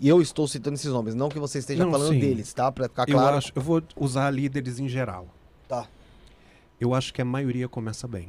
E 0.00 0.08
eu 0.08 0.22
estou 0.22 0.46
citando 0.46 0.76
esses 0.76 0.90
nomes, 0.92 1.14
não 1.14 1.28
que 1.28 1.40
você 1.40 1.58
esteja 1.58 1.84
Não, 1.84 1.90
falando 1.90 2.12
sim. 2.12 2.20
deles, 2.20 2.52
tá? 2.54 2.70
Pra 2.70 2.88
ficar 2.88 3.08
Eu, 3.08 3.16
claro. 3.16 3.36
acho, 3.36 3.52
eu 3.54 3.60
vou 3.60 3.82
usar 3.96 4.30
líderes 4.30 4.78
em 4.78 4.88
geral. 4.88 5.26
Tá. 5.66 5.86
Eu 6.80 6.94
acho 6.94 7.12
que 7.12 7.20
a 7.20 7.24
maioria 7.24 7.68
começa 7.68 8.06
bem. 8.06 8.28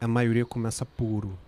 A 0.00 0.08
maioria 0.08 0.44
começa 0.44 0.84
puro. 0.84 1.38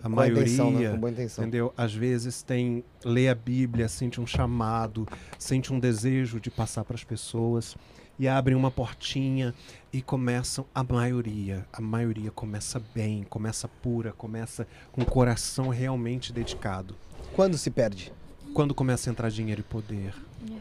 A 0.00 0.04
Com 0.04 0.10
boa 0.10 0.22
maioria, 0.26 0.42
intenção, 0.42 0.70
né? 0.72 0.90
Com 0.90 0.98
boa 0.98 1.10
intenção. 1.12 1.44
entendeu? 1.44 1.72
Às 1.76 1.94
vezes 1.94 2.42
tem 2.42 2.82
lê 3.04 3.28
a 3.28 3.34
Bíblia, 3.34 3.88
sente 3.88 4.20
um 4.20 4.26
chamado, 4.26 5.06
sente 5.38 5.72
um 5.72 5.78
desejo 5.78 6.40
de 6.40 6.50
passar 6.50 6.84
para 6.84 6.96
as 6.96 7.04
pessoas 7.04 7.76
e 8.18 8.26
abrem 8.26 8.56
uma 8.56 8.70
portinha 8.70 9.54
e 9.92 10.02
começam 10.02 10.66
a 10.74 10.82
maioria, 10.82 11.66
a 11.72 11.80
maioria 11.80 12.30
começa 12.30 12.82
bem, 12.94 13.22
começa 13.24 13.68
pura, 13.68 14.12
começa 14.12 14.66
com 14.90 15.02
o 15.02 15.06
coração 15.06 15.68
realmente 15.68 16.32
dedicado. 16.32 16.96
Quando 17.34 17.56
se 17.56 17.70
perde? 17.70 18.12
Quando 18.52 18.74
começa 18.74 19.08
a 19.08 19.12
entrar 19.12 19.30
dinheiro 19.30 19.60
e 19.60 19.64
poder, 19.64 20.14
É. 20.50 20.56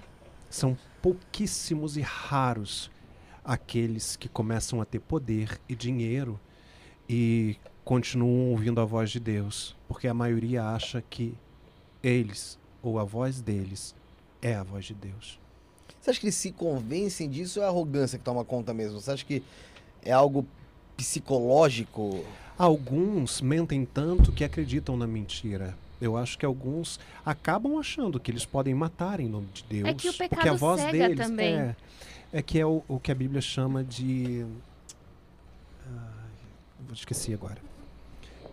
são 0.49 0.77
pouquíssimos 1.01 1.97
e 1.97 2.01
raros 2.01 2.91
aqueles 3.43 4.15
que 4.15 4.29
começam 4.29 4.81
a 4.81 4.85
ter 4.85 4.99
poder 4.99 5.59
e 5.67 5.75
dinheiro 5.75 6.39
e 7.09 7.57
continuam 7.83 8.51
ouvindo 8.51 8.79
a 8.79 8.85
voz 8.85 9.09
de 9.09 9.19
Deus, 9.19 9.75
porque 9.87 10.07
a 10.07 10.13
maioria 10.13 10.63
acha 10.63 11.01
que 11.01 11.33
eles 12.03 12.57
ou 12.81 12.99
a 12.99 13.03
voz 13.03 13.41
deles 13.41 13.95
é 14.41 14.55
a 14.55 14.63
voz 14.63 14.85
de 14.85 14.93
Deus. 14.93 15.39
Você 15.99 16.09
acha 16.09 16.19
que 16.19 16.25
eles 16.25 16.35
se 16.35 16.51
convencem 16.51 17.29
disso 17.29 17.59
ou 17.59 17.63
é 17.63 17.67
a 17.67 17.69
arrogância 17.69 18.17
que 18.17 18.23
toma 18.23 18.43
conta 18.43 18.73
mesmo? 18.73 18.99
Você 18.99 19.11
acha 19.11 19.25
que 19.25 19.43
é 20.03 20.11
algo 20.11 20.45
psicológico? 20.97 22.25
Alguns 22.57 23.41
mentem 23.41 23.85
tanto 23.85 24.31
que 24.31 24.43
acreditam 24.43 24.97
na 24.97 25.05
mentira. 25.05 25.77
Eu 26.01 26.17
acho 26.17 26.37
que 26.37 26.45
alguns 26.45 26.99
acabam 27.23 27.77
achando 27.77 28.19
que 28.19 28.31
eles 28.31 28.45
podem 28.45 28.73
matar 28.73 29.19
em 29.19 29.27
nome 29.27 29.47
de 29.53 29.63
Deus. 29.63 29.87
É 29.87 29.93
que 29.93 30.09
o 30.09 30.13
porque 30.13 30.23
a 30.23 30.29
pecado 30.29 30.57
voz 30.57 30.81
cega 30.81 30.91
deles 30.91 31.27
também. 31.27 31.55
É, 31.55 31.75
é 32.31 32.41
que 32.41 32.59
é 32.59 32.65
o, 32.65 32.83
o 32.87 32.99
que 32.99 33.11
a 33.11 33.15
Bíblia 33.15 33.41
chama 33.41 33.83
de. 33.83 34.45
Ai, 35.85 36.29
vou 36.79 36.93
esqueci 36.93 37.33
agora. 37.33 37.57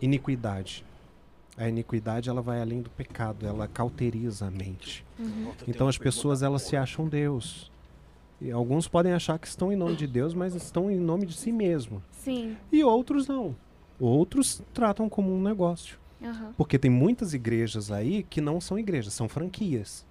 Iniquidade. 0.01 0.85
A 1.57 1.69
iniquidade 1.69 2.29
ela 2.29 2.41
vai 2.41 2.61
além 2.61 2.81
do 2.81 2.91
pecado, 2.91 3.45
ela 3.45 3.67
cauteriza 3.67 4.47
a 4.47 4.51
mente. 4.51 5.05
Uhum. 5.19 5.53
Então 5.67 5.89
as 5.89 5.99
pessoas 5.99 6.43
elas 6.43 6.63
se 6.63 6.77
acham 6.77 7.09
Deus. 7.09 7.71
E 8.41 8.53
alguns 8.53 8.87
podem 8.87 9.13
achar 9.13 9.37
que 9.39 9.49
estão 9.49 9.73
em 9.73 9.77
nome 9.77 9.97
de 9.97 10.07
Deus, 10.07 10.33
mas 10.33 10.55
estão 10.55 10.89
em 10.89 10.99
nome 10.99 11.27
de 11.27 11.35
si 11.35 11.51
mesmo. 11.51 12.01
Sim. 12.13 12.57
E 12.71 12.85
outros 12.85 13.27
não. 13.27 13.57
Outros 13.99 14.63
tratam 14.73 15.09
como 15.09 15.35
um 15.35 15.43
negócio. 15.43 15.99
Aham. 16.23 16.55
Porque 16.57 16.79
tem 16.79 16.91
muitas 16.91 17.35
igrejas 17.35 17.91
aí 17.91 18.23
que 18.23 18.41
não 18.41 18.61
são 18.61 18.79
igrejas, 18.79 19.13
são 19.13 19.29
franquias. 19.29 20.07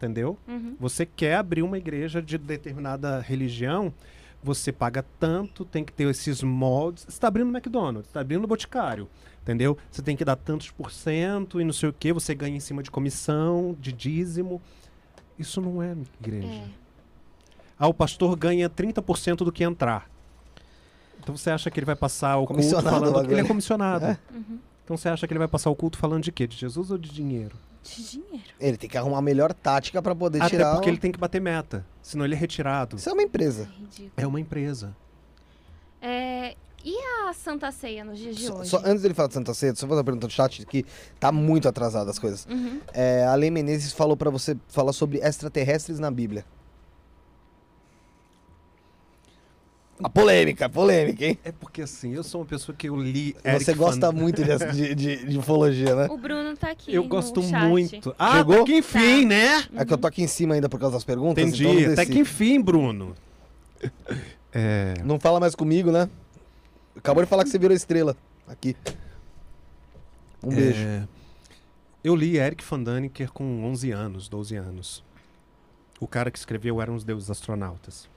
Entendeu? 0.00 0.38
Uhum. 0.48 0.76
Você 0.80 1.04
quer 1.04 1.34
abrir 1.34 1.60
uma 1.60 1.76
igreja 1.76 2.22
de 2.22 2.38
determinada 2.38 3.20
religião, 3.20 3.92
você 4.42 4.72
paga 4.72 5.04
tanto, 5.18 5.62
tem 5.62 5.84
que 5.84 5.92
ter 5.92 6.08
esses 6.08 6.42
moldes. 6.42 7.02
Você 7.02 7.10
está 7.10 7.28
abrindo 7.28 7.54
McDonald's, 7.54 8.08
está 8.08 8.20
abrindo 8.20 8.46
Boticário, 8.46 9.06
entendeu? 9.42 9.76
Você 9.90 10.00
tem 10.00 10.16
que 10.16 10.24
dar 10.24 10.36
tantos 10.36 10.70
por 10.70 10.90
cento 10.90 11.60
e 11.60 11.64
não 11.64 11.72
sei 11.74 11.90
o 11.90 11.92
que, 11.92 12.14
você 12.14 12.34
ganha 12.34 12.56
em 12.56 12.60
cima 12.60 12.82
de 12.82 12.90
comissão, 12.90 13.76
de 13.78 13.92
dízimo. 13.92 14.62
Isso 15.38 15.60
não 15.60 15.82
é 15.82 15.94
igreja. 16.18 16.48
É. 16.48 16.64
Ah, 17.78 17.86
o 17.86 17.92
pastor 17.92 18.34
ganha 18.36 18.70
30% 18.70 19.36
do 19.36 19.52
que 19.52 19.62
entrar. 19.62 20.08
Então 21.22 21.36
você 21.36 21.50
acha 21.50 21.70
que 21.70 21.78
ele 21.78 21.84
vai 21.84 21.96
passar 21.96 22.38
o 22.38 22.46
culto 22.46 22.54
Comissionado 22.54 22.88
falando... 22.88 23.08
agora. 23.10 23.30
Ele 23.30 23.40
é 23.42 23.44
comissionado. 23.44 24.04
É. 24.06 24.18
Uhum. 24.32 24.58
Então 24.82 24.96
você 24.96 25.10
acha 25.10 25.26
que 25.26 25.32
ele 25.34 25.38
vai 25.38 25.48
passar 25.48 25.68
o 25.68 25.76
culto 25.76 25.98
falando 25.98 26.22
de 26.22 26.32
quê? 26.32 26.46
De 26.46 26.56
Jesus 26.56 26.90
ou 26.90 26.96
de 26.96 27.10
dinheiro? 27.10 27.54
De 27.82 28.10
dinheiro. 28.10 28.44
Ele 28.60 28.76
tem 28.76 28.88
que 28.90 28.98
arrumar 28.98 29.18
a 29.18 29.22
melhor 29.22 29.52
tática 29.54 30.02
pra 30.02 30.14
poder 30.14 30.38
Até 30.40 30.50
tirar. 30.50 30.74
porque 30.74 30.88
o- 30.88 30.92
ele 30.92 30.98
tem 30.98 31.10
que 31.10 31.18
bater 31.18 31.40
meta. 31.40 31.84
Senão 32.02 32.24
ele 32.24 32.34
é 32.34 32.38
retirado. 32.38 32.96
Isso 32.96 33.08
é 33.08 33.12
uma 33.12 33.22
empresa. 33.22 33.62
É 33.62 33.80
ridículo. 33.80 34.12
É 34.16 34.26
uma 34.26 34.40
empresa. 34.40 34.94
É, 36.02 36.56
e 36.84 36.94
a 37.28 37.32
Santa 37.32 37.70
Ceia 37.70 38.04
nos 38.04 38.18
dias 38.18 38.36
de 38.36 38.46
Só, 38.46 38.54
hoje? 38.58 38.70
só 38.70 38.78
antes 38.84 39.02
dele 39.02 39.14
falar 39.14 39.28
de 39.28 39.34
Santa 39.34 39.52
Ceia, 39.54 39.74
só 39.74 39.86
vou 39.86 39.90
fazer 39.94 39.98
uma 40.00 40.04
pergunta 40.04 40.26
no 40.26 40.30
chat 40.32 40.64
que 40.66 40.84
tá 41.18 41.30
muito 41.30 41.68
atrasado 41.68 42.08
as 42.10 42.18
coisas. 42.18 42.46
Uhum. 42.50 42.80
É, 42.92 43.24
a 43.24 43.34
Lei 43.34 43.50
Menezes 43.50 43.92
falou 43.92 44.16
pra 44.16 44.30
você 44.30 44.56
falar 44.68 44.92
sobre 44.92 45.18
extraterrestres 45.18 45.98
na 45.98 46.10
Bíblia. 46.10 46.44
A 50.02 50.08
polêmica, 50.08 50.68
polêmica, 50.68 51.24
hein? 51.24 51.38
É 51.44 51.52
porque 51.52 51.82
assim, 51.82 52.14
eu 52.14 52.22
sou 52.22 52.40
uma 52.40 52.46
pessoa 52.46 52.74
que 52.76 52.88
eu 52.88 52.96
li. 52.96 53.34
Você 53.42 53.48
Eric 53.48 53.74
gosta 53.74 54.06
Van- 54.10 54.18
muito 54.18 54.42
de, 54.42 54.56
de, 54.72 54.94
de- 54.94 55.24
de 55.26 55.38
ufologia, 55.38 55.94
né? 55.94 56.06
O 56.10 56.16
Bruno 56.16 56.56
tá 56.56 56.70
aqui. 56.70 56.94
Eu 56.94 57.02
no 57.02 57.08
gosto 57.08 57.42
chat. 57.42 57.68
muito. 57.68 58.14
Ah, 58.18 58.38
Chegou? 58.38 58.54
até 58.56 58.64
que 58.64 58.76
enfim, 58.78 59.24
né? 59.26 59.64
É 59.74 59.84
que 59.84 59.92
eu 59.92 59.98
tô 59.98 60.06
aqui 60.06 60.22
em 60.22 60.26
cima 60.26 60.54
ainda 60.54 60.68
por 60.68 60.80
causa 60.80 60.94
das 60.96 61.04
perguntas. 61.04 61.42
Entendi. 61.42 61.66
então 61.66 61.92
até 61.92 62.06
que 62.06 62.18
enfim, 62.18 62.60
Bruno. 62.60 63.14
É. 64.52 64.94
Não 65.04 65.20
fala 65.20 65.38
mais 65.38 65.54
comigo, 65.54 65.92
né? 65.92 66.10
Acabou 66.96 67.22
de 67.22 67.30
falar 67.30 67.44
que 67.44 67.50
você 67.50 67.58
virou 67.58 67.74
estrela. 67.76 68.16
Aqui. 68.48 68.76
Um 70.42 70.48
beijo. 70.48 70.80
é, 70.84 71.06
eu 72.02 72.16
li 72.16 72.36
Eric 72.36 72.64
Van 72.64 72.82
Daniker 72.82 73.30
com 73.30 73.64
11 73.64 73.92
anos, 73.92 74.28
12 74.28 74.56
anos. 74.56 75.04
O 76.00 76.06
cara 76.08 76.30
que 76.30 76.38
escreveu 76.38 76.80
Eram 76.82 76.96
os 76.96 77.04
Deuses 77.04 77.30
Astronautas. 77.30 78.08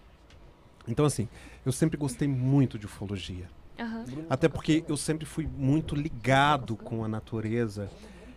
Então, 0.87 1.05
assim, 1.05 1.27
eu 1.65 1.71
sempre 1.71 1.97
gostei 1.97 2.27
muito 2.27 2.77
de 2.77 2.85
ufologia. 2.85 3.49
Aham. 3.79 4.05
Até 4.29 4.47
porque 4.47 4.83
eu 4.87 4.97
sempre 4.97 5.25
fui 5.25 5.47
muito 5.47 5.95
ligado 5.95 6.75
com 6.75 7.03
a 7.03 7.07
natureza. 7.07 7.89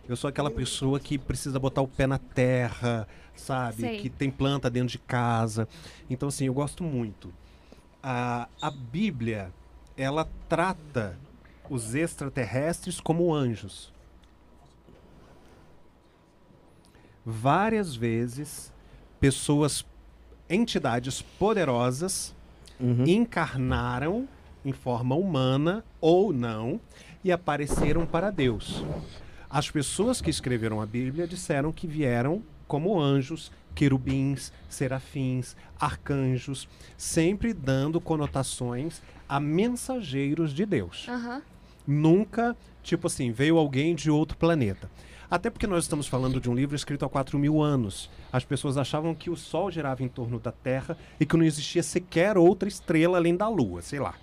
Eu 0.07 0.15
sou 0.15 0.29
aquela 0.29 0.49
pessoa 0.49 0.99
que 0.99 1.17
precisa 1.17 1.59
botar 1.59 1.81
o 1.81 1.87
pé 1.87 2.07
na 2.07 2.17
terra, 2.17 3.07
sabe? 3.35 3.81
Sei. 3.81 3.99
Que 3.99 4.09
tem 4.09 4.31
planta 4.31 4.69
dentro 4.69 4.89
de 4.89 4.99
casa. 4.99 5.67
Então, 6.09 6.29
assim, 6.29 6.45
eu 6.45 6.53
gosto 6.53 6.83
muito. 6.83 7.33
A, 8.01 8.47
a 8.61 8.71
Bíblia, 8.71 9.53
ela 9.97 10.29
trata 10.47 11.17
os 11.69 11.93
extraterrestres 11.93 13.01
como 13.01 13.33
anjos. 13.33 13.91
Várias 17.25 17.93
vezes, 17.93 18.71
pessoas, 19.19 19.85
entidades 20.49 21.21
poderosas 21.21 22.33
Uhum. 22.79 23.03
encarnaram 23.05 24.27
em 24.63 24.71
forma 24.71 25.15
humana 25.15 25.83
ou 25.99 26.31
não 26.31 26.79
e 27.23 27.31
apareceram 27.31 28.05
para 28.05 28.29
Deus. 28.31 28.83
As 29.49 29.71
pessoas 29.71 30.21
que 30.21 30.29
escreveram 30.29 30.81
a 30.81 30.85
Bíblia 30.85 31.27
disseram 31.27 31.71
que 31.71 31.87
vieram 31.87 32.43
como 32.67 32.99
anjos, 32.99 33.51
querubins, 33.73 34.51
serafins, 34.67 35.55
arcanjos, 35.79 36.67
sempre 36.97 37.53
dando 37.53 38.01
conotações 38.01 39.01
a 39.29 39.39
mensageiros 39.39 40.53
de 40.53 40.65
Deus. 40.65 41.07
Aham. 41.07 41.41
Nunca, 41.85 42.55
tipo 42.83 43.07
assim, 43.07 43.31
veio 43.31 43.57
alguém 43.57 43.95
de 43.95 44.11
outro 44.11 44.37
planeta. 44.37 44.89
Até 45.29 45.49
porque 45.49 45.67
nós 45.67 45.83
estamos 45.83 46.07
falando 46.07 46.39
de 46.39 46.49
um 46.49 46.55
livro 46.55 46.75
escrito 46.75 47.03
há 47.03 47.09
4 47.09 47.37
mil 47.37 47.61
anos. 47.61 48.09
As 48.31 48.45
pessoas 48.45 48.77
achavam 48.77 49.13
que 49.13 49.29
o 49.29 49.35
Sol 49.35 49.69
girava 49.69 50.03
em 50.03 50.07
torno 50.07 50.39
da 50.39 50.51
Terra 50.51 50.97
e 51.19 51.25
que 51.25 51.35
não 51.35 51.43
existia 51.43 51.83
sequer 51.83 52.37
outra 52.37 52.69
estrela 52.69 53.17
além 53.17 53.35
da 53.35 53.49
Lua, 53.49 53.81
sei 53.81 53.99
lá. 53.99 54.15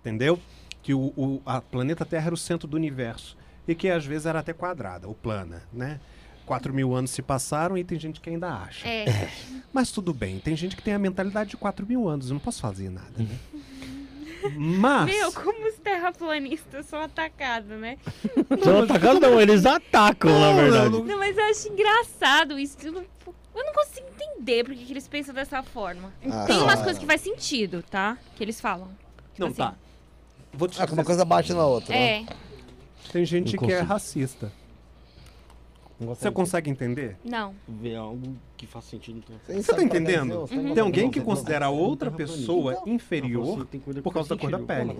Entendeu? 0.00 0.38
Que 0.82 0.94
o, 0.94 1.12
o 1.16 1.42
a 1.44 1.60
planeta 1.60 2.06
Terra 2.06 2.26
era 2.26 2.34
o 2.34 2.38
centro 2.38 2.66
do 2.66 2.76
universo. 2.76 3.36
E 3.68 3.74
que 3.74 3.90
às 3.90 4.06
vezes 4.06 4.26
era 4.26 4.40
até 4.40 4.52
quadrada, 4.54 5.06
ou 5.06 5.14
plana, 5.14 5.62
né? 5.72 6.00
4 6.46 6.74
mil 6.74 6.94
anos 6.94 7.12
se 7.12 7.22
passaram 7.22 7.78
e 7.78 7.84
tem 7.84 7.98
gente 7.98 8.20
que 8.20 8.30
ainda 8.30 8.52
acha. 8.52 8.88
É. 8.88 9.30
Mas 9.72 9.92
tudo 9.92 10.12
bem, 10.12 10.40
tem 10.40 10.56
gente 10.56 10.74
que 10.74 10.82
tem 10.82 10.94
a 10.94 10.98
mentalidade 10.98 11.50
de 11.50 11.56
4 11.56 11.86
mil 11.86 12.08
anos, 12.08 12.28
eu 12.28 12.34
não 12.34 12.40
posso 12.40 12.60
fazer 12.60 12.90
nada, 12.90 13.12
né? 13.18 13.38
Mas. 14.56 15.06
Meu, 15.06 15.32
como 15.32 15.66
os 15.68 15.74
terraplanistas 15.76 16.86
são 16.86 17.00
atacados, 17.00 17.68
né? 17.78 17.98
São 18.62 18.82
atacados 18.82 19.20
não, 19.20 19.40
eles 19.40 19.64
atacam, 19.66 20.30
na 20.38 20.52
verdade. 20.52 20.90
não, 20.90 21.04
Não, 21.04 21.18
mas 21.18 21.36
eu 21.36 21.44
acho 21.44 21.68
engraçado 21.68 22.58
isso. 22.58 22.76
Eu 22.82 22.92
não, 22.92 23.02
eu 23.54 23.64
não 23.64 23.72
consigo 23.72 24.06
entender 24.08 24.64
por 24.64 24.74
que, 24.74 24.92
eles 24.92 25.06
pensam 25.08 25.34
dessa 25.34 25.62
forma. 25.62 26.12
Ah, 26.30 26.44
Tem 26.46 26.56
sim. 26.58 26.62
umas 26.62 26.80
coisas 26.82 26.98
que 26.98 27.06
faz 27.06 27.20
sentido, 27.20 27.82
tá? 27.82 28.16
Que 28.36 28.44
eles 28.44 28.60
falam. 28.60 28.88
Tipo 29.34 29.40
Não, 29.40 29.46
assim, 29.48 29.56
tá. 29.56 29.74
Vou 30.52 30.68
te 30.68 30.80
Ah, 30.82 30.86
uma 30.90 31.04
coisa 31.04 31.24
bate 31.24 31.52
na 31.52 31.64
outra. 31.66 31.94
né? 31.94 32.22
É. 32.22 32.26
Tem 33.12 33.24
gente 33.24 33.56
Não 33.56 33.66
que 33.66 33.72
é 33.72 33.80
racista. 33.80 34.52
Você 36.00 36.30
consegue 36.30 36.70
entender? 36.70 37.18
Não. 37.22 37.54
Ver 37.68 37.96
algo 37.96 38.34
que 38.56 38.66
faz 38.66 38.86
sentido. 38.86 39.18
Então. 39.18 39.62
Você 39.62 39.74
tá 39.74 39.82
entendendo? 39.82 40.48
Uhum. 40.50 40.72
Tem 40.74 40.82
alguém 40.82 41.10
que 41.10 41.20
considera 41.20 41.66
a 41.66 41.70
outra 41.70 42.10
pessoa 42.10 42.82
inferior 42.86 43.66
por 44.02 44.12
causa 44.12 44.30
da 44.30 44.40
cor 44.40 44.50
da 44.50 44.58
pele. 44.58 44.96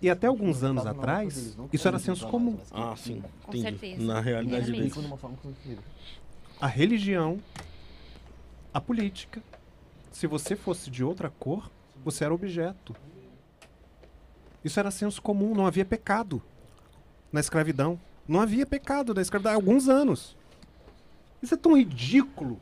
E 0.00 0.08
até 0.08 0.28
alguns 0.28 0.62
anos 0.62 0.86
atrás, 0.86 1.56
isso 1.72 1.88
era 1.88 1.98
senso 1.98 2.28
comum. 2.28 2.56
Ah, 2.70 2.94
sim. 2.96 3.22
Com 3.42 3.56
entendi. 3.56 3.78
certeza. 3.80 4.02
Na 4.06 4.20
realidade 4.20 4.70
mesmo. 4.70 5.18
A 6.60 6.66
religião, 6.68 7.40
a 8.72 8.80
política. 8.80 9.42
Se 10.12 10.28
você 10.28 10.54
fosse 10.54 10.90
de 10.90 11.02
outra 11.02 11.28
cor, 11.28 11.70
você 12.04 12.24
era 12.24 12.32
objeto. 12.32 12.94
Isso 14.64 14.78
era 14.78 14.92
senso 14.92 15.20
comum, 15.20 15.54
não 15.54 15.66
havia 15.66 15.84
pecado 15.84 16.40
na 17.32 17.40
escravidão. 17.40 17.98
Não 18.26 18.40
havia 18.40 18.64
pecado 18.66 19.12
na 19.14 19.20
escravidão 19.22 19.52
há 19.52 19.54
alguns 19.54 19.88
anos. 19.88 20.36
Isso 21.42 21.54
é 21.54 21.56
tão 21.56 21.76
ridículo. 21.76 22.60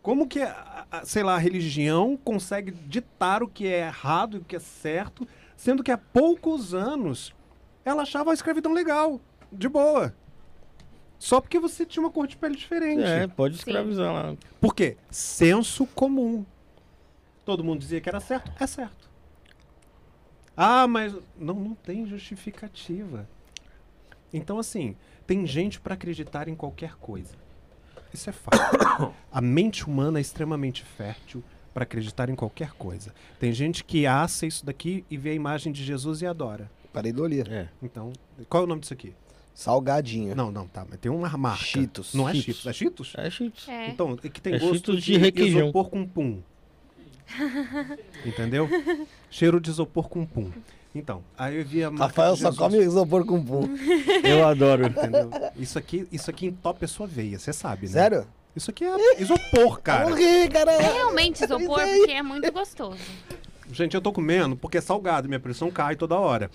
Como 0.00 0.26
que, 0.28 0.40
a- 0.40 0.86
a- 0.90 1.04
sei 1.04 1.22
lá, 1.22 1.34
a 1.34 1.38
religião 1.38 2.16
consegue 2.16 2.70
ditar 2.70 3.42
o 3.42 3.48
que 3.48 3.66
é 3.66 3.86
errado 3.86 4.36
e 4.36 4.40
o 4.40 4.44
que 4.44 4.56
é 4.56 4.60
certo, 4.60 5.26
sendo 5.56 5.82
que 5.82 5.90
há 5.90 5.98
poucos 5.98 6.72
anos 6.72 7.34
ela 7.84 8.02
achava 8.02 8.30
a 8.30 8.34
escravidão 8.34 8.72
legal, 8.72 9.20
de 9.50 9.68
boa. 9.68 10.14
Só 11.18 11.40
porque 11.40 11.58
você 11.58 11.84
tinha 11.84 12.02
uma 12.04 12.12
cor 12.12 12.28
de 12.28 12.36
pele 12.36 12.54
diferente. 12.54 13.02
É, 13.02 13.26
pode 13.26 13.56
escravizar 13.56 14.12
lá. 14.12 14.36
Por 14.60 14.72
quê? 14.72 14.96
Senso 15.10 15.84
comum. 15.86 16.46
Todo 17.44 17.64
mundo 17.64 17.80
dizia 17.80 18.00
que 18.00 18.08
era 18.08 18.20
certo, 18.20 18.52
é 18.60 18.66
certo. 18.66 19.08
Ah, 20.56 20.86
mas 20.86 21.12
não, 21.36 21.54
não 21.54 21.74
tem 21.74 22.06
justificativa. 22.06 23.28
Então, 24.32 24.58
assim, 24.58 24.96
tem 25.26 25.46
gente 25.46 25.80
para 25.80 25.94
acreditar 25.94 26.48
em 26.48 26.54
qualquer 26.54 26.94
coisa. 26.96 27.34
Isso 28.12 28.28
é 28.30 28.32
fato. 28.32 28.56
A 29.30 29.40
mente 29.40 29.84
humana 29.86 30.18
é 30.18 30.22
extremamente 30.22 30.84
fértil 30.84 31.42
para 31.72 31.84
acreditar 31.84 32.28
em 32.28 32.34
qualquer 32.34 32.72
coisa. 32.72 33.14
Tem 33.38 33.52
gente 33.52 33.84
que 33.84 34.06
assa 34.06 34.46
isso 34.46 34.64
daqui 34.64 35.04
e 35.10 35.16
vê 35.16 35.30
a 35.30 35.34
imagem 35.34 35.72
de 35.72 35.84
Jesus 35.84 36.22
e 36.22 36.26
adora. 36.26 36.70
Parei 36.92 37.12
do 37.12 37.22
olho. 37.22 37.44
É. 37.48 37.68
Então, 37.82 38.12
qual 38.48 38.62
é 38.62 38.66
o 38.66 38.68
nome 38.68 38.80
disso 38.80 38.94
aqui? 38.94 39.14
Salgadinho. 39.54 40.34
Não, 40.34 40.50
não, 40.50 40.66
tá, 40.66 40.86
mas 40.88 40.98
tem 40.98 41.10
uma 41.10 41.28
marca. 41.36 41.64
Cheetos. 41.64 42.14
Não 42.14 42.28
é 42.28 42.34
Cheetos. 42.34 42.62
Cheetos, 42.62 42.66
é 42.66 42.72
Cheetos? 42.72 43.14
É 43.16 43.30
cheats. 43.30 43.68
É. 43.68 43.88
Então, 43.90 44.18
é 44.22 44.28
que 44.28 44.40
tem 44.40 44.54
É 44.54 44.58
gosto 44.58 44.72
Cheetos 44.72 45.02
de, 45.02 45.12
de 45.12 45.18
requeijão. 45.18 45.62
isopor 45.64 45.90
com 45.90 46.06
pum. 46.06 46.40
Entendeu? 48.24 48.68
Cheiro 49.30 49.60
de 49.60 49.70
isopor 49.70 50.08
com 50.08 50.24
pum. 50.24 50.50
Então, 50.98 51.22
aí 51.36 51.56
eu 51.58 51.64
vi 51.64 51.84
a 51.84 51.90
marca 51.90 52.06
Rafael 52.06 52.36
só 52.36 52.50
Jesus, 52.50 52.58
come 52.58 52.78
isopor 52.78 53.24
com 53.24 53.42
pum. 53.44 53.68
Eu 54.24 54.46
adoro. 54.46 54.86
Entendeu? 54.86 55.30
Isso 55.56 55.78
aqui, 55.78 56.08
isso 56.10 56.28
aqui 56.28 56.46
entope 56.46 56.84
a 56.84 56.88
sua 56.88 57.06
veia, 57.06 57.38
você 57.38 57.52
sabe, 57.52 57.86
né? 57.86 57.92
Sério? 57.92 58.26
Isso 58.56 58.70
aqui 58.70 58.84
é 58.84 59.22
isopor, 59.22 59.80
cara. 59.80 60.08
Morri, 60.08 60.48
caralho. 60.48 60.80
Realmente 60.80 61.44
isopor, 61.44 61.78
porque 61.80 62.10
é 62.10 62.22
muito 62.22 62.50
gostoso. 62.52 62.98
Gente, 63.70 63.94
eu 63.94 64.00
tô 64.00 64.12
comendo 64.12 64.56
porque 64.56 64.78
é 64.78 64.80
salgado, 64.80 65.28
minha 65.28 65.38
pressão 65.38 65.70
cai 65.70 65.94
toda 65.94 66.16
hora. 66.16 66.50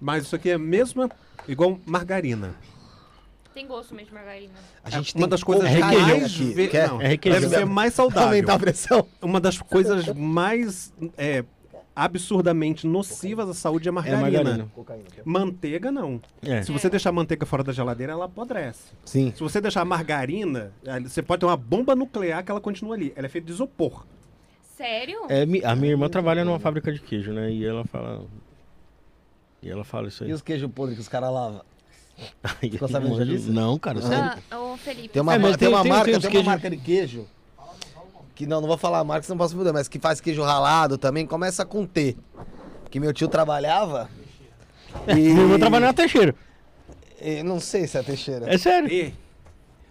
Mas 0.00 0.24
isso 0.24 0.34
aqui 0.34 0.48
é 0.48 0.56
mesmo 0.56 1.10
igual 1.46 1.78
margarina. 1.84 2.54
Tem 3.52 3.66
gosto 3.66 3.94
mesmo 3.94 4.08
de 4.08 4.14
margarina. 4.14 4.54
A 4.82 4.88
gente 4.88 5.14
é 5.14 5.18
uma 5.18 5.26
tem 5.26 5.28
das 5.28 5.42
coisas 5.44 5.68
coco 5.68 5.74
requeijão 5.84 6.20
mais... 6.20 6.34
aqui. 6.34 6.44
ve- 6.54 6.68
Quer? 6.68 6.88
Não, 6.88 7.02
É 7.02 7.08
requeijão. 7.08 7.40
deve 7.42 7.54
ser 7.54 7.66
mais 7.66 7.92
saudável. 7.92 8.28
Aumentar 8.28 8.54
a 8.54 8.58
pressão. 8.58 9.06
Uma 9.20 9.38
das 9.40 9.58
coisas 9.58 10.06
mais 10.14 10.90
é, 11.18 11.44
absurdamente 11.94 12.86
nocivas 12.86 13.48
à 13.48 13.54
saúde 13.54 13.88
é 13.88 13.90
a 13.90 13.92
É 13.92 13.94
margarina. 13.94 14.30
margarina. 14.32 14.68
Manteiga, 15.24 15.90
não. 15.92 16.20
É. 16.42 16.62
Se 16.62 16.72
você 16.72 16.88
deixar 16.88 17.10
a 17.10 17.12
manteiga 17.12 17.44
fora 17.46 17.62
da 17.62 17.72
geladeira, 17.72 18.12
ela 18.12 18.24
apodrece. 18.24 18.92
Sim. 19.04 19.32
Se 19.36 19.40
você 19.40 19.60
deixar 19.60 19.82
a 19.82 19.84
margarina, 19.84 20.72
eh, 20.84 21.00
você 21.00 21.22
pode 21.22 21.40
ter 21.40 21.46
uma 21.46 21.56
bomba 21.56 21.94
nuclear 21.94 22.42
que 22.44 22.50
ela 22.50 22.60
continua 22.60 22.94
ali. 22.94 23.12
Ela 23.16 23.26
é 23.26 23.28
feita 23.30 23.46
de 23.46 23.52
isopor. 23.52 24.06
Sério? 24.76 25.20
É, 25.28 25.42
a 25.64 25.76
minha 25.76 25.92
irmã 25.92 26.08
trabalha 26.08 26.44
numa 26.44 26.58
fábrica 26.58 26.92
de 26.92 27.00
queijo, 27.00 27.32
né? 27.32 27.50
E 27.52 27.64
ela 27.64 27.84
fala. 27.84 28.24
E 29.62 29.68
ela 29.68 29.84
fala 29.84 30.08
isso 30.08 30.24
aí. 30.24 30.30
E 30.30 30.32
os 30.32 30.42
queijos 30.42 30.70
podres 30.72 30.96
que 30.96 31.02
os 31.02 31.08
caras 31.08 31.30
lavam? 31.32 31.62
Ficou 32.60 32.88
sabendo 32.88 33.24
disso? 33.24 33.52
Não, 33.52 33.78
cara, 33.78 34.00
sério. 34.02 34.42
Ah, 34.50 34.58
ô, 34.60 34.76
Felipe. 34.76 35.08
Tem 35.08 35.22
uma, 35.22 35.34
É, 35.34 35.38
tem 35.38 35.56
tem- 35.56 35.68
uma 35.68 35.82
tem- 35.82 35.90
marca, 35.92 36.04
tem 36.04 36.12
tem, 36.20 36.26
uma 36.26 36.30
queijo- 36.30 36.46
marca 36.46 36.70
de 36.70 36.76
queijo. 36.78 37.26
Que 38.42 38.46
não, 38.48 38.60
não 38.60 38.66
vou 38.66 38.76
falar 38.76 38.98
a 38.98 39.04
marca, 39.04 39.22
senão 39.24 39.38
posso 39.38 39.54
fuder, 39.54 39.72
mas 39.72 39.86
que 39.86 40.00
faz 40.00 40.20
queijo 40.20 40.42
ralado 40.42 40.98
também, 40.98 41.24
começa 41.24 41.64
com 41.64 41.86
T. 41.86 42.16
Que 42.90 42.98
meu 42.98 43.12
tio 43.12 43.28
trabalhava. 43.28 44.10
E... 45.06 45.14
Minha 45.14 45.40
irmã 45.42 45.58
trabalha 45.60 45.86
na 45.86 45.92
Teixeira. 45.94 46.34
e 47.20 47.42
não 47.44 47.58
sei 47.60 47.86
se 47.86 47.96
é 47.96 48.02
Teixeira. 48.02 48.52
É 48.52 48.58
sério. 48.58 48.90
E 48.92 49.14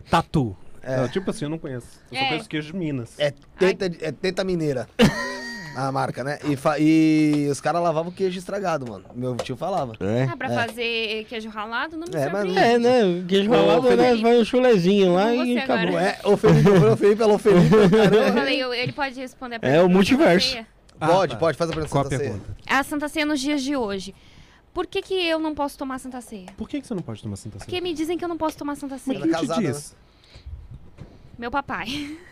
tatu. 0.09 0.55
É. 0.83 0.97
Não, 0.97 1.07
tipo 1.07 1.31
assim, 1.31 1.45
eu 1.45 1.49
não 1.49 1.57
conheço. 1.57 1.87
Eu 2.11 2.17
só 2.19 2.23
É. 2.25 2.27
conheço 2.27 2.49
queijo 2.49 2.71
de 2.73 2.77
Minas. 2.77 3.13
É 3.17 3.31
teta, 3.57 3.85
é 4.01 4.11
teta 4.11 4.43
mineira. 4.43 4.87
a 5.75 5.91
marca, 5.91 6.23
né? 6.23 6.37
E, 6.45 6.55
fa- 6.55 6.77
e 6.79 7.47
os 7.49 7.61
caras 7.61 7.81
lavavam 7.81 8.11
queijo 8.11 8.37
estragado, 8.37 8.89
mano. 8.89 9.05
Meu 9.15 9.35
tio 9.37 9.55
falava. 9.55 9.93
É. 9.99 10.23
Ah, 10.31 10.35
pra 10.37 10.49
fazer 10.49 11.25
queijo 11.29 11.49
ralado, 11.49 11.97
não 11.97 12.07
me 12.07 12.15
É, 12.15 12.29
mas 12.29 12.55
É, 12.57 12.77
né? 12.77 13.23
Queijo 13.27 13.49
Ô, 13.49 13.53
ralado, 13.53 13.95
né? 13.95 14.15
Vai 14.15 14.37
um 14.39 14.45
chulezinho 14.45 15.13
lá 15.13 15.33
e 15.33 15.53
você 15.53 15.59
acabou. 15.59 15.87
agora. 15.87 16.03
É, 16.03 16.19
o 16.27 16.37
Felipe, 16.37 16.69
o 16.69 16.97
Felipe, 16.97 17.23
alô 17.23 17.37
Felipe, 17.37 17.75
Eu 17.75 18.33
falei, 18.33 18.61
ele 18.81 18.91
pode 18.91 19.19
responder 19.19 19.55
a 19.55 19.57
É 19.57 19.59
pergunta 19.59 19.83
o 19.85 19.87
da 19.87 19.93
multiverso. 19.93 20.49
Ceia? 20.49 20.67
Ah, 20.99 21.07
Pode, 21.07 21.33
tá. 21.33 21.39
pode, 21.39 21.57
faz 21.57 21.69
a 21.69 21.73
pergunta. 21.73 21.91
Qual 21.91 22.01
a 22.01 22.03
Santa 22.03 22.17
Ceia. 22.17 22.29
pergunta? 22.31 22.55
A 22.67 22.83
Santa 22.83 23.07
Ceia 23.09 23.25
nos 23.25 23.39
dias 23.39 23.61
de 23.63 23.75
hoje. 23.75 24.13
Por 24.73 24.85
que, 24.85 25.01
que 25.01 25.13
eu 25.27 25.39
não 25.39 25.55
posso 25.55 25.77
tomar 25.77 25.99
Santa 25.99 26.21
Ceia? 26.21 26.45
Por 26.55 26.69
que, 26.69 26.79
que 26.79 26.85
você 26.87 26.93
não 26.93 27.01
pode 27.01 27.21
tomar 27.23 27.35
Santa 27.37 27.57
Porque 27.57 27.71
Ceia? 27.71 27.81
me 27.81 27.93
dizem 27.93 28.17
que 28.17 28.23
eu 28.23 28.29
não 28.29 28.37
posso 28.37 28.55
tomar 28.57 28.75
Santa 28.75 28.95
Mas 28.95 29.01
Ceia. 29.03 29.15
Ela 29.17 29.25
é 29.25 29.29
quem 29.29 29.39
te 29.41 29.47
casada, 29.47 29.61
diz? 29.67 29.95
Meu 31.39 31.49
papai. 31.49 31.87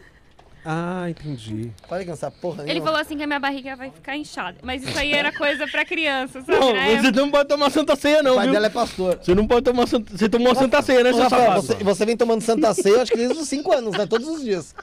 Ah, 0.65 1.09
entendi. 1.09 1.71
Pode 1.87 2.05
cansar 2.05 2.31
porra 2.31 2.63
Ele 2.63 2.73
nenhuma. 2.73 2.85
falou 2.87 3.01
assim 3.01 3.15
que 3.17 3.23
a 3.23 3.27
minha 3.27 3.39
barriga 3.39 3.75
vai 3.75 3.89
ficar 3.91 4.17
inchada. 4.17 4.57
Mas 4.61 4.83
isso 4.83 4.97
aí 4.97 5.13
era 5.13 5.31
coisa 5.31 5.65
pra 5.67 5.85
criança, 5.85 6.41
sabe? 6.41 6.59
Não, 6.59 6.73
Na 6.73 7.01
você 7.01 7.11
não 7.11 7.31
pode 7.31 7.47
tomar 7.49 7.69
Santa 7.69 7.95
Ceia, 7.95 8.19
O 8.19 8.23
não, 8.23 8.35
pai 8.35 8.45
viu? 8.45 8.53
dela 8.53 8.65
é 8.67 8.69
pastor. 8.69 9.17
Você 9.21 9.33
não 9.33 9.47
pode 9.47 9.63
tomar 9.63 9.87
Santa... 9.87 10.17
Você 10.17 10.27
tomou 10.29 10.53
Santa 10.55 10.81
Ceia, 10.81 11.03
né, 11.03 11.13
seu 11.13 11.29
safado? 11.29 11.61
você, 11.61 11.75
você 11.75 12.05
vem 12.05 12.17
tomando 12.17 12.41
Santa 12.41 12.73
Ceia, 12.73 13.01
acho 13.01 13.11
que 13.11 13.17
desde 13.17 13.37
os 13.37 13.47
5 13.47 13.71
anos, 13.73 13.97
né? 13.97 14.05
Todos 14.05 14.27
os 14.27 14.43
dias. 14.43 14.75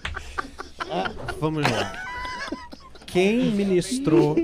Vamos 1.39 1.63
lá. 1.71 2.05
Quem 3.07 3.51
ministrou. 3.51 4.35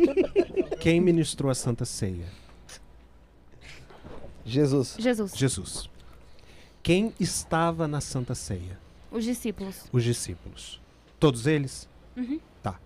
Quem 0.81 1.01
ministrou 1.01 1.51
a 1.51 1.55
Santa 1.55 1.85
Ceia? 1.85 2.27
Jesus. 4.45 4.97
Jesus, 4.99 5.33
Jesus. 5.35 5.91
Quem 6.83 7.13
estava 7.19 7.87
na 7.89 8.01
Santa 8.01 8.35
Ceia? 8.35 8.79
os 9.11 9.25
discípulos. 9.25 9.85
Os 9.93 10.03
discípulos. 10.03 10.81
Todos 11.23 11.47
eles? 11.47 11.89
Uhum. 12.17 12.41
Tá. 12.61 12.81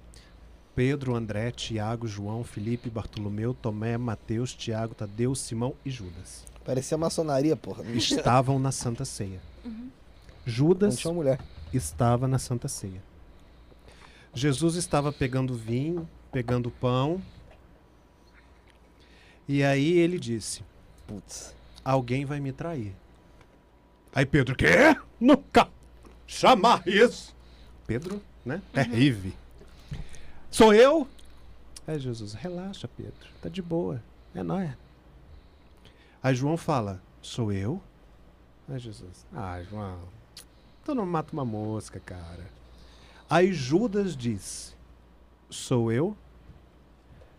Pedro, 0.75 1.15
André, 1.15 1.51
Tiago, 1.51 2.07
João, 2.07 2.45
Felipe, 2.45 2.91
Bartolomeu, 2.91 3.55
Tomé, 3.55 3.97
Mateus, 3.97 4.53
Tiago, 4.53 4.95
Tadeu, 4.95 5.35
Simão 5.35 5.75
e 5.83 5.91
Judas. 5.91 6.45
Parecia 6.63 6.99
maçonaria, 6.99 7.57
porra. 7.57 7.83
Estavam 7.97 8.59
na 8.59 8.71
Santa 8.71 9.07
Ceia. 9.07 9.41
Uhum. 9.65 9.73
não 9.85 9.91
Judas 10.45 11.03
mulher. 11.07 11.41
estava 11.73 12.29
na 12.29 12.39
Santa 12.39 12.69
Ceia. 12.69 13.03
Jesus 14.35 14.75
estava 14.75 15.11
pegando 15.11 15.55
vinho, 15.55 16.07
pegando 16.31 16.71
pão. 16.71 17.23
E 19.49 19.65
aí 19.65 19.97
ele 19.97 20.19
disse: 20.19 20.63
Putz. 21.07 21.57
Alguém 21.83 22.27
vai 22.27 22.39
me 22.39 22.53
trair. 22.53 22.95
Aí 24.15 24.27
Pedro, 24.27 24.55
quê? 24.55 24.95
Nunca 25.19 25.71
chamar 26.27 26.87
isso. 26.87 27.35
Pedro, 27.87 28.23
né? 28.45 28.61
Terrível. 28.73 29.33
Sou 30.51 30.75
eu? 30.75 31.07
Aí 31.87 31.99
Jesus, 31.99 32.35
relaxa, 32.35 32.89
Pedro. 32.89 33.29
Tá 33.41 33.49
de 33.49 33.63
boa. 33.63 34.03
É 34.35 34.43
nóis. 34.43 34.71
Aí 36.23 36.35
João 36.35 36.57
fala, 36.57 37.01
sou 37.23 37.53
eu? 37.53 37.81
Aí 38.69 38.79
Jesus, 38.79 39.25
ah, 39.33 39.63
João, 39.63 40.01
tu 40.85 40.95
não 40.95 41.07
mata 41.07 41.33
uma 41.33 41.45
mosca, 41.45 42.01
cara. 42.01 42.51
Aí 43.31 43.53
Judas 43.53 44.17
diz, 44.17 44.77
sou 45.49 45.93
eu? 45.93 46.17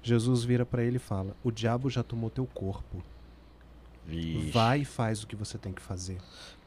Jesus 0.02 0.46
vira 0.46 0.66
pra 0.66 0.84
ele 0.84 0.96
e 0.96 1.00
fala, 1.00 1.36
o 1.44 1.52
diabo 1.52 1.90
já 1.90 2.02
tomou 2.02 2.30
teu 2.30 2.46
corpo. 2.46 3.04
Vixe. 4.06 4.52
Vai 4.52 4.82
e 4.82 4.86
faz 4.86 5.22
o 5.22 5.28
que 5.28 5.36
você 5.36 5.58
tem 5.58 5.74
que 5.74 5.82
fazer. 5.82 6.18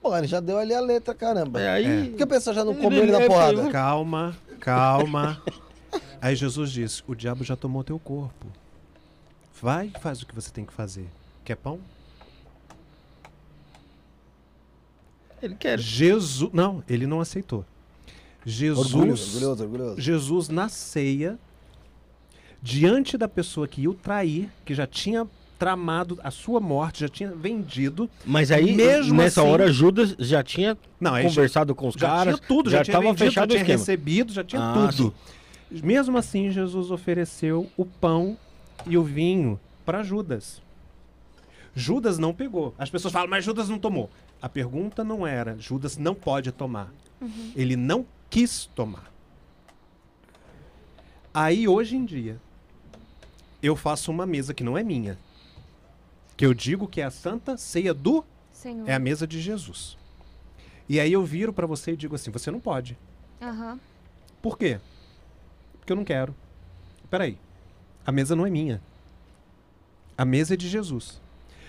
Pô, 0.02 0.16
ele 0.16 0.26
já 0.26 0.40
deu 0.40 0.58
ali 0.58 0.72
a 0.72 0.80
letra, 0.80 1.14
caramba. 1.14 1.60
É, 1.60 1.68
aí... 1.68 2.08
Por 2.10 2.16
que 2.16 2.24
o 2.24 2.26
pessoal 2.26 2.54
já 2.56 2.64
não 2.64 2.74
comeu 2.74 3.02
ele 3.02 3.12
na 3.12 3.20
é, 3.22 3.26
porrada? 3.26 3.70
Calma, 3.70 4.36
calma. 4.58 5.42
Aí 6.22 6.36
Jesus 6.36 6.70
diz: 6.70 7.02
O 7.08 7.14
diabo 7.14 7.42
já 7.42 7.56
tomou 7.56 7.82
teu 7.82 7.98
corpo. 7.98 8.46
Vai 9.60 9.90
e 9.94 10.00
faz 10.00 10.22
o 10.22 10.26
que 10.26 10.34
você 10.34 10.50
tem 10.50 10.64
que 10.64 10.72
fazer. 10.72 11.08
Quer 11.44 11.56
pão? 11.56 11.80
Ele 15.42 15.54
quer. 15.54 15.78
Jesus. 15.78 16.52
Não, 16.52 16.84
ele 16.88 17.06
não 17.06 17.20
aceitou. 17.20 17.64
Jesus. 18.44 18.94
Orgulhoso, 18.94 19.24
orgulhoso, 19.34 19.62
orgulhoso. 19.64 20.00
Jesus 20.00 20.48
na 20.48 20.68
ceia, 20.68 21.38
diante 22.62 23.16
da 23.16 23.28
pessoa 23.28 23.66
que 23.66 23.82
ia 23.82 23.90
o 23.90 23.94
trair, 23.94 24.50
que 24.64 24.74
já 24.74 24.86
tinha 24.86 25.26
tramado 25.60 26.18
a 26.24 26.30
sua 26.30 26.58
morte, 26.58 27.00
já 27.02 27.08
tinha 27.08 27.30
vendido. 27.30 28.08
Mas 28.24 28.50
aí, 28.50 28.72
Mesmo 28.74 29.14
nessa 29.18 29.42
assim- 29.42 29.50
hora, 29.50 29.70
Judas 29.70 30.16
já 30.18 30.42
tinha 30.42 30.76
Não, 30.98 31.20
conversado 31.22 31.74
com 31.74 31.86
os 31.88 31.94
já 31.94 32.08
caras. 32.08 32.36
tinha 32.36 32.48
tudo, 32.48 32.70
já, 32.70 32.82
tinha 32.82 32.92
tava 32.96 33.04
vendido, 33.04 33.24
fechado 33.26 33.52
já 33.52 33.58
tinha 33.58 33.60
esquema. 33.62 33.78
recebido, 33.78 34.32
já 34.32 34.42
tinha 34.42 34.62
Ah, 34.62 34.88
tudo. 34.90 35.14
Mesmo 35.70 36.16
assim, 36.16 36.50
Jesus 36.50 36.90
ofereceu 36.90 37.70
o 37.76 37.84
pão 37.84 38.38
e 38.86 38.96
o 38.96 39.04
vinho 39.04 39.60
para 39.84 40.02
Judas. 40.02 40.62
Judas 41.76 42.18
não 42.18 42.32
pegou. 42.32 42.74
As 42.78 42.88
pessoas 42.90 43.12
falam, 43.12 43.28
mas 43.28 43.44
Judas 43.44 43.68
não 43.68 43.78
tomou. 43.78 44.10
A 44.40 44.48
pergunta 44.48 45.04
não 45.04 45.26
era, 45.26 45.56
Judas 45.58 45.98
não 45.98 46.14
pode 46.14 46.50
tomar. 46.50 46.90
Ele 47.54 47.76
não 47.76 48.06
quis 48.30 48.64
tomar. 48.74 49.10
Aí, 51.32 51.68
hoje 51.68 51.96
em 51.96 52.04
dia, 52.04 52.40
eu 53.62 53.76
faço 53.76 54.10
uma 54.10 54.24
mesa 54.26 54.52
que 54.54 54.64
não 54.64 54.76
é 54.78 54.82
minha. 54.82 55.18
Que 56.40 56.46
eu 56.46 56.54
digo 56.54 56.88
que 56.88 57.02
é 57.02 57.04
a 57.04 57.10
santa 57.10 57.54
ceia 57.58 57.92
do 57.92 58.24
Senhor. 58.50 58.88
é 58.88 58.94
a 58.94 58.98
mesa 58.98 59.26
de 59.26 59.38
Jesus. 59.38 59.98
E 60.88 60.98
aí 60.98 61.12
eu 61.12 61.22
viro 61.22 61.52
pra 61.52 61.66
você 61.66 61.92
e 61.92 61.96
digo 61.98 62.14
assim: 62.14 62.30
você 62.30 62.50
não 62.50 62.58
pode. 62.58 62.96
Aham. 63.42 63.78
Por 64.40 64.56
quê? 64.56 64.80
Porque 65.78 65.92
eu 65.92 65.96
não 65.96 66.02
quero. 66.02 66.34
Peraí. 67.10 67.36
A 68.06 68.10
mesa 68.10 68.34
não 68.34 68.46
é 68.46 68.48
minha. 68.48 68.80
A 70.16 70.24
mesa 70.24 70.54
é 70.54 70.56
de 70.56 70.66
Jesus. 70.66 71.20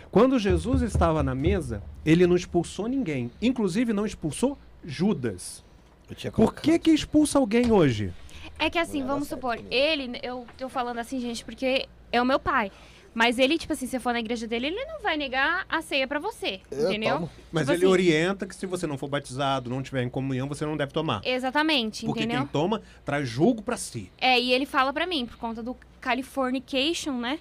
Quando 0.09 0.39
Jesus 0.39 0.81
estava 0.83 1.21
na 1.21 1.35
mesa, 1.35 1.83
ele 2.05 2.25
não 2.25 2.37
expulsou 2.37 2.87
ninguém. 2.87 3.29
Inclusive 3.41 3.91
não 3.91 4.05
expulsou 4.05 4.57
Judas. 4.85 5.65
Eu 6.09 6.15
tinha 6.15 6.31
Por 6.31 6.55
que 6.55 6.79
que 6.79 6.91
expulsa 6.91 7.39
alguém 7.39 7.73
hoje? 7.73 8.13
É 8.57 8.69
que 8.69 8.79
assim, 8.79 9.05
vamos 9.05 9.27
supor, 9.27 9.59
ele, 9.69 10.17
eu 10.23 10.47
tô 10.57 10.69
falando 10.69 10.99
assim, 10.99 11.19
gente, 11.19 11.43
porque 11.43 11.89
é 12.09 12.21
o 12.21 12.25
meu 12.25 12.39
pai. 12.39 12.71
Mas 13.13 13.37
ele, 13.37 13.57
tipo 13.57 13.73
assim, 13.73 13.85
se 13.85 13.91
você 13.91 13.99
for 13.99 14.13
na 14.13 14.19
igreja 14.21 14.47
dele, 14.47 14.67
ele 14.67 14.85
não 14.85 15.01
vai 15.01 15.17
negar 15.17 15.65
a 15.67 15.81
ceia 15.81 16.07
pra 16.07 16.17
você. 16.17 16.61
Eu 16.71 16.89
entendeu? 16.89 17.15
tomo. 17.15 17.29
Mas 17.51 17.63
Tipo 17.63 17.73
ele 17.73 17.83
assim- 17.85 17.91
orienta 17.91 18.47
que 18.47 18.55
se 18.55 18.65
você 18.65 18.87
não 18.87 18.97
for 18.97 19.09
batizado, 19.09 19.69
não 19.69 19.83
tiver 19.83 20.03
em 20.03 20.09
comunhão, 20.09 20.47
você 20.47 20.65
não 20.65 20.77
deve 20.77 20.93
tomar. 20.93 21.21
Exatamente, 21.25 22.05
Porque 22.05 22.21
entendeu? 22.23 22.39
quem 22.43 22.47
toma 22.47 22.81
traz 23.03 23.27
julgo 23.27 23.61
pra 23.61 23.75
si. 23.75 24.09
É, 24.17 24.39
e 24.39 24.53
ele 24.53 24.65
fala 24.65 24.93
pra 24.93 25.05
mim, 25.05 25.25
por 25.25 25.35
conta 25.37 25.61
do 25.61 25.75
Californication, 25.99 27.13
né? 27.19 27.37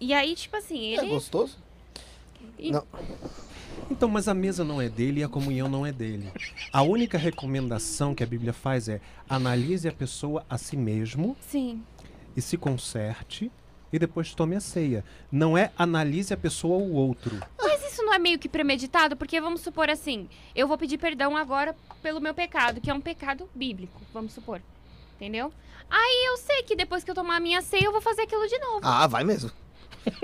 E 0.00 0.12
aí, 0.14 0.34
tipo 0.36 0.56
assim, 0.56 0.94
É 0.94 0.98
ele. 1.02 1.08
gostoso? 1.10 1.58
E- 2.58 2.70
Não. 2.70 2.84
Então, 3.90 4.08
mas 4.08 4.28
a 4.28 4.34
mesa 4.34 4.64
não 4.64 4.80
é 4.80 4.88
dele 4.88 5.20
e 5.20 5.24
a 5.24 5.28
comunhão 5.28 5.68
não 5.68 5.84
é 5.84 5.90
dele. 5.92 6.30
A 6.72 6.82
única 6.82 7.18
recomendação 7.18 8.14
que 8.14 8.22
a 8.22 8.26
Bíblia 8.26 8.52
faz 8.52 8.88
é 8.88 9.00
analise 9.28 9.88
a 9.88 9.92
pessoa 9.92 10.44
a 10.48 10.56
si 10.56 10.76
mesmo 10.76 11.36
Sim. 11.40 11.82
e 12.36 12.40
se 12.40 12.56
conserte 12.56 13.50
e 13.94 13.98
depois 13.98 14.34
tome 14.34 14.56
a 14.56 14.60
ceia. 14.60 15.04
Não 15.30 15.56
é 15.56 15.70
analise 15.78 16.34
a 16.34 16.36
pessoa 16.36 16.78
ou 16.78 16.88
o 16.88 16.94
outro. 16.94 17.38
Mas 17.56 17.92
isso 17.92 18.02
não 18.02 18.12
é 18.12 18.18
meio 18.18 18.40
que 18.40 18.48
premeditado? 18.48 19.14
Porque 19.16 19.40
vamos 19.40 19.60
supor 19.60 19.88
assim, 19.88 20.28
eu 20.52 20.66
vou 20.66 20.76
pedir 20.76 20.98
perdão 20.98 21.36
agora 21.36 21.76
pelo 22.02 22.20
meu 22.20 22.34
pecado, 22.34 22.80
que 22.80 22.90
é 22.90 22.94
um 22.94 23.00
pecado 23.00 23.48
bíblico, 23.54 24.00
vamos 24.12 24.32
supor. 24.32 24.60
Entendeu? 25.14 25.52
Aí 25.88 26.26
eu 26.26 26.36
sei 26.38 26.64
que 26.64 26.74
depois 26.74 27.04
que 27.04 27.10
eu 27.12 27.14
tomar 27.14 27.36
a 27.36 27.40
minha 27.40 27.62
ceia, 27.62 27.84
eu 27.84 27.92
vou 27.92 28.00
fazer 28.00 28.22
aquilo 28.22 28.48
de 28.48 28.58
novo. 28.58 28.80
Ah, 28.82 29.06
vai 29.06 29.22
mesmo. 29.22 29.52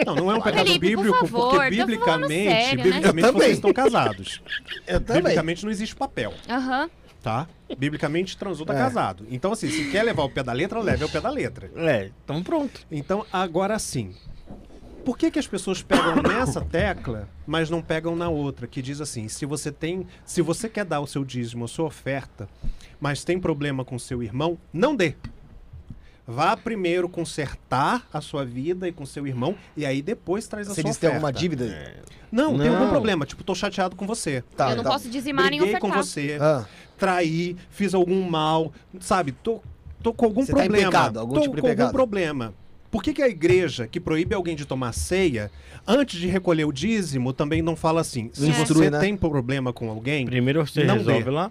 Não, 0.05 0.17
não 0.17 0.33
é 0.33 0.35
um 0.35 0.43
pecado 0.43 0.67
Felipe, 0.67 0.97
por 0.97 1.05
bíblico 1.05 1.27
favor, 1.27 1.51
porque 1.55 1.71
biblicamente, 1.71 2.51
sério, 2.51 2.79
né? 2.79 2.83
biblicamente 2.83 3.33
vocês 3.33 3.53
estão 3.53 3.73
casados. 3.73 4.43
Eu 4.85 5.01
também. 5.01 5.23
Biblicamente 5.23 5.65
não 5.65 5.71
existe 5.71 5.95
papel, 5.95 6.35
Aham. 6.49 6.91
tá? 7.23 7.47
Biblicamente 7.79 8.37
transou 8.37 8.67
tá 8.67 8.75
É. 8.75 8.79
casado. 8.79 9.27
Então 9.31 9.53
assim, 9.53 9.69
se 9.71 9.91
quer 9.91 10.03
levar 10.03 10.25
o 10.25 10.31
pé 10.31 10.43
da 10.43 10.53
letra, 10.53 10.81
leve 10.81 11.03
ao 11.03 11.09
pé 11.09 11.21
da 11.21 11.31
letra. 11.31 11.71
É, 11.77 12.11
então 12.25 12.43
pronto. 12.43 12.81
Então, 12.91 13.25
agora 13.33 13.79
sim. 13.79 14.15
Por 15.05 15.17
que, 15.17 15.31
que 15.31 15.39
as 15.39 15.47
pessoas 15.47 15.81
pegam 15.83 16.17
nessa 16.23 16.61
tecla, 16.65 17.27
mas 17.47 17.71
não 17.71 17.81
pegam 17.81 18.15
na 18.15 18.29
outra, 18.29 18.67
que 18.67 18.83
diz 18.83 19.01
assim: 19.01 19.29
se 19.29 19.47
você 19.47 19.73
tem, 19.73 20.07
se 20.27 20.43
você 20.43 20.69
quer 20.69 20.85
dar 20.85 21.01
o 21.01 21.07
seu 21.07 21.25
dízimo, 21.25 21.65
a 21.65 21.69
sua 21.69 21.87
oferta, 21.87 22.49
mas 23.01 23.25
tem 23.25 23.41
problema 23.41 23.83
com 23.85 23.99
seu 23.99 24.23
irmão, 24.23 24.59
não 24.73 24.95
dê. 24.95 25.15
Vá 26.27 26.57
primeiro 26.57 27.09
consertar 27.09 28.07
a 28.13 28.21
sua 28.21 28.45
vida 28.45 28.87
e 28.87 28.93
com 28.93 29.05
seu 29.05 29.27
irmão 29.27 29.57
e 29.77 29.85
aí 29.85 30.01
depois 30.01 30.47
traz 30.47 30.69
a 30.69 30.75
Você 30.75 30.83
sua 30.83 30.91
disse 30.91 31.01
que 31.01 31.07
tem 31.07 31.09
oferta. 31.11 31.27
alguma 31.27 31.33
dívida? 31.41 31.95
Não, 32.31 32.57
tem 32.57 32.69
algum 32.69 32.85
Não. 32.85 32.91
problema. 32.91 33.27
Tipo, 33.27 33.43
tô 33.43 33.53
chateado 33.55 33.97
com 33.97 34.07
você. 34.07 34.45
Tá, 34.57 34.71
eu 34.71 34.77
não 34.77 34.85
tá. 34.85 34.91
posso 34.91 35.09
dizimar 35.11 35.51
nem 35.51 35.59
Briguei 35.59 35.81
com 35.81 35.89
ofertar. 35.89 36.05
você, 36.05 36.39
Ah, 36.41 36.65
traí, 37.01 37.57
fiz 37.71 37.95
algum 37.95 38.23
mal, 38.29 38.71
sabe? 39.01 39.33
Tô, 39.33 39.61
tô 40.03 40.13
com 40.13 40.27
algum 40.27 40.43
Você 40.45 40.53
tá 40.53 40.61
em 40.65 40.69
problema. 40.69 40.91
pecado, 40.93 41.19
algum 41.19 41.35
tô 41.35 41.41
tipo 41.41 41.57
de 41.57 41.63
com 41.63 41.69
pecado. 41.69 41.87
algum 41.87 41.93
problema. 41.97 42.55
Por 42.91 43.03
que, 43.03 43.13
que 43.15 43.23
a 43.23 43.29
igreja 43.29 43.87
que 43.87 43.99
proíbe 44.01 44.35
alguém 44.35 44.55
de 44.57 44.65
tomar 44.65 44.93
ceia, 44.93 45.51
antes 45.87 46.19
de 46.21 46.27
recolher 46.27 46.65
o 46.65 46.73
dízimo, 46.73 47.33
também 47.33 47.63
não 47.63 47.75
fala 47.77 48.01
assim? 48.01 48.29
Se 48.33 48.49
Instrui, 48.49 48.85
você 48.87 48.91
né? 48.91 48.99
tem 49.01 49.17
problema 49.17 49.73
com 49.73 49.89
alguém, 49.89 50.27
Primeiro 50.27 50.67
você 50.67 50.85
Não 50.85 50.97
resolve 50.97 51.23
dê. 51.25 51.31
lá. 51.31 51.51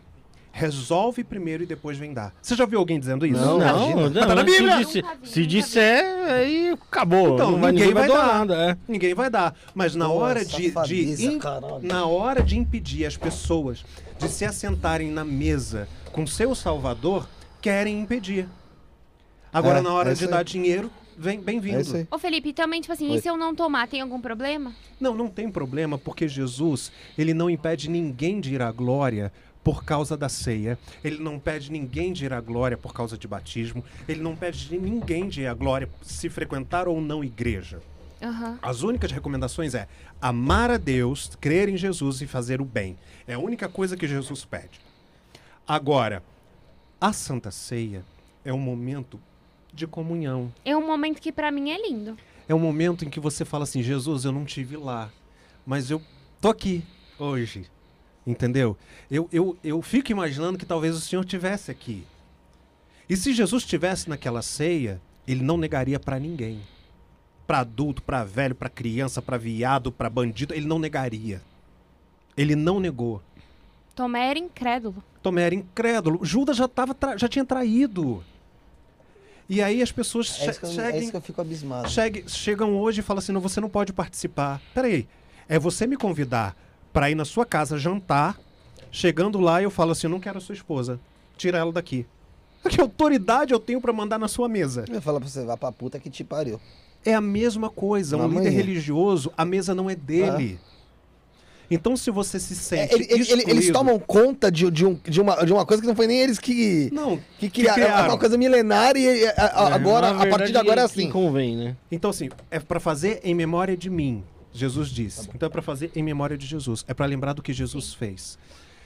resolve 0.52 1.24
primeiro 1.24 1.64
e 1.64 1.66
depois 1.66 1.98
vem 1.98 2.12
dar. 2.14 2.34
Você 2.42 2.56
já 2.56 2.66
viu 2.66 2.80
alguém 2.80 3.00
dizendo 3.00 3.26
isso? 3.26 3.40
Não, 3.40 3.58
Não, 3.58 3.92
imagina. 3.92 4.10
não, 4.10 4.28
Tá 4.28 4.36
na 4.36 4.44
Bíblia? 4.44 4.78
se, 4.80 4.84
disse- 4.86 5.04
se 5.24 5.46
disser, 5.46 6.04
aí 6.30 6.72
acabou. 6.72 7.36
Então, 7.36 7.52
não 7.52 7.60
vai, 7.62 7.72
ninguém 7.72 7.94
vai 7.94 8.08
doar 8.08 8.26
dar. 8.28 8.34
nada. 8.40 8.72
É. 8.72 8.78
Ninguém 8.86 9.14
vai 9.14 9.30
dar. 9.30 9.56
Mas 9.74 9.96
na 9.96 10.08
Pô, 10.10 10.16
hora 10.16 10.44
de, 10.44 10.72
de 11.16 11.38
caralho. 11.40 11.80
na 11.84 12.06
hora 12.06 12.44
de 12.44 12.58
impedir 12.58 13.06
as 13.06 13.16
pessoas 13.16 13.86
de 14.20 14.28
se 14.28 14.44
assentarem 14.46 15.10
na 15.10 15.24
mesa 15.24 15.88
com 16.12 16.28
seu 16.28 16.54
Salvador, 16.54 17.28
querem 17.62 18.02
impedir. 18.02 18.48
Agora, 19.52 19.80
É, 19.80 19.82
na 19.82 19.94
hora 19.94 20.12
é 20.12 20.14
de 20.14 20.28
dar 20.28 20.44
dinheiro, 20.44 20.92
vem 21.18 21.40
bem-vindo. 21.40 21.98
é. 21.98 22.08
Ô, 22.12 22.20
Felipe, 22.20 22.52
também, 22.54 22.82
tipo 22.82 22.92
assim, 22.94 23.10
Oi. 23.10 23.18
e 23.18 23.22
se 23.22 23.28
eu 23.30 23.38
não 23.38 23.56
tomar, 23.56 23.88
tem 23.88 24.02
algum 24.02 24.20
problema? 24.22 24.74
Não, 25.00 25.16
não 25.16 25.28
tem 25.30 25.50
problema, 25.50 25.98
porque 25.98 26.28
Jesus, 26.28 26.92
ele 27.18 27.34
não 27.34 27.50
impede 27.50 27.90
ninguém 27.90 28.40
de 28.42 28.54
ir 28.54 28.62
à 28.62 28.72
glória 28.72 29.32
por 29.64 29.84
causa 29.84 30.16
da 30.18 30.28
ceia. 30.30 30.78
Ele 31.04 31.18
não 31.20 31.40
pede 31.40 31.72
ninguém 31.72 32.12
de 32.14 32.26
ir 32.26 32.34
à 32.34 32.42
glória 32.42 32.78
por 32.78 32.94
causa 32.94 33.18
de 33.18 33.28
batismo. 33.28 33.84
Ele 34.08 34.22
não 34.22 34.36
pede 34.36 34.68
de 34.68 34.78
ninguém 34.78 35.28
de 35.30 35.42
ir 35.42 35.48
à 35.48 35.54
glória 35.54 35.90
se 36.02 36.30
frequentar 36.30 36.88
ou 36.88 37.00
não 37.02 37.24
igreja. 37.24 37.80
Aham. 38.22 38.60
As 38.62 38.82
únicas 38.82 39.12
recomendações 39.12 39.74
é 39.74 39.88
amar 40.22 40.70
a 40.70 40.78
Deus, 40.78 41.32
crer 41.40 41.70
em 41.70 41.78
Jesus 41.78 42.22
e 42.22 42.28
fazer 42.28 42.62
o 42.62 42.66
bem. 42.66 42.98
É 43.28 43.34
a 43.34 43.40
única 43.40 43.70
coisa 43.70 43.96
que 43.96 44.08
Jesus 44.08 44.44
pede. 44.46 44.82
Agora, 45.68 46.24
a 47.00 47.14
Santa 47.14 47.52
Ceia 47.52 48.04
é 48.44 48.52
um 48.52 48.60
momento 48.60 49.20
de 49.74 49.88
comunhão. 49.88 50.54
É 50.66 50.76
um 50.76 50.86
momento 50.86 51.22
que 51.22 51.32
pra 51.32 51.52
mim 51.52 51.70
é 51.70 51.82
lindo. 51.82 52.18
É 52.48 52.56
um 52.56 52.60
momento 52.60 53.06
em 53.06 53.10
que 53.10 53.20
você 53.20 53.46
fala 53.46 53.64
assim: 53.64 53.82
Jesus, 53.82 54.26
eu 54.26 54.32
não 54.32 54.44
tive 54.44 54.76
lá, 54.76 55.12
mas 55.66 55.92
eu 55.92 56.02
tô 56.42 56.50
aqui 56.50 56.84
hoje. 57.18 57.70
Entendeu? 58.26 58.78
Eu, 59.10 59.30
eu, 59.32 59.58
eu 59.64 59.82
fico 59.82 60.12
imaginando 60.12 60.58
que 60.58 60.66
talvez 60.66 60.96
o 60.96 61.02
Senhor 61.02 61.24
tivesse 61.24 61.72
aqui. 61.72 62.06
E 63.08 63.16
se 63.18 63.34
Jesus 63.34 63.64
estivesse 63.64 64.10
naquela 64.10 64.42
ceia, 64.42 65.02
ele 65.28 65.44
não 65.44 65.58
negaria 65.58 66.00
para 66.00 66.20
ninguém. 66.20 66.62
Para 67.50 67.62
adulto, 67.62 68.04
para 68.04 68.24
velho, 68.24 68.54
para 68.54 68.70
criança, 68.70 69.24
para 69.24 69.36
viado, 69.36 69.92
para 69.92 70.08
bandido, 70.08 70.54
ele 70.54 70.68
não 70.68 70.78
negaria. 70.78 71.42
Ele 72.38 72.56
não 72.56 72.80
negou. 72.80 73.24
Tomé 73.96 74.30
era 74.30 74.38
incrédulo. 74.38 75.04
Tomé 75.24 75.42
era 75.48 75.56
incrédulo. 75.56 76.24
Judas 76.24 76.56
já, 76.58 76.68
tava 76.68 76.94
tra- 76.94 77.18
já 77.18 77.28
tinha 77.28 77.44
traído. 77.44 78.24
E 79.50 79.64
aí 79.64 79.82
as 79.82 79.92
pessoas 79.92 80.40
É 80.42 80.54
che- 80.54 80.64
eu, 80.64 80.70
é 80.70 80.74
seguem 80.74 81.02
isso 81.02 81.10
que 81.10 81.18
eu 81.18 81.22
fico 81.22 81.42
abismado. 81.42 81.90
Chegue- 81.90 82.24
chegam 82.30 82.78
hoje 82.78 83.00
e 83.00 83.04
falam 83.04 83.18
assim: 83.18 83.32
não, 83.32 83.42
você 83.42 83.60
não 83.60 83.68
pode 83.68 83.92
participar. 83.94 84.62
Peraí, 84.76 85.08
é 85.48 85.58
você 85.58 85.88
me 85.88 85.98
convidar 85.98 86.56
para 86.94 87.10
ir 87.10 87.16
na 87.16 87.26
sua 87.26 87.48
casa 87.48 87.80
jantar. 87.80 88.40
Chegando 88.92 89.40
lá, 89.40 89.60
eu 89.60 89.72
falo 89.72 89.94
assim: 89.94 90.06
eu 90.06 90.12
não 90.12 90.20
quero 90.20 90.38
a 90.38 90.42
sua 90.42 90.54
esposa. 90.54 91.00
Tira 91.36 91.58
ela 91.58 91.72
daqui. 91.72 92.06
Que 92.70 92.80
autoridade 92.80 93.54
eu 93.56 93.60
tenho 93.60 93.82
para 93.82 93.92
mandar 93.92 94.20
na 94.20 94.28
sua 94.28 94.48
mesa? 94.48 94.86
Eu 94.88 95.02
falo 95.02 95.20
pra 95.20 95.28
você, 95.28 95.44
vá 95.44 95.58
pra 95.58 95.72
puta 95.72 96.00
que 96.00 96.12
te 96.12 96.24
pariu. 96.24 96.62
É 97.06 97.14
a 97.14 97.22
mesma 97.22 97.70
coisa. 97.70 98.18
Um 98.18 98.22
Amanhã. 98.24 98.42
líder 98.42 98.56
religioso, 98.56 99.32
a 99.38 99.46
mesa 99.46 99.74
não 99.74 99.90
é 99.90 99.96
dele. 99.96 100.60
Então, 101.72 101.96
se 101.96 102.10
você 102.10 102.40
se 102.40 102.54
É, 102.54 102.56
sente. 102.88 102.94
ele- 102.96 103.08
ele- 103.12 103.32
ele- 103.32 103.52
eles 103.52 103.72
tomam 103.72 104.00
conta 104.00 104.52
de, 104.52 104.70
de, 104.72 104.86
um, 104.88 104.96
de, 105.08 105.22
uma, 105.22 105.46
de 105.46 105.54
uma 105.54 105.64
coisa 105.68 105.82
que 105.82 105.88
não 105.88 105.96
foi 105.96 106.08
nem 106.08 106.20
eles 106.20 106.40
que, 106.40 106.90
Não, 106.92 107.20
que 107.38 107.48
criaram. 107.48 107.82
É 107.82 107.86
criaram. 107.86 108.10
uma 108.10 108.18
coisa 108.18 108.38
milenária 108.40 109.00
e 109.16 109.28
a- 109.28 109.34
a- 109.36 109.76
agora, 109.76 110.12
Na 110.14 110.24
a 110.24 110.28
partir 110.28 110.52
de 110.52 110.58
agora 110.58 110.82
é 110.82 110.88
verdade, 110.88 110.94
que 110.94 111.02
assim. 111.02 111.12
convém, 111.12 111.56
né? 111.56 111.76
Então, 111.92 112.10
assim, 112.10 112.30
é 112.50 112.60
para 112.60 112.80
fazer 112.80 113.20
em 113.24 113.36
memória 113.36 113.78
de 113.78 113.88
mim, 113.88 114.24
Jesus 114.52 114.90
Tá 114.90 114.96
disse. 114.96 115.30
então 115.34 115.46
é 115.46 115.50
para 115.50 115.62
fazer 115.62 115.92
em 115.96 116.02
memória 116.02 116.36
de 116.36 116.48
Jesus. 116.48 116.84
É 116.88 116.94
para 116.96 117.06
lembrar 117.06 117.34
do 117.34 117.44
que 117.44 117.54
Jesus 117.54 117.94
fez. 117.94 118.40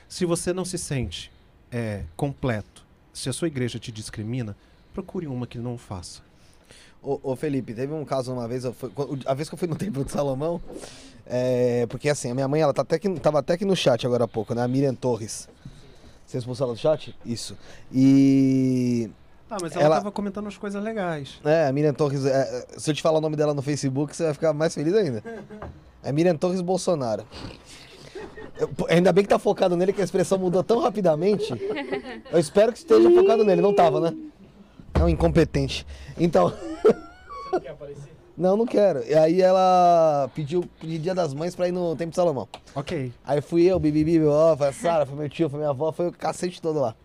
Se 0.09 0.25
você 0.25 0.51
não 0.51 0.65
se 0.65 0.77
sente 0.77 1.31
é, 1.71 2.03
completo, 2.17 2.85
se 3.13 3.29
a 3.29 3.33
sua 3.33 3.47
igreja 3.47 3.79
te 3.79 3.93
discrimina, 3.93 4.57
procure 4.93 5.25
uma 5.25 5.47
que 5.47 5.57
não 5.57 5.77
faça. 5.77 6.21
Ô, 7.03 7.19
ô, 7.21 7.35
Felipe, 7.35 7.73
teve 7.73 7.93
um 7.93 8.05
caso 8.05 8.31
uma 8.31 8.47
vez, 8.47 8.63
eu 8.63 8.73
fui- 8.73 8.89
a 9.25 9.33
vez 9.33 9.49
que 9.49 9.55
eu 9.55 9.59
fui 9.59 9.67
no 9.67 9.75
templo 9.77 10.05
de 10.05 10.11
Salomão, 10.11 10.61
é, 11.27 11.85
porque 11.89 12.07
assim, 12.09 12.31
a 12.31 12.33
minha 12.33 12.47
mãe, 12.47 12.61
ela 12.61 12.73
tá 12.73 12.81
até 12.81 12.95
aqui, 12.95 13.09
tava 13.19 13.39
até 13.39 13.53
aqui 13.53 13.65
no 13.65 13.75
chat 13.75 14.05
agora 14.05 14.23
há 14.23 14.27
pouco, 14.27 14.53
né? 14.55 14.61
A 14.63 14.67
Miriam 14.67 14.95
Torres. 14.95 15.49
Você 16.25 16.37
expulsou 16.37 16.65
ela 16.67 16.73
do 16.75 16.79
chat? 16.79 17.13
Isso. 17.25 17.57
E 17.91 19.09
Ah, 19.49 19.57
mas 19.61 19.73
ela, 19.75 19.83
Ela- 19.85 19.95
tava 19.97 20.11
comentando 20.11 20.47
as 20.47 20.57
coisas 20.57 20.81
legais. 20.81 21.39
É, 21.43 21.67
a 21.67 21.71
Miriam 21.73 21.93
Torres. 21.93 22.25
é, 22.25 22.65
é, 22.73 22.79
se 22.79 22.89
eu 22.89 22.95
te 22.95 23.01
falar 23.01 23.17
o 23.17 23.21
nome 23.21 23.35
dela 23.35 23.53
no 23.53 23.61
Facebook, 23.61 24.15
você 24.15 24.23
vai 24.23 24.33
ficar 24.33 24.53
mais 24.53 24.73
feliz 24.73 24.93
ainda. 24.95 25.21
É 26.01 26.11
Miriam 26.11 26.35
Torres 26.37 26.61
Bolsonaro. 26.61 27.23
Eu- 28.57 28.69
ainda 28.89 29.11
bem 29.11 29.23
que 29.23 29.29
tá 29.29 29.37
focado 29.37 29.75
nele, 29.75 29.91
que 29.93 30.01
a 30.01 30.03
expressão 30.03 30.37
mudou 30.37 30.63
tão 30.63 30.79
rapidamente. 30.79 31.53
Eu 32.31 32.39
espero 32.39 32.71
que 32.71 32.77
esteja 32.79 33.09
focado 33.11 33.43
nele. 33.43 33.61
Não 33.61 33.75
tava, 33.75 33.99
né? 33.99 34.15
É 34.95 35.03
um 35.03 35.09
incompetente. 35.09 35.85
Então. 36.17 36.51
Não 37.53 37.59
quer 37.61 37.69
aparecer? 37.69 38.11
Não, 38.35 38.57
não 38.57 38.65
quero. 38.65 39.03
E 39.07 39.13
aí 39.13 39.41
ela 39.41 40.29
pediu 40.33 40.63
de 40.81 40.97
Dia 40.97 41.13
das 41.13 41.33
Mães 41.33 41.55
pra 41.55 41.67
ir 41.67 41.71
no 41.71 41.95
Templo 41.95 42.09
de 42.11 42.15
Salomão. 42.15 42.47
Ok. 42.73 43.11
Aí 43.23 43.41
fui 43.41 43.63
eu, 43.63 43.79
Bibi, 43.79 44.03
Bibi, 44.03 44.25
ó, 44.25 44.57
foi 44.57 44.67
a 44.69 44.73
Sara, 44.73 45.05
foi 45.05 45.15
meu 45.15 45.29
tio, 45.29 45.49
foi 45.49 45.59
minha 45.59 45.69
avó, 45.69 45.91
foi 45.91 46.07
o 46.07 46.11
cacete 46.11 46.59
todo 46.61 46.79
lá. 46.79 46.95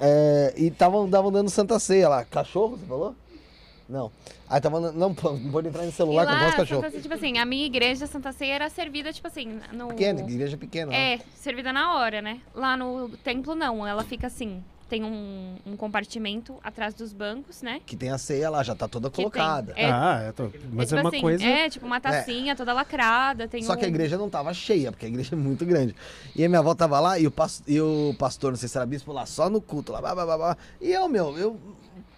É, 0.00 0.54
e 0.56 0.66
estavam 0.68 1.08
dando 1.08 1.48
Santa 1.50 1.78
Ceia 1.78 2.08
lá. 2.08 2.24
Cachorro, 2.24 2.76
você 2.76 2.86
falou? 2.86 3.14
Não. 3.88 4.12
Aí 4.48 4.60
tava. 4.60 4.78
andando- 4.78 4.96
Não, 4.98 5.08
não 5.08 5.50
pode 5.50 5.68
entrar 5.68 5.82
no 5.82 5.88
E 5.88 5.92
celular 5.92 6.26
com 6.26 6.32
lá, 6.32 6.38
voz 6.40 6.54
cachorro. 6.56 6.80
Santa 6.82 6.90
Ceia, 6.90 7.02
tipo 7.02 7.14
assim, 7.14 7.38
a 7.38 7.44
minha 7.44 7.64
igreja 7.66 8.06
Santa 8.06 8.32
Ceia 8.32 8.54
era 8.54 8.68
servida, 8.68 9.12
tipo 9.12 9.26
assim, 9.26 9.60
no... 9.72 9.88
Pequena, 9.88 10.20
igreja 10.20 10.56
pequena. 10.56 10.90
né? 10.92 11.14
É, 11.14 11.20
servida 11.34 11.72
na 11.72 11.94
hora, 11.94 12.20
né? 12.20 12.40
Lá 12.54 12.76
no 12.76 13.08
templo, 13.24 13.54
não. 13.54 13.86
Ela 13.86 14.04
fica 14.04 14.26
assim, 14.26 14.62
tem 14.88 15.04
um, 15.04 15.56
um 15.66 15.76
compartimento 15.76 16.56
atrás 16.64 16.94
dos 16.94 17.12
bancos, 17.12 17.60
né? 17.62 17.80
Que 17.84 17.94
tem 17.96 18.10
a 18.10 18.18
ceia 18.18 18.48
lá, 18.48 18.62
já 18.62 18.74
tá 18.74 18.88
toda 18.88 19.10
Que 19.10 19.16
tem- 19.16 19.24
colocada. 19.30 19.72
É, 19.76 19.84
ah, 19.90 20.24
é, 20.28 20.32
tô- 20.32 20.50
mas 20.72 20.90
é, 20.92 20.96
é, 20.96 20.98
tipo 20.98 21.00
uma 21.00 21.08
assim, 21.10 21.20
coisa. 21.20 21.44
É, 21.44 21.68
tipo 21.70 21.86
uma 21.86 22.00
tacinha 22.00 22.56
toda 22.56 22.72
lacrada. 22.72 23.46
Tem 23.46 23.62
Só 23.62 23.76
que 23.76 23.84
a 23.84 23.86
um- 23.88 23.90
igreja 23.90 24.16
não 24.16 24.30
tava 24.30 24.52
cheia, 24.54 24.90
porque 24.90 25.06
a 25.06 25.08
igreja 25.08 25.34
é 25.34 25.38
muito 25.38 25.64
grande. 25.66 25.94
E 26.34 26.44
a 26.44 26.48
minha 26.48 26.58
avó 26.60 26.74
tava 26.74 26.98
lá 27.00 27.18
e 27.18 27.26
o, 27.26 27.30
pas- 27.30 27.62
e 27.66 27.80
o 27.80 28.14
pastor, 28.18 28.50
não 28.52 28.56
sei 28.58 28.68
se 28.68 28.76
era 28.76 28.86
bispo, 28.86 29.12
lá 29.12 29.26
só 29.26 29.50
no 29.50 29.60
culto, 29.60 29.92
lá, 29.92 30.00
blá, 30.00 30.14
blá, 30.14 30.24
blá, 30.24 30.36
blá. 30.38 30.56
E 30.80 30.90
eu, 30.90 31.08
meu, 31.08 31.36
eu. 31.38 31.56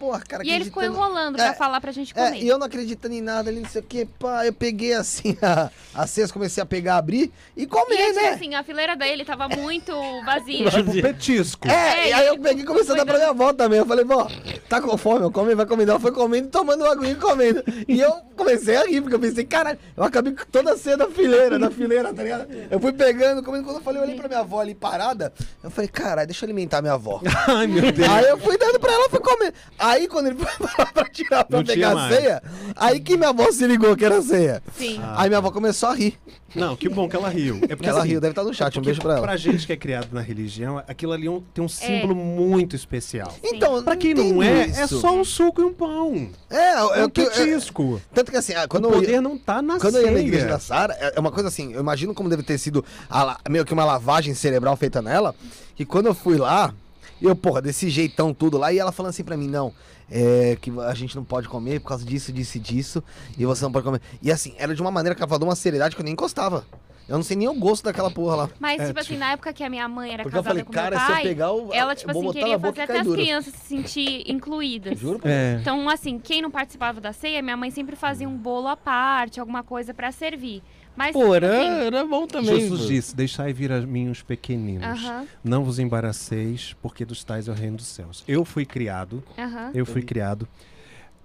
Porra, 0.01 0.19
cara, 0.27 0.43
E 0.43 0.49
ele 0.49 0.65
ficou 0.65 0.83
enrolando 0.83 1.35
pra 1.35 1.45
É, 1.49 1.53
falar 1.53 1.79
pra 1.79 1.91
gente 1.91 2.11
É, 2.17 2.25
comer. 2.25 2.41
e 2.41 2.47
eu 2.47 2.57
não 2.57 2.65
acreditando 2.65 3.13
em 3.13 3.21
nada 3.21 3.51
ali, 3.51 3.59
não 3.59 3.69
sei 3.69 3.81
o 3.81 3.83
que, 3.83 4.03
pá, 4.05 4.43
eu 4.47 4.51
peguei 4.51 4.95
assim 4.95 5.37
a, 5.43 5.69
a 5.93 6.07
cesta, 6.07 6.33
comecei 6.33 6.63
a 6.63 6.65
pegar, 6.65 6.97
abrir 6.97 7.31
e 7.55 7.61
E 7.63 7.67
comer, 7.67 8.07
tipo 8.07 8.15
né? 8.19 8.29
assim, 8.29 8.55
a 8.55 8.63
fileira 8.63 8.95
dele 8.95 9.23
tava 9.23 9.47
muito 9.47 9.93
vazia. 10.25 10.71
Tipo 10.71 10.91
petisco. 11.03 11.67
É, 11.67 11.71
É, 12.05 12.09
e 12.09 12.13
aí 12.13 12.25
eu 12.27 12.33
ele 12.33 12.41
peguei 12.41 12.63
e 12.63 12.65
comecei 12.65 12.93
a 12.95 12.97
dar 12.97 13.05
pra 13.05 13.17
minha 13.17 13.29
avó 13.29 13.53
também. 13.53 13.77
Eu 13.77 13.85
falei, 13.85 14.03
vó, 14.03 14.27
tá 14.67 14.81
com 14.81 14.97
fome? 14.97 15.21
Eu 15.21 15.31
come, 15.31 15.53
vai 15.53 15.67
comendo. 15.67 15.91
Ela 15.91 15.99
foi 15.99 16.11
comendo, 16.11 16.47
tomando 16.47 16.83
uma 16.83 16.93
aguinha 16.93 17.11
e 17.11 17.15
comendo. 17.15 17.63
E 17.87 17.99
eu 17.99 18.11
comecei 18.35 18.77
a 18.77 18.85
rir, 18.85 19.01
porque 19.01 19.15
eu 19.15 19.19
pensei, 19.19 19.43
caralho, 19.45 19.77
eu 19.95 20.03
acabei 20.03 20.33
com 20.33 20.45
toda 20.51 20.73
a 20.73 20.77
cena 20.77 20.97
da 21.05 21.11
fileira, 21.11 21.59
da 21.59 21.69
fileira, 21.69 22.11
tá 22.11 22.23
ligado? 22.23 22.47
Eu 22.71 22.79
fui 22.79 22.91
pegando, 22.91 23.43
comendo. 23.43 23.65
Quando 23.65 23.77
eu 23.77 23.83
falei, 23.83 23.99
eu 24.01 24.05
olhei 24.05 24.15
pra 24.15 24.27
minha 24.27 24.39
avó 24.39 24.61
ali 24.61 24.73
parada, 24.73 25.31
eu 25.63 25.69
falei, 25.69 25.87
caralho, 25.87 26.27
deixa 26.27 26.43
eu 26.43 26.47
alimentar 26.47 26.81
minha 26.81 26.93
avó. 26.93 27.21
Ai, 27.47 27.67
meu 27.67 27.91
Deus. 27.91 28.09
Aí 28.09 28.25
eu 28.29 28.37
fui 28.39 28.57
dando 28.57 28.79
pra 28.79 28.91
ela, 28.91 29.09
fui 29.09 29.19
comendo. 29.19 29.53
Aí 29.77 29.90
quando 30.07 30.27
ele 30.27 30.37
foi 30.43 30.85
pra 30.87 31.05
tirar 31.09 31.43
pra 31.45 31.57
Não 31.59 31.65
pegar 31.65 31.97
a 31.97 32.09
ceia, 32.09 32.43
aí 32.75 32.99
que 32.99 33.15
minha 33.17 33.29
avó 33.29 33.51
se 33.51 33.65
ligou 33.67 33.95
que 33.95 34.05
era 34.05 34.21
ceia. 34.21 34.61
Sim. 34.77 34.99
Aí 35.15 35.29
minha 35.29 35.37
avó 35.39 35.51
começou 35.51 35.89
a 35.89 35.93
rir. 35.95 36.17
Não, 36.53 36.75
que 36.75 36.89
bom 36.89 37.07
que 37.07 37.15
ela 37.15 37.29
riu. 37.29 37.61
É 37.69 37.75
porque 37.77 37.87
Ela 37.87 37.99
assim, 37.99 38.09
riu, 38.09 38.19
deve 38.19 38.33
estar 38.33 38.43
no 38.43 38.53
chat, 38.53 38.77
um 38.77 38.81
beijo 38.81 38.99
pra 39.01 39.13
ela. 39.13 39.21
Pra 39.21 39.37
gente 39.37 39.65
que 39.65 39.71
é 39.71 39.77
criado 39.77 40.09
na 40.11 40.19
religião, 40.19 40.79
aquilo 40.85 41.13
ali 41.13 41.25
é 41.25 41.31
um- 41.31 41.39
tem 41.39 41.63
um 41.63 41.69
símbolo 41.69 42.13
muito 42.13 42.75
especial. 42.75 43.33
Então, 43.41 43.81
Pra 43.81 43.95
quem 43.95 44.13
não 44.13 44.43
é, 44.43 44.63
é 44.63 44.67
isso. 44.83 44.99
só 44.99 45.15
um 45.15 45.23
suco 45.23 45.61
e 45.61 45.63
um 45.63 45.71
pão. 45.73 46.27
É, 46.49 46.57
É 46.57 47.01
eu, 47.01 47.05
um 47.05 47.09
que- 47.09 47.21
eu- 47.21 47.31
petisco. 47.31 48.01
tanto 48.13 48.31
que 48.31 48.37
assim, 48.37 48.53
ah, 48.53 48.67
quando 48.67 48.83
o 48.89 48.89
eu 48.89 48.99
poder 48.99 49.21
não 49.21 49.37
tá 49.37 49.61
na 49.61 49.79
Quando 49.79 49.95
eu 49.95 50.01
ia 50.01 50.11
na 50.11 50.17
ceia. 50.17 50.27
igreja 50.27 50.47
da 50.47 50.59
Sara, 50.59 50.93
é 50.99 51.13
é 51.15 51.19
uma 51.21 51.31
coisa 51.31 51.47
assim, 51.47 51.71
eu 51.73 51.79
imagino 51.79 52.13
como 52.13 52.27
deve 52.27 52.43
ter 52.43 52.57
sido 52.57 52.83
a 53.09 53.37
meio 53.49 53.63
que 53.63 53.73
uma 53.73 53.85
lavagem 53.85 54.33
cerebral 54.33 54.75
feita 54.75 55.01
nela, 55.01 55.33
que 55.73 55.85
quando 55.85 56.07
eu 56.07 56.13
fui 56.13 56.35
lá, 56.37 56.73
eu, 57.21 57.35
porra, 57.35 57.61
desse 57.61 57.89
jeitão 57.89 58.33
tudo 58.33 58.57
lá, 58.57 58.71
e 58.73 58.79
ela 58.79 58.91
falando 58.91 59.09
assim 59.11 59.23
pra 59.23 59.37
mim, 59.37 59.47
não, 59.47 59.73
é 60.09 60.57
que 60.59 60.71
a 60.79 60.93
gente 60.93 61.15
não 61.15 61.23
pode 61.23 61.47
comer 61.47 61.79
por 61.79 61.87
causa 61.89 62.03
disso, 62.05 62.31
disso 62.31 62.57
e 62.57 62.59
disso, 62.59 63.03
e 63.37 63.45
você 63.45 63.63
não 63.63 63.71
pode 63.71 63.85
comer. 63.85 64.01
E 64.21 64.31
assim, 64.31 64.53
era 64.57 64.73
de 64.75 64.81
uma 64.81 64.91
maneira 64.91 65.15
que 65.15 65.21
ela 65.21 65.27
falou 65.29 65.39
de 65.39 65.45
uma 65.45 65.55
seriedade 65.55 65.95
que 65.95 66.01
eu 66.01 66.05
nem 66.05 66.13
encostava. 66.13 66.65
Eu 67.09 67.17
não 67.17 67.23
sei 67.23 67.35
nem 67.35 67.47
o 67.49 67.53
gosto 67.53 67.83
daquela 67.83 68.09
porra 68.09 68.35
lá. 68.37 68.49
Mas, 68.57 68.79
É, 68.79 68.87
tipo 68.87 68.99
assim, 68.99 69.07
tipo- 69.09 69.19
na 69.19 69.31
época 69.31 69.51
que 69.51 69.63
a 69.65 69.69
minha 69.69 69.85
mãe 69.89 70.13
era 70.13 70.23
Porque 70.23 70.37
eu 70.37 70.43
casada 70.43 70.49
falei, 70.49 70.63
com 70.63 70.71
cara, 70.71 70.95
meu 70.95 70.99
se 71.05 71.11
eu 71.11 71.15
pai, 71.15 71.23
pegar 71.23 71.51
o. 71.51 71.73
ela, 71.73 71.93
tipo 71.93 72.11
assim, 72.11 72.31
queria 72.31 72.57
fazer 72.59 72.77
e 72.79 72.81
até 72.83 72.99
as 72.99 73.03
duro. 73.05 73.21
crianças 73.21 73.53
se 73.53 73.65
sentir 73.67 74.23
incluídas. 74.31 74.97
Juro? 74.97 75.19
É. 75.25 75.57
Então, 75.59 75.89
assim, 75.89 76.17
quem 76.19 76.41
não 76.41 76.49
participava 76.49 77.01
da 77.01 77.11
ceia, 77.11 77.41
minha 77.41 77.57
mãe 77.57 77.69
sempre 77.69 77.97
fazia 77.97 78.29
um 78.29 78.37
bolo 78.37 78.69
à 78.69 78.77
parte, 78.77 79.41
alguma 79.41 79.61
coisa 79.61 79.93
pra 79.93 80.09
servir. 80.13 80.63
Mas, 80.95 81.13
Pô, 81.13 81.33
era, 81.33 81.57
assim, 81.57 81.85
era 81.85 82.05
bom 82.05 82.27
também. 82.27 82.59
Jesus 82.59 82.87
disse, 82.87 83.15
deixai 83.15 83.53
vir 83.53 83.71
a 83.71 83.81
mim 83.81 84.09
os 84.09 84.21
pequeninos. 84.21 84.85
Aham, 84.85 85.27
Não 85.43 85.63
vos 85.63 85.79
embaraceis, 85.79 86.75
porque 86.81 87.05
dos 87.05 87.23
tais 87.23 87.47
é 87.47 87.51
o 87.51 87.55
reino 87.55 87.77
dos 87.77 87.87
céus. 87.87 88.23
Eu 88.27 88.43
fui 88.43 88.65
criado, 88.65 89.23
aham, 89.37 89.71
eu 89.73 89.85
fui 89.85 90.01
criado, 90.01 90.47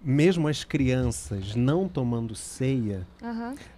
mesmo 0.02 0.46
as 0.46 0.62
crianças 0.62 1.56
não 1.56 1.88
tomando 1.88 2.34
ceia, 2.34 3.06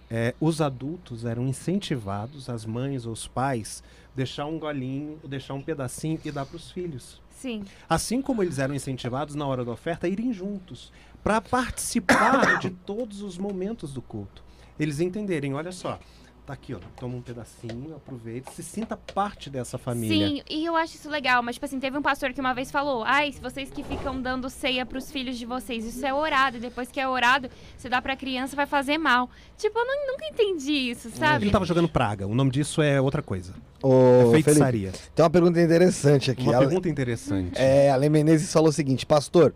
é, 0.09 0.35
os 0.39 0.61
adultos 0.61 1.25
eram 1.25 1.47
incentivados, 1.47 2.49
as 2.49 2.65
mães 2.65 3.05
ou 3.05 3.13
os 3.13 3.27
pais, 3.27 3.83
deixar 4.15 4.45
um 4.45 4.59
golinho, 4.59 5.19
deixar 5.27 5.55
um 5.55 5.61
pedacinho 5.61 6.19
e 6.23 6.31
dar 6.31 6.45
para 6.45 6.57
os 6.57 6.71
filhos. 6.71 7.19
Sim. 7.31 7.63
Assim 7.87 8.21
como 8.21 8.43
eles 8.43 8.59
eram 8.59 8.75
incentivados 8.75 9.33
na 9.33 9.47
hora 9.47 9.63
da 9.65 9.71
oferta 9.71 10.05
a 10.05 10.09
irem 10.09 10.31
juntos, 10.33 10.91
para 11.23 11.41
participar 11.41 12.59
de 12.59 12.69
todos 12.69 13.21
os 13.21 13.37
momentos 13.37 13.93
do 13.93 14.01
culto. 14.01 14.43
Eles 14.79 14.99
entenderem, 14.99 15.53
olha 15.53 15.71
só, 15.71 15.99
tá 16.45 16.53
aqui, 16.53 16.73
ó, 16.73 16.79
toma 16.99 17.15
um 17.17 17.21
pedacinho, 17.21 17.95
aproveita, 17.95 18.49
se 18.51 18.63
sinta 18.63 18.95
parte 18.97 19.49
dessa 19.49 19.77
família. 19.77 20.27
Sim, 20.29 20.41
e 20.49 20.65
eu 20.65 20.75
acho 20.75 20.95
isso 20.95 21.09
legal, 21.09 21.43
mas 21.43 21.55
tipo 21.57 21.65
assim, 21.65 21.79
teve 21.79 21.97
um 21.97 22.01
pastor 22.01 22.31
que 22.33 22.39
uma 22.39 22.53
vez 22.53 22.71
falou: 22.71 23.03
"Ai, 23.03 23.31
se 23.31 23.39
vocês 23.41 23.69
que 23.69 23.83
ficam 23.83 24.19
dando 24.21 24.49
ceia 24.49 24.85
pros 24.85 25.11
filhos 25.11 25.37
de 25.37 25.45
vocês, 25.45 25.85
isso 25.85 26.03
é 26.05 26.13
orado, 26.13 26.57
e 26.57 26.59
depois 26.59 26.89
que 26.89 26.99
é 26.99 27.07
orado, 27.07 27.49
você 27.77 27.87
dá 27.89 28.01
pra 28.01 28.15
criança 28.15 28.55
vai 28.55 28.65
fazer 28.65 28.97
mal". 28.97 29.29
Tipo, 29.57 29.77
eu 29.79 29.85
não- 29.85 30.07
nunca 30.13 30.25
entendi 30.27 30.71
isso, 30.71 31.09
sabe? 31.11 31.43
Ele 31.43 31.49
estava 31.49 31.65
jogando 31.65 31.89
praga. 31.89 32.25
O 32.25 32.33
nome 32.33 32.49
disso 32.51 32.81
é 32.81 32.99
outra 33.01 33.21
coisa. 33.21 33.53
Ô, 33.83 33.91
é 33.91 34.19
Felipe, 34.31 34.43
feitiçaria. 34.43 34.91
tem 35.13 35.23
uma 35.23 35.29
pergunta 35.29 35.61
interessante 35.61 36.31
aqui. 36.31 36.43
Uma 36.43 36.57
pergunta 36.59 36.87
interessante. 36.89 37.51
É, 37.55 37.91
a 37.91 37.95
Lê 37.97 38.07
Menezes 38.09 38.51
falou 38.51 38.69
o 38.69 38.73
seguinte, 38.73 39.05
pastor, 39.05 39.53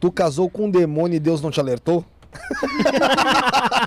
tu 0.00 0.10
casou 0.10 0.48
com 0.50 0.64
um 0.66 0.70
demônio 0.70 1.16
e 1.16 1.20
Deus 1.20 1.40
não 1.42 1.50
te 1.50 1.60
alertou? 1.60 2.04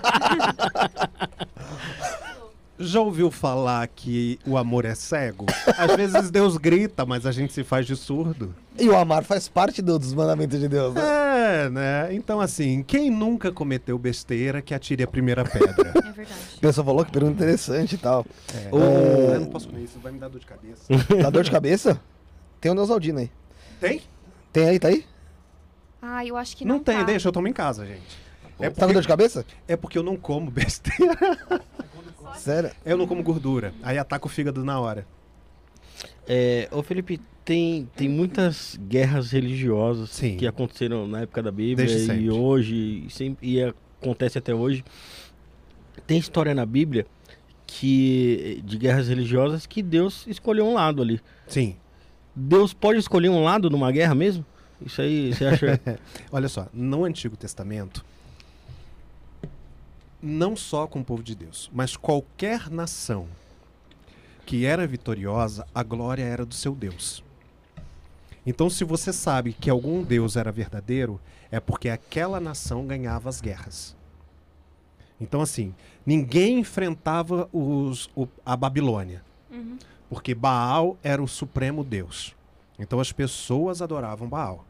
Já 2.78 3.00
ouviu 3.00 3.28
falar 3.30 3.86
que 3.88 4.38
o 4.46 4.56
amor 4.56 4.84
é 4.84 4.94
cego? 4.94 5.46
Às 5.76 5.96
vezes 5.96 6.30
Deus 6.30 6.56
grita, 6.56 7.04
mas 7.04 7.26
a 7.26 7.32
gente 7.32 7.52
se 7.52 7.64
faz 7.64 7.84
de 7.86 7.96
surdo. 7.96 8.54
E 8.78 8.88
o 8.88 8.96
amar 8.96 9.24
faz 9.24 9.48
parte 9.48 9.82
do- 9.82 9.98
dos 9.98 10.14
mandamentos 10.14 10.60
de 10.60 10.68
Deus, 10.68 10.94
né? 10.94 11.02
É, 11.64 11.70
né? 11.70 12.08
Então, 12.14 12.40
assim, 12.40 12.84
quem 12.84 13.10
nunca 13.10 13.50
cometeu 13.50 13.98
besteira 13.98 14.62
que 14.62 14.72
atire 14.72 15.02
a 15.02 15.08
primeira 15.08 15.44
pedra? 15.44 15.92
É 16.08 16.12
verdade. 16.12 16.40
A 16.56 16.60
pessoa 16.60 16.84
falou 16.84 17.04
que 17.04 17.10
pergunta 17.12 17.34
interessante 17.34 17.94
e 17.94 17.98
tal. 17.98 18.24
É. 18.54 18.58
É. 18.66 19.34
Eu 19.36 19.40
não 19.40 19.46
posso 19.48 19.68
comer 19.68 19.82
isso, 19.84 19.98
vai 20.00 20.12
me 20.12 20.18
dar 20.18 20.28
dor 20.28 20.38
de 20.40 20.46
cabeça. 20.46 20.82
Dá 21.22 21.30
dor 21.30 21.42
de 21.44 21.50
cabeça? 21.50 22.00
Tem 22.60 22.70
o 22.70 22.74
Neusaldino 22.74 23.18
aí. 23.20 23.30
Tem? 23.80 24.02
Tem 24.52 24.68
aí, 24.68 24.78
tá 24.78 24.88
aí? 24.88 25.04
Ah, 26.00 26.24
eu 26.24 26.36
acho 26.36 26.56
que 26.56 26.64
Não, 26.64 26.76
não, 26.76 26.82
tem, 26.84 26.96
tá. 26.98 27.02
deixa, 27.04 27.28
eu 27.28 27.32
tomo 27.32 27.48
em 27.48 27.52
casa, 27.52 27.84
gente. 27.86 28.18
É 28.60 28.68
Tá 28.70 28.74
com 28.74 28.80
dor 28.80 28.94
porque, 28.94 29.00
de 29.02 29.08
cabeça? 29.08 29.46
é 29.68 29.76
porque 29.76 29.98
eu 29.98 30.02
não 30.02 30.16
como 30.16 30.50
besteira. 30.50 31.16
Sério? 32.36 32.70
Eu 32.84 32.96
não 32.96 33.06
como 33.06 33.22
gordura. 33.22 33.72
Aí 33.82 33.98
ataca 33.98 34.26
o 34.26 34.28
fígado 34.28 34.64
na 34.64 34.78
hora. 34.78 35.06
É, 36.26 36.68
ô 36.70 36.82
Felipe, 36.82 37.20
tem, 37.44 37.88
tem 37.96 38.08
muitas 38.08 38.78
guerras 38.88 39.30
religiosas 39.30 40.10
Sim. 40.10 40.36
que 40.36 40.46
aconteceram 40.46 41.06
na 41.08 41.22
época 41.22 41.42
da 41.42 41.50
Bíblia 41.50 41.86
Desde 41.86 42.06
sempre. 42.06 42.24
e 42.24 42.30
hoje 42.30 43.04
e, 43.06 43.10
sempre, 43.10 43.48
e 43.48 43.62
acontece 44.00 44.36
até 44.38 44.54
hoje. 44.54 44.84
Tem 46.06 46.18
história 46.18 46.54
na 46.54 46.66
Bíblia 46.66 47.06
que 47.66 48.62
de 48.64 48.78
guerras 48.78 49.08
religiosas 49.08 49.66
que 49.66 49.82
Deus 49.82 50.26
escolheu 50.26 50.66
um 50.66 50.74
lado 50.74 51.02
ali. 51.02 51.20
Sim. 51.46 51.76
Deus 52.34 52.72
pode 52.72 52.98
escolher 52.98 53.30
um 53.30 53.42
lado 53.42 53.68
numa 53.68 53.90
guerra 53.90 54.14
mesmo? 54.14 54.44
Isso 54.84 55.00
aí, 55.02 55.34
você 55.34 55.44
acha? 55.46 55.80
Olha 56.30 56.48
só, 56.48 56.68
no 56.72 57.04
Antigo 57.04 57.36
Testamento, 57.36 58.04
não 60.22 60.56
só 60.56 60.86
com 60.86 61.00
o 61.00 61.04
povo 61.04 61.22
de 61.22 61.34
Deus, 61.34 61.70
mas 61.72 61.96
qualquer 61.96 62.68
nação 62.70 63.26
que 64.44 64.64
era 64.64 64.86
vitoriosa, 64.86 65.66
a 65.74 65.82
glória 65.82 66.22
era 66.24 66.44
do 66.44 66.54
seu 66.54 66.74
Deus. 66.74 67.22
Então, 68.46 68.70
se 68.70 68.82
você 68.82 69.12
sabe 69.12 69.52
que 69.52 69.68
algum 69.68 70.02
Deus 70.02 70.34
era 70.36 70.50
verdadeiro, 70.50 71.20
é 71.50 71.60
porque 71.60 71.88
aquela 71.90 72.40
nação 72.40 72.86
ganhava 72.86 73.28
as 73.28 73.40
guerras. 73.42 73.94
Então, 75.20 75.42
assim, 75.42 75.74
ninguém 76.06 76.60
enfrentava 76.60 77.48
os, 77.52 78.08
o- 78.16 78.26
a 78.46 78.56
Babilônia, 78.56 79.22
Uhum. 79.50 79.76
porque 80.08 80.34
Baal 80.34 80.96
era 81.02 81.22
o 81.22 81.28
supremo 81.28 81.84
Deus. 81.84 82.34
Então, 82.78 83.00
as 83.00 83.12
pessoas 83.12 83.82
adoravam 83.82 84.28
Baal. 84.28 84.64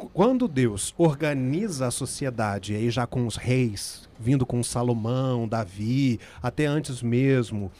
Qu- 0.00 0.08
Quando 0.12 0.46
Deus 0.48 0.94
organiza 0.96 1.86
a 1.86 1.90
sociedade, 1.90 2.74
aí 2.74 2.90
já 2.90 3.06
com 3.06 3.26
os 3.26 3.36
reis, 3.36 4.08
vindo 4.18 4.44
com 4.46 4.62
Salomão, 4.62 5.48
Davi, 5.48 6.20
até 6.42 6.66
antes 6.66 7.02
mesmo, 7.02 7.70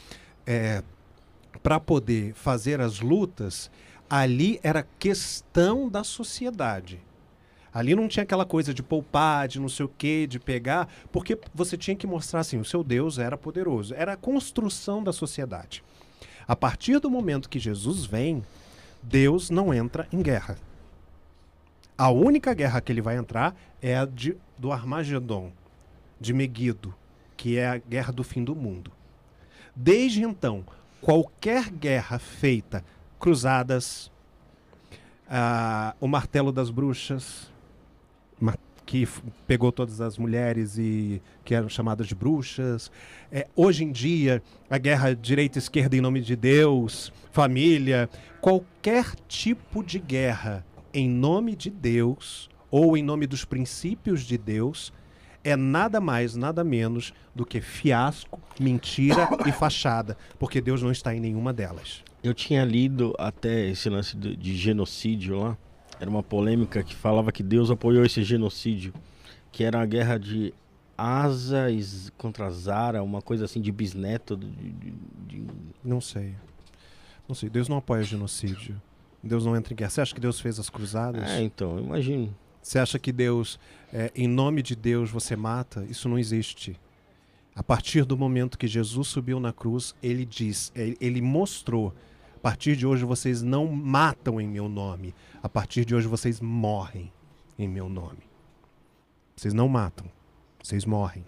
para 1.63 1.79
poder 1.81 2.33
fazer 2.35 2.81
as 2.81 3.01
lutas, 3.01 3.71
Ali 4.11 4.59
era 4.63 4.87
questão 4.99 5.87
da 5.87 6.03
sociedade. 6.03 6.99
Ali 7.75 7.95
não 7.95 8.09
tinha 8.09 8.23
aquela 8.23 8.47
coisa 8.47 8.73
de 8.73 8.83
poupar, 8.83 9.47
de 9.47 9.61
não 9.61 9.69
sei 9.69 9.85
o 9.85 9.91
quê, 9.99 10.27
de 10.27 10.39
pegar, 10.41 10.89
porque 11.13 11.39
você 11.55 11.77
tinha 11.77 11.95
que 11.95 12.07
mostrar 12.07 12.41
assim, 12.41 12.57
o 12.59 12.65
seu 12.65 12.83
Deus 12.83 13.19
era 13.19 13.37
poderoso. 13.37 13.93
Era 13.95 14.15
a 14.15 14.17
construção 14.17 15.05
da 15.05 15.13
sociedade. 15.13 15.85
A 16.47 16.57
partir 16.57 16.99
do 17.01 17.11
momento 17.11 17.51
que 17.51 17.59
Jesus 17.59 18.07
vem, 18.07 18.43
Deus 19.03 19.51
não 19.51 19.75
entra 19.75 20.09
em 20.11 20.23
guerra. 20.23 20.57
A 21.99 22.11
única 22.11 22.55
guerra 22.55 22.81
que 22.81 22.93
ele 22.93 23.03
vai 23.03 23.17
entrar 23.17 23.57
é 23.83 23.99
a 23.99 24.05
de, 24.05 24.37
do 24.57 24.71
Armagedon, 24.71 25.51
de 26.21 26.33
Meguido, 26.33 26.95
que 27.37 27.59
é 27.59 27.67
a 27.67 27.77
guerra 27.77 28.13
do 28.13 28.23
fim 28.23 28.45
do 28.45 28.55
mundo. 28.55 28.93
Desde 29.75 30.23
então, 30.23 30.65
qualquer 31.01 31.69
guerra 31.71 32.21
feita, 32.21 32.85
cruzadas, 33.19 34.13
ah, 35.29 35.97
o 36.01 36.07
martelo 36.07 36.53
das 36.53 36.71
bruxas, 36.71 37.51
que 38.89 39.07
pegou 39.47 39.71
todas 39.71 40.01
as 40.01 40.17
mulheres 40.17 40.79
e 40.79 41.21
que 41.45 41.55
eram 41.55 41.69
chamadas 41.69 42.07
de 42.07 42.15
bruxas. 42.15 42.91
É, 43.31 43.47
hoje 43.55 43.85
em 43.85 43.93
dia, 43.93 44.43
a 44.71 44.79
guerra 44.79 45.15
direita 45.15 45.59
e 45.59 45.61
esquerda 45.61 45.95
em 45.95 46.01
nome 46.01 46.23
de 46.23 46.35
Deus, 46.35 47.13
família, 47.31 48.09
qualquer 48.41 49.15
tipo 49.29 49.85
de 49.85 49.99
guerra 49.99 50.65
em 50.93 51.09
nome 51.09 51.55
de 51.57 51.71
Deus 51.71 52.49
ou 52.71 52.97
em 52.97 53.03
nome 53.03 53.27
dos 53.27 53.45
princípios 53.45 54.23
de 54.23 54.37
Deus 54.39 54.93
é 55.45 55.57
nada 55.57 56.01
mais, 56.01 56.35
nada 56.35 56.63
menos 56.65 57.15
do 57.35 57.47
que 57.47 57.61
fiasco, 57.61 58.41
mentira 58.61 59.29
e 59.47 59.53
fachada, 59.53 60.17
porque 60.39 60.61
Deus 60.61 60.83
não 60.83 60.91
está 60.91 61.15
em 61.15 61.21
nenhuma 61.21 61.53
delas. 61.53 62.03
Eu 62.23 62.35
tinha 62.35 62.65
lido 62.65 63.15
até 63.19 63.69
esse 63.69 63.89
lance 63.89 64.17
do- 64.17 64.37
de 64.37 64.57
genocídio 64.57 65.39
lá. 65.39 65.57
Era 66.01 66.11
uma 66.11 66.23
polêmica 66.23 66.83
que 66.83 66.95
falava 66.95 67.31
que 67.33 67.43
Deus 67.43 67.71
apoiou 67.71 68.05
esse 68.05 68.23
genocídio, 68.23 68.93
que 69.53 69.65
era 69.65 69.81
a 69.81 69.87
guerra 69.87 70.19
de 70.19 70.53
Asa 70.97 71.67
contra 72.17 72.51
Zara, 72.51 73.03
uma 73.03 73.23
coisa 73.23 73.45
assim 73.45 73.61
de 73.61 73.71
bisneto. 73.71 74.37
De, 74.37 74.47
de- 74.49 74.95
de- 75.29 75.47
Não 75.85 76.01
sei. 76.01 76.35
Não 77.29 77.35
sei. 77.35 77.49
Deus 77.49 77.69
não 77.69 77.77
apoia 77.79 78.03
genocídio. 78.03 78.81
Deus 79.23 79.45
não 79.45 79.57
entra 79.57 79.73
em 79.73 79.77
guerra. 79.77 79.91
Você 79.91 80.01
acha 80.01 80.15
que 80.15 80.21
Deus 80.21 80.41
fez 80.41 80.59
as 80.59 80.71
cruzadas? 80.71 81.29
É, 81.29 81.43
então, 81.43 81.79
imagino. 81.79 82.35
Você 82.63 82.79
acha 82.79 82.99
que 82.99 83.13
Deus, 83.13 83.59
é, 83.93 84.13
em 84.15 84.29
nome 84.29 84.63
de 84.63 84.77
Deus, 84.77 85.11
você 85.11 85.35
mata? 85.35 85.85
Isso 85.89 86.09
não 86.09 86.19
existe. 86.19 86.79
A 87.55 87.63
partir 87.63 88.05
do 88.05 88.17
momento 88.17 88.59
que 88.59 88.69
Jesus 88.69 89.09
subiu 89.09 89.41
na 89.41 89.53
cruz, 89.53 89.95
ele 90.03 90.25
diz, 90.25 90.71
ele, 90.77 90.97
ele 91.01 91.21
mostrou: 91.21 91.93
a 92.37 92.41
partir 92.41 92.77
de 92.77 92.87
hoje 92.87 93.05
vocês 93.05 93.43
não 93.43 93.67
matam 93.67 94.41
em 94.41 94.47
meu 94.47 94.69
nome. 94.69 95.13
A 95.43 95.49
partir 95.49 95.85
de 95.85 95.93
hoje 95.93 96.07
vocês 96.07 96.41
morrem 96.41 97.13
em 97.59 97.67
meu 97.67 97.89
nome. 97.89 98.21
Vocês 99.35 99.53
não 99.53 99.69
matam, 99.69 100.07
vocês 100.63 100.85
morrem. 100.85 101.25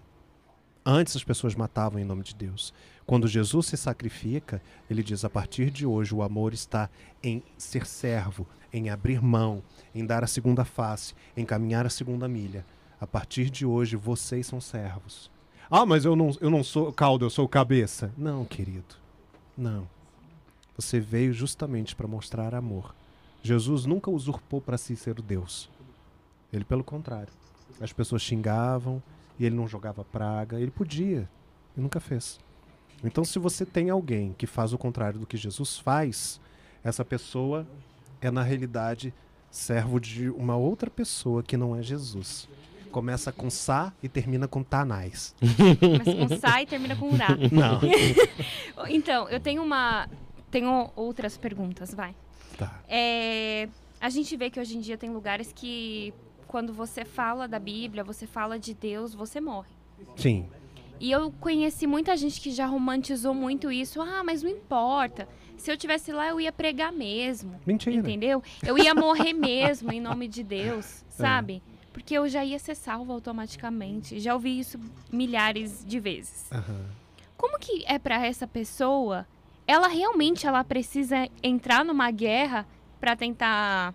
Antes 0.86 1.17
as 1.17 1.25
pessoas 1.25 1.57
matavam 1.57 1.99
em 1.99 2.05
nome 2.05 2.23
de 2.23 2.35
Deus. 2.35 2.73
Quando 3.07 3.27
Jesus 3.27 3.67
se 3.67 3.77
sacrifica, 3.77 4.62
ele 4.89 5.03
diz: 5.03 5.25
a 5.25 5.31
partir 5.31 5.70
de 5.70 5.85
hoje 5.87 6.15
o 6.15 6.23
amor 6.23 6.53
está 6.53 6.89
em 7.23 7.43
ser 7.59 7.87
servo, 7.87 8.47
em 8.73 8.91
abrir 8.91 9.20
mão, 9.23 9.62
em 9.95 10.05
dar 10.05 10.23
a 10.23 10.29
segunda 10.29 10.65
face, 10.65 11.15
em 11.37 11.45
caminhar 11.45 11.87
a 11.87 11.91
segunda 11.91 12.29
milha. 12.29 12.65
A 13.01 13.07
partir 13.07 13.51
de 13.51 13.65
hoje 13.65 13.97
vocês 13.97 14.47
são 14.47 14.61
servos. 14.61 15.31
Ah, 15.70 15.87
mas 15.87 16.05
eu 16.05 16.17
não, 16.17 16.37
eu 16.41 16.51
não 16.51 16.65
sou 16.65 16.93
caldo, 16.93 17.25
eu 17.25 17.31
sou 17.31 17.49
cabeça. 17.49 18.12
Não, 18.17 18.45
querido. 18.45 18.97
Não. 19.57 19.89
Você 20.77 20.99
veio 20.99 21.33
justamente 21.33 21.95
para 21.95 22.09
mostrar 22.09 22.55
amor. 22.55 22.95
Jesus 23.43 23.87
nunca 23.87 24.11
usurpou 24.11 24.61
para 24.61 24.77
si 24.77 24.97
ser 24.97 25.19
o 25.19 25.23
Deus. 25.23 25.70
Ele, 26.53 26.65
pelo 26.65 26.83
contrário. 26.83 27.33
As 27.81 27.93
pessoas 27.93 28.23
xingavam 28.23 29.03
e 29.39 29.47
ele 29.47 29.55
não 29.55 29.69
jogava 29.69 30.05
praga. 30.05 30.61
Ele 30.61 30.70
podia. 30.70 31.29
E 31.77 31.81
nunca 31.81 32.01
fez. 32.01 32.39
Então, 33.03 33.25
se 33.25 33.39
você 33.39 33.65
tem 33.65 33.91
alguém 33.91 34.35
que 34.37 34.47
faz 34.47 34.73
o 34.73 34.79
contrário 34.79 35.19
do 35.19 35.27
que 35.27 35.37
Jesus 35.37 35.79
faz, 35.79 36.41
essa 36.85 37.05
pessoa 37.05 37.67
é, 38.20 38.31
na 38.31 38.43
realidade, 38.43 39.12
servo 39.51 39.99
de 39.99 40.29
uma 40.31 40.57
outra 40.57 40.91
pessoa 40.91 41.43
que 41.43 41.57
não 41.57 41.75
é 41.75 41.83
Jesus. 41.83 42.49
Começa 42.91 43.31
com 43.31 43.49
Sá 43.49 43.93
e 44.03 44.09
termina 44.09 44.49
com 44.49 44.62
Tanais. 44.62 45.35
Começa 45.79 46.15
com 46.15 46.37
Sa 46.39 46.62
e 46.62 46.67
termina 46.67 46.97
com 46.97 47.11
Urá. 47.12 47.29
Não. 47.51 47.81
Então, 48.89 49.29
eu 49.29 49.39
tenho 49.39 49.62
uma. 49.62 50.09
Tenho 50.51 50.91
outras 50.97 51.37
perguntas, 51.37 51.95
vai. 51.95 52.15
Tá. 52.57 52.81
É, 52.89 53.69
a 54.01 54.09
gente 54.09 54.37
vê 54.37 54.51
que 54.51 54.59
hoje 54.59 54.77
em 54.77 54.81
dia 54.81 54.97
tem 54.97 55.11
lugares 55.11 55.53
que, 55.53 56.15
quando 56.47 56.73
você 56.73 57.05
fala 57.05 57.47
da 57.47 57.59
Bíblia, 57.59 58.03
você 58.03 58.27
fala 58.27 58.59
de 58.59 58.75
Deus, 58.75 59.15
você 59.15 59.41
morre. 59.41 59.70
Sim. 60.17 60.49
E 61.01 61.11
eu 61.11 61.33
conheci 61.41 61.87
muita 61.87 62.15
gente 62.15 62.39
que 62.39 62.51
já 62.51 62.67
romantizou 62.67 63.33
muito 63.33 63.73
isso. 63.73 64.03
Ah, 64.03 64.23
mas 64.23 64.43
não 64.43 64.51
importa. 64.51 65.27
Se 65.57 65.73
eu 65.73 65.77
tivesse 65.77 66.12
lá, 66.12 66.29
eu 66.29 66.39
ia 66.39 66.53
pregar 66.53 66.93
mesmo. 66.93 67.59
Mentira. 67.67 67.97
Entendeu? 67.97 68.43
Eu 68.62 68.79
ia 68.79 68.95
morrer 68.95 69.33
mesmo 69.33 69.91
em 69.91 70.01
nome 70.01 70.29
de 70.29 70.43
Deus, 70.43 71.03
sabe? 71.09 71.62
Porque 71.93 72.15
eu 72.15 72.29
já 72.29 72.45
ia 72.45 72.59
ser 72.59 72.75
salvo 72.75 73.12
automaticamente. 73.12 74.20
Já 74.20 74.35
ouvi 74.35 74.61
isso 74.61 74.79
milhares 75.11 75.85
de 75.85 75.99
vezes. 75.99 76.53
Aham. 76.53 76.85
Como 77.37 77.59
que 77.59 77.83
é 77.87 77.99
pra 77.99 78.25
essa 78.27 78.47
pessoa? 78.47 79.27
Ela 79.67 79.89
realmente 79.89 80.47
ela 80.47 80.62
precisa 80.62 81.29
entrar 81.43 81.85
numa 81.85 82.11
guerra 82.11 82.67
pra 83.01 83.17
tentar 83.17 83.95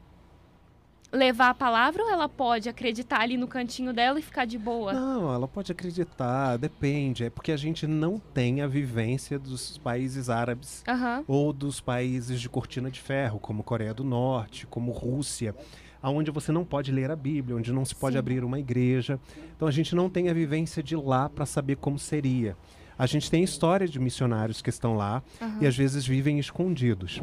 levar 1.15 1.49
a 1.49 1.53
palavra 1.53 2.03
ou 2.03 2.09
ela 2.11 2.27
pode 2.29 2.67
acreditar 2.69 3.21
ali 3.21 3.37
no 3.37 3.47
cantinho 3.47 3.93
dela 3.93 4.19
e 4.19 4.21
ficar 4.21 4.45
de 4.45 4.57
boa? 4.57 4.93
Não, 4.93 5.33
ela 5.33 5.47
pode 5.47 5.71
acreditar, 5.71 6.57
depende. 6.57 7.23
É 7.23 7.29
porque 7.29 7.51
a 7.51 7.57
gente 7.57 7.87
não 7.87 8.19
tem 8.19 8.61
a 8.61 8.67
vivência 8.67 9.39
dos 9.39 9.77
países 9.77 10.29
árabes 10.29 10.83
Aham. 10.87 11.23
ou 11.27 11.51
dos 11.53 11.79
países 11.79 12.39
de 12.41 12.49
cortina 12.49 12.91
de 12.91 12.99
ferro, 13.01 13.39
como 13.39 13.63
Coreia 13.63 13.93
do 13.93 14.03
Norte, 14.03 14.67
como 14.67 14.91
Rússia, 14.91 15.55
onde 16.03 16.29
você 16.29 16.51
não 16.51 16.63
pode 16.63 16.91
ler 16.91 17.09
a 17.09 17.15
Bíblia, 17.15 17.55
onde 17.57 17.71
não 17.73 17.83
se 17.85 17.95
pode 17.95 18.13
Sim. 18.13 18.19
abrir 18.19 18.43
uma 18.43 18.59
igreja. 18.59 19.19
Então 19.55 19.67
a 19.67 19.71
gente 19.71 19.95
não 19.95 20.09
tem 20.09 20.29
a 20.29 20.33
vivência 20.33 20.83
de 20.83 20.95
lá 20.95 21.27
para 21.29 21.45
saber 21.45 21.77
como 21.77 21.97
seria. 21.97 22.55
A 22.97 23.05
gente 23.05 23.29
tem 23.29 23.43
história 23.43 23.87
de 23.87 23.99
missionários 23.99 24.61
que 24.61 24.69
estão 24.69 24.95
lá 24.95 25.21
Aham. 25.41 25.57
e 25.61 25.67
às 25.67 25.75
vezes 25.75 26.05
vivem 26.05 26.39
escondidos. 26.39 27.21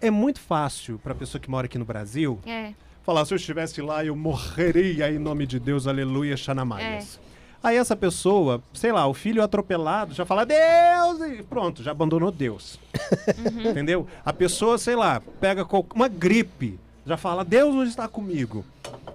É 0.00 0.10
muito 0.10 0.38
fácil 0.38 0.98
para 0.98 1.12
a 1.12 1.16
pessoa 1.16 1.40
que 1.40 1.48
mora 1.50 1.64
aqui 1.66 1.78
no 1.78 1.84
Brasil 1.84 2.38
É. 2.44 2.74
falar: 3.04 3.24
se 3.24 3.34
eu 3.34 3.36
estivesse 3.36 3.80
lá, 3.80 4.04
eu 4.04 4.16
morreria 4.16 5.12
em 5.12 5.18
nome 5.18 5.46
de 5.46 5.60
Deus, 5.60 5.86
aleluia, 5.86 6.36
xanamaias. 6.36 7.20
Aí 7.62 7.76
essa 7.78 7.96
pessoa, 7.96 8.62
sei 8.74 8.92
lá, 8.92 9.06
o 9.06 9.14
filho 9.14 9.42
atropelado 9.42 10.12
já 10.12 10.26
fala 10.26 10.44
Deus 10.44 11.20
e 11.30 11.42
pronto, 11.42 11.82
já 11.82 11.92
abandonou 11.92 12.30
Deus. 12.30 12.78
Entendeu? 13.70 14.06
A 14.22 14.34
pessoa, 14.34 14.76
sei 14.76 14.94
lá, 14.94 15.22
pega 15.40 15.66
uma 15.94 16.06
gripe, 16.08 16.78
já 17.06 17.16
fala 17.16 17.42
Deus 17.42 17.74
não 17.74 17.84
está 17.84 18.06
comigo. 18.06 18.64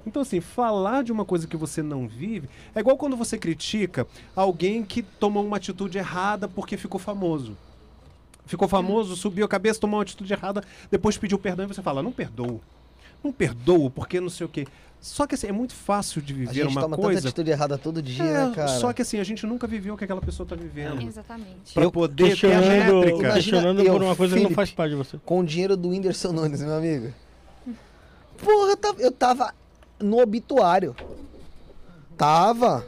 Então 0.04 0.24
assim, 0.24 0.42
falar 0.42 1.04
de 1.04 1.12
uma 1.12 1.26
coisa 1.26 1.46
que 1.46 1.56
você 1.56 1.84
não 1.84 2.08
vive 2.08 2.50
é 2.74 2.80
igual 2.80 2.98
quando 2.98 3.16
você 3.16 3.38
critica 3.38 4.08
alguém 4.36 4.84
que 4.84 5.04
tomou 5.04 5.46
uma 5.46 5.58
atitude 5.58 6.00
errada 6.00 6.48
porque 6.48 6.76
ficou 6.76 7.00
famoso. 7.00 7.56
Ficou 8.48 8.68
famoso, 8.68 9.16
subiu 9.16 9.46
a 9.46 9.48
cabeça, 9.48 9.80
tomou 9.80 9.98
uma 9.98 10.04
atitude 10.04 10.34
errada, 10.34 10.64
depois 10.90 11.20
pediu 11.20 11.38
perdão 11.38 11.66
e 11.66 11.68
você 11.68 11.84
fala, 11.84 12.02
não 12.02 12.12
perdoo. 12.12 12.60
Não 13.24 13.32
perdoo, 13.32 13.90
porque 13.90 14.20
não 14.22 14.30
sei 14.30 14.46
o 14.46 14.50
quê. 14.50 14.66
Só 15.02 15.26
que 15.26 15.34
assim, 15.36 15.48
é 15.48 15.52
muito 15.54 15.74
fácil 15.74 16.22
de 16.22 16.34
A 16.34 16.36
viver 16.36 16.54
gente 16.54 16.68
uma 16.72 16.82
toma 16.82 16.96
tanta 16.98 17.08
coisa. 17.08 17.28
atitude 17.30 17.50
errada 17.52 17.78
todo 17.78 18.02
dia, 18.02 18.22
É, 18.24 18.48
né, 18.48 18.52
cara? 18.54 18.68
Só 18.68 18.92
que 18.92 19.02
assim, 19.02 19.18
a 19.18 19.24
gente 19.24 19.46
nunca 19.46 19.66
viveu 19.66 19.94
o 19.94 19.98
que 19.98 20.04
aquela 20.04 20.20
pessoa 20.22 20.46
tá 20.48 20.56
vivendo. 20.58 21.02
Exatamente. 21.02 21.74
Pra 21.74 21.84
Eu 21.84 21.92
poder 21.92 22.38
ter 22.38 22.52
a 22.54 22.60
métrica. 22.60 23.34
Questionando 23.34 23.82
eu, 23.82 23.94
por 23.94 24.04
uma 24.04 24.16
coisa 24.16 24.34
que 24.36 24.40
não 24.42 24.50
Felipe. 24.50 24.56
faz 24.56 24.72
parte 24.72 24.90
de 24.92 24.98
você. 24.98 25.18
Com 25.26 25.40
o 25.40 25.46
dinheiro 25.46 25.78
do 25.78 25.90
Whindersson 25.90 26.34
Nunes, 26.34 26.62
meu 26.62 26.76
amigo. 26.76 27.14
Porra, 28.38 28.72
eu 28.72 28.78
tava, 28.78 29.02
eu 29.02 29.12
tava 29.12 29.54
no 30.02 30.20
obituário. 30.20 30.94
Tava. 32.18 32.86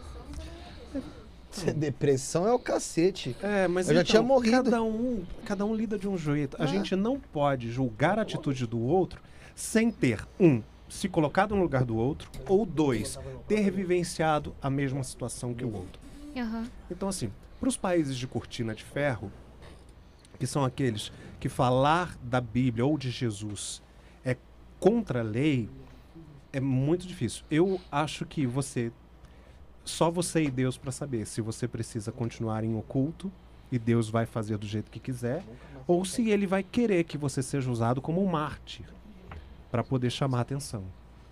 Depressão 1.76 2.48
é 2.48 2.54
o 2.54 2.60
cacete. 2.60 3.36
É, 3.42 3.68
mas 3.68 3.88
Eu 3.90 3.96
já 3.96 4.02
então, 4.02 4.10
tinha 4.12 4.22
morrido. 4.22 4.64
Cada 4.64 4.82
um, 4.82 5.24
cada 5.46 5.66
um 5.66 5.76
lida 5.76 5.98
de 5.98 6.08
um 6.08 6.18
jeito. 6.18 6.56
A 6.60 6.64
Ah. 6.64 6.68
gente 6.68 6.96
não 6.96 7.20
pode 7.20 7.70
julgar 7.72 8.18
a 8.18 8.22
atitude 8.22 8.66
do 8.66 8.80
outro 8.80 9.22
sem 9.56 9.92
ter, 9.92 10.28
um, 10.40 10.62
se 10.90 11.08
colocado 11.08 11.56
no 11.56 11.62
lugar 11.62 11.86
do 11.86 11.96
outro, 11.96 12.30
ou 12.48 12.66
dois, 12.66 13.18
ter 13.48 13.72
vivenciado 13.72 14.56
a 14.62 14.70
mesma 14.70 15.04
situação 15.04 15.54
que 15.54 15.64
o 15.64 15.74
outro. 15.74 16.00
Aham. 16.36 16.68
Então, 16.90 17.08
assim, 17.08 17.32
para 17.60 17.70
os 17.70 17.78
países 17.78 18.18
de 18.18 18.28
cortina 18.28 18.76
de 18.76 18.84
ferro, 18.84 19.32
que 20.40 20.48
são 20.48 20.66
aqueles 20.66 21.12
que 21.40 21.48
falar 21.48 22.18
da 22.24 22.42
Bíblia 22.42 22.86
ou 22.86 22.98
de 22.98 23.10
Jesus 23.12 23.82
é 24.26 24.36
contra 24.80 25.20
a 25.20 25.24
lei, 25.24 25.70
é 26.52 26.60
muito 26.60 27.08
difícil. 27.08 27.46
Eu 27.50 27.80
acho 27.92 28.26
que 28.26 28.46
você. 28.46 28.92
Só 29.84 30.12
você 30.12 30.44
e 30.44 30.52
Deus 30.52 30.78
para 30.78 30.92
saber 30.92 31.26
se 31.26 31.42
você 31.42 31.68
precisa 31.68 32.12
continuar 32.12 32.64
em 32.64 32.76
oculto 32.76 33.32
e 33.72 33.80
Deus 33.80 34.10
vai 34.10 34.26
fazer 34.26 34.58
do 34.58 34.68
jeito 34.68 34.92
que 34.92 35.00
quiser, 35.00 35.44
ou 35.88 36.06
se 36.06 36.30
ele 36.30 36.46
vai 36.46 36.62
querer 36.62 37.04
que 37.04 37.18
você 37.18 37.42
seja 37.42 37.72
usado 37.72 38.02
como 38.02 38.24
um 38.24 38.28
mártir 38.28 38.86
para 39.72 39.84
poder 39.84 40.10
chamar 40.10 40.40
a 40.40 40.42
atenção. 40.42 40.84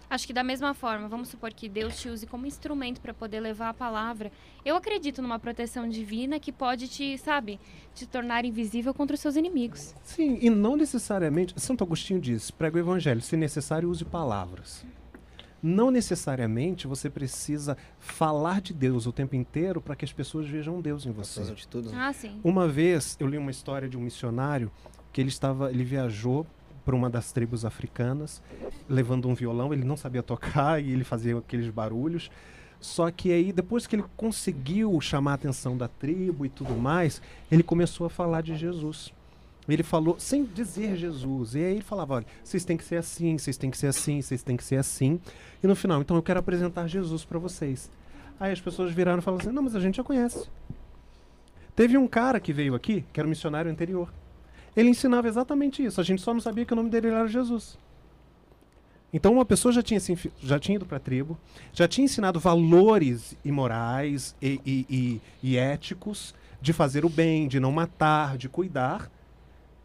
Acho 0.10 0.26
que 0.26 0.34
da 0.34 0.44
mesma 0.44 0.74
forma, 0.74 1.08
vamos 1.08 1.30
supor 1.30 1.54
que 1.54 1.70
Deus 1.70 2.00
te 2.00 2.10
use 2.10 2.26
como 2.26 2.48
instrumento 2.48 3.00
para 3.00 3.14
poder 3.14 3.40
levar 3.40 3.70
a 3.70 3.74
palavra. 3.76 4.32
Eu 4.66 4.76
acredito 4.76 5.22
numa 5.22 5.38
proteção 5.38 5.88
divina 5.88 6.40
que 6.40 6.52
pode 6.52 6.88
te, 6.88 7.16
sabe, 7.20 7.60
te 7.94 8.08
tornar 8.08 8.44
invisível 8.44 8.92
contra 8.92 9.14
os 9.14 9.20
seus 9.20 9.36
inimigos. 9.36 9.94
Sim, 10.02 10.40
e 10.42 10.50
não 10.50 10.76
necessariamente. 10.76 11.54
Santo 11.62 11.84
Agostinho 11.84 12.20
diz: 12.20 12.50
prega 12.50 12.78
o 12.78 12.80
evangelho, 12.80 13.22
se 13.22 13.38
necessário, 13.38 13.88
use 13.88 14.04
palavras. 14.04 14.84
Não 15.62 15.92
necessariamente 15.92 16.88
você 16.88 17.10
precisa 17.10 17.78
falar 18.00 18.62
de 18.62 18.74
Deus 18.74 19.06
o 19.06 19.12
tempo 19.12 19.36
inteiro 19.36 19.80
para 19.80 19.96
que 19.96 20.06
as 20.06 20.14
pessoas 20.14 20.48
vejam 20.48 20.82
Deus 20.82 21.06
em 21.06 21.12
você. 21.12 21.34
Suas 21.34 21.52
atitudes. 21.52 21.94
Ah, 21.94 22.14
sim. 22.14 22.40
Uma 22.44 22.68
vez 22.68 23.16
eu 23.20 23.28
li 23.28 23.38
uma 23.38 23.52
história 23.52 23.88
de 23.88 23.98
um 23.98 24.02
missionário 24.02 24.72
que 25.12 25.22
ele 25.22 25.30
estava, 25.30 25.70
ele 25.70 25.84
viajou 25.84 26.48
para 26.90 26.96
uma 26.96 27.08
das 27.08 27.32
tribos 27.32 27.66
africanas, 27.66 28.42
levando 28.90 29.30
um 29.30 29.36
violão, 29.36 29.72
ele 29.72 29.84
não 29.84 29.96
sabia 29.96 30.24
tocar 30.24 30.82
e 30.84 30.92
ele 30.92 31.04
fazia 31.04 31.38
aqueles 31.38 31.70
barulhos. 31.70 32.32
Só 32.82 33.12
que 33.12 33.32
aí 33.32 33.54
depois 33.54 33.86
que 33.86 33.96
ele 33.96 34.06
conseguiu 34.18 35.00
chamar 35.00 35.34
a 35.34 35.36
atenção 35.36 35.78
da 35.78 35.88
tribo 35.88 36.48
e 36.48 36.50
tudo 36.50 36.74
mais, 36.74 37.22
ele 37.52 37.62
começou 37.62 38.08
a 38.08 38.10
falar 38.10 38.42
de 38.42 38.56
Jesus. 38.56 39.14
Ele 39.68 39.84
falou 39.84 40.20
sem 40.20 40.44
dizer 40.44 40.96
Jesus. 40.96 41.54
E 41.54 41.60
aí 41.60 41.74
ele 41.74 41.82
falava, 41.84 42.16
olha, 42.16 42.26
vocês 42.44 42.66
têm 42.66 42.76
que 42.76 42.84
ser 42.84 42.96
assim, 42.96 43.38
vocês 43.38 43.56
têm 43.56 43.70
que 43.70 43.78
ser 43.78 43.88
assim, 43.88 44.20
vocês 44.20 44.42
têm 44.42 44.58
que 44.58 44.64
ser 44.64 44.78
assim. 44.78 45.20
E 45.64 45.68
no 45.68 45.76
final, 45.76 46.02
então 46.02 46.18
eu 46.18 46.24
quero 46.24 46.40
apresentar 46.40 46.88
Jesus 46.88 47.24
para 47.24 47.38
vocês. 47.38 47.88
Aí 48.40 48.52
as 48.52 48.60
pessoas 48.60 48.92
viraram 48.92 49.20
e 49.20 49.22
falaram 49.22 49.44
assim: 49.44 49.54
"Não, 49.54 49.62
mas 49.62 49.76
a 49.76 49.80
gente 49.80 49.98
já 49.98 50.04
conhece". 50.04 50.50
Teve 51.76 52.00
um 52.00 52.08
cara 52.08 52.40
que 52.40 52.52
veio 52.52 52.74
aqui, 52.74 53.06
que 53.14 53.20
era 53.20 53.28
um 53.28 53.30
missionário 53.30 53.70
anterior. 53.70 54.12
Ele 54.76 54.90
ensinava 54.90 55.28
exatamente 55.28 55.84
isso. 55.84 56.00
A 56.00 56.04
gente 56.04 56.22
só 56.22 56.34
não 56.34 56.42
sabia 56.42 56.66
que 56.66 56.74
o 56.74 56.76
nome 56.76 56.90
dele 56.90 57.08
era 57.08 57.28
Jesus. 57.28 57.78
Então 59.12 59.34
uma 59.34 59.46
pessoa 59.46 59.72
já 59.72 59.82
tinha, 59.82 60.00
já 60.40 60.60
tinha 60.60 60.76
ido 60.76 60.86
para 60.86 60.98
a 60.98 61.00
tribo, 61.00 61.38
já 61.74 61.88
tinha 61.88 62.06
ensinado 62.06 62.40
valores 62.40 63.36
imorais 63.44 64.36
e, 64.42 64.62
e, 64.66 64.86
e, 64.90 65.22
e 65.42 65.58
éticos 65.58 66.36
de 66.62 66.74
fazer 66.74 67.06
o 67.06 67.10
bem, 67.10 67.48
de 67.48 67.60
não 67.60 67.72
matar, 67.72 68.38
de 68.38 68.48
cuidar, 68.48 69.10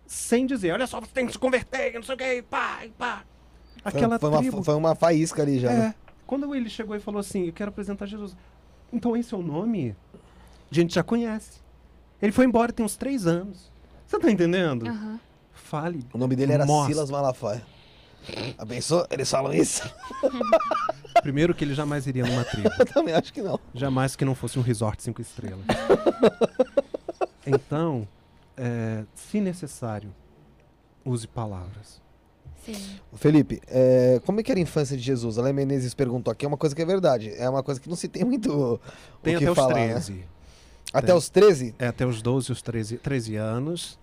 sem 0.07 0.45
dizer, 0.45 0.73
olha 0.73 0.87
só, 0.87 1.01
você 1.01 1.11
tem 1.13 1.27
que 1.27 1.33
se 1.33 1.39
converter, 1.39 1.95
não 1.95 2.03
sei 2.03 2.15
o 2.15 2.19
que, 2.19 2.43
pá, 2.43 2.85
e 2.85 2.91
pá. 2.91 3.25
Aquela 3.83 4.19
foi, 4.19 4.31
tribo. 4.39 4.57
uma, 4.57 4.65
foi 4.65 4.75
uma 4.75 4.95
faísca 4.95 5.43
ali 5.43 5.59
já. 5.59 5.71
É. 5.71 5.79
né? 5.79 5.95
Quando 6.27 6.55
ele 6.55 6.69
chegou 6.69 6.97
e 6.97 7.01
falou 7.01 7.21
assim, 7.21 7.47
eu 7.47 7.53
quero 7.53 7.71
apresentar 7.71 8.07
Jesus. 8.07 8.37
Então 8.93 9.17
esse 9.17 9.35
é 9.35 9.37
o 9.37 9.43
nome? 9.43 9.97
A 10.71 10.75
gente 10.75 10.95
já 10.95 11.03
conhece. 11.03 11.61
Ele 12.21 12.33
foi 12.33 12.45
embora 12.45 12.73
tem 12.73 12.85
uns 12.85 12.97
três 12.97 13.27
anos. 13.27 13.73
Você 14.15 14.20
tá 14.20 14.31
entendendo? 14.31 14.86
Aham. 14.86 15.20
Fale. 15.52 16.07
O 16.12 16.18
nome 16.18 16.36
dele 16.36 16.52
era 16.52 16.65
Mostra. 16.65 16.94
Silas 16.94 17.10
Malafaia. 17.10 17.62
Abençoa? 18.57 19.07
Eles 19.10 19.28
falam 19.28 19.52
isso? 19.52 19.83
Primeiro 21.23 21.55
que 21.55 21.65
ele 21.65 21.75
jamais 21.75 22.07
iria 22.07 22.25
numa 22.25 22.44
tribo. 22.44 22.70
Eu 22.78 22.86
também 22.86 23.12
acho 23.12 23.33
que 23.33 23.43
não. 23.43 23.59
Jamais 23.75 24.15
que 24.15 24.25
não 24.25 24.34
fosse 24.34 24.59
um 24.59 24.62
resort 24.62 25.02
cinco 25.02 25.20
estrelas. 25.20 25.65
Então, 27.47 28.09
é, 28.57 29.05
se 29.15 29.39
necessário, 29.39 30.15
use 31.05 31.28
palavras. 31.28 32.01
Sim. 32.65 32.99
Felipe, 33.17 33.60
é, 33.67 34.18
como 34.25 34.41
é 34.41 34.43
que 34.43 34.51
era 34.51 34.59
a 34.59 34.62
infância 34.62 34.97
de 34.97 35.02
Jesus? 35.02 35.36
A 35.36 35.43
Léa 35.43 35.52
Menezes 35.52 35.93
perguntou 35.93 36.33
aqui, 36.33 36.47
é 36.47 36.49
uma 36.49 36.57
coisa 36.57 36.75
que 36.75 36.81
é 36.81 36.86
verdade. 36.86 37.34
É 37.36 37.47
uma 37.47 37.62
coisa 37.62 37.78
que 37.78 37.86
não 37.86 37.97
se 37.97 38.09
tem 38.09 38.25
muito 38.25 38.51
o 38.51 38.81
Tem 39.23 39.36
que 39.36 39.44
até 39.44 39.51
os 39.51 39.57
falar, 39.57 39.75
né? 39.75 39.89
13. 39.89 40.25
Até 40.91 41.07
Tem. 41.09 41.17
os 41.17 41.28
13? 41.28 41.75
É, 41.78 41.86
até 41.89 42.07
os 42.07 42.23
12, 42.23 42.52
os 42.52 42.62
13, 42.62 42.97
13 42.97 43.36
anos. 43.36 43.99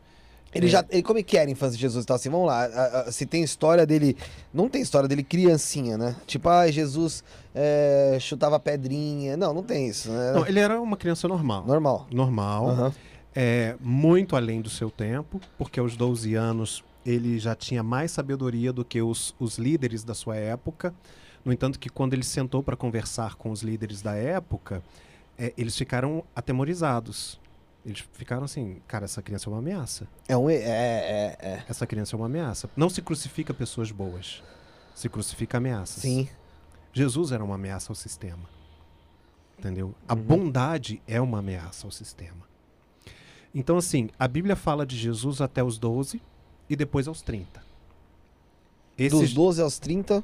Ele 0.54 0.66
É. 0.68 0.70
já, 0.70 0.86
ele, 0.90 1.02
como 1.02 1.18
é 1.20 1.24
que 1.24 1.38
era 1.38 1.50
a 1.50 1.52
infância 1.52 1.76
de 1.76 1.82
Jesus? 1.82 2.04
Então, 2.04 2.16
assim, 2.16 2.30
vamos 2.30 2.48
lá. 2.48 2.66
a- 2.66 3.02
a- 3.08 3.12
se 3.12 3.26
tem 3.26 3.42
história 3.44 3.86
dele. 3.86 4.18
Não 4.54 4.68
tem 4.68 4.82
história 4.82 5.08
dele 5.08 5.24
criancinha, 5.24 5.98
né? 5.98 6.16
Tipo, 6.28 6.50
ah, 6.50 6.70
Jesus 6.70 7.24
é, 7.56 8.18
chutava 8.20 8.60
pedrinha. 8.60 9.38
Não, 9.38 9.54
não 9.54 9.64
tem 9.64 9.88
isso. 9.88 10.10
Né? 10.12 10.34
Não, 10.34 10.46
ele 10.46 10.60
era 10.60 10.80
uma 10.82 10.98
criança 10.98 11.28
normal. 11.28 11.66
Normal. 11.66 12.08
Normal. 12.12 12.70
Aham. 12.70 12.94
é, 13.34 13.76
muito 13.80 14.36
além 14.36 14.60
do 14.62 14.70
seu 14.70 14.90
tempo, 14.92 15.40
porque 15.58 15.80
aos 15.80 15.96
12 15.96 16.36
anos 16.36 16.84
ele 17.06 17.40
já 17.40 17.56
tinha 17.56 17.82
mais 17.82 18.12
sabedoria 18.12 18.74
do 18.74 18.84
que 18.84 19.02
os, 19.02 19.34
os 19.40 19.58
líderes 19.58 20.04
da 20.04 20.14
sua 20.14 20.36
época. 20.36 20.94
No 21.44 21.52
entanto, 21.54 21.80
que 21.80 21.90
quando 21.90 22.14
ele 22.14 22.24
sentou 22.26 22.62
para 22.62 22.76
conversar 22.76 23.36
com 23.36 23.50
os 23.52 23.64
líderes 23.64 24.02
da 24.02 24.14
época, 24.16 24.84
é, 25.40 25.54
eles 25.58 25.76
ficaram 25.78 26.24
atemorizados. 26.36 27.40
Eles 27.86 28.04
ficaram 28.14 28.44
assim, 28.44 28.80
cara, 28.88 29.06
essa 29.06 29.22
criança 29.22 29.50
é 29.50 29.54
uma 29.54 29.60
ameaça. 29.60 30.08
É 30.28 30.38
um. 30.38 30.50
É, 30.50 30.56
é, 30.56 31.38
é. 31.42 31.64
Essa 31.68 31.88
criança 31.88 32.16
é 32.16 32.18
uma 32.18 32.28
ameaça. 32.28 32.70
Não 32.76 32.90
se 32.90 33.02
crucifica 33.02 33.54
pessoas 33.54 33.92
boas. 33.92 34.44
Se 34.94 35.10
crucifica 35.10 35.58
ameaças. 35.58 36.02
Sim. 36.04 36.28
Jesus 36.94 37.32
era 37.32 37.44
uma 37.44 37.56
ameaça 37.56 37.92
ao 37.92 37.96
sistema. 37.96 38.48
Entendeu? 39.58 39.96
A 40.08 40.14
Uhum. 40.14 40.22
bondade 40.22 41.02
é 41.08 41.20
uma 41.20 41.40
ameaça 41.40 41.88
ao 41.88 41.92
sistema. 41.92 42.50
Então, 43.54 43.78
assim, 43.78 44.10
a 44.18 44.28
Bíblia 44.28 44.56
fala 44.56 44.86
de 44.86 44.96
Jesus 44.98 45.42
até 45.42 45.64
os 45.64 45.78
12 45.78 46.22
e 46.70 46.76
depois 46.76 47.08
aos 47.08 47.22
30. 47.22 47.60
Dos 48.98 49.14
Esses, 49.14 49.34
12 49.34 49.62
aos 49.62 49.80
30, 49.80 50.24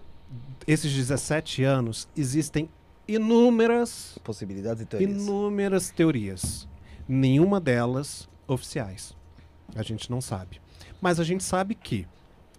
esses 0.68 0.94
17 0.94 1.64
anos 1.64 2.08
existem 2.16 2.70
inúmeras, 3.08 4.18
possibilidades 4.24 4.84
e 4.84 4.86
teorias. 4.86 5.12
inúmeras 5.24 5.90
teorias. 5.90 6.68
Nenhuma 7.08 7.60
delas 7.60 8.28
oficiais. 8.48 9.16
A 9.76 9.84
gente 9.84 10.10
não 10.10 10.22
sabe. 10.22 10.60
Mas 11.02 11.20
a 11.20 11.24
gente 11.24 11.44
sabe 11.44 11.76
que 11.76 12.08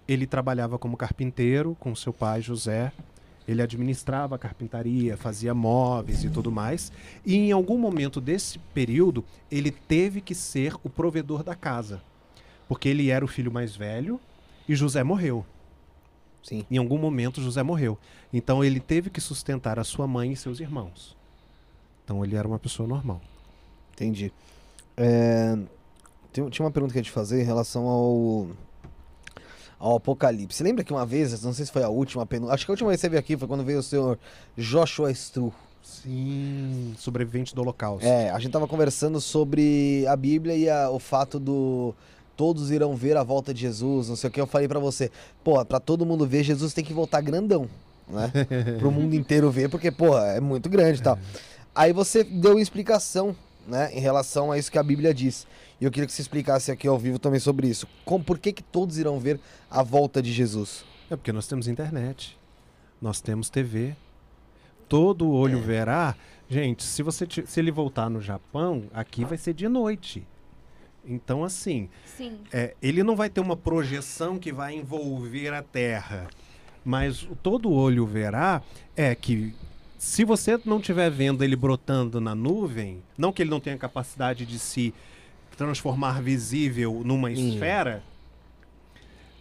ele 0.07 0.27
trabalhava 0.27 0.78
como 0.78 0.97
carpinteiro 0.97 1.77
com 1.78 1.94
seu 1.94 2.12
pai 2.12 2.41
José. 2.41 2.93
Ele 3.47 3.62
administrava 3.62 4.35
a 4.35 4.39
carpintaria, 4.39 5.17
fazia 5.17 5.55
móveis 5.55 6.23
e 6.25 6.31
tudo 6.31 6.52
mais. 6.52 6.93
E 7.25 7.36
em 7.36 7.52
algum 7.52 7.78
momento 7.78 8.20
desse 8.20 8.59
período, 8.59 9.25
ele 9.51 9.70
teve 9.70 10.20
que 10.20 10.35
ser 10.35 10.75
o 10.85 10.91
provedor 10.91 11.43
da 11.43 11.55
casa. 11.55 12.02
Porque 12.68 12.89
ele 12.89 13.10
era 13.10 13.25
o 13.25 13.28
filho 13.28 13.51
mais 13.51 13.75
velho 13.75 14.20
e 14.68 14.75
José 14.75 15.02
morreu. 15.02 15.44
Sim. 16.43 16.65
Em 16.70 16.78
algum 16.78 16.99
momento, 16.99 17.43
José 17.43 17.62
morreu. 17.62 17.99
Então, 18.33 18.62
ele 18.62 18.81
teve 18.81 19.10
que 19.10 19.20
sustentar 19.20 19.78
a 19.78 19.85
sua 19.85 20.07
mãe 20.07 20.33
e 20.33 20.36
seus 20.36 20.60
irmãos. 20.60 21.17
Então, 22.05 22.25
ele 22.25 22.36
era 22.36 22.47
uma 22.47 22.59
pessoa 22.59 22.89
normal. 22.89 23.20
Entendi. 23.99 24.33
É, 24.97 25.57
tem- 26.33 26.49
tinha 26.51 26.65
uma 26.65 26.70
pergunta 26.70 26.93
que 26.93 26.99
eu 26.99 27.01
ia 27.01 27.05
te 27.05 27.10
fazer 27.10 27.41
em 27.43 27.44
relação 27.44 27.86
ao. 27.86 28.47
Ao 29.78 29.97
Apocalipse. 29.97 30.62
Lembra 30.62 30.83
que 30.83 30.93
uma 30.93 31.07
vez, 31.07 31.41
não 31.43 31.52
sei 31.52 31.65
se 31.65 31.70
foi 31.73 31.85
a 31.85 31.89
última, 31.89 32.27
penu- 32.27 32.51
acho 32.51 32.65
que 32.65 32.70
a 32.70 32.75
última 32.75 32.89
vez 32.89 32.99
que 33.01 33.02
você 33.02 33.09
veio 33.09 33.20
aqui 33.20 33.36
foi 33.36 33.47
quando 33.47 33.62
veio 33.65 33.78
o 33.78 33.83
senhor 33.83 34.18
Joshua 34.57 35.10
Stru. 35.12 35.52
Sim. 35.85 36.94
Sobrevivente 36.99 37.55
do 37.55 37.60
Holocausto. 37.60 38.05
É, 38.07 38.31
a 38.31 38.39
gente 38.41 38.51
tava 38.52 38.67
conversando 38.67 39.20
sobre 39.20 40.05
a 40.09 40.17
Bíblia 40.17 40.57
e 40.57 40.68
a- 40.68 40.91
o 40.91 40.99
fato 40.99 41.39
do 41.39 41.94
todos 42.36 42.70
irão 42.73 42.94
ver 42.97 43.17
a 43.17 43.23
volta 43.23 43.52
de 43.55 43.60
Jesus, 43.60 44.09
não 44.09 44.17
sei 44.17 44.28
o 44.28 44.33
que. 44.33 44.41
Eu 44.41 44.47
falei 44.47 44.67
pra 44.68 44.78
você, 44.81 45.10
pô, 45.44 45.65
pra 45.65 45.78
todo 45.81 46.05
mundo 46.05 46.27
ver, 46.27 46.43
Jesus 46.44 46.73
tem 46.75 46.85
que 46.85 46.93
voltar 46.93 47.20
grandão, 47.20 47.68
né? 48.09 48.31
Pro 48.81 48.91
mundo 48.91 49.15
inteiro 49.15 49.49
ver, 49.51 49.68
porque, 49.68 49.91
pô, 49.93 50.17
é 50.18 50.41
muito 50.41 50.68
grande 50.68 51.01
e 51.01 51.02
tal. 51.02 51.18
Aí 51.75 51.93
você 51.93 52.23
deu 52.25 52.52
uma 52.52 52.60
explicação, 52.60 53.35
né, 53.68 53.90
em 53.92 54.00
relação 54.00 54.50
a 54.50 54.58
isso 54.58 54.72
que 54.72 54.78
a 54.78 54.82
Bíblia 54.82 55.12
diz. 55.12 55.47
E 55.80 55.84
eu 55.84 55.90
queria 55.90 56.06
que 56.06 56.12
você 56.12 56.22
explicasse 56.22 56.72
aqui 56.72 56.88
ao 56.88 56.98
vivo 56.98 57.18
também 57.18 57.38
sobre 57.38 57.68
isso. 57.68 57.86
Como, 58.05 58.24
por 58.24 58.38
que 58.38 58.52
que 58.52 58.62
todos 58.62 58.98
irão 58.98 59.20
ver 59.20 59.38
a 59.70 59.82
volta 59.82 60.22
de 60.22 60.32
Jesus? 60.32 60.84
É 61.10 61.16
porque 61.16 61.32
nós 61.32 61.47
temos 61.47 61.68
internet. 61.68 62.36
Nós 63.00 63.20
temos 63.20 63.48
TV. 63.48 63.94
Todo 64.88 65.30
olho 65.30 65.60
verá. 65.60 66.16
Gente, 66.48 66.82
se 66.82 67.02
você 67.02 67.26
se 67.47 67.60
ele 67.60 67.70
voltar 67.70 68.08
no 68.08 68.20
Japão, 68.20 68.84
aqui 68.92 69.24
vai 69.24 69.36
ser 69.36 69.52
de 69.52 69.68
noite. 69.68 70.26
Então, 71.05 71.44
assim, 71.44 71.88
Sim. 72.05 72.38
é, 72.52 72.74
ele 72.82 73.02
não 73.02 73.14
vai 73.14 73.30
ter 73.30 73.40
uma 73.40 73.56
projeção 73.56 74.38
que 74.38 74.52
vai 74.52 74.74
envolver 74.74 75.55
a 75.55 75.62
Terra. 75.62 76.26
Mas 76.84 77.22
o 77.22 77.36
todo 77.36 77.70
olho 77.70 78.06
verá 78.06 78.62
é 78.97 79.14
que 79.14 79.55
se 79.99 80.25
você 80.25 80.59
não 80.65 80.78
estiver 80.78 81.10
vendo 81.10 81.43
ele 81.43 81.57
brotando 81.57 82.20
na 82.20 82.35
nuvem, 82.35 83.02
não 83.17 83.33
que 83.33 83.43
ele 83.43 83.51
não 83.51 83.60
tenha 83.60 83.77
capacidade 83.77 84.47
de 84.47 84.59
se 84.59 84.94
transformar 85.57 86.23
visível 86.23 87.02
numa 87.05 87.28
Hum. 87.28 87.33
esfera, 87.33 88.02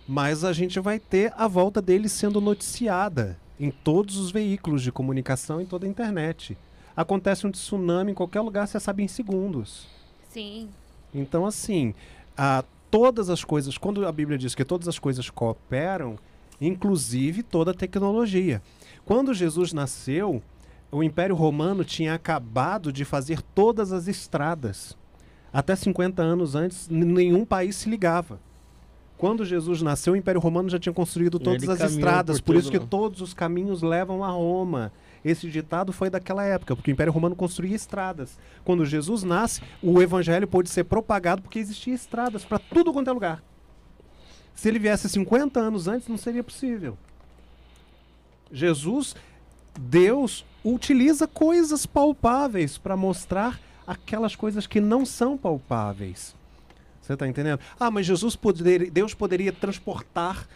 mas 0.08 0.44
a 0.44 0.52
gente 0.54 0.80
vai 0.80 1.00
ter 1.00 1.32
a 1.38 1.48
volta 1.48 1.82
dele 1.82 2.10
sendo 2.10 2.42
noticiada 2.42 3.38
em 3.60 3.70
todos 3.70 4.18
os 4.18 4.32
veículos 4.32 4.82
de 4.82 4.92
comunicação, 4.92 5.62
em 5.62 5.66
toda 5.66 5.86
a 5.86 5.90
internet. 5.90 6.58
Acontece 6.96 7.46
um 7.46 7.52
tsunami 7.52 8.12
em 8.12 8.16
qualquer 8.16 8.42
lugar, 8.42 8.68
você 8.68 8.80
sabe 8.80 9.04
em 9.04 9.08
segundos. 9.08 9.88
Sim. 10.30 10.70
Então, 11.14 11.46
assim, 11.46 11.94
a, 12.36 12.64
todas 12.90 13.30
as 13.30 13.44
coisas, 13.44 13.78
quando 13.78 14.06
a 14.08 14.12
Bíblia 14.12 14.38
diz 14.38 14.56
que 14.56 14.66
todas 14.66 14.88
as 14.88 14.98
coisas 14.98 15.30
cooperam, 15.30 16.18
inclusive 16.60 17.44
toda 17.44 17.72
a 17.72 17.74
tecnologia. 17.74 18.62
Quando 19.08 19.34
Jesus 19.34 19.72
nasceu, 19.72 20.44
o 20.92 21.02
Império 21.02 21.34
Romano 21.34 21.86
tinha 21.86 22.14
acabado 22.14 22.92
de 22.92 23.06
fazer 23.06 23.42
todas 23.42 23.94
as 23.94 24.06
estradas. 24.10 24.98
Até 25.52 25.78
50 25.78 26.22
anos 26.22 26.56
antes, 26.56 26.90
nenhum 26.90 27.46
país 27.46 27.78
se 27.78 27.90
ligava. 27.90 28.38
Quando 29.18 29.46
Jesus 29.46 29.82
nasceu, 29.82 30.12
o 30.12 30.16
Império 30.18 30.42
Romano 30.42 30.68
já 30.68 30.78
tinha 30.78 30.92
construído 30.92 31.40
todas 31.40 31.70
as 31.70 31.90
estradas, 31.90 32.42
por 32.42 32.48
por 32.48 32.60
isso 32.60 32.70
que 32.70 32.78
lá. 32.78 32.86
todos 32.86 33.22
os 33.22 33.34
caminhos 33.34 33.82
levam 33.82 34.26
a 34.26 34.30
Roma. 34.30 34.92
Esse 35.24 35.50
ditado 35.50 35.94
foi 35.94 36.10
daquela 36.10 36.44
época, 36.44 36.76
porque 36.76 36.92
o 36.92 36.94
Império 36.94 37.14
Romano 37.14 37.34
construía 37.34 37.78
estradas. 37.78 38.38
Quando 38.66 38.84
Jesus 38.84 39.24
nasce, 39.24 39.62
o 39.82 40.02
evangelho 40.02 40.46
pôde 40.46 40.70
ser 40.70 40.84
propagado 40.84 41.42
porque 41.42 41.60
existia 41.60 41.96
estradas 41.96 42.44
para 42.44 42.60
tudo 42.60 42.92
quanto 42.92 43.10
é 43.10 43.14
lugar. 43.14 43.42
Se 44.54 44.68
ele 44.68 44.80
viesse 44.80 45.08
50 45.08 45.62
anos 45.62 45.88
antes, 45.88 46.10
não 46.10 46.18
seria 46.18 46.44
possível. 46.44 46.98
Jesus, 48.52 49.16
Deus, 49.80 50.46
utiliza 50.64 51.28
coisas 51.28 51.86
palpáveis 51.86 52.78
para 52.78 52.98
mostrar 52.98 53.60
aquelas 53.86 54.36
coisas 54.36 54.68
que 54.68 54.82
não 54.82 55.06
são 55.06 55.38
palpáveis. 55.38 56.36
Você 57.02 57.14
está 57.14 57.28
entendendo? 57.28 57.60
Ah, 57.80 57.90
mas 57.90 58.06
Jesus 58.06 58.36
poderia, 58.36 58.92
Deus 58.92 59.14
poderia 59.14 59.54
transportar, 59.54 60.48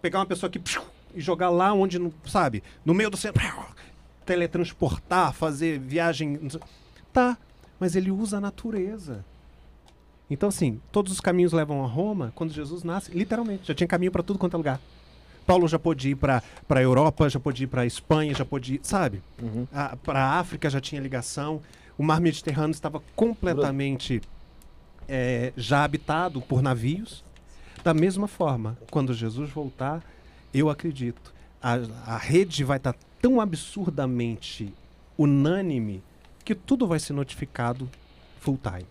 pegar 0.00 0.20
uma 0.20 0.26
pessoa 0.26 0.48
psiu, 0.50 0.82
e 1.14 1.20
jogar 1.20 1.50
lá 1.50 1.72
onde, 1.72 1.98
não- 1.98 2.12
sabe, 2.26 2.62
no 2.84 2.94
meio 2.94 3.10
do 3.10 3.16
centro, 3.16 3.42
teletransportar, 4.24 5.32
fazer 5.32 5.78
viagem. 5.78 6.40
Tá, 7.12 7.36
mas 7.78 7.94
ele 7.94 8.10
usa 8.10 8.38
a 8.38 8.40
natureza. 8.40 9.24
Então, 10.28 10.48
assim, 10.48 10.80
todos 10.90 11.12
os 11.12 11.20
caminhos 11.20 11.52
levam 11.52 11.84
a 11.84 11.86
Roma. 11.86 12.32
Quando 12.34 12.52
Jesus 12.52 12.82
nasce, 12.82 13.12
literalmente, 13.12 13.68
já 13.68 13.74
tinha 13.74 13.86
caminho 13.86 14.10
para 14.10 14.22
tudo 14.22 14.38
quanto 14.38 14.54
é 14.54 14.56
lugar. 14.56 14.80
Paulo 15.46 15.68
já 15.68 15.78
pôde 15.78 16.10
ir 16.10 16.16
para 16.16 16.42
a 16.68 16.82
Europa, 16.82 17.28
já 17.28 17.38
pôde 17.38 17.64
ir 17.64 17.66
para 17.66 17.82
a 17.82 17.86
Espanha, 17.86 18.34
já 18.34 18.44
pôde 18.44 18.74
ir, 18.74 18.80
sabe? 18.82 19.22
Para 20.02 20.24
a 20.24 20.38
África 20.38 20.68
já 20.68 20.80
tinha 20.80 21.00
ligação. 21.00 21.62
O 21.96 22.02
mar 22.02 22.20
Mediterrâneo 22.20 22.72
estava 22.72 23.00
completamente 23.14 24.20
é, 25.08 25.52
já 25.56 25.84
habitado 25.84 26.40
por 26.40 26.60
navios. 26.60 27.24
Da 27.84 27.94
mesma 27.94 28.26
forma, 28.26 28.76
quando 28.90 29.14
Jesus 29.14 29.50
voltar, 29.50 30.02
eu 30.52 30.68
acredito, 30.68 31.32
a, 31.62 31.74
a 32.06 32.16
rede 32.18 32.64
vai 32.64 32.78
estar 32.78 32.94
tão 33.22 33.40
absurdamente 33.40 34.74
unânime 35.16 36.02
que 36.44 36.54
tudo 36.54 36.86
vai 36.86 36.98
ser 36.98 37.12
notificado 37.12 37.88
full 38.40 38.58
time. 38.62 38.86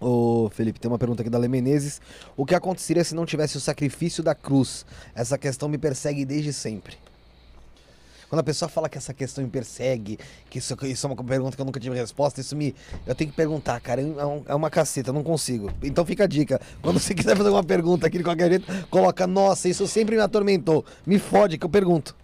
Ô, 0.00 0.48
Felipe, 0.50 0.80
tem 0.80 0.90
uma 0.90 0.98
pergunta 0.98 1.22
aqui 1.22 1.28
da 1.28 1.38
Le 1.38 1.46
Menezes. 1.46 2.00
O 2.34 2.46
que 2.46 2.54
aconteceria 2.54 3.04
se 3.04 3.14
não 3.14 3.26
tivesse 3.26 3.58
o 3.58 3.60
sacrifício 3.60 4.22
da 4.22 4.34
cruz? 4.34 4.86
Essa 5.14 5.36
questão 5.36 5.68
me 5.68 5.76
persegue 5.76 6.24
desde 6.24 6.52
sempre. 6.54 6.96
Quando 8.30 8.40
a 8.40 8.44
pessoa 8.44 8.68
fala 8.68 8.88
que 8.88 8.96
essa 8.96 9.12
questão 9.12 9.42
me 9.42 9.50
persegue, 9.50 10.16
que 10.48 10.58
isso, 10.58 10.76
isso 10.86 11.06
é 11.06 11.10
uma 11.10 11.22
pergunta 11.22 11.56
que 11.56 11.60
eu 11.60 11.66
nunca 11.66 11.80
tive 11.80 11.96
resposta, 11.96 12.40
isso 12.40 12.56
me. 12.56 12.74
Eu 13.04 13.12
tenho 13.12 13.28
que 13.28 13.36
perguntar, 13.36 13.78
cara. 13.80 14.00
É, 14.00 14.52
é 14.52 14.54
uma 14.54 14.70
caceta, 14.70 15.10
eu 15.10 15.14
não 15.14 15.24
consigo. 15.24 15.70
Então 15.82 16.06
fica 16.06 16.24
a 16.24 16.26
dica. 16.28 16.60
Quando 16.80 17.00
você 17.00 17.12
quiser 17.14 17.36
fazer 17.36 17.50
uma 17.50 17.64
pergunta 17.64 18.06
aqui 18.06 18.18
de 18.18 18.24
qualquer 18.24 18.48
jeito, 18.48 18.86
coloca, 18.88 19.26
nossa, 19.26 19.68
isso 19.68 19.86
sempre 19.86 20.14
me 20.14 20.22
atormentou. 20.22 20.84
Me 21.04 21.18
fode 21.18 21.58
que 21.58 21.66
eu 21.66 21.70
pergunto. 21.70 22.16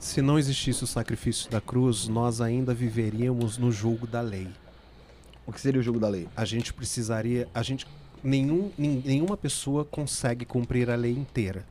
Se 0.00 0.20
não 0.20 0.38
existisse 0.38 0.82
o 0.82 0.86
sacrifício 0.86 1.50
da 1.50 1.60
cruz, 1.60 2.08
nós 2.08 2.40
ainda 2.40 2.74
viveríamos 2.74 3.58
no 3.58 3.70
julgo 3.70 4.06
da 4.06 4.22
lei. 4.22 4.48
O 5.46 5.52
que 5.52 5.60
seria 5.60 5.80
o 5.80 5.84
jogo 5.84 6.00
da 6.00 6.08
lei? 6.08 6.28
A 6.34 6.44
gente 6.44 6.72
precisaria, 6.72 7.48
a 7.54 7.62
gente 7.62 7.86
nenhum, 8.22 8.72
nenhuma 8.78 9.36
pessoa 9.36 9.84
consegue 9.84 10.44
cumprir 10.44 10.88
a 10.90 10.96
lei 10.96 11.12
inteira. 11.12 11.66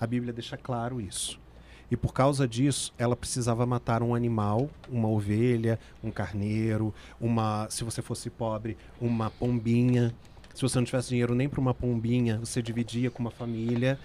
A 0.00 0.06
Bíblia 0.06 0.32
deixa 0.32 0.56
claro 0.56 1.00
isso. 1.00 1.40
E 1.88 1.96
por 1.96 2.12
causa 2.12 2.48
disso, 2.48 2.92
ela 2.98 3.14
precisava 3.14 3.64
matar 3.66 4.02
um 4.02 4.14
animal, 4.14 4.68
uma 4.88 5.08
ovelha, 5.08 5.78
um 6.02 6.10
carneiro, 6.10 6.92
uma, 7.20 7.68
se 7.70 7.84
você 7.84 8.00
fosse 8.00 8.30
pobre, 8.30 8.76
uma 9.00 9.30
pombinha. 9.30 10.12
Se 10.54 10.62
você 10.62 10.78
não 10.78 10.84
tivesse 10.84 11.10
dinheiro 11.10 11.34
nem 11.34 11.48
para 11.48 11.60
uma 11.60 11.74
pombinha, 11.74 12.38
você 12.38 12.60
dividia 12.62 13.10
com 13.10 13.20
uma 13.20 13.30
família 13.30 13.98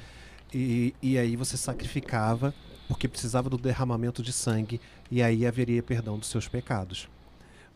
e, 0.53 0.93
e 1.01 1.17
aí 1.17 1.35
você 1.35 1.57
sacrificava 1.57 2.53
porque 2.87 3.07
precisava 3.07 3.49
do 3.49 3.57
derramamento 3.57 4.21
de 4.21 4.31
sangue 4.31 4.79
e 5.09 5.21
aí 5.21 5.45
haveria 5.45 5.81
perdão 5.81 6.17
dos 6.19 6.29
seus 6.29 6.47
pecados. 6.47 7.09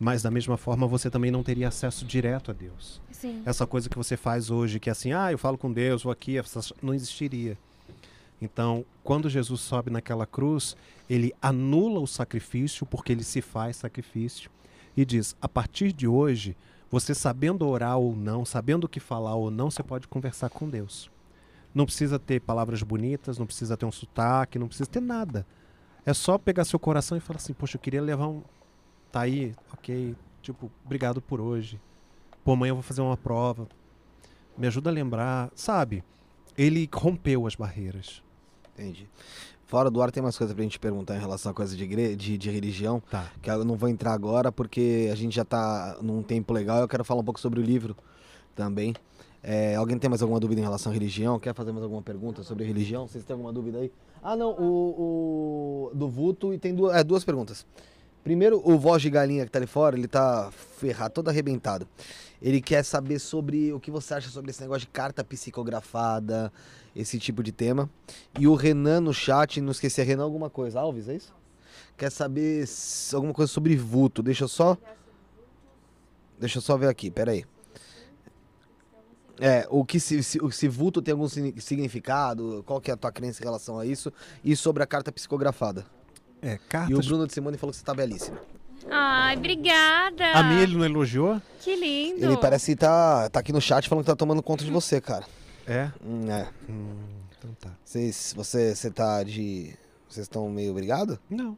Mas 0.04 0.24
da 0.24 0.32
mesma 0.32 0.58
forma, 0.58 0.88
você 0.88 1.12
também 1.12 1.30
não 1.30 1.44
teria 1.44 1.68
acesso 1.68 2.04
direto 2.04 2.50
a 2.50 2.54
Deus. 2.56 3.00
Sim. 3.12 3.44
Essa 3.46 3.68
coisa 3.68 3.88
que 3.88 3.96
você 3.96 4.18
faz 4.18 4.50
hoje, 4.50 4.80
que 4.80 4.90
é 4.90 4.94
assim, 4.94 5.14
ah, 5.14 5.32
eu 5.32 5.38
falo 5.38 5.60
com 5.60 5.72
Deus, 5.72 6.02
vou 6.02 6.12
aqui, 6.12 6.38
não 6.82 6.92
existiria. 6.92 7.56
Então, 8.42 8.84
quando 9.04 9.30
Jesus 9.30 9.62
sobe 9.62 9.92
naquela 9.92 10.26
cruz, 10.26 10.76
ele 11.08 11.32
anula 11.40 12.00
o 12.00 12.08
sacrifício, 12.08 12.84
porque 12.84 13.12
ele 13.12 13.24
se 13.24 13.44
faz 13.44 13.78
sacrifício, 13.78 14.50
e 14.98 15.06
diz: 15.06 15.36
a 15.40 15.48
partir 15.48 15.94
de 15.94 16.08
hoje, 16.08 16.58
você 16.90 17.14
sabendo 17.14 17.68
orar 17.68 18.00
ou 18.00 18.16
não, 18.16 18.44
sabendo 18.44 18.86
o 18.86 18.90
que 18.90 19.00
falar 19.00 19.36
ou 19.36 19.52
não, 19.52 19.70
você 19.70 19.84
pode 19.84 20.08
conversar 20.08 20.50
com 20.50 20.68
Deus. 20.68 21.12
Não 21.76 21.86
precisa 21.86 22.18
ter 22.18 22.42
palavras 22.42 22.82
bonitas, 22.82 23.38
não 23.38 23.46
precisa 23.46 23.78
ter 23.78 23.86
um 23.86 23.92
sotaque, 23.92 24.58
não 24.58 24.68
precisa 24.68 24.90
ter 24.90 25.00
nada. 25.00 25.46
É 26.04 26.12
só 26.12 26.40
pegar 26.40 26.66
seu 26.66 26.80
coração 26.80 27.16
e 27.16 27.22
falar 27.22 27.38
assim: 27.38 27.54
poxa, 27.54 27.78
eu 27.78 27.82
queria 27.82 28.02
levar 28.02 28.28
um. 28.28 28.42
Tá 29.12 29.22
aí, 29.22 29.54
ok. 29.74 30.16
Tipo, 30.42 30.72
obrigado 30.86 31.22
por 31.22 31.42
hoje. 31.42 31.80
Pô, 32.44 32.54
amanhã 32.54 32.72
eu 32.72 32.76
vou 32.76 32.84
fazer 32.84 33.02
uma 33.02 33.18
prova. 33.18 33.68
Me 34.58 34.68
ajuda 34.68 34.90
a 34.90 34.94
lembrar. 34.94 35.52
Sabe? 35.56 36.04
Ele 36.58 36.90
rompeu 36.94 37.46
as 37.46 37.56
barreiras. 37.56 38.24
Entendi. 38.74 39.08
Fora 39.66 39.90
do 39.90 40.02
ar 40.02 40.12
tem 40.12 40.22
mais 40.22 40.38
coisa 40.38 40.54
pra 40.54 40.64
gente 40.64 40.80
perguntar 40.80 41.16
em 41.16 41.20
relação 41.20 41.52
a 41.52 41.56
coisa 41.56 41.76
de, 41.76 41.84
igre... 41.84 42.16
de, 42.16 42.38
de 42.38 42.50
religião. 42.50 43.02
Tá. 43.10 43.32
que 43.42 43.50
eu 43.50 43.64
não 43.64 43.76
vou 43.76 43.88
entrar 43.88 44.14
agora 44.14 44.52
porque 44.52 45.10
a 45.12 45.16
gente 45.16 45.36
já 45.36 45.46
tá 45.46 45.98
num 46.02 46.22
tempo 46.22 46.54
legal. 46.54 46.80
Eu 46.80 46.88
quero 46.88 47.06
falar 47.06 47.22
um 47.22 47.24
pouco 47.24 47.40
sobre 47.40 47.60
o 47.60 47.64
livro 47.64 47.96
também. 48.56 48.94
É, 49.44 49.76
alguém 49.76 49.98
tem 49.98 50.10
mais 50.10 50.22
alguma 50.22 50.40
dúvida 50.40 50.62
em 50.62 50.64
relação 50.64 50.92
à 50.92 50.94
religião? 50.94 51.40
Quer 51.40 51.54
fazer 51.54 51.72
mais 51.72 51.84
alguma 51.84 52.02
pergunta 52.02 52.44
sobre 52.44 52.64
religião? 52.66 53.08
Vocês 53.08 53.24
têm 53.24 53.34
alguma 53.34 53.52
dúvida 53.52 53.80
aí? 53.80 53.92
Ah, 54.22 54.36
não, 54.36 54.52
o, 54.52 55.90
o 55.90 55.96
do 55.96 56.08
Vulto 56.08 56.54
e 56.54 56.60
tem 56.60 56.76
duas, 56.76 56.96
é, 56.96 57.04
duas 57.04 57.24
perguntas. 57.24 57.66
Primeiro, 58.24 58.62
o 58.64 58.78
voz 58.78 59.02
de 59.02 59.10
galinha 59.10 59.46
que 59.46 59.52
tá 59.52 59.58
ali 59.58 59.68
fora, 59.68 59.98
ele 59.98 60.08
tá 60.08 60.52
ferrado, 60.78 61.14
todo 61.14 61.30
arrebentado. 61.30 61.88
Ele 62.42 62.62
quer 62.62 62.84
saber 62.84 63.20
sobre 63.20 63.74
o 63.74 63.80
que 63.80 63.90
você 63.90 64.14
acha 64.14 64.30
sobre 64.30 64.52
esse 64.52 64.62
negócio 64.62 64.82
de 64.82 64.88
carta 64.88 65.24
psicografada, 65.24 66.52
esse 66.96 67.18
tipo 67.18 67.42
de 67.42 67.52
tema. 67.52 67.90
E 68.40 68.48
o 68.48 68.56
Renan 68.56 69.02
no 69.02 69.14
chat, 69.14 69.60
não 69.62 69.72
esqueci, 69.72 70.02
Renan 70.04 70.24
alguma 70.24 70.50
coisa. 70.50 70.80
Alves, 70.80 71.08
é 71.08 71.16
isso? 71.16 71.34
Quer 71.98 72.12
saber 72.12 72.68
alguma 73.14 73.34
coisa 73.34 73.52
sobre 73.52 73.76
vulto. 73.76 74.22
Deixa 74.22 74.44
eu 74.44 74.48
só. 74.48 74.78
Deixa 76.40 76.58
eu 76.58 76.62
só 76.62 76.78
ver 76.78 76.88
aqui, 76.88 77.12
peraí. 77.12 77.46
É, 79.40 79.66
o 79.70 79.84
que 79.84 80.00
se, 80.00 80.22
se, 80.22 80.40
se 80.52 80.68
vulto 80.68 81.02
tem 81.02 81.12
algum 81.12 81.28
signi- 81.28 81.60
significado, 81.60 82.64
qual 82.66 82.80
que 82.80 82.92
é 82.92 82.94
a 82.94 82.98
tua 82.98 83.12
crença 83.12 83.42
em 83.42 83.46
relação 83.46 83.80
a 83.80 83.86
isso, 83.86 84.12
e 84.44 84.56
sobre 84.56 84.84
a 84.84 84.86
carta 84.86 85.12
psicografada. 85.12 85.86
É, 86.42 86.54
E 86.54 86.56
o 86.56 86.60
cartas. 86.68 87.06
Bruno 87.06 87.28
de 87.28 87.34
Simone 87.34 87.58
falou 87.58 87.72
que 87.72 87.78
você 87.78 87.86
tá 87.86 87.94
belíssima. 87.94 88.38
Ai, 88.90 89.38
obrigada. 89.38 90.32
A 90.34 90.44
minha 90.44 90.64
ele 90.64 90.76
não 90.76 90.86
elogiou? 90.86 91.42
Que 91.60 91.76
lindo. 91.76 92.26
Ele 92.26 92.38
parece 92.38 92.72
que 92.72 92.78
tá, 92.78 93.30
tá 93.30 93.40
aqui 93.40 93.54
no 93.54 93.62
chat 93.62 93.88
falando 93.88 94.04
que 94.04 94.10
tá 94.10 94.16
tomando 94.16 94.42
conta 94.42 94.64
de 94.66 94.72
você, 94.72 95.00
cara. 95.00 95.26
É? 95.68 95.92
Hum, 96.04 96.30
é. 96.32 96.48
Hum, 96.68 96.96
então 97.38 97.52
tá. 97.60 97.70
Vocês, 97.86 98.34
você, 98.36 98.74
você 98.76 98.90
tá 98.90 99.22
de... 99.24 99.74
Vocês 100.10 100.26
estão 100.26 100.50
meio 100.50 100.72
obrigado? 100.72 101.20
Não. 101.30 101.58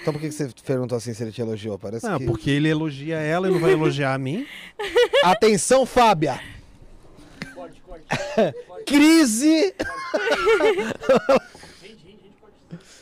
Então 0.00 0.12
por 0.12 0.20
que 0.20 0.28
que 0.28 0.34
você 0.34 0.50
perguntou 0.64 0.96
assim 0.96 1.14
se 1.14 1.22
ele 1.22 1.32
te 1.32 1.40
elogiou? 1.40 1.78
Parece 1.78 2.06
Não, 2.06 2.18
que... 2.18 2.26
porque 2.26 2.50
ele 2.50 2.68
elogia 2.68 3.16
ela 3.18 3.48
e 3.48 3.52
não 3.52 3.60
vai 3.60 3.72
elogiar 3.72 4.14
a 4.14 4.18
mim. 4.18 4.46
Atenção, 5.24 5.86
Fábia! 5.86 6.40
Crise! 8.86 9.74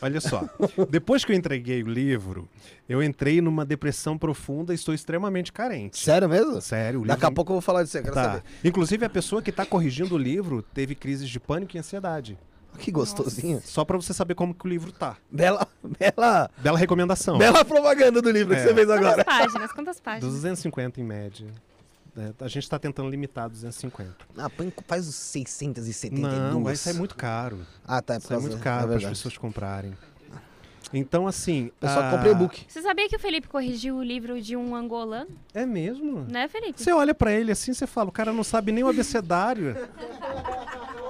Olha 0.01 0.19
só. 0.19 0.43
Depois 0.89 1.23
que 1.23 1.31
eu 1.31 1.35
entreguei 1.35 1.83
o 1.83 1.87
livro, 1.87 2.49
eu 2.89 3.03
entrei 3.03 3.39
numa 3.41 3.63
depressão 3.65 4.17
profunda 4.17 4.73
e 4.73 4.75
estou 4.75 4.93
extremamente 4.93 5.51
carente. 5.53 5.97
Sério 5.99 6.27
mesmo? 6.27 6.59
Sério, 6.61 7.01
o 7.01 7.05
Daqui 7.05 7.23
a 7.25 7.27
livro- 7.29 7.35
pouco 7.35 7.51
eu 7.51 7.55
vou 7.55 7.61
falar 7.61 7.83
disso, 7.83 7.97
eu 7.97 8.03
quero 8.03 8.15
Tá. 8.15 8.23
saber. 8.23 8.43
Inclusive, 8.63 9.05
a 9.05 9.09
pessoa 9.09 9.41
que 9.41 9.49
está 9.51 9.65
corrigindo 9.65 10.15
o 10.15 10.17
livro 10.17 10.61
teve 10.61 10.95
crises 10.95 11.29
de 11.29 11.39
pânico 11.39 11.75
e 11.75 11.79
ansiedade. 11.79 12.37
Que 12.79 12.89
gostosinho. 12.89 13.61
Só 13.65 13.83
para 13.83 13.97
você 13.97 14.13
saber 14.13 14.33
como 14.33 14.53
que 14.55 14.65
o 14.65 14.69
livro 14.69 14.91
tá. 14.93 15.17
Bela, 15.29 15.67
bela, 15.99 16.49
Bela 16.57 16.77
recomendação. 16.79 17.37
bela 17.37 17.65
propaganda 17.65 18.21
do 18.21 18.31
livro 18.31 18.55
que 18.55 18.61
É. 18.61 18.63
você 18.67 18.73
fez 18.73 18.87
Quantas 18.87 19.05
agora. 19.05 19.25
páginas? 19.25 19.71
Quantas 19.73 19.99
páginas? 19.99 20.33
250 20.33 20.99
em 20.99 21.03
média. 21.03 21.47
É, 22.17 22.33
a 22.43 22.47
gente 22.47 22.63
está 22.63 22.77
tentando 22.77 23.09
limitar 23.09 23.49
250. 23.49 24.13
Ah, 24.37 24.49
põe- 24.49 24.73
faz 24.85 25.07
os 25.07 25.15
672. 25.15 26.21
Não, 26.51 26.63
vai 26.63 26.75
sair 26.75 26.93
muito 26.93 27.15
caro. 27.15 27.59
Ah, 27.87 28.01
tá. 28.01 28.15
É 28.15 28.19
por 28.19 28.27
Sai 28.27 28.37
muito 28.39 28.57
é 28.57 28.59
caro 28.59 28.87
para 28.89 28.97
as 28.97 29.03
pessoas 29.05 29.37
comprarem. 29.37 29.95
Então, 30.93 31.25
assim. 31.25 31.71
Eu 31.79 31.87
só 31.87 32.01
a- 32.01 32.11
comprei 32.11 32.33
e-book. 32.33 32.65
Você 32.67 32.81
sabia 32.81 33.07
que 33.07 33.15
o 33.15 33.19
Felipe 33.19 33.47
corrigiu 33.47 33.95
o 33.95 34.03
livro 34.03 34.41
de 34.41 34.57
um 34.57 34.75
angolano? 34.75 35.29
É 35.53 35.65
mesmo? 35.65 36.25
Né, 36.29 36.49
Felipe? 36.49 36.81
Você 36.81 36.91
olha 36.91 37.13
pra 37.13 37.31
ele 37.31 37.49
assim, 37.51 37.73
você 37.73 37.87
fala, 37.87 38.09
o 38.09 38.11
cara 38.11 38.33
não 38.33 38.43
sabe 38.43 38.73
nem 38.73 38.83
o 38.83 38.89
abecedário. 38.89 39.77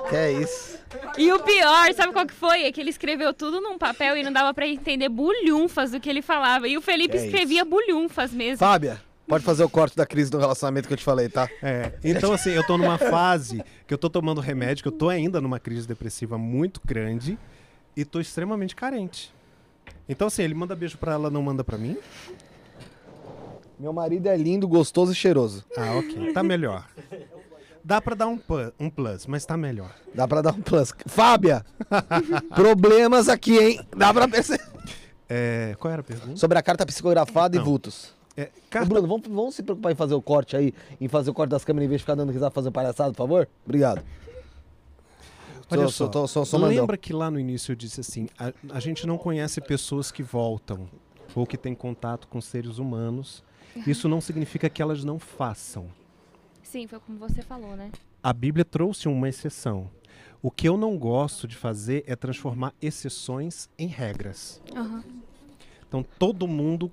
Que 0.07 0.15
é 0.15 0.31
isso? 0.33 0.77
E 1.17 1.31
o 1.31 1.39
pior, 1.39 1.91
sabe 1.95 2.13
qual 2.13 2.27
que 2.27 2.33
foi? 2.33 2.63
É 2.65 2.71
que 2.71 2.79
ele 2.79 2.89
escreveu 2.91 3.33
tudo 3.33 3.59
num 3.59 3.77
papel 3.77 4.17
e 4.17 4.23
não 4.23 4.31
dava 4.31 4.53
pra 4.53 4.67
entender 4.67 5.09
bulhunfas 5.09 5.91
do 5.91 5.99
que 5.99 6.09
ele 6.09 6.21
falava. 6.21 6.67
E 6.67 6.77
o 6.77 6.81
Felipe 6.81 7.17
é 7.17 7.25
escrevia 7.25 7.65
bulhunfas 7.65 8.31
mesmo. 8.31 8.57
Fábia, 8.57 9.01
Pode 9.31 9.45
fazer 9.45 9.63
o 9.63 9.69
corte 9.69 9.95
da 9.95 10.05
crise 10.05 10.29
do 10.29 10.37
relacionamento 10.37 10.89
que 10.89 10.93
eu 10.93 10.97
te 10.97 11.05
falei, 11.05 11.29
tá? 11.29 11.49
É, 11.63 11.93
então 12.03 12.33
assim, 12.33 12.49
eu 12.49 12.67
tô 12.67 12.77
numa 12.77 12.97
fase 12.97 13.63
que 13.87 13.93
eu 13.93 13.97
tô 13.97 14.09
tomando 14.09 14.41
remédio, 14.41 14.83
que 14.83 14.89
eu 14.89 14.91
tô 14.91 15.07
ainda 15.07 15.39
numa 15.39 15.57
crise 15.57 15.87
depressiva 15.87 16.37
muito 16.37 16.81
grande 16.83 17.39
e 17.95 18.03
tô 18.03 18.19
extremamente 18.19 18.75
carente. 18.75 19.33
Então 20.09 20.27
assim, 20.27 20.43
ele 20.43 20.53
manda 20.53 20.75
beijo 20.75 20.97
pra 20.97 21.13
ela, 21.13 21.29
não 21.29 21.41
manda 21.41 21.63
pra 21.63 21.77
mim? 21.77 21.97
Meu 23.79 23.93
marido 23.93 24.27
é 24.27 24.35
lindo, 24.35 24.67
gostoso 24.67 25.13
e 25.13 25.15
cheiroso. 25.15 25.63
Ah, 25.77 25.93
ok. 25.95 26.33
Tá 26.33 26.43
melhor. 26.43 26.85
Dá 27.81 28.01
pra 28.01 28.15
dar 28.15 28.27
um, 28.27 28.37
pu- 28.37 28.73
um 28.77 28.89
plus, 28.89 29.25
mas 29.27 29.45
tá 29.45 29.55
melhor. 29.55 29.95
Dá 30.13 30.27
pra 30.27 30.41
dar 30.41 30.51
um 30.53 30.61
plus. 30.61 30.93
Fábia! 31.05 31.65
problemas 32.53 33.29
aqui, 33.29 33.57
hein? 33.57 33.79
Dá 33.95 34.13
pra 34.13 34.27
perceber. 34.27 34.61
É, 35.29 35.73
qual 35.79 35.93
era 35.93 36.01
a 36.01 36.03
pergunta? 36.03 36.35
Sobre 36.35 36.57
a 36.59 36.61
carta 36.61 36.85
psicografada 36.85 37.55
e 37.55 37.59
Não. 37.59 37.65
vultos. 37.65 38.19
É, 38.37 38.43
Ô, 38.43 38.47
carta- 38.69 38.87
Bruno, 38.89 39.07
vamos, 39.07 39.27
vamos 39.27 39.55
se 39.55 39.63
preocupar 39.63 39.91
em 39.91 39.95
fazer 39.95 40.13
o 40.13 40.21
corte 40.21 40.55
aí, 40.55 40.73
em 40.99 41.07
fazer 41.07 41.29
o 41.29 41.33
corte 41.33 41.49
das 41.51 41.63
câmeras 41.65 41.85
em 41.85 41.89
vez 41.89 41.99
de 41.99 42.03
ficar 42.03 42.15
dando 42.15 42.31
risada 42.31 42.51
fazendo 42.51 42.71
palhaçada, 42.71 43.11
por 43.11 43.17
favor? 43.17 43.47
Obrigado. 43.65 44.03
Olha 45.69 45.87
só, 45.87 46.11
sou- 46.27 46.45
sou 46.45 46.59
mandão. 46.59 46.75
lembra 46.81 46.97
que 46.97 47.13
lá 47.13 47.31
no 47.31 47.39
início 47.39 47.71
eu 47.71 47.75
disse 47.75 48.01
assim, 48.01 48.27
a, 48.37 48.51
a 48.73 48.79
gente 48.79 49.07
não 49.07 49.17
conhece 49.17 49.61
pessoas 49.61 50.11
que 50.11 50.21
voltam 50.21 50.89
ou 51.33 51.45
que 51.47 51.57
têm 51.57 51.73
contato 51.73 52.27
com 52.27 52.41
seres 52.41 52.77
humanos. 52.77 53.41
Isso 53.87 54.09
não 54.09 54.19
significa 54.19 54.69
que 54.69 54.81
elas 54.81 55.03
não 55.05 55.17
façam. 55.17 55.87
Sim, 56.61 56.87
foi 56.87 56.99
como 56.99 57.17
você 57.17 57.41
falou, 57.41 57.73
né? 57.77 57.89
A 58.21 58.33
Bíblia 58.33 58.65
trouxe 58.65 59.07
uma 59.07 59.29
exceção. 59.29 59.89
O 60.41 60.51
que 60.51 60.67
eu 60.67 60.75
não 60.75 60.97
gosto 60.97 61.47
de 61.47 61.55
fazer 61.55 62.03
é 62.05 62.17
transformar 62.17 62.73
exceções 62.81 63.69
em 63.77 63.87
regras. 63.87 64.61
Aham. 64.75 65.03
Então 65.87 66.03
todo 66.19 66.47
mundo 66.47 66.91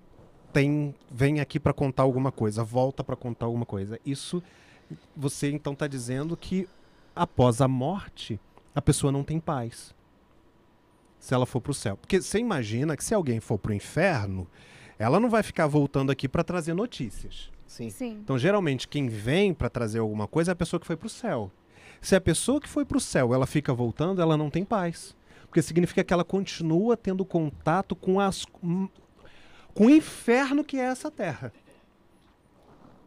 tem 0.53 0.95
vem 1.11 1.41
aqui 1.41 1.59
para 1.61 1.73
contar 1.73 2.03
alguma 2.03 2.33
coisa, 2.33 2.65
volta 2.65 3.05
para 3.05 3.17
contar 3.17 3.47
alguma 3.47 3.67
coisa. 3.67 4.01
Isso 4.05 4.43
você 5.17 5.51
então 5.51 5.73
está 5.73 5.87
dizendo 5.87 6.37
que 6.37 6.69
após 7.15 7.61
a 7.61 7.69
morte 7.69 8.41
a 8.75 8.81
pessoa 8.81 9.13
não 9.13 9.23
tem 9.25 9.39
paz. 9.41 9.95
Se 11.19 11.35
ela 11.35 11.47
for 11.47 11.61
para 11.61 11.73
o 11.73 11.75
céu, 11.75 11.97
porque 11.97 12.21
você 12.23 12.39
imagina 12.39 12.97
que 12.97 13.05
se 13.05 13.13
alguém 13.13 13.41
for 13.41 13.59
para 13.59 13.73
o 13.73 13.75
inferno, 13.75 14.47
ela 14.99 15.19
não 15.19 15.29
vai 15.29 15.43
ficar 15.43 15.67
voltando 15.67 16.13
aqui 16.13 16.29
para 16.29 16.45
trazer 16.45 16.75
notícias. 16.75 17.51
Sim. 17.67 17.91
Sim. 17.91 18.21
Então, 18.23 18.39
geralmente, 18.39 18.89
quem 18.89 19.09
vem 19.09 19.53
para 19.53 19.69
trazer 19.69 19.99
alguma 19.99 20.27
coisa 20.27 20.53
é 20.53 20.55
a 20.55 20.57
pessoa 20.57 20.81
que 20.81 20.87
foi 20.87 20.97
para 20.97 21.07
o 21.07 21.11
céu. 21.11 21.51
Se 22.01 22.17
a 22.17 22.21
pessoa 22.21 22.61
que 22.61 22.69
foi 22.69 22.85
para 22.85 22.97
o 22.97 23.01
céu 23.01 23.35
ela 23.35 23.47
fica 23.47 23.75
voltando, 23.75 24.23
ela 24.23 24.37
não 24.37 24.49
tem 24.49 24.65
paz. 24.65 25.17
Porque 25.47 25.63
significa 25.63 26.05
que 26.05 26.13
ela 26.13 26.25
continua 26.25 26.97
tendo 26.97 27.25
contato 27.25 27.97
com, 27.97 28.21
as, 28.21 28.45
com 29.79 29.87
o 29.87 29.91
inferno 29.91 30.65
que 30.65 30.77
é 30.77 30.83
essa 30.87 31.09
terra. 31.09 31.53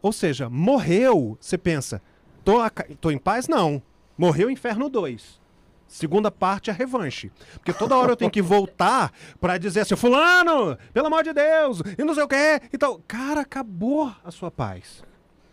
Ou 0.00 0.10
seja, 0.10 0.48
morreu, 0.48 1.36
você 1.38 1.58
pensa, 1.58 2.00
tô, 2.42 2.60
aca- 2.60 2.88
tô 2.98 3.10
em 3.10 3.18
paz? 3.18 3.46
Não. 3.46 3.82
Morreu 4.16 4.48
Inferno 4.50 4.88
2. 4.88 5.38
Segunda 5.86 6.30
parte, 6.30 6.70
a 6.70 6.72
revanche. 6.72 7.30
Porque 7.52 7.74
toda 7.74 7.94
hora 7.94 8.12
eu 8.12 8.16
tenho 8.16 8.30
que 8.30 8.40
voltar 8.40 9.12
pra 9.38 9.58
dizer 9.58 9.80
assim, 9.80 9.94
fulano, 9.96 10.78
pelo 10.94 11.08
amor 11.08 11.22
de 11.22 11.34
Deus, 11.34 11.82
e 11.98 12.02
não 12.02 12.14
sei 12.14 12.22
o 12.22 12.28
quê. 12.28 12.62
Então, 12.72 13.02
cara, 13.06 13.42
acabou 13.42 14.10
a 14.24 14.30
sua 14.30 14.50
paz. 14.50 15.04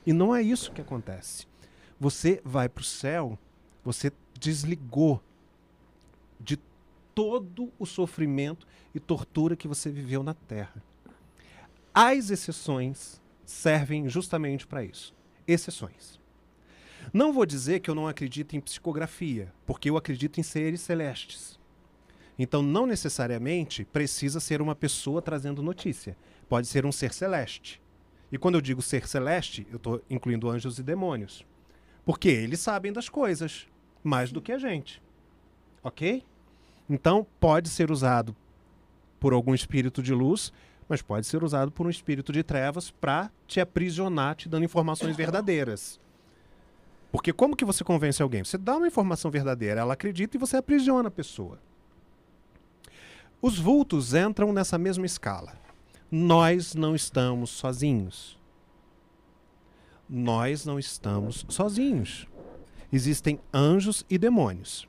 E 0.06 0.14
não 0.14 0.34
é 0.34 0.42
isso 0.42 0.72
que 0.72 0.80
acontece. 0.80 1.46
Você 2.00 2.42
vai 2.46 2.70
pro 2.70 2.84
céu, 2.84 3.38
você 3.84 4.10
desligou 4.40 5.22
de 6.40 6.58
todo 7.14 7.70
o 7.78 7.86
sofrimento 7.86 8.66
e 8.96 9.00
tortura 9.02 9.58
que 9.58 9.68
você 9.68 9.92
viveu 9.92 10.24
na 10.24 10.34
terra. 10.34 10.82
As 12.02 12.30
exceções 12.30 13.22
servem 13.44 14.08
justamente 14.08 14.66
para 14.66 14.86
isso. 14.86 15.14
Exceções. 15.46 16.18
Não 17.12 17.34
vou 17.34 17.46
dizer 17.46 17.82
que 17.82 17.90
eu 17.90 17.96
não 17.96 18.08
acredito 18.08 18.56
em 18.56 18.62
psicografia, 18.62 19.52
porque 19.66 19.90
eu 19.90 19.98
acredito 19.98 20.40
em 20.40 20.44
seres 20.44 20.80
celestes. 20.80 21.60
Então, 22.38 22.64
não 22.64 22.86
necessariamente 22.86 23.84
precisa 23.84 24.40
ser 24.40 24.62
uma 24.62 24.74
pessoa 24.74 25.22
trazendo 25.22 25.62
notícia. 25.62 26.16
Pode 26.48 26.68
ser 26.68 26.86
um 26.86 26.92
ser 26.94 27.14
celeste. 27.14 27.82
E 28.32 28.38
quando 28.38 28.56
eu 28.56 28.62
digo 28.62 28.82
ser 28.82 29.06
celeste, 29.06 29.68
eu 29.70 29.76
estou 29.76 30.02
incluindo 30.10 30.50
anjos 30.50 30.80
e 30.80 30.84
demônios. 30.84 31.46
Porque 32.06 32.30
eles 32.30 32.62
sabem 32.62 32.94
das 32.94 33.10
coisas 33.10 33.68
mais 34.02 34.32
do 34.32 34.42
que 34.42 34.54
a 34.54 34.58
gente. 34.58 35.02
Ok? 35.84 36.24
Então, 36.90 37.28
pode 37.42 37.68
ser 37.68 37.92
usado 37.92 38.34
por 39.20 39.34
algum 39.34 39.54
espírito 39.54 40.02
de 40.02 40.14
luz, 40.14 40.54
mas 40.90 41.04
pode 41.04 41.28
ser 41.28 41.44
usado 41.44 41.72
por 41.72 41.86
um 41.86 41.90
espírito 41.90 42.34
de 42.34 42.42
trevas 42.42 42.90
para 42.90 43.32
te 43.48 43.62
aprisionar, 43.62 44.36
te 44.36 44.50
dando 44.50 44.66
informações 44.66 45.16
verdadeiras. 45.16 46.00
Porque 47.12 47.32
como 47.32 47.56
que 47.56 47.64
você 47.64 47.84
convence 47.84 48.22
alguém? 48.22 48.44
Você 48.44 48.58
dá 48.58 48.76
uma 48.76 48.88
informação 48.88 49.30
verdadeira, 49.30 49.82
ela 49.82 49.94
acredita 49.94 50.36
e 50.36 50.40
você 50.40 50.58
aprisiona 50.58 51.08
a 51.08 51.12
pessoa. 51.12 51.60
Os 53.40 53.60
vultos 53.60 54.16
entram 54.16 54.52
nessa 54.52 54.78
mesma 54.78 55.06
escala. 55.06 55.54
Nós 56.12 56.74
não 56.74 56.96
estamos 56.96 57.52
sozinhos. 57.52 58.38
Nós 60.10 60.66
não 60.66 60.80
estamos 60.80 61.46
sozinhos. 61.48 62.28
Existem 62.92 63.40
anjos 63.54 64.04
e 64.10 64.18
demônios. 64.18 64.88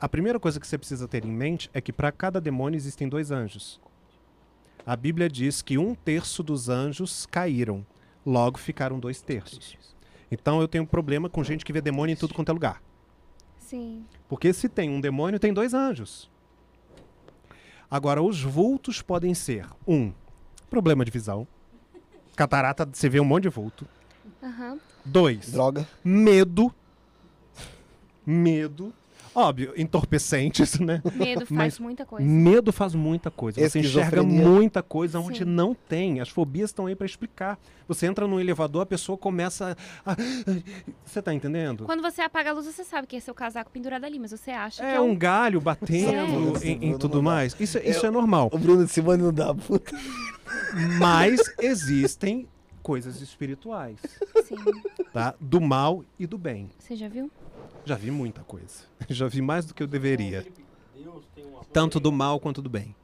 A 0.00 0.08
primeira 0.08 0.40
coisa 0.40 0.58
que 0.58 0.66
você 0.66 0.78
precisa 0.78 1.06
ter 1.06 1.24
em 1.24 1.30
mente 1.30 1.70
é 1.74 1.80
que 1.80 1.92
para 1.92 2.10
cada 2.10 2.40
demônio 2.40 2.76
existem 2.76 3.08
dois 3.08 3.30
anjos. 3.30 3.80
A 4.86 4.96
Bíblia 4.96 5.28
diz 5.28 5.62
que 5.62 5.78
um 5.78 5.94
terço 5.94 6.42
dos 6.42 6.68
anjos 6.68 7.26
caíram, 7.26 7.86
logo 8.24 8.58
ficaram 8.58 8.98
dois 8.98 9.22
terços. 9.22 9.76
Então 10.30 10.60
eu 10.60 10.68
tenho 10.68 10.84
um 10.84 10.86
problema 10.86 11.28
com 11.28 11.42
gente 11.42 11.64
que 11.64 11.72
vê 11.72 11.80
demônio 11.80 12.12
em 12.12 12.16
tudo 12.16 12.34
quanto 12.34 12.50
é 12.50 12.52
lugar. 12.52 12.82
Sim. 13.58 14.04
Porque 14.28 14.52
se 14.52 14.68
tem 14.68 14.90
um 14.90 15.00
demônio, 15.00 15.40
tem 15.40 15.54
dois 15.54 15.72
anjos. 15.72 16.30
Agora, 17.90 18.22
os 18.22 18.42
vultos 18.42 19.00
podem 19.00 19.34
ser: 19.34 19.66
um, 19.86 20.12
problema 20.68 21.04
de 21.04 21.10
visão. 21.10 21.46
Catarata, 22.36 22.88
você 22.90 23.08
vê 23.08 23.20
um 23.20 23.24
monte 23.24 23.44
de 23.44 23.48
vulto. 23.48 23.86
Aham. 24.42 24.78
Dois, 25.04 25.52
Droga. 25.52 25.86
medo. 26.02 26.74
Medo. 28.26 28.92
Óbvio, 29.34 29.72
entorpecentes, 29.76 30.78
né? 30.80 31.02
Medo 31.14 31.40
faz 31.46 31.50
Mas 31.50 31.78
muita 31.78 32.06
coisa. 32.06 32.24
Medo 32.26 32.72
faz 32.72 32.94
muita 32.94 33.30
coisa. 33.30 33.60
Você 33.68 33.80
enxerga 33.80 34.22
muita 34.22 34.82
coisa 34.82 35.18
onde 35.18 35.38
Sim. 35.40 35.44
não 35.44 35.74
tem. 35.74 36.20
As 36.20 36.28
fobias 36.28 36.70
estão 36.70 36.86
aí 36.86 36.94
para 36.94 37.06
explicar. 37.06 37.58
Você 37.88 38.06
entra 38.06 38.26
num 38.26 38.38
elevador, 38.40 38.82
a 38.82 38.86
pessoa 38.86 39.18
começa 39.18 39.76
a. 40.06 40.16
Você 41.04 41.20
tá 41.20 41.34
entendendo? 41.34 41.84
Quando 41.84 42.02
você 42.02 42.22
apaga 42.22 42.50
a 42.50 42.52
luz, 42.52 42.66
você 42.66 42.84
sabe 42.84 43.06
que 43.06 43.16
é 43.16 43.20
seu 43.20 43.34
casaco 43.34 43.70
pendurado 43.70 44.04
ali, 44.04 44.18
mas 44.18 44.30
você 44.30 44.50
acha 44.52 44.82
que 44.82 44.88
É 44.88 44.94
é 44.96 45.00
um 45.00 45.14
galho 45.16 45.60
batendo 45.60 46.56
É. 46.62 46.66
em, 46.68 46.90
em 46.90 46.98
tudo 46.98 47.22
mais. 47.22 47.54
Isso, 47.58 47.78
isso 47.78 48.06
é 48.06 48.10
normal. 48.10 48.48
O 48.52 48.58
Bruno 48.58 48.84
de 48.84 48.90
Simone 48.92 49.22
não 49.22 49.32
dá, 49.32 49.54
puta. 49.54 49.94
Mas 50.98 51.40
existem 51.60 52.46
coisas 52.82 53.20
espirituais, 53.20 53.98
Sim. 54.46 54.56
tá? 55.12 55.34
Do 55.40 55.60
mal 55.60 56.04
e 56.18 56.26
do 56.26 56.36
bem. 56.38 56.68
Você 56.78 56.94
já 56.96 57.08
viu? 57.08 57.30
Já 57.84 57.96
vi 57.96 58.10
muita 58.10 58.42
coisa. 58.42 58.84
Já 59.08 59.26
vi 59.28 59.42
mais 59.42 59.66
do 59.66 59.74
que 59.74 59.82
eu 59.82 59.86
deveria. 59.86 60.46
Tanto 61.72 61.98
do 62.00 62.10
mal 62.12 62.38
quanto 62.40 62.62
do 62.62 62.68
bem. 62.70 62.94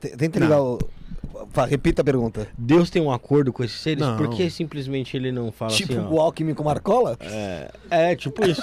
T- 0.00 0.16
Tenta 0.16 0.40
ligar 0.40 0.60
o. 0.62 0.78
Repita 1.68 2.02
a 2.02 2.04
pergunta. 2.04 2.48
Deus 2.58 2.90
tem 2.90 3.00
um 3.00 3.10
acordo 3.10 3.52
com 3.52 3.62
esses 3.62 3.80
seres? 3.80 4.00
Não. 4.02 4.16
Por 4.16 4.30
que 4.30 4.50
simplesmente 4.50 5.16
ele 5.16 5.30
não 5.30 5.52
fala 5.52 5.72
tipo 5.72 5.92
assim, 5.92 6.02
ó? 6.02 6.08
o 6.10 6.20
Alckmin 6.20 6.54
com 6.54 6.64
Marcola? 6.64 7.16
É, 7.90 8.14
tipo 8.16 8.44
isso. 8.44 8.62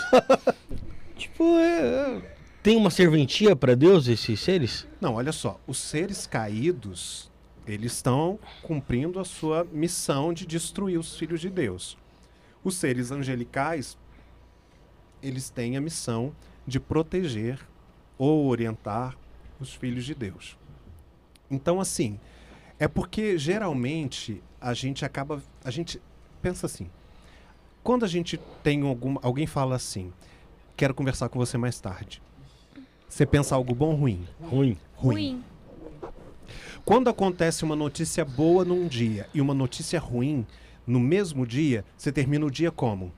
tipo, 1.17 1.43
é, 1.57 2.17
é. 2.17 2.21
Tem 2.61 2.75
uma 2.75 2.89
serventia 2.89 3.55
pra 3.55 3.73
Deus 3.75 4.07
esses 4.07 4.39
seres? 4.39 4.85
Não, 4.99 5.15
olha 5.15 5.31
só. 5.31 5.59
Os 5.65 5.77
seres 5.77 6.27
caídos, 6.27 7.31
eles 7.65 7.93
estão 7.93 8.37
cumprindo 8.61 9.19
a 9.19 9.25
sua 9.25 9.65
missão 9.71 10.33
de 10.33 10.45
destruir 10.45 10.99
os 10.99 11.15
filhos 11.17 11.39
de 11.39 11.49
Deus. 11.49 11.97
Os 12.63 12.75
seres 12.75 13.11
angelicais, 13.11 13.97
eles 15.21 15.49
têm 15.49 15.77
a 15.77 15.81
missão 15.81 16.35
de 16.65 16.79
proteger 16.79 17.59
ou 18.17 18.47
orientar 18.47 19.17
os 19.59 19.73
filhos 19.73 20.05
de 20.05 20.13
Deus. 20.13 20.57
Então, 21.49 21.79
assim, 21.79 22.19
é 22.79 22.87
porque 22.87 23.37
geralmente 23.37 24.41
a 24.59 24.73
gente 24.73 25.05
acaba. 25.05 25.41
A 25.63 25.71
gente 25.71 26.01
pensa 26.41 26.65
assim. 26.65 26.89
Quando 27.83 28.03
a 28.03 28.07
gente 28.07 28.37
tem 28.61 28.81
algum. 28.81 29.17
Alguém 29.21 29.47
fala 29.47 29.75
assim, 29.75 30.11
quero 30.75 30.93
conversar 30.93 31.29
com 31.29 31.39
você 31.39 31.57
mais 31.57 31.79
tarde. 31.79 32.21
Você 33.07 33.25
pensa 33.25 33.55
algo 33.55 33.73
bom 33.73 33.91
ou 33.91 33.95
ruim? 33.95 34.27
Ruim. 34.41 34.77
Ruim. 34.95 35.43
Quando 36.83 37.09
acontece 37.09 37.63
uma 37.63 37.75
notícia 37.75 38.23
boa 38.23 38.63
num 38.63 38.87
dia 38.87 39.27
e 39.33 39.41
uma 39.41 39.53
notícia 39.53 39.99
ruim 39.99 40.45
no 40.87 40.99
mesmo 40.99 41.45
dia, 41.45 41.83
você 41.97 42.11
termina 42.11 42.45
o 42.45 42.49
dia 42.51 42.71
como? 42.71 43.11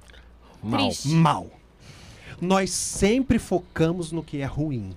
Mal. 0.62 0.88
Triste. 0.88 1.10
Mal. 1.10 1.48
Nós 2.42 2.72
sempre 2.72 3.38
focamos 3.40 4.12
no 4.12 4.24
que 4.24 4.40
é 4.42 4.46
ruim. 4.46 4.92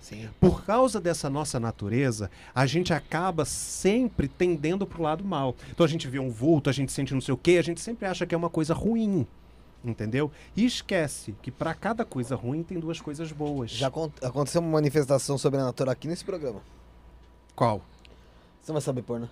Sim. 0.00 0.28
Por 0.40 0.64
causa 0.64 1.00
dessa 1.00 1.28
nossa 1.28 1.58
natureza, 1.60 2.30
a 2.54 2.64
gente 2.66 2.92
acaba 2.94 3.44
sempre 3.44 4.26
tendendo 4.26 4.86
pro 4.86 5.02
lado 5.02 5.24
mal. 5.24 5.54
Então 5.70 5.84
a 5.84 5.88
gente 5.88 6.08
vê 6.08 6.18
um 6.18 6.30
vulto, 6.30 6.70
a 6.70 6.72
gente 6.72 6.90
sente 6.92 7.12
não 7.14 7.20
sei 7.20 7.34
o 7.34 7.36
quê, 7.36 7.56
a 7.58 7.62
gente 7.62 7.80
sempre 7.80 8.06
acha 8.06 8.26
que 8.26 8.34
é 8.34 8.38
uma 8.38 8.48
coisa 8.50 8.72
ruim. 8.74 9.26
Entendeu? 9.84 10.30
E 10.56 10.64
esquece 10.64 11.34
que 11.40 11.50
para 11.52 11.72
cada 11.72 12.04
coisa 12.04 12.34
ruim 12.34 12.62
tem 12.64 12.80
duas 12.80 13.00
coisas 13.00 13.30
boas. 13.30 13.70
Já 13.70 13.86
acon- 13.88 14.10
aconteceu 14.22 14.60
uma 14.60 14.70
manifestação 14.72 15.38
sobrenatural 15.38 15.92
aqui 15.92 16.08
nesse 16.08 16.24
programa. 16.24 16.60
Qual? 17.54 17.78
Você 18.60 18.72
não 18.72 18.74
vai 18.74 18.82
saber 18.82 19.02
pôr, 19.02 19.20
né? 19.20 19.28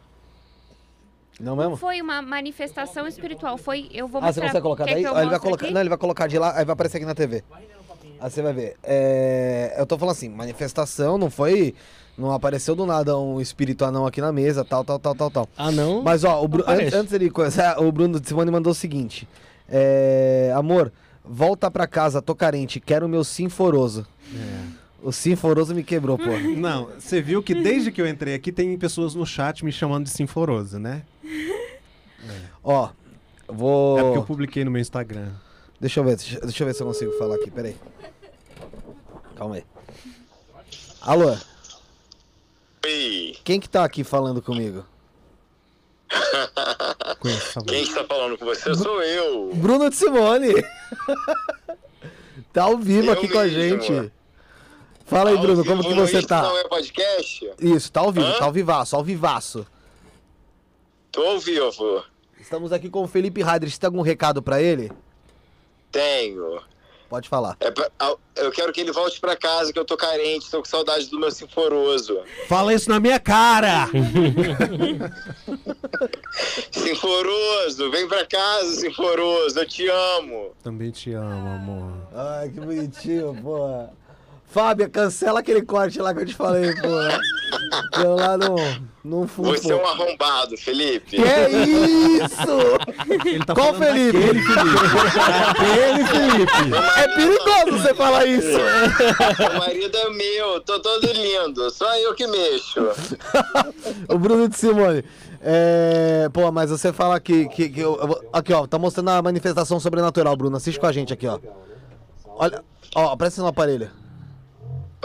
Não 1.41 1.55
mesmo? 1.57 1.77
Foi 1.77 2.01
uma 2.01 2.23
manifestação 2.23 3.07
espiritual. 3.07 3.59
Foi. 3.59 3.89
Eu 3.93 4.09
vou 4.09 4.21
Ah, 4.23 4.33
você 4.33 4.41
mostrar. 4.41 4.47
consegue 4.47 4.63
colocar 4.63 4.85
daí? 4.87 5.05
Ó, 5.07 5.21
ele 5.21 5.31
vai 5.31 5.39
colocar, 5.39 5.65
aqui? 5.67 5.75
não, 5.75 5.81
ele 5.81 5.89
vai 5.91 5.99
colocar 5.99 6.27
de 6.27 6.39
lá, 6.39 6.57
aí 6.57 6.65
vai 6.65 6.73
aparecer 6.73 6.97
aqui 6.97 7.07
na 7.07 7.15
TV. 7.15 7.45
Aí 8.19 8.31
você 8.31 8.41
vai 8.41 8.53
ver. 8.55 8.77
É, 8.83 9.75
eu 9.79 9.85
tô 9.87 9.99
falando 9.99 10.13
assim, 10.13 10.29
manifestação 10.31 11.19
não 11.19 11.29
foi. 11.31 11.75
Não 12.17 12.33
apareceu 12.33 12.75
do 12.75 12.87
nada 12.87 13.19
um 13.19 13.39
espírito 13.43 13.85
anão 13.85 14.07
aqui 14.07 14.23
na 14.23 14.33
mesa, 14.33 14.65
tal, 14.65 14.83
tal, 14.83 14.99
tal, 14.99 15.15
tal, 15.15 15.31
tal. 15.31 15.49
Ah, 15.59 15.71
não? 15.71 16.03
Mas 16.03 16.25
ó, 16.25 16.43
o 16.43 16.49
Bru- 16.49 16.65
antes, 16.67 16.95
antes 16.95 17.13
ele 17.13 17.29
começar, 17.29 17.77
o 17.85 17.93
Bruno 17.93 18.19
de 18.19 18.27
Simone 18.27 18.51
mandou 18.51 18.71
o 18.71 18.75
seguinte: 18.75 19.29
é, 19.69 20.51
Amor, 20.57 20.91
volta 21.23 21.71
pra 21.71 21.87
casa, 21.87 22.23
tô 22.23 22.35
carente, 22.35 22.81
quero 22.81 23.05
o 23.05 23.09
meu 23.09 23.23
sinforoso. 23.23 24.07
O 25.07 25.13
sinforoso 25.13 25.73
me 25.73 25.85
quebrou, 25.85 26.19
pô. 26.19 26.25
Não, 26.59 26.87
você 26.99 27.23
viu 27.23 27.41
que 27.41 27.55
desde 27.55 27.93
que 27.93 28.03
eu 28.03 28.09
entrei 28.09 28.35
aqui 28.35 28.51
tem 28.51 28.77
pessoas 28.77 29.15
no 29.15 29.25
chat 29.25 29.65
me 29.65 29.71
chamando 29.71 30.03
de 30.03 30.11
sinforoso, 30.11 30.81
né? 30.81 31.05
Ó, 32.65 32.91
eu 33.47 33.55
vou. 33.55 33.99
É 34.01 34.03
porque 34.03 34.19
eu 34.19 34.25
publiquei 34.25 34.65
no 34.65 34.71
meu 34.73 34.81
Instagram. 34.81 35.31
Deixa 35.81 36.01
eu 36.01 36.05
ver, 36.05 36.17
deixa, 36.17 36.41
deixa 36.41 36.61
eu 36.61 36.67
ver 36.67 36.75
se 36.75 36.83
eu 36.83 36.89
consigo 36.89 37.13
falar 37.13 37.37
aqui, 37.37 37.53
peraí. 37.53 37.77
Calma 39.37 39.55
aí. 39.55 39.65
Alô, 41.03 41.37
Oi, 42.85 43.37
quem 43.45 43.61
que 43.61 43.69
tá 43.69 43.85
aqui 43.85 44.03
falando 44.03 44.43
comigo? 44.43 44.85
Quem 47.69 47.83
está 47.83 48.03
falando 48.05 48.37
com 48.37 48.45
você 48.45 48.75
sou 48.75 49.01
eu. 49.03 49.55
Bruno 49.55 49.89
de 49.89 49.95
Simone! 49.95 50.53
tá 52.53 52.65
ao 52.65 52.77
vivo 52.79 53.07
Eu 53.09 53.13
aqui 53.13 53.29
com 53.29 53.39
a 53.39 53.45
mesmo. 53.45 53.83
gente. 53.83 54.16
Fala 55.07 55.31
aí, 55.31 55.37
Ao 55.37 55.43
Bruno, 55.43 55.65
como 55.65 55.83
que 55.85 55.95
você 55.95 56.21
tá? 56.23 56.43
Não 56.43 56.59
é 56.59 56.65
podcast? 56.69 57.51
Isso, 57.61 57.91
tá 57.93 58.01
ao 58.01 58.11
vivo, 58.13 58.27
Hã? 58.27 58.39
tá 58.39 58.45
ao 58.45 58.53
vivaço, 58.53 58.97
ao 58.97 59.05
vivaço. 59.05 59.67
Tô 61.13 61.23
ao 61.25 61.39
vivo. 61.39 62.03
Estamos 62.41 62.73
aqui 62.73 62.91
com 62.91 63.03
o 63.05 63.09
Felipe 63.09 63.41
Radrich. 63.43 63.75
Você 63.75 63.81
tem 63.81 63.87
algum 63.89 64.03
recado 64.03 64.43
pra 64.43 64.61
ele? 64.61 64.91
Tenho. 65.93 66.61
Pode 67.09 67.29
falar. 67.29 67.57
É 67.61 67.71
pra- 67.71 67.89
eu 68.35 68.51
quero 68.51 68.73
que 68.73 68.81
ele 68.81 68.91
volte 68.91 69.21
pra 69.21 69.37
casa, 69.37 69.73
que 69.73 69.79
eu 69.79 69.85
tô 69.85 69.97
carente, 69.97 70.51
tô 70.51 70.59
com 70.59 70.65
saudade 70.65 71.07
do 71.09 71.21
meu 71.21 71.31
sinforoso. 71.31 72.21
Fala 72.49 72.75
isso 72.75 72.91
na 72.91 72.99
minha 72.99 73.21
cara! 73.21 73.87
Sinforoso, 76.73 77.91
vem 77.93 78.09
pra 78.09 78.27
casa, 78.27 78.73
Sinforoso, 78.81 79.59
eu 79.61 79.67
te 79.67 79.89
amo. 79.89 80.51
Também 80.63 80.91
te 80.91 81.13
amo, 81.13 81.49
amor. 81.49 81.93
Ai, 82.13 82.49
que 82.51 82.61
bonitinho, 82.61 83.35
porra. 83.41 83.93
Fábia, 84.57 84.89
cancela 84.89 85.41
aquele 85.41 85.61
corte 85.61 86.01
lá 86.01 86.15
que 86.15 86.21
eu 86.23 86.25
te 86.25 86.35
falei, 86.35 86.75
porra. 86.77 87.21
Eu 88.03 88.17
lá 88.17 88.39
não, 88.39 88.57
não 89.05 89.29
fui. 89.29 89.51
Você 89.59 89.71
é 89.71 89.77
um 89.77 89.87
arrombado, 89.87 90.57
Felipe. 90.57 91.19
Que 91.19 91.23
é 91.23 91.51
isso? 91.51 93.27
Ele 93.27 93.45
tá 93.45 93.55
Qual 93.55 93.75
Felipe? 93.75 94.17
daquele 94.19 94.43
Felipe. 94.43 96.07
Felipe. 96.09 96.75
É 96.97 97.09
perigoso 97.09 97.83
você 97.83 97.95
falar 97.95 98.25
isso. 98.25 98.49
Meu 98.49 99.59
marido 99.59 99.95
é 99.95 100.09
meu, 100.09 100.61
tô 100.63 100.81
todo 100.81 101.07
lindo, 101.13 101.71
só 101.71 101.95
eu 101.99 102.15
que 102.15 102.27
mexo. 102.27 102.81
o 104.09 104.19
Bruno 104.19 104.49
de 104.49 104.57
Simone. 104.57 105.05
É, 105.43 106.31
pô, 106.33 106.51
mas 106.51 106.71
você 106.71 106.95
fala 106.95 107.21
que. 107.21 107.47
que, 107.51 107.69
que 107.69 107.81
eu- 107.81 108.23
aqui, 108.33 108.55
ó, 108.55 108.67
tá 108.67 108.79
mostrando 108.79 109.11
a 109.11 109.21
manifestação 109.21 109.79
sobrenatural, 109.79 110.35
Bruno. 110.35 110.57
Assiste 110.57 110.81
com 110.81 110.87
a 110.87 110.93
gente 110.93 111.13
aqui, 111.13 111.27
ó. 111.27 111.39
Olha, 112.25 112.65
ó, 112.95 113.15
presta 113.17 113.43
no 113.43 113.49
aparelho. 113.49 113.91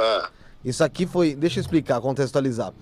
Ah, 0.01 0.30
Isso 0.63 0.83
aqui 0.83 1.05
foi. 1.05 1.35
Deixa 1.35 1.59
eu 1.59 1.61
explicar, 1.61 1.99
contextualizar. 2.01 2.73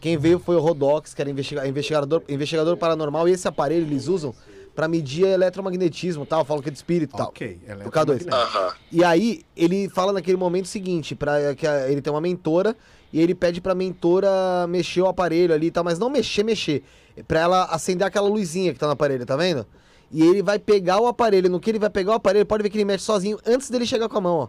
Quem 0.00 0.16
veio 0.16 0.38
foi 0.38 0.54
o 0.56 0.60
Rodox, 0.60 1.12
que 1.14 1.20
era 1.20 1.30
investiga- 1.30 1.66
investigador, 1.66 2.22
investigador 2.28 2.76
paranormal, 2.76 3.28
e 3.28 3.32
esse 3.32 3.48
aparelho 3.48 3.84
eles 3.86 4.06
usam 4.06 4.32
pra 4.74 4.86
medir 4.86 5.26
eletromagnetismo 5.26 6.22
e 6.22 6.26
tal, 6.26 6.44
falam 6.44 6.62
que 6.62 6.68
é 6.68 6.72
de 6.72 6.78
espírito 6.78 7.14
e 7.14 7.18
tal. 7.18 7.28
Ok, 7.28 7.58
O 7.84 7.90
K2. 7.90 8.32
aham. 8.32 8.72
E 8.92 9.02
aí, 9.02 9.42
ele 9.56 9.88
fala 9.88 10.12
naquele 10.12 10.36
momento 10.36 10.68
seguinte, 10.68 11.16
para 11.16 11.52
que 11.56 11.66
a- 11.66 11.90
ele 11.90 12.00
tem 12.00 12.12
uma 12.12 12.20
mentora 12.20 12.76
e 13.12 13.20
ele 13.20 13.34
pede 13.34 13.60
pra 13.60 13.74
mentora 13.74 14.28
mexer 14.68 15.00
o 15.00 15.06
aparelho 15.08 15.52
ali 15.52 15.66
e 15.66 15.70
tal, 15.72 15.82
mas 15.82 15.98
não 15.98 16.08
mexer, 16.08 16.42
mexer, 16.44 16.82
Pra 17.26 17.40
ela 17.40 17.64
acender 17.64 18.06
aquela 18.06 18.28
luzinha 18.28 18.72
que 18.72 18.78
tá 18.78 18.86
no 18.86 18.92
aparelho, 18.92 19.26
tá 19.26 19.34
vendo? 19.34 19.66
E 20.12 20.22
ele 20.22 20.40
vai 20.40 20.56
pegar 20.56 21.00
o 21.00 21.08
aparelho, 21.08 21.50
no 21.50 21.58
que 21.58 21.68
ele 21.68 21.78
vai 21.80 21.90
pegar 21.90 22.12
o 22.12 22.14
aparelho, 22.14 22.46
pode 22.46 22.62
ver 22.62 22.70
que 22.70 22.76
ele 22.78 22.84
mexe 22.84 23.02
sozinho 23.04 23.36
antes 23.44 23.68
dele 23.68 23.84
chegar 23.84 24.08
com 24.08 24.18
a 24.18 24.20
mão, 24.20 24.36
ó. 24.36 24.48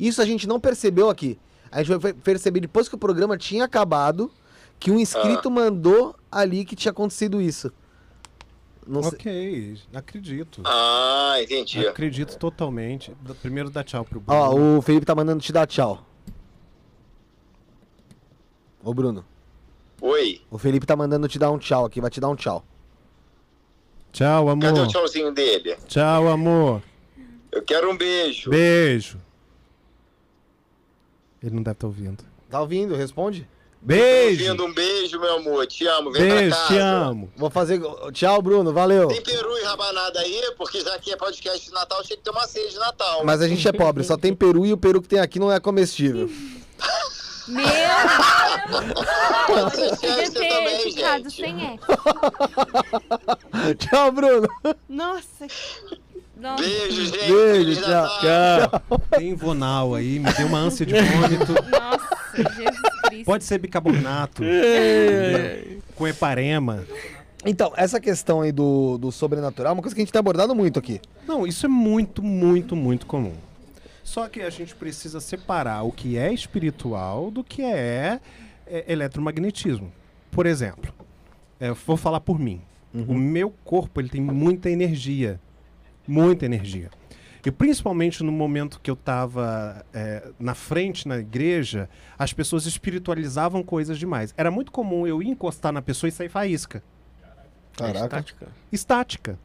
Isso 0.00 0.22
a 0.22 0.24
gente 0.24 0.48
não 0.48 0.58
percebeu 0.58 1.10
aqui. 1.10 1.38
A 1.70 1.82
gente 1.82 1.98
vai 1.98 2.12
perceber 2.14 2.60
depois 2.60 2.88
que 2.88 2.94
o 2.94 2.98
programa 2.98 3.36
tinha 3.36 3.64
acabado 3.64 4.32
que 4.78 4.90
um 4.90 4.98
inscrito 4.98 5.50
mandou 5.50 6.16
ali 6.32 6.64
que 6.64 6.74
tinha 6.74 6.90
acontecido 6.90 7.40
isso. 7.40 7.70
Não 8.86 9.02
sei. 9.02 9.12
Ok, 9.12 9.78
acredito. 9.92 10.62
Ah, 10.64 11.36
entendi. 11.40 11.86
Acredito 11.86 12.38
totalmente. 12.38 13.12
Primeiro 13.42 13.68
dá 13.68 13.84
tchau 13.84 14.04
pro 14.04 14.18
Bruno. 14.18 14.40
Ó, 14.40 14.78
o 14.78 14.82
Felipe 14.82 15.04
tá 15.04 15.14
mandando 15.14 15.42
te 15.42 15.52
dar 15.52 15.66
tchau. 15.66 16.04
Ô, 18.82 18.94
Bruno. 18.94 19.22
Oi, 20.00 20.40
O 20.50 20.56
Felipe 20.56 20.86
tá 20.86 20.96
mandando 20.96 21.28
te 21.28 21.38
dar 21.38 21.50
um 21.50 21.58
tchau 21.58 21.84
aqui, 21.84 22.00
vai 22.00 22.08
te 22.08 22.18
dar 22.20 22.30
um 22.30 22.34
tchau. 22.34 22.64
Tchau, 24.12 24.46
cadê 24.46 24.66
amor. 24.66 24.86
o 24.86 24.88
tchauzinho 24.88 25.30
dele? 25.30 25.76
Tchau, 25.86 26.26
amor. 26.28 26.82
Eu 27.52 27.62
quero 27.62 27.90
um 27.90 27.96
beijo. 27.96 28.48
Beijo. 28.48 29.18
Ele 31.42 31.54
não 31.54 31.62
deve 31.62 31.74
estar 31.74 31.86
ouvindo. 31.86 32.24
Tá 32.48 32.60
ouvindo? 32.60 32.94
Responde. 32.94 33.48
Beijo. 33.82 34.42
Ouvindo 34.44 34.66
um 34.66 34.74
beijo, 34.74 35.18
meu 35.18 35.36
amor. 35.36 35.66
Te 35.66 35.86
amo. 35.86 36.12
Vem 36.12 36.22
Beijo, 36.22 36.50
pra 36.50 36.58
casa. 36.58 36.68
te 36.74 36.78
amo. 36.78 37.32
Vou 37.34 37.48
fazer. 37.48 37.80
Tchau, 38.12 38.42
Bruno, 38.42 38.72
valeu. 38.74 39.08
Tem 39.08 39.22
peru 39.22 39.56
e 39.56 39.62
rabanada 39.64 40.20
aí? 40.20 40.52
Porque 40.58 40.82
já 40.82 40.98
que 40.98 41.10
é 41.12 41.16
podcast 41.16 41.64
de 41.66 41.72
Natal, 41.72 42.02
tinha 42.02 42.16
que 42.18 42.22
ter 42.22 42.30
uma 42.30 42.46
ceia 42.46 42.68
de 42.68 42.76
Natal. 42.78 43.24
Mas 43.24 43.40
a 43.40 43.48
gente 43.48 43.66
é 43.66 43.72
pobre, 43.72 44.04
só 44.04 44.18
tem 44.18 44.34
peru 44.34 44.66
e 44.66 44.72
o 44.72 44.76
peru 44.76 45.00
que 45.00 45.08
tem 45.08 45.18
aqui 45.18 45.38
não 45.38 45.50
é 45.50 45.58
comestível. 45.58 46.28
Meu 47.48 47.64
Deus! 49.70 49.98
Podia 49.98 50.30
ter 50.30 50.48
também, 50.48 50.92
ficado 50.92 51.30
gente. 51.30 51.36
sem 51.36 51.66
é. 51.66 51.78
tchau, 53.74 54.12
Bruno. 54.12 54.46
Nossa. 54.88 55.46
Nossa. 56.40 56.62
Beijo, 56.62 57.04
gente. 57.04 57.18
Beijo, 57.18 57.52
Feliz 57.52 57.78
tchau. 57.78 57.90
Natal. 57.90 58.82
Tem 59.10 59.34
Vonal 59.34 59.94
aí, 59.94 60.18
me 60.18 60.32
deu 60.32 60.46
uma 60.46 60.58
ânsia 60.58 60.86
de 60.86 60.94
vômito. 60.94 61.52
Nossa, 61.70 62.54
Jesus 62.54 62.80
Cristo. 63.04 63.24
Pode 63.26 63.44
ser 63.44 63.58
bicarbonato. 63.58 64.42
com 65.94 66.08
heparema. 66.08 66.84
Então, 67.44 67.72
essa 67.76 68.00
questão 68.00 68.40
aí 68.40 68.52
do, 68.52 68.98
do 68.98 69.12
sobrenatural 69.12 69.72
é 69.72 69.74
uma 69.74 69.82
coisa 69.82 69.94
que 69.94 70.00
a 70.00 70.04
gente 70.04 70.12
tem 70.12 70.18
abordado 70.18 70.54
muito 70.54 70.78
aqui. 70.78 71.00
Não, 71.26 71.46
isso 71.46 71.66
é 71.66 71.68
muito, 71.68 72.22
muito, 72.22 72.74
muito 72.74 73.06
comum. 73.06 73.34
Só 74.02 74.28
que 74.28 74.42
a 74.42 74.50
gente 74.50 74.74
precisa 74.74 75.20
separar 75.20 75.82
o 75.82 75.92
que 75.92 76.16
é 76.18 76.32
espiritual 76.32 77.30
do 77.30 77.44
que 77.44 77.62
é, 77.62 78.20
é, 78.66 78.92
eletromagnetismo. 78.92 79.92
Por 80.30 80.46
exemplo, 80.46 80.92
é, 81.58 81.68
eu 81.68 81.74
vou 81.74 81.96
falar 81.96 82.20
por 82.20 82.38
mim. 82.38 82.60
O 82.92 83.14
meu 83.14 83.54
corpo 83.64 84.00
ele 84.00 84.08
tem 84.08 84.20
muita 84.20 84.68
energia. 84.68 85.38
Muita 86.10 86.44
energia. 86.44 86.90
E 87.44 87.50
principalmente 87.50 88.22
no 88.22 88.32
momento 88.32 88.80
que 88.82 88.90
eu 88.90 88.94
estava 88.94 89.84
na 90.38 90.54
frente 90.54 91.08
na 91.08 91.18
igreja, 91.18 91.88
as 92.18 92.32
pessoas 92.32 92.66
espiritualizavam 92.66 93.62
coisas 93.62 93.98
demais. 93.98 94.34
Era 94.36 94.50
muito 94.50 94.70
comum 94.70 95.06
eu 95.06 95.22
encostar 95.22 95.72
na 95.72 95.80
pessoa 95.80 96.08
e 96.08 96.12
sair 96.12 96.28
faísca 96.28 96.82
Caraca. 97.76 98.08
Tática. 98.08 98.48
estática. 98.70 99.38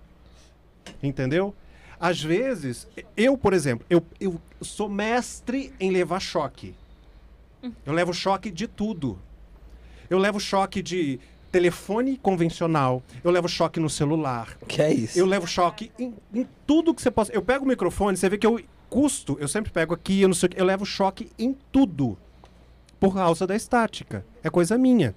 Entendeu? 1.02 1.56
Às 2.00 2.22
vezes, 2.22 2.88
eu, 3.16 3.38
por 3.38 3.54
exemplo, 3.54 3.86
eu, 3.90 4.06
eu 4.20 4.40
sou 4.62 4.90
mestre 4.90 5.74
em 5.80 5.90
levar 5.92 6.20
choque. 6.20 6.76
Eu 7.86 7.94
levo 7.94 8.14
choque 8.14 8.52
de 8.52 8.68
tudo. 8.68 9.18
Eu 10.10 10.20
levo 10.20 10.40
choque 10.40 10.84
de 10.84 11.20
telefone 11.56 12.18
convencional. 12.18 13.02
Eu 13.24 13.32
levo 13.32 13.48
choque 13.48 13.80
no 13.80 13.90
celular. 13.90 14.58
Que 14.68 14.82
é 14.82 14.94
isso? 14.94 15.18
Eu 15.18 15.26
levo 15.26 15.48
choque 15.48 15.90
em, 15.98 16.14
em 16.34 16.46
tudo 16.68 16.94
que 16.94 17.02
você 17.02 17.10
possa. 17.10 17.32
Eu 17.32 17.42
pego 17.42 17.64
o 17.64 17.68
microfone, 17.68 18.18
você 18.18 18.28
vê 18.28 18.38
que 18.38 18.46
eu 18.46 18.60
custo, 18.90 19.38
eu 19.40 19.48
sempre 19.48 19.72
pego 19.72 19.94
aqui, 19.94 20.22
eu 20.22 20.28
não 20.28 20.36
sei 20.36 20.48
o 20.48 20.50
que. 20.50 20.60
Eu 20.60 20.66
levo 20.66 20.86
choque 20.86 21.32
em 21.40 21.56
tudo. 21.72 22.18
Por 23.00 23.14
causa 23.14 23.48
da 23.48 23.56
estática. 23.56 24.26
É 24.44 24.50
coisa 24.50 24.78
minha. 24.78 25.16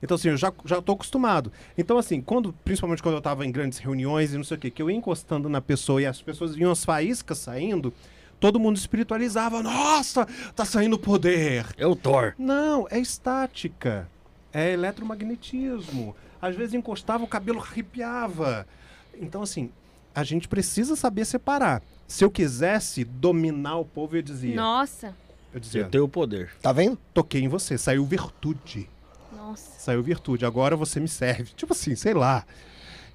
Então, 0.00 0.14
assim, 0.14 0.28
eu 0.28 0.36
já, 0.36 0.52
já 0.64 0.80
tô 0.80 0.92
acostumado. 0.92 1.50
Então, 1.76 1.98
assim, 1.98 2.20
quando, 2.20 2.52
principalmente 2.64 3.02
quando 3.02 3.16
eu 3.16 3.20
tava 3.20 3.44
em 3.44 3.50
grandes 3.50 3.78
reuniões 3.78 4.32
e 4.32 4.36
não 4.36 4.44
sei 4.44 4.56
o 4.56 4.60
quê, 4.60 4.70
que 4.70 4.80
eu 4.80 4.88
ia 4.88 4.96
encostando 4.96 5.48
na 5.48 5.60
pessoa 5.60 6.00
e 6.00 6.06
as 6.06 6.22
pessoas 6.22 6.54
vinham 6.54 6.70
as 6.70 6.84
faíscas 6.84 7.38
saindo, 7.38 7.92
todo 8.38 8.60
mundo 8.60 8.76
espiritualizava. 8.76 9.64
Nossa, 9.64 10.28
tá 10.54 10.64
saindo 10.64 10.96
poder. 10.96 11.66
É 11.76 11.88
o 11.88 11.96
Thor. 11.96 12.34
Não, 12.38 12.86
é 12.88 13.00
estática. 13.00 14.08
É 14.52 14.72
eletromagnetismo. 14.72 16.16
Às 16.40 16.54
vezes 16.56 16.74
encostava, 16.74 17.24
o 17.24 17.28
cabelo 17.28 17.60
arrepiava. 17.60 18.66
Então, 19.20 19.42
assim, 19.42 19.70
a 20.14 20.24
gente 20.24 20.48
precisa 20.48 20.96
saber 20.96 21.24
separar. 21.24 21.82
Se 22.06 22.24
eu 22.24 22.30
quisesse 22.30 23.04
dominar 23.04 23.76
o 23.78 23.84
povo, 23.84 24.16
eu 24.16 24.22
dizia. 24.22 24.54
Nossa. 24.56 25.14
Eu 25.52 25.60
dizia, 25.60 25.82
Eu 25.82 25.90
tenho 25.90 26.04
o 26.04 26.08
poder. 26.08 26.50
Tá 26.62 26.72
vendo? 26.72 26.98
toquei 27.12 27.42
em 27.42 27.48
você, 27.48 27.76
saiu 27.76 28.04
virtude. 28.04 28.88
Nossa. 29.32 29.78
Saiu 29.78 30.02
virtude, 30.02 30.44
agora 30.44 30.76
você 30.76 31.00
me 31.00 31.08
serve. 31.08 31.52
Tipo 31.54 31.72
assim, 31.72 31.94
sei 31.94 32.14
lá. 32.14 32.44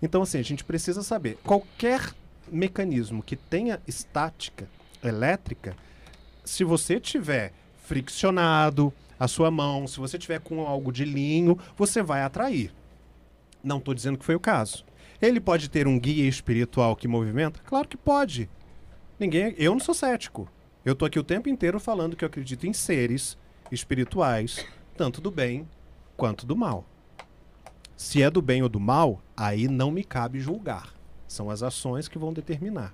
Então, 0.02 0.22
assim, 0.22 0.40
a 0.40 0.44
gente 0.44 0.64
precisa 0.64 1.02
saber. 1.04 1.38
Qualquer 1.44 2.14
mecanismo 2.52 3.24
que 3.24 3.36
tenha 3.36 3.80
estática 3.88 4.68
elétrica, 5.04 5.76
se 6.44 6.64
você 6.64 7.00
tiver 7.00 7.54
friccionado 7.84 8.94
a 9.20 9.28
sua 9.28 9.50
mão, 9.52 9.88
se 9.88 10.00
você 10.00 10.18
tiver 10.18 10.40
com 10.40 10.66
algo 10.68 10.92
de 10.92 11.06
linho, 11.06 11.58
você 11.76 12.02
vai 12.02 12.24
atrair. 12.24 12.74
Não 13.64 13.78
estou 13.78 13.94
dizendo 13.94 14.18
que 14.18 14.26
foi 14.26 14.36
o 14.36 14.40
caso. 14.40 14.86
Ele 15.22 15.40
pode 15.40 15.70
ter 15.70 15.88
um 15.88 16.00
guia 16.00 16.28
espiritual 16.28 16.96
que 16.96 17.08
movimenta? 17.08 17.62
Claro 17.66 17.88
que 17.88 17.96
pode. 17.96 18.50
Ninguém, 19.20 19.56
eu 19.58 19.72
não 19.72 19.80
sou 19.80 19.94
cético. 19.94 20.50
Eu 20.84 20.96
tô 20.96 21.06
aqui 21.06 21.18
o 21.18 21.24
tempo 21.24 21.48
inteiro 21.48 21.80
falando 21.80 22.16
que 22.16 22.26
eu 22.26 22.28
acredito 22.28 22.68
em 22.68 22.74
seres 22.74 23.38
espirituais, 23.72 24.66
tanto 24.98 25.22
do 25.22 25.32
bem 25.32 25.68
quanto 26.18 26.46
do 26.46 26.56
mal. 26.56 26.86
Se 27.96 28.22
é 28.22 28.30
do 28.30 28.42
bem 28.42 28.62
ou 28.62 28.68
do 28.68 28.80
mal, 28.80 29.22
aí 29.38 29.68
não 29.68 29.92
me 29.92 30.04
cabe 30.04 30.40
julgar. 30.42 30.94
São 31.26 31.50
as 31.50 31.64
ações 31.64 32.10
que 32.10 32.18
vão 32.18 32.34
determinar. 32.34 32.94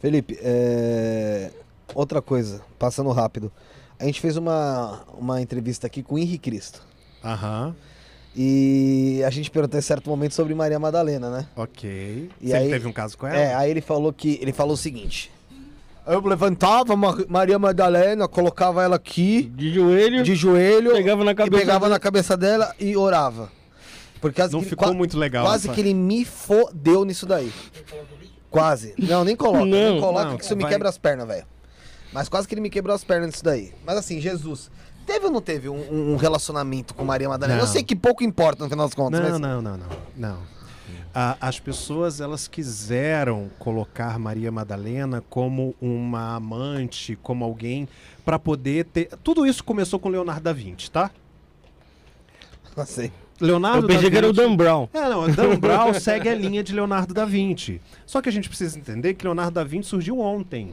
Felipe, 0.00 0.36
é, 0.40 1.52
outra 1.94 2.20
coisa, 2.20 2.64
passando 2.78 3.10
rápido. 3.10 3.52
A 3.98 4.04
gente 4.04 4.20
fez 4.20 4.36
uma, 4.36 5.00
uma 5.18 5.40
entrevista 5.42 5.86
aqui 5.86 6.02
com 6.02 6.14
o 6.14 6.18
Henrique 6.18 6.50
Cristo. 6.50 6.82
Aham, 7.24 7.74
E 8.36 9.20
a 9.26 9.30
gente 9.30 9.50
perguntou 9.50 9.78
em 9.78 9.82
certo 9.82 10.08
momento 10.08 10.34
sobre 10.34 10.54
Maria 10.54 10.78
Madalena, 10.78 11.28
né? 11.30 11.46
ok. 11.56 12.30
E 12.40 12.48
Você 12.48 12.54
aí- 12.56 12.70
teve 12.70 12.86
um 12.86 12.92
caso 12.92 13.18
com 13.18 13.26
ela? 13.26 13.36
É, 13.36 13.54
aí 13.54 13.70
ele 13.70 13.80
falou 13.80 14.12
que 14.12 14.38
ele 14.40 14.52
falou 14.52 14.74
o 14.74 14.76
seguinte: 14.76 15.32
Eu 16.06 16.20
levantava 16.20 16.94
Ma- 16.96 17.18
Maria 17.28 17.58
Madalena, 17.58 18.28
colocava 18.28 18.82
ela 18.84 18.94
aqui 18.96 19.42
De 19.54 19.72
joelho, 19.74 20.22
de 20.22 20.34
joelho 20.36 20.92
pegava 20.92 21.24
na 21.24 21.32
e 21.32 21.34
cabeça. 21.34 21.60
pegava 21.60 21.80
dele. 21.86 21.90
na 21.94 21.98
cabeça 21.98 22.36
dela 22.36 22.74
e 22.78 22.96
orava. 22.96 23.50
Por 24.20 24.32
causa 24.32 24.52
Não 24.56 24.62
ficou 24.62 24.88
qua- 24.88 24.94
muito 24.94 25.18
legal. 25.18 25.44
Quase 25.44 25.66
essa- 25.66 25.74
que 25.74 25.80
ele 25.80 25.94
me 25.94 26.24
fodeu 26.24 27.04
nisso 27.04 27.26
daí. 27.26 27.52
Quase. 28.50 28.94
Não, 28.98 29.24
nem 29.24 29.34
coloca. 29.36 29.64
nem 29.64 29.94
Não, 29.94 30.00
coloca 30.00 30.24
não, 30.30 30.36
que 30.38 30.44
isso 30.44 30.56
me 30.56 30.62
vai- 30.62 30.72
quebra 30.72 30.88
as 30.88 30.96
pernas, 30.98 31.26
velho. 31.26 31.44
Mas 32.12 32.28
quase 32.28 32.46
que 32.48 32.54
ele 32.54 32.60
me 32.60 32.70
quebrou 32.70 32.94
as 32.94 33.04
pernas 33.04 33.28
nisso 33.30 33.44
daí. 33.44 33.72
Mas 33.84 33.96
assim, 33.98 34.20
Jesus, 34.20 34.70
teve 35.06 35.26
ou 35.26 35.30
não 35.32 35.40
teve 35.40 35.68
um, 35.68 36.12
um 36.12 36.16
relacionamento 36.16 36.94
com 36.94 37.04
Maria 37.04 37.28
Madalena? 37.28 37.58
Não. 37.60 37.66
Eu 37.66 37.72
sei 37.72 37.82
que 37.82 37.94
pouco 37.94 38.22
importa 38.24 38.64
no 38.64 38.70
final 38.70 38.86
das 38.86 38.94
contas, 38.94 39.20
Não, 39.20 39.30
mas... 39.30 39.40
não, 39.40 39.60
não, 39.62 39.76
não, 39.76 39.86
não. 40.16 40.38
A- 41.14 41.36
as 41.40 41.58
pessoas 41.58 42.20
elas 42.20 42.46
quiseram 42.48 43.50
colocar 43.58 44.18
Maria 44.18 44.52
Madalena 44.52 45.22
como 45.28 45.74
uma 45.80 46.36
amante, 46.36 47.16
como 47.22 47.44
alguém 47.44 47.88
para 48.24 48.38
poder 48.38 48.84
ter. 48.86 49.08
Tudo 49.24 49.46
isso 49.46 49.62
começou 49.64 49.98
com 49.98 50.08
Leonardo 50.08 50.42
da 50.42 50.52
Vinci, 50.52 50.90
tá? 50.90 51.10
Não 52.76 52.86
sei. 52.86 53.10
Leonardo 53.40 53.82
Eu 53.84 53.86
pensei 53.86 54.04
da 54.04 54.10
que 54.10 54.16
era 54.16 54.26
o 54.28 54.32
Vinci- 54.32 54.48
Dan 54.48 54.56
Brown. 54.56 54.88
É, 54.92 55.08
não, 55.08 55.28
Dan 55.30 55.56
Brown 55.60 55.94
segue 55.94 56.28
a 56.28 56.34
linha 56.34 56.62
de 56.62 56.72
Leonardo 56.74 57.14
da 57.14 57.24
Vinci. 57.24 57.80
Só 58.04 58.20
que 58.20 58.28
a 58.28 58.32
gente 58.32 58.48
precisa 58.48 58.76
entender 58.78 59.14
que 59.14 59.24
Leonardo 59.24 59.52
da 59.52 59.64
Vinci 59.64 59.88
surgiu 59.88 60.18
ontem. 60.18 60.72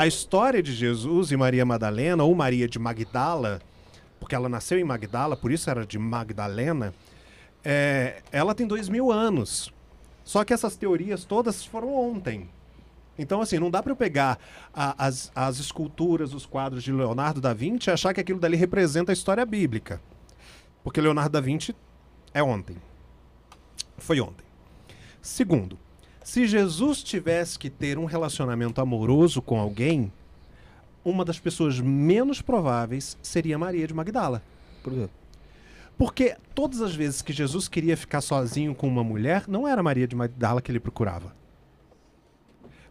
A 0.00 0.06
história 0.06 0.62
de 0.62 0.72
Jesus 0.72 1.30
e 1.30 1.36
Maria 1.36 1.62
Madalena, 1.66 2.24
ou 2.24 2.34
Maria 2.34 2.66
de 2.66 2.78
Magdala, 2.78 3.60
porque 4.18 4.34
ela 4.34 4.48
nasceu 4.48 4.78
em 4.78 4.82
Magdala, 4.82 5.36
por 5.36 5.52
isso 5.52 5.68
era 5.68 5.84
de 5.84 5.98
Magdalena, 5.98 6.94
é, 7.62 8.22
ela 8.32 8.54
tem 8.54 8.66
dois 8.66 8.88
mil 8.88 9.12
anos. 9.12 9.70
Só 10.24 10.42
que 10.42 10.54
essas 10.54 10.74
teorias 10.74 11.26
todas 11.26 11.66
foram 11.66 11.94
ontem. 11.94 12.48
Então, 13.18 13.42
assim, 13.42 13.58
não 13.58 13.70
dá 13.70 13.82
para 13.82 13.92
eu 13.92 13.96
pegar 13.96 14.38
a- 14.72 14.94
as, 15.06 15.30
as 15.34 15.58
esculturas, 15.58 16.32
os 16.32 16.46
quadros 16.46 16.82
de 16.82 16.90
Leonardo 16.90 17.38
da 17.38 17.52
Vinci 17.52 17.90
e 17.90 17.92
achar 17.92 18.14
que 18.14 18.20
aquilo 18.22 18.40
dali 18.40 18.56
representa 18.56 19.12
a 19.12 19.18
história 19.18 19.44
bíblica. 19.44 20.00
Porque 20.82 20.98
Leonardo 20.98 21.32
da 21.32 21.42
Vinci 21.42 21.76
é 22.32 22.42
ontem. 22.42 22.78
Foi 23.98 24.18
ontem. 24.18 24.46
Segundo, 25.20 25.78
se 26.30 26.46
Jesus 26.46 27.02
tivesse 27.02 27.58
que 27.58 27.68
ter 27.68 27.98
um 27.98 28.04
relacionamento 28.04 28.80
amoroso 28.80 29.42
com 29.42 29.58
alguém, 29.58 30.12
uma 31.04 31.24
das 31.24 31.40
pessoas 31.40 31.80
menos 31.80 32.40
prováveis 32.40 33.18
seria 33.20 33.58
Maria 33.58 33.84
de 33.84 33.92
Magdala. 33.92 34.40
Por 34.80 34.92
quê? 34.92 35.08
Porque 35.98 36.36
todas 36.54 36.82
as 36.82 36.94
vezes 36.94 37.20
que 37.20 37.32
Jesus 37.32 37.66
queria 37.66 37.96
ficar 37.96 38.20
sozinho 38.20 38.76
com 38.76 38.86
uma 38.86 39.02
mulher, 39.02 39.48
não 39.48 39.66
era 39.66 39.82
Maria 39.82 40.06
de 40.06 40.14
Magdala 40.14 40.62
que 40.62 40.70
ele 40.70 40.78
procurava. 40.78 41.34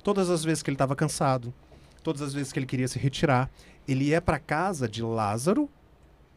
Todas 0.04 0.30
as 0.30 0.44
vezes 0.44 0.62
que 0.62 0.70
ele 0.70 0.76
estava 0.76 0.94
cansado, 0.94 1.54
todas 2.04 2.22
as 2.22 2.34
vezes 2.34 2.52
que 2.52 2.60
ele 2.60 2.66
queria 2.66 2.90
se 2.90 3.00
retirar, 3.00 3.50
ele 3.88 4.08
ia 4.08 4.22
para 4.22 4.38
casa 4.38 4.86
de 4.86 5.02
Lázaro, 5.02 5.70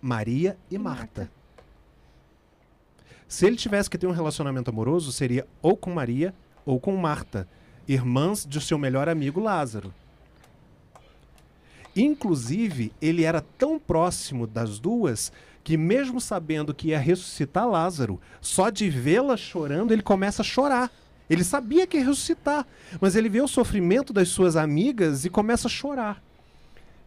Maria 0.01 0.57
e 0.71 0.79
Marta. 0.79 1.29
Se 3.27 3.45
ele 3.45 3.57
tivesse 3.57 3.91
que 3.91 3.99
ter 3.99 4.07
um 4.07 4.13
relacionamento 4.13 4.71
amoroso, 4.71 5.11
seria 5.11 5.45
ou 5.61 5.77
com 5.77 5.93
Maria 5.93 6.33
ou 6.65 6.81
com 6.81 6.97
Marta, 6.97 7.49
irmãs 7.87 8.47
de 8.47 8.61
seu 8.61 8.79
melhor 8.79 9.09
amigo 9.09 9.41
Lázaro. 9.41 9.93
Inclusive, 11.95 12.93
ele 13.03 13.25
era 13.25 13.41
tão 13.41 13.79
próximo 13.79 14.47
das 14.47 14.79
duas 14.79 15.33
que, 15.63 15.77
mesmo 15.77 16.21
sabendo 16.21 16.75
que 16.75 16.89
ia 16.89 16.99
ressuscitar 16.99 17.69
Lázaro, 17.69 18.21
só 18.41 18.71
de 18.71 18.89
vê-la 18.89 19.37
chorando, 19.37 19.93
ele 19.93 20.03
começa 20.03 20.43
a 20.43 20.45
chorar. 20.45 20.91
Ele 21.29 21.45
sabia 21.45 21.87
que 21.87 21.99
ia 21.99 22.05
ressuscitar, 22.05 22.67
mas 23.01 23.15
ele 23.15 23.29
vê 23.29 23.41
o 23.41 23.49
sofrimento 23.49 24.13
das 24.13 24.29
suas 24.29 24.57
amigas 24.57 25.25
e 25.25 25.31
começa 25.31 25.69
a 25.69 25.71
chorar. 25.71 26.23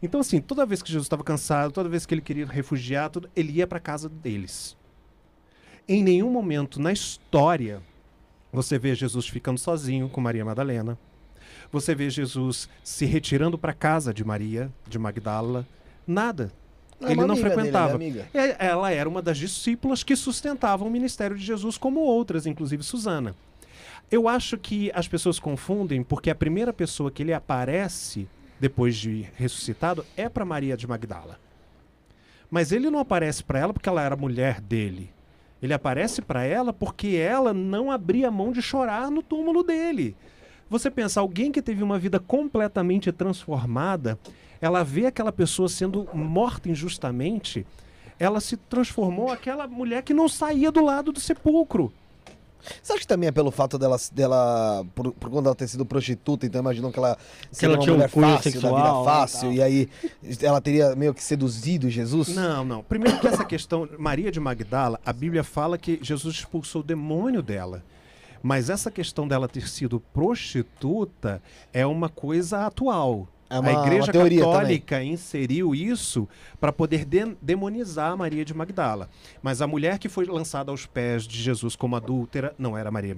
Então, 0.02 0.20
assim, 0.20 0.40
toda 0.40 0.66
vez 0.66 0.82
que 0.82 0.90
Jesus 0.90 1.06
estava 1.06 1.24
cansado, 1.24 1.72
toda 1.72 1.88
vez 1.88 2.06
que 2.06 2.14
ele 2.14 2.20
queria 2.20 2.46
refugiar, 2.46 3.10
ele 3.34 3.52
ia 3.52 3.66
para 3.66 3.80
casa 3.80 4.08
deles. 4.08 4.76
Em 5.88 6.02
nenhum 6.02 6.30
momento 6.30 6.80
na 6.80 6.92
história 6.92 7.80
você 8.56 8.78
vê 8.78 8.94
Jesus 8.94 9.28
ficando 9.28 9.58
sozinho 9.60 10.08
com 10.08 10.18
Maria 10.18 10.42
Madalena. 10.42 10.98
Você 11.70 11.94
vê 11.94 12.08
Jesus 12.08 12.70
se 12.82 13.04
retirando 13.04 13.58
para 13.58 13.74
casa 13.74 14.14
de 14.14 14.24
Maria, 14.24 14.72
de 14.88 14.98
Magdala. 14.98 15.66
Nada. 16.06 16.50
É 17.02 17.12
ele 17.12 17.16
não 17.16 17.34
dele, 17.34 17.40
frequentava. 17.42 18.02
ele 18.02 18.18
é 18.18 18.22
amiga. 18.22 18.28
É, 18.32 18.66
Ela 18.68 18.90
era 18.90 19.06
uma 19.06 19.20
das 19.20 19.36
discípulas 19.36 20.02
que 20.02 20.16
sustentavam 20.16 20.88
o 20.88 20.90
ministério 20.90 21.36
de 21.36 21.44
Jesus, 21.44 21.76
como 21.76 22.00
outras, 22.00 22.46
inclusive 22.46 22.82
Susana. 22.82 23.34
Eu 24.10 24.26
acho 24.26 24.56
que 24.56 24.90
as 24.94 25.06
pessoas 25.06 25.38
confundem 25.38 26.02
porque 26.02 26.30
a 26.30 26.34
primeira 26.34 26.72
pessoa 26.72 27.10
que 27.10 27.22
ele 27.22 27.34
aparece 27.34 28.26
depois 28.58 28.96
de 28.96 29.28
ressuscitado 29.34 30.02
é 30.16 30.30
para 30.30 30.46
Maria 30.46 30.78
de 30.78 30.86
Magdala. 30.86 31.38
Mas 32.50 32.72
ele 32.72 32.88
não 32.88 33.00
aparece 33.00 33.44
para 33.44 33.58
ela 33.58 33.74
porque 33.74 33.88
ela 33.90 34.02
era 34.02 34.16
mulher 34.16 34.62
dele. 34.62 35.10
Ele 35.66 35.74
aparece 35.74 36.22
para 36.22 36.44
ela 36.44 36.72
porque 36.72 37.08
ela 37.08 37.52
não 37.52 37.90
abria 37.90 38.30
mão 38.30 38.52
de 38.52 38.62
chorar 38.62 39.10
no 39.10 39.20
túmulo 39.20 39.64
dele. 39.64 40.16
Você 40.70 40.88
pensa, 40.88 41.20
alguém 41.20 41.50
que 41.50 41.60
teve 41.60 41.82
uma 41.82 41.98
vida 41.98 42.20
completamente 42.20 43.10
transformada, 43.10 44.16
ela 44.60 44.84
vê 44.84 45.06
aquela 45.06 45.32
pessoa 45.32 45.68
sendo 45.68 46.08
morta 46.14 46.68
injustamente, 46.68 47.66
ela 48.16 48.40
se 48.40 48.56
transformou 48.56 49.28
aquela 49.28 49.66
mulher 49.66 50.04
que 50.04 50.14
não 50.14 50.28
saía 50.28 50.70
do 50.70 50.84
lado 50.84 51.10
do 51.10 51.18
sepulcro. 51.18 51.92
Você 52.82 52.92
acha 52.92 53.00
que 53.00 53.06
também 53.06 53.28
é 53.28 53.32
pelo 53.32 53.50
fato 53.50 53.78
dela, 53.78 53.96
dela 54.12 54.84
por, 54.94 55.12
por 55.12 55.30
conta 55.30 55.42
dela 55.42 55.54
ter 55.54 55.68
sido 55.68 55.86
prostituta, 55.86 56.46
então 56.46 56.60
imaginam 56.60 56.90
que 56.90 56.98
ela 56.98 57.16
seria 57.50 57.74
ela 57.74 57.78
uma 57.78 57.82
tinha 57.84 57.94
um 57.94 57.96
mulher 57.96 58.10
cunho 58.10 58.26
fácil, 58.26 58.52
sexual, 58.52 58.74
da 58.74 58.82
vida 58.82 59.04
fácil, 59.04 59.52
e 59.52 59.62
aí 59.62 59.88
ela 60.42 60.60
teria 60.60 60.96
meio 60.96 61.14
que 61.14 61.22
seduzido 61.22 61.88
Jesus? 61.88 62.28
Não, 62.28 62.64
não. 62.64 62.82
Primeiro 62.82 63.18
que 63.20 63.26
essa 63.26 63.44
questão, 63.44 63.88
Maria 63.98 64.30
de 64.30 64.40
Magdala, 64.40 65.00
a 65.04 65.12
Bíblia 65.12 65.44
fala 65.44 65.78
que 65.78 65.98
Jesus 66.02 66.36
expulsou 66.36 66.80
o 66.80 66.84
demônio 66.84 67.42
dela. 67.42 67.82
Mas 68.42 68.70
essa 68.70 68.90
questão 68.90 69.26
dela 69.26 69.48
ter 69.48 69.68
sido 69.68 69.98
prostituta 69.98 71.42
é 71.72 71.84
uma 71.84 72.08
coisa 72.08 72.66
atual. 72.66 73.26
É 73.48 73.58
uma- 73.60 73.70
a 73.70 73.86
Igreja 73.86 74.12
Católica 74.46 75.02
inseriu 75.04 75.74
isso 75.74 76.28
para 76.60 76.72
poder 76.72 77.04
de- 77.04 77.36
demonizar 77.40 78.16
Maria 78.16 78.44
de 78.44 78.52
Magdala. 78.52 79.08
Mas 79.42 79.62
a 79.62 79.66
mulher 79.66 79.98
que 79.98 80.08
foi 80.08 80.24
lançada 80.26 80.70
aos 80.72 80.84
pés 80.84 81.24
de 81.26 81.40
Jesus 81.40 81.76
como 81.76 81.94
adúltera 81.94 82.54
não 82.58 82.76
era 82.76 82.90
Maria 82.90 83.14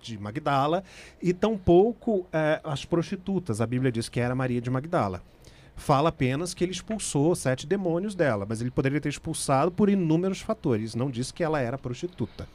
de 0.00 0.18
Magdala 0.18 0.84
e 1.22 1.32
tampouco 1.32 2.26
eh, 2.32 2.60
as 2.62 2.84
prostitutas. 2.84 3.60
A 3.60 3.66
Bíblia 3.66 3.90
diz 3.90 4.08
que 4.08 4.20
era 4.20 4.34
Maria 4.34 4.60
de 4.60 4.70
Magdala. 4.70 5.22
Fala 5.76 6.10
apenas 6.10 6.54
que 6.54 6.62
ele 6.62 6.70
expulsou 6.72 7.34
sete 7.34 7.66
demônios 7.66 8.14
dela, 8.14 8.46
mas 8.48 8.60
ele 8.60 8.70
poderia 8.70 9.00
ter 9.00 9.08
expulsado 9.08 9.72
por 9.72 9.88
inúmeros 9.88 10.40
fatores. 10.40 10.94
Não 10.94 11.10
diz 11.10 11.32
que 11.32 11.42
ela 11.42 11.60
era 11.60 11.76
prostituta. 11.76 12.46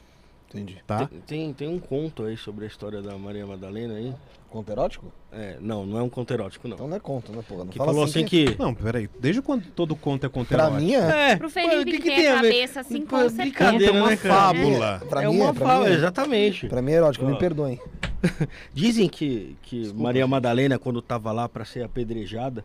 Entendi. 0.52 0.82
tá? 0.86 1.06
Tem, 1.06 1.20
tem, 1.20 1.52
tem 1.52 1.68
um 1.68 1.78
conto 1.78 2.24
aí 2.24 2.36
sobre 2.36 2.64
a 2.64 2.68
história 2.68 3.00
da 3.00 3.16
Maria 3.16 3.46
Madalena 3.46 3.94
aí. 3.94 4.12
Conto 4.48 4.72
erótico? 4.72 5.12
É, 5.30 5.56
não, 5.60 5.86
não 5.86 5.96
é 5.96 6.02
um 6.02 6.08
conto 6.08 6.32
erótico, 6.32 6.66
não. 6.66 6.74
Então 6.74 6.88
não 6.88 6.96
é 6.96 7.00
conto, 7.00 7.30
né, 7.30 7.40
porra? 7.46 7.60
Não 7.64 7.68
que 7.68 7.78
fala 7.78 7.92
falou 7.92 8.04
assim 8.04 8.24
que. 8.24 8.56
Não, 8.58 8.74
peraí. 8.74 9.08
Desde 9.20 9.40
quando 9.40 9.64
todo 9.70 9.94
conto 9.94 10.26
é 10.26 10.28
conto 10.28 10.48
Pra 10.48 10.64
erótico? 10.64 10.82
mim 10.82 10.94
é. 10.94 11.30
É, 11.30 11.36
Pro 11.36 11.48
Felipe 11.48 11.98
o 11.98 12.00
que, 12.02 12.10
tem 12.10 12.26
a 12.26 12.34
cabeça 12.34 12.80
assim, 12.80 13.06
com 13.06 13.16
certeza. 13.18 13.42
brincadeira, 13.42 13.86
É 13.86 14.00
uma 14.00 14.10
né, 14.10 14.16
fábula. 14.16 15.02
Pra 15.08 15.22
é 15.22 15.28
mim 15.28 15.36
uma 15.36 15.50
é, 15.50 15.52
pra 15.52 15.66
fala, 15.66 15.84
mim 15.86 15.92
é. 15.92 15.94
exatamente. 15.94 16.66
Pra 16.66 16.82
mim 16.82 16.90
é 16.90 16.94
erótico, 16.96 17.24
Ó. 17.24 17.28
me 17.28 17.38
perdoem. 17.38 17.80
Dizem 18.74 19.08
que, 19.08 19.56
que 19.62 19.92
Maria 19.94 20.26
Madalena, 20.26 20.80
quando 20.80 21.00
tava 21.00 21.30
lá 21.30 21.48
pra 21.48 21.64
ser 21.64 21.84
apedrejada. 21.84 22.64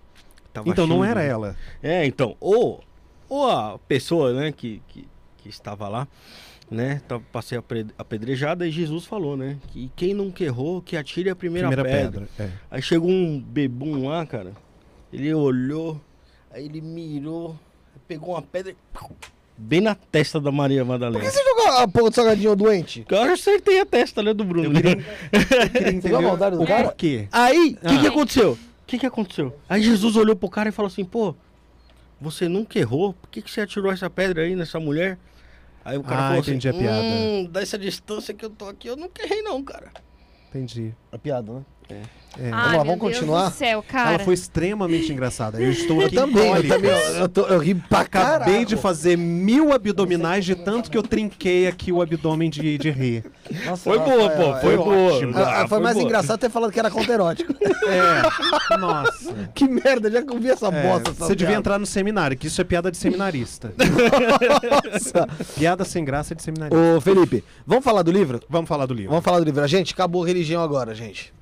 tava 0.52 0.68
Então 0.68 0.88
não 0.88 1.06
era 1.06 1.22
ela. 1.22 1.56
É, 1.84 2.04
então, 2.04 2.36
ou, 2.40 2.84
ou 3.30 3.48
a 3.48 3.78
pessoa, 3.88 4.34
né, 4.34 4.52
que, 4.52 4.82
que, 4.88 5.08
que 5.38 5.50
estava 5.50 5.88
lá, 5.88 6.08
né, 6.70 7.02
ser 7.44 7.58
apre- 7.58 7.86
apedrejada, 7.98 8.68
e 8.68 8.72
Jesus 8.72 9.06
falou, 9.06 9.38
né, 9.38 9.58
que 9.70 9.92
quem 9.96 10.14
nunca 10.14 10.44
errou, 10.44 10.82
que 10.82 10.98
atire 10.98 11.30
a 11.30 11.36
primeira, 11.36 11.68
Primeira 11.68 11.90
pedra. 11.98 12.28
pedra. 12.38 12.52
É. 12.52 12.58
Aí 12.72 12.82
chegou 12.82 13.10
um 13.10 13.40
bebum 13.40 14.08
lá, 14.08 14.26
cara, 14.26 14.54
ele 15.14 15.34
olhou, 15.34 16.02
aí 16.52 16.66
ele 16.66 16.82
mirou, 16.82 17.56
pegou 18.08 18.32
uma 18.36 18.42
pedra 18.42 18.72
e 18.72 18.76
bem 19.58 19.80
na 19.80 19.96
testa 19.96 20.40
da 20.40 20.52
Maria 20.52 20.84
Madalena. 20.84 21.24
Por 21.24 21.30
que 21.30 21.32
você 21.38 21.44
jogou 21.44 21.68
a 21.78 21.88
porra 21.88 22.10
do 22.10 22.16
salgadinho 22.16 22.56
doente? 22.56 23.06
Eu 23.10 23.22
acertei 23.34 23.80
a 23.80 23.86
testa, 23.86 24.22
né, 24.24 24.34
do 24.34 24.44
Bruno. 24.44 24.70
né? 24.74 24.80
Eu 25.32 25.70
queria 25.70 26.02
Você 26.02 26.08
viu 26.10 26.18
a 26.18 26.22
maldade 26.22 26.58
do 26.58 26.64
o 26.64 26.68
cara? 26.68 26.84
porquê. 26.86 27.28
Aí, 27.32 27.78
o 27.82 27.88
que, 27.88 27.96
Ah. 27.96 28.00
que 28.02 28.08
aconteceu? 28.08 28.52
O 28.54 28.58
que, 28.88 28.98
que 29.00 29.06
aconteceu? 29.06 29.56
Aí 29.70 29.82
Jesus 29.82 30.16
olhou 30.16 30.36
pro 30.36 30.50
cara 30.50 30.70
e 30.70 30.72
falou 30.72 30.88
assim, 30.88 31.06
pô, 31.06 31.34
você 32.20 32.48
nunca 32.50 32.78
errou? 32.80 33.14
Por 33.14 33.30
que, 33.30 33.42
que 33.42 33.50
você 33.50 33.62
atirou 33.62 33.92
essa 33.92 34.10
pedra 34.10 34.44
aí 34.44 34.56
nessa 34.56 34.80
mulher? 34.80 35.18
Aí 35.86 35.98
o 35.98 36.04
cara 36.04 36.16
Ah, 36.18 36.28
falou 36.30 36.42
entendi 36.42 36.68
assim, 36.68 36.78
a 36.80 36.82
piada. 36.82 37.02
hum, 37.08 37.46
dessa 37.46 37.78
distância 37.78 38.34
que 38.34 38.44
eu 38.44 38.50
tô 38.50 38.68
aqui, 38.68 38.88
eu 38.88 38.96
nunca 38.98 39.24
errei 39.24 39.44
não, 39.44 39.64
cara. 39.64 39.92
Entendi. 40.50 40.96
É 41.12 41.18
piada, 41.18 41.54
né? 41.54 41.66
É. 41.90 42.02
Ai, 42.38 42.52
Vamos 42.52 42.52
lá, 42.52 42.70
meu 42.72 42.78
vamos 42.84 43.00
Deus 43.00 43.14
continuar? 43.14 43.50
do 43.50 43.56
céu, 43.56 43.82
cara. 43.88 44.10
Ela 44.16 44.20
foi 44.20 44.34
extremamente 44.34 45.10
engraçada. 45.10 45.58
Eu 45.62 45.72
estou 45.72 46.02
Eu 46.02 46.08
aqui 46.08 46.16
também, 46.18 46.52
eu 46.54 46.68
também. 46.68 46.92
Eu, 46.92 46.98
eu, 46.98 47.30
tô, 47.30 47.42
eu 47.44 47.60
ri 47.60 47.76
pra 47.76 48.02
Acabei 48.02 48.66
de 48.66 48.76
fazer 48.76 49.18
mil 49.18 49.72
abdominais 49.72 50.44
de 50.44 50.54
tanto 50.54 50.92
que 50.92 50.98
eu 50.98 51.04
trinquei 51.04 51.66
aqui 51.66 51.94
o 51.94 52.02
abdômen 52.02 52.50
de, 52.50 52.78
de 52.78 52.90
rir. 52.92 53.24
Nossa, 53.66 53.84
Foi 53.90 53.98
boa, 54.00 54.24
é, 54.24 54.30
pô, 54.36 54.44
é, 54.58 54.60
foi 54.60 54.74
é, 54.74 54.78
boa. 54.78 55.12
Ah, 55.46 55.62
Ah, 55.62 55.68
foi 55.70 55.80
mais 55.80 55.96
boa. 55.96 56.06
engraçado 56.06 56.38
ter 56.38 56.50
falado 56.50 56.74
que 56.74 56.80
era 56.80 56.92
conto 56.92 57.10
erótico. 57.10 57.54
É. 57.88 58.78
Nossa. 58.78 59.50
que 59.54 59.68
merda, 59.70 60.10
já 60.12 60.22
que 60.24 60.34
eu 60.34 60.40
vi 60.40 60.50
essa 60.50 60.68
É, 60.68 60.84
bosta. 60.90 61.12
essa 61.12 61.26
você 61.28 61.36
devia 61.36 61.48
piada. 61.52 61.60
entrar 61.60 61.80
no 61.80 61.86
seminário, 61.86 62.36
que 62.36 62.48
isso 62.48 62.60
é 62.60 62.64
piada 62.64 62.92
de 62.92 62.98
seminarista. 62.98 63.74
Nossa. 64.92 65.28
piada 65.58 65.86
sem 65.86 66.04
graça 66.04 66.36
de 66.36 66.42
seminarista. 66.44 66.78
Ô, 66.78 67.00
Felipe, 67.00 67.44
vamos 67.66 67.84
falar 67.84 68.02
do 68.02 68.12
livro? 68.12 68.42
Vamos 68.50 68.68
falar 68.68 68.86
do 68.88 68.94
livro. 68.94 69.12
Vamos 69.12 69.24
falar 69.24 69.40
do 69.40 69.46
livro. 69.46 69.62
A 69.64 69.68
gente 69.68 69.94
acabou 69.94 70.24
religião 70.24 70.62
agora, 70.64 70.94
gente. 70.96 71.34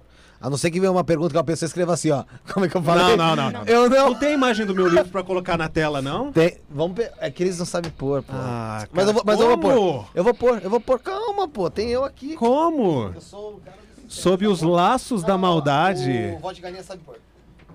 A 0.43 0.49
não 0.49 0.57
ser 0.57 0.69
que 0.71 0.77
venha 0.79 0.91
uma 0.91 1.05
pergunta 1.05 1.31
que 1.31 1.37
a 1.37 1.43
pessoa 1.43 1.65
escreva 1.67 1.93
assim, 1.93 2.11
ó. 2.11 2.25
Como 2.53 2.65
é 2.65 2.69
que 2.69 2.75
eu 2.75 2.83
falei? 2.83 3.15
Não, 3.15 3.33
não, 3.33 3.35
não, 3.49 3.51
não. 3.51 3.63
Eu 3.65 3.89
não. 3.89 4.09
Não 4.09 4.15
tem 4.15 4.33
imagem 4.33 4.65
do 4.65 4.75
meu 4.75 4.89
livro 4.89 5.05
pra 5.09 5.23
colocar 5.23 5.57
na 5.57 5.69
tela, 5.69 6.01
não? 6.01 6.33
Tem. 6.33 6.57
Vamos 6.69 6.97
pe- 6.97 7.09
É 7.19 7.31
que 7.31 7.41
eles 7.43 7.57
não 7.57 7.65
sabem 7.65 7.89
pôr, 7.89 8.21
pô. 8.21 8.33
Ah, 8.35 8.85
mas 8.91 9.05
cara, 9.05 9.09
eu 9.09 9.13
vou, 9.13 9.23
mas 9.25 9.39
eu 9.39 9.47
vou 9.47 9.57
pôr. 9.57 9.73
como? 9.73 10.07
Eu 10.13 10.23
vou 10.25 10.33
pôr, 10.33 10.61
eu 10.61 10.69
vou 10.69 10.79
pôr. 10.81 10.99
Calma, 10.99 11.47
pô. 11.47 11.69
Tem 11.69 11.89
eu 11.89 12.03
aqui. 12.03 12.35
Como? 12.35 13.13
Eu 13.15 13.21
sou 13.21 13.53
o 13.53 13.61
cara 13.61 13.77
do... 13.77 14.11
Sob 14.13 14.45
os 14.45 14.61
laços 14.61 15.23
da 15.23 15.37
maldade. 15.37 16.33
O 16.35 16.39
voz 16.39 16.57
de 16.57 16.61
galinha 16.61 16.83
sabe 16.83 17.01
pôr. 17.05 17.15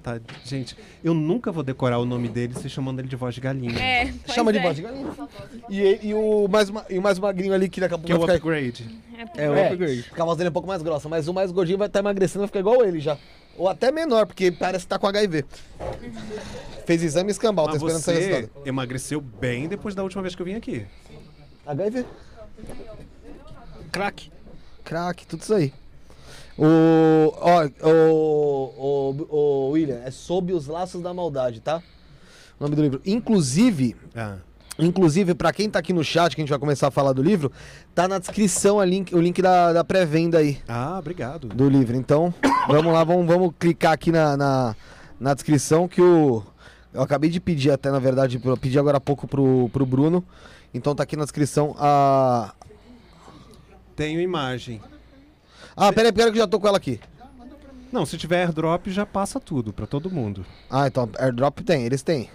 Tá, 0.08 0.20
gente, 0.44 0.74
eu 1.04 1.12
nunca 1.12 1.52
vou 1.52 1.62
decorar 1.62 1.98
o 1.98 2.06
nome 2.06 2.28
dele 2.28 2.54
se 2.54 2.68
chamando 2.70 3.00
ele 3.00 3.08
de 3.08 3.16
voz 3.16 3.34
de 3.34 3.40
galinha. 3.42 3.78
É, 3.78 4.10
Chama 4.32 4.50
de 4.52 4.58
é. 4.58 4.62
voz 4.62 4.76
de 4.76 4.82
galinha. 4.82 5.06
E, 5.68 6.08
e 6.08 6.14
o, 6.14 6.48
mais, 6.48 6.70
ma- 6.70 6.84
e 6.88 6.98
o 6.98 7.02
mais 7.02 7.18
magrinho 7.18 7.52
ali 7.52 7.68
que 7.68 7.78
daqui 7.80 7.94
a 7.94 7.98
pouco 7.98 8.06
Que 8.06 8.12
é 8.12 8.16
o 8.16 8.22
upgrade. 8.36 8.88
É 9.36 9.50
o 9.50 9.54
É, 9.54 9.68
upgrade. 9.68 10.04
porque 10.04 10.22
a 10.22 10.24
voz 10.24 10.38
dele 10.38 10.48
é 10.48 10.50
um 10.50 10.52
pouco 10.52 10.66
mais 10.68 10.80
grossa, 10.80 11.08
mas 11.08 11.28
o 11.28 11.34
mais 11.34 11.50
gordinho 11.52 11.76
vai 11.76 11.88
estar 11.88 11.98
emagrecendo, 11.98 12.40
vai 12.40 12.46
ficar 12.48 12.60
igual 12.60 12.82
ele 12.84 13.00
já. 13.00 13.18
Ou 13.56 13.68
até 13.68 13.90
menor, 13.92 14.24
porque 14.26 14.50
parece 14.52 14.84
que 14.84 14.88
tá 14.88 14.98
com 14.98 15.06
HIV. 15.08 15.44
Fez 16.86 17.02
exame 17.02 17.30
escambau, 17.30 17.66
tá 17.66 17.72
Mas 17.72 17.82
esperando 17.82 18.00
sair 18.02 18.24
resultado. 18.36 18.66
emagreceu 18.66 19.20
bem 19.20 19.68
depois 19.68 19.94
da 19.94 20.02
última 20.02 20.22
vez 20.22 20.34
que 20.34 20.40
eu 20.40 20.46
vim 20.46 20.54
aqui. 20.54 20.86
HIV? 21.66 22.06
Crack. 23.92 24.30
Crack, 24.84 25.26
tudo 25.26 25.42
isso 25.42 25.54
aí. 25.54 25.72
O, 26.58 27.32
ó, 27.40 27.68
o, 27.88 29.14
o, 29.30 29.36
o 29.36 29.70
William, 29.70 30.00
é 30.04 30.10
Sob 30.10 30.52
os 30.52 30.66
Laços 30.66 31.00
da 31.00 31.14
Maldade, 31.14 31.60
tá? 31.60 31.80
O 32.58 32.64
nome 32.64 32.74
do 32.74 32.82
livro. 32.82 33.00
Inclusive, 33.06 33.94
Ah. 34.16 34.38
inclusive 34.78 35.34
para 35.34 35.52
quem 35.52 35.70
tá 35.70 35.78
aqui 35.78 35.92
no 35.92 36.02
chat, 36.02 36.34
que 36.34 36.40
a 36.40 36.42
gente 36.42 36.50
vai 36.50 36.58
começar 36.58 36.88
a 36.88 36.90
falar 36.90 37.12
do 37.12 37.22
livro, 37.22 37.52
tá 37.94 38.08
na 38.08 38.18
descrição 38.18 38.80
a 38.80 38.84
link, 38.84 39.14
o 39.14 39.20
link 39.20 39.40
da, 39.40 39.72
da 39.72 39.84
pré-venda 39.84 40.38
aí 40.38 40.58
Ah, 40.66 40.96
obrigado. 40.98 41.46
do 41.48 41.68
livro. 41.68 41.96
Então, 41.96 42.34
vamos 42.66 42.92
lá, 42.92 43.04
vamos, 43.04 43.24
vamos 43.26 43.52
clicar 43.56 43.92
aqui 43.92 44.10
na, 44.10 44.36
na, 44.36 44.76
na 45.20 45.34
descrição 45.34 45.86
que 45.86 46.02
o. 46.02 46.42
Eu 46.92 47.02
acabei 47.02 47.30
de 47.30 47.38
pedir 47.38 47.70
até, 47.70 47.90
na 47.92 47.98
verdade, 48.00 48.40
eu 48.42 48.56
pedi 48.56 48.76
agora 48.78 48.96
há 48.96 49.00
pouco 49.00 49.28
pro, 49.28 49.68
pro 49.72 49.86
Bruno. 49.86 50.24
Então 50.74 50.94
tá 50.94 51.04
aqui 51.04 51.16
na 51.16 51.22
descrição 51.24 51.76
a. 51.78 52.52
Tenho 53.94 54.20
imagem. 54.20 54.80
Ah, 55.80 55.92
peraí, 55.92 56.12
peraí 56.12 56.32
que 56.32 56.38
eu 56.38 56.42
já 56.42 56.48
tô 56.48 56.58
com 56.58 56.66
ela 56.66 56.76
aqui. 56.76 57.00
Não, 57.92 58.04
se 58.04 58.18
tiver 58.18 58.42
airdrop 58.44 58.88
já 58.88 59.06
passa 59.06 59.38
tudo 59.38 59.72
pra 59.72 59.86
todo 59.86 60.10
mundo. 60.10 60.44
Ah, 60.68 60.88
então, 60.88 61.08
airdrop 61.18 61.60
tem, 61.60 61.84
eles 61.84 62.02
têm. 62.02 62.28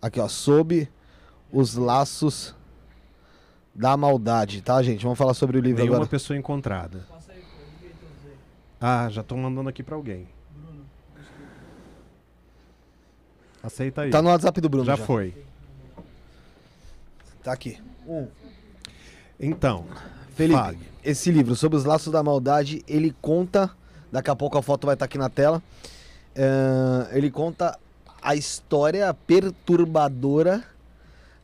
Aqui, 0.00 0.18
ó, 0.18 0.26
sob 0.28 0.88
os 1.52 1.74
laços 1.74 2.54
da 3.74 3.96
maldade, 3.96 4.62
tá, 4.62 4.82
gente? 4.82 5.02
Vamos 5.02 5.18
falar 5.18 5.34
sobre 5.34 5.58
o 5.58 5.60
livro 5.60 5.78
Nenhuma 5.80 5.96
agora. 5.98 6.08
pessoa 6.10 6.36
encontrada. 6.38 7.06
Ah, 8.80 9.08
já 9.10 9.22
tô 9.22 9.36
mandando 9.36 9.68
aqui 9.68 9.82
pra 9.82 9.94
alguém. 9.94 10.26
Aceita 13.62 14.02
aí. 14.02 14.10
Tá 14.10 14.22
no 14.22 14.28
WhatsApp 14.28 14.60
do 14.60 14.68
Bruno. 14.68 14.84
já, 14.86 14.96
Já, 14.96 15.04
foi. 15.04 15.34
Tá 17.42 17.52
aqui. 17.52 17.78
Então, 19.38 19.86
Felipe, 20.36 20.60
Fale. 20.60 20.78
esse 21.02 21.30
livro, 21.32 21.56
Sobre 21.56 21.76
os 21.78 21.84
Laços 21.84 22.12
da 22.12 22.22
Maldade, 22.22 22.84
ele 22.86 23.14
conta. 23.20 23.70
Daqui 24.12 24.30
a 24.30 24.36
pouco 24.36 24.56
a 24.56 24.62
foto 24.62 24.86
vai 24.86 24.94
estar 24.94 25.06
aqui 25.06 25.18
na 25.18 25.28
tela. 25.28 25.60
eh, 26.34 27.08
ele 27.12 27.30
conta 27.30 27.76
a 28.22 28.34
história 28.36 29.12
perturbadora 29.26 30.62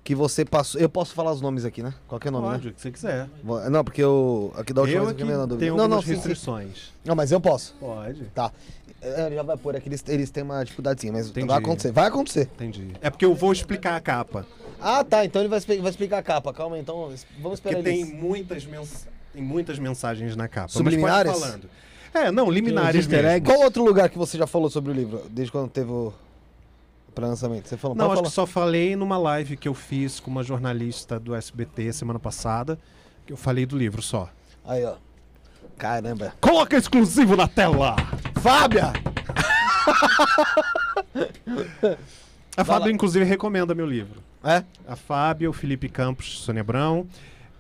que 0.05 0.15
você 0.15 0.45
passou. 0.45 0.81
Eu 0.81 0.89
posso 0.89 1.15
falar 1.15 1.33
os 1.33 1.41
nomes 1.41 1.65
aqui, 1.65 1.83
né? 1.83 1.95
Qualquer 2.09 2.31
nome, 2.33 2.47
pode, 2.49 2.65
né? 2.67 2.71
o 2.71 2.75
que 2.75 2.81
você 2.81 2.91
quiser. 2.91 3.29
Não, 3.71 3.85
porque 3.85 4.03
eu. 4.03 4.53
Aqui 4.57 4.73
da 4.73 4.83
última 4.83 4.99
eu 4.99 5.07
vez 5.07 5.11
eu 5.11 5.15
aqui 5.15 5.23
fiquei 5.23 5.37
na 5.37 5.47
dúvida. 5.47 5.59
tenho 5.61 5.77
Não, 5.77 5.89
não, 5.89 5.97
algumas 5.97 6.05
sim, 6.05 6.11
sim. 6.11 6.15
restrições. 6.17 6.93
Não, 7.05 7.15
mas 7.15 7.33
eu 7.33 7.41
posso. 7.41 7.75
Pode. 7.81 8.25
Tá. 8.35 8.53
É, 9.01 9.27
Ele 9.27 9.35
já 9.37 9.43
vai 9.43 9.57
pôr 9.57 9.75
aqui, 9.75 9.89
eles, 9.89 10.05
eles 10.07 10.31
têm 10.31 10.45
uma 10.45 10.63
dificuldadezinha, 10.65 11.13
mas 11.13 11.29
Entendi. 11.29 11.47
vai 11.49 11.59
acontecer. 11.59 11.91
Vai 11.93 12.07
acontecer. 12.07 12.49
Entendi. 12.55 12.93
É 13.01 13.11
porque 13.11 13.25
eu 13.25 13.35
vou 13.35 13.53
explicar 13.53 13.97
a 13.97 14.01
capa. 14.01 14.47
Ah, 14.83 15.05
tá. 15.05 15.25
Então 15.25 15.43
ele 15.43 15.49
vai, 15.49 15.61
vai 15.61 15.91
explicar 15.91 16.19
a 16.19 16.23
capa. 16.23 16.53
Calma 16.53 16.79
então 16.79 17.13
vamos 17.39 17.59
esperar 17.59 17.77
Porque 17.77 17.83
tem 17.83 18.03
eles. 18.03 18.15
muitas, 18.15 18.65
mens... 18.65 19.07
tem 19.33 19.43
muitas 19.43 19.79
mensagens 19.79 20.37
na 20.37 20.49
capa. 20.49 20.69
Subliminares? 20.69 21.33
Falando. 21.33 21.69
É, 22.15 22.31
não, 22.31 22.51
liminares 22.51 23.07
easter 23.07 23.23
mesmo. 23.23 23.37
eggs. 23.37 23.51
Qual 23.51 23.65
outro 23.65 23.83
lugar 23.85 24.09
que 24.11 24.19
você 24.19 24.37
já 24.37 24.47
falou 24.47 24.69
sobre 24.69 24.93
o 24.93 24.95
livro? 24.95 25.23
Desde 25.31 25.51
quando 25.51 25.71
teve 25.71 25.91
o 25.91 26.13
pré-lançamento? 27.15 27.69
Você 27.69 27.77
falou, 27.79 27.97
Não, 27.97 28.05
acho 28.07 28.15
que 28.17 28.19
falar. 28.19 28.31
só 28.31 28.47
falei 28.47 28.95
numa 28.97 29.17
live 29.17 29.57
que 29.57 29.67
eu 29.67 29.73
fiz 29.75 30.21
com 30.21 30.31
uma 30.31 30.43
jornalista 30.43 31.19
do 31.19 31.35
SBT 31.35 31.91
semana 31.93 32.19
passada, 32.19 32.79
que 33.27 33.33
eu 33.33 33.37
falei 33.37 33.65
do 33.65 33.79
livro 33.79 34.03
só. 34.03 34.29
Aí, 34.65 34.85
ó. 34.85 34.97
Caramba. 35.79 36.35
Coloca 36.41 36.77
exclusivo 36.77 37.35
na 37.35 37.49
tela! 37.49 37.97
Fábia! 38.43 38.93
A 42.57 42.65
Fábio, 42.65 42.87
lá. 42.89 42.93
inclusive, 42.93 43.25
recomenda 43.25 43.75
meu 43.75 43.87
livro. 43.87 44.21
É? 44.45 44.63
A 44.87 44.97
Fábio, 44.97 45.51
o 45.51 45.53
Felipe 45.53 45.89
Campos, 45.89 46.41
Sônia 46.41 46.63
Brão, 46.65 47.07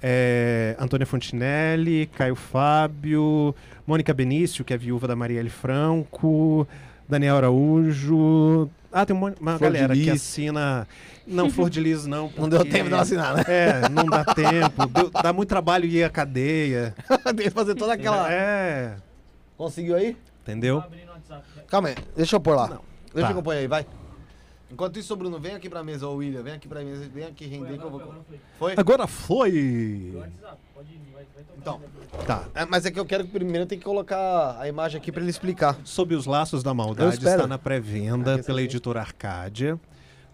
é, 0.02 0.76
Antônia 0.78 1.06
Fontinelli, 1.06 2.06
Caio 2.06 2.34
Fábio, 2.34 3.54
Mônica 3.86 4.12
Benício, 4.12 4.64
que 4.64 4.74
é 4.74 4.76
viúva 4.76 5.06
da 5.08 5.14
Marielle 5.16 5.48
Franco, 5.48 6.66
Daniel 7.08 7.36
Araújo. 7.36 8.68
Ah, 8.92 9.06
tem 9.06 9.16
um 9.16 9.20
uma 9.40 9.54
de 9.54 9.58
galera 9.60 9.94
que 9.94 10.10
assina. 10.10 10.86
Não, 11.26 11.48
Flor 11.48 11.70
de 11.70 11.80
Lis 11.80 12.04
não. 12.04 12.30
Não 12.36 12.48
deu 12.48 12.58
porque- 12.58 12.72
tempo 12.72 12.84
de 12.86 12.90
não 12.90 12.98
assinar, 13.00 13.36
né? 13.36 13.44
É, 13.46 13.88
não 13.88 14.04
dá 14.04 14.24
tempo. 14.24 14.86
Deu- 14.88 15.10
dá 15.10 15.32
muito 15.32 15.48
trabalho 15.48 15.86
ir 15.86 16.02
à 16.04 16.10
cadeia. 16.10 16.94
Tem 17.24 17.46
que 17.46 17.50
fazer 17.50 17.74
toda 17.76 17.94
aquela. 17.94 18.30
É, 18.30 18.96
Conseguiu 19.56 19.94
aí? 19.96 20.16
entendeu? 20.42 20.82
Calma 21.68 21.88
aí, 21.88 21.94
deixa 22.16 22.36
eu 22.36 22.40
pôr 22.40 22.56
lá. 22.56 22.68
Não. 22.68 22.80
Deixa 23.14 23.28
Tá. 23.28 23.32
que 23.32 23.38
eu 23.38 23.42
ponho 23.42 23.58
aí, 23.60 23.66
vai. 23.68 23.86
Enquanto 24.72 24.98
isso, 24.98 25.14
Bruno, 25.14 25.38
vem 25.38 25.54
aqui 25.54 25.68
pra 25.68 25.84
mesa, 25.84 26.08
ô 26.08 26.14
William, 26.14 26.42
vem 26.42 26.54
aqui 26.54 26.66
pra 26.66 26.82
mesa, 26.82 27.06
vem 27.12 27.24
aqui 27.24 27.46
render 27.46 27.78
que 27.78 27.84
eu 27.84 27.90
vou. 27.90 28.24
Foi? 28.58 28.74
Agora 28.76 29.06
foi! 29.06 30.14
Então. 31.58 31.80
Tá. 32.26 32.48
É, 32.54 32.64
mas 32.64 32.86
é 32.86 32.90
que 32.90 32.98
eu 32.98 33.04
quero 33.04 33.24
que 33.24 33.30
primeiro 33.30 33.66
tem 33.66 33.78
que 33.78 33.84
colocar 33.84 34.58
a 34.58 34.66
imagem 34.66 34.98
aqui 34.98 35.12
pra 35.12 35.20
ele 35.20 35.30
explicar. 35.30 35.78
Sob 35.84 36.14
os 36.14 36.24
Laços 36.24 36.62
da 36.62 36.72
Maldade 36.72 37.16
está 37.16 37.46
na 37.46 37.58
pré-venda 37.58 38.42
pela 38.42 38.62
editora 38.62 39.00
Arcádia. 39.00 39.78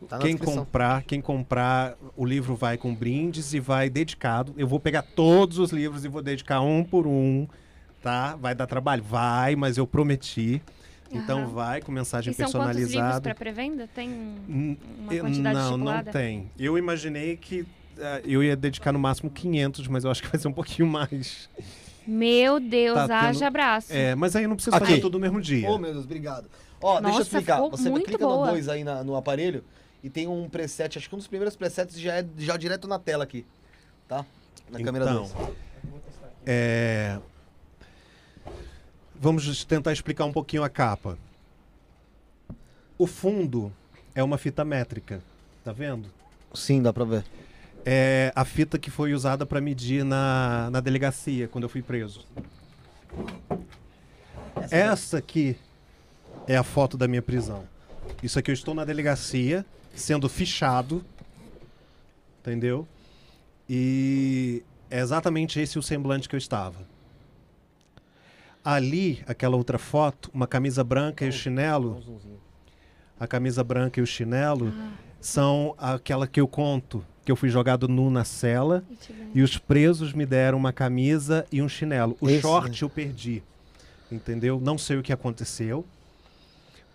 Tá 0.08 0.18
quem 0.18 0.36
descrição. 0.36 0.64
comprar, 0.64 1.02
quem 1.02 1.20
comprar, 1.20 1.96
o 2.16 2.24
livro 2.24 2.54
vai 2.54 2.78
com 2.78 2.94
brindes 2.94 3.52
e 3.52 3.58
vai 3.58 3.90
dedicado. 3.90 4.54
Eu 4.56 4.68
vou 4.68 4.78
pegar 4.78 5.02
todos 5.02 5.58
os 5.58 5.72
livros 5.72 6.04
e 6.04 6.08
vou 6.08 6.22
dedicar 6.22 6.60
um 6.60 6.84
por 6.84 7.06
um, 7.06 7.48
tá? 8.00 8.36
Vai 8.36 8.54
dar 8.54 8.68
trabalho? 8.68 9.02
Vai, 9.02 9.56
mas 9.56 9.76
eu 9.76 9.86
prometi. 9.86 10.62
Então 11.10 11.38
Aham. 11.40 11.48
vai 11.48 11.80
com 11.80 11.90
mensagem 11.90 12.32
E 12.32 12.34
são 12.36 12.50
quantos 12.50 12.76
livros 12.76 12.92
personalizada. 12.92 13.20
para 13.22 13.34
pré-venda? 13.34 13.88
Tem 13.94 14.10
uma 14.48 15.16
quantidade 15.20 15.54
não, 15.56 15.64
estipulada? 15.70 16.04
não 16.04 16.12
tem. 16.12 16.50
Eu 16.58 16.76
imaginei 16.76 17.36
que 17.36 17.66
ah, 17.98 18.20
eu 18.24 18.42
ia 18.44 18.54
dedicar 18.54 18.92
no 18.92 18.98
máximo 18.98 19.30
500, 19.30 19.88
mas 19.88 20.04
eu 20.04 20.10
acho 20.10 20.22
que 20.22 20.28
vai 20.28 20.38
ser 20.38 20.48
um 20.48 20.52
pouquinho 20.52 20.86
mais. 20.86 21.48
Meu 22.06 22.60
Deus, 22.60 22.94
Tá 22.96 23.02
tendo- 23.06 23.12
haja 23.28 23.46
abraço. 23.46 23.92
É, 23.92 24.14
mas 24.14 24.34
aí 24.36 24.44
eu 24.44 24.48
não 24.48 24.56
preciso 24.56 24.76
Aqui. 24.76 24.86
fazer 24.86 25.00
tudo 25.00 25.14
no 25.14 25.20
mesmo 25.22 25.40
dia. 25.40 25.68
Ô, 25.70 25.78
meu 25.78 25.92
Deus, 25.92 26.04
obrigado. 26.04 26.46
Ó, 26.80 26.94
deixa 27.00 27.06
eu 27.06 27.10
Nossa, 27.10 27.22
explicar. 27.22 27.54
ficou 27.56 27.70
Você 27.70 27.90
muito 27.90 28.06
clica 28.06 28.24
no 28.24 28.30
boa. 28.34 28.46
2 28.48 28.68
aí 28.68 28.84
na- 28.84 29.02
no 29.02 29.16
aparelho 29.16 29.64
e 30.02 30.08
tem 30.08 30.28
um 30.28 30.48
preset, 30.48 30.96
acho 30.98 31.08
que 31.08 31.14
um 31.14 31.18
dos 31.18 31.26
primeiros 31.26 31.56
presets 31.56 31.98
já 31.98 32.16
é 32.16 32.26
já 32.38 32.56
direto 32.56 32.86
na 32.86 32.98
tela 32.98 33.24
aqui. 33.24 33.44
Tá? 34.06 34.24
Na 34.70 34.80
câmera 34.82 35.04
Então, 35.06 35.22
2. 35.24 35.34
É... 36.46 37.18
Vamos 39.20 39.64
tentar 39.64 39.92
explicar 39.92 40.24
um 40.24 40.32
pouquinho 40.32 40.62
a 40.62 40.68
capa. 40.68 41.18
O 42.96 43.06
fundo 43.06 43.72
é 44.14 44.22
uma 44.22 44.38
fita 44.38 44.64
métrica, 44.64 45.20
tá 45.64 45.72
vendo? 45.72 46.08
Sim, 46.54 46.80
dá 46.80 46.92
pra 46.92 47.04
ver. 47.04 47.24
É 47.84 48.32
a 48.34 48.44
fita 48.44 48.78
que 48.78 48.90
foi 48.90 49.12
usada 49.12 49.44
para 49.44 49.60
medir 49.60 50.04
na, 50.04 50.68
na 50.70 50.80
delegacia 50.80 51.48
quando 51.48 51.64
eu 51.64 51.68
fui 51.68 51.82
preso. 51.82 52.24
Essa 54.70 55.18
aqui 55.18 55.56
é 56.46 56.56
a 56.56 56.62
foto 56.62 56.96
da 56.96 57.08
minha 57.08 57.22
prisão. 57.22 57.64
Isso 58.22 58.38
aqui 58.38 58.50
eu 58.50 58.54
estou 58.54 58.74
na 58.74 58.84
delegacia, 58.84 59.66
sendo 59.94 60.28
fichado, 60.28 61.04
entendeu? 62.40 62.86
E 63.68 64.62
é 64.90 65.00
exatamente 65.00 65.60
esse 65.60 65.78
o 65.78 65.82
semblante 65.82 66.28
que 66.28 66.36
eu 66.36 66.38
estava. 66.38 66.87
Ali, 68.64 69.22
aquela 69.26 69.56
outra 69.56 69.78
foto, 69.78 70.30
uma 70.34 70.46
camisa 70.46 70.84
branca 70.84 71.24
e 71.24 71.28
o 71.28 71.32
chinelo, 71.32 72.02
a 73.18 73.26
camisa 73.26 73.64
branca 73.64 73.98
e 74.00 74.02
o 74.02 74.06
chinelo 74.06 74.72
são 75.20 75.74
aquela 75.78 76.26
que 76.26 76.40
eu 76.40 76.46
conto, 76.46 77.04
que 77.24 77.32
eu 77.32 77.36
fui 77.36 77.48
jogado 77.48 77.88
nu 77.88 78.10
na 78.10 78.24
cela 78.24 78.84
E 79.34 79.38
e 79.38 79.42
os 79.42 79.58
presos 79.58 80.12
me 80.12 80.24
deram 80.24 80.56
uma 80.58 80.72
camisa 80.72 81.46
e 81.50 81.60
um 81.60 81.68
chinelo. 81.68 82.16
O 82.20 82.28
Esse, 82.28 82.42
short 82.42 82.82
eu 82.82 82.88
perdi. 82.88 83.42
Entendeu? 84.10 84.60
Não 84.60 84.78
sei 84.78 84.96
o 84.96 85.02
que 85.02 85.12
aconteceu. 85.12 85.84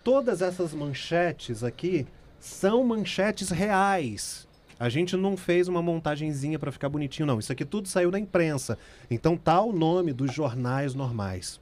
Todas 0.02 0.42
essas 0.42 0.74
manchetes 0.74 1.62
aqui 1.62 2.06
são 2.40 2.84
manchetes 2.84 3.50
reais. 3.50 4.46
A 4.84 4.90
gente 4.90 5.16
não 5.16 5.34
fez 5.34 5.66
uma 5.66 5.80
montagenzinha 5.80 6.58
para 6.58 6.70
ficar 6.70 6.90
bonitinho, 6.90 7.24
não. 7.24 7.38
Isso 7.38 7.50
aqui 7.50 7.64
tudo 7.64 7.88
saiu 7.88 8.10
da 8.10 8.18
imprensa. 8.18 8.76
Então 9.10 9.34
tá 9.34 9.58
o 9.58 9.72
nome 9.72 10.12
dos 10.12 10.30
jornais 10.30 10.94
normais. 10.94 11.58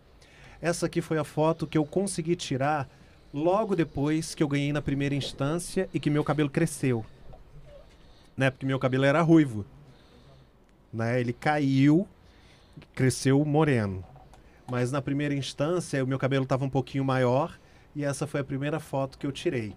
Essa 0.60 0.86
aqui 0.86 1.00
foi 1.00 1.18
a 1.18 1.22
foto 1.22 1.64
que 1.64 1.78
eu 1.78 1.84
consegui 1.84 2.34
tirar 2.34 2.90
logo 3.32 3.76
depois 3.76 4.34
que 4.34 4.42
eu 4.42 4.48
ganhei 4.48 4.72
na 4.72 4.82
primeira 4.82 5.14
instância 5.14 5.88
e 5.94 6.00
que 6.00 6.10
meu 6.10 6.24
cabelo 6.24 6.50
cresceu. 6.50 7.06
Né? 8.36 8.50
Porque 8.50 8.66
meu 8.66 8.80
cabelo 8.80 9.04
era 9.04 9.22
ruivo. 9.22 9.64
Né? 10.92 11.20
Ele 11.20 11.32
caiu, 11.32 12.08
cresceu 12.92 13.44
moreno. 13.44 14.04
Mas 14.68 14.90
na 14.90 15.00
primeira 15.00 15.32
instância 15.32 16.02
o 16.02 16.08
meu 16.08 16.18
cabelo 16.18 16.42
estava 16.42 16.64
um 16.64 16.70
pouquinho 16.70 17.04
maior 17.04 17.56
e 17.94 18.02
essa 18.02 18.26
foi 18.26 18.40
a 18.40 18.44
primeira 18.44 18.80
foto 18.80 19.16
que 19.16 19.28
eu 19.28 19.30
tirei. 19.30 19.76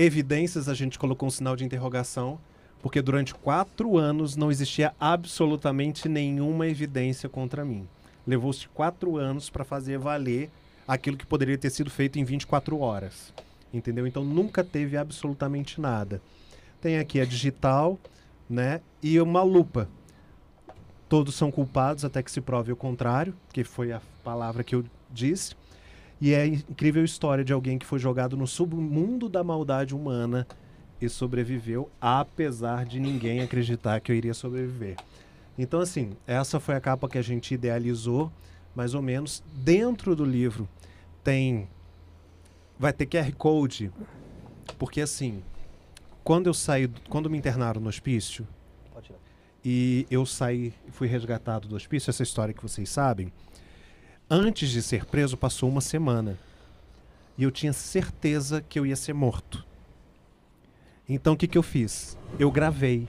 Evidências 0.00 0.68
a 0.68 0.74
gente 0.74 0.96
colocou 0.96 1.26
um 1.26 1.30
sinal 1.30 1.56
de 1.56 1.64
interrogação, 1.64 2.38
porque 2.80 3.02
durante 3.02 3.34
quatro 3.34 3.98
anos 3.98 4.36
não 4.36 4.48
existia 4.48 4.94
absolutamente 5.00 6.08
nenhuma 6.08 6.68
evidência 6.68 7.28
contra 7.28 7.64
mim. 7.64 7.88
Levou-se 8.24 8.68
quatro 8.68 9.16
anos 9.16 9.50
para 9.50 9.64
fazer 9.64 9.98
valer 9.98 10.50
aquilo 10.86 11.16
que 11.16 11.26
poderia 11.26 11.58
ter 11.58 11.70
sido 11.70 11.90
feito 11.90 12.16
em 12.16 12.22
24 12.22 12.78
horas. 12.78 13.34
Entendeu? 13.74 14.06
Então 14.06 14.24
nunca 14.24 14.62
teve 14.62 14.96
absolutamente 14.96 15.80
nada. 15.80 16.22
Tem 16.80 17.00
aqui 17.00 17.20
a 17.20 17.24
digital, 17.24 17.98
né? 18.48 18.80
E 19.02 19.20
uma 19.20 19.42
lupa. 19.42 19.88
Todos 21.08 21.34
são 21.34 21.50
culpados 21.50 22.04
até 22.04 22.22
que 22.22 22.30
se 22.30 22.40
prove 22.40 22.70
o 22.70 22.76
contrário, 22.76 23.34
que 23.52 23.64
foi 23.64 23.90
a 23.90 24.00
palavra 24.22 24.62
que 24.62 24.76
eu 24.76 24.84
disse. 25.10 25.56
E 26.20 26.32
é 26.32 26.42
a 26.42 26.46
incrível 26.46 27.04
história 27.04 27.44
de 27.44 27.52
alguém 27.52 27.78
que 27.78 27.86
foi 27.86 27.98
jogado 27.98 28.36
no 28.36 28.46
submundo 28.46 29.28
da 29.28 29.44
maldade 29.44 29.94
humana 29.94 30.46
e 31.00 31.08
sobreviveu, 31.08 31.88
apesar 32.00 32.84
de 32.84 32.98
ninguém 32.98 33.40
acreditar 33.40 34.00
que 34.00 34.10
eu 34.10 34.16
iria 34.16 34.34
sobreviver. 34.34 34.96
Então, 35.56 35.80
assim, 35.80 36.10
essa 36.26 36.58
foi 36.58 36.74
a 36.74 36.80
capa 36.80 37.08
que 37.08 37.18
a 37.18 37.22
gente 37.22 37.54
idealizou, 37.54 38.32
mais 38.74 38.94
ou 38.94 39.02
menos. 39.02 39.42
Dentro 39.54 40.14
do 40.14 40.24
livro 40.24 40.68
tem. 41.22 41.68
Vai 42.78 42.92
ter 42.92 43.06
QR 43.06 43.32
Code, 43.32 43.90
porque 44.78 45.00
assim, 45.00 45.42
quando 46.22 46.46
eu 46.46 46.54
saí, 46.54 46.88
quando 47.08 47.28
me 47.28 47.36
internaram 47.36 47.80
no 47.80 47.88
hospício, 47.88 48.46
e 49.64 50.06
eu 50.08 50.24
saí, 50.24 50.72
fui 50.92 51.08
resgatado 51.08 51.66
do 51.66 51.74
hospício, 51.74 52.08
essa 52.08 52.22
história 52.22 52.54
que 52.54 52.62
vocês 52.62 52.88
sabem. 52.88 53.32
Antes 54.30 54.70
de 54.70 54.82
ser 54.82 55.06
preso, 55.06 55.36
passou 55.36 55.68
uma 55.68 55.80
semana. 55.80 56.38
E 57.36 57.42
eu 57.44 57.50
tinha 57.50 57.72
certeza 57.72 58.60
que 58.60 58.78
eu 58.78 58.84
ia 58.84 58.96
ser 58.96 59.12
morto. 59.14 59.64
Então 61.08 61.32
o 61.32 61.36
que, 61.36 61.46
que 61.46 61.56
eu 61.56 61.62
fiz? 61.62 62.18
Eu 62.38 62.50
gravei. 62.50 63.08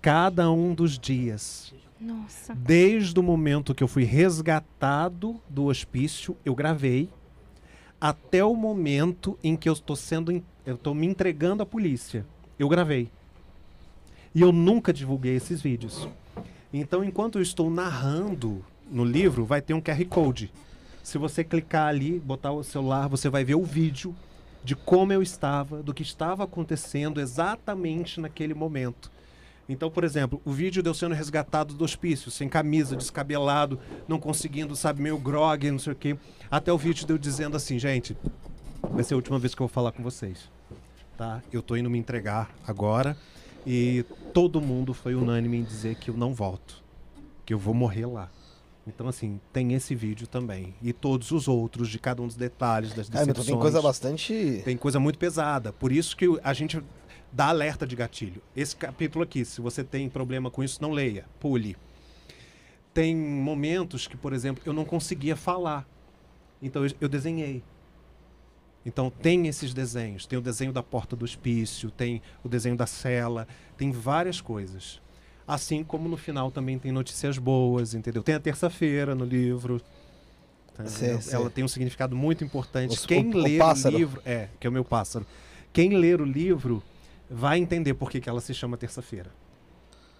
Cada 0.00 0.50
um 0.50 0.74
dos 0.74 0.98
dias. 0.98 1.74
Nossa. 2.00 2.54
Desde 2.54 3.18
o 3.20 3.22
momento 3.22 3.74
que 3.74 3.82
eu 3.82 3.88
fui 3.88 4.04
resgatado 4.04 5.38
do 5.48 5.64
hospício, 5.66 6.34
eu 6.44 6.54
gravei. 6.54 7.10
Até 8.00 8.42
o 8.42 8.54
momento 8.56 9.38
em 9.44 9.56
que 9.56 9.68
eu 9.68 9.74
estou 9.74 9.94
sendo. 9.96 10.32
en- 10.32 10.42
Eu 10.64 10.76
estou 10.76 10.94
me 10.94 11.06
entregando 11.06 11.62
à 11.62 11.66
polícia. 11.66 12.24
Eu 12.58 12.68
gravei. 12.68 13.10
E 14.34 14.40
eu 14.40 14.52
nunca 14.52 14.92
divulguei 14.92 15.34
esses 15.34 15.60
vídeos. 15.60 16.08
Então, 16.72 17.02
enquanto 17.04 17.36
eu 17.38 17.42
estou 17.42 17.68
narrando 17.68 18.64
no 18.90 19.04
livro, 19.04 19.44
vai 19.44 19.62
ter 19.62 19.74
um 19.74 19.80
QR 19.80 20.04
Code. 20.06 20.52
Se 21.02 21.16
você 21.16 21.42
clicar 21.44 21.88
ali, 21.88 22.18
botar 22.18 22.52
o 22.52 22.62
celular, 22.62 23.08
você 23.08 23.28
vai 23.28 23.44
ver 23.44 23.54
o 23.54 23.64
vídeo 23.64 24.14
de 24.62 24.76
como 24.76 25.12
eu 25.12 25.22
estava, 25.22 25.82
do 25.82 25.94
que 25.94 26.02
estava 26.02 26.44
acontecendo 26.44 27.20
exatamente 27.20 28.20
naquele 28.20 28.52
momento. 28.52 29.10
Então, 29.68 29.88
por 29.90 30.02
exemplo, 30.02 30.40
o 30.44 30.50
vídeo 30.50 30.82
de 30.82 30.88
eu 30.88 30.94
sendo 30.94 31.14
resgatado 31.14 31.74
do 31.74 31.84
hospício, 31.84 32.30
sem 32.30 32.48
camisa, 32.48 32.96
descabelado, 32.96 33.78
não 34.08 34.18
conseguindo, 34.18 34.74
sabe, 34.74 35.00
meio 35.00 35.16
grog, 35.16 35.70
não 35.70 35.78
sei 35.78 35.92
o 35.92 35.96
quê. 35.96 36.16
Até 36.50 36.72
o 36.72 36.78
vídeo 36.78 37.06
de 37.06 37.12
eu 37.12 37.18
dizendo 37.18 37.56
assim, 37.56 37.78
gente, 37.78 38.16
vai 38.82 39.04
ser 39.04 39.14
a 39.14 39.16
última 39.16 39.38
vez 39.38 39.54
que 39.54 39.62
eu 39.62 39.68
vou 39.68 39.72
falar 39.72 39.92
com 39.92 40.02
vocês. 40.02 40.50
Tá? 41.16 41.40
Eu 41.52 41.62
tô 41.62 41.76
indo 41.76 41.88
me 41.88 41.98
entregar 41.98 42.50
agora 42.66 43.16
e 43.64 44.04
todo 44.34 44.60
mundo 44.60 44.92
foi 44.92 45.14
unânime 45.14 45.58
em 45.58 45.62
dizer 45.62 45.94
que 45.94 46.10
eu 46.10 46.16
não 46.16 46.34
volto, 46.34 46.82
que 47.46 47.54
eu 47.54 47.58
vou 47.58 47.72
morrer 47.72 48.06
lá. 48.06 48.28
Então, 48.94 49.08
assim, 49.08 49.40
tem 49.52 49.72
esse 49.74 49.94
vídeo 49.94 50.26
também. 50.26 50.74
E 50.82 50.92
todos 50.92 51.30
os 51.30 51.48
outros, 51.48 51.88
de 51.88 51.98
cada 51.98 52.20
um 52.22 52.26
dos 52.26 52.36
detalhes, 52.36 52.90
das 52.92 53.06
Ah, 53.08 53.10
mas 53.14 53.20
decepções. 53.28 53.46
tem 53.46 53.58
coisa 53.58 53.80
bastante. 53.80 54.62
Tem 54.64 54.76
coisa 54.76 54.98
muito 55.00 55.18
pesada. 55.18 55.72
Por 55.72 55.90
isso 55.92 56.16
que 56.16 56.26
a 56.42 56.52
gente 56.52 56.82
dá 57.32 57.46
alerta 57.48 57.86
de 57.86 57.94
gatilho. 57.96 58.42
Esse 58.54 58.74
capítulo 58.76 59.22
aqui, 59.22 59.44
se 59.44 59.60
você 59.60 59.82
tem 59.84 60.08
problema 60.08 60.50
com 60.50 60.62
isso, 60.62 60.82
não 60.82 60.90
leia. 60.90 61.24
Pule. 61.38 61.76
Tem 62.92 63.14
momentos 63.16 64.08
que, 64.08 64.16
por 64.16 64.32
exemplo, 64.32 64.62
eu 64.66 64.72
não 64.72 64.84
conseguia 64.84 65.36
falar. 65.36 65.86
Então 66.60 66.84
eu, 66.84 66.92
eu 67.02 67.08
desenhei. 67.08 67.62
Então 68.84 69.10
tem 69.10 69.46
esses 69.46 69.72
desenhos. 69.72 70.26
Tem 70.26 70.38
o 70.38 70.42
desenho 70.42 70.72
da 70.72 70.82
porta 70.82 71.14
do 71.14 71.24
hospício, 71.24 71.90
tem 71.90 72.20
o 72.42 72.48
desenho 72.48 72.76
da 72.76 72.86
cela, 72.86 73.46
tem 73.76 73.92
várias 73.92 74.40
coisas. 74.40 75.00
Assim 75.52 75.82
como 75.82 76.08
no 76.08 76.16
final 76.16 76.50
também 76.50 76.78
tem 76.78 76.92
notícias 76.92 77.36
boas, 77.38 77.92
entendeu? 77.94 78.22
Tem 78.22 78.34
a 78.36 78.40
terça-feira 78.40 79.14
no 79.14 79.24
livro. 79.24 79.80
tá 80.76 80.84
entendendo? 80.84 81.20
sei. 81.22 81.34
Ela 81.34 81.50
tem 81.50 81.64
um 81.64 81.68
significado 81.68 82.14
muito 82.16 82.44
importante. 82.44 82.96
O- 82.96 83.06
Quem 83.08 83.26
o- 83.34 83.36
o 83.36 83.38
lê 83.42 83.56
o 83.56 83.58
pássaro. 83.58 83.96
livro. 83.96 84.22
É, 84.24 84.48
que 84.60 84.66
é 84.66 84.70
o 84.70 84.72
meu 84.72 84.84
pássaro. 84.84 85.26
Quem 85.72 85.96
ler 85.96 86.20
o 86.20 86.24
livro 86.24 86.82
vai 87.28 87.58
entender 87.58 87.94
por 87.94 88.10
que, 88.10 88.20
que 88.20 88.28
ela 88.28 88.40
se 88.40 88.54
chama 88.54 88.76
terça-feira. 88.76 89.30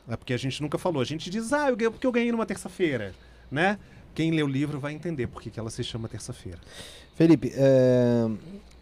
É 0.09 0.17
porque 0.17 0.33
a 0.34 0.36
gente 0.36 0.60
nunca 0.60 0.78
falou. 0.78 1.00
A 1.00 1.05
gente 1.05 1.31
diz, 1.31 1.52
ah, 1.52 1.68
eu 1.70 1.76
ganhei, 1.76 1.91
porque 1.91 2.07
eu 2.07 2.12
ganhei 2.12 2.33
numa 2.33 2.44
terça-feira, 2.47 3.15
né? 3.50 3.78
Quem 4.15 4.33
lê 4.33 4.42
o 4.42 4.47
livro 4.49 4.81
vai 4.81 4.92
entender 4.92 5.28
por 5.28 5.41
que, 5.41 5.50
que 5.50 5.60
ela 5.60 5.70
se 5.70 5.84
chama 5.84 6.09
terça-feira. 6.09 6.59
Felipe, 7.15 7.52
é... 7.55 8.26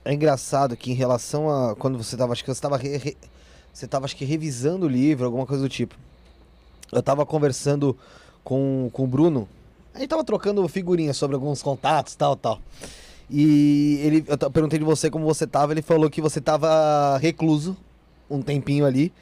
é 0.06 0.14
engraçado 0.14 0.74
que 0.76 0.90
em 0.90 0.94
relação 0.94 1.50
a 1.50 1.76
quando 1.76 1.98
você 1.98 2.16
tava, 2.16 2.32
acho 2.32 2.42
que 2.42 2.52
você 2.54 2.60
tava, 2.62 2.78
re- 2.78 3.16
você 3.72 3.86
tava 3.86 4.06
acho 4.06 4.16
que 4.16 4.24
revisando 4.24 4.86
o 4.86 4.88
livro, 4.88 5.26
alguma 5.26 5.44
coisa 5.44 5.62
do 5.62 5.68
tipo. 5.68 5.94
Eu 6.92 7.02
tava 7.02 7.24
conversando 7.26 7.96
com, 8.44 8.88
com 8.92 9.04
o 9.04 9.06
Bruno, 9.06 9.48
a 9.94 9.98
gente 9.98 10.08
tava 10.08 10.24
trocando 10.24 10.66
figurinhas 10.68 11.16
sobre 11.16 11.34
alguns 11.34 11.62
contatos, 11.62 12.14
tal, 12.14 12.36
tal. 12.36 12.60
E 13.30 14.00
ele, 14.02 14.24
eu 14.26 14.50
perguntei 14.50 14.78
de 14.78 14.84
você 14.84 15.10
como 15.10 15.24
você 15.26 15.46
tava, 15.46 15.72
ele 15.72 15.82
falou 15.82 16.08
que 16.08 16.20
você 16.20 16.40
tava 16.40 17.18
recluso 17.18 17.76
um 18.30 18.40
tempinho 18.40 18.86
ali 18.86 19.12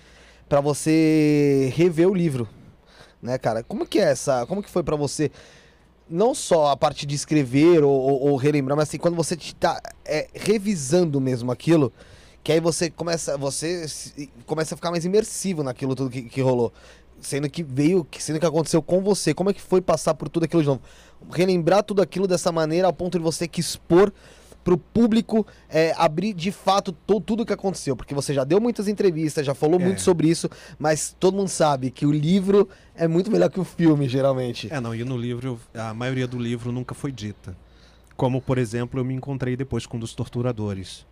pra 0.49 0.61
você 0.61 1.73
rever 1.75 2.09
o 2.09 2.15
livro, 2.15 2.49
né, 3.21 3.37
cara? 3.37 3.65
Como 3.65 3.85
que 3.85 3.99
é 3.99 4.11
essa, 4.13 4.47
como 4.47 4.63
que 4.63 4.71
foi 4.71 4.83
pra 4.85 4.95
você 4.95 5.31
não 6.09 6.37
só 6.37 6.69
a 6.71 6.77
parte 6.77 7.05
de 7.05 7.17
escrever 7.17 7.83
ou, 7.83 7.91
ou- 7.93 8.21
ou 8.31 8.37
relembrar, 8.37 8.77
mas 8.77 8.89
assim, 8.89 8.99
quando 8.99 9.17
você 9.17 9.37
tá 9.59 9.81
é, 10.05 10.29
revisando 10.35 11.21
mesmo 11.21 11.51
aquilo, 11.51 11.93
que 12.45 12.53
aí 12.53 12.61
você 12.61 12.89
começa, 12.89 13.37
você 13.37 13.87
começa 14.47 14.75
a 14.75 14.77
ficar 14.77 14.93
mais 14.93 15.05
imersivo 15.05 15.65
naquilo 15.65 15.97
tudo 15.97 16.11
que, 16.11 16.23
que 16.23 16.41
rolou. 16.41 16.73
Sendo 17.21 17.49
que 17.49 17.63
veio, 17.63 18.05
que- 18.05 18.23
sendo 18.23 18.39
que 18.39 18.47
aconteceu 18.47 18.81
com 18.83 19.01
você. 19.01 19.33
Como 19.35 19.51
é 19.51 19.53
que 19.53 19.61
foi 19.61 19.81
passar 19.81 20.15
por 20.15 20.29
tudo 20.29 20.45
aquilo 20.45 20.63
de 20.63 20.69
novo? 20.69 20.83
Relembrar 21.33 21.83
tudo 21.83 22.03
aquilo 22.03 22.27
dessa 22.29 22.53
maneira 22.53 22.87
ao 22.87 22.93
ponto 22.93 23.19
de 23.19 23.25
você 23.25 23.49
que 23.49 23.61
expor 23.61 24.13
pro 24.63 24.77
público 24.77 25.47
é, 25.69 25.95
abrir 25.97 26.33
de 26.35 26.51
fato 26.51 26.91
to- 26.93 27.21
tudo 27.21 27.47
que 27.47 27.53
aconteceu. 27.53 27.97
Porque 27.97 28.15
você 28.15 28.35
já 28.35 28.43
deu 28.45 28.61
muitas 28.61 28.89
entrevistas, 28.89 29.47
já 29.47 29.55
falou 29.55 29.81
É. 29.81 29.85
muito 29.85 30.03
sobre 30.03 30.29
isso, 30.29 30.51
mas 30.79 31.17
todo 31.19 31.37
mundo 31.37 31.49
sabe 31.49 31.91
que 31.91 32.05
o 32.05 32.11
livro 32.13 32.69
é 32.95 33.07
muito 33.09 33.31
melhor 33.31 33.49
que 33.49 33.61
o 33.61 33.65
filme, 33.65 34.09
geralmente. 34.09 34.69
É, 34.73 34.81
não, 34.81 34.95
e 34.95 35.05
no 35.05 35.17
livro, 35.17 35.61
a 35.73 35.95
maioria 35.95 36.27
do 36.27 36.37
livro 36.39 36.71
nunca 36.73 36.95
foi 36.95 37.13
dita. 37.13 37.57
Como, 38.17 38.43
por 38.43 38.59
exemplo, 38.59 38.99
eu 38.99 39.05
me 39.05 39.15
encontrei 39.15 39.57
depois 39.57 39.87
com 39.87 39.97
um 39.99 40.01
dos 40.01 40.15
torturadores. 40.15 41.07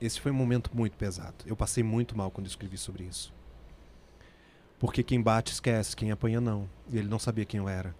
Esse 0.00 0.20
foi 0.20 0.30
um 0.32 0.34
momento 0.34 0.70
muito 0.74 0.96
pesado. 0.96 1.34
Eu 1.46 1.56
passei 1.56 1.82
muito 1.82 2.16
mal 2.16 2.30
quando 2.30 2.46
escrevi 2.46 2.76
sobre 2.78 3.04
isso. 3.04 3.32
Porque 4.78 5.02
quem 5.02 5.20
bate 5.20 5.52
esquece, 5.52 5.96
quem 5.96 6.10
apanha 6.10 6.40
não. 6.40 6.68
E 6.90 6.98
ele 6.98 7.08
não 7.08 7.18
sabia 7.18 7.44
quem 7.44 7.58
eu 7.58 7.68
era. 7.68 7.94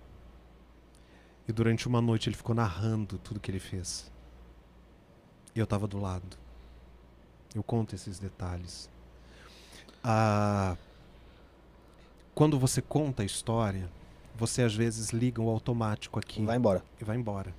E 1.47 1.53
durante 1.53 1.89
uma 1.89 2.01
noite 2.01 2.29
ele 2.29 2.37
ficou 2.37 2.55
narrando 2.55 3.19
tudo 3.19 3.41
que 3.41 3.51
ele 3.51 3.59
fez. 3.59 4.11
E 5.55 5.59
eu 5.59 5.65
estava 5.65 5.87
do 5.87 5.99
lado. 5.99 6.37
Eu 7.55 7.63
conto 7.63 7.95
esses 7.95 8.19
detalhes. 8.19 8.89
Ah, 10.05 10.77
quando 12.35 12.59
você 12.59 12.81
conta 12.81 13.23
a 13.23 13.27
história, 13.27 13.91
você 14.37 14.63
às 14.63 14.75
vezes 14.75 15.11
liga 15.11 15.43
o 15.43 15.49
automático 15.49 16.19
aqui 16.19 16.45
Vai 16.45 16.57
embora. 16.57 16.85
e 17.01 17.05
vai 17.05 17.17
embora. 17.17 17.53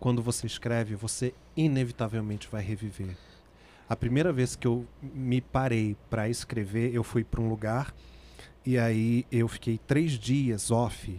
Quando 0.00 0.22
você 0.22 0.46
escreve, 0.46 0.96
você 0.96 1.32
inevitavelmente 1.56 2.48
vai 2.50 2.62
reviver. 2.62 3.16
A 3.88 3.94
primeira 3.94 4.32
vez 4.32 4.56
que 4.56 4.66
eu 4.66 4.86
me 5.02 5.40
parei 5.40 5.96
para 6.08 6.28
escrever, 6.28 6.92
eu 6.94 7.04
fui 7.04 7.22
para 7.22 7.40
um 7.40 7.48
lugar 7.48 7.94
e 8.64 8.78
aí 8.78 9.26
eu 9.30 9.48
fiquei 9.48 9.78
três 9.78 10.12
dias 10.12 10.70
off. 10.70 11.18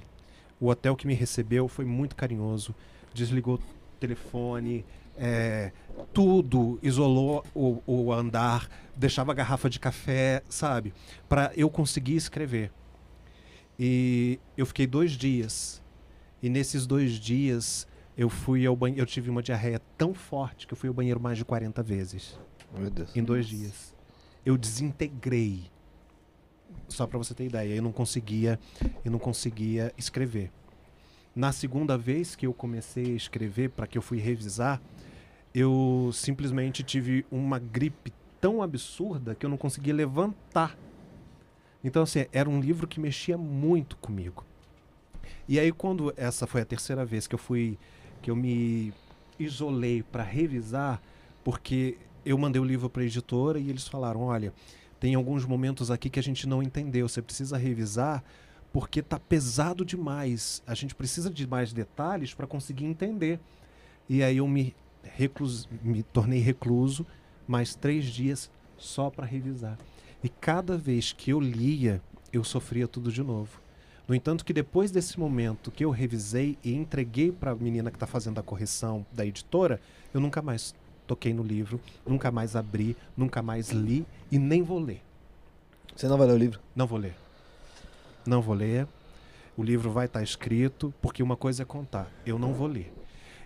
O 0.60 0.68
hotel 0.68 0.96
que 0.96 1.08
me 1.08 1.14
recebeu 1.14 1.68
foi 1.68 1.86
muito 1.86 2.16
carinhoso, 2.16 2.76
desligou 3.14 3.56
o 3.56 3.62
telefone, 4.00 4.86
é, 5.18 5.72
tudo, 6.14 6.80
isolou 6.84 7.44
o, 7.54 7.82
o 7.86 8.14
andar, 8.14 8.70
deixava 8.96 9.32
a 9.32 9.36
garrafa 9.36 9.70
de 9.70 9.80
café, 9.80 10.44
sabe? 10.48 10.94
Para 11.28 11.52
eu 11.56 11.70
conseguir 11.70 12.16
escrever. 12.16 12.72
E 13.80 14.40
eu 14.56 14.66
fiquei 14.66 14.86
dois 14.86 15.14
dias. 15.14 15.82
E 16.44 16.50
nesses 16.50 16.86
dois 16.86 17.14
dias 17.14 17.88
eu 18.16 18.30
fui 18.30 18.66
ao 18.66 18.76
banheiro. 18.76 19.02
Eu 19.02 19.06
tive 19.08 19.30
uma 19.32 19.42
diarreia 19.42 19.82
tão 19.98 20.14
forte 20.14 20.68
que 20.68 20.74
eu 20.74 20.78
fui 20.78 20.88
ao 20.88 20.94
banheiro 20.94 21.20
mais 21.20 21.38
de 21.38 21.46
40 21.46 21.82
vezes. 21.82 22.38
Em 23.16 23.24
dois 23.24 23.48
dias. 23.48 23.96
Eu 24.46 24.58
desintegrei. 24.58 25.71
Só 26.88 27.08
para 27.08 27.18
você 27.18 27.34
ter 27.34 27.46
ideia, 27.46 27.76
eu 27.76 27.82
não 27.82 27.92
conseguia, 27.92 28.60
eu 29.04 29.12
não 29.12 29.20
conseguia 29.20 29.94
escrever. 29.98 30.52
Na 31.36 31.52
segunda 31.52 31.98
vez 31.98 32.36
que 32.36 32.46
eu 32.46 32.54
comecei 32.54 33.14
a 33.14 33.16
escrever, 33.16 33.70
para 33.70 33.88
que 33.88 33.98
eu 33.98 34.02
fui 34.02 34.20
revisar, 34.20 34.82
eu 35.54 36.10
simplesmente 36.14 36.84
tive 36.84 37.26
uma 37.32 37.60
gripe 37.60 38.14
tão 38.40 38.62
absurda 38.62 39.36
que 39.36 39.46
eu 39.46 39.50
não 39.50 39.58
conseguia 39.58 39.94
levantar. 39.94 40.78
Então, 41.84 42.04
assim, 42.04 42.26
era 42.32 42.50
um 42.50 42.60
livro 42.60 42.88
que 42.88 43.00
mexia 43.00 43.38
muito 43.38 43.96
comigo. 43.98 44.46
E 45.48 45.60
aí, 45.60 45.72
quando 45.72 46.14
essa 46.18 46.46
foi 46.46 46.62
a 46.62 46.66
terceira 46.66 47.06
vez 47.06 47.28
que 47.28 47.36
eu 47.36 47.40
fui, 47.40 47.78
que 48.22 48.30
eu 48.30 48.36
me 48.36 48.94
isolei 49.40 50.04
para 50.04 50.24
revisar, 50.24 51.02
porque 51.44 51.98
eu 52.26 52.38
mandei 52.38 52.62
o 52.62 52.66
livro 52.66 52.90
para 52.90 53.02
a 53.02 53.06
editora 53.06 53.60
e 53.60 53.70
eles 53.70 53.88
falaram: 53.88 54.22
olha, 54.22 54.54
tem 55.02 55.16
alguns 55.16 55.46
momentos 55.46 55.90
aqui 55.90 56.12
que 56.12 56.20
a 56.20 56.24
gente 56.24 56.48
não 56.48 56.62
entendeu, 56.62 57.10
você 57.10 57.24
precisa 57.24 57.58
revisar 57.58 58.24
porque 58.72 59.02
tá 59.02 59.20
pesado 59.20 59.84
demais. 59.84 60.62
A 60.68 60.76
gente 60.76 60.94
precisa 60.94 61.28
de 61.28 61.48
mais 61.48 61.74
detalhes 61.74 62.36
para 62.36 62.46
conseguir 62.46 62.86
entender. 62.86 63.40
E 64.08 64.22
aí 64.22 64.38
eu 64.38 64.48
me, 64.48 64.76
reclus, 65.04 65.68
me 65.82 66.04
tornei 66.04 66.40
recluso 66.40 67.04
mais 67.48 67.74
três 67.74 68.06
dias 68.06 68.52
só 68.78 69.10
para 69.10 69.26
revisar. 69.26 69.76
E 70.24 70.30
cada 70.30 70.78
vez 70.78 71.12
que 71.12 71.32
eu 71.32 71.40
lia, 71.40 72.00
eu 72.32 72.44
sofria 72.44 72.88
tudo 72.88 73.12
de 73.12 73.24
novo. 73.24 73.60
No 74.08 74.14
entanto, 74.14 74.46
que 74.46 74.54
depois 74.54 74.92
desse 74.92 75.20
momento 75.20 75.72
que 75.72 75.84
eu 75.84 75.90
revisei 75.90 76.60
e 76.64 76.76
entreguei 76.76 77.32
para 77.32 77.52
a 77.52 77.56
menina 77.56 77.90
que 77.90 77.96
está 77.96 78.06
fazendo 78.06 78.40
a 78.40 78.44
correção 78.44 79.04
da 79.12 79.26
editora, 79.26 79.82
eu 80.14 80.22
nunca 80.22 80.44
mais 80.44 80.76
toquei 81.12 81.34
no 81.34 81.44
livro, 81.44 81.78
nunca 82.08 82.32
mais 82.32 82.56
abri, 82.56 82.96
nunca 83.18 83.42
mais 83.42 83.70
li 83.72 84.06
e 84.32 84.40
nem 84.40 84.64
vou 84.64 84.80
ler. 84.80 85.02
Você 85.94 86.08
não 86.08 86.18
vai 86.18 86.26
ler 86.26 86.34
o 86.34 86.38
livro? 86.38 86.62
Não 86.74 86.88
vou 86.88 86.98
ler. 86.98 87.14
Não 88.26 88.42
vou 88.42 88.56
ler. 88.56 88.88
O 89.58 89.62
livro 89.62 89.92
vai 89.92 90.06
estar 90.06 90.24
escrito, 90.24 90.94
porque 91.02 91.22
uma 91.22 91.36
coisa 91.36 91.64
é 91.64 91.66
contar. 91.66 92.10
Eu 92.26 92.40
não 92.40 92.54
vou 92.54 92.66
ler. 92.66 92.94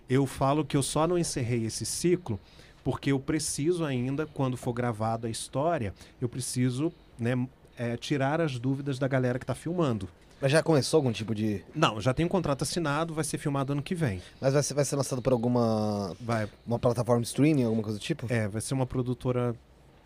Eu 0.07 0.27
falo 0.27 0.63
que 0.63 0.77
eu 0.77 0.83
só 0.83 1.07
não 1.07 1.17
encerrei 1.17 1.65
esse 1.65 1.87
ciclo 1.87 2.39
porque 2.83 3.11
eu 3.11 3.19
preciso 3.19 3.83
ainda, 3.83 4.27
quando 4.27 4.55
for 4.55 4.71
gravada 4.71 5.27
a 5.27 5.31
história, 5.31 5.91
eu 6.21 6.29
preciso 6.29 6.93
né, 7.17 7.47
é, 7.75 7.97
tirar 7.97 8.41
as 8.41 8.59
dúvidas 8.59 8.99
da 8.99 9.07
galera 9.07 9.39
que 9.39 9.43
está 9.43 9.55
filmando. 9.55 10.07
Mas 10.45 10.51
já 10.51 10.61
começou 10.61 10.99
algum 10.99 11.11
tipo 11.11 11.33
de. 11.33 11.63
Não, 11.73 11.99
já 11.99 12.13
tem 12.13 12.23
um 12.23 12.29
contrato 12.29 12.61
assinado, 12.61 13.15
vai 13.15 13.23
ser 13.23 13.39
filmado 13.39 13.73
ano 13.73 13.81
que 13.81 13.95
vem. 13.95 14.21
Mas 14.39 14.53
vai 14.53 14.61
ser, 14.61 14.75
vai 14.75 14.85
ser 14.85 14.95
lançado 14.95 15.19
por 15.19 15.33
alguma 15.33 16.15
Vai, 16.21 16.47
uma 16.67 16.77
plataforma 16.77 17.19
de 17.19 17.27
streaming, 17.29 17.63
alguma 17.63 17.81
coisa 17.81 17.97
do 17.97 18.01
tipo? 18.01 18.31
é, 18.31 18.47
vai 18.47 18.61
ser 18.61 18.75
uma 18.75 18.85
produtora 18.85 19.55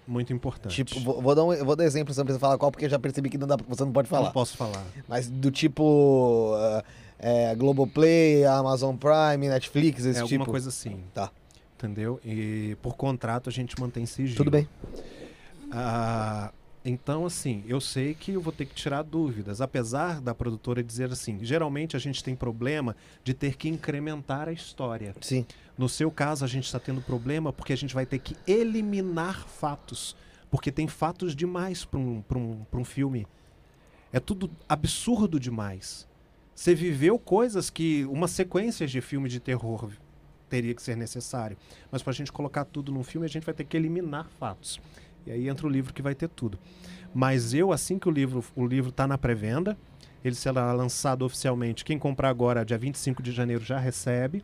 muito 0.07 0.31
importante. 0.31 0.73
Tipo, 0.73 0.97
vou, 1.01 1.21
vou 1.21 1.35
dar 1.35 1.43
um, 1.43 1.65
vou 1.65 1.75
dar 1.75 1.83
exemplo, 1.83 2.13
você 2.13 2.21
não 2.21 2.25
precisa 2.25 2.39
falar 2.39 2.57
qual, 2.57 2.71
porque 2.71 2.85
eu 2.85 2.89
já 2.89 2.97
percebi 2.97 3.29
que 3.29 3.37
não 3.37 3.45
dá, 3.45 3.57
você 3.67 3.83
não 3.83 3.91
pode 3.91 4.07
falar. 4.07 4.27
Não 4.27 4.31
posso 4.31 4.55
falar. 4.55 4.81
Mas 5.09 5.29
do 5.29 5.51
tipo. 5.51 6.53
ah, 6.55 6.85
é, 7.19 7.53
Globoplay, 7.53 8.45
Amazon 8.45 8.95
Prime, 8.95 9.49
Netflix, 9.49 10.05
esse 10.05 10.19
é 10.19 10.21
alguma 10.21 10.45
tipo. 10.45 10.51
coisa 10.51 10.69
assim. 10.69 11.03
Tá. 11.13 11.29
Entendeu? 11.77 12.17
E 12.23 12.77
por 12.81 12.95
contrato 12.95 13.49
a 13.49 13.51
gente 13.51 13.77
mantém 13.77 14.05
sigilo. 14.05 14.37
Tudo 14.37 14.51
bem. 14.51 14.69
Ah, 15.69 16.53
então, 16.83 17.25
assim, 17.25 17.63
eu 17.67 17.81
sei 17.81 18.13
que 18.13 18.31
eu 18.31 18.41
vou 18.41 18.53
ter 18.53 18.65
que 18.65 18.73
tirar 18.73 19.03
dúvidas, 19.03 19.59
apesar 19.59 20.21
da 20.21 20.33
produtora 20.33 20.81
dizer 20.81 21.11
assim, 21.11 21.37
geralmente 21.43 21.95
a 21.95 21.99
gente 21.99 22.23
tem 22.23 22.35
problema 22.35 22.95
de 23.23 23.33
ter 23.33 23.57
que 23.57 23.67
incrementar 23.67 24.47
a 24.47 24.53
história. 24.53 25.13
Sim. 25.19 25.45
No 25.77 25.89
seu 25.89 26.09
caso, 26.09 26.45
a 26.45 26.47
gente 26.47 26.65
está 26.65 26.79
tendo 26.79 27.01
problema 27.01 27.51
porque 27.51 27.73
a 27.73 27.77
gente 27.77 27.93
vai 27.93 28.05
ter 28.05 28.19
que 28.19 28.35
eliminar 28.47 29.45
fatos, 29.47 30.15
porque 30.49 30.71
tem 30.71 30.87
fatos 30.87 31.35
demais 31.35 31.83
para 31.83 31.99
um, 31.99 32.21
pra 32.21 32.37
um, 32.37 32.65
pra 32.71 32.79
um 32.79 32.85
filme. 32.85 33.27
É 34.11 34.19
tudo 34.19 34.49
absurdo 34.67 35.39
demais. 35.39 36.07
Você 36.55 36.73
viveu 36.73 37.19
coisas 37.19 37.69
que 37.69 38.05
uma 38.05 38.27
sequência 38.27 38.87
de 38.87 39.01
filme 39.01 39.29
de 39.29 39.39
terror 39.39 39.89
teria 40.49 40.73
que 40.73 40.81
ser 40.81 40.97
necessário. 40.97 41.55
Mas 41.91 42.01
para 42.01 42.11
a 42.11 42.15
gente 42.15 42.31
colocar 42.31 42.65
tudo 42.65 42.91
num 42.91 43.03
filme, 43.03 43.25
a 43.25 43.29
gente 43.29 43.45
vai 43.45 43.53
ter 43.53 43.63
que 43.63 43.77
eliminar 43.77 44.27
fatos. 44.39 44.79
E 45.25 45.31
aí 45.31 45.49
entra 45.49 45.67
o 45.67 45.69
livro 45.69 45.93
que 45.93 46.01
vai 46.01 46.15
ter 46.15 46.29
tudo. 46.29 46.59
Mas 47.13 47.53
eu, 47.53 47.71
assim 47.71 47.97
que 47.97 48.07
o 48.07 48.11
livro 48.11 48.43
o 48.55 48.65
livro 48.65 48.89
está 48.89 49.07
na 49.07 49.17
pré-venda, 49.17 49.77
ele 50.23 50.35
será 50.35 50.71
lançado 50.73 51.23
oficialmente. 51.23 51.85
Quem 51.85 51.97
comprar 51.97 52.29
agora, 52.29 52.65
dia 52.65 52.77
25 52.77 53.23
de 53.23 53.31
janeiro, 53.31 53.63
já 53.63 53.79
recebe. 53.79 54.43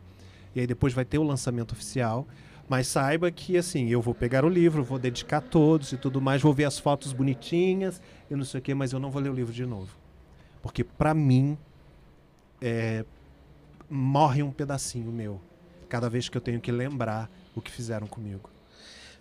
E 0.54 0.60
aí 0.60 0.66
depois 0.66 0.92
vai 0.92 1.04
ter 1.04 1.18
o 1.18 1.22
lançamento 1.22 1.72
oficial. 1.72 2.26
Mas 2.68 2.88
saiba 2.88 3.30
que, 3.30 3.56
assim, 3.56 3.88
eu 3.88 4.00
vou 4.00 4.14
pegar 4.14 4.44
o 4.44 4.48
livro, 4.48 4.82
vou 4.82 4.98
dedicar 4.98 5.40
todos 5.40 5.92
e 5.92 5.96
tudo 5.96 6.20
mais, 6.20 6.42
vou 6.42 6.52
ver 6.52 6.64
as 6.64 6.78
fotos 6.78 7.12
bonitinhas 7.12 8.02
e 8.28 8.34
não 8.34 8.44
sei 8.44 8.58
o 8.58 8.62
quê, 8.62 8.74
mas 8.74 8.92
eu 8.92 8.98
não 8.98 9.10
vou 9.10 9.22
ler 9.22 9.30
o 9.30 9.34
livro 9.34 9.52
de 9.52 9.64
novo. 9.64 9.96
Porque, 10.60 10.82
para 10.82 11.14
mim, 11.14 11.56
é, 12.60 13.04
morre 13.88 14.42
um 14.42 14.50
pedacinho 14.50 15.12
meu. 15.12 15.40
Cada 15.88 16.10
vez 16.10 16.28
que 16.28 16.36
eu 16.36 16.40
tenho 16.40 16.60
que 16.60 16.72
lembrar 16.72 17.30
o 17.54 17.60
que 17.60 17.70
fizeram 17.70 18.08
comigo. 18.08 18.50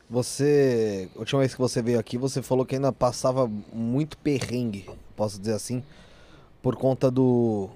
Você. 0.10 1.10
A 1.16 1.20
última 1.20 1.40
vez 1.40 1.54
que 1.54 1.60
você 1.60 1.82
veio 1.82 2.00
aqui, 2.00 2.18
você 2.18 2.42
falou 2.42 2.66
que 2.66 2.76
ainda 2.76 2.92
passava 2.92 3.50
muito 3.74 4.18
perrengue, 4.18 4.88
posso 5.16 5.40
dizer 5.40 5.54
assim, 5.54 5.84
por 6.62 6.76
conta 6.76 7.10
do. 7.10 7.70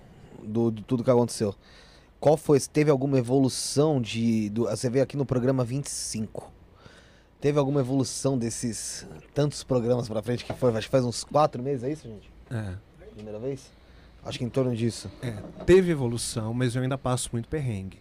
do 0.44 0.72
de 0.72 0.84
tudo 0.84 1.04
que 1.04 1.10
aconteceu. 1.10 1.56
Qual 2.20 2.38
foi? 2.38 2.60
Teve 2.60 2.92
alguma 2.92 3.18
evolução 3.18 4.00
de. 4.00 4.50
Do, 4.50 4.66
você 4.66 4.90
veio 4.90 5.04
aqui 5.04 5.18
no 5.18 5.26
programa 5.26 5.64
25. 5.64 6.52
Teve 7.42 7.58
alguma 7.58 7.80
evolução 7.80 8.38
desses 8.38 9.08
tantos 9.34 9.64
programas 9.64 10.08
pra 10.08 10.22
frente 10.22 10.46
que 10.46 10.54
foi? 10.54 10.70
Acho 10.76 10.88
que 10.88 10.92
faz 10.92 11.06
uns 11.06 11.24
quatro 11.24 11.64
meses, 11.64 11.84
é 11.84 11.92
isso, 11.92 12.08
gente? 12.08 12.30
É. 12.52 12.76
Primeira 13.16 13.40
vez? 13.40 13.72
Acho 14.24 14.38
que 14.38 14.44
em 14.44 14.50
torno 14.50 14.76
disso. 14.76 15.10
É, 15.22 15.32
teve 15.66 15.92
evolução, 15.92 16.54
mas 16.54 16.76
eu 16.76 16.82
ainda 16.82 16.98
passo 16.98 17.30
muito 17.32 17.48
perrengue. 17.48 17.98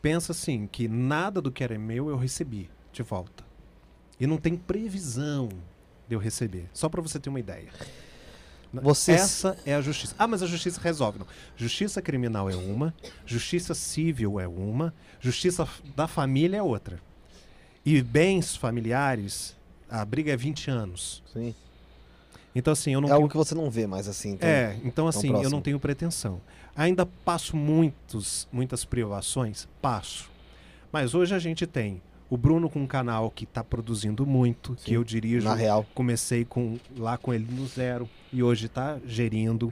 Pensa 0.00 0.30
assim, 0.32 0.68
que 0.68 0.86
nada 0.86 1.42
do 1.42 1.50
que 1.50 1.62
era 1.62 1.76
meu 1.76 2.08
eu 2.08 2.16
recebi 2.16 2.70
de 2.92 3.02
volta. 3.02 3.44
E 4.20 4.26
não 4.26 4.36
tem 4.36 4.56
previsão 4.56 5.48
de 6.08 6.14
eu 6.14 6.18
receber. 6.18 6.68
Só 6.72 6.88
para 6.88 7.00
você 7.00 7.18
ter 7.18 7.28
uma 7.28 7.40
ideia. 7.40 7.68
Você- 8.72 9.12
Essa 9.12 9.56
é 9.66 9.74
a 9.74 9.80
justiça. 9.82 10.14
Ah, 10.18 10.26
mas 10.26 10.42
a 10.42 10.46
justiça 10.46 10.80
resolve. 10.80 11.18
Não. 11.18 11.26
Justiça 11.56 12.00
criminal 12.00 12.48
é 12.48 12.56
uma, 12.56 12.94
justiça 13.26 13.74
civil 13.74 14.40
é 14.40 14.48
uma, 14.48 14.94
justiça 15.20 15.68
da 15.94 16.06
família 16.08 16.56
é 16.58 16.62
outra. 16.62 16.98
E 17.84 18.00
bens 18.00 18.56
familiares, 18.56 19.54
a 19.90 20.04
briga 20.04 20.32
é 20.32 20.36
20 20.36 20.70
anos. 20.70 21.22
Sim. 21.32 21.54
Então, 22.54 22.72
assim, 22.72 22.92
eu 22.92 23.00
não 23.00 23.08
é 23.08 23.12
algo 23.12 23.28
que 23.28 23.36
você 23.36 23.54
não 23.54 23.70
vê 23.70 23.86
mais 23.86 24.06
assim. 24.08 24.30
então- 24.32 24.48
é, 24.48 24.78
então 24.84 25.08
assim, 25.08 25.28
eu 25.42 25.50
não 25.50 25.60
tenho 25.60 25.80
pretensão. 25.80 26.40
Ainda 26.76 27.04
passo 27.04 27.56
muitos, 27.56 28.46
muitas 28.52 28.84
privações? 28.84 29.68
Passo. 29.82 30.30
Mas 30.90 31.14
hoje 31.14 31.34
a 31.34 31.38
gente 31.38 31.66
tem 31.66 32.00
o 32.32 32.36
Bruno 32.38 32.70
com 32.70 32.80
um 32.80 32.86
canal 32.86 33.30
que 33.30 33.44
está 33.44 33.62
produzindo 33.62 34.24
muito, 34.24 34.74
que 34.76 34.84
Sim, 34.90 34.94
eu 34.94 35.04
dirijo. 35.04 35.44
Na 35.46 35.54
real. 35.54 35.84
Comecei 35.94 36.46
com, 36.46 36.78
lá 36.96 37.18
com 37.18 37.34
ele 37.34 37.46
no 37.50 37.66
zero 37.66 38.08
e 38.32 38.42
hoje 38.42 38.64
está 38.66 38.98
gerindo. 39.06 39.70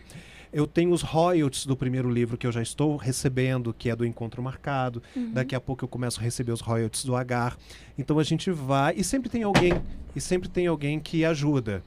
Eu 0.53 0.67
tenho 0.67 0.91
os 0.93 1.01
royalties 1.01 1.65
do 1.65 1.75
primeiro 1.75 2.11
livro 2.11 2.37
que 2.37 2.47
eu 2.47 2.53
já 2.53 2.61
estou 2.61 2.97
recebendo, 2.99 3.73
que 3.73 3.89
é 3.89 3.97
do 3.97 4.05
Encontro 4.05 4.43
Marcado. 4.43 5.03
Daqui 5.33 5.55
a 5.55 5.61
pouco 5.61 5.85
eu 5.87 5.89
começo 5.89 6.21
a 6.21 6.23
receber 6.23 6.53
os 6.53 6.61
royalties 6.61 7.03
do 7.03 7.17
Agar. 7.17 7.57
Então 7.97 8.19
a 8.19 8.23
gente 8.23 8.51
vai 8.51 8.93
e 8.95 9.03
sempre 9.03 9.31
tem 9.31 9.43
alguém, 9.43 9.73
e 10.15 10.21
sempre 10.21 10.47
tem 10.51 10.67
alguém 10.67 11.01
que 11.01 11.25
ajuda. 11.25 11.83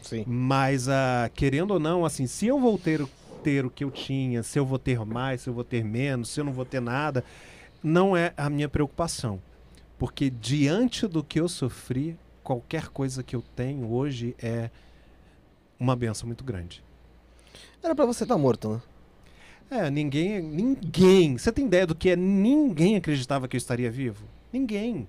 Sim. 0.00 0.22
Mas, 0.28 0.88
ah, 0.88 1.28
querendo 1.34 1.72
ou 1.72 1.80
não, 1.80 2.04
assim, 2.04 2.28
se 2.28 2.46
eu 2.46 2.60
vou 2.60 2.78
ter, 2.78 3.00
o- 3.02 3.10
ter 3.42 3.66
o 3.66 3.70
que 3.70 3.82
eu 3.82 3.90
tinha, 3.90 4.44
se 4.44 4.60
eu 4.60 4.64
vou 4.64 4.78
ter 4.78 5.04
mais, 5.04 5.40
se 5.40 5.48
eu 5.48 5.54
vou 5.54 5.64
ter 5.64 5.82
menos, 5.82 6.28
se 6.28 6.38
eu 6.40 6.44
não 6.44 6.52
vou 6.52 6.64
ter 6.64 6.80
nada, 6.80 7.24
não 7.82 8.16
é 8.16 8.32
a 8.36 8.48
minha 8.48 8.68
preocupação. 8.68 9.40
Porque 10.04 10.28
diante 10.28 11.06
do 11.06 11.24
que 11.24 11.40
eu 11.40 11.48
sofri, 11.48 12.18
qualquer 12.42 12.88
coisa 12.88 13.22
que 13.22 13.34
eu 13.34 13.42
tenho 13.56 13.90
hoje 13.90 14.36
é 14.38 14.68
uma 15.80 15.96
benção 15.96 16.26
muito 16.26 16.44
grande. 16.44 16.84
Era 17.82 17.94
pra 17.94 18.04
você 18.04 18.24
estar 18.24 18.36
morto, 18.36 18.82
né? 19.70 19.78
É, 19.78 19.90
ninguém, 19.90 20.42
ninguém, 20.42 21.38
você 21.38 21.50
tem 21.50 21.64
ideia 21.64 21.86
do 21.86 21.94
que 21.94 22.10
é? 22.10 22.16
Ninguém 22.16 22.96
acreditava 22.96 23.48
que 23.48 23.56
eu 23.56 23.58
estaria 23.58 23.90
vivo. 23.90 24.26
Ninguém. 24.52 25.08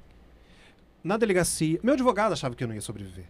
Na 1.03 1.17
delegacia, 1.17 1.77
meu 1.83 1.95
advogado 1.95 2.31
achava 2.31 2.55
que 2.55 2.63
eu 2.63 2.67
não 2.69 2.75
ia 2.75 2.79
sobreviver. 2.79 3.25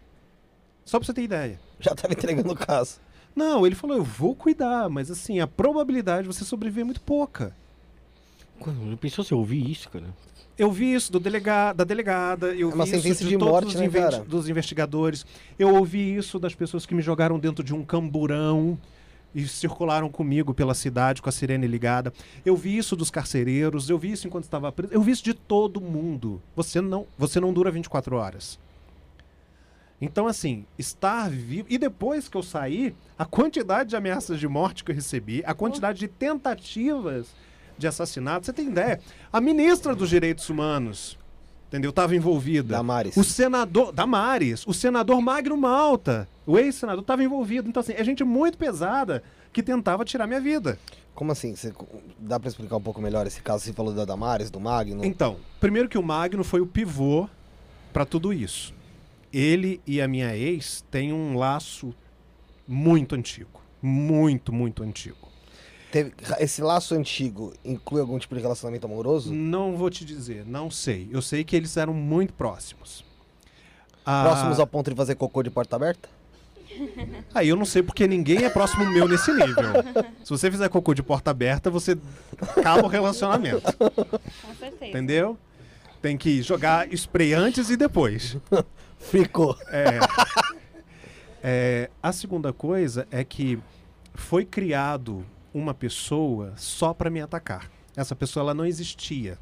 Só 0.85 0.99
pra 0.99 1.07
você 1.07 1.13
ter 1.15 1.23
ideia. 1.23 1.59
Já 1.79 1.95
tava 1.95 2.13
entregando 2.13 2.53
o 2.53 2.55
caso. 2.55 2.99
Não, 3.35 3.65
ele 3.65 3.73
falou, 3.73 3.97
eu 3.97 4.03
vou 4.03 4.35
cuidar, 4.35 4.87
mas 4.87 5.09
assim, 5.09 5.39
a 5.39 5.47
probabilidade 5.47 6.27
de 6.27 6.31
você 6.35 6.45
sobreviver 6.45 6.83
é 6.83 6.85
muito 6.85 7.01
pouca. 7.01 7.55
Quando 8.59 8.95
pensou 8.99 9.25
se 9.25 9.31
eu 9.31 9.39
ouvi 9.39 9.71
isso, 9.71 9.89
cara? 9.89 10.13
Eu 10.57 10.71
vi 10.71 10.93
isso 10.93 11.11
do 11.11 11.19
delega 11.19 11.73
da 11.73 11.83
delegada, 11.83 12.53
eu 12.53 12.71
É 12.71 12.73
uma 12.73 12.85
vi 12.85 13.09
isso 13.09 13.23
de, 13.23 13.29
de 13.29 13.37
todos 13.37 13.51
morte, 13.51 13.75
os 13.75 13.75
né, 13.75 14.23
dos 14.25 14.47
investigadores. 14.47 15.25
Eu 15.59 15.75
ouvi 15.75 16.15
isso 16.15 16.39
das 16.39 16.55
pessoas 16.55 16.85
que 16.85 16.95
me 16.95 17.01
jogaram 17.01 17.37
dentro 17.37 17.63
de 17.63 17.73
um 17.73 17.83
camburão 17.83 18.77
e 19.33 19.45
circularam 19.49 20.09
comigo 20.09 20.53
pela 20.53 20.73
cidade 20.73 21.21
com 21.21 21.27
a 21.27 21.31
sirene 21.31 21.67
ligada. 21.67 22.13
Eu 22.45 22.55
vi 22.55 22.77
isso 22.77 22.95
dos 22.95 23.11
carcereiros, 23.11 23.89
eu 23.89 23.97
vi 23.97 24.13
isso 24.13 24.27
enquanto 24.27 24.45
estava 24.45 24.71
preso. 24.71 24.93
Eu 24.93 25.01
vi 25.01 25.11
isso 25.11 25.23
de 25.23 25.33
todo 25.33 25.81
mundo. 25.81 26.41
Você 26.55 26.79
não, 26.79 27.05
você 27.17 27.41
não 27.41 27.51
dura 27.51 27.69
24 27.69 28.15
horas. 28.15 28.57
Então, 29.99 30.25
assim, 30.25 30.65
estar 30.77 31.29
vivo. 31.29 31.67
E 31.69 31.77
depois 31.77 32.29
que 32.29 32.37
eu 32.37 32.43
saí, 32.43 32.95
a 33.17 33.25
quantidade 33.25 33.89
de 33.89 33.95
ameaças 33.95 34.39
de 34.39 34.47
morte 34.47 34.83
que 34.83 34.91
eu 34.91 34.95
recebi, 34.95 35.43
a 35.45 35.53
quantidade 35.53 35.99
de 35.99 36.07
tentativas 36.07 37.27
de 37.77 37.87
assassinato, 37.87 38.45
você 38.45 38.53
tem 38.53 38.67
ideia? 38.67 38.99
A 39.31 39.41
ministra 39.41 39.95
dos 39.95 40.09
Direitos 40.09 40.49
Humanos, 40.49 41.17
entendeu? 41.67 41.89
Estava 41.89 42.15
envolvida. 42.15 42.75
Damares. 42.75 43.17
O 43.17 43.23
senador. 43.23 43.91
Damares, 43.91 44.65
o 44.65 44.73
senador 44.73 45.21
Magno 45.21 45.57
Malta, 45.57 46.27
o 46.45 46.57
ex-senador, 46.57 47.01
estava 47.01 47.23
envolvido. 47.23 47.67
Então, 47.67 47.81
assim, 47.81 47.93
é 47.93 48.03
gente 48.03 48.23
muito 48.23 48.57
pesada 48.57 49.23
que 49.51 49.63
tentava 49.63 50.03
tirar 50.05 50.27
minha 50.27 50.41
vida. 50.41 50.77
Como 51.13 51.31
assim? 51.31 51.55
Você, 51.55 51.73
dá 52.19 52.39
pra 52.39 52.49
explicar 52.49 52.75
um 52.75 52.81
pouco 52.81 53.01
melhor 53.01 53.25
esse 53.25 53.41
caso? 53.41 53.63
Você 53.63 53.71
falou 53.71 53.93
da 53.93 54.03
Damares, 54.03 54.51
do 54.51 54.59
Magno? 54.59 55.05
Então, 55.05 55.37
primeiro 55.61 55.87
que 55.87 55.97
o 55.97 56.03
Magno 56.03 56.43
foi 56.43 56.59
o 56.59 56.67
pivô 56.67 57.29
para 57.93 58.05
tudo 58.05 58.33
isso. 58.33 58.73
Ele 59.31 59.81
e 59.87 60.01
a 60.01 60.07
minha 60.07 60.35
ex 60.35 60.83
têm 60.91 61.13
um 61.13 61.37
laço 61.37 61.95
muito 62.67 63.15
antigo. 63.15 63.61
Muito, 63.81 64.51
muito 64.51 64.83
antigo. 64.83 65.27
Teve- 65.95 66.11
esse 66.39 66.61
laço 66.61 66.93
antigo 66.93 67.53
inclui 67.63 68.01
algum 68.01 68.19
tipo 68.19 68.35
de 68.35 68.41
relacionamento 68.41 68.85
amoroso? 68.85 69.33
Não 69.33 69.77
vou 69.77 69.89
te 69.89 70.03
dizer, 70.03 70.43
não 70.45 70.69
sei. 70.69 71.07
Eu 71.09 71.21
sei 71.21 71.41
que 71.45 71.55
eles 71.55 71.77
eram 71.77 71.93
muito 71.93 72.33
próximos. 72.33 73.05
Ah, 74.05 74.23
Próximos 74.25 74.59
ao 74.59 74.67
ponto 74.67 74.89
de 74.89 74.95
fazer 74.97 75.15
cocô 75.15 75.41
de 75.41 75.49
porta 75.49 75.77
aberta? 75.77 76.09
Aí 77.33 77.47
eu 77.47 77.55
não 77.55 77.63
sei 77.63 77.81
porque 77.81 78.05
ninguém 78.05 78.43
é 78.43 78.49
próximo 78.49 78.85
meu 78.91 79.07
nesse 79.07 79.31
nível. 79.31 79.63
Se 80.21 80.29
você 80.29 80.51
fizer 80.51 80.67
cocô 80.67 80.93
de 80.93 81.01
porta 81.01 81.31
aberta, 81.31 81.69
você 81.69 81.97
acaba 82.41 82.83
o 82.83 82.87
relacionamento. 82.89 83.61
Com 83.79 84.53
certeza. 84.59 84.85
Entendeu? 84.87 85.37
Tem 86.01 86.17
que 86.17 86.41
jogar 86.41 86.91
spray 86.93 87.33
antes 87.33 87.69
e 87.69 87.77
depois. 87.77 88.35
Ficou. 88.99 89.57
É. 89.69 89.97
É, 91.41 91.89
a 92.03 92.11
segunda 92.11 92.51
coisa 92.51 93.07
é 93.09 93.23
que 93.23 93.57
foi 94.13 94.43
criado 94.43 95.25
uma 95.55 95.73
pessoa 95.73 96.51
só 96.57 96.93
para 96.93 97.09
me 97.09 97.21
atacar. 97.21 97.71
Essa 97.95 98.13
pessoa 98.13 98.41
ela 98.43 98.53
não 98.53 98.65
existia. 98.65 99.39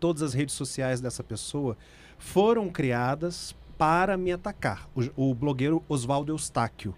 Todas 0.00 0.20
as 0.20 0.34
redes 0.34 0.54
sociais 0.56 1.00
dessa 1.00 1.22
pessoa 1.22 1.76
foram 2.18 2.68
criadas 2.68 3.54
para 3.78 4.16
me 4.16 4.32
atacar. 4.32 4.88
O, 5.16 5.30
o 5.30 5.34
blogueiro 5.34 5.80
Oswaldo 5.88 6.32
Eustáquio. 6.32 6.92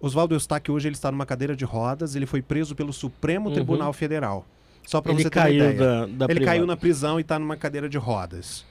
Oswaldo 0.00 0.34
Eustáquio 0.34 0.72
hoje 0.74 0.88
ele 0.88 0.94
está 0.94 1.12
numa 1.12 1.26
cadeira 1.26 1.54
de 1.54 1.66
rodas. 1.66 2.14
Ele 2.16 2.24
foi 2.24 2.40
preso 2.40 2.74
pelo 2.74 2.94
Supremo 2.94 3.48
Uhum. 3.50 3.54
Tribunal 3.54 3.92
Federal. 3.92 4.46
Só 4.86 5.02
para 5.02 5.12
você 5.12 5.28
ter 5.28 5.38
uma 5.38 5.50
ideia. 5.50 5.72
da, 5.74 6.06
da 6.06 6.06
ele 6.06 6.16
privada. 6.26 6.44
caiu 6.46 6.66
na 6.66 6.76
prisão 6.78 7.18
e 7.18 7.22
está 7.22 7.38
numa 7.38 7.56
cadeira 7.58 7.88
de 7.90 7.98
rodas. 7.98 8.64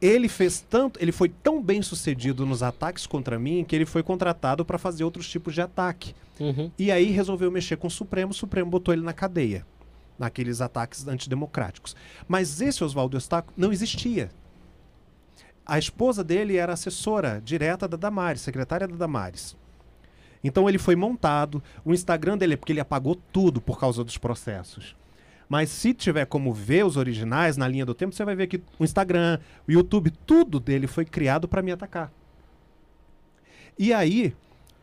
Ele 0.00 0.28
fez 0.28 0.60
tanto, 0.60 0.98
ele 1.02 1.12
foi 1.12 1.28
tão 1.28 1.62
bem 1.62 1.82
sucedido 1.82 2.46
nos 2.46 2.62
ataques 2.62 3.06
contra 3.06 3.38
mim 3.38 3.64
que 3.68 3.76
ele 3.76 3.84
foi 3.84 4.02
contratado 4.02 4.64
para 4.64 4.78
fazer 4.78 5.04
outros 5.04 5.28
tipos 5.28 5.52
de 5.52 5.60
ataque. 5.60 6.14
Uhum. 6.40 6.70
E 6.78 6.90
aí 6.90 7.10
resolveu 7.10 7.50
mexer 7.50 7.76
com 7.76 7.86
o 7.86 7.90
Supremo, 7.90 8.32
o 8.32 8.34
Supremo 8.34 8.70
botou 8.70 8.94
ele 8.94 9.02
na 9.02 9.12
cadeia, 9.12 9.66
naqueles 10.18 10.62
ataques 10.62 11.06
antidemocráticos. 11.06 11.94
Mas 12.26 12.62
esse 12.62 12.82
Oswaldo 12.82 13.16
Eustáquio 13.16 13.52
não 13.56 13.70
existia. 13.70 14.30
A 15.66 15.78
esposa 15.78 16.24
dele 16.24 16.56
era 16.56 16.72
assessora 16.72 17.40
direta 17.44 17.86
da 17.86 17.96
Damares, 17.96 18.40
secretária 18.40 18.88
da 18.88 18.96
Damares. 18.96 19.54
Então 20.42 20.66
ele 20.66 20.78
foi 20.78 20.96
montado, 20.96 21.62
o 21.84 21.92
Instagram 21.92 22.38
dele, 22.38 22.56
porque 22.56 22.72
ele 22.72 22.80
apagou 22.80 23.14
tudo 23.14 23.60
por 23.60 23.78
causa 23.78 24.02
dos 24.02 24.16
processos. 24.16 24.96
Mas 25.46 25.68
se 25.68 25.92
tiver 25.92 26.24
como 26.26 26.54
ver 26.54 26.86
os 26.86 26.96
originais 26.96 27.56
na 27.56 27.68
linha 27.68 27.84
do 27.84 27.94
tempo, 27.94 28.14
você 28.14 28.24
vai 28.24 28.34
ver 28.34 28.46
que 28.46 28.62
o 28.78 28.84
Instagram, 28.84 29.38
o 29.68 29.72
YouTube, 29.72 30.10
tudo 30.24 30.58
dele 30.58 30.86
foi 30.86 31.04
criado 31.04 31.46
para 31.46 31.60
me 31.60 31.72
atacar. 31.72 32.10
E 33.78 33.92
aí, 33.92 34.34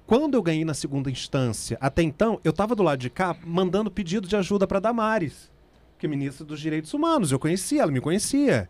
quando 0.07 0.33
eu 0.35 0.41
ganhei 0.41 0.65
na 0.65 0.73
segunda 0.73 1.11
instância, 1.11 1.77
até 1.79 2.01
então, 2.01 2.39
eu 2.43 2.49
estava 2.51 2.73
do 2.73 2.81
lado 2.81 2.97
de 2.99 3.09
cá 3.09 3.35
mandando 3.45 3.91
pedido 3.91 4.27
de 4.27 4.35
ajuda 4.35 4.65
para 4.65 4.79
Damares, 4.79 5.51
que 5.99 6.05
é 6.05 6.09
ministra 6.09 6.45
dos 6.45 6.59
Direitos 6.59 6.93
Humanos. 6.93 7.31
Eu 7.31 7.37
conhecia, 7.37 7.81
ela 7.83 7.91
me 7.91 7.99
conhecia. 8.01 8.69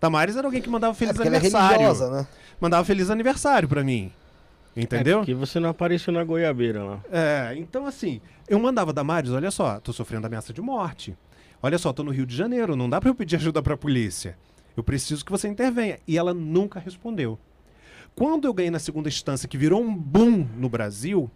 Damares 0.00 0.36
era 0.36 0.46
alguém 0.46 0.60
que 0.60 0.68
mandava 0.68 0.92
É 0.92 0.94
feliz 0.94 1.14
ela 1.16 1.24
é 1.24 1.28
aniversário. 1.28 1.68
religiosa, 1.78 2.10
né? 2.10 2.26
mandava 2.60 2.84
feliz 2.84 3.08
aniversário 3.10 3.68
para 3.68 3.82
mim. 3.82 4.12
Entendeu? 4.76 5.16
É 5.16 5.20
porque 5.20 5.34
você 5.34 5.58
não 5.58 5.70
apareceu 5.70 6.12
na 6.12 6.22
goiabeira 6.22 6.84
lá. 6.84 7.00
É, 7.10 7.54
então 7.56 7.86
assim, 7.86 8.20
eu 8.48 8.58
mandava 8.58 8.92
Damares, 8.92 9.30
olha 9.30 9.50
só, 9.50 9.80
tô 9.80 9.92
sofrendo 9.92 10.26
ameaça 10.26 10.52
de 10.52 10.60
morte. 10.60 11.16
Olha 11.62 11.78
só, 11.78 11.92
tô 11.94 12.02
no 12.04 12.10
Rio 12.10 12.26
de 12.26 12.36
Janeiro, 12.36 12.76
não 12.76 12.90
dá 12.90 13.00
pra 13.00 13.08
eu 13.08 13.14
pedir 13.14 13.36
ajuda 13.36 13.62
pra 13.62 13.74
polícia. 13.74 14.36
Eu 14.76 14.82
preciso 14.82 15.24
que 15.24 15.30
você 15.30 15.48
intervenha. 15.48 15.98
E 16.06 16.18
ela 16.18 16.34
nunca 16.34 16.78
respondeu. 16.78 17.38
Quando 18.14 18.46
eu 18.46 18.54
ganhei 18.54 18.70
na 18.70 18.78
segunda 18.78 19.08
instância, 19.08 19.48
que 19.48 19.58
virou 19.58 19.82
um 19.82 19.94
boom 19.94 20.46
no 20.56 20.68
Brasil, 20.68 21.30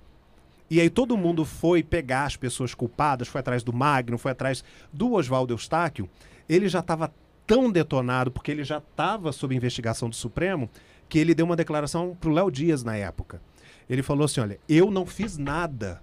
e 0.70 0.80
aí 0.80 0.88
todo 0.88 1.16
mundo 1.16 1.44
foi 1.44 1.82
pegar 1.82 2.24
as 2.24 2.36
pessoas 2.36 2.74
culpadas, 2.74 3.26
foi 3.26 3.40
atrás 3.40 3.62
do 3.62 3.72
Magno, 3.72 4.18
foi 4.18 4.32
atrás 4.32 4.62
do 4.92 5.12
Oswaldo 5.14 5.52
Eustáquio, 5.52 6.08
ele 6.48 6.68
já 6.68 6.80
estava 6.80 7.12
tão 7.46 7.72
detonado, 7.72 8.30
porque 8.30 8.50
ele 8.50 8.62
já 8.62 8.78
estava 8.78 9.32
sob 9.32 9.56
investigação 9.56 10.08
do 10.08 10.14
Supremo, 10.14 10.68
que 11.08 11.18
ele 11.18 11.34
deu 11.34 11.46
uma 11.46 11.56
declaração 11.56 12.16
pro 12.20 12.30
Léo 12.30 12.50
Dias 12.50 12.84
na 12.84 12.94
época. 12.94 13.40
Ele 13.88 14.02
falou 14.02 14.26
assim: 14.26 14.40
olha, 14.40 14.60
eu 14.68 14.90
não 14.90 15.06
fiz 15.06 15.38
nada. 15.38 16.02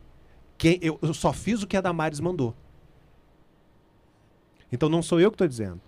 Quem, 0.58 0.80
eu, 0.82 0.98
eu 1.02 1.14
só 1.14 1.32
fiz 1.32 1.62
o 1.62 1.68
que 1.68 1.78
a 1.78 1.82
Damares 1.82 2.20
mandou. 2.20 2.56
Então 4.72 4.90
não 4.90 5.04
sou 5.04 5.20
eu 5.20 5.30
que 5.30 5.36
estou 5.36 5.48
dizendo. 5.48 5.80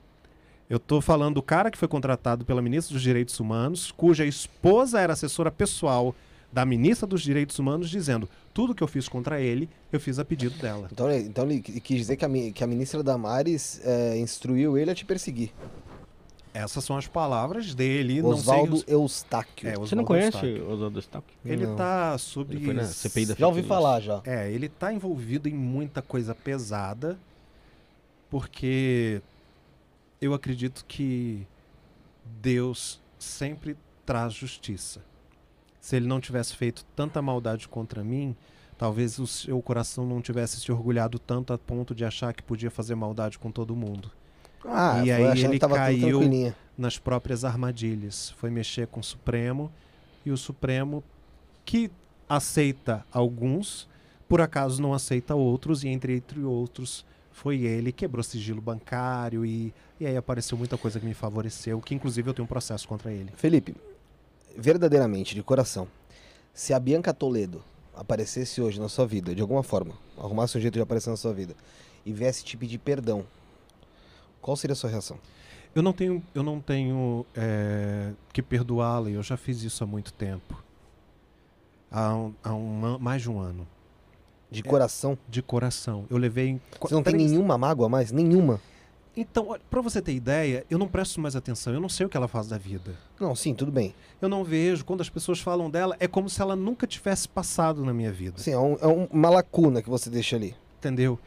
Eu 0.70 0.78
estou 0.78 1.02
falando 1.02 1.36
do 1.36 1.42
cara 1.42 1.72
que 1.72 1.78
foi 1.78 1.88
contratado 1.88 2.44
pela 2.44 2.62
ministra 2.62 2.94
dos 2.94 3.02
Direitos 3.02 3.40
Humanos, 3.40 3.92
cuja 3.92 4.26
esposa 4.26 5.00
era 5.00 5.14
assessora 5.14 5.50
pessoal 5.50 6.14
da 6.52 6.66
ministra 6.66 7.08
dos 7.08 7.22
Direitos 7.22 7.58
Humanos 7.60 7.90
dizendo 7.90 8.28
tudo 8.54 8.74
que 8.76 8.82
eu 8.84 8.88
fiz 8.88 9.08
contra 9.08 9.40
ele, 9.40 9.70
eu 9.92 10.00
fiz 10.00 10.20
a 10.20 10.26
pedido 10.26 10.58
dela. 10.58 10.90
Então, 10.92 11.10
ele- 11.10 11.28
então 11.28 11.46
ele 11.50 11.62
qui- 11.62 11.80
quis 11.80 11.98
dizer 11.98 12.18
que 12.18 12.26
a, 12.26 12.30
que 12.54 12.64
a 12.64 12.68
ministra 12.68 13.02
Damares 13.04 13.80
é, 13.84 14.18
instruiu 14.18 14.78
ele 14.78 14.92
a 14.92 14.96
te 14.96 15.06
perseguir. 15.06 15.52
Essas 16.54 16.84
são 16.84 16.98
as 16.98 17.06
palavras 17.08 17.76
dele. 17.76 18.22
não 18.22 18.32
sei 18.34 18.40
Oswaldo 18.42 18.74
os- 18.76 18.84
Eustáquio. 18.88 19.70
É, 19.70 19.76
Você 19.76 19.94
não 19.96 20.04
conhece 20.04 20.36
Eustáquio. 20.38 20.72
Oswaldo 20.72 20.98
Eustáquio? 20.98 21.36
Ele 21.46 21.68
Não. 21.68 21.76
tá 21.76 22.18
sobre. 22.18 22.58
Ele 22.58 22.74
na 22.74 22.84
CPI 22.86 23.26
da 23.28 23.36
Já 23.36 23.48
ouvi 23.48 23.62
falar, 23.64 24.00
já. 24.02 24.22
É, 24.26 24.52
ele 24.52 24.68
tá 24.68 24.92
envolvido 24.92 25.48
em 25.48 25.54
muita 25.54 26.02
coisa 26.02 26.34
pesada, 26.34 27.18
porque 28.30 29.22
eu 30.22 30.34
acredito 30.34 30.84
que 30.88 31.46
Deus 32.42 33.02
sempre 33.20 33.78
traz 34.06 34.34
justiça. 34.34 35.02
Se 35.80 35.96
ele 35.96 36.08
não 36.08 36.20
tivesse 36.20 36.56
feito 36.56 36.86
tanta 36.96 37.22
maldade 37.22 37.68
contra 37.68 38.04
mim, 38.04 38.36
talvez 38.78 39.20
o 39.20 39.28
seu 39.28 39.62
coração 39.62 40.06
não 40.06 40.22
tivesse 40.22 40.60
se 40.60 40.72
orgulhado 40.72 41.18
tanto 41.20 41.54
a 41.54 41.58
ponto 41.58 41.96
de 41.96 42.04
achar 42.04 42.34
que 42.34 42.44
podia 42.44 42.70
fazer 42.70 42.96
maldade 42.96 43.40
com 43.40 43.52
todo 43.52 43.76
mundo. 43.76 44.12
Ah, 44.66 45.02
E 45.06 45.12
aí 45.12 45.24
ele 45.46 45.60
caiu- 46.02 46.20
nas 46.78 46.98
próprias 47.00 47.46
armadilhas. 47.46 48.32
Foi 48.32 48.50
mexer 48.50 48.88
com 48.88 49.00
o 49.00 49.04
Supremo 49.04 49.72
e 50.26 50.32
o 50.32 50.38
Supremo, 50.38 51.04
que 51.64 51.90
aceita 52.28 53.06
alguns, 53.12 53.88
por 54.28 54.42
acaso 54.42 54.82
não 54.82 54.94
aceita 54.94 55.34
outros, 55.36 55.84
e 55.84 55.88
entre, 55.88 56.18
entre 56.18 56.42
outros 56.44 57.06
foi 57.38 57.62
ele, 57.62 57.92
quebrou 57.92 58.24
sigilo 58.24 58.60
bancário 58.60 59.46
e, 59.46 59.72
e 60.00 60.08
aí 60.08 60.18
apareceu 60.18 60.58
muita 60.58 60.76
coisa 60.76 61.00
que 61.00 61.06
me 61.06 61.14
favoreceu, 61.14 61.80
que 61.80 61.94
inclusive 61.94 62.28
eu 62.28 62.34
tenho 62.34 62.46
um 62.46 62.48
processo 62.48 62.88
contra 62.88 63.14
ele. 63.14 63.32
Felipe, 63.36 63.76
verdadeiramente, 64.58 65.36
de 65.36 65.44
coração, 65.44 65.88
se 66.52 66.74
a 66.74 66.80
Bianca 66.80 67.14
Toledo 67.14 67.64
aparecesse 67.96 68.60
hoje 68.60 68.80
na 68.80 68.90
sua 68.90 69.06
vida, 69.06 69.36
de 69.36 69.42
alguma 69.42 69.62
forma, 69.62 69.94
arrumasse 70.18 70.58
um 70.58 70.62
jeito 70.62 70.74
de 70.74 70.82
aparecer 70.82 71.12
na 71.12 71.16
sua 71.16 71.32
vida, 71.32 71.56
e 72.04 72.12
viesse 72.12 72.44
te 72.44 72.58
pedir 72.58 72.80
perdão, 72.80 73.24
qual 74.42 74.58
seria 74.58 74.74
a 74.74 74.76
sua 74.76 74.90
reação? 74.90 75.20
Eu 75.76 75.84
não 75.84 75.94
tenho, 75.94 76.24
eu 76.34 76.42
não 76.42 76.60
tenho 76.60 77.24
é, 77.36 78.14
que 78.34 78.42
perdoá-la, 78.42 79.12
e 79.12 79.14
eu 79.14 79.22
já 79.22 79.38
fiz 79.38 79.62
isso 79.62 79.84
há 79.84 79.88
muito 79.88 80.12
tempo. 80.12 80.64
Há, 81.92 82.16
um, 82.16 82.34
há 82.44 82.52
um 82.52 82.98
mais 82.98 83.22
de 83.22 83.30
um 83.30 83.40
ano. 83.40 83.68
De 84.50 84.64
coração? 84.64 85.18
De 85.28 85.42
coração. 85.42 86.06
Eu 86.10 86.18
levei. 86.18 86.60
Você 86.82 86.94
não 86.94 87.04
tem 87.04 87.14
três- 87.14 87.32
nenhuma 87.32 87.58
mágoa 87.58 87.90
mais? 87.90 88.12
Nenhuma? 88.12 88.62
Então, 89.20 89.58
pra 89.70 89.82
você 89.82 90.00
ter 90.02 90.14
ideia, 90.14 90.64
eu 90.70 90.78
não 90.78 90.88
presto 90.88 91.20
mais 91.20 91.36
atenção, 91.36 91.74
eu 91.74 91.80
não 91.82 91.90
sei 91.90 92.06
o 92.06 92.10
que 92.10 92.16
ela 92.16 92.28
faz 92.28 92.48
da 92.48 92.58
vida. 92.58 92.96
Não, 93.20 93.36
sim, 93.36 93.54
tudo 93.56 93.72
bem. 93.72 93.96
Eu 94.22 94.30
não 94.30 94.44
vejo, 94.44 94.86
quando 94.86 95.02
as 95.02 95.10
pessoas 95.10 95.40
falam 95.40 95.72
dela, 95.72 95.96
é 96.00 96.08
como 96.08 96.30
se 96.30 96.40
ela 96.40 96.56
nunca 96.56 96.86
tivesse 96.86 97.28
passado 97.28 97.84
na 97.84 97.92
minha 97.94 98.12
vida. 98.12 98.38
Sim, 98.38 98.52
é, 98.52 98.60
um- 98.60 98.78
é 98.80 98.88
um- 98.88 99.06
uma 99.12 99.30
lacuna 99.30 99.82
que 99.82 99.90
você 99.90 100.10
deixa 100.10 100.36
ali. 100.36 100.56
Entendeu? 100.78 101.18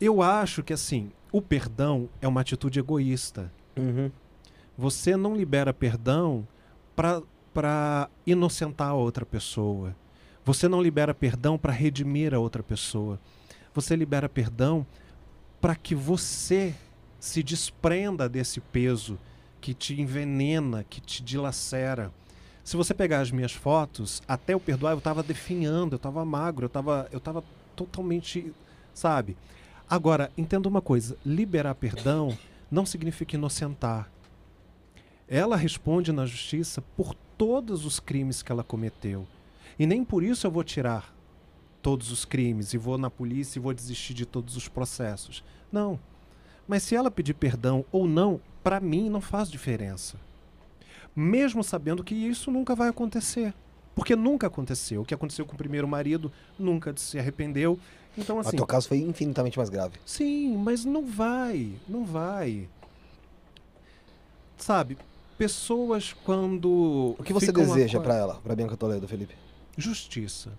Eu 0.00 0.22
acho 0.22 0.62
que, 0.62 0.72
assim, 0.72 1.10
o 1.32 1.42
perdão 1.42 2.08
é 2.20 2.28
uma 2.28 2.40
atitude 2.40 2.78
egoísta. 2.78 3.50
Você 4.78 5.16
não 5.16 5.36
libera 5.36 5.72
perdão 5.74 6.46
pra 6.96 7.20
para 7.52 8.08
inocentar 8.26 8.88
a 8.88 8.94
outra 8.94 9.26
pessoa. 9.26 9.94
Você 10.44 10.68
não 10.68 10.82
libera 10.82 11.14
perdão 11.14 11.56
para 11.56 11.72
redimir 11.72 12.34
a 12.34 12.38
outra 12.38 12.62
pessoa. 12.62 13.18
Você 13.74 13.94
libera 13.94 14.28
perdão 14.28 14.86
para 15.60 15.76
que 15.76 15.94
você 15.94 16.74
se 17.20 17.42
desprenda 17.42 18.28
desse 18.28 18.60
peso 18.60 19.18
que 19.60 19.72
te 19.72 20.00
envenena, 20.00 20.84
que 20.84 21.00
te 21.00 21.22
dilacera. 21.22 22.12
Se 22.64 22.76
você 22.76 22.92
pegar 22.92 23.20
as 23.20 23.30
minhas 23.30 23.52
fotos, 23.52 24.20
até 24.26 24.54
eu 24.54 24.60
perdoar, 24.60 24.92
eu 24.92 24.98
estava 24.98 25.22
definhando, 25.22 25.94
eu 25.94 25.96
estava 25.96 26.24
magro, 26.24 26.64
eu 26.64 26.66
estava 26.66 27.08
eu 27.12 27.20
tava 27.20 27.44
totalmente, 27.76 28.52
sabe? 28.92 29.36
Agora, 29.88 30.32
entenda 30.36 30.68
uma 30.68 30.80
coisa, 30.80 31.16
liberar 31.24 31.74
perdão 31.76 32.36
não 32.70 32.84
significa 32.84 33.36
inocentar. 33.36 34.10
Ela 35.28 35.56
responde 35.56 36.10
na 36.10 36.26
justiça 36.26 36.82
por 36.96 37.14
todos 37.38 37.84
os 37.84 38.00
crimes 38.00 38.42
que 38.42 38.50
ela 38.50 38.64
cometeu. 38.64 39.26
E 39.78 39.86
nem 39.86 40.04
por 40.04 40.22
isso 40.22 40.46
eu 40.46 40.50
vou 40.50 40.64
tirar 40.64 41.14
todos 41.80 42.12
os 42.12 42.24
crimes 42.24 42.72
e 42.72 42.78
vou 42.78 42.96
na 42.96 43.10
polícia 43.10 43.58
e 43.58 43.62
vou 43.62 43.74
desistir 43.74 44.14
de 44.14 44.24
todos 44.24 44.56
os 44.56 44.68
processos. 44.68 45.42
Não. 45.70 45.98
Mas 46.66 46.84
se 46.84 46.94
ela 46.94 47.10
pedir 47.10 47.34
perdão 47.34 47.84
ou 47.90 48.06
não, 48.06 48.40
para 48.62 48.78
mim 48.80 49.10
não 49.10 49.20
faz 49.20 49.50
diferença. 49.50 50.16
Mesmo 51.14 51.62
sabendo 51.64 52.04
que 52.04 52.14
isso 52.14 52.50
nunca 52.50 52.74
vai 52.74 52.88
acontecer. 52.88 53.52
Porque 53.94 54.16
nunca 54.16 54.46
aconteceu. 54.46 55.02
O 55.02 55.04
que 55.04 55.12
aconteceu 55.12 55.44
com 55.44 55.54
o 55.54 55.58
primeiro 55.58 55.86
marido 55.86 56.32
nunca 56.58 56.94
se 56.96 57.18
arrependeu. 57.18 57.78
Então, 58.16 58.36
Mas 58.36 58.46
assim. 58.46 58.56
teu 58.56 58.66
caso 58.66 58.88
foi 58.88 58.98
infinitamente 58.98 59.58
mais 59.58 59.68
grave. 59.68 59.98
Sim, 60.06 60.56
mas 60.56 60.84
não 60.84 61.04
vai, 61.04 61.72
não 61.88 62.04
vai. 62.04 62.68
Sabe, 64.56 64.96
pessoas 65.36 66.14
quando. 66.24 67.16
O 67.18 67.22
que 67.24 67.32
você 67.32 67.50
deseja 67.50 68.00
pra 68.00 68.14
ela, 68.14 68.34
pra 68.36 68.54
Bianca 68.54 68.76
Toledo, 68.76 69.08
Felipe? 69.08 69.34
Justiça. 69.76 70.50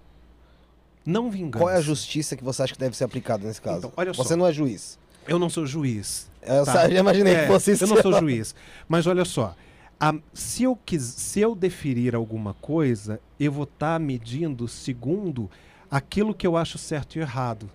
Não 1.05 1.29
vingança. 1.29 1.63
Qual 1.63 1.69
é 1.69 1.77
a 1.77 1.81
justiça 1.81 2.35
que 2.35 2.43
você 2.43 2.63
acha 2.63 2.73
que 2.73 2.79
deve 2.79 2.95
ser 2.95 3.03
aplicada 3.03 3.45
nesse 3.45 3.61
caso? 3.61 3.79
Então, 3.79 3.93
olha 3.97 4.13
você 4.13 4.29
só. 4.29 4.35
não 4.37 4.47
é 4.47 4.53
juiz. 4.53 4.97
Eu 5.27 5.37
não 5.37 5.49
sou 5.49 5.65
juiz. 5.65 6.29
Eu 6.41 6.65
Tá. 6.65 6.89
já 6.89 6.99
imaginei 6.99 7.33
É, 7.35 7.41
que 7.41 7.47
fosse 7.47 7.71
isso. 7.71 7.83
Eu 7.83 7.87
não 7.89 8.01
sou 8.01 8.13
juiz. 8.19 8.55
Mas 8.87 9.05
olha 9.07 9.25
só. 9.25 9.55
a- 9.99 10.15
se, 10.33 10.63
eu 10.63 10.77
quis, 10.85 11.01
se 11.01 11.39
eu 11.39 11.55
deferir 11.55 12.13
alguma 12.15 12.53
coisa, 12.55 13.21
eu 13.39 13.51
vou 13.53 13.63
estar 13.63 13.97
medindo 14.01 14.67
segundo 14.67 15.49
aquilo 15.89 16.33
que 16.33 16.45
eu 16.45 16.57
acho 16.57 16.77
certo 16.77 17.15
e 17.15 17.19
errado. 17.19 17.69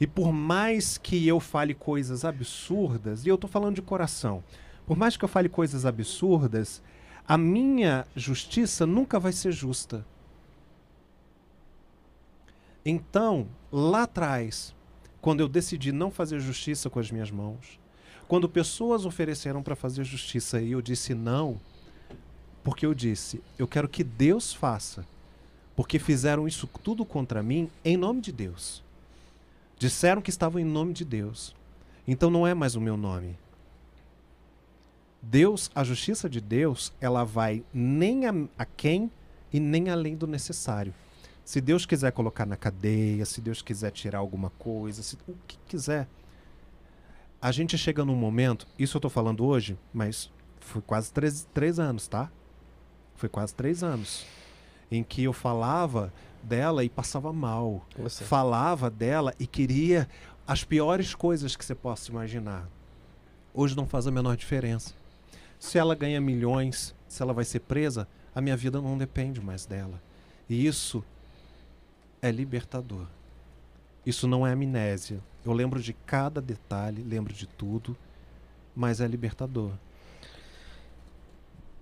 E 0.00 0.06
por 0.06 0.32
mais 0.32 0.96
que 0.96 1.26
eu 1.28 1.38
fale 1.40 1.74
coisas 1.74 2.24
absurdas, 2.24 3.26
e 3.26 3.28
eu 3.28 3.34
estou 3.34 3.50
falando 3.50 3.74
de 3.74 3.82
coração, 3.82 4.42
por 4.86 4.96
mais 4.96 5.16
que 5.16 5.24
eu 5.24 5.28
fale 5.28 5.48
coisas 5.48 5.84
absurdas, 5.84 6.82
a 7.28 7.36
minha 7.36 8.06
justiça 8.16 8.86
nunca 8.86 9.20
vai 9.20 9.32
ser 9.32 9.52
justa. 9.52 10.06
Então, 12.84 13.46
lá 13.70 14.02
atrás, 14.02 14.74
quando 15.20 15.40
eu 15.40 15.48
decidi 15.48 15.92
não 15.92 16.10
fazer 16.10 16.40
justiça 16.40 16.90
com 16.90 16.98
as 16.98 17.10
minhas 17.10 17.30
mãos, 17.30 17.78
quando 18.26 18.48
pessoas 18.48 19.04
ofereceram 19.04 19.62
para 19.62 19.76
fazer 19.76 20.04
justiça 20.04 20.60
e 20.60 20.72
eu 20.72 20.82
disse 20.82 21.14
não, 21.14 21.60
porque 22.64 22.86
eu 22.86 22.94
disse, 22.94 23.42
eu 23.58 23.68
quero 23.68 23.88
que 23.88 24.02
Deus 24.02 24.52
faça, 24.52 25.04
porque 25.76 25.98
fizeram 25.98 26.48
isso 26.48 26.68
tudo 26.82 27.04
contra 27.04 27.42
mim 27.42 27.70
em 27.84 27.96
nome 27.96 28.20
de 28.20 28.32
Deus. 28.32 28.82
Disseram 29.78 30.22
que 30.22 30.30
estavam 30.30 30.60
em 30.60 30.64
nome 30.64 30.92
de 30.92 31.04
Deus. 31.04 31.54
Então 32.06 32.30
não 32.30 32.46
é 32.46 32.54
mais 32.54 32.74
o 32.74 32.80
meu 32.80 32.96
nome. 32.96 33.36
Deus, 35.20 35.70
a 35.74 35.84
justiça 35.84 36.28
de 36.28 36.40
Deus, 36.40 36.92
ela 37.00 37.24
vai 37.24 37.62
nem 37.72 38.26
a, 38.26 38.34
a 38.58 38.64
quem 38.64 39.10
e 39.52 39.60
nem 39.60 39.88
além 39.88 40.16
do 40.16 40.26
necessário. 40.26 40.92
Se 41.52 41.60
Deus 41.60 41.84
quiser 41.84 42.10
colocar 42.12 42.46
na 42.46 42.56
cadeia, 42.56 43.26
se 43.26 43.38
Deus 43.38 43.60
quiser 43.60 43.90
tirar 43.90 44.20
alguma 44.20 44.48
coisa, 44.48 45.02
se, 45.02 45.18
o 45.28 45.34
que 45.46 45.58
quiser. 45.68 46.08
A 47.42 47.52
gente 47.52 47.76
chega 47.76 48.06
num 48.06 48.16
momento, 48.16 48.66
isso 48.78 48.96
eu 48.96 49.00
tô 49.02 49.10
falando 49.10 49.44
hoje, 49.44 49.78
mas 49.92 50.32
foi 50.60 50.80
quase 50.80 51.12
três, 51.12 51.46
três 51.52 51.78
anos, 51.78 52.08
tá? 52.08 52.32
Foi 53.16 53.28
quase 53.28 53.54
três 53.54 53.82
anos. 53.82 54.24
Em 54.90 55.04
que 55.04 55.24
eu 55.24 55.34
falava 55.34 56.10
dela 56.42 56.84
e 56.84 56.88
passava 56.88 57.30
mal. 57.34 57.86
Você. 57.98 58.24
Falava 58.24 58.88
dela 58.88 59.34
e 59.38 59.46
queria 59.46 60.08
as 60.46 60.64
piores 60.64 61.14
coisas 61.14 61.54
que 61.54 61.62
você 61.62 61.74
possa 61.74 62.10
imaginar. 62.10 62.66
Hoje 63.52 63.76
não 63.76 63.86
faz 63.86 64.06
a 64.06 64.10
menor 64.10 64.38
diferença. 64.38 64.94
Se 65.58 65.76
ela 65.76 65.94
ganha 65.94 66.18
milhões, 66.18 66.94
se 67.06 67.20
ela 67.20 67.34
vai 67.34 67.44
ser 67.44 67.60
presa, 67.60 68.08
a 68.34 68.40
minha 68.40 68.56
vida 68.56 68.80
não 68.80 68.96
depende 68.96 69.38
mais 69.38 69.66
dela. 69.66 70.00
E 70.48 70.66
isso 70.66 71.04
é 72.22 72.30
libertador. 72.30 73.06
Isso 74.06 74.28
não 74.28 74.46
é 74.46 74.52
amnésia. 74.52 75.20
Eu 75.44 75.52
lembro 75.52 75.82
de 75.82 75.92
cada 75.92 76.40
detalhe, 76.40 77.02
lembro 77.02 77.34
de 77.34 77.46
tudo, 77.46 77.96
mas 78.74 79.00
é 79.00 79.06
libertador. 79.08 79.72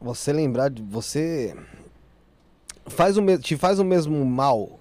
Você 0.00 0.32
lembrar 0.32 0.70
de. 0.70 0.82
Você. 0.82 1.54
Faz 2.86 3.18
o. 3.18 3.38
Te 3.38 3.56
faz 3.56 3.78
o 3.78 3.84
mesmo 3.84 4.24
mal 4.24 4.80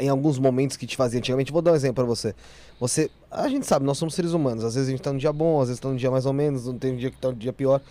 em 0.00 0.08
alguns 0.08 0.38
momentos 0.38 0.76
que 0.76 0.86
te 0.86 0.96
fazia 0.96 1.18
antigamente. 1.18 1.52
Vou 1.52 1.60
dar 1.60 1.72
um 1.72 1.76
exemplo 1.76 1.96
pra 1.96 2.04
você. 2.04 2.34
Você. 2.80 3.10
A 3.30 3.48
gente 3.48 3.66
sabe, 3.66 3.84
nós 3.84 3.98
somos 3.98 4.14
seres 4.14 4.32
humanos. 4.32 4.64
Às 4.64 4.74
vezes 4.74 4.88
a 4.88 4.92
gente 4.92 5.02
tá 5.02 5.12
num 5.12 5.18
dia 5.18 5.32
bom, 5.32 5.60
às 5.60 5.68
vezes 5.68 5.80
tá 5.80 5.88
num 5.90 5.96
dia 5.96 6.10
mais 6.10 6.24
ou 6.24 6.32
menos, 6.32 6.66
não 6.66 6.78
tem 6.78 6.94
um 6.94 6.96
dia 6.96 7.10
que 7.10 7.18
tá 7.18 7.28
um 7.28 7.34
dia 7.34 7.52
pior. 7.52 7.82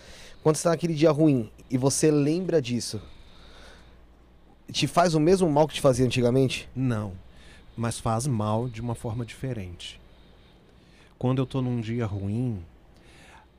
Quando 0.42 0.56
você 0.56 0.64
tá 0.64 0.70
naquele 0.70 0.94
dia 0.94 1.12
ruim 1.12 1.48
e 1.70 1.78
você 1.78 2.10
lembra 2.10 2.60
disso, 2.60 3.00
te 4.72 4.86
faz 4.86 5.14
o 5.14 5.20
mesmo 5.20 5.50
mal 5.50 5.66
que 5.66 5.74
te 5.74 5.80
fazia 5.80 6.04
antigamente? 6.04 6.68
Não, 6.74 7.12
mas 7.76 7.98
faz 7.98 8.26
mal 8.26 8.68
de 8.68 8.80
uma 8.80 8.94
forma 8.94 9.24
diferente. 9.24 10.00
Quando 11.18 11.38
eu 11.38 11.46
tô 11.46 11.62
num 11.62 11.80
dia 11.80 12.06
ruim, 12.06 12.62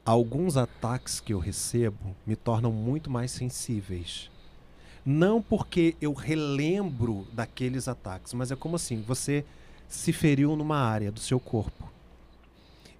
alguns 0.05 0.55
ataques 0.55 1.19
que 1.19 1.33
eu 1.33 1.39
recebo 1.39 2.15
me 2.25 2.35
tornam 2.35 2.71
muito 2.71 3.09
mais 3.09 3.31
sensíveis. 3.31 4.29
Não 5.05 5.41
porque 5.41 5.95
eu 5.99 6.13
relembro 6.13 7.27
daqueles 7.33 7.87
ataques, 7.87 8.33
mas 8.33 8.51
é 8.51 8.55
como 8.55 8.75
assim, 8.75 9.01
você 9.01 9.43
se 9.87 10.13
feriu 10.13 10.55
numa 10.55 10.77
área 10.77 11.11
do 11.11 11.19
seu 11.19 11.39
corpo. 11.39 11.91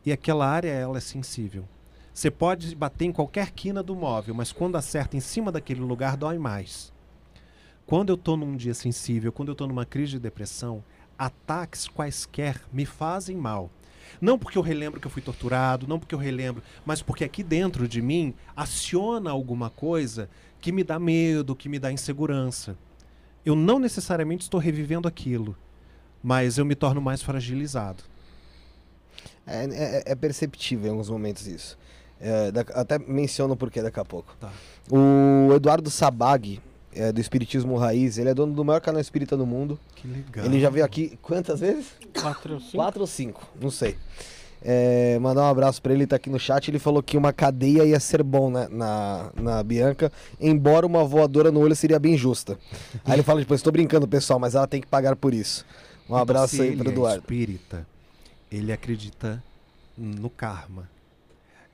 E 0.06 0.12
aquela 0.12 0.48
área 0.48 0.72
ela 0.72 0.98
é 0.98 1.02
sensível. 1.02 1.66
Você 2.14 2.32
pode 2.32 2.76
bater 2.76 3.06
em 3.06 3.12
qualquer 3.12 3.52
quina 3.52 3.84
do 3.84 3.96
móvel, 3.96 4.34
mas 4.34 4.52
quando 4.52 4.76
acerta 4.76 5.16
em 5.16 5.20
cima 5.20 5.52
daquele 5.52 5.82
lugar 5.82 6.18
dói 6.18 6.38
mais. 6.38 6.92
Quando 7.90 8.10
eu 8.10 8.16
estou 8.16 8.38
num 8.38 8.56
dia 8.56 8.76
sensível, 8.76 9.32
quando 9.32 9.48
eu 9.50 9.54
estou 9.54 9.68
numa 9.68 9.84
crise 9.84 10.12
de 10.12 10.20
depressão, 10.20 10.84
ataques 11.18 11.88
quaisquer 11.88 12.62
me 12.72 12.86
fazem 12.86 13.36
mal. 13.36 13.72
Não 14.22 14.38
porque 14.38 14.60
eu 14.60 14.62
relembro 14.62 15.00
que 15.02 15.08
eu 15.08 15.10
fui 15.10 15.24
torturado, 15.24 15.88
não 15.88 15.98
porque 15.98 16.14
eu 16.14 16.20
relembro, 16.20 16.62
mas 16.86 17.02
porque 17.02 17.24
aqui 17.24 17.42
dentro 17.42 17.88
de 17.88 18.00
mim 18.00 18.36
aciona 18.56 19.32
alguma 19.32 19.72
coisa 19.72 20.30
que 20.62 20.72
me 20.72 20.84
dá 20.84 21.00
medo, 21.00 21.56
que 21.56 21.68
me 21.68 21.80
dá 21.80 21.92
insegurança. 21.92 22.78
Eu 23.44 23.56
não 23.56 23.80
necessariamente 23.80 24.44
estou 24.44 24.60
revivendo 24.60 25.08
aquilo, 25.08 25.58
mas 26.22 26.60
eu 26.60 26.66
me 26.66 26.76
torno 26.76 27.02
mais 27.02 27.24
fragilizado. 27.24 28.04
É, 29.48 29.64
é- 29.66 30.04
é 30.12 30.16
perceptível 30.16 30.86
em 30.86 30.92
alguns 30.92 31.10
momentos 31.10 31.48
isso. 31.48 31.76
É, 32.20 32.52
da- 32.52 32.62
até 32.76 33.00
menciono 33.00 33.56
o 33.56 33.58
porquê 33.58 33.82
daqui 33.82 34.00
a 34.00 34.06
pouco. 34.06 34.36
Tá. 34.40 34.52
O 34.92 35.52
Eduardo 35.56 35.90
Sabag, 35.90 36.62
é, 36.94 37.12
do 37.12 37.20
Espiritismo 37.22 37.78
Raiz, 37.78 38.18
ele 38.18 38.30
é 38.30 38.34
dono 38.34 38.54
do 38.54 38.64
maior 38.66 38.82
canal 38.82 39.00
espírita 39.02 39.36
do 39.38 39.46
mundo. 39.46 39.80
Que 39.96 40.08
legal. 40.08 40.46
Ele 40.46 40.60
já 40.60 40.70
veio 40.70 40.86
aqui 40.86 41.18
quantas 41.22 41.60
vezes? 41.60 41.86
Quatro, 42.20 42.60
cinco. 42.60 42.72
Quatro 42.78 43.02
ou 43.02 43.08
cinco, 43.08 43.48
não 43.62 43.70
sei. 43.72 43.96
É, 44.62 45.18
mandar 45.20 45.44
um 45.44 45.48
abraço 45.50 45.82
pra 45.82 45.94
ele, 45.94 46.06
tá 46.06 46.18
aqui 46.18 46.30
no 46.30 46.38
chat. 46.38 46.68
Ele 46.70 46.80
falou 46.80 47.02
que 47.02 47.16
uma 47.16 47.32
cadeia 47.32 47.86
ia 47.86 48.00
ser 48.00 48.22
bom 48.22 48.52
né, 48.52 48.68
na, 48.70 49.32
na 49.36 49.64
Bianca, 49.64 50.12
embora 50.40 50.86
uma 50.86 51.04
voadora 51.06 51.50
no 51.50 51.62
olho 51.62 51.76
seria 51.76 51.98
bem 51.98 52.18
justa. 52.18 52.58
Aí 53.06 53.14
ele 53.14 53.24
fala 53.24 53.40
depois: 53.40 53.62
tô 53.62 53.72
brincando, 53.72 54.06
pessoal, 54.08 54.38
mas 54.38 54.56
ela 54.56 54.68
tem 54.68 54.82
que 54.82 54.88
pagar 54.88 55.16
por 55.16 55.34
isso. 55.34 55.66
Um 56.02 56.08
Então, 56.08 56.18
abraço 56.18 56.56
se 56.58 56.62
aí 56.62 56.68
ele 56.70 56.78
pro 56.78 56.90
é 56.90 56.92
Eduardo. 56.92 57.20
espírita, 57.20 57.88
ele 58.52 58.74
acredita 58.74 59.42
no 59.98 60.30
karma. 60.30 60.90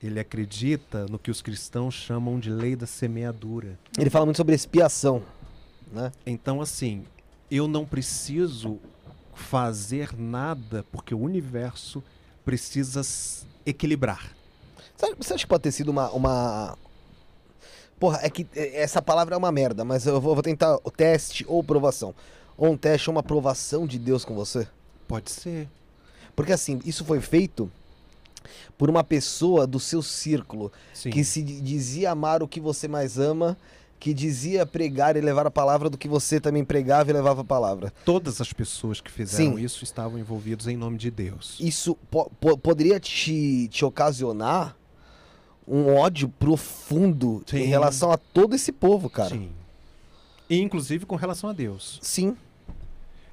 Ele 0.05 0.19
acredita 0.19 1.05
no 1.07 1.17
que 1.17 1.31
os 1.31 1.41
cristãos 1.41 1.95
chamam 1.95 2.39
de 2.39 2.49
lei 2.49 2.75
da 2.75 2.85
semeadura. 2.85 3.79
Ele 3.97 4.09
fala 4.09 4.25
muito 4.25 4.37
sobre 4.37 4.53
expiação, 4.53 5.23
né? 5.91 6.11
Então, 6.25 6.61
assim, 6.61 7.05
eu 7.49 7.67
não 7.67 7.85
preciso 7.85 8.79
fazer 9.33 10.15
nada 10.17 10.85
porque 10.91 11.13
o 11.13 11.19
universo 11.19 12.03
precisa 12.45 13.01
equilibrar. 13.65 14.35
Você 15.17 15.33
acha 15.33 15.43
que 15.43 15.47
pode 15.47 15.63
ter 15.63 15.71
sido 15.71 15.89
uma. 15.89 16.09
uma... 16.11 16.77
Porra, 17.99 18.19
é 18.21 18.29
que 18.29 18.47
é, 18.55 18.81
essa 18.81 19.01
palavra 19.01 19.35
é 19.35 19.37
uma 19.37 19.51
merda, 19.51 19.83
mas 19.83 20.05
eu 20.05 20.21
vou, 20.21 20.41
tentar 20.41 20.77
o 20.83 20.91
teste 20.91 21.45
ou 21.47 21.63
provação. 21.63 22.13
Ou 22.57 22.71
um 22.71 22.77
teste 22.77 23.09
ou 23.09 23.15
uma 23.15 23.21
aprovação 23.21 23.85
de 23.85 23.97
Deus 23.97 24.23
com 24.23 24.35
você. 24.35 24.67
Pode 25.07 25.31
ser. 25.31 25.67
Porque 26.35 26.51
assim, 26.51 26.79
isso 26.85 27.03
foi 27.03 27.19
feito 27.19 27.71
por 28.77 28.89
uma 28.89 29.03
pessoa 29.03 29.65
do 29.67 29.79
seu 29.79 30.01
círculo 30.01 30.71
Sim. 30.93 31.09
que 31.09 31.23
se 31.23 31.41
di- 31.41 31.61
dizia 31.61 32.11
amar 32.11 32.41
o 32.43 32.47
que 32.47 32.59
você 32.59 32.87
mais 32.87 33.17
ama, 33.19 33.57
que 33.99 34.13
dizia 34.13 34.65
pregar 34.65 35.15
e 35.15 35.21
levar 35.21 35.47
a 35.47 35.51
palavra 35.51 35.89
do 35.89 35.97
que 35.97 36.07
você 36.07 36.39
também 36.39 36.63
pregava 36.63 37.09
e 37.09 37.13
levava 37.13 37.41
a 37.41 37.45
palavra. 37.45 37.91
Todas 38.03 38.39
as 38.41 38.51
pessoas 38.53 38.99
que 39.01 39.09
fizeram 39.11 39.55
Sim. 39.57 39.63
isso 39.63 39.83
estavam 39.83 40.19
envolvidos 40.19 40.67
em 40.67 40.75
nome 40.77 40.97
de 40.97 41.09
Deus. 41.09 41.57
Isso 41.59 41.95
po- 42.11 42.29
po- 42.39 42.57
poderia 42.57 42.99
te, 42.99 43.67
te 43.69 43.83
ocasionar 43.85 44.75
um 45.67 45.95
ódio 45.95 46.29
profundo 46.29 47.41
Sim. 47.47 47.57
em 47.57 47.65
relação 47.65 48.11
a 48.11 48.17
todo 48.17 48.53
esse 48.55 48.71
povo, 48.71 49.09
cara. 49.09 49.29
Sim. 49.29 49.49
E, 50.47 50.59
inclusive 50.61 51.05
com 51.07 51.15
relação 51.15 51.49
a 51.49 51.53
Deus. 51.53 51.97
Sim. 52.03 52.35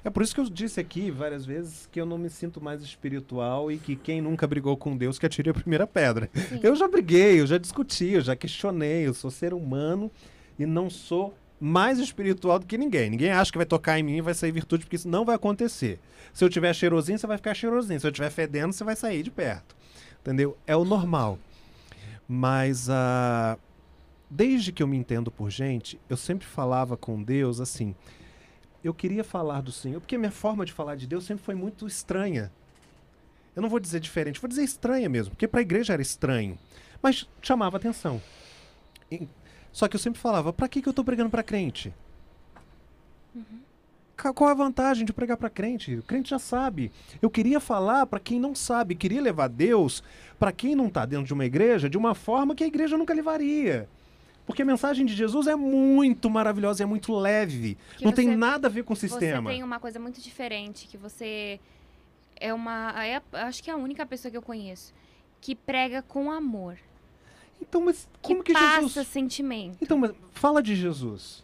É 0.03 0.09
por 0.09 0.21
isso 0.21 0.35
que 0.35 0.41
eu 0.41 0.49
disse 0.49 0.79
aqui 0.79 1.09
várias 1.09 1.45
vezes 1.45 1.87
que 1.89 1.99
eu 1.99 2.05
não 2.05 2.17
me 2.17 2.29
sinto 2.29 2.59
mais 2.59 2.81
espiritual 2.81 3.71
e 3.71 3.77
que 3.77 3.95
quem 3.95 4.21
nunca 4.21 4.45
brigou 4.45 4.75
com 4.75 4.97
Deus 4.97 5.17
que 5.17 5.25
atire 5.25 5.49
a 5.49 5.53
primeira 5.53 5.87
pedra. 5.87 6.29
Sim. 6.33 6.59
Eu 6.61 6.75
já 6.75 6.87
briguei, 6.87 7.39
eu 7.39 7.47
já 7.47 7.57
discuti, 7.57 8.09
eu 8.09 8.21
já 8.21 8.35
questionei, 8.35 9.07
eu 9.07 9.13
sou 9.13 9.31
ser 9.31 9.53
humano 9.53 10.11
e 10.59 10.65
não 10.65 10.89
sou 10.89 11.33
mais 11.59 11.99
espiritual 11.99 12.59
do 12.59 12.65
que 12.65 12.77
ninguém. 12.77 13.09
Ninguém 13.09 13.31
acha 13.31 13.49
que 13.49 13.57
vai 13.57 13.65
tocar 13.65 13.97
em 13.97 14.03
mim 14.03 14.17
e 14.17 14.21
vai 14.21 14.33
sair 14.33 14.51
virtude, 14.51 14.83
porque 14.83 14.97
isso 14.97 15.07
não 15.07 15.23
vai 15.23 15.35
acontecer. 15.35 15.97
Se 16.33 16.43
eu 16.43 16.49
tiver 16.49 16.73
cheirosinho, 16.73 17.17
você 17.17 17.25
vai 17.25 17.37
ficar 17.37 17.53
cheirosinho. 17.53 17.99
Se 17.99 18.05
eu 18.05 18.11
tiver 18.11 18.29
fedendo, 18.29 18.73
você 18.73 18.83
vai 18.83 18.97
sair 18.97 19.23
de 19.23 19.31
perto. 19.31 19.73
Entendeu? 20.19 20.57
É 20.67 20.75
o 20.75 20.83
normal. 20.83 21.39
Mas 22.27 22.89
ah, 22.89 23.57
desde 24.29 24.73
que 24.73 24.83
eu 24.83 24.87
me 24.87 24.97
entendo 24.97 25.31
por 25.31 25.49
gente, 25.49 25.97
eu 26.09 26.17
sempre 26.17 26.45
falava 26.45 26.97
com 26.97 27.23
Deus 27.23 27.61
assim. 27.61 27.95
Eu 28.83 28.93
queria 28.93 29.23
falar 29.23 29.61
do 29.61 29.71
Senhor, 29.71 29.99
porque 30.01 30.17
minha 30.17 30.31
forma 30.31 30.65
de 30.65 30.73
falar 30.73 30.95
de 30.95 31.07
Deus 31.07 31.23
sempre 31.25 31.43
foi 31.43 31.55
muito 31.55 31.87
estranha. 31.87 32.51
Eu 33.55 33.61
não 33.61 33.69
vou 33.69 33.79
dizer 33.79 33.99
diferente, 33.99 34.39
vou 34.41 34.47
dizer 34.49 34.63
estranha 34.63 35.07
mesmo, 35.07 35.31
porque 35.31 35.47
para 35.47 35.59
a 35.59 35.61
igreja 35.61 35.93
era 35.93 36.01
estranho, 36.01 36.57
mas 37.01 37.27
chamava 37.41 37.77
atenção. 37.77 38.21
E- 39.11 39.27
só 39.71 39.87
que 39.87 39.95
eu 39.95 39.99
sempre 39.99 40.19
falava, 40.19 40.51
para 40.51 40.67
que, 40.67 40.81
que 40.81 40.87
eu 40.87 40.91
estou 40.91 41.05
pregando 41.05 41.29
para 41.29 41.43
crente? 41.43 41.93
Ca- 44.15 44.33
Qual 44.33 44.49
a 44.49 44.53
vantagem 44.53 45.05
de 45.05 45.13
pregar 45.13 45.37
para 45.37 45.49
crente? 45.49 45.95
O 45.95 46.03
crente 46.03 46.29
já 46.29 46.39
sabe. 46.39 46.91
Eu 47.21 47.29
queria 47.29 47.59
falar 47.59 48.05
para 48.05 48.19
quem 48.19 48.39
não 48.39 48.53
sabe, 48.53 48.95
queria 48.95 49.21
levar 49.21 49.47
Deus 49.49 50.03
para 50.39 50.51
quem 50.51 50.75
não 50.75 50.87
está 50.87 51.05
dentro 51.05 51.25
de 51.25 51.33
uma 51.33 51.45
igreja 51.45 51.89
de 51.89 51.97
uma 51.97 52.13
forma 52.13 52.53
que 52.55 52.63
a 52.63 52.67
igreja 52.67 52.97
nunca 52.97 53.13
levaria. 53.13 53.87
Porque 54.45 54.61
a 54.61 54.65
mensagem 54.65 55.05
de 55.05 55.15
Jesus 55.15 55.47
é 55.47 55.55
muito 55.55 56.29
maravilhosa, 56.29 56.83
é 56.83 56.85
muito 56.85 57.13
leve. 57.15 57.77
Que 57.97 58.03
não 58.05 58.11
tem 58.11 58.27
você- 58.29 58.35
nada 58.35 58.67
a 58.67 58.69
ver 58.69 58.83
com 58.83 58.93
o 58.93 58.95
sistema. 58.95 59.49
Você 59.49 59.55
tem 59.55 59.63
uma 59.63 59.79
coisa 59.79 59.99
muito 59.99 60.19
diferente, 60.21 60.87
que 60.87 60.97
você 60.97 61.59
é 62.39 62.53
uma. 62.53 62.93
é 63.05 63.21
acho 63.33 63.63
que 63.63 63.69
é 63.69 63.73
a 63.73 63.77
única 63.77 64.05
pessoa 64.05 64.29
que 64.29 64.37
eu 64.37 64.41
conheço 64.41 64.93
que 65.39 65.55
prega 65.55 66.01
com 66.01 66.31
amor. 66.31 66.77
Então, 67.61 67.81
mas 67.81 68.07
como 68.21 68.43
que, 68.43 68.53
passa 68.53 68.81
Jesus. 68.87 69.07
sentimento. 69.07 69.77
Então, 69.81 69.97
mas 69.97 70.11
fala 70.33 70.61
de 70.61 70.75
Jesus. 70.75 71.43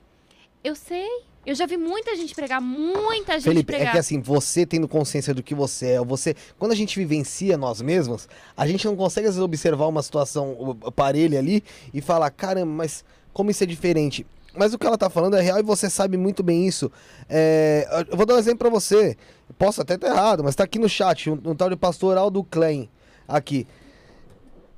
Eu 0.64 0.76
sei. 0.76 1.24
Eu 1.50 1.56
já 1.56 1.66
vi 1.66 1.78
muita 1.78 2.16
gente 2.16 2.36
pregar, 2.36 2.61
muita 2.61 3.34
gente 3.34 3.44
Felipe, 3.45 3.66
pregar. 3.74 3.88
é 3.88 3.92
que 3.94 3.98
assim, 3.98 4.22
você 4.22 4.68
tendo 4.68 4.88
consciência 4.88 5.34
do 5.34 5.42
que 5.42 5.56
você 5.56 5.94
é, 5.94 6.00
você, 6.00 6.36
quando 6.60 6.74
a 6.74 6.76
gente 6.76 6.95
vivencia 7.00 7.58
nós 7.58 7.82
mesmos, 7.82 8.30
a 8.56 8.68
gente 8.68 8.86
não 8.86 8.95
consegue 8.95 9.26
às 9.28 9.34
vezes 9.34 9.44
observar 9.44 9.88
uma 9.88 10.03
situação 10.03 10.78
parelha 10.95 11.40
ali 11.40 11.64
e 11.92 12.02
falar, 12.02 12.30
caramba, 12.30 12.72
mas 12.72 13.03
como 13.34 13.50
isso 13.50 13.64
é 13.64 13.66
diferente? 13.66 14.28
Mas 14.56 14.76
o 14.76 14.78
que 14.78 14.86
ela 14.86 14.95
tá 14.95 15.10
falando 15.10 15.38
é 15.38 15.42
real 15.42 15.58
e 15.58 15.64
você 15.64 15.90
sabe 15.90 16.18
muito 16.18 16.44
bem 16.44 16.68
isso. 16.68 16.92
É, 17.28 18.06
eu 18.11 18.16
vou 18.16 18.28
dar 18.28 18.36
um 18.36 18.38
exemplo 18.40 18.60
pra 18.60 18.69
você. 18.69 19.18
Posso 19.58 19.82
até 19.82 19.95
estar 19.95 20.08
errado, 20.10 20.44
mas 20.44 20.53
tá 20.56 20.66
aqui 20.66 20.78
no 20.78 20.88
chat, 20.88 21.32
um, 21.32 21.40
um 21.45 21.56
tal 21.56 21.69
de 21.72 21.76
pastor 21.76 22.16
Aldo 22.16 22.44
Klein, 22.44 22.88
aqui. 23.28 23.66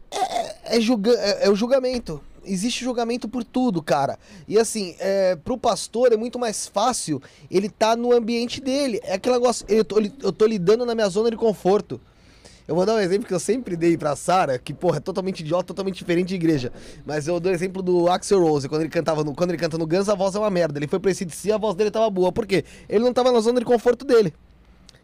É, 0.10 0.78
é, 0.78 0.80
julga- 0.82 1.12
é- 1.20 1.48
é 1.48 1.50
o 1.50 1.56
julgamento. 1.56 2.22
Existe 2.44 2.84
julgamento 2.84 3.30
por 3.30 3.44
tudo, 3.44 3.82
cara. 3.82 4.18
E 4.48 4.58
assim, 4.58 4.96
é, 5.00 5.36
pro 5.36 5.58
pastor 5.58 6.12
é 6.12 6.18
muito 6.18 6.40
mais 6.40 6.68
fácil 6.68 7.22
ele 7.50 7.70
tá 7.70 7.96
no 7.96 8.12
ambiente 8.12 8.60
dele. 8.60 9.00
É 9.04 9.14
aquele 9.14 9.36
negócio, 9.36 9.66
eu 9.70 9.86
tô, 9.86 10.00
eu 10.00 10.32
tô 10.32 10.46
lidando 10.46 10.86
na 10.86 10.96
minha 10.96 11.10
zona 11.10 11.30
de 11.30 11.38
conforto. 11.38 12.00
Eu 12.68 12.76
vou 12.76 12.86
dar 12.86 12.96
um 12.96 13.00
exemplo 13.00 13.28
que 13.28 13.34
eu 13.34 13.40
sempre 13.40 13.76
dei 13.76 13.98
pra 13.98 14.16
Sara, 14.16 14.58
que, 14.58 14.74
porra, 14.74 14.98
é 14.98 15.00
totalmente 15.00 15.42
idiota, 15.42 15.66
totalmente 15.66 15.98
diferente 15.98 16.30
de 16.30 16.36
igreja. 16.36 16.72
Mas 17.06 17.28
eu 17.28 17.40
dou 17.40 17.52
o 17.52 17.56
exemplo 17.56 17.82
do 17.82 18.08
Axel 18.08 18.40
Rose, 18.42 18.70
quando 18.70 18.82
ele 18.82 18.90
cantava 18.90 19.24
no, 19.24 19.36
quando 19.36 19.50
ele 19.50 19.58
canta 19.58 19.78
no 19.78 19.86
Guns, 19.86 20.08
a 20.08 20.16
voz 20.16 20.36
é 20.36 20.40
uma 20.40 20.50
merda. 20.50 20.80
Ele 20.80 20.88
foi 20.88 21.00
pra 21.00 21.12
esse 21.12 21.28
si, 21.32 21.52
a 21.52 21.58
voz 21.58 21.76
dele 21.76 21.92
tava 21.92 22.10
boa. 22.10 22.32
Por 22.32 22.46
quê? 22.46 22.64
Ele 22.88 23.04
não 23.04 23.12
tava 23.12 23.32
na 23.32 23.40
zona 23.42 23.60
de 23.60 23.66
conforto 23.66 24.06
dele. 24.06 24.34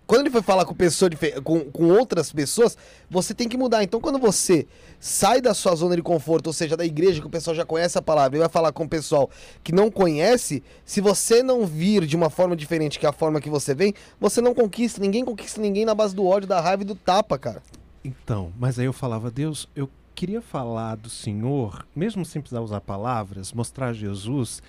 Quando 0.07 0.21
ele 0.21 0.29
foi 0.29 0.41
falar 0.41 0.63
com, 0.63 0.73
pessoa 0.73 1.11
com, 1.43 1.69
com 1.69 1.89
outras 1.89 2.31
pessoas, 2.31 2.77
você 3.09 3.33
tem 3.33 3.49
que 3.49 3.57
mudar. 3.57 3.83
Então, 3.83 3.99
quando 3.99 4.17
você 4.17 4.65
sai 5.01 5.41
da 5.41 5.53
sua 5.53 5.75
zona 5.75 5.97
de 5.97 6.01
conforto, 6.01 6.47
ou 6.47 6.53
seja, 6.53 6.77
da 6.77 6.85
igreja, 6.85 7.19
que 7.19 7.27
o 7.27 7.29
pessoal 7.29 7.53
já 7.53 7.65
conhece 7.65 7.97
a 7.97 8.01
palavra, 8.01 8.37
e 8.37 8.39
vai 8.39 8.47
falar 8.47 8.71
com 8.71 8.85
o 8.85 8.89
pessoal 8.89 9.29
que 9.61 9.73
não 9.73 9.91
conhece, 9.91 10.63
se 10.85 11.01
você 11.01 11.43
não 11.43 11.65
vir 11.65 12.05
de 12.05 12.15
uma 12.15 12.29
forma 12.29 12.55
diferente 12.55 12.97
que 12.97 13.05
a 13.05 13.11
forma 13.11 13.41
que 13.41 13.49
você 13.49 13.75
vem, 13.75 13.93
você 14.17 14.39
não 14.39 14.55
conquista. 14.55 15.01
Ninguém 15.01 15.25
conquista 15.25 15.59
ninguém 15.59 15.83
na 15.83 15.93
base 15.93 16.15
do 16.15 16.25
ódio, 16.25 16.47
da 16.47 16.61
raiva 16.61 16.83
e 16.83 16.85
do 16.85 16.95
tapa, 16.95 17.37
cara. 17.37 17.61
Então, 18.01 18.53
mas 18.57 18.79
aí 18.79 18.85
eu 18.85 18.93
falava, 18.93 19.29
Deus, 19.29 19.67
eu 19.75 19.89
queria 20.15 20.41
falar 20.41 20.95
do 20.95 21.09
Senhor, 21.09 21.85
mesmo 21.93 22.23
sem 22.23 22.41
precisar 22.41 22.61
usar 22.61 22.79
palavras, 22.79 23.51
mostrar 23.51 23.91
Jesus, 23.91 24.63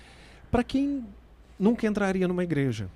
para 0.51 0.65
quem 0.65 1.05
nunca 1.57 1.87
entraria 1.87 2.27
numa 2.27 2.43
igreja. 2.43 2.89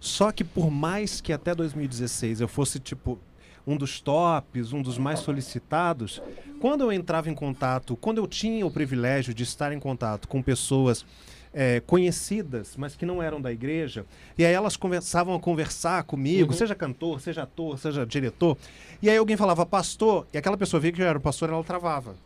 Só 0.00 0.30
que 0.30 0.44
por 0.44 0.70
mais 0.70 1.20
que 1.20 1.32
até 1.32 1.54
2016 1.54 2.40
eu 2.40 2.48
fosse 2.48 2.78
tipo 2.78 3.18
um 3.66 3.76
dos 3.76 4.00
tops, 4.00 4.72
um 4.72 4.80
dos 4.80 4.96
mais 4.96 5.18
solicitados, 5.20 6.22
quando 6.60 6.82
eu 6.82 6.92
entrava 6.92 7.28
em 7.28 7.34
contato, 7.34 7.96
quando 7.96 8.18
eu 8.18 8.26
tinha 8.26 8.64
o 8.64 8.70
privilégio 8.70 9.34
de 9.34 9.42
estar 9.42 9.72
em 9.72 9.78
contato 9.78 10.26
com 10.26 10.40
pessoas 10.40 11.04
eh, 11.52 11.82
conhecidas, 11.86 12.76
mas 12.78 12.96
que 12.96 13.04
não 13.04 13.22
eram 13.22 13.40
da 13.40 13.52
igreja, 13.52 14.06
e 14.38 14.44
aí 14.44 14.54
elas 14.54 14.76
começavam 14.76 15.34
a 15.34 15.40
conversar 15.40 16.02
comigo, 16.04 16.52
seja 16.54 16.74
cantor, 16.74 17.20
seja 17.20 17.42
ator, 17.42 17.78
seja 17.78 18.06
diretor, 18.06 18.56
e 19.02 19.10
aí 19.10 19.16
alguém 19.18 19.36
falava 19.36 19.66
pastor, 19.66 20.26
e 20.32 20.38
aquela 20.38 20.56
pessoa 20.56 20.80
via 20.80 20.92
que 20.92 21.02
eu 21.02 21.06
era 21.06 21.18
o 21.18 21.20
pastor, 21.20 21.50
ela 21.50 21.62
travava. 21.62 22.16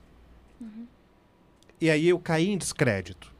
E 1.81 1.91
aí 1.91 2.09
eu 2.09 2.19
caí 2.21 2.51
em 2.51 2.57
descrédito. 2.57 3.33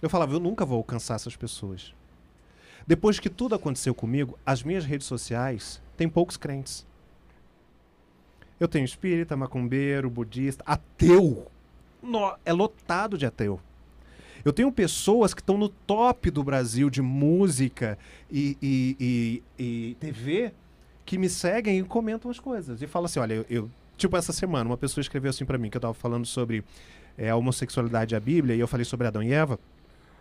Eu 0.00 0.08
falava, 0.08 0.32
eu 0.32 0.40
nunca 0.40 0.64
vou 0.64 0.78
alcançar 0.78 1.16
essas 1.16 1.36
pessoas. 1.36 1.92
Depois 2.86 3.18
que 3.18 3.30
tudo 3.30 3.54
aconteceu 3.54 3.94
comigo, 3.94 4.38
as 4.44 4.62
minhas 4.62 4.84
redes 4.84 5.06
sociais 5.06 5.80
têm 5.96 6.08
poucos 6.08 6.36
crentes. 6.36 6.86
Eu 8.60 8.68
tenho 8.68 8.84
espírita, 8.84 9.36
macumbeiro, 9.36 10.08
budista, 10.10 10.62
ateu. 10.66 11.46
No- 12.02 12.36
é 12.44 12.52
lotado 12.52 13.16
de 13.18 13.26
ateu. 13.26 13.58
Eu 14.44 14.52
tenho 14.52 14.70
pessoas 14.70 15.32
que 15.32 15.40
estão 15.40 15.56
no 15.56 15.68
top 15.70 16.30
do 16.30 16.44
Brasil 16.44 16.90
de 16.90 17.00
música 17.00 17.98
e, 18.30 18.56
e- 18.60 19.42
e- 19.58 19.62
e 19.90 19.94
TV 19.98 20.52
que 21.06 21.16
me 21.16 21.28
seguem 21.30 21.78
e 21.78 21.82
comentam 21.82 22.30
as 22.30 22.38
coisas. 22.38 22.82
E 22.82 22.86
falam 22.86 23.06
assim: 23.06 23.18
olha, 23.20 23.34
eu, 23.34 23.46
eu- 23.48 23.70
tipo, 23.96 24.16
essa 24.16 24.32
semana, 24.32 24.68
uma 24.68 24.76
pessoa 24.76 25.00
escreveu 25.00 25.30
assim 25.30 25.46
pra 25.46 25.56
mim, 25.56 25.70
que 25.70 25.76
eu 25.78 25.80
tava 25.80 25.94
falando 25.94 26.26
sobre 26.26 26.62
é, 27.16 27.30
a 27.30 27.36
homossexualidade 27.36 28.14
e 28.14 28.16
a 28.16 28.20
Bíblia, 28.20 28.54
e 28.54 28.60
eu 28.60 28.68
falei 28.68 28.84
sobre 28.84 29.06
Adão 29.06 29.22
e 29.22 29.32
Eva. 29.32 29.58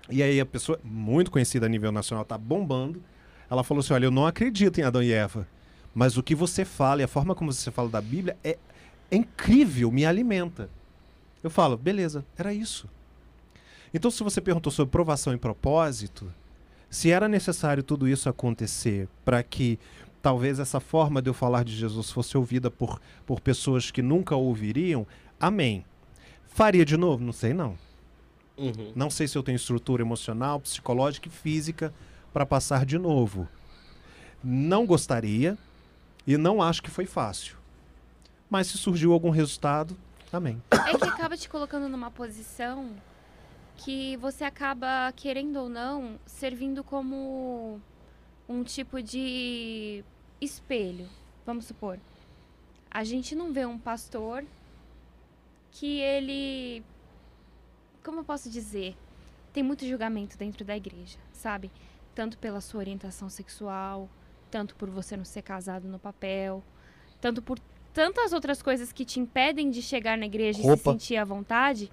E 0.10 0.22
aí 0.22 0.40
a 0.40 0.46
pessoa, 0.46 0.80
muito 0.84 1.32
conhecida 1.32 1.66
a 1.66 1.70
nível 1.70 1.92
nacional, 1.92 2.26
tá 2.26 2.38
bombando. 2.38 3.02
Ela 3.50 3.64
falou 3.64 3.82
assim: 3.82 3.94
olha, 3.94 4.06
eu 4.06 4.12
não 4.12 4.26
acredito 4.26 4.80
em 4.80 4.84
Adão 4.84 5.02
e 5.02 5.12
Eva. 5.12 5.48
Mas 5.94 6.18
o 6.18 6.24
que 6.24 6.34
você 6.34 6.66
fala 6.66 7.02
e 7.02 7.04
a 7.04 7.08
forma 7.08 7.36
como 7.36 7.52
você 7.52 7.70
fala 7.70 7.90
da 7.90 8.02
Bíblia 8.02 8.36
é, 8.44 8.58
é 9.12 9.16
incrível, 9.16 9.92
me 9.92 10.06
alimenta. 10.06 10.70
Eu 11.44 11.50
falo, 11.50 11.78
beleza, 11.78 12.26
era 12.38 12.54
isso. 12.54 12.90
Então, 13.94 14.10
se 14.10 14.24
você 14.24 14.42
perguntou 14.42 14.72
sobre 14.72 14.92
provação 14.92 15.34
e 15.34 15.38
propósito, 15.38 16.34
se 16.90 17.12
era 17.12 17.28
necessário 17.28 17.84
tudo 17.84 18.08
isso 18.08 18.28
acontecer 18.28 19.08
para 19.24 19.44
que 19.44 19.78
talvez 20.22 20.58
essa 20.58 20.80
forma 20.80 21.22
de 21.22 21.30
eu 21.30 21.34
falar 21.34 21.64
de 21.64 21.76
Jesus 21.76 22.10
fosse 22.10 22.36
ouvida 22.38 22.72
por, 22.72 23.00
por 23.26 23.40
pessoas 23.40 23.92
que 23.92 24.02
nunca 24.02 24.36
ouviriam, 24.36 25.06
amém. 25.40 25.86
Faria 26.48 26.86
de 26.86 26.98
novo? 26.98 27.24
Não 27.24 27.34
sei 27.34 27.54
não. 27.54 27.78
Uhum. 28.58 28.92
Não 28.96 29.10
sei 29.10 29.28
se 29.28 29.38
eu 29.38 29.44
tenho 29.44 29.56
estrutura 29.56 30.02
emocional, 30.02 30.60
psicológica 30.60 31.28
e 31.28 31.32
física 31.32 31.94
para 32.32 32.46
passar 32.46 32.86
de 32.86 32.98
novo. 32.98 33.48
Não 34.44 34.86
gostaria 34.86 35.58
e 36.28 36.38
não 36.38 36.62
acho 36.62 36.82
que 36.82 36.90
foi 36.90 37.06
fácil. 37.06 37.58
Mas 38.50 38.68
se 38.68 38.78
surgiu 38.78 39.14
algum 39.14 39.30
resultado, 39.30 39.98
amém. 40.32 40.62
É 40.72 40.98
que 40.98 41.06
acaba 41.06 41.36
te 41.36 41.50
colocando 41.50 41.90
numa 41.90 42.12
posição 42.12 42.92
que 43.78 44.18
você 44.18 44.44
acaba, 44.44 45.12
querendo 45.16 45.58
ou 45.58 45.70
não, 45.70 46.20
servindo 46.26 46.84
como 46.84 47.82
um 48.48 48.64
tipo 48.64 49.02
de 49.02 50.04
espelho. 50.40 51.08
Vamos 51.46 51.66
supor. 51.66 52.00
A 52.90 53.04
gente 53.04 53.36
não 53.36 53.52
vê 53.52 53.66
um 53.66 53.78
pastor 53.78 54.46
que 55.72 56.00
ele. 56.00 56.84
Como 58.04 58.20
eu 58.20 58.24
posso 58.24 58.50
dizer? 58.50 58.98
Tem 59.54 59.64
muito 59.64 59.86
julgamento 59.86 60.38
dentro 60.38 60.66
da 60.66 60.76
igreja, 60.76 61.18
sabe? 61.32 61.72
Tanto 62.14 62.38
pela 62.38 62.60
sua 62.60 62.82
orientação 62.82 63.30
sexual, 63.30 64.10
tanto 64.52 64.76
por 64.76 64.90
você 64.90 65.16
não 65.16 65.24
ser 65.24 65.42
casado 65.42 65.88
no 65.88 65.98
papel, 65.98 66.62
tanto 67.22 67.42
por 67.42 67.58
tantas 67.94 68.34
outras 68.34 68.62
coisas 68.62 68.92
que 68.92 69.06
te 69.06 69.20
impedem 69.20 69.70
de 69.70 69.82
chegar 69.82 70.18
na 70.18 70.26
igreja 70.26 70.60
e 70.60 70.64
se 70.64 70.84
sentir 70.84 71.16
à 71.16 71.24
vontade, 71.24 71.90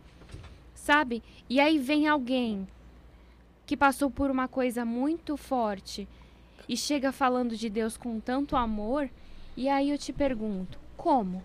sabe? 0.74 1.22
E 1.48 1.60
aí 1.60 1.78
vem 1.78 2.08
alguém 2.08 2.66
que 3.64 3.76
passou 3.76 4.10
por 4.10 4.30
uma 4.30 4.48
coisa 4.48 4.84
muito 4.84 5.36
forte 5.36 6.08
e 6.68 6.76
chega 6.76 7.12
falando 7.12 7.56
de 7.56 7.70
Deus 7.70 7.96
com 7.96 8.18
tanto 8.18 8.56
amor, 8.56 9.08
e 9.56 9.68
aí 9.68 9.90
eu 9.90 9.98
te 9.98 10.12
pergunto, 10.12 10.78
como? 10.96 11.42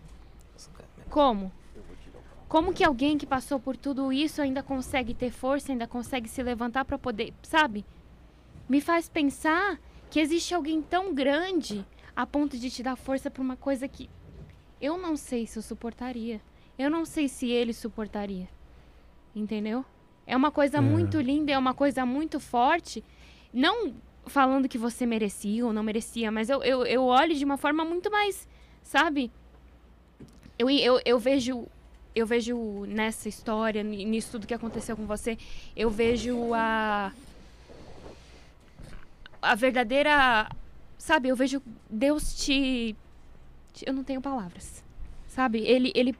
Como? 1.09 1.51
Como 2.47 2.73
que 2.73 2.83
alguém 2.83 3.17
que 3.17 3.25
passou 3.25 3.59
por 3.59 3.75
tudo 3.75 4.13
isso 4.13 4.41
ainda 4.41 4.61
consegue 4.61 5.13
ter 5.13 5.31
força, 5.31 5.71
ainda 5.71 5.87
consegue 5.87 6.29
se 6.29 6.41
levantar 6.43 6.85
para 6.85 6.97
poder, 6.97 7.33
sabe? 7.41 7.83
Me 8.69 8.79
faz 8.81 9.09
pensar 9.09 9.79
que 10.09 10.19
existe 10.19 10.53
alguém 10.53 10.81
tão 10.81 11.13
grande 11.13 11.85
a 12.15 12.25
ponto 12.25 12.57
de 12.57 12.69
te 12.69 12.83
dar 12.83 12.95
força 12.95 13.29
para 13.31 13.41
uma 13.41 13.57
coisa 13.57 13.87
que 13.87 14.09
eu 14.79 14.97
não 14.97 15.15
sei 15.17 15.47
se 15.47 15.57
eu 15.57 15.63
suportaria. 15.63 16.39
Eu 16.77 16.89
não 16.89 17.05
sei 17.05 17.27
se 17.27 17.49
ele 17.49 17.73
suportaria. 17.73 18.47
Entendeu? 19.35 19.83
É 20.27 20.35
uma 20.35 20.51
coisa 20.51 20.77
É. 20.77 20.81
muito 20.81 21.19
linda, 21.19 21.51
é 21.51 21.57
uma 21.57 21.73
coisa 21.73 22.05
muito 22.05 22.39
forte. 22.39 23.03
Não 23.53 23.93
falando 24.27 24.67
que 24.67 24.77
você 24.77 25.05
merecia 25.05 25.65
ou 25.65 25.71
não 25.73 25.83
merecia, 25.83 26.31
mas 26.31 26.49
eu, 26.49 26.63
eu, 26.63 26.85
eu 26.85 27.03
olho 27.05 27.35
de 27.35 27.45
uma 27.45 27.57
forma 27.57 27.85
muito 27.85 28.09
mais, 28.11 28.47
sabe? 28.81 29.31
Eu, 30.57 30.69
eu, 30.69 30.99
eu 31.05 31.19
vejo 31.19 31.67
eu 32.15 32.25
vejo 32.25 32.85
nessa 32.87 33.27
história, 33.27 33.83
ni- 33.83 34.05
nisso 34.05 34.31
tudo 34.31 34.47
que 34.47 34.53
aconteceu 34.53 34.95
com 34.95 35.05
você, 35.05 35.37
eu 35.75 35.89
vejo 35.89 36.53
a 36.53 37.11
a 39.41 39.53
verdadeira, 39.55 40.49
sabe? 40.97 41.29
Eu 41.29 41.35
vejo 41.35 41.61
Deus 41.89 42.33
te, 42.35 42.95
te- 43.73 43.85
eu 43.87 43.93
não 43.93 44.03
tenho 44.03 44.21
palavras. 44.21 44.83
Sabe? 45.27 45.59
Ele 45.59 45.91
ele 45.93 46.15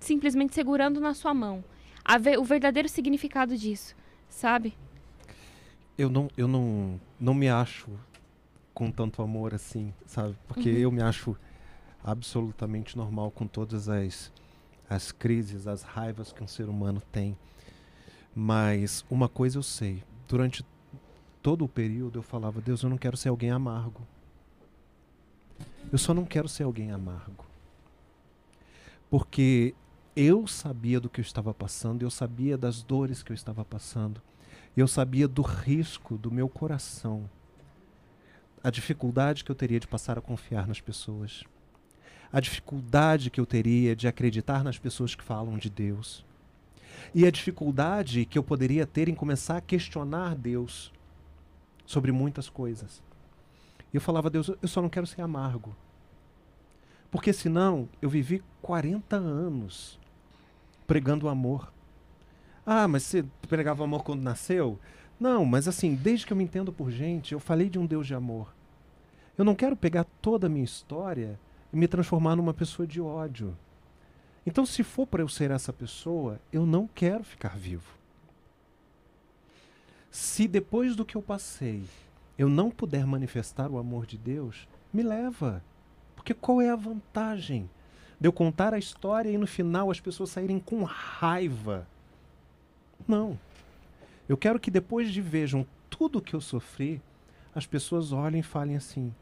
simplesmente 0.00 0.54
segurando 0.54 1.00
na 1.00 1.12
sua 1.12 1.34
mão. 1.34 1.62
A 2.04 2.16
ve- 2.16 2.38
o 2.38 2.44
verdadeiro 2.44 2.88
significado 2.88 3.56
disso, 3.56 3.94
sabe? 4.30 4.74
Eu 5.98 6.08
não, 6.08 6.30
eu 6.36 6.46
não, 6.46 6.98
não 7.18 7.34
me 7.34 7.48
acho 7.48 7.88
com 8.72 8.90
tanto 8.92 9.20
amor 9.20 9.52
assim, 9.52 9.92
sabe? 10.06 10.36
Porque 10.46 10.70
Uhum. 10.70 10.76
eu 10.78 10.92
me 10.92 11.02
acho 11.02 11.36
absolutamente 12.02 12.96
normal 12.96 13.30
com 13.32 13.46
todas 13.46 13.88
as, 13.88 14.32
as 14.88 15.12
crises, 15.12 15.66
as 15.66 15.82
raivas 15.82 16.32
que 16.32 16.42
um 16.42 16.48
ser 16.48 16.68
humano 16.68 17.02
tem. 17.12 17.36
Mas 18.34 19.04
uma 19.10 19.28
coisa 19.28 19.58
eu 19.58 19.62
sei, 19.62 20.02
durante 20.26 20.64
todo 21.42 21.64
o 21.64 21.68
período 21.68 22.18
eu 22.18 22.22
falava, 22.22 22.60
Deus, 22.60 22.82
eu 22.82 22.90
não 22.90 22.98
quero 22.98 23.16
ser 23.16 23.28
alguém 23.28 23.50
amargo. 23.50 24.00
Eu 25.90 25.98
só 25.98 26.12
não 26.12 26.24
quero 26.24 26.48
ser 26.48 26.64
alguém 26.64 26.90
amargo. 26.90 27.44
Porque 29.10 29.74
eu 30.14 30.46
sabia 30.46 31.00
do 31.00 31.08
que 31.08 31.20
eu 31.20 31.22
estava 31.22 31.54
passando, 31.54 32.02
eu 32.02 32.10
sabia 32.10 32.58
das 32.58 32.82
dores 32.82 33.22
que 33.22 33.32
eu 33.32 33.34
estava 33.34 33.64
passando. 33.64 34.20
Eu 34.76 34.86
sabia 34.86 35.26
do 35.26 35.42
risco 35.42 36.16
do 36.18 36.30
meu 36.30 36.48
coração, 36.48 37.28
a 38.62 38.70
dificuldade 38.70 39.44
que 39.44 39.50
eu 39.50 39.56
teria 39.56 39.80
de 39.80 39.86
passar 39.86 40.18
a 40.18 40.20
confiar 40.20 40.66
nas 40.66 40.80
pessoas, 40.80 41.44
a 42.32 42.40
dificuldade 42.40 43.30
que 43.30 43.40
eu 43.40 43.46
teria 43.46 43.96
de 43.96 44.06
acreditar 44.06 44.62
nas 44.62 44.78
pessoas 44.78 45.14
que 45.14 45.22
falam 45.22 45.56
de 45.56 45.70
Deus, 45.70 46.24
e 47.14 47.26
a 47.26 47.30
dificuldade 47.30 48.24
que 48.24 48.38
eu 48.38 48.42
poderia 48.42 48.86
ter 48.86 49.08
em 49.08 49.14
começar 49.14 49.56
a 49.56 49.62
questionar 49.62 50.34
Deus 50.34 50.92
sobre 51.86 52.12
muitas 52.12 52.48
coisas. 52.48 53.02
E 53.92 53.96
eu 53.96 54.00
falava, 54.00 54.28
Deus, 54.28 54.50
eu 54.60 54.68
só 54.68 54.82
não 54.82 54.90
quero 54.90 55.06
ser 55.06 55.22
amargo. 55.22 55.74
Porque 57.10 57.32
senão 57.32 57.88
eu 58.02 58.10
vivi 58.10 58.42
40 58.60 59.16
anos 59.16 59.98
pregando 60.86 61.28
amor. 61.28 61.72
Ah, 62.66 62.86
mas 62.86 63.04
você 63.04 63.24
pregava 63.48 63.84
amor 63.84 64.02
quando 64.02 64.20
nasceu? 64.20 64.78
Não, 65.18 65.44
mas 65.44 65.66
assim, 65.66 65.94
desde 65.94 66.26
que 66.26 66.32
eu 66.32 66.36
me 66.36 66.44
entendo 66.44 66.72
por 66.72 66.90
gente, 66.90 67.32
eu 67.32 67.40
falei 67.40 67.70
de 67.70 67.78
um 67.78 67.86
Deus 67.86 68.06
de 68.06 68.14
amor. 68.14 68.54
Eu 69.38 69.44
não 69.44 69.54
quero 69.54 69.74
pegar 69.74 70.04
toda 70.20 70.46
a 70.46 70.50
minha 70.50 70.64
história 70.64 71.40
e 71.72 71.76
me 71.76 71.88
transformar 71.88 72.36
numa 72.36 72.54
pessoa 72.54 72.86
de 72.86 73.00
ódio. 73.00 73.56
Então, 74.46 74.64
se 74.64 74.82
for 74.82 75.06
para 75.06 75.22
eu 75.22 75.28
ser 75.28 75.50
essa 75.50 75.72
pessoa, 75.72 76.40
eu 76.52 76.64
não 76.64 76.86
quero 76.86 77.22
ficar 77.22 77.56
vivo. 77.56 77.98
Se 80.10 80.48
depois 80.48 80.96
do 80.96 81.04
que 81.04 81.16
eu 81.16 81.22
passei 81.22 81.84
eu 82.38 82.48
não 82.48 82.70
puder 82.70 83.04
manifestar 83.04 83.68
o 83.68 83.78
amor 83.78 84.06
de 84.06 84.16
Deus, 84.16 84.68
me 84.92 85.02
leva. 85.02 85.62
Porque 86.14 86.32
qual 86.32 86.62
é 86.62 86.70
a 86.70 86.76
vantagem 86.76 87.68
de 88.20 88.28
eu 88.28 88.32
contar 88.32 88.72
a 88.72 88.78
história 88.78 89.28
e 89.28 89.36
no 89.36 89.46
final 89.46 89.90
as 89.90 89.98
pessoas 89.98 90.30
saírem 90.30 90.60
com 90.60 90.84
raiva? 90.84 91.86
Não. 93.08 93.36
Eu 94.28 94.36
quero 94.36 94.60
que 94.60 94.70
depois 94.70 95.10
de 95.10 95.20
vejam 95.20 95.66
tudo 95.90 96.22
que 96.22 96.34
eu 96.34 96.40
sofri, 96.40 97.02
as 97.52 97.66
pessoas 97.66 98.12
olhem 98.12 98.38
e 98.40 98.44
falem 98.44 98.76
assim: 98.76 99.12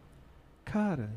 cara, 0.62 1.10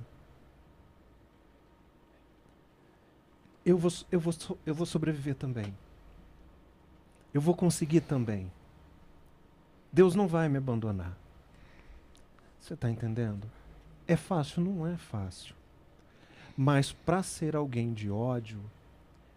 eu 3.66 3.78
vou, 3.78 3.92
eu 4.12 4.20
vou, 4.20 4.34
eu 4.66 4.74
vou 4.74 4.86
sobreviver 4.86 5.36
também. 5.36 5.74
Eu 7.34 7.42
vou 7.42 7.56
conseguir 7.56 8.02
também. 8.02 8.52
Deus 9.92 10.16
não 10.16 10.28
vai 10.28 10.50
me 10.50 10.58
abandonar. 10.58 11.18
Você 12.60 12.74
está 12.74 12.90
entendendo? 12.90 13.50
É 14.08 14.16
fácil? 14.16 14.64
Não 14.64 14.88
é 14.88 14.98
fácil. 14.98 15.56
Mas 16.56 16.92
para 16.92 17.24
ser 17.24 17.56
alguém 17.56 17.94
de 17.94 18.10
ódio, 18.10 18.60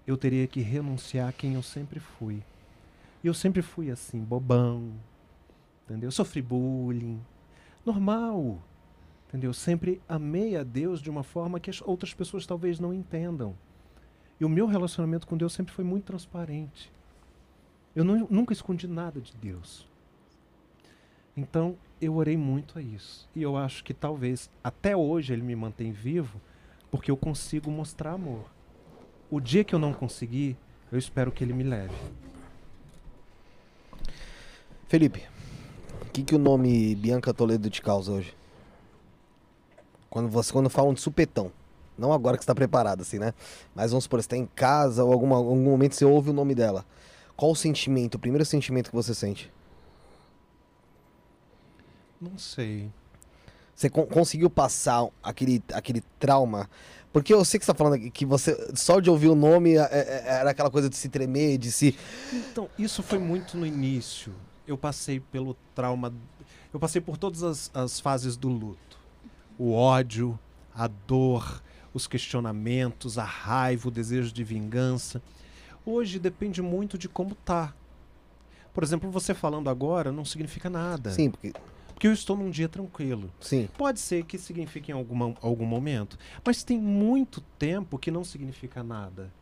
eu 0.06 0.16
teria 0.16 0.46
que 0.46 0.60
renunciar 0.60 1.28
a 1.28 1.32
quem 1.32 1.54
eu 1.54 1.62
sempre 1.62 2.00
fui. 2.00 2.42
E 3.22 3.26
eu 3.26 3.34
sempre 3.34 3.62
fui 3.62 3.90
assim, 3.90 4.20
bobão. 4.20 4.92
Entendeu? 5.84 6.08
Eu 6.08 6.12
sofri 6.12 6.42
bullying. 6.42 7.20
Normal. 7.84 8.58
Entendeu? 9.28 9.50
Eu 9.50 9.54
sempre 9.54 10.00
amei 10.08 10.56
a 10.56 10.62
Deus 10.62 11.00
de 11.00 11.08
uma 11.08 11.22
forma 11.22 11.60
que 11.60 11.70
as 11.70 11.80
outras 11.82 12.12
pessoas 12.12 12.46
talvez 12.46 12.80
não 12.80 12.92
entendam. 12.92 13.54
E 14.42 14.44
o 14.44 14.48
meu 14.48 14.66
relacionamento 14.66 15.24
com 15.24 15.36
Deus 15.36 15.52
sempre 15.52 15.72
foi 15.72 15.84
muito 15.84 16.02
transparente. 16.02 16.90
Eu 17.94 18.02
nu- 18.02 18.26
nunca 18.28 18.52
escondi 18.52 18.88
nada 18.88 19.20
de 19.20 19.32
Deus. 19.36 19.86
Então, 21.36 21.76
eu 22.00 22.16
orei 22.16 22.36
muito 22.36 22.76
a 22.76 22.82
isso. 22.82 23.28
E 23.36 23.40
eu 23.40 23.56
acho 23.56 23.84
que 23.84 23.94
talvez 23.94 24.50
até 24.64 24.96
hoje 24.96 25.32
ele 25.32 25.42
me 25.42 25.54
mantém 25.54 25.92
vivo 25.92 26.40
porque 26.90 27.08
eu 27.08 27.16
consigo 27.16 27.70
mostrar 27.70 28.14
amor. 28.14 28.44
O 29.30 29.38
dia 29.38 29.62
que 29.62 29.76
eu 29.76 29.78
não 29.78 29.94
conseguir, 29.94 30.56
eu 30.90 30.98
espero 30.98 31.30
que 31.30 31.44
ele 31.44 31.52
me 31.52 31.62
leve. 31.62 31.94
Felipe, 34.88 35.22
o 36.00 36.06
que, 36.06 36.24
que 36.24 36.34
o 36.34 36.38
nome 36.38 36.96
Bianca 36.96 37.32
Toledo 37.32 37.70
te 37.70 37.80
causa 37.80 38.10
hoje? 38.10 38.36
Quando 40.10 40.28
você 40.28 40.52
quando 40.52 40.68
falam 40.68 40.92
de 40.92 41.00
supetão. 41.00 41.52
Não 41.96 42.12
agora 42.12 42.36
que 42.36 42.42
você 42.44 42.46
tá 42.48 42.54
preparado, 42.54 43.02
assim, 43.02 43.18
né? 43.18 43.34
Mas 43.74 43.90
vamos 43.90 44.04
supor, 44.04 44.22
você 44.22 44.28
tá 44.28 44.36
em 44.36 44.46
casa 44.46 45.04
ou 45.04 45.12
alguma, 45.12 45.36
algum 45.36 45.62
momento 45.62 45.94
você 45.94 46.04
ouve 46.04 46.30
o 46.30 46.32
nome 46.32 46.54
dela. 46.54 46.84
Qual 47.36 47.50
o 47.52 47.56
sentimento, 47.56 48.14
o 48.14 48.18
primeiro 48.18 48.44
sentimento 48.44 48.90
que 48.90 48.96
você 48.96 49.14
sente? 49.14 49.52
Não 52.20 52.38
sei. 52.38 52.90
Você 53.74 53.90
con- 53.90 54.06
conseguiu 54.06 54.48
passar 54.48 55.06
aquele, 55.22 55.62
aquele 55.72 56.02
trauma? 56.18 56.68
Porque 57.12 57.34
eu 57.34 57.44
sei 57.44 57.58
que 57.58 57.66
você 57.66 57.72
tá 57.72 57.76
falando 57.76 57.94
aqui 57.94 58.10
que 58.10 58.24
você, 58.24 58.56
só 58.74 59.00
de 59.00 59.10
ouvir 59.10 59.28
o 59.28 59.34
nome, 59.34 59.76
é- 59.76 59.80
é- 59.90 60.22
era 60.40 60.50
aquela 60.50 60.70
coisa 60.70 60.88
de 60.88 60.96
se 60.96 61.08
tremer, 61.08 61.58
de 61.58 61.70
se. 61.70 61.96
Então, 62.32 62.68
isso 62.78 63.02
foi 63.02 63.18
muito 63.18 63.56
no 63.56 63.66
início. 63.66 64.32
Eu 64.66 64.78
passei 64.78 65.20
pelo 65.20 65.54
trauma. 65.74 66.12
Eu 66.72 66.80
passei 66.80 67.00
por 67.00 67.18
todas 67.18 67.42
as, 67.42 67.70
as 67.74 68.00
fases 68.00 68.36
do 68.36 68.48
luto: 68.48 68.98
o 69.58 69.72
ódio, 69.74 70.38
a 70.74 70.86
dor, 70.86 71.62
os 71.94 72.06
questionamentos, 72.06 73.18
a 73.18 73.24
raiva, 73.24 73.88
o 73.88 73.90
desejo 73.90 74.32
de 74.32 74.42
vingança. 74.44 75.22
Hoje 75.84 76.18
depende 76.18 76.62
muito 76.62 76.96
de 76.96 77.08
como 77.08 77.34
tá. 77.34 77.74
Por 78.72 78.82
exemplo, 78.82 79.10
você 79.10 79.34
falando 79.34 79.68
agora 79.68 80.10
não 80.12 80.24
significa 80.24 80.70
nada. 80.70 81.10
Sim, 81.10 81.30
porque. 81.30 81.52
Porque 81.92 82.08
eu 82.08 82.12
estou 82.12 82.36
num 82.36 82.50
dia 82.50 82.68
tranquilo. 82.68 83.30
Sim. 83.40 83.68
Pode 83.78 84.00
ser 84.00 84.24
que 84.24 84.36
signifique 84.36 84.90
em 84.90 84.94
alguma, 84.94 85.34
algum 85.40 85.64
momento, 85.66 86.18
mas 86.44 86.64
tem 86.64 86.76
muito 86.76 87.40
tempo 87.58 87.96
que 87.98 88.10
não 88.10 88.24
significa 88.24 88.82
nada. 88.82 89.32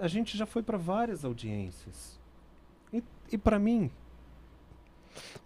A 0.00 0.06
gente 0.06 0.38
já 0.38 0.46
foi 0.46 0.62
para 0.62 0.78
várias 0.78 1.24
audiências. 1.24 2.20
E, 2.92 3.02
e 3.32 3.36
para 3.38 3.58
mim, 3.58 3.90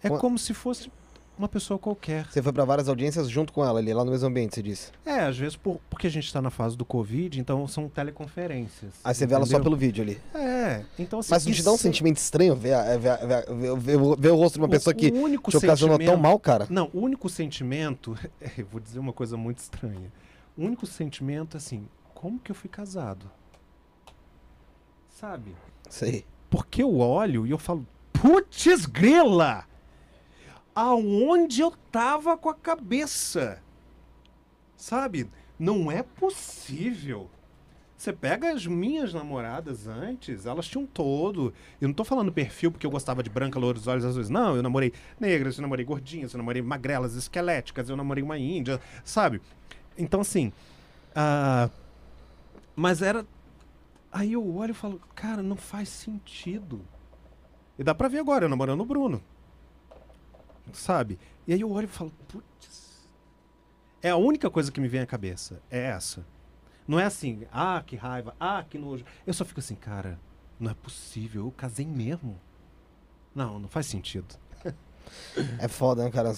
é 0.03 0.09
Qua- 0.09 0.19
como 0.19 0.37
se 0.37 0.53
fosse 0.53 0.91
uma 1.37 1.47
pessoa 1.49 1.77
qualquer. 1.77 2.25
Você 2.31 2.41
foi 2.41 2.53
pra 2.53 2.63
várias 2.65 2.87
audiências 2.87 3.29
junto 3.29 3.51
com 3.51 3.63
ela 3.65 3.79
ali, 3.79 3.93
lá 3.93 4.03
no 4.05 4.11
mesmo 4.11 4.27
ambiente, 4.27 4.55
você 4.55 4.61
disse. 4.63 4.91
É, 5.05 5.19
às 5.21 5.37
vezes 5.37 5.55
por- 5.55 5.79
porque 5.89 6.07
a 6.07 6.09
gente 6.09 6.25
está 6.25 6.41
na 6.41 6.49
fase 6.49 6.77
do 6.77 6.85
Covid, 6.85 7.39
então 7.39 7.67
são 7.67 7.89
teleconferências. 7.89 8.93
Aí 9.03 9.13
você 9.13 9.25
vê 9.27 9.33
ela 9.35 9.45
só 9.45 9.49
entendeu? 9.51 9.63
pelo 9.63 9.75
vídeo 9.75 10.03
ali. 10.03 10.21
É, 10.33 10.83
então 10.97 11.19
assim. 11.19 11.29
Mas 11.31 11.45
não 11.45 11.53
te 11.53 11.63
dá 11.63 11.71
um 11.71 11.75
isso- 11.75 11.83
sentimento 11.83 12.17
estranho 12.17 12.55
ver, 12.55 12.75
ver, 12.99 13.17
ver, 13.17 13.77
ver, 13.77 13.97
ver- 14.17 14.31
o 14.31 14.35
rosto 14.35 14.55
de 14.55 14.59
uma 14.61 14.67
o- 14.67 14.71
pessoa 14.71 14.93
que 14.93 15.07
o 15.09 15.15
único 15.21 15.51
te 15.51 15.57
ocasionou 15.57 15.99
tão 15.99 16.17
mal, 16.17 16.39
cara? 16.39 16.67
Não, 16.69 16.89
o 16.93 16.99
único 17.01 17.27
sentimento. 17.29 18.17
Eu 18.57 18.65
vou 18.65 18.79
dizer 18.79 18.99
uma 18.99 19.13
coisa 19.13 19.35
muito 19.37 19.59
estranha. 19.59 20.11
O 20.57 20.63
único 20.63 20.85
sentimento 20.85 21.55
é 21.55 21.57
assim: 21.57 21.87
como 22.13 22.39
que 22.39 22.49
eu 22.51 22.55
fui 22.55 22.69
casado? 22.69 23.29
Sabe? 25.09 25.55
Sei. 25.89 26.25
Porque 26.49 26.81
eu 26.83 26.97
olho 26.97 27.45
e 27.45 27.51
eu 27.51 27.57
falo: 27.57 27.85
putz, 28.13 28.85
grila! 28.85 29.65
Aonde 30.75 31.61
eu 31.61 31.71
tava 31.91 32.37
com 32.37 32.49
a 32.49 32.53
cabeça? 32.53 33.63
Sabe? 34.75 35.29
Não 35.57 35.89
é 35.89 36.03
possível. 36.03 37.29
Você 37.97 38.11
pega 38.11 38.51
as 38.51 38.67
minhas 38.67 39.13
namoradas 39.13 39.87
antes, 39.87 40.45
elas 40.45 40.67
tinham 40.67 40.85
todo. 40.85 41.53
Eu 41.79 41.87
não 41.87 41.95
tô 41.95 42.03
falando 42.03 42.31
perfil 42.31 42.71
porque 42.71 42.85
eu 42.85 42.91
gostava 42.91 43.23
de 43.23 43.29
branca, 43.29 43.57
loura, 43.57 43.77
os 43.77 43.87
olhos 43.87 44.03
azuis. 44.03 44.29
Não, 44.29 44.55
eu 44.55 44.61
namorei 44.61 44.91
negras, 45.17 45.57
eu 45.57 45.61
namorei 45.61 45.85
gordinhas, 45.85 46.33
eu 46.33 46.37
namorei 46.37 46.61
magrelas, 46.61 47.15
esqueléticas, 47.15 47.89
eu 47.89 47.95
namorei 47.95 48.21
uma 48.21 48.37
índia, 48.37 48.81
sabe? 49.03 49.41
Então, 49.97 50.19
assim. 50.19 50.51
ah, 51.15 51.69
mas 52.75 53.01
era. 53.01 53.25
Aí 54.11 54.33
eu 54.33 54.55
olho 54.55 54.71
e 54.71 54.73
falo, 54.73 55.01
cara, 55.15 55.41
não 55.41 55.55
faz 55.55 55.87
sentido. 55.89 56.81
E 57.79 57.83
dá 57.83 57.95
pra 57.95 58.07
ver 58.07 58.19
agora, 58.19 58.45
eu 58.45 58.49
namorando 58.49 58.81
o 58.81 58.85
Bruno. 58.85 59.21
Sabe? 60.73 61.19
E 61.47 61.53
aí 61.53 61.61
eu 61.61 61.71
olho 61.71 61.85
e 61.85 61.87
falo, 61.87 62.11
putz. 62.27 63.09
É 64.01 64.09
a 64.09 64.17
única 64.17 64.49
coisa 64.49 64.71
que 64.71 64.79
me 64.79 64.87
vem 64.87 65.01
à 65.01 65.05
cabeça. 65.05 65.61
É 65.69 65.79
essa. 65.79 66.25
Não 66.87 66.99
é 66.99 67.05
assim, 67.05 67.47
ah, 67.51 67.81
que 67.85 67.95
raiva, 67.95 68.35
ah, 68.39 68.63
que 68.67 68.77
nojo. 68.77 69.03
Eu 69.25 69.33
só 69.33 69.43
fico 69.43 69.59
assim, 69.59 69.75
cara, 69.75 70.19
não 70.59 70.69
é 70.69 70.73
possível, 70.73 71.45
eu 71.45 71.51
casei 71.51 71.85
mesmo. 71.85 72.39
Não, 73.33 73.59
não 73.59 73.67
faz 73.67 73.85
sentido. 73.85 74.35
É 75.59 75.67
foda, 75.67 76.03
né, 76.03 76.09
cara? 76.09 76.33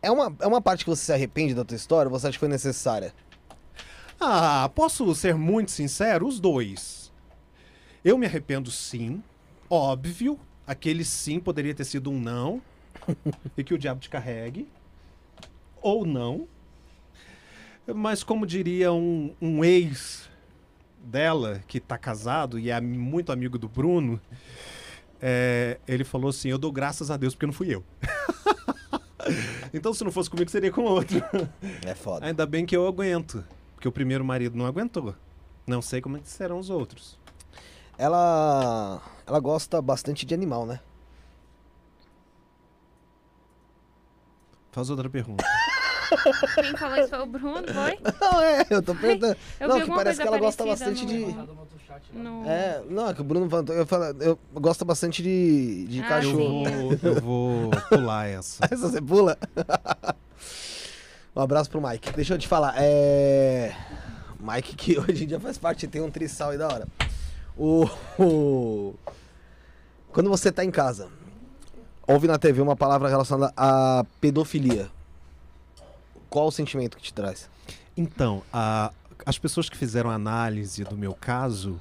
É 0.00 0.10
uma, 0.10 0.34
é 0.40 0.46
uma 0.46 0.62
parte 0.62 0.82
que 0.82 0.88
você 0.88 1.04
se 1.04 1.12
arrepende 1.12 1.54
da 1.54 1.62
tua 1.62 1.76
história 1.76 2.10
ou 2.10 2.18
você 2.18 2.26
acha 2.26 2.36
que 2.36 2.40
foi 2.40 2.48
necessária? 2.48 3.14
Ah, 4.18 4.70
posso 4.74 5.14
ser 5.14 5.34
muito 5.34 5.70
sincero? 5.70 6.26
Os 6.26 6.40
dois. 6.40 7.12
Eu 8.02 8.16
me 8.16 8.24
arrependo 8.24 8.70
sim, 8.70 9.22
óbvio. 9.68 10.40
Aquele 10.66 11.04
sim 11.04 11.38
poderia 11.38 11.74
ter 11.74 11.84
sido 11.84 12.10
um 12.10 12.20
não. 12.20 12.62
e 13.56 13.64
que 13.64 13.74
o 13.74 13.78
diabo 13.78 14.00
te 14.00 14.08
carregue. 14.08 14.68
Ou 15.82 16.06
não. 16.06 16.48
Mas 17.94 18.22
como 18.22 18.46
diria 18.46 18.92
um, 18.92 19.34
um 19.40 19.64
ex 19.64 20.30
dela, 20.98 21.62
que 21.66 21.78
tá 21.78 21.98
casado 21.98 22.58
e 22.58 22.70
é 22.70 22.80
muito 22.80 23.30
amigo 23.30 23.58
do 23.58 23.68
Bruno, 23.68 24.18
é, 25.20 25.78
ele 25.86 26.04
falou 26.04 26.30
assim: 26.30 26.48
Eu 26.48 26.58
dou 26.58 26.72
graças 26.72 27.10
a 27.10 27.16
Deus 27.16 27.34
porque 27.34 27.46
não 27.46 27.52
fui 27.52 27.74
eu. 27.74 27.84
então, 29.72 29.92
se 29.92 30.02
não 30.02 30.10
fosse 30.10 30.30
comigo, 30.30 30.50
seria 30.50 30.72
com 30.72 30.82
outro. 30.82 31.22
É 31.84 31.94
foda. 31.94 32.26
Ainda 32.26 32.46
bem 32.46 32.64
que 32.64 32.76
eu 32.76 32.86
aguento. 32.86 33.44
Porque 33.74 33.88
o 33.88 33.92
primeiro 33.92 34.24
marido 34.24 34.56
não 34.56 34.64
aguentou. 34.64 35.14
Não 35.66 35.82
sei 35.82 36.00
como 36.00 36.16
é 36.16 36.20
serão 36.24 36.58
os 36.58 36.70
outros. 36.70 37.18
Ela. 37.98 39.02
Ela 39.26 39.40
gosta 39.40 39.80
bastante 39.80 40.26
de 40.26 40.34
animal, 40.34 40.66
né? 40.66 40.80
Faz 44.72 44.90
outra 44.90 45.08
pergunta. 45.08 45.44
Quem 46.54 46.76
falou 46.76 46.96
isso 46.98 47.08
foi 47.08 47.20
o 47.20 47.26
Bruno, 47.26 47.62
foi? 47.72 47.98
Não, 48.20 48.40
é, 48.42 48.66
eu 48.70 48.82
tô 48.82 48.94
perguntando. 48.94 49.36
Eu 49.58 49.68
não, 49.68 49.80
que 49.80 49.86
parece 49.88 50.20
que 50.20 50.26
ela 50.28 50.38
gosta 50.38 50.64
bastante 50.66 51.06
de. 51.06 51.18
no- 52.12 52.42
no- 52.42 52.48
É, 52.48 52.82
não, 52.88 53.08
é 53.08 53.14
que 53.14 53.20
o 53.20 53.24
Bruno 53.24 53.48
falou. 53.48 53.64
Eu, 53.74 53.86
falo, 53.86 54.04
eu 54.20 54.38
gosto 54.54 54.84
bastante 54.84 55.22
de, 55.22 55.86
de 55.86 56.00
Ah, 56.02 56.04
Eu 56.04 56.08
cachorro. 56.08 56.66
sim. 56.66 56.96
vou, 56.96 56.98
eu 57.14 57.20
vou 57.20 57.70
pular 57.88 58.26
essa. 58.28 58.64
Essa 58.70 58.76
você 58.88 59.00
pula? 59.00 59.38
um 61.34 61.40
abraço 61.40 61.70
pro 61.70 61.80
Mike. 61.80 62.12
Deixa 62.12 62.34
eu 62.34 62.38
te 62.38 62.46
falar, 62.46 62.74
é. 62.76 63.74
Mike, 64.38 64.76
que 64.76 64.98
hoje 64.98 65.24
em 65.24 65.26
dia 65.26 65.40
faz 65.40 65.56
parte, 65.56 65.88
tem 65.88 66.02
um 66.02 66.10
trissal 66.10 66.50
aí 66.50 66.58
da 66.58 66.68
hora. 66.68 66.86
O. 67.56 67.86
o- 68.18 68.94
Quando 70.12 70.28
você 70.30 70.50
tá 70.52 70.64
em 70.64 70.70
casa, 70.70 71.08
ouve 72.06 72.26
na 72.26 72.38
TV 72.38 72.60
uma 72.60 72.76
palavra 72.76 73.08
relacionada 73.08 73.52
à 73.56 74.04
pedofilia. 74.20 74.90
Qual 76.30 76.46
o 76.48 76.52
sentimento 76.52 76.96
que 76.96 77.02
te 77.02 77.12
traz? 77.14 77.48
Então, 77.96 78.42
a- 78.52 78.92
as 79.24 79.38
pessoas 79.38 79.68
que 79.68 79.76
fizeram 79.76 80.10
análise 80.10 80.84
do 80.84 80.96
meu 80.96 81.14
caso, 81.14 81.80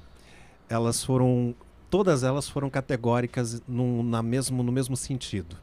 elas 0.69 1.03
foram. 1.03 1.55
Todas 1.89 2.23
elas 2.23 2.49
foram 2.49 2.69
categóricas 2.71 3.61
num- 3.67 4.01
na 4.03 4.23
mesmo, 4.23 4.63
no 4.63 4.71
mesmo 4.71 4.97
sentido. 4.97 5.55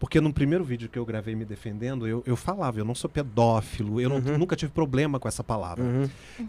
Porque 0.00 0.18
no 0.18 0.32
primeiro 0.32 0.64
vídeo 0.64 0.88
que 0.88 0.98
eu 0.98 1.04
gravei 1.04 1.36
me 1.36 1.44
defendendo, 1.44 2.08
eu, 2.08 2.22
eu 2.26 2.34
falava, 2.34 2.78
eu 2.80 2.86
não 2.86 2.94
sou 2.94 3.08
pedófilo, 3.10 4.00
eu 4.00 4.08
não- 4.08 4.16
Uhum. 4.16 4.38
nunca 4.38 4.56
tive 4.56 4.72
problema 4.72 5.20
com 5.20 5.28
essa 5.28 5.44
palavra. 5.44 5.84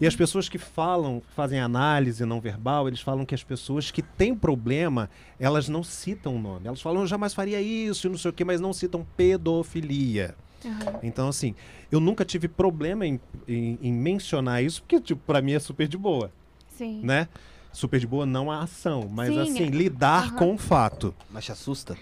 E 0.00 0.06
as 0.06 0.16
pessoas 0.16 0.48
que 0.48 0.56
falam, 0.56 1.22
fazem 1.36 1.60
análise 1.60 2.24
não 2.24 2.40
verbal, 2.40 2.88
eles 2.88 3.02
falam 3.02 3.26
que 3.26 3.34
as 3.34 3.44
pessoas 3.44 3.90
que 3.90 4.00
têm 4.00 4.34
problema, 4.34 5.10
elas 5.38 5.68
não 5.68 5.84
citam 5.84 6.36
o 6.36 6.40
nome. 6.40 6.66
Elas 6.66 6.80
falam, 6.80 7.02
eu 7.02 7.06
jamais 7.06 7.34
faria 7.34 7.60
isso, 7.60 8.06
e 8.06 8.10
não 8.10 8.16
sei 8.16 8.30
o 8.30 8.32
quê, 8.34 8.42
mas 8.42 8.58
não 8.58 8.72
citam 8.72 9.06
pedofilia. 9.18 10.34
Aham. 10.64 11.00
Então, 11.02 11.28
assim, 11.28 11.54
eu 11.90 12.00
nunca 12.00 12.24
tive 12.24 12.48
problema 12.48 13.06
em, 13.06 13.20
em- 13.46 13.78
em 13.82 13.92
mencionar 13.92 14.64
isso, 14.64 14.80
porque, 14.80 14.98
tipo, 14.98 15.20
pra 15.26 15.42
mim 15.42 15.52
é 15.52 15.58
super 15.60 15.86
de 15.86 15.98
boa, 15.98 16.32
Sim. 16.68 17.00
né? 17.02 17.28
Super 17.70 18.00
de 18.00 18.06
boa 18.06 18.24
não 18.24 18.50
a 18.50 18.62
ação, 18.62 19.10
mas, 19.12 19.34
Sim, 19.34 19.40
assim, 19.40 19.62
é. 19.64 19.70
lidar 19.70 20.28
Aham. 20.28 20.36
com 20.36 20.54
o 20.54 20.58
fato. 20.58 21.14
Mas 21.30 21.44
te 21.44 21.52
assusta? 21.52 21.98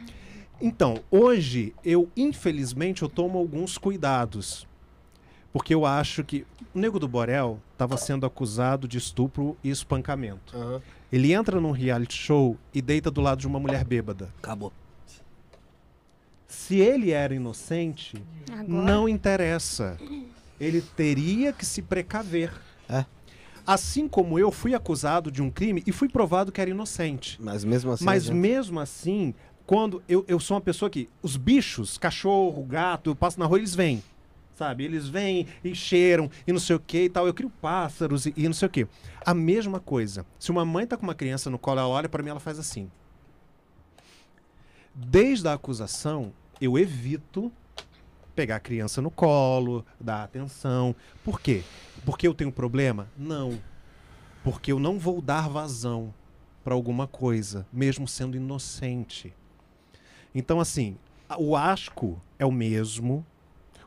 Então, 0.60 1.00
hoje, 1.10 1.74
eu, 1.84 2.08
infelizmente, 2.16 3.02
eu 3.02 3.08
tomo 3.08 3.38
alguns 3.38 3.78
cuidados. 3.78 4.66
Porque 5.52 5.74
eu 5.74 5.84
acho 5.84 6.22
que 6.22 6.46
o 6.74 6.78
Nego 6.78 6.98
do 6.98 7.08
Borel 7.08 7.58
estava 7.72 7.96
sendo 7.96 8.24
acusado 8.24 8.86
de 8.86 8.98
estupro 8.98 9.56
e 9.64 9.70
espancamento. 9.70 10.82
Ele 11.10 11.32
entra 11.32 11.60
num 11.60 11.72
reality 11.72 12.14
show 12.16 12.56
e 12.72 12.80
deita 12.80 13.10
do 13.10 13.20
lado 13.20 13.40
de 13.40 13.46
uma 13.46 13.58
mulher 13.58 13.84
bêbada. 13.84 14.28
Acabou. 14.38 14.72
Se 16.46 16.76
ele 16.76 17.10
era 17.10 17.34
inocente, 17.34 18.22
Agora. 18.50 18.64
não 18.64 19.08
interessa. 19.08 19.98
Ele 20.60 20.80
teria 20.80 21.52
que 21.52 21.64
se 21.64 21.80
precaver. 21.82 22.52
É. 22.88 23.04
Assim 23.66 24.08
como 24.08 24.38
eu 24.38 24.50
fui 24.50 24.74
acusado 24.74 25.30
de 25.30 25.42
um 25.42 25.50
crime 25.50 25.82
e 25.86 25.92
fui 25.92 26.08
provado 26.08 26.50
que 26.52 26.60
era 26.60 26.70
inocente. 26.70 27.38
Mas 27.40 27.64
mesmo 27.64 27.92
assim. 27.92 28.04
Mas 28.04 28.24
adianta. 28.24 28.40
mesmo 28.40 28.80
assim, 28.80 29.34
quando 29.70 30.02
eu, 30.08 30.24
eu 30.26 30.40
sou 30.40 30.56
uma 30.56 30.60
pessoa 30.60 30.90
que 30.90 31.08
os 31.22 31.36
bichos, 31.36 31.96
cachorro, 31.96 32.64
gato, 32.64 33.10
eu 33.10 33.14
passo 33.14 33.38
na 33.38 33.46
rua, 33.46 33.56
eles 33.56 33.72
vêm. 33.72 34.02
Sabe? 34.56 34.82
Eles 34.82 35.06
vêm 35.06 35.46
e 35.62 35.76
cheiram 35.76 36.28
e 36.44 36.52
não 36.52 36.58
sei 36.58 36.74
o 36.74 36.80
que 36.80 37.04
e 37.04 37.08
tal. 37.08 37.24
Eu 37.24 37.32
crio 37.32 37.48
pássaros 37.48 38.26
e, 38.26 38.34
e 38.36 38.48
não 38.48 38.52
sei 38.52 38.66
o 38.66 38.68
que. 38.68 38.88
A 39.24 39.32
mesma 39.32 39.78
coisa. 39.78 40.26
Se 40.40 40.50
uma 40.50 40.64
mãe 40.64 40.88
tá 40.88 40.96
com 40.96 41.04
uma 41.04 41.14
criança 41.14 41.48
no 41.48 41.56
colo, 41.56 41.78
ela 41.78 41.88
olha 41.88 42.08
para 42.08 42.20
mim, 42.20 42.30
ela 42.30 42.40
faz 42.40 42.58
assim. 42.58 42.90
Desde 44.92 45.46
a 45.46 45.52
acusação, 45.52 46.32
eu 46.60 46.76
evito 46.76 47.52
pegar 48.34 48.56
a 48.56 48.60
criança 48.60 49.00
no 49.00 49.08
colo, 49.08 49.86
dar 50.00 50.24
atenção. 50.24 50.96
Por 51.24 51.40
quê? 51.40 51.62
Porque 52.04 52.26
eu 52.26 52.34
tenho 52.34 52.50
problema? 52.50 53.08
Não. 53.16 53.56
Porque 54.42 54.72
eu 54.72 54.80
não 54.80 54.98
vou 54.98 55.22
dar 55.22 55.48
vazão 55.48 56.12
para 56.64 56.74
alguma 56.74 57.06
coisa, 57.06 57.64
mesmo 57.72 58.08
sendo 58.08 58.36
inocente. 58.36 59.32
Então, 60.34 60.60
assim, 60.60 60.96
o 61.38 61.56
asco 61.56 62.20
é 62.38 62.46
o 62.46 62.52
mesmo, 62.52 63.24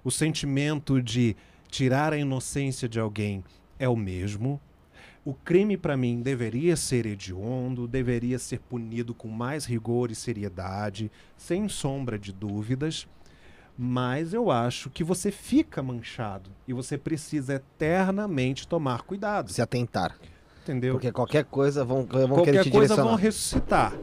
o 0.04 0.12
sentimento 0.12 1.02
de 1.02 1.36
tirar 1.70 2.14
a 2.14 2.18
inocência 2.18 2.88
de 2.88 3.00
alguém 3.00 3.44
é 3.80 3.88
o 3.88 3.96
mesmo. 3.96 4.60
O 5.26 5.34
crime, 5.34 5.78
para 5.78 5.96
mim, 5.96 6.22
deveria 6.22 6.76
ser 6.76 7.06
hediondo, 7.06 7.88
deveria 7.88 8.38
ser 8.38 8.60
punido 8.60 9.14
com 9.14 9.30
mais 9.30 9.66
rigor 9.66 10.12
e 10.12 10.16
seriedade, 10.16 11.10
sem 11.38 11.70
sombra 11.70 12.20
de 12.20 12.34
dúvidas. 12.34 13.08
Mas 13.78 14.34
eu 14.34 14.52
acho 14.52 14.90
que 14.90 15.04
você 15.04 15.32
fica 15.32 15.82
manchado 15.82 16.52
e 16.68 16.74
você 16.74 16.98
precisa 16.98 17.56
eternamente 17.56 18.68
tomar 18.68 19.02
cuidado. 19.04 19.52
Se 19.52 19.62
atentar. 19.62 20.16
Entendeu? 20.62 20.94
Porque 20.94 21.12
qualquer 21.12 21.46
coisa 21.46 21.84
vão, 21.84 22.06
vão 22.06 22.08
querer 22.08 22.28
Qualquer 22.28 22.64
te 22.64 22.70
coisa 22.72 22.88
direcionar. 22.94 23.04
vão 23.04 23.16
ressuscitar. 23.16 23.94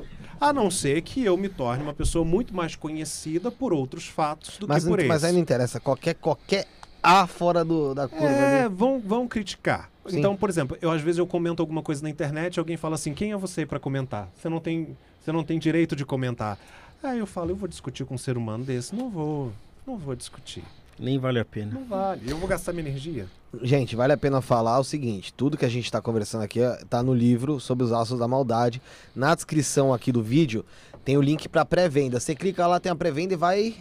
A 0.40 0.52
não 0.52 0.70
ser 0.70 1.02
que 1.02 1.22
eu 1.22 1.36
me 1.36 1.48
torne 1.48 1.82
uma 1.82 1.92
pessoa 1.92 2.24
muito 2.24 2.54
mais 2.54 2.74
conhecida 2.74 3.50
por 3.50 3.72
outros 3.72 4.06
fatos 4.06 4.56
do 4.56 4.66
Mas, 4.66 4.82
que 4.84 4.88
por 4.88 4.98
esse. 4.98 5.08
mas 5.08 5.22
aí 5.22 5.32
não 5.32 5.38
interessa. 5.40 5.78
Qualquer, 5.78 6.14
qualquer 6.14 6.66
A 7.02 7.26
fora 7.26 7.62
do, 7.64 7.94
da 7.94 8.08
curva. 8.08 8.26
É, 8.26 8.64
ali. 8.64 8.74
vão, 8.74 8.98
vão 8.98 9.28
criticar. 9.28 9.90
Sim. 10.06 10.18
Então, 10.18 10.34
por 10.36 10.48
exemplo, 10.48 10.76
eu 10.80 10.90
às 10.90 11.02
vezes 11.02 11.18
eu 11.18 11.26
comento 11.26 11.62
alguma 11.62 11.82
coisa 11.82 12.02
na 12.02 12.08
internet, 12.10 12.58
alguém 12.58 12.76
fala 12.76 12.94
assim: 12.94 13.12
"Quem 13.12 13.32
é 13.32 13.36
você 13.36 13.66
para 13.66 13.78
comentar? 13.78 14.28
Você 14.34 14.48
não 14.48 14.58
tem, 14.60 14.96
você 15.22 15.30
não 15.30 15.44
tem 15.44 15.58
direito 15.58 15.94
de 15.94 16.04
comentar". 16.06 16.58
Aí 17.02 17.18
eu 17.18 17.26
falo: 17.26 17.50
"Eu 17.50 17.56
vou 17.56 17.68
discutir 17.68 18.04
com 18.06 18.14
um 18.14 18.18
ser 18.18 18.36
humano 18.36 18.64
desse, 18.64 18.94
não 18.94 19.08
vou, 19.10 19.52
não 19.86 19.96
vou 19.98 20.16
discutir. 20.16 20.64
Nem 21.00 21.18
vale 21.18 21.40
a 21.40 21.44
pena. 21.44 21.72
Não 21.72 21.84
vale. 21.84 22.30
Eu 22.30 22.36
vou 22.36 22.48
gastar 22.48 22.72
minha 22.72 22.86
energia". 22.86 23.26
Gente, 23.62 23.96
vale 23.96 24.12
a 24.12 24.16
pena 24.16 24.40
falar 24.40 24.78
o 24.78 24.84
seguinte: 24.84 25.32
tudo 25.32 25.56
que 25.56 25.64
a 25.64 25.68
gente 25.68 25.90
tá 25.90 26.00
conversando 26.00 26.42
aqui 26.42 26.60
ó, 26.62 26.76
tá 26.88 27.02
no 27.02 27.12
livro 27.14 27.58
sobre 27.58 27.84
os 27.84 27.92
Aços 27.92 28.18
da 28.18 28.28
Maldade. 28.28 28.80
Na 29.16 29.34
descrição 29.34 29.92
aqui 29.92 30.12
do 30.12 30.22
vídeo 30.22 30.64
tem 31.04 31.16
o 31.16 31.22
link 31.22 31.48
pra 31.48 31.64
pré-venda. 31.64 32.20
Você 32.20 32.34
clica 32.34 32.66
lá, 32.66 32.78
tem 32.78 32.92
a 32.92 32.94
pré-venda 32.94 33.34
e 33.34 33.36
vai. 33.36 33.74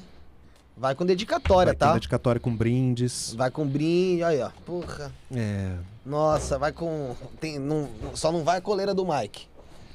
Vai 0.77 0.95
com 0.95 1.05
dedicatória, 1.05 1.73
Vai 1.73 1.75
tá? 1.75 1.93
dedicatória 1.93 2.39
com 2.39 2.55
brindes. 2.55 3.33
Vai 3.35 3.51
com 3.51 3.67
brinde, 3.67 4.23
aí, 4.23 4.41
ó. 4.41 4.49
Porra. 4.65 5.11
É. 5.29 5.73
Nossa, 6.05 6.57
vai 6.57 6.71
com. 6.71 7.13
Tem, 7.41 7.59
não, 7.59 7.89
só 8.13 8.31
não 8.31 8.45
vai 8.45 8.59
a 8.59 8.61
coleira 8.61 8.93
do 8.93 9.05
Mike. 9.05 9.48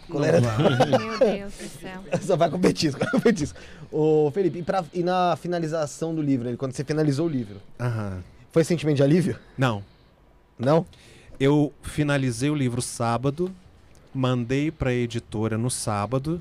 Vai. 0.09 0.31
Meu 0.99 1.19
Deus 1.19 1.53
do 1.55 1.81
céu. 1.81 2.01
Só 2.23 2.37
vai 2.37 2.51
com 2.51 2.61
petisco, 2.61 2.99
vai 3.05 3.11
com 3.11 3.21
petisco. 3.21 3.59
Ô, 3.91 4.31
Felipe, 4.33 4.59
e, 4.59 4.63
pra- 4.63 4.85
e 4.93 5.03
na 5.03 5.37
finalização 5.37 6.15
do 6.15 6.21
livro, 6.23 6.49
ele, 6.49 6.57
quando 6.57 6.73
você 6.73 6.85
finalizou 6.85 7.27
o 7.27 7.31
livro, 7.31 7.57
Aham. 7.81 8.23
foi 8.53 8.65
sentimento 8.65 8.97
de 8.97 9.03
alívio? 9.03 9.39
Não. 9.57 9.83
Não? 10.59 10.87
Eu 11.41 11.73
finalizei 11.83 12.49
o 12.51 12.55
livro 12.55 12.81
sábado, 12.83 13.51
mandei 14.15 14.71
pra 14.71 14.93
editora 14.93 15.59
no 15.59 15.71
sábado, 15.71 16.41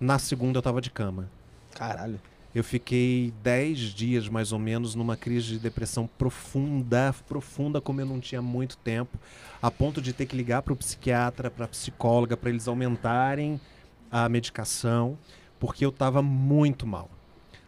na 0.00 0.18
segunda 0.18 0.58
eu 0.58 0.62
tava 0.62 0.80
de 0.80 0.90
cama. 0.90 1.28
Caralho. 1.74 2.20
Eu 2.54 2.64
fiquei 2.64 3.32
10 3.42 3.78
dias 3.78 4.28
mais 4.28 4.52
ou 4.52 4.58
menos 4.58 4.94
numa 4.94 5.16
crise 5.16 5.48
de 5.48 5.58
depressão 5.58 6.08
profunda, 6.18 7.14
profunda 7.28 7.80
como 7.80 8.00
eu 8.00 8.06
não 8.06 8.18
tinha 8.20 8.40
muito 8.40 8.76
tempo, 8.78 9.18
a 9.60 9.70
ponto 9.70 10.00
de 10.00 10.12
ter 10.12 10.26
que 10.26 10.34
ligar 10.36 10.62
para 10.62 10.72
o 10.72 10.76
psiquiatra, 10.76 11.50
para 11.50 11.66
a 11.66 11.68
psicóloga, 11.68 12.36
para 12.36 12.48
eles 12.50 12.66
aumentarem 12.66 13.60
a 14.10 14.28
medicação, 14.28 15.18
porque 15.60 15.84
eu 15.84 15.90
estava 15.90 16.22
muito 16.22 16.86
mal. 16.86 17.10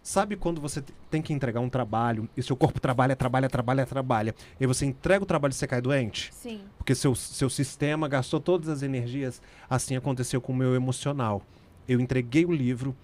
Sabe 0.02 0.34
quando 0.34 0.62
você 0.62 0.81
te- 0.81 0.94
tem 1.10 1.20
que 1.20 1.33
entregar 1.34 1.60
um 1.60 1.68
trabalho 1.68 2.26
e 2.34 2.42
seu 2.42 2.57
corpo 2.57 2.81
trabalha, 2.81 3.15
trabalha, 3.15 3.50
trabalha, 3.50 3.84
trabalha, 3.84 4.34
e 4.59 4.67
você 4.67 4.86
entrega 4.86 5.23
o 5.23 5.26
trabalho 5.26 5.52
e 5.52 5.55
você 5.55 5.67
cai 5.67 5.81
doente? 5.83 6.33
Sim. 6.34 6.62
porque 6.78 6.94
seu, 6.94 7.15
seu 7.15 7.50
sistema 7.50 8.09
gastou 8.09 8.41
todas 8.41 8.68
as 8.70 8.83
energias. 8.83 9.42
Assim 9.68 9.94
aconteceu 9.94 10.41
com 10.41 10.52
o 10.52 10.57
meu 10.57 10.75
emocional. 10.75 11.42
Eu 11.86 12.00
entreguei 12.00 12.47
o 12.47 12.50
livro, 12.52 12.97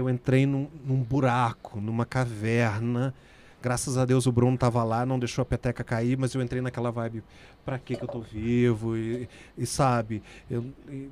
eu 0.00 0.08
entrei 0.08 0.46
num, 0.46 0.68
num 0.84 1.02
buraco, 1.02 1.80
numa 1.80 2.04
caverna. 2.06 3.14
Graças 3.60 3.98
a 3.98 4.04
Deus 4.04 4.26
o 4.26 4.32
Bruno 4.32 4.56
tava 4.56 4.82
lá, 4.84 5.04
não 5.04 5.18
deixou 5.18 5.42
a 5.42 5.46
peteca 5.46 5.82
cair, 5.82 6.16
mas 6.16 6.32
eu 6.34 6.40
entrei 6.42 6.60
naquela 6.62 6.90
vibe, 6.92 7.24
pra 7.64 7.78
que 7.78 7.96
que 7.96 8.04
eu 8.04 8.08
tô 8.08 8.20
vivo? 8.20 8.96
E, 8.96 9.28
e 9.56 9.66
sabe, 9.66 10.22
eu- 10.48 10.64
e- 10.88 11.08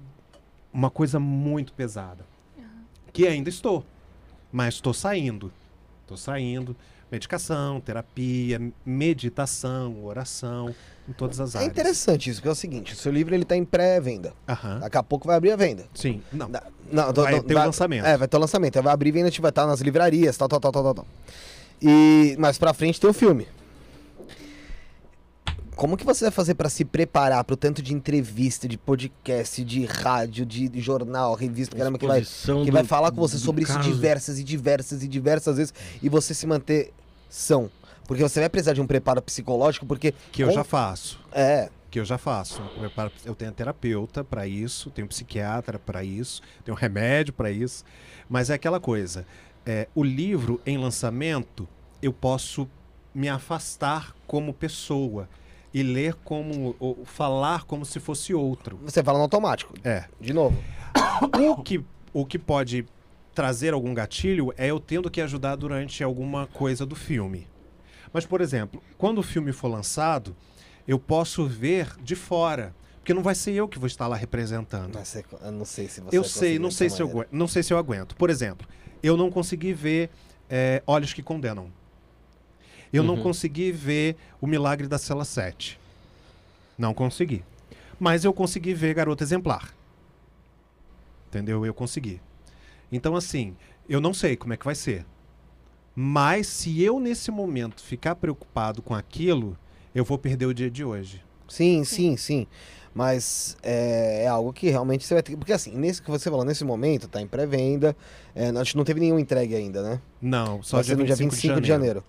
uma 0.73 0.91
coisa 0.91 1.19
muito 1.19 1.73
pesada. 1.73 2.25
Que 3.13 3.27
ainda 3.27 3.49
estou, 3.49 3.85
mas 4.53 4.75
estou 4.75 4.93
saindo. 4.95 5.51
Estou 6.03 6.17
saindo. 6.17 6.77
Medicação, 7.11 7.81
terapia, 7.81 8.61
meditação, 8.85 10.05
oração, 10.05 10.75
em 11.09 11.13
todas 11.13 11.39
as 11.39 11.55
É 11.55 11.59
áreas. 11.59 11.73
interessante 11.73 12.29
isso, 12.31 12.41
porque 12.41 12.49
é 12.49 12.53
o 12.53 12.55
seguinte, 12.55 12.95
o 12.95 12.97
seu 12.97 13.13
livro 13.13 13.33
ele 13.35 13.45
tá 13.45 13.57
em 13.57 13.65
pré-venda. 13.65 14.33
Aham. 14.49 14.81
Daqui 14.81 14.97
a 14.99 15.03
pouco 15.03 15.27
vai 15.27 15.37
abrir 15.37 15.53
a 15.53 15.57
venda. 15.57 15.85
Sim, 15.95 16.21
não. 16.33 16.51
Da- 16.51 16.65
Não, 16.91 17.13
Vai 17.13 17.41
ter 17.41 17.55
o 17.55 17.59
lançamento. 17.59 18.05
É, 18.07 18.17
vai 18.17 18.29
ter 18.29 18.37
o 18.37 18.41
lançamento. 18.41 18.77
Aí 18.77 18.83
Vai 18.83 18.93
abrir 18.93 19.11
venda, 19.13 19.31
tipo, 19.31 19.43
vai 19.43 19.51
estar 19.51 19.67
nas 19.67 19.81
livrarias, 19.81 20.37
tal, 20.37 20.49
tal, 20.49 20.61
tal, 20.61 20.73
tal, 20.73 20.83
tal, 20.83 20.95
tal. 20.95 21.07
E 21.83 22.37
mais 22.39 22.59
pra 22.59 22.73
frente 22.75 23.01
tem 23.01 23.09
o 23.11 23.13
filme. 23.13 23.47
Como 25.77 25.97
que 25.97 26.05
você 26.05 26.25
vai 26.25 26.31
fazer 26.33 26.55
pra 26.55 26.69
se 26.71 26.85
preparar 26.85 27.45
pro 27.45 27.57
tanto 27.57 27.83
de 27.83 27.93
entrevista, 27.95 28.67
de 28.67 28.79
podcast, 28.79 29.63
de 29.63 29.85
rádio, 29.85 30.45
de, 30.47 30.69
jornal, 30.81 31.35
revista, 31.35 31.77
caramba, 31.77 31.99
que 31.99 32.07
vai, 32.07 32.23
que 32.65 32.71
vai 32.71 32.83
falar 32.83 33.11
com 33.11 33.19
você 33.21 33.37
sobre 33.39 33.63
isso 33.65 33.75
caso. 33.75 33.89
diversas 33.89 34.39
e 34.39 34.43
diversas 34.43 35.03
e 35.03 35.09
diversas 35.09 35.59
vezes 35.59 35.75
e 36.03 36.09
você 36.09 36.33
se 36.33 36.47
manter 36.47 36.93
são? 37.29 37.71
Porque 38.09 38.23
você 38.23 38.41
vai 38.41 38.49
precisar 38.49 38.73
de 38.73 38.81
um 38.81 38.87
preparo 38.87 39.21
psicológico, 39.21 39.85
porque 39.85 40.15
Que 40.33 40.43
eu 40.43 40.49
com- 40.49 40.55
já 40.55 40.65
faço. 40.65 41.21
é, 41.31 41.69
Que 41.91 42.01
eu 42.01 42.05
já 42.05 42.17
faço. 42.19 42.63
Eu 43.25 43.35
tenho 43.35 43.53
terapeuta 43.53 44.25
para 44.25 44.47
isso, 44.47 44.91
tenho 44.91 45.07
psiquiatra 45.09 45.79
para 45.79 46.03
isso, 46.03 46.41
tenho 46.65 46.77
remédio 46.77 47.33
para 47.35 47.51
isso. 47.51 47.85
Mas 48.31 48.49
é 48.51 48.55
aquela 48.55 48.81
coisa. 48.81 49.27
é, 49.69 49.89
o 49.97 50.05
livro 50.05 50.61
em 50.65 50.79
lançamento, 50.79 51.69
eu 52.01 52.13
posso 52.13 52.69
me 53.13 53.29
afastar 53.29 54.15
como 54.27 54.55
pessoa 54.55 55.29
e 55.77 55.83
ler 55.83 56.15
como. 56.25 56.75
ou 56.81 57.05
falar 57.05 57.65
como 57.65 57.85
se 57.85 58.01
fosse 58.01 58.33
outro. 58.33 58.81
você 58.83 59.05
fala 59.05 59.19
no 59.19 59.25
automático. 59.25 59.75
É. 59.85 60.07
De 60.19 60.33
novo. 60.33 60.57
O 61.21 61.63
que, 61.63 61.83
o 62.13 62.27
que 62.27 62.39
pode 62.39 62.87
trazer 63.35 63.73
algum 63.73 63.95
gatilho 63.95 64.53
é 64.57 64.67
eu 64.67 64.79
tendo 64.79 65.11
que 65.11 65.21
ajudar 65.21 65.57
durante 65.57 66.03
alguma 66.03 66.47
coisa 66.47 66.85
do 66.85 66.95
filme. 66.95 67.47
Mas, 68.13 68.27
por 68.27 68.43
exemplo, 68.43 68.83
quando 68.99 69.19
o 69.19 69.23
filme 69.23 69.51
for 69.53 69.69
lançado, 69.69 70.37
eu 70.87 70.99
posso 70.99 71.47
ver 71.47 71.95
de 72.03 72.15
fora. 72.15 72.75
Porque 72.99 73.15
não 73.15 73.23
vai 73.23 73.35
ser 73.35 73.53
eu 73.53 73.67
que 73.67 73.79
vou 73.79 73.87
estar 73.87 74.07
lá 74.09 74.17
representando. 74.17 74.99
Eu 75.43 75.53
não 75.53 75.65
sei 75.65 75.89
se 75.89 76.01
você 76.01 76.17
Eu 76.17 76.23
vai 76.23 76.31
sei, 76.31 76.59
não 76.59 76.71
sei, 76.71 76.91
se 76.91 77.01
eu, 77.01 77.07
maneira. 77.07 77.29
não 77.33 77.49
sei 77.49 77.63
se 77.63 77.73
eu 77.73 77.79
aguento. 77.79 78.15
Por 78.17 78.29
exemplo, 78.29 78.67
eu 79.03 79.17
não 79.17 79.31
consegui 79.31 79.73
ver 79.73 80.11
é, 80.51 80.83
Olhos 80.87 81.13
que 81.15 81.23
Condenam. 81.23 81.71
Eu 82.93 83.03
não 83.03 83.15
Uhum. 83.15 83.23
consegui 83.23 83.73
ver 83.73 84.17
O 84.41 84.47
Milagre 84.47 84.87
da 84.87 84.99
Cela 84.99 85.25
7. 85.25 85.79
Não 86.79 86.93
consegui. 86.95 87.43
Mas 87.99 88.25
eu 88.25 88.33
consegui 88.33 88.75
ver 88.75 88.95
Garota 88.95 89.25
Exemplar. 89.25 89.75
Entendeu? 91.29 91.65
Eu 91.67 91.75
consegui. 91.75 92.21
Então, 92.91 93.17
assim, 93.17 93.57
eu 93.89 94.01
não 94.01 94.15
sei 94.15 94.37
como 94.37 94.53
é 94.53 94.57
que 94.57 94.65
vai 94.65 94.75
ser. 94.75 95.05
Mas 95.95 96.47
se 96.47 96.83
eu, 96.83 97.01
nesse 97.01 97.31
momento, 97.31 97.83
ficar 97.83 98.15
preocupado 98.15 98.83
com 98.83 98.95
aquilo, 98.95 99.57
eu 99.95 100.05
vou 100.05 100.19
perder 100.19 100.47
o 100.47 100.55
dia 100.55 100.71
de 100.71 100.85
hoje. 100.85 101.23
Sim, 101.49 101.85
sim, 101.85 102.17
sim. 102.17 102.47
Mas 102.95 103.57
é, 103.63 104.25
é 104.25 104.27
algo 104.27 104.53
que 104.53 104.69
realmente 104.71 105.05
você 105.05 105.15
vai 105.15 105.23
ter 105.23 105.33
que. 105.33 105.37
Porque 105.37 105.53
assim, 105.53 105.73
nesse 105.77 106.01
que 106.01 106.11
você 106.11 106.31
falou, 106.31 106.45
nesse 106.45 106.65
momento, 106.65 107.09
tá 107.09 107.21
em 107.21 107.27
pré-venda. 107.27 107.95
É, 108.35 108.49
a 108.49 108.65
gente 108.65 108.77
não 108.77 108.85
teve 108.85 109.01
nenhum 109.01 109.19
entregue 109.19 109.55
ainda, 109.55 109.83
né? 109.83 110.01
Não, 110.21 110.63
só 110.63 110.79
Vai 110.79 110.85
dia 110.85 110.95
ser 110.95 111.01
no 111.01 111.07
dia 111.07 111.17
25, 111.17 111.35
25 111.35 111.61
de 111.61 111.69
janeiro. 111.69 112.03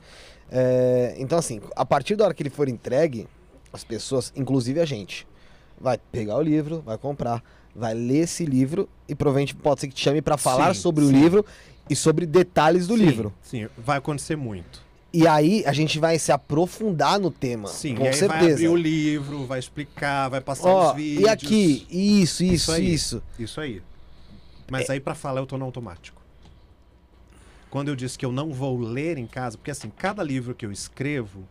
É, 0.52 1.16
então, 1.18 1.38
assim, 1.38 1.62
a 1.76 1.86
partir 1.86 2.16
da 2.16 2.26
hora 2.26 2.34
que 2.34 2.42
ele 2.44 2.50
for 2.50 2.68
entregue, 2.70 3.28
as 3.72 3.84
pessoas, 3.84 4.32
inclusive 4.36 4.80
a 4.80 4.86
gente, 4.86 5.28
vai 5.80 5.98
pegar 6.12 6.38
o 6.38 6.42
livro, 6.42 6.82
vai 6.86 6.98
comprar, 6.98 7.44
vai 7.76 7.94
ler 7.94 8.20
esse 8.20 8.46
livro 8.46 8.88
e 9.08 9.14
provavelmente 9.16 9.56
pode 9.56 9.82
ser 9.82 9.88
que 9.88 9.96
te 9.96 10.04
chame 10.04 10.22
pra 10.22 10.38
falar 10.38 10.74
Sim, 10.74 10.82
sobre 10.82 11.04
o 11.04 11.08
sim. 11.08 11.14
livro 11.14 11.46
e 11.90 11.96
sobre 11.96 12.26
detalhes 12.26 12.88
do 12.88 12.98
Sim, 12.98 13.06
livro. 13.06 13.34
Sim, 13.42 13.68
vai 13.78 13.98
acontecer 13.98 14.36
muito. 14.36 14.86
E 15.14 15.26
aí 15.26 15.64
a 15.66 15.72
gente 15.74 16.00
vai 16.00 16.20
se 16.20 16.32
aprofundar 16.32 17.20
no 17.20 17.32
tema. 17.32 17.68
Sim, 17.70 17.96
com 17.96 18.04
e 18.04 18.08
aí 18.08 18.12
vai 18.12 18.20
certeza. 18.20 18.54
abrir 18.54 18.68
o 18.68 18.76
livro, 18.76 19.46
vai 19.46 19.58
explicar, 19.60 20.30
vai 20.30 20.42
passar 20.42 20.70
Ó, 20.70 20.90
os 20.90 20.96
vídeos. 20.96 21.24
e 21.24 21.30
aqui, 21.30 21.88
isso, 21.90 22.44
isso, 22.44 22.72
aí. 22.72 22.94
isso. 22.94 23.24
Isso 23.40 23.60
aí. 23.62 23.82
Mas 24.70 24.90
aí 24.90 25.00
pra 25.00 25.16
falar 25.16 25.40
eu 25.42 25.46
tô 25.46 25.58
no 25.58 25.64
automático. 25.66 26.17
Quando 27.70 27.90
eu 27.90 27.96
disse 27.96 28.18
que 28.18 28.26
eu 28.26 28.32
não 28.32 28.52
vou 28.52 28.80
ler 28.80 29.18
em 29.18 29.28
casa, 29.28 29.58
porque 29.58 29.72
assim, 29.72 29.90
cada 29.90 30.24
livro 30.24 30.56
que 30.56 30.66
eu 30.66 30.72
escrevo, 30.72 31.44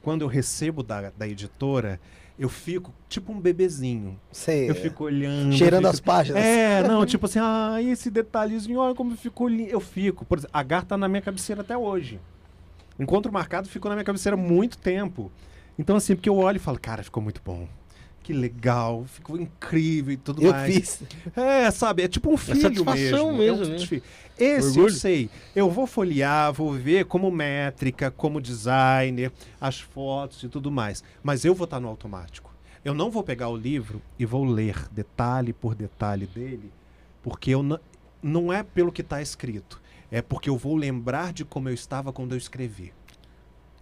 quando 0.00 0.22
eu 0.22 0.28
recebo 0.28 0.82
da, 0.82 1.10
da 1.10 1.28
editora, 1.28 2.00
eu 2.38 2.48
fico 2.48 2.92
tipo 3.08 3.32
um 3.32 3.38
bebezinho. 3.40 4.18
Sei. 4.32 4.68
Eu 4.68 4.74
fico 4.74 5.04
olhando. 5.04 5.52
cheirando 5.54 5.84
eu 5.84 5.90
as 5.90 5.96
fico- 5.96 6.06
páginas. 6.06 6.42
É, 6.42 6.82
não, 6.82 7.04
tipo 7.04 7.26
assim, 7.26 7.38
ah, 7.40 7.76
esse 7.82 8.10
detalhezinho, 8.10 8.78
olha 8.80 8.94
como 8.94 9.16
ficou 9.16 9.46
lindo. 9.48 9.70
Eu 9.70 9.80
fico. 9.80 10.24
Por 10.24 10.38
exemplo, 10.38 10.50
a 10.56 10.62
Gar 10.62 10.84
tá 10.84 10.96
na 10.96 11.08
minha 11.08 11.20
cabeceira 11.22 11.60
até 11.60 11.76
hoje. 11.76 12.18
Encontro 12.98 13.30
marcado 13.32 13.68
ficou 13.68 13.88
na 13.88 13.94
minha 13.94 14.04
cabeceira 14.04 14.36
há 14.36 14.40
muito 14.40 14.78
tempo. 14.78 15.30
Então, 15.78 15.96
assim, 15.96 16.14
porque 16.14 16.28
eu 16.28 16.36
olho 16.36 16.56
e 16.56 16.60
falo, 16.60 16.78
cara, 16.78 17.02
ficou 17.02 17.22
muito 17.22 17.40
bom. 17.44 17.66
Que 18.22 18.32
legal, 18.32 19.04
ficou 19.06 19.36
incrível 19.40 20.14
e 20.14 20.16
tudo 20.16 20.42
Eu 20.42 20.52
mais. 20.52 20.72
fiz. 20.74 21.02
É, 21.36 21.70
sabe? 21.70 22.02
É 22.04 22.08
tipo 22.08 22.32
um 22.32 22.36
filho 22.36 22.60
satisfação 22.60 23.36
mesmo. 23.36 23.58
mesmo, 23.58 23.64
é 23.64 23.66
um 23.66 23.70
né? 23.70 24.02
Esse 24.38 24.68
eu 24.68 24.84
Orgulho. 24.84 24.90
sei. 24.94 25.30
Eu 25.54 25.68
vou 25.70 25.86
folhear, 25.86 26.52
vou 26.52 26.72
ver 26.72 27.04
como 27.04 27.30
métrica, 27.30 28.10
como 28.10 28.40
designer, 28.40 29.32
as 29.60 29.80
fotos 29.80 30.42
e 30.42 30.48
tudo 30.48 30.70
mais. 30.70 31.02
Mas 31.22 31.44
eu 31.44 31.54
vou 31.54 31.64
estar 31.64 31.80
no 31.80 31.88
automático. 31.88 32.52
Eu 32.84 32.94
não 32.94 33.10
vou 33.10 33.22
pegar 33.22 33.48
o 33.48 33.56
livro 33.56 34.00
e 34.18 34.24
vou 34.24 34.44
ler 34.44 34.76
detalhe 34.90 35.52
por 35.52 35.74
detalhe 35.74 36.26
dele, 36.26 36.72
porque 37.22 37.50
eu 37.50 37.62
não, 37.62 37.78
não 38.22 38.52
é 38.52 38.62
pelo 38.62 38.90
que 38.90 39.02
está 39.02 39.20
escrito. 39.22 39.80
É 40.10 40.20
porque 40.20 40.48
eu 40.50 40.56
vou 40.56 40.76
lembrar 40.76 41.32
de 41.32 41.44
como 41.44 41.68
eu 41.68 41.74
estava 41.74 42.12
quando 42.12 42.32
eu 42.32 42.38
escrevi. 42.38 42.92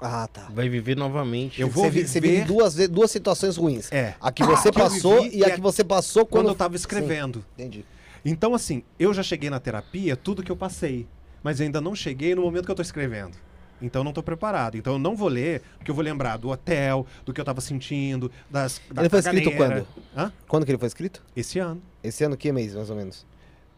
Ah, 0.00 0.28
tá. 0.32 0.48
Vai 0.54 0.68
viver 0.68 0.96
novamente. 0.96 1.60
Eu 1.60 1.68
vou 1.68 1.84
você, 1.84 1.90
vi- 1.90 2.08
você 2.08 2.20
viver- 2.20 2.34
vive 2.36 2.46
duas, 2.46 2.74
duas 2.88 3.10
situações 3.10 3.56
ruins. 3.56 3.90
É. 3.92 4.14
A 4.20 4.32
que 4.32 4.42
você 4.42 4.72
passou 4.72 5.26
e 5.26 5.44
a 5.44 5.48
a- 5.48 5.50
que 5.50 5.60
você 5.60 5.84
passou 5.84 6.24
Quando 6.24 6.40
quando, 6.42 6.46
eu 6.48 6.52
estava 6.52 6.74
escrevendo. 6.76 7.40
Sim, 7.40 7.44
entendi. 7.62 7.84
Então, 8.24 8.54
assim, 8.54 8.82
eu 8.98 9.12
já 9.14 9.22
cheguei 9.22 9.48
na 9.50 9.60
terapia, 9.60 10.16
tudo 10.16 10.42
que 10.42 10.50
eu 10.50 10.56
passei. 10.56 11.06
Mas 11.42 11.58
eu 11.60 11.64
ainda 11.66 11.80
não 11.80 11.94
cheguei 11.94 12.34
no 12.34 12.42
momento 12.42 12.66
que 12.66 12.70
eu 12.70 12.74
tô 12.74 12.82
escrevendo. 12.82 13.32
Então 13.82 14.00
eu 14.00 14.04
não 14.04 14.12
tô 14.12 14.22
preparado. 14.22 14.76
Então 14.76 14.92
eu 14.94 14.98
não 14.98 15.16
vou 15.16 15.28
ler, 15.28 15.62
porque 15.78 15.90
eu 15.90 15.94
vou 15.94 16.04
lembrar 16.04 16.36
do 16.36 16.50
hotel, 16.50 17.06
do 17.24 17.32
que 17.32 17.40
eu 17.40 17.44
tava 17.44 17.62
sentindo, 17.62 18.30
das. 18.50 18.78
Da 18.92 19.00
Ele 19.02 19.08
foi 19.08 19.20
escrito 19.20 19.50
caganeira. 19.52 19.86
Hã? 20.14 20.30
Quando 20.46 20.66
que 20.66 20.70
ele 20.70 20.76
foi 20.78 20.88
escrito? 20.88 21.22
Esse 21.34 21.58
ano. 21.58 21.80
Esse 22.04 22.22
ano, 22.24 22.36
que 22.36 22.52
mês, 22.52 22.74
mais 22.74 22.90
ou 22.90 22.96
menos? 22.96 23.24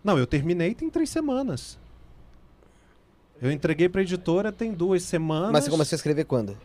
Não, 0.03 0.19
eu 0.19 0.27
terminei 0.27 0.75
tem 0.75 0.91
três 0.91 1.09
semanas. 1.09 1.79
Eu 3.43 3.51
entreguei 3.51 3.89
pra 3.89 4.01
editora 4.03 4.53
tem 4.53 4.73
duas 4.73 5.03
semanas. 5.03 5.51
Mas 5.53 5.65
você 5.65 5.71
começou 5.71 5.95
a 5.95 5.99
escrever 5.99 6.25
quando? 6.25 6.57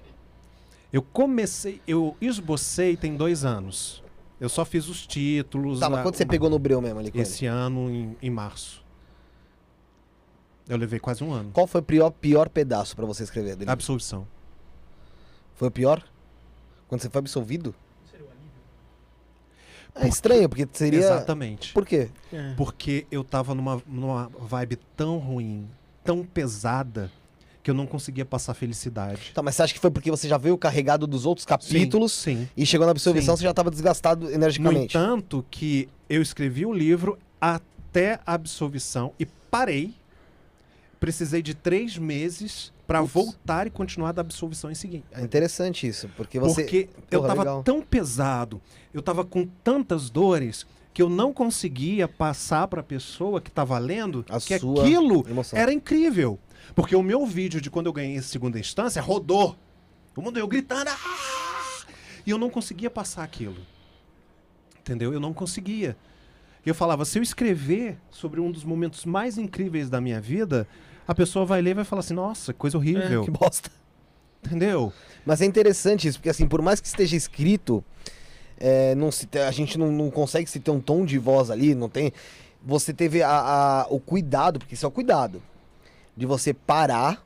Eu 0.93 1.01
comecei, 1.01 1.81
eu 1.87 2.15
esbocei 2.21 2.95
tem 2.95 3.17
dois 3.17 3.43
anos. 3.43 4.01
Eu 4.39 4.47
só 4.47 4.63
fiz 4.63 4.87
os 4.87 5.05
títulos. 5.07 5.79
Tá, 5.79 5.89
mas 5.89 5.99
a- 5.99 6.03
quando 6.03 6.15
você 6.15 6.25
pegou 6.25 6.49
no 6.49 6.59
breu 6.59 6.79
mesmo 6.79 6.99
ali 6.99 7.09
com 7.11 7.17
ele? 7.17 7.23
Esse 7.27 7.47
ano, 7.47 7.89
em, 7.89 8.15
em 8.21 8.29
março. 8.29 8.85
Eu 10.69 10.77
levei 10.77 10.99
quase 10.99 11.23
um 11.23 11.33
ano. 11.33 11.49
Qual 11.51 11.65
foi 11.65 11.81
o 11.81 11.83
pior, 11.83 12.11
pior 12.11 12.47
pedaço 12.47 12.95
pra 12.95 13.05
você 13.05 13.23
escrever 13.23 13.55
dele? 13.55 13.71
Absolvição. 13.71 14.27
Foi 15.55 15.69
o 15.69 15.71
pior? 15.71 16.03
Quando 16.87 17.01
você 17.01 17.09
foi 17.09 17.19
absolvido? 17.19 17.73
É 19.95 20.07
estranho, 20.07 20.47
porque 20.47 20.67
seria... 20.73 20.99
Exatamente. 20.99 21.73
Por 21.73 21.83
quê? 21.83 22.09
É. 22.31 22.53
Porque 22.55 23.07
eu 23.09 23.23
tava 23.23 23.55
numa, 23.55 23.81
numa 23.87 24.29
vibe 24.39 24.75
tão 24.95 25.17
ruim, 25.17 25.67
tão 26.07 26.23
pesada, 26.23 27.11
que 27.61 27.69
eu 27.69 27.75
não 27.75 27.85
conseguia 27.85 28.23
passar 28.23 28.53
felicidade. 28.53 29.33
Tá, 29.33 29.43
mas 29.43 29.55
você 29.55 29.63
acha 29.63 29.73
que 29.73 29.79
foi 29.81 29.91
porque 29.91 30.09
você 30.09 30.25
já 30.25 30.37
veio 30.37 30.57
carregado 30.57 31.05
dos 31.05 31.25
outros 31.25 31.45
capítulos 31.45 32.13
Sim. 32.13 32.47
e 32.55 32.65
chegou 32.65 32.85
na 32.87 32.91
absolvição, 32.91 33.35
Sim. 33.35 33.41
você 33.41 33.43
já 33.43 33.53
tava 33.53 33.69
desgastado 33.69 34.25
No 34.27 34.31
energicamente? 34.31 34.95
entanto, 34.97 35.45
que 35.51 35.89
eu 36.09 36.21
escrevi 36.21 36.65
o 36.65 36.71
livro 36.71 37.19
até 37.41 38.21
a 38.25 38.35
absolvição 38.35 39.11
e 39.19 39.25
parei. 39.25 39.93
Precisei 40.97 41.41
de 41.41 41.53
três 41.53 41.97
meses 41.97 42.71
para 42.87 43.01
voltar 43.01 43.67
e 43.67 43.69
continuar 43.69 44.13
da 44.13 44.21
absolvição 44.21 44.71
em 44.71 44.75
seguinte. 44.75 45.03
É 45.11 45.21
interessante 45.21 45.85
isso, 45.85 46.09
porque 46.15 46.39
você... 46.39 46.61
Porque 46.63 46.87
eu 47.11 47.19
Porra, 47.19 47.27
tava 47.27 47.41
legal. 47.41 47.63
tão 47.63 47.81
pesado, 47.81 48.61
eu 48.93 49.01
tava 49.01 49.25
com 49.25 49.45
tantas 49.61 50.09
dores 50.09 50.65
que 50.97 51.01
eu 51.03 51.09
não 51.11 51.31
conseguia 51.31 52.07
passar 52.07 52.67
para 52.67 52.81
a 52.81 52.83
pessoa 52.83 53.39
que 53.39 53.49
estava 53.49 53.77
lendo 53.77 54.25
A 54.27 54.39
que 54.39 54.55
aquilo 54.55 55.29
emoção. 55.29 55.59
era 55.59 55.71
incrível. 55.71 56.39
Porque 56.73 56.95
o 56.95 57.03
meu 57.03 57.23
vídeo 57.23 57.61
de 57.61 57.69
quando 57.69 57.85
eu 57.85 57.93
ganhei 57.93 58.17
essa 58.17 58.29
segunda 58.29 58.59
instância 58.59 58.99
rodou. 58.99 59.55
O 60.15 60.23
mundo 60.23 60.39
eu 60.39 60.47
gritando. 60.47 60.89
"Ah!" 60.89 61.85
E 62.25 62.31
eu 62.31 62.39
não 62.39 62.49
conseguia 62.49 62.89
passar 62.89 63.21
aquilo. 63.23 63.57
Entendeu? 64.79 65.13
Eu 65.13 65.19
não 65.19 65.35
conseguia. 65.35 65.95
Eu 66.65 66.73
falava, 66.73 67.05
se 67.05 67.19
eu 67.19 67.21
escrever 67.21 67.99
sobre 68.09 68.41
um 68.41 68.49
dos 68.51 68.63
momentos 68.63 69.05
mais 69.05 69.37
incríveis 69.37 69.91
da 69.91 70.01
minha 70.01 70.19
vida, 70.19 70.67
a 71.07 71.13
pessoa 71.13 71.45
vai 71.45 71.61
ler 71.61 71.69
e 71.69 71.75
vai 71.75 71.85
falar 71.85 71.99
assim, 71.99 72.15
nossa, 72.15 72.55
coisa 72.55 72.75
horrível. 72.75 73.23
Que 73.23 73.29
bosta. 73.29 73.69
Entendeu? 74.43 74.91
Mas 75.23 75.41
é 75.41 75.45
interessante 75.45 76.07
isso, 76.07 76.17
porque 76.17 76.29
assim, 76.29 76.47
por 76.47 76.63
mais 76.63 76.81
que 76.81 76.87
esteja 76.87 77.15
escrito, 77.15 77.85
é, 78.59 78.95
não 78.95 79.11
se 79.11 79.27
a 79.45 79.51
gente 79.51 79.77
não, 79.77 79.91
não 79.91 80.09
consegue 80.09 80.49
se 80.49 80.59
ter 80.59 80.71
um 80.71 80.79
tom 80.79 81.05
de 81.05 81.17
voz 81.17 81.49
ali, 81.51 81.73
não 81.75 81.89
tem. 81.89 82.11
Você 82.65 82.91
teve 82.93 83.21
a, 83.23 83.29
a- 83.29 83.87
o 83.89 83.99
cuidado, 83.99 84.59
porque 84.59 84.73
isso 84.73 84.85
é 84.85 84.89
o 84.89 84.91
cuidado, 84.91 85.41
de 86.15 86.25
você 86.25 86.53
parar, 86.53 87.23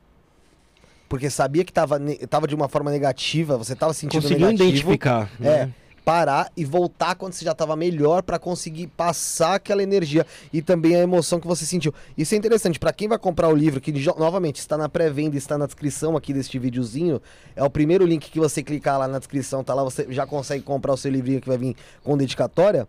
porque 1.08 1.28
sabia 1.30 1.64
que 1.64 1.72
tava, 1.72 1.98
ne- 1.98 2.16
tava 2.26 2.46
de 2.46 2.54
uma 2.54 2.68
forma 2.68 2.90
negativa, 2.90 3.56
você 3.56 3.74
tava 3.74 3.92
sentindo 3.92 4.22
Conseguiu 4.22 4.46
negativo. 4.46 4.68
identificar. 4.70 5.30
É, 5.40 5.66
né? 5.66 5.74
Parar 6.04 6.50
e 6.56 6.64
voltar 6.64 7.14
quando 7.14 7.32
você 7.32 7.44
já 7.44 7.54
tava 7.54 7.76
melhor 7.76 8.22
pra 8.22 8.38
conseguir 8.38 8.88
passar 8.88 9.54
aquela 9.54 9.82
energia 9.82 10.26
e 10.52 10.60
também 10.60 10.96
a 10.96 11.00
emoção 11.00 11.40
que 11.40 11.46
você 11.46 11.64
sentiu. 11.64 11.94
Isso 12.16 12.34
é 12.34 12.38
interessante, 12.38 12.78
pra 12.78 12.92
quem 12.92 13.08
vai 13.08 13.18
comprar 13.18 13.48
o 13.48 13.54
livro, 13.54 13.80
que 13.80 13.92
novamente 14.18 14.56
está 14.56 14.76
na 14.76 14.88
pré-venda, 14.88 15.36
está 15.36 15.56
na 15.56 15.66
descrição 15.66 16.16
aqui 16.16 16.32
deste 16.32 16.58
videozinho, 16.58 17.20
é 17.54 17.62
o 17.62 17.70
primeiro 17.70 18.04
link 18.04 18.30
que 18.30 18.38
você 18.38 18.62
clicar 18.62 18.98
lá 18.98 19.06
na 19.06 19.18
descrição, 19.18 19.62
tá 19.62 19.74
lá, 19.74 19.84
você 19.84 20.06
já 20.10 20.26
consegue 20.26 20.62
comprar 20.62 20.92
o 20.92 20.96
seu 20.96 21.10
livrinho 21.10 21.40
que 21.40 21.48
vai 21.48 21.58
vir 21.58 21.76
com 22.02 22.16
dedicatória. 22.16 22.88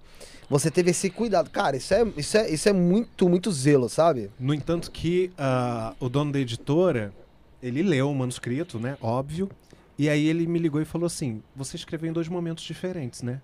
Você 0.50 0.70
teve 0.70 0.92
esse 0.92 1.10
cuidado. 1.10 1.50
Cara, 1.50 1.78
isso 1.78 1.94
é, 1.94 2.06
isso 2.18 2.38
é, 2.38 2.50
isso 2.50 2.70
é 2.70 2.74
muito, 2.74 3.28
muito 3.30 3.52
zelo, 3.52 3.90
sabe? 3.90 4.30
No 4.40 4.54
entanto 4.54 4.92
que 4.92 5.32
ah, 5.38 5.94
o 6.00 6.10
dono 6.10 6.32
da 6.32 6.40
editora, 6.40 7.14
ele 7.62 7.82
leu 7.82 8.12
o 8.12 8.16
manuscrito, 8.16 8.78
né? 8.78 8.98
Óbvio. 9.02 9.50
E 9.98 10.10
aí 10.10 10.26
ele 10.26 10.48
me 10.48 10.58
ligou 10.60 10.82
e 10.82 10.86
falou 10.86 11.06
assim, 11.06 11.44
você 11.56 11.76
escreveu 11.76 12.10
em 12.10 12.14
dois 12.14 12.28
momentos 12.28 12.64
diferentes, 12.64 13.22
né? 13.22 13.42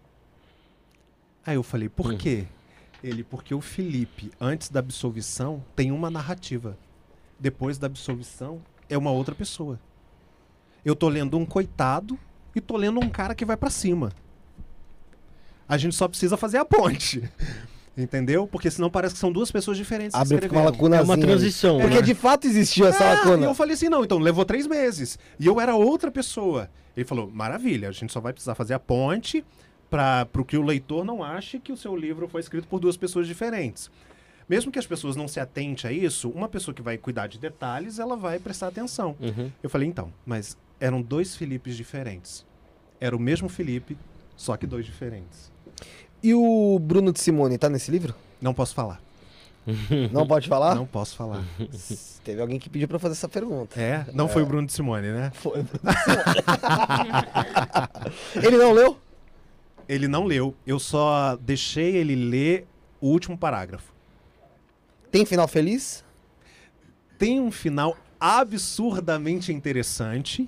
Aí 1.45 1.55
eu 1.55 1.63
falei, 1.63 1.89
por 1.89 2.13
Hum. 2.13 2.17
quê? 2.17 2.47
Ele, 3.03 3.23
porque 3.23 3.53
o 3.53 3.61
Felipe, 3.61 4.31
antes 4.41 4.69
da 4.69 4.79
absolvição, 4.79 5.63
tem 5.75 5.91
uma 5.91 6.09
narrativa. 6.09 6.77
Depois 7.39 7.77
da 7.77 7.87
absolvição, 7.87 8.61
é 8.89 8.97
uma 8.97 9.11
outra 9.11 9.33
pessoa. 9.33 9.79
Eu 10.83 10.95
tô 10.95 11.07
lendo 11.07 11.37
um 11.37 11.45
coitado 11.45 12.19
e 12.55 12.59
tô 12.59 12.75
lendo 12.75 12.99
um 12.99 13.09
cara 13.09 13.33
que 13.35 13.45
vai 13.45 13.55
pra 13.55 13.69
cima. 13.69 14.11
A 15.67 15.77
gente 15.77 15.95
só 15.95 16.07
precisa 16.07 16.35
fazer 16.35 16.57
a 16.57 16.65
ponte. 16.65 17.23
Entendeu? 17.97 18.47
Porque 18.47 18.71
senão 18.71 18.89
parece 18.89 19.15
que 19.15 19.19
são 19.19 19.31
duas 19.31 19.51
pessoas 19.51 19.77
diferentes 19.77 20.15
que 20.15 20.21
Abre 20.21 20.47
uma 20.47 20.63
lacunazinha. 20.63 21.01
É 21.01 21.03
uma 21.03 21.17
transição. 21.17 21.79
Porque 21.79 21.95
né? 21.95 22.01
de 22.01 22.13
fato 22.13 22.47
existiu 22.47 22.87
essa 22.87 23.03
Ah, 23.03 23.13
lacuna. 23.15 23.45
E 23.45 23.49
eu 23.49 23.55
falei 23.55 23.73
assim, 23.73 23.89
não, 23.89 24.03
então 24.03 24.17
levou 24.17 24.45
três 24.45 24.65
meses. 24.67 25.19
E 25.39 25.45
eu 25.45 25.59
era 25.59 25.75
outra 25.75 26.09
pessoa. 26.09 26.69
Ele 26.95 27.05
falou, 27.05 27.29
maravilha, 27.29 27.89
a 27.89 27.91
gente 27.91 28.13
só 28.13 28.19
vai 28.19 28.31
precisar 28.31 28.55
fazer 28.55 28.73
a 28.73 28.79
ponte 28.79 29.43
para 29.89 30.27
o 30.37 30.45
que 30.45 30.57
o 30.57 30.61
leitor 30.61 31.03
não 31.03 31.23
ache 31.23 31.59
que 31.59 31.71
o 31.71 31.77
seu 31.77 31.95
livro 31.95 32.27
foi 32.27 32.41
escrito 32.41 32.67
por 32.67 32.79
duas 32.79 32.95
pessoas 32.95 33.27
diferentes. 33.27 33.89
Mesmo 34.47 34.71
que 34.71 34.79
as 34.79 34.87
pessoas 34.87 35.15
não 35.15 35.27
se 35.27 35.39
atentem 35.39 35.89
a 35.89 35.93
isso, 35.93 36.29
uma 36.29 36.49
pessoa 36.49 36.73
que 36.73 36.81
vai 36.81 36.97
cuidar 36.97 37.27
de 37.27 37.37
detalhes, 37.37 37.99
ela 37.99 38.15
vai 38.15 38.39
prestar 38.39 38.67
atenção. 38.67 39.15
Uhum. 39.19 39.51
Eu 39.61 39.69
falei, 39.69 39.87
então, 39.87 40.11
mas 40.25 40.57
eram 40.79 41.01
dois 41.01 41.35
Filipes 41.35 41.75
diferentes. 41.77 42.45
Era 42.99 43.15
o 43.15 43.19
mesmo 43.19 43.47
Felipe, 43.47 43.97
só 44.35 44.57
que 44.57 44.65
dois 44.65 44.85
diferentes. 44.85 45.51
E 46.21 46.33
o 46.33 46.79
Bruno 46.79 47.11
de 47.13 47.19
Simone 47.19 47.57
tá 47.57 47.69
nesse 47.69 47.89
livro? 47.91 48.13
Não 48.41 48.53
posso 48.53 48.73
falar. 48.75 49.01
Não 50.11 50.25
pode 50.25 50.47
falar? 50.47 50.75
Não 50.75 50.85
posso 50.85 51.15
falar. 51.15 51.43
Teve 52.23 52.41
alguém 52.41 52.59
que 52.59 52.69
pediu 52.69 52.87
pra 52.87 52.99
fazer 52.99 53.13
essa 53.13 53.29
pergunta. 53.29 53.79
É, 53.79 54.05
não 54.13 54.27
foi 54.27 54.43
o 54.43 54.45
Bruno 54.45 54.67
de 54.67 54.73
Simone, 54.73 55.07
né? 55.07 55.31
Foi. 55.33 55.63
Ele 58.35 58.57
não 58.57 58.71
leu? 58.71 58.97
Ele 59.87 60.07
não 60.07 60.25
leu. 60.25 60.55
Eu 60.67 60.79
só 60.79 61.35
deixei 61.37 61.95
ele 61.95 62.15
ler 62.15 62.67
o 63.01 63.07
último 63.07 63.37
parágrafo. 63.37 63.91
Tem 65.11 65.25
final 65.25 65.47
feliz? 65.47 66.03
Tem 67.17 67.39
um 67.39 67.49
final 67.49 67.97
absurdamente 68.19 69.51
interessante 69.51 70.47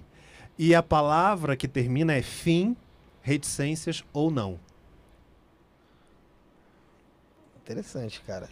e 0.57 0.75
a 0.75 0.83
palavra 0.83 1.55
que 1.55 1.67
termina 1.67 2.13
é 2.13 2.21
fim, 2.21 2.75
reticências 3.21 4.03
ou 4.13 4.29
não. 4.29 4.59
Interessante, 7.63 8.21
cara. 8.25 8.49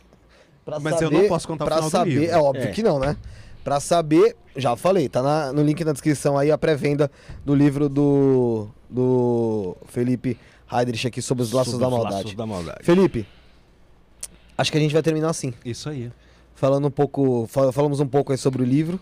Pra 0.65 0.79
Mas 0.79 1.01
eu 1.01 1.09
não 1.09 1.27
posso 1.27 1.47
contar 1.47 1.65
o 1.65 1.67
pra 1.67 1.75
final 1.77 1.89
do 1.89 1.91
saber, 1.91 2.09
livro. 2.11 2.35
É 2.35 2.37
óbvio 2.37 2.63
É. 2.63 2.71
que 2.71 2.83
não, 2.83 2.99
né? 2.99 3.17
Pra 3.63 3.79
saber, 3.79 4.35
já 4.55 4.75
falei, 4.75 5.09
tá 5.09 5.21
na- 5.21 5.51
no 5.51 5.61
link 5.63 5.83
na 5.83 5.91
descrição 5.91 6.37
aí 6.37 6.51
a 6.51 6.57
pré-venda 6.57 7.11
do 7.43 7.53
livro 7.55 7.89
do, 7.89 8.67
do 8.89 9.75
Felipe 9.87 10.37
Heidrich 10.71 11.07
aqui 11.07 11.21
sobre 11.21 11.43
os 11.43 11.51
laços 11.51 11.73
Sobre 11.73 11.85
da 11.85 11.89
maldade. 11.91 12.15
Laços 12.15 12.33
da 12.35 12.45
maldade. 12.45 12.79
Felipe, 12.83 13.27
acho 14.57 14.71
que 14.71 14.77
a 14.77 14.81
gente 14.81 14.93
vai 14.93 15.01
terminar 15.01 15.29
assim. 15.29 15.53
Isso 15.65 15.89
aí. 15.89 16.11
Falando 16.55 16.87
um 16.87 16.91
pouco, 16.91 17.47
fal- 17.47 17.71
falamos 17.71 17.99
um 17.99 18.07
pouco 18.07 18.31
aí 18.31 18.37
sobre 18.37 18.61
o 18.61 18.65
livro. 18.65 18.99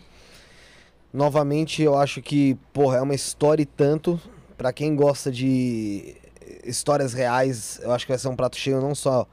Novamente, 1.13 1.81
eu 1.81 1.97
acho 1.97 2.21
que, 2.21 2.55
porra, 2.73 2.97
é 2.97 3.01
uma 3.01 3.15
história 3.15 3.61
e 3.63 3.65
tanto. 3.65 4.19
Pra 4.57 4.73
quem 4.73 4.95
gosta 4.95 5.31
de 5.31 6.15
histórias 6.63 7.13
reais, 7.13 7.79
eu 7.83 7.91
acho 7.91 8.05
que 8.05 8.11
vai 8.11 8.19
ser 8.19 8.27
um 8.27 8.35
prato 8.35 8.57
cheio 8.57 8.81
não 8.81 8.93
só 8.95 9.27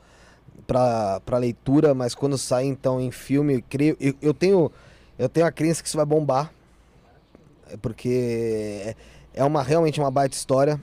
pra, 0.67 1.21
pra 1.21 1.39
leitura, 1.39 1.95
mas 1.95 2.15
quando 2.15 2.37
sair 2.39 2.67
então 2.69 3.01
em 3.01 3.11
filme, 3.11 3.55
eu 3.57 3.63
creio, 3.69 3.97
eu, 4.01 4.15
eu 4.23 4.35
tenho 4.35 4.71
eu 5.19 5.29
tenho 5.29 5.47
a 5.47 5.53
crença 5.53 5.83
que 5.83 5.89
isso 5.89 5.97
vai 5.97 6.07
bombar. 6.07 6.53
Porque 7.81 8.09
é- 8.85 8.97
é 9.35 9.45
uma 9.45 9.63
realmente 9.63 9.99
uma 10.01 10.11
baita 10.11 10.37
história. 10.37 10.81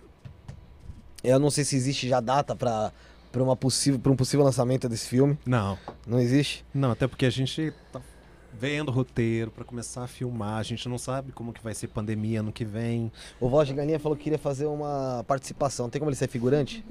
Eu 1.24 1.40
não 1.40 1.50
sei 1.52 1.64
se 1.64 1.76
existe 1.76 2.08
já 2.08 2.20
data 2.20 2.56
pra 2.56 2.92
para 3.32 3.42
uma 3.42 3.56
possível 3.56 3.98
para 3.98 4.12
um 4.12 4.16
possível 4.16 4.44
lançamento 4.46 4.90
desse 4.90 5.08
filme. 5.08 5.38
Não, 5.46 5.78
Não 6.06 6.20
existe? 6.20 6.66
não, 6.74 6.92
até 6.92 7.08
porque 7.08 7.26
a 7.26 7.30
gente 7.30 7.74
tá 7.92 8.02
vendo 8.54 8.90
o 8.90 8.92
roteiro 8.92 9.50
pra 9.50 9.64
começar 9.64 10.04
a 10.04 10.08
filmar, 10.08 10.58
a 10.58 10.64
gente 10.64 10.90
não 10.90 10.98
sabe 10.98 11.32
como 11.32 11.54
que 11.54 11.64
vai 11.64 11.74
ser 11.74 11.88
pandemia 11.88 12.42
ano 12.42 12.52
que 12.52 12.66
vem. 12.66 13.10
O 13.40 13.48
Voz 13.48 13.70
de 13.70 13.74
Galinha 13.74 14.00
falou 14.00 14.18
que 14.18 14.24
queria 14.26 14.38
fazer 14.38 14.66
uma 14.66 15.24
participação. 15.26 15.90
Tem 15.90 15.98
como 16.00 16.10
ele 16.10 16.18
ser 16.18 16.28
figurante? 16.28 16.84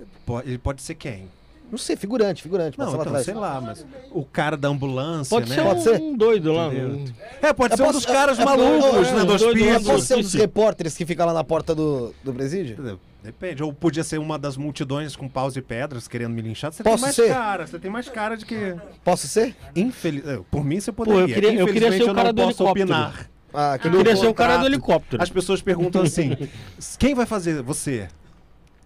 Ele 0.47 0.57
pode 0.57 0.81
ser 0.81 0.94
quem? 0.94 1.28
Não 1.70 1.78
sei, 1.78 1.94
figurante, 1.97 2.42
figurante. 2.42 2.78
Não, 2.78 2.89
então, 2.89 3.00
atrás. 3.00 3.24
sei 3.24 3.34
lá, 3.34 3.60
mas 3.60 3.86
o 4.10 4.24
cara 4.24 4.57
da 4.57 4.68
ambulância, 4.68 5.31
Pode 5.31 5.49
né? 5.49 5.55
ser, 5.57 5.62
Pode 5.62 5.81
um, 5.81 5.82
ser? 5.82 6.00
um 6.00 6.16
doido 6.16 6.52
lá. 6.52 6.66
Entendeu? 6.66 6.89
um- 6.89 7.05
É, 7.40 7.52
pode 7.52 7.73
Eu 7.74 7.76
ser 7.76 7.82
um 7.84 7.92
dos 7.92 8.05
caras 8.07 8.39
eu- 8.39 8.42
eu- 8.44 8.49
malucos, 8.49 9.08
eu- 9.08 9.15
né, 9.15 9.20
eu- 9.20 9.26
do 9.26 9.39
doido 9.39 9.42
lá 9.42 9.49
Eu 9.49 9.76
hospício. 9.76 9.92
posso 9.92 10.05
ser 10.07 10.15
um 10.16 10.20
dos 10.23 10.34
repórteres 10.34 10.97
que 10.97 11.07
fica 11.07 11.24
lá 11.24 11.32
na 11.32 11.44
porta 11.44 11.74
do, 11.74 12.12
do 12.24 12.32
presídio? 12.32 12.99
Depende. 13.23 13.62
Ou 13.62 13.73
podia 13.73 14.02
ser 14.02 14.18
uma 14.18 14.39
das 14.39 14.57
multidões 14.57 15.15
com 15.15 15.28
paus 15.28 15.55
e 15.55 15.60
pedras 15.62 16.08
querendo 16.08 16.32
me 16.32 16.40
linchar. 16.42 16.73
Você 16.73 16.82
Posso 16.82 16.97
tem 16.97 17.02
mais 17.02 17.15
ser? 17.15 17.28
cara, 17.28 17.66
você 17.66 17.78
tem 17.78 17.90
mais 17.90 18.08
cara 18.08 18.34
de 18.36 18.44
que. 18.47 18.74
Posso 19.05 19.28
ser? 19.28 19.55
Infeliz... 19.76 20.26
eh, 20.26 20.40
Por 20.50 20.65
mim 20.65 20.81
você 20.81 20.90
Pô, 20.90 21.05
poderia. 21.05 21.20
eu 21.23 21.28
queria- 21.34 21.52
eu 21.60 21.66
queria 21.66 21.92
ser 21.92 22.02
o 22.05 22.15
cara 22.15 22.28
não 22.28 22.34
do 22.34 22.42
posso 22.42 22.62
helicóptero. 22.62 22.90
opinar. 22.90 23.31
Ah, 23.52 23.68
Eu 23.70 23.74
aquele 23.74 23.97
queria 23.99 24.16
ser 24.16 24.26
o 24.26 24.34
cara 24.34 24.57
do 24.57 24.66
helicóptero. 24.66 25.23
As 25.23 25.28
pessoas 25.28 25.60
perguntam 25.60 26.02
assim: 26.02 26.31
quem 26.99 27.15
vai 27.15 27.26
fazer 27.26 27.62
você? 27.62 28.08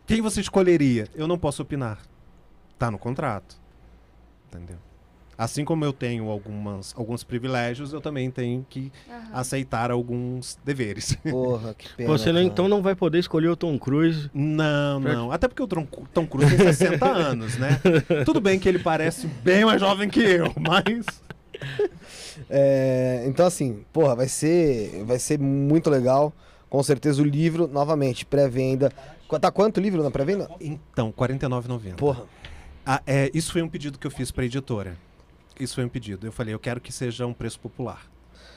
Quem 0.06 0.20
você 0.20 0.40
escolheria? 0.40 1.06
Eu 1.14 1.26
não 1.28 1.38
posso 1.38 1.62
opinar. 1.62 1.98
Tá 2.84 2.90
no 2.90 2.98
contrato. 2.98 3.56
Entendeu? 4.46 4.76
Assim 5.38 5.64
como 5.64 5.86
eu 5.86 5.92
tenho 5.92 6.28
algumas, 6.28 6.94
alguns 6.94 7.24
privilégios, 7.24 7.94
eu 7.94 8.00
também 8.00 8.30
tenho 8.30 8.64
que 8.68 8.92
aceitar 9.32 9.90
alguns 9.90 10.58
deveres. 10.62 11.16
Porra, 11.28 11.72
que 11.72 11.88
pena. 11.94 12.10
Você 12.10 12.30
não, 12.30 12.42
então 12.42 12.68
não 12.68 12.82
vai 12.82 12.94
poder 12.94 13.20
escolher 13.20 13.48
o 13.48 13.56
Tom 13.56 13.78
Cruise. 13.78 14.30
Não, 14.34 15.00
não. 15.00 15.32
Até 15.32 15.48
porque 15.48 15.62
o 15.62 15.66
Tom, 15.66 15.86
Tom 16.12 16.26
Cruise 16.26 16.54
tem 16.54 16.66
60 16.66 17.04
anos, 17.08 17.56
né? 17.56 17.80
Tudo 18.26 18.38
bem 18.38 18.58
que 18.58 18.68
ele 18.68 18.78
parece 18.78 19.26
bem 19.26 19.64
mais 19.64 19.80
jovem 19.80 20.10
que 20.10 20.20
eu, 20.20 20.52
mas. 20.60 21.06
É, 22.50 23.24
então, 23.26 23.46
assim, 23.46 23.82
porra, 23.94 24.14
vai 24.14 24.28
ser, 24.28 25.04
vai 25.06 25.18
ser 25.18 25.38
muito 25.38 25.88
legal. 25.88 26.34
Com 26.68 26.82
certeza 26.82 27.22
o 27.22 27.24
livro, 27.24 27.66
novamente, 27.66 28.26
pré-venda. 28.26 28.92
Tá 29.40 29.50
quanto 29.50 29.78
o 29.78 29.80
livro 29.80 30.02
na 30.02 30.10
pré-venda? 30.10 30.50
Então, 30.60 31.06
R$ 31.18 31.28
49,90. 31.28 31.94
Porra. 31.94 32.24
Ah, 32.84 33.02
é, 33.06 33.30
isso 33.32 33.52
foi 33.52 33.62
um 33.62 33.68
pedido 33.68 33.98
que 33.98 34.06
eu 34.06 34.10
fiz 34.10 34.30
para 34.30 34.42
a 34.42 34.46
editora. 34.46 34.96
Isso 35.58 35.74
foi 35.74 35.84
um 35.84 35.88
pedido. 35.88 36.26
Eu 36.26 36.32
falei, 36.32 36.52
eu 36.54 36.58
quero 36.58 36.80
que 36.80 36.92
seja 36.92 37.26
um 37.26 37.32
preço 37.32 37.58
popular. 37.60 38.06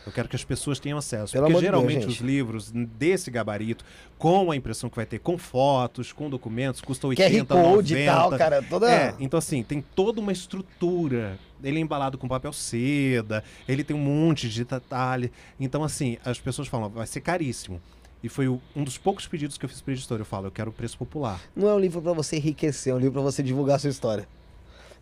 Eu 0.07 0.13
quero 0.13 0.29
que 0.29 0.37
as 0.37 0.43
pessoas 0.43 0.79
tenham 0.79 0.97
acesso. 0.97 1.33
Pelo 1.33 1.47
porque 1.47 1.53
Deus, 1.53 1.63
geralmente 1.63 2.01
gente. 2.03 2.07
os 2.07 2.17
livros 2.19 2.71
desse 2.71 3.29
gabarito, 3.29 3.83
com 4.17 4.49
a 4.49 4.55
impressão 4.55 4.89
que 4.89 4.95
vai 4.95 5.05
ter, 5.05 5.19
com 5.19 5.37
fotos, 5.37 6.13
com 6.13 6.29
documentos, 6.29 6.79
custam 6.79 7.09
QR 7.09 7.23
80, 7.23 7.45
Code 7.53 7.93
90. 7.93 7.99
e 7.99 8.05
tal, 8.05 8.37
cara. 8.37 8.61
Toda. 8.61 8.89
É, 8.89 9.13
então 9.19 9.37
assim, 9.37 9.63
tem 9.63 9.83
toda 9.93 10.21
uma 10.21 10.31
estrutura. 10.31 11.37
Ele 11.61 11.79
é 11.79 11.81
embalado 11.81 12.17
com 12.17 12.25
papel 12.25 12.53
seda, 12.53 13.43
ele 13.67 13.83
tem 13.83 13.95
um 13.95 13.99
monte 13.99 14.47
de 14.47 14.63
detalhe. 14.63 15.29
Então, 15.59 15.83
assim, 15.83 16.17
as 16.23 16.39
pessoas 16.39 16.69
falam, 16.69 16.89
vai 16.89 17.07
ser 17.07 17.19
caríssimo. 17.19 17.81
E 18.23 18.29
foi 18.29 18.47
o- 18.47 18.59
um 18.75 18.83
dos 18.83 18.97
poucos 18.97 19.27
pedidos 19.27 19.57
que 19.57 19.65
eu 19.65 19.69
fiz 19.69 19.79
para 19.81 19.93
editora. 19.93 20.21
Eu 20.21 20.25
falo, 20.25 20.47
eu 20.47 20.51
quero 20.51 20.69
o 20.69 20.73
preço 20.73 20.97
popular. 20.97 21.39
Não 21.55 21.69
é 21.69 21.73
um 21.73 21.79
livro 21.79 22.01
pra 22.01 22.13
você 22.13 22.37
enriquecer, 22.37 22.91
é 22.91 22.95
um 22.95 22.99
livro 22.99 23.13
pra 23.13 23.21
você 23.21 23.43
divulgar 23.43 23.75
a 23.75 23.79
sua 23.79 23.89
história. 23.89 24.27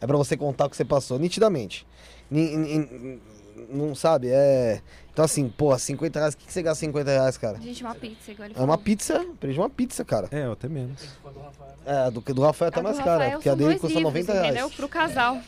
É 0.02 0.06
pra 0.06 0.18
você 0.18 0.36
contar 0.36 0.66
o 0.66 0.70
que 0.70 0.76
você 0.76 0.84
passou, 0.86 1.18
nitidamente. 1.18 1.88
Ni- 2.30 2.56
ni- 2.56 2.78
ni- 2.78 3.20
Não 3.70 3.96
sabe? 3.96 4.28
É. 4.30 4.82
Então, 5.12 5.24
assim, 5.24 5.48
pô, 5.48 5.76
50 5.80 6.20
reais. 6.20 6.34
O 6.34 6.38
que 6.38 6.46
que 6.46 6.52
você 6.54 6.62
gasta 6.62 6.82
50 6.82 7.10
reais, 7.10 7.38
cara? 7.38 7.58
Gente, 7.60 7.82
uma 7.84 7.96
pizza, 7.96 8.32
igual 8.32 8.50
ele 8.50 8.60
É 8.60 8.62
uma 8.62 8.78
pizza. 8.78 9.26
Preço 9.40 9.60
uma 9.62 9.70
pizza, 9.70 10.04
cara. 10.06 10.28
É, 10.30 10.44
até 10.44 10.68
menos. 10.68 11.02
É, 11.86 12.12
do, 12.12 12.20
do 12.22 12.42
Rafael 12.42 12.70
tá 12.72 12.84
mais 12.84 13.00
cara. 13.00 13.32
Porque 13.32 13.48
a 13.50 13.56
dele 13.56 13.80
custa 13.80 13.88
livros, 13.98 14.04
90 14.04 14.34
reais. 14.34 14.50
Entendeu? 14.50 14.70
Pro 14.72 14.90
casal. 14.90 15.40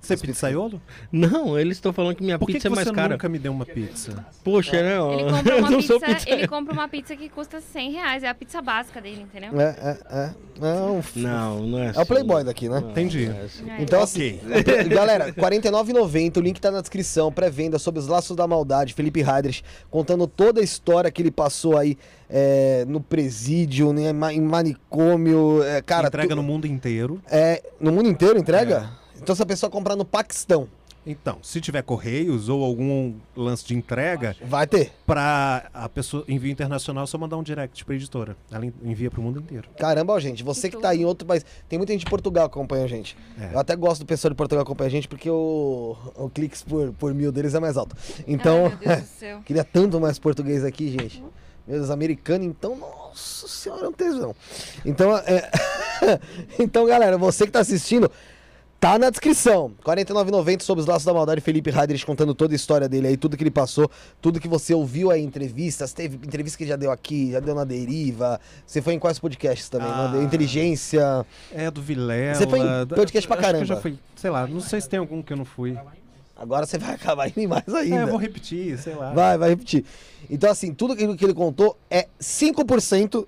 Você 0.00 0.14
é 0.14 0.16
pizzaiolo? 0.16 0.80
Não, 1.12 1.58
eles 1.58 1.76
estão 1.76 1.92
falando 1.92 2.16
que 2.16 2.22
minha 2.24 2.38
Por 2.38 2.46
que, 2.46 2.54
pizza 2.54 2.68
que 2.68 2.72
é 2.72 2.74
mais 2.74 2.88
você 2.88 2.94
cara. 2.94 3.10
nunca 3.14 3.28
me 3.28 3.38
deu 3.38 3.52
uma 3.52 3.66
pizza? 3.66 4.24
Poxa, 4.42 4.82
né? 4.82 4.98
ó, 4.98 5.12
Ele 5.12 5.24
compra, 5.30 5.52
eu 5.54 5.58
uma 5.58 5.70
não 5.70 5.82
sou 5.82 6.00
pizza, 6.00 6.30
ele 6.30 6.48
compra 6.48 6.72
uma 6.72 6.88
pizza 6.88 7.14
que 7.14 7.28
custa 7.28 7.60
100 7.60 7.92
reais. 7.92 8.22
É 8.22 8.28
a 8.28 8.34
pizza 8.34 8.62
básica 8.62 9.00
dele, 9.00 9.20
entendeu? 9.22 9.60
É, 9.60 9.64
é, 9.78 9.98
é. 10.10 10.30
Não, 10.58 11.02
Não, 11.16 11.66
não 11.66 11.78
é 11.78 11.86
é 11.86 11.88
assim. 11.90 12.00
o 12.00 12.06
Playboy 12.06 12.44
daqui, 12.44 12.68
né? 12.68 12.80
Não, 12.80 12.90
Entendi. 12.90 13.26
não 13.28 13.36
é 13.36 13.40
assim. 13.42 13.70
É. 13.70 13.82
Então, 13.82 14.02
assim, 14.02 14.40
galera, 14.88 15.26
R$ 15.26 15.32
49,90, 15.32 16.36
o 16.38 16.40
link 16.40 16.60
tá 16.60 16.70
na 16.70 16.80
descrição, 16.80 17.30
pré-venda 17.30 17.78
sobre 17.78 18.00
os 18.00 18.06
laços 18.08 18.34
da 18.36 18.46
maldade, 18.46 18.94
Felipe 18.94 19.20
Heidrich, 19.20 19.62
contando 19.90 20.26
toda 20.26 20.60
a 20.60 20.64
história 20.64 21.10
que 21.10 21.20
ele 21.22 21.30
passou 21.30 21.76
aí 21.78 21.96
é, 22.28 22.84
no 22.88 23.00
presídio, 23.00 23.92
né, 23.92 24.10
em 24.32 24.40
manicômio, 24.40 25.62
é, 25.62 25.80
cara... 25.82 26.08
Entrega 26.08 26.30
tu- 26.30 26.36
no 26.36 26.42
mundo 26.42 26.66
inteiro. 26.66 27.20
É, 27.30 27.62
no 27.80 27.92
mundo 27.92 28.08
inteiro 28.08 28.38
entrega? 28.38 28.90
Então 29.22 29.34
se 29.34 29.42
a 29.42 29.46
pessoa 29.46 29.70
comprar 29.70 29.96
no 29.96 30.04
Paquistão, 30.04 30.68
Então, 31.06 31.38
se 31.42 31.62
tiver 31.62 31.82
correios 31.82 32.50
ou 32.50 32.62
algum 32.62 33.14
lance 33.34 33.64
de 33.64 33.74
entrega, 33.74 34.36
vai 34.44 34.66
ter. 34.66 34.92
para 35.06 35.70
a 35.72 35.88
pessoa 35.88 36.22
envio 36.28 36.50
internacional, 36.52 37.04
é 37.04 37.06
só 37.06 37.16
mandar 37.16 37.38
um 37.38 37.42
direct 37.42 37.84
pra 37.86 37.94
editora. 37.94 38.36
Ela 38.52 38.66
en- 38.66 38.72
envia 38.84 39.10
pro 39.10 39.22
mundo 39.22 39.40
inteiro. 39.40 39.66
Caramba, 39.78 40.20
gente, 40.20 40.42
você 40.44 40.68
que 40.68 40.76
tá 40.76 40.90
aí 40.90 41.00
em 41.00 41.04
outro 41.06 41.26
país, 41.26 41.42
tem 41.70 41.78
muita 41.78 41.94
gente 41.94 42.04
de 42.04 42.10
Portugal 42.10 42.50
que 42.50 42.54
acompanha 42.58 42.84
a 42.84 42.86
gente. 42.86 43.16
É. 43.40 43.54
Eu 43.54 43.58
até 43.58 43.74
gosto 43.76 44.02
do 44.02 44.06
pessoal 44.06 44.30
de 44.30 44.36
Portugal 44.36 44.62
que 44.62 44.68
acompanha 44.70 44.88
a 44.88 44.90
gente 44.90 45.08
porque 45.08 45.30
o, 45.30 45.96
o 46.16 46.28
cliques 46.28 46.62
por, 46.62 46.92
por 46.92 47.14
mil 47.14 47.32
deles 47.32 47.54
é 47.54 47.60
mais 47.60 47.78
alto. 47.78 47.96
Então, 48.28 48.64
Ai, 48.66 48.68
meu 48.68 48.78
Deus 48.78 49.00
do 49.00 49.06
céu. 49.06 49.40
Queria 49.46 49.64
tanto 49.64 49.98
mais 49.98 50.18
português 50.18 50.64
aqui, 50.66 50.90
gente. 50.90 51.24
Meu 51.66 51.78
Deus, 51.78 51.88
americano, 51.90 52.44
então, 52.44 52.76
nossa 52.76 53.48
senhora, 53.48 53.86
é 53.86 53.88
um 53.88 53.92
tesão. 53.92 54.34
Então, 54.84 55.16
é... 55.16 55.50
então, 56.60 56.84
galera, 56.84 57.16
você 57.16 57.46
que 57.46 57.52
tá 57.52 57.60
assistindo, 57.60 58.10
tá 58.80 58.98
na 58.98 59.10
descrição. 59.10 59.72
R$ 59.86 59.94
49,90 59.94 60.62
sobre 60.62 60.80
os 60.80 60.86
laços 60.86 61.04
da 61.04 61.12
maldade, 61.12 61.40
Felipe 61.42 61.70
Heidrich 61.70 62.04
contando 62.06 62.34
toda 62.34 62.54
a 62.54 62.56
história 62.56 62.88
dele 62.88 63.08
aí, 63.08 63.16
tudo 63.16 63.36
que 63.36 63.42
ele 63.42 63.50
passou, 63.50 63.90
tudo 64.22 64.40
que 64.40 64.48
você 64.48 64.72
ouviu 64.72 65.10
aí 65.10 65.20
em 65.20 65.26
entrevistas, 65.26 65.92
teve 65.92 66.16
entrevista 66.16 66.56
que 66.56 66.64
ele 66.64 66.70
já 66.70 66.76
deu 66.76 66.90
aqui, 66.90 67.30
já 67.32 67.40
deu 67.40 67.54
na 67.54 67.64
Deriva. 67.64 68.40
Você 68.66 68.80
foi 68.80 68.94
em 68.94 68.98
quais 68.98 69.18
podcasts 69.18 69.68
também? 69.68 69.88
Ah. 69.90 70.12
Inteligência. 70.22 71.26
É, 71.52 71.70
do 71.70 71.82
Vilela. 71.82 72.34
Você 72.34 72.46
foi 72.46 72.60
em 72.60 72.86
podcast 72.86 73.28
pra 73.28 73.36
acho 73.36 73.44
que 73.44 73.48
eu 73.48 73.52
caramba. 73.52 73.64
já 73.66 73.76
fui, 73.76 73.98
sei 74.16 74.30
lá, 74.30 74.46
não 74.46 74.60
sei 74.60 74.80
se 74.80 74.88
tem 74.88 74.98
algum 74.98 75.22
que 75.22 75.32
eu 75.32 75.36
não 75.36 75.44
fui. 75.44 75.76
Agora 76.34 76.64
você 76.64 76.78
vai 76.78 76.94
acabar 76.94 77.28
indo 77.28 77.38
em 77.38 77.46
mais 77.46 77.68
É, 77.68 77.78
ainda. 77.80 77.96
eu 77.96 78.06
vou 78.06 78.16
repetir, 78.16 78.78
sei 78.78 78.94
lá. 78.94 79.12
Vai, 79.12 79.36
vai 79.36 79.50
repetir. 79.50 79.84
Então, 80.30 80.50
assim, 80.50 80.72
tudo 80.72 80.94
aquilo 80.94 81.14
que 81.14 81.22
ele 81.22 81.34
contou 81.34 81.76
é 81.90 82.08
5% 82.18 83.26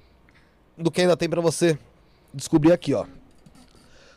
do 0.79 0.91
que 0.91 1.03
ainda 1.03 1.15
tem 1.15 1.29
pra 1.29 1.43
você 1.43 1.79
descobrir 2.33 2.73
aqui, 2.73 2.95
ó. 2.95 3.05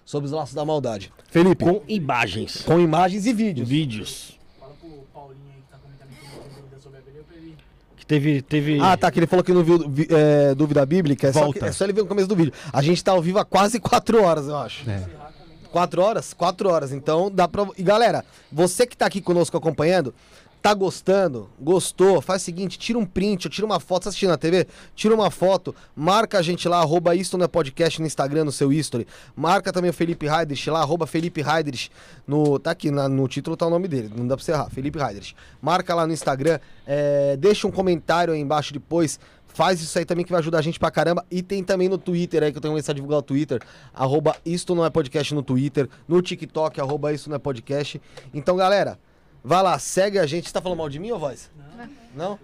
Sobre 0.06 0.28
os 0.28 0.32
laços 0.32 0.54
da 0.54 0.64
maldade. 0.64 1.12
Felipe, 1.30 1.64
com, 1.66 1.80
Com 1.80 1.84
imagens. 1.88 2.64
imagens 2.68 3.26
e 3.26 3.34
vídeos. 3.34 3.68
Vídeos. 3.68 4.40
Fala 4.60 4.72
pro 4.80 4.90
Paulinho 5.14 5.42
aí 5.48 5.62
que 5.62 5.72
tá 5.72 5.78
comentando 5.78 6.10
que 6.10 6.26
não 6.38 6.44
tem 6.44 6.52
dúvida 6.62 6.80
sobre 6.80 6.98
a 7.00 7.02
Bíblia 7.02 7.24
pra 7.28 7.38
ele. 7.38 7.56
Que 7.98 8.06
teve. 8.06 8.42
teve... 8.44 8.80
Ah, 8.80 8.96
tá, 8.96 9.10
que 9.12 9.18
ele 9.20 9.26
falou 9.26 9.44
que 9.44 9.52
não 9.52 9.64
viu 9.64 9.80
vi- 9.90 10.08
é, 10.12 10.54
dúvida 10.54 10.86
bíblica. 10.86 11.28
É 11.28 11.34
só, 11.34 11.40
Volta. 11.42 11.60
que- 11.60 11.66
é 11.66 11.72
só 11.72 11.84
ele 11.86 11.94
ver 11.94 12.02
no 12.02 12.08
começo 12.08 12.28
do 12.28 12.36
vídeo. 12.36 12.54
A 12.72 12.82
gente 12.84 13.04
tá 13.04 13.14
ao 13.14 13.22
vivo 13.22 13.40
há 13.40 13.46
quase 13.46 13.80
4 13.80 14.22
horas, 14.24 14.48
eu 14.48 14.56
acho. 14.58 14.88
É. 14.90 15.04
4 15.72 16.02
horas? 16.02 16.34
4 16.34 16.70
horas. 16.70 16.92
Então 16.92 17.32
dá 17.32 17.48
pra. 17.48 17.68
E 17.78 17.82
galera, 17.84 18.24
você 18.52 18.86
que 18.86 18.96
tá 18.96 19.08
aqui 19.08 19.20
conosco 19.22 19.58
acompanhando, 19.58 20.14
tá 20.66 20.74
gostando? 20.74 21.48
Gostou? 21.62 22.20
Faz 22.22 22.42
o 22.42 22.46
seguinte: 22.46 22.80
tira 22.80 22.98
um 22.98 23.06
print, 23.06 23.48
tira 23.50 23.68
uma 23.68 23.80
foto. 23.80 24.04
Tá 24.06 24.10
assistindo 24.10 24.30
na 24.30 24.38
TV? 24.38 24.66
Tira 24.96 25.14
uma 25.14 25.30
foto, 25.30 25.76
marca 25.96 26.40
a 26.40 26.42
gente 26.42 26.68
lá, 26.68 26.80
arroba 26.80 27.14
isto 27.14 27.42
é 27.44 27.48
podcast 27.48 28.02
no 28.02 28.08
Instagram, 28.08 28.46
no 28.46 28.52
seu 28.52 28.74
history. 28.74 29.06
Marca 29.36 29.72
também 29.72 29.92
o 29.92 29.94
Felipe 29.94 30.26
Heidrich 30.26 30.68
lá, 30.72 30.80
arroba 30.80 31.06
Felipe 31.06 31.42
Heidrich. 31.42 31.92
No, 32.26 32.58
tá 32.58 32.72
aqui 32.72 32.90
na- 32.90 33.08
no 33.08 33.28
título, 33.28 33.56
tá 33.56 33.68
o 33.68 33.70
nome 33.70 33.88
dele, 33.88 34.10
não 34.18 34.28
dá 34.28 34.36
pra 34.36 34.44
você 34.44 34.54
errar. 34.54 34.68
Felipe 34.72 34.98
Heidrich. 34.98 35.36
Marca 35.62 35.94
lá 35.94 36.08
no 36.08 36.14
Instagram, 36.14 36.60
é, 36.88 37.38
deixa 37.38 37.68
um 37.68 37.72
comentário 37.72 38.34
aí 38.34 38.40
embaixo 38.40 38.74
depois. 38.74 39.20
Faz 39.48 39.80
isso 39.82 39.98
aí 40.00 40.04
também 40.04 40.26
que 40.26 40.32
vai 40.32 40.40
ajudar 40.40 40.58
a 40.58 40.62
gente 40.64 40.80
pra 40.80 40.90
caramba. 40.90 41.24
E 41.30 41.44
tem 41.44 41.64
também 41.64 41.88
no 41.88 41.98
Twitter 42.00 42.42
aí, 42.42 42.52
que 42.52 42.58
eu 42.58 42.62
tenho 42.62 42.72
começado 42.74 42.96
a 42.96 42.96
divulgar 42.96 43.20
o 43.20 43.22
Twitter. 43.22 43.62
Arroba 43.94 44.36
isto 44.44 44.74
não 44.74 44.84
é 44.84 44.90
podcast 44.90 45.32
no 45.36 45.44
Twitter. 45.44 45.88
No 46.08 46.22
TikTok, 46.24 46.82
arroba 46.82 47.14
isto 47.14 47.30
não 47.30 47.36
é 47.36 47.40
podcast. 47.40 48.02
Então, 48.34 48.58
galera, 48.58 49.00
Vai 49.46 49.62
lá, 49.62 49.78
segue 49.78 50.18
a 50.18 50.26
gente. 50.26 50.48
Você 50.48 50.54
tá 50.54 50.60
falando 50.60 50.80
mal 50.80 50.90
de 50.90 50.98
mim 50.98 51.12
ou 51.12 51.20
voz? 51.20 51.52
Não. 52.16 52.40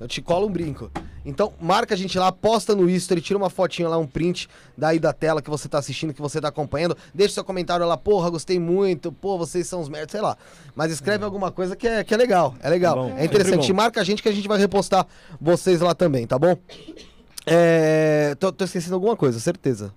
Eu 0.00 0.08
te 0.08 0.22
colo 0.22 0.46
um 0.46 0.50
brinco. 0.50 0.90
Então, 1.22 1.52
marca 1.60 1.94
a 1.94 1.98
gente 1.98 2.18
lá, 2.18 2.32
posta 2.32 2.74
no 2.74 2.88
History, 2.88 3.20
tira 3.20 3.36
uma 3.36 3.50
fotinha 3.50 3.86
lá, 3.86 3.98
um 3.98 4.06
print 4.06 4.48
daí 4.74 4.98
da 4.98 5.12
tela 5.12 5.42
que 5.42 5.50
você 5.50 5.68
tá 5.68 5.76
assistindo, 5.76 6.14
que 6.14 6.22
você 6.22 6.40
tá 6.40 6.48
acompanhando. 6.48 6.96
Deixa 7.12 7.34
seu 7.34 7.44
comentário 7.44 7.84
lá, 7.84 7.98
porra, 7.98 8.30
gostei 8.30 8.58
muito, 8.58 9.12
pô, 9.12 9.36
vocês 9.36 9.66
são 9.66 9.82
os 9.82 9.90
merdas, 9.90 10.12
sei 10.12 10.22
lá. 10.22 10.38
Mas 10.74 10.90
escreve 10.90 11.22
alguma 11.22 11.52
coisa 11.52 11.76
que 11.76 11.86
é, 11.86 12.02
que 12.02 12.14
é 12.14 12.16
legal, 12.16 12.54
é 12.60 12.70
legal. 12.70 12.94
Bom, 12.96 13.18
é 13.18 13.26
interessante. 13.26 13.70
Marca 13.74 14.00
a 14.00 14.04
gente 14.04 14.22
que 14.22 14.28
a 14.30 14.32
gente 14.32 14.48
vai 14.48 14.58
repostar 14.58 15.06
vocês 15.38 15.82
lá 15.82 15.94
também, 15.94 16.26
tá 16.26 16.38
bom? 16.38 16.56
É. 17.44 18.34
Tô, 18.40 18.50
tô 18.50 18.64
esquecendo 18.64 18.94
alguma 18.94 19.16
coisa, 19.16 19.38
certeza. 19.38 19.92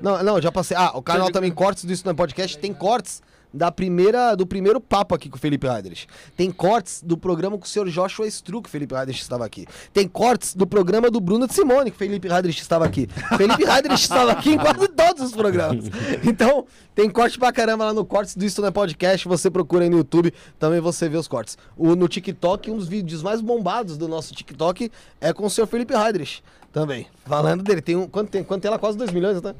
Não, 0.00 0.20
não, 0.24 0.40
já 0.40 0.50
passei. 0.50 0.76
Ah, 0.76 0.90
o 0.94 1.02
canal 1.02 1.30
também 1.30 1.52
Cortes 1.52 1.84
do 1.84 1.92
Isso 1.92 2.04
Não 2.04 2.12
é 2.12 2.14
Podcast 2.14 2.58
tem 2.58 2.72
cortes 2.72 3.22
da 3.52 3.70
primeira, 3.72 4.34
do 4.34 4.46
primeiro 4.46 4.80
papo 4.80 5.14
aqui 5.14 5.28
com 5.28 5.36
o 5.36 5.38
Felipe 5.38 5.66
Heidrich. 5.66 6.06
Tem 6.36 6.50
cortes 6.50 7.02
do 7.02 7.16
programa 7.16 7.56
com 7.58 7.64
o 7.64 7.68
senhor 7.68 7.88
Joshua 7.88 8.26
Stru, 8.26 8.62
que 8.62 8.68
o 8.68 8.70
Felipe 8.70 8.94
Heidrich 8.94 9.20
estava 9.20 9.44
aqui. 9.44 9.66
Tem 9.92 10.06
cortes 10.06 10.54
do 10.54 10.66
programa 10.66 11.10
do 11.10 11.20
Bruno 11.20 11.46
de 11.46 11.54
Simone, 11.54 11.90
que 11.90 11.96
o 11.96 11.98
Felipe 11.98 12.28
Heidrich 12.28 12.60
estava 12.60 12.84
aqui. 12.84 13.08
Felipe 13.36 13.64
Heidrich 13.64 14.02
estava 14.02 14.32
aqui 14.32 14.50
em 14.50 14.58
quase 14.58 14.88
todos 14.88 15.22
os 15.22 15.32
programas. 15.32 15.86
Então, 16.24 16.66
tem 16.94 17.08
corte 17.08 17.38
pra 17.38 17.52
caramba 17.52 17.86
lá 17.86 17.92
no 17.92 18.04
Cortes 18.04 18.34
do 18.36 18.44
Isso 18.44 18.60
Não 18.60 18.68
é 18.68 18.70
Podcast. 18.70 19.26
Você 19.28 19.50
procura 19.50 19.84
aí 19.84 19.90
no 19.90 19.98
YouTube, 19.98 20.32
também 20.58 20.80
você 20.80 21.08
vê 21.08 21.16
os 21.16 21.28
cortes. 21.28 21.56
O, 21.76 21.94
no 21.94 22.08
TikTok, 22.08 22.70
um 22.70 22.76
dos 22.76 22.88
vídeos 22.88 23.22
mais 23.22 23.40
bombados 23.40 23.96
do 23.96 24.08
nosso 24.08 24.34
TikTok 24.34 24.90
é 25.20 25.32
com 25.32 25.46
o 25.46 25.50
senhor 25.50 25.66
Felipe 25.66 25.94
Heidrich. 25.94 26.42
Também. 26.72 27.06
Falando 27.24 27.62
dele. 27.62 27.80
Tem 27.80 27.96
um, 27.96 28.06
quanto 28.06 28.30
tem? 28.30 28.44
Quanto 28.44 28.62
tem 28.62 28.70
lá? 28.70 28.78
Quase 28.78 28.98
2 28.98 29.10
milhões, 29.10 29.40
tá? 29.40 29.54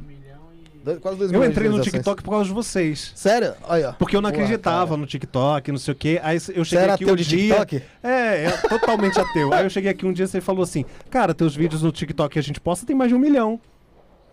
Dois- 0.84 0.98
quase 1.00 1.18
2 1.18 1.32
Eu 1.32 1.44
entrei 1.44 1.68
no. 1.68 1.81
TikTok 1.81 2.23
por 2.23 2.31
causa 2.31 2.44
de 2.47 2.52
vocês. 2.52 3.12
Sério? 3.15 3.55
Olha. 3.65 3.94
Porque 3.98 4.16
eu 4.16 4.20
não 4.20 4.31
acreditava 4.31 4.86
cara. 4.89 4.97
no 4.97 5.07
TikTok, 5.07 5.73
não 5.73 5.78
sei 5.78 5.92
o 5.92 5.97
quê. 5.97 6.20
Aí 6.23 6.36
eu 6.36 6.40
Você 6.40 6.65
cheguei 6.65 6.84
era 6.84 6.94
aqui 6.94 7.05
ateu 7.05 7.15
um 7.15 7.16
de 7.16 7.24
dia. 7.24 7.55
TikTok? 7.66 7.82
É, 8.02 8.44
é 8.44 8.50
totalmente 8.68 9.18
ateu. 9.20 9.52
Aí 9.52 9.65
eu 9.65 9.70
cheguei 9.70 9.90
aqui 9.90 10.07
um 10.07 10.12
dia 10.12 10.24
e 10.24 10.28
você 10.28 10.40
falou 10.40 10.62
assim: 10.62 10.84
Cara, 11.10 11.34
teus 11.34 11.55
vídeos 11.57 11.82
no 11.82 11.90
TikTok 11.92 12.32
que 12.32 12.39
a 12.39 12.42
gente 12.42 12.60
posta 12.60 12.86
tem 12.86 12.97
mais 12.97 13.10
de 13.10 13.15
um 13.15 13.18
milhão. 13.18 13.60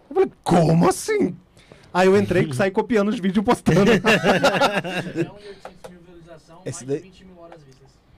Eu 0.09 0.13
falei, 0.15 0.31
como 0.43 0.87
assim? 0.87 1.35
Aí 1.93 2.07
eu 2.07 2.17
entrei 2.17 2.43
e 2.43 2.53
saí 2.53 2.69
copiando 2.69 3.09
os 3.09 3.15
vídeos 3.19 3.37
e 3.37 3.41
postando. 3.45 3.91
Esse 6.65 6.85
daí- 6.85 7.11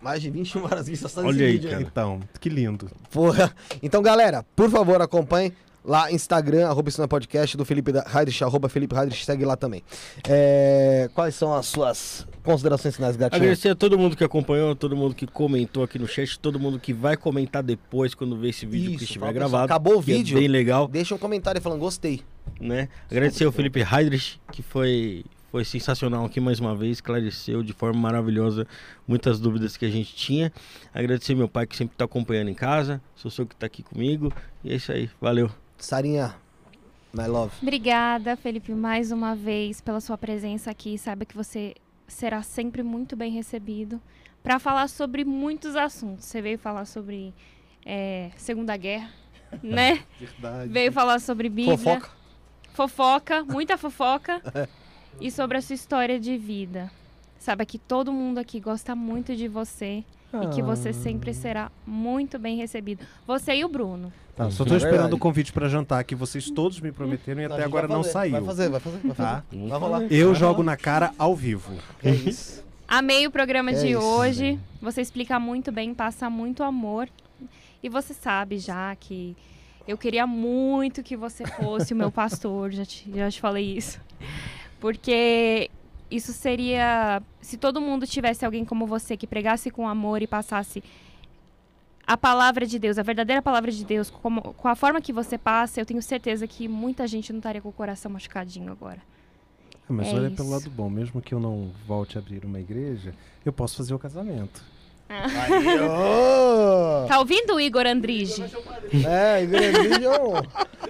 Mais 0.01 0.21
de 0.21 0.29
21 0.29 0.63
horas 0.63 0.87
vistas 0.87 1.11
só 1.11 1.21
Olha 1.21 1.31
nesse 1.31 1.43
aí, 1.43 1.51
vídeo 1.53 1.69
cara. 1.71 1.81
então, 1.81 2.19
que 2.39 2.49
lindo. 2.49 2.89
Porra. 3.11 3.53
Então, 3.81 4.01
galera, 4.01 4.45
por 4.55 4.69
favor, 4.69 5.01
acompanhe 5.01 5.51
lá 5.87 6.11
Instagram, 6.11 6.67
arroba 6.67 6.89
é 6.89 7.07
podcast, 7.07 7.55
do 7.55 7.63
Felipe 7.63 7.91
Heidrich, 7.91 8.43
arroba 8.43 8.67
Felipe 8.67 8.93
Heidrich, 8.93 9.23
segue 9.23 9.45
lá 9.45 9.55
também. 9.55 9.81
É, 10.27 11.09
quais 11.15 11.33
são 11.33 11.53
as 11.55 11.65
suas 11.65 12.27
considerações 12.43 12.93
finais, 12.95 13.15
gatinho? 13.15 13.41
Agradecer 13.41 13.69
a 13.69 13.75
todo 13.75 13.97
mundo 13.97 14.15
que 14.17 14.23
acompanhou, 14.23 14.75
todo 14.75 14.95
mundo 14.97 15.15
que 15.15 15.25
comentou 15.25 15.83
aqui 15.83 15.97
no 15.97 16.05
chat, 16.05 16.37
todo 16.37 16.59
mundo 16.59 16.77
que 16.77 16.91
vai 16.91 17.15
comentar 17.15 17.63
depois 17.63 18.13
quando 18.13 18.35
ver 18.37 18.49
esse 18.49 18.65
vídeo 18.65 18.89
Isso, 18.89 18.97
que 18.99 19.03
estiver 19.05 19.31
gravado. 19.31 19.65
acabou 19.65 19.95
o 19.95 19.99
é 19.99 20.01
vídeo. 20.01 20.37
bem 20.37 20.49
legal, 20.49 20.89
Deixa 20.89 21.15
um 21.15 21.17
comentário 21.17 21.61
falando 21.61 21.79
gostei. 21.79 22.21
né? 22.59 22.89
Agradecer 23.09 23.45
ao 23.45 23.51
Felipe 23.53 23.79
Heidrich, 23.79 24.41
que 24.51 24.61
foi, 24.61 25.23
foi 25.49 25.63
sensacional 25.63 26.25
aqui 26.25 26.41
mais 26.41 26.59
uma 26.59 26.75
vez, 26.75 26.97
esclareceu 26.97 27.63
de 27.63 27.71
forma 27.71 27.99
maravilhosa 28.01 28.67
muitas 29.07 29.39
dúvidas 29.39 29.77
que 29.77 29.85
a 29.85 29.89
gente 29.89 30.13
tinha. 30.13 30.51
Agradecer 30.93 31.33
meu 31.33 31.47
pai 31.47 31.65
que 31.65 31.77
sempre 31.77 31.95
está 31.95 32.03
acompanhando 32.03 32.49
em 32.49 32.53
casa, 32.53 33.01
sou 33.15 33.31
seu 33.31 33.45
que 33.45 33.53
está 33.53 33.65
aqui 33.67 33.83
comigo. 33.83 34.33
E 34.65 34.73
é 34.73 34.75
isso 34.75 34.91
aí, 34.91 35.09
valeu. 35.21 35.49
Sarinha, 35.77 36.35
my 37.13 37.27
love. 37.27 37.53
Obrigada, 37.61 38.35
Felipe, 38.35 38.71
mais 38.71 39.11
uma 39.11 39.35
vez 39.35 39.79
pela 39.79 39.99
sua 40.01 40.17
presença 40.17 40.71
aqui. 40.71 40.97
Saiba 40.97 41.25
que 41.25 41.35
você 41.35 41.75
será 42.07 42.41
sempre 42.41 42.81
muito 42.81 43.15
bem 43.15 43.31
recebido 43.31 44.01
para 44.41 44.59
falar 44.59 44.87
sobre 44.87 45.23
muitos 45.23 45.75
assuntos. 45.75 46.25
Você 46.25 46.41
veio 46.41 46.57
falar 46.57 46.85
sobre 46.85 47.33
é, 47.85 48.31
Segunda 48.37 48.75
Guerra, 48.75 49.11
né? 49.61 50.03
Verdade. 50.19 50.71
Veio 50.71 50.91
falar 50.91 51.19
sobre 51.19 51.49
Bíblia. 51.49 51.77
Fofoca. 51.77 52.09
Fofoca, 52.73 53.43
muita 53.43 53.77
fofoca. 53.77 54.41
e 55.19 55.31
sobre 55.31 55.57
a 55.57 55.61
sua 55.61 55.73
história 55.73 56.19
de 56.19 56.37
vida. 56.37 56.91
Saiba 57.39 57.65
que 57.65 57.77
todo 57.77 58.11
mundo 58.11 58.39
aqui 58.39 58.59
gosta 58.59 58.95
muito 58.95 59.35
de 59.35 59.47
você 59.47 60.03
e 60.33 60.47
que 60.53 60.61
você 60.61 60.91
sempre 60.91 61.33
será 61.33 61.71
muito 61.85 62.37
bem 62.37 62.57
recebido. 62.57 63.05
Você 63.25 63.55
e 63.55 63.65
o 63.65 63.69
Bruno. 63.69 64.11
Tá, 64.37 64.51
só 64.51 64.63
É 64.63 64.67
tô 64.67 64.77
esperando 64.77 65.13
o 65.13 65.17
convite 65.17 65.51
pra 65.51 65.67
jantar 65.67 66.03
que 66.03 66.13
vocês 66.13 66.51
todos 66.51 66.79
me 66.79 66.91
prometeram 66.91 67.41
e 67.41 67.45
até 67.45 67.63
agora 67.63 67.87
não 67.87 68.03
saiu. 68.03 68.33
Vai 68.33 68.43
fazer, 68.43 68.69
vai 68.69 68.79
fazer, 68.79 68.97
vai 68.99 69.15
fazer. 69.15 69.29
Tá? 69.29 69.43
Vai 69.51 69.79
rolar. 69.79 70.01
Eu 70.11 70.27
Vai 70.27 70.39
jogo 70.39 70.61
na 70.61 70.77
cara 70.77 71.11
ao 71.17 71.35
vivo. 71.35 71.73
É 72.03 72.11
isso. 72.11 72.63
Amei 72.87 73.25
o 73.25 73.31
programa 73.31 73.71
É 73.71 73.73
de 73.73 73.87
isso, 73.93 73.99
hoje. 73.99 74.59
Você 74.79 75.01
explica 75.01 75.39
muito 75.39 75.71
bem, 75.71 75.91
passa 75.91 76.29
muito 76.29 76.61
amor. 76.61 77.09
E 77.81 77.89
você 77.89 78.13
sabe 78.13 78.59
já 78.59 78.95
que 78.95 79.35
eu 79.87 79.97
queria 79.97 80.27
muito 80.27 81.01
que 81.01 81.17
você 81.17 81.43
fosse 81.43 81.93
o 81.93 81.97
meu 81.97 82.11
pastor, 82.13 82.71
já 82.71 82.85
te, 82.85 83.11
já 83.11 83.31
te 83.31 83.41
falei 83.41 83.75
isso. 83.75 83.99
Porque 84.79 85.71
isso 86.11 86.31
seria. 86.31 87.23
Se 87.41 87.57
todo 87.57 87.81
mundo 87.81 88.05
tivesse 88.05 88.45
alguém 88.45 88.63
como 88.63 88.85
você 88.85 89.17
que 89.17 89.25
pregasse 89.25 89.71
com 89.71 89.87
amor 89.87 90.21
e 90.21 90.27
passasse 90.27 90.83
a 92.07 92.15
palavra 92.15 92.65
de 92.65 92.79
Deus, 92.79 92.97
a 92.97 93.03
verdadeira 93.03 93.41
palavra 93.41 93.69
de 93.69 93.83
Deus, 93.83 94.09
como, 94.09 94.41
com 94.41 94.67
a 94.69 94.75
forma 94.75 95.01
que 95.01 95.11
você 95.11 95.37
passa, 95.37 95.81
eu 95.81 95.85
tenho 95.85 96.01
certeza 96.01 96.47
que 96.47 96.67
muita 96.67 97.05
gente 97.05 97.33
não 97.33 97.39
estaria 97.39 97.61
com 97.61 97.67
o 97.67 97.73
coração 97.73 98.09
machucadinho 98.09 98.71
agora. 98.71 98.99
Ah, 99.89 99.93
Mas 99.93 100.07
É 100.07 100.13
olha 100.15 100.27
isso. 100.27 100.35
pelo 100.37 100.49
lado 100.49 100.69
bom, 100.69 100.89
mesmo 100.89 101.21
que 101.21 101.33
eu 101.33 101.39
não 101.39 101.69
volte 101.85 102.17
a 102.17 102.21
abrir 102.21 102.45
uma 102.45 102.59
igreja, 102.59 103.13
eu 103.45 103.51
posso 103.51 103.75
fazer 103.75 103.93
o 103.93 103.99
casamento. 103.99 104.63
Aí, 105.09 105.79
ô! 105.79 107.07
Tá 107.07 107.19
ouvindo, 107.19 107.55
o 107.55 107.59
Igor 107.61 107.85
Andrige? 107.85 108.43
É, 109.05 109.41
Igor 109.43 109.59
Andrige, 109.61 110.05
ó, 110.05 110.41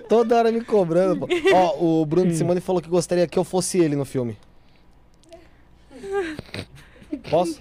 toda 0.09 0.35
hora 0.37 0.51
me 0.51 0.63
cobrando. 0.63 1.27
Ó, 1.53 1.83
o 2.01 2.05
Bruno 2.05 2.27
de 2.31 2.35
Simone 2.37 2.59
falou 2.61 2.81
que 2.81 2.89
gostaria 2.89 3.27
que 3.27 3.37
eu 3.37 3.43
fosse 3.43 3.77
ele 3.79 3.95
no 3.95 4.05
filme. 4.05 4.35
Posso? 7.29 7.59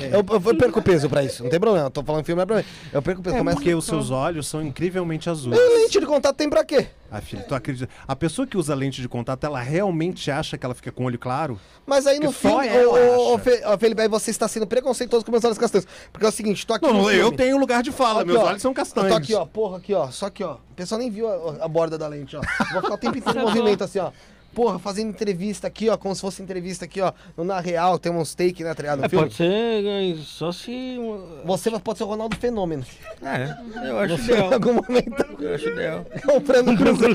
Eu, 0.00 0.24
eu 0.32 0.56
perco 0.56 0.80
peso 0.82 1.08
pra 1.08 1.22
isso, 1.24 1.42
não 1.42 1.50
tem 1.50 1.58
problema. 1.60 1.86
Eu 1.86 1.90
tô 1.90 2.02
falando 2.02 2.24
filme 2.24 2.42
é 2.42 2.46
pra 2.46 2.56
mim. 2.58 2.64
Eu 2.92 3.02
perco 3.02 3.22
peso. 3.22 3.36
É 3.36 3.38
começa 3.38 3.56
porque 3.56 3.74
os 3.74 3.84
seus 3.84 4.10
olhos 4.10 4.46
são 4.46 4.62
incrivelmente 4.62 5.28
azuis. 5.28 5.56
Lente 5.58 6.00
de 6.00 6.06
contato 6.06 6.36
tem 6.36 6.48
pra 6.48 6.64
quê? 6.64 6.86
Ah, 7.10 7.20
filho, 7.22 7.42
tu 7.48 7.54
acredita? 7.54 7.88
A 8.06 8.14
pessoa 8.14 8.46
que 8.46 8.56
usa 8.56 8.74
lente 8.74 9.00
de 9.00 9.08
contato, 9.08 9.42
ela 9.44 9.60
realmente 9.60 10.30
acha 10.30 10.58
que 10.58 10.66
ela 10.66 10.74
fica 10.74 10.92
com 10.92 11.04
o 11.04 11.06
olho 11.06 11.18
claro? 11.18 11.58
Mas 11.86 12.06
aí 12.06 12.20
no 12.20 12.30
filme, 12.30 12.68
ô, 12.84 13.34
ô, 13.34 13.38
Felipe, 13.78 14.02
aí 14.02 14.08
você 14.08 14.30
está 14.30 14.46
sendo 14.46 14.66
preconceituoso 14.66 15.24
com 15.24 15.30
meus 15.32 15.42
olhos 15.44 15.56
castanhos. 15.56 15.86
Porque 16.12 16.26
é 16.26 16.28
o 16.28 16.32
seguinte, 16.32 16.66
tô 16.66 16.74
aqui 16.74 16.84
Não, 16.86 16.92
no 16.92 17.10
eu 17.10 17.32
tenho 17.32 17.56
lugar 17.58 17.82
de 17.82 17.90
fala, 17.90 18.20
Aqui, 18.20 18.30
meus 18.30 18.42
ó. 18.42 18.46
olhos 18.48 18.60
são 18.62 18.72
Eu 18.72 18.74
castanhos. 18.74 19.08
tô 19.10 19.16
aqui, 19.16 19.34
ó, 19.34 19.46
porra, 19.46 19.78
aqui, 19.78 19.94
ó. 19.94 20.08
Só 20.10 20.26
aqui, 20.26 20.44
ó. 20.44 20.54
O 20.70 20.74
pessoal 20.76 20.98
nem 21.00 21.10
viu 21.10 21.26
a, 21.28 21.64
a 21.64 21.68
borda 21.68 21.96
da 21.96 22.06
lente, 22.06 22.36
ó. 22.36 22.40
Vou 22.72 22.82
ficar 22.82 22.94
o 22.94 22.98
tempo 22.98 23.16
inteiro 23.16 23.38
em 23.38 23.42
movimento, 23.42 23.82
assim, 23.84 23.98
ó. 24.00 24.10
Porra, 24.58 24.76
fazendo 24.80 25.10
entrevista 25.10 25.68
aqui, 25.68 25.88
ó, 25.88 25.96
como 25.96 26.12
se 26.16 26.20
fosse 26.20 26.42
entrevista 26.42 26.84
aqui, 26.84 27.00
ó. 27.00 27.12
No 27.36 27.44
Na 27.44 27.60
Real, 27.60 27.96
tem 27.96 28.10
uns 28.10 28.34
take, 28.34 28.64
né, 28.64 28.74
tá 28.74 28.82
ligado? 28.82 28.98
No 28.98 29.04
É, 29.04 29.08
filme. 29.08 29.24
pode 29.26 29.36
ser 29.36 29.44
eh, 29.84 30.16
só 30.24 30.50
se. 30.50 30.98
Você 31.44 31.70
vai- 31.70 31.78
pode 31.78 31.98
ser 31.98 32.02
o 32.02 32.08
Ronaldo 32.08 32.36
Fenômeno. 32.36 32.84
É, 33.22 33.88
eu 33.88 33.96
acho 34.00 34.18
Você, 34.18 34.32
em 34.36 34.52
algum 34.52 34.72
momento, 34.72 35.24
Eu 35.40 35.54
acho 35.54 35.68
ideal. 35.68 36.04
comprando 36.26 36.76
cruzeiro. 36.76 37.14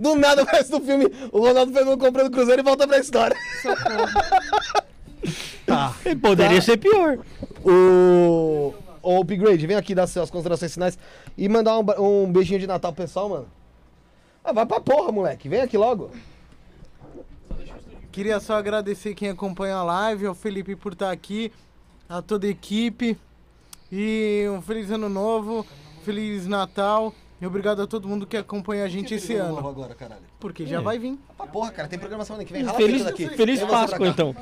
Do 0.00 0.14
nada, 0.16 0.42
o 0.42 0.46
resto 0.46 0.78
do 0.78 0.86
filme, 0.86 1.04
o 1.30 1.38
Ronaldo 1.40 1.70
Fenômeno 1.70 1.98
comprando 1.98 2.30
cruzeiro 2.30 2.62
e 2.62 2.64
volta 2.64 2.88
pra 2.88 2.98
história. 2.98 3.36
Tá. 5.66 5.94
Poderia 6.22 6.62
ser 6.62 6.78
pior. 6.78 7.18
O. 7.62 8.72
Ô, 9.02 9.20
Upgrade, 9.20 9.66
vem 9.66 9.76
aqui 9.76 9.94
dar 9.94 10.06
suas 10.06 10.30
considerações 10.30 10.72
finais 10.72 10.98
e 11.36 11.46
mandar 11.46 11.78
um, 11.78 11.84
um 12.24 12.32
beijinho 12.32 12.58
de 12.58 12.66
Natal 12.66 12.90
pro 12.92 13.04
pessoal, 13.04 13.28
mano. 13.28 13.46
Ah, 14.42 14.52
vai 14.52 14.64
pra 14.64 14.80
porra, 14.80 15.12
moleque. 15.12 15.46
Vem 15.46 15.60
aqui 15.60 15.76
logo. 15.76 16.10
Queria 18.18 18.40
só 18.40 18.54
agradecer 18.54 19.14
quem 19.14 19.28
acompanha 19.28 19.76
a 19.76 19.84
live, 19.84 20.26
ao 20.26 20.34
Felipe 20.34 20.74
por 20.74 20.92
estar 20.92 21.12
aqui, 21.12 21.52
a 22.08 22.20
toda 22.20 22.48
a 22.48 22.50
equipe. 22.50 23.16
E 23.92 24.44
um 24.50 24.60
feliz 24.60 24.90
ano 24.90 25.08
novo, 25.08 25.64
feliz 26.04 26.44
Natal. 26.44 27.14
E 27.40 27.46
obrigado 27.46 27.80
a 27.80 27.86
todo 27.86 28.08
mundo 28.08 28.26
que 28.26 28.36
acompanha 28.36 28.82
a 28.82 28.88
gente 28.88 29.14
esse 29.14 29.36
ano. 29.36 29.56
agora, 29.64 29.94
caralho. 29.94 30.22
Porque 30.40 30.66
já 30.66 30.80
vai 30.80 30.98
vir. 30.98 31.16
Pra 31.36 31.46
porra, 31.46 31.70
cara, 31.70 31.86
tem 31.86 31.96
programação 31.96 32.34
ano 32.34 32.44
que 32.44 32.52
vem. 32.52 32.64
Rala 32.64 32.76
Feliz, 32.76 33.04
daqui. 33.04 33.28
feliz 33.28 33.60
Vem 33.60 33.68
você 33.68 33.70
pra 33.72 33.78
Páscoa, 33.82 33.98
cá. 34.00 34.06
então. 34.08 34.36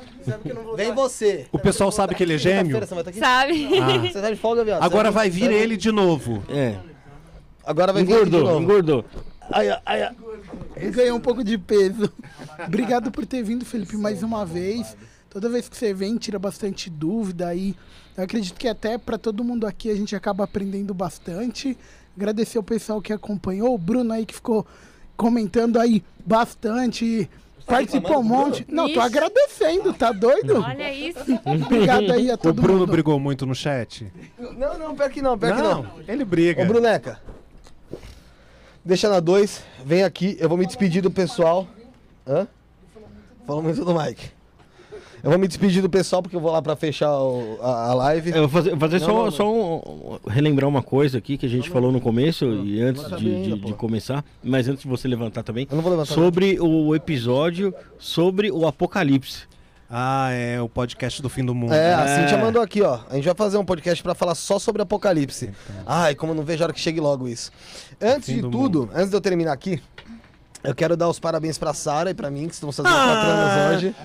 Vem 0.75 0.91
você. 0.95 1.45
O 1.51 1.59
pessoal 1.59 1.91
sabe 1.91 2.15
que 2.15 2.23
ele 2.23 2.33
é 2.33 2.37
gêmeo? 2.39 2.79
Quinta-feira 2.79 2.87
Você 2.87 2.95
vai 2.95 3.01
estar 3.03 3.11
aqui? 3.11 3.19
Sabe? 3.19 3.79
Ah. 3.79 4.11
Você 4.11 4.21
tá 4.21 4.29
de 4.31 4.37
folga, 4.37 4.63
viado. 4.65 4.81
Agora 4.81 5.09
Você 5.11 5.13
vai 5.13 5.27
aqui? 5.27 5.35
vir 5.35 5.49
Você 5.51 5.53
ele 5.53 5.77
de 5.77 5.91
novo. 5.91 6.43
É. 6.49 6.79
Agora 7.63 7.93
vai 7.93 8.03
vir 8.03 8.11
aqui 8.11 8.23
de 8.23 8.27
Engordou, 8.37 8.51
novo. 8.53 8.63
engordou. 8.63 9.05
Ai, 9.51 9.69
ai, 9.69 10.01
ai, 10.01 10.15
ganhei 10.93 11.11
um 11.11 11.19
pouco 11.19 11.43
de 11.43 11.57
peso. 11.57 12.11
Obrigado 12.65 13.11
por 13.11 13.25
ter 13.25 13.43
vindo, 13.43 13.65
Felipe, 13.65 13.95
mais 13.97 14.23
uma 14.23 14.45
vez. 14.45 14.95
Toda 15.29 15.49
vez 15.49 15.67
que 15.69 15.75
você 15.77 15.93
vem, 15.93 16.17
tira 16.17 16.39
bastante 16.39 16.89
dúvida 16.89 17.47
aí. 17.47 17.75
Eu 18.15 18.23
acredito 18.23 18.57
que 18.57 18.67
até 18.67 18.97
para 18.97 19.17
todo 19.17 19.43
mundo 19.43 19.67
aqui 19.67 19.89
a 19.89 19.95
gente 19.95 20.15
acaba 20.15 20.43
aprendendo 20.43 20.93
bastante. 20.93 21.77
Agradecer 22.15 22.57
ao 22.57 22.63
pessoal 22.63 23.01
que 23.01 23.13
acompanhou, 23.13 23.75
o 23.75 23.77
Bruno 23.77 24.11
aí 24.13 24.25
que 24.25 24.33
ficou 24.33 24.65
comentando 25.15 25.77
aí 25.79 26.03
bastante. 26.25 27.29
Participou 27.65 28.19
um 28.19 28.23
monte. 28.23 28.65
Não, 28.69 28.85
tô 28.85 28.91
Ixi. 28.91 28.99
agradecendo, 28.99 29.93
tá 29.93 30.13
doido? 30.13 30.61
Olha 30.61 30.91
isso. 30.93 31.19
Obrigado 31.45 32.11
aí 32.13 32.31
a 32.31 32.35
O 32.35 32.37
todo 32.37 32.61
Bruno 32.61 32.79
mundo. 32.79 32.91
brigou 32.91 33.19
muito 33.19 33.45
no 33.45 33.53
chat? 33.53 34.11
Não, 34.57 34.79
não, 34.79 34.95
pior 34.95 35.09
que 35.09 35.21
não, 35.21 35.37
pior 35.37 35.53
que 35.55 35.61
não. 35.61 35.85
ele 36.07 36.23
briga. 36.23 36.63
Ô, 36.63 36.65
Bruneca. 36.65 37.19
Deixa 38.87 39.09
na 39.09 39.19
2, 39.19 39.61
vem 39.85 40.03
aqui, 40.03 40.37
eu 40.39 40.47
vou 40.47 40.57
me 40.57 40.65
despedir 40.65 41.01
do 41.01 41.11
pessoal. 41.11 41.67
Hã? 42.25 42.47
Falou 43.45 43.61
muito 43.61 43.83
do 43.83 43.93
Mike. 43.93 44.29
Eu 45.21 45.29
vou 45.31 45.37
me 45.37 45.45
despedir 45.47 45.81
do 45.81 45.89
pessoal 45.89 46.21
porque 46.21 46.37
eu 46.37 46.39
vou 46.39 46.51
lá 46.53 46.61
pra 46.61 46.73
fechar 46.75 47.11
o- 47.19 47.57
a, 47.61 47.89
a 47.89 47.93
live. 47.93 48.29
Eu 48.31 48.47
vou 48.47 48.49
fazer, 48.49 48.77
fazer 48.77 48.99
Não, 48.99 49.05
só, 49.05 49.13
não, 49.13 49.23
não. 49.25 49.31
só 49.31 49.53
um, 49.53 50.19
relembrar 50.25 50.69
uma 50.69 50.81
coisa 50.81 51.17
aqui 51.17 51.37
que 51.37 51.45
a 51.45 51.49
gente 51.49 51.69
falou 51.69 51.91
no 51.91 51.99
começo 51.99 52.45
e 52.45 52.79
antes 52.81 53.03
de, 53.17 53.27
ainda, 53.35 53.55
de- 53.57 53.65
de 53.65 53.73
começar, 53.73 54.23
mas 54.41 54.69
antes 54.69 54.83
de 54.83 54.87
você 54.87 55.05
levantar 55.05 55.43
também, 55.43 55.67
vou 55.69 55.81
levantar. 55.91 56.13
sobre 56.13 56.57
o 56.61 56.95
episódio 56.95 57.73
sobre 57.99 58.49
o 58.51 58.65
apocalipse. 58.65 59.47
Ah, 59.89 60.29
é 60.31 60.59
o 60.61 60.67
podcast 60.67 61.21
do 61.21 61.29
fim 61.29 61.45
do 61.45 61.55
mundo. 61.55 61.73
É, 61.73 61.93
a 61.93 62.01
É. 62.05 62.21
Cintia 62.21 62.37
mandou 62.37 62.61
aqui, 62.61 62.81
ó. 62.81 62.99
A 63.09 63.15
gente 63.15 63.25
vai 63.25 63.35
fazer 63.35 63.57
um 63.57 63.63
podcast 63.65 64.03
pra 64.03 64.13
falar 64.13 64.35
só 64.35 64.59
sobre 64.59 64.81
Apocalipse. 64.81 65.49
Ai, 65.85 66.13
como 66.13 66.31
eu 66.33 66.35
não 66.35 66.43
vejo 66.43 66.63
a 66.63 66.65
hora 66.65 66.73
que 66.73 66.79
chegue 66.79 66.99
logo 66.99 67.27
isso. 67.27 67.51
Antes 68.01 68.33
de 68.35 68.41
do 68.41 68.49
tudo, 68.51 68.89
antes 68.93 69.09
de 69.09 69.15
eu 69.15 69.21
terminar 69.21 69.53
aqui, 69.53 69.81
eu 70.63 70.75
quero 70.75 70.97
dar 70.97 71.07
os 71.07 71.19
parabéns 71.19 71.57
pra 71.57 71.73
Sara 71.73 72.09
e 72.09 72.13
pra 72.13 72.29
mim, 72.29 72.47
que 72.47 72.53
estão 72.55 72.69
fazendo 72.71 72.91
4 72.93 73.29
anos 73.29 73.75
hoje. 73.77 73.95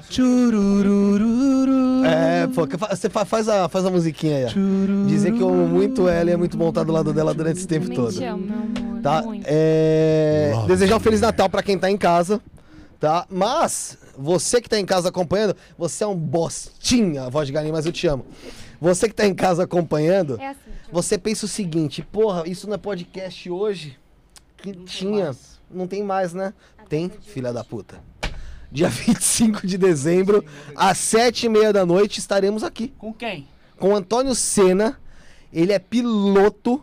É, 2.05 2.47
pô, 2.47 2.67
você 2.91 3.09
fa- 3.11 3.25
faz 3.25 3.49
a, 3.49 3.69
faz 3.69 3.85
a 3.85 3.91
musiquinha 3.91 4.37
aí, 4.37 4.45
ó. 4.45 5.07
Dizer 5.09 5.33
que 5.33 5.41
eu 5.41 5.49
amo 5.49 5.67
muito 5.67 6.09
ela 6.09 6.31
e 6.31 6.33
é 6.33 6.37
muito 6.37 6.57
bom 6.57 6.69
estar 6.69 6.85
do 6.85 6.93
lado 6.93 7.13
dela 7.13 7.35
durante 7.35 7.57
esse 7.59 7.67
tempo 7.67 7.89
todo. 7.93 8.13
te 8.13 8.25
amo, 8.25 8.45
meu 8.47 8.57
amor. 8.57 9.03
Tá? 9.03 9.23
Muito. 9.23 9.45
É... 9.49 10.53
Desejar 10.69 10.97
um 10.97 11.01
Feliz 11.01 11.21
Natal 11.21 11.49
pra 11.51 11.61
quem 11.63 11.77
tá 11.77 11.91
em 11.91 11.97
casa, 11.97 12.41
tá? 13.03 13.27
Mas, 13.29 13.99
você 14.17 14.61
que 14.61 14.69
tá 14.69 14.79
em 14.79 14.87
casa 14.87 15.09
acompanhando, 15.09 15.57
você 15.77 16.05
é 16.05 16.07
um 16.07 16.15
bostinha, 16.15 17.29
voz 17.29 17.49
de 17.49 17.53
galinha, 17.53 17.73
mas 17.73 17.85
eu 17.85 17.91
te 17.91 18.07
amo. 18.07 18.25
Você 18.81 19.09
que 19.09 19.15
tá 19.15 19.27
em 19.27 19.35
casa 19.35 19.65
acompanhando, 19.65 20.41
É 20.41 20.49
assim. 20.51 20.71
você 20.91 21.19
pensa 21.19 21.45
o 21.47 21.49
seguinte, 21.49 22.01
porra, 22.03 22.45
isso 22.49 22.69
não 22.69 22.75
é 22.75 22.79
podcast 22.79 23.51
hoje? 23.51 23.99
Que 24.57 24.73
tinha. 24.73 25.35
Não 25.69 25.89
tem 25.89 26.05
mais, 26.05 26.33
né? 26.33 26.55
Tem, 26.89 27.11
filha 27.23 27.53
da 27.53 27.65
puta. 27.65 27.99
Dia 28.71 28.87
25 28.91 29.67
de 29.67 29.77
dezembro, 29.77 30.45
às 30.77 30.97
sete 30.99 31.47
e 31.47 31.49
meia 31.49 31.73
da 31.73 31.85
noite, 31.85 32.21
estaremos 32.21 32.63
aqui 32.63 32.93
Com 32.99 33.13
quem? 33.13 33.49
com 33.79 33.89
o 33.91 33.97
Antônio 33.97 34.33
Senna. 34.35 34.97
Ele 35.53 35.73
é 35.73 35.79
piloto. 35.81 36.81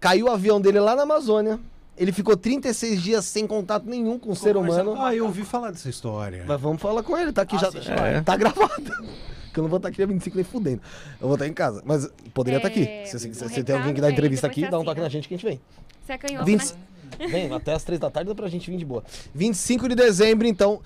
Caiu 0.00 0.26
o 0.26 0.30
avião 0.30 0.60
dele 0.60 0.80
lá 0.80 0.94
na 0.96 1.02
Amazônia. 1.04 1.60
Ele 1.96 2.12
ficou 2.12 2.36
36 2.36 3.02
dias 3.02 3.24
sem 3.24 3.46
contato 3.46 3.86
nenhum 3.86 4.18
com 4.18 4.30
o 4.30 4.36
ser 4.36 4.56
humano. 4.56 4.94
Ah, 5.00 5.14
eu 5.14 5.24
ouvi 5.24 5.44
falar 5.44 5.70
dessa 5.70 5.88
história. 5.88 6.44
Mas 6.46 6.60
vamos 6.60 6.80
falar 6.80 7.02
com 7.02 7.16
ele, 7.16 7.32
tá 7.32 7.42
aqui 7.42 7.56
já. 7.58 7.68
É. 8.06 8.20
Tá 8.20 8.36
gravado. 8.36 8.72
Que 9.56 9.60
eu 9.60 9.62
não 9.62 9.70
vou 9.70 9.78
estar 9.78 9.88
aqui 9.88 9.96
dia 9.96 10.06
25 10.06 10.36
nem 10.36 10.44
fudendo. 10.44 10.82
Eu 11.18 11.28
vou 11.28 11.34
estar 11.36 11.46
em 11.46 11.52
casa. 11.54 11.82
Mas 11.86 12.06
poderia 12.34 12.58
estar 12.58 12.68
aqui. 12.68 12.82
É, 12.86 13.06
Se, 13.06 13.18
se- 13.18 13.32
se 13.32 13.42
você 13.48 13.64
tem 13.64 13.74
alguém 13.74 13.94
que 13.94 14.02
dá 14.02 14.10
entrevista 14.10 14.46
aqui, 14.46 14.68
dá 14.68 14.78
um 14.78 14.84
toque 14.84 15.00
na 15.00 15.08
gente 15.08 15.26
que 15.26 15.32
a 15.32 15.38
gente 15.38 15.46
vem. 15.46 15.58
Você 16.04 16.12
é 16.12 16.18
canhoto, 16.18 16.44
20... 16.44 16.62
né? 17.18 17.26
Vem, 17.30 17.50
até 17.54 17.72
as 17.72 17.82
3 17.82 17.98
da 17.98 18.10
tarde 18.10 18.28
dá 18.28 18.34
pra 18.34 18.48
gente 18.48 18.70
vir 18.70 18.76
de 18.76 18.84
boa. 18.84 19.02
25 19.34 19.88
de 19.88 19.94
dezembro, 19.94 20.46
então, 20.46 20.82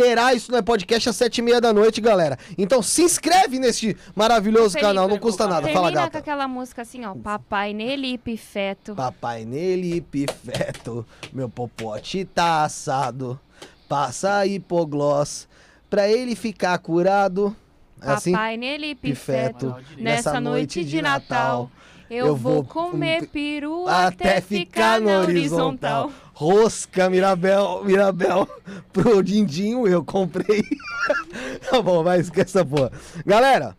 terá 0.00 0.32
isso 0.32 0.50
no 0.50 0.62
podcast 0.62 1.10
às 1.10 1.16
7h30 1.16 1.60
da 1.60 1.72
noite, 1.72 2.00
galera. 2.00 2.38
Então 2.56 2.82
se 2.82 3.02
inscreve 3.02 3.58
neste 3.58 3.94
maravilhoso 4.14 4.70
Felipe, 4.70 4.86
canal, 4.86 5.06
não 5.06 5.18
custa 5.18 5.46
nada. 5.46 5.68
Fala, 5.68 5.88
Termina 5.88 5.90
com 5.90 6.04
gata. 6.06 6.18
aquela 6.18 6.48
música 6.48 6.82
assim, 6.82 7.04
ó. 7.04 7.14
Papai 7.14 7.74
Nelipe 7.74 8.36
Feto. 8.36 8.94
Papai 8.94 9.44
nele, 9.44 10.00
pifeto, 10.00 11.06
meu 11.32 11.50
popote 11.50 12.24
tá 12.24 12.64
assado. 12.64 13.38
Passa 13.86 14.46
hipoglós 14.46 15.46
pra 15.90 16.08
ele 16.08 16.34
ficar 16.34 16.78
curado. 16.78 17.54
É 18.00 18.12
assim? 18.12 18.32
Papai 18.32 18.56
Nelipe 18.56 19.10
Pifeto, 19.10 19.74
Feto. 19.74 20.00
Nessa 20.02 20.40
noite 20.40 20.82
de 20.82 21.02
Natal, 21.02 21.70
eu 22.08 22.34
vou 22.34 22.64
comer 22.64 23.26
peru 23.28 23.86
até 23.86 24.40
ficar 24.40 24.98
na 25.00 25.18
horizontal. 25.18 26.10
Rosca, 26.40 27.10
Mirabel, 27.10 27.84
Mirabel, 27.84 28.48
pro 28.94 29.22
Dindinho 29.22 29.86
eu 29.86 30.02
comprei. 30.02 30.62
tá 31.70 31.82
bom, 31.82 32.02
vai, 32.02 32.18
esquece 32.18 32.56
essa 32.56 32.64
porra. 32.64 32.90
Galera, 33.26 33.76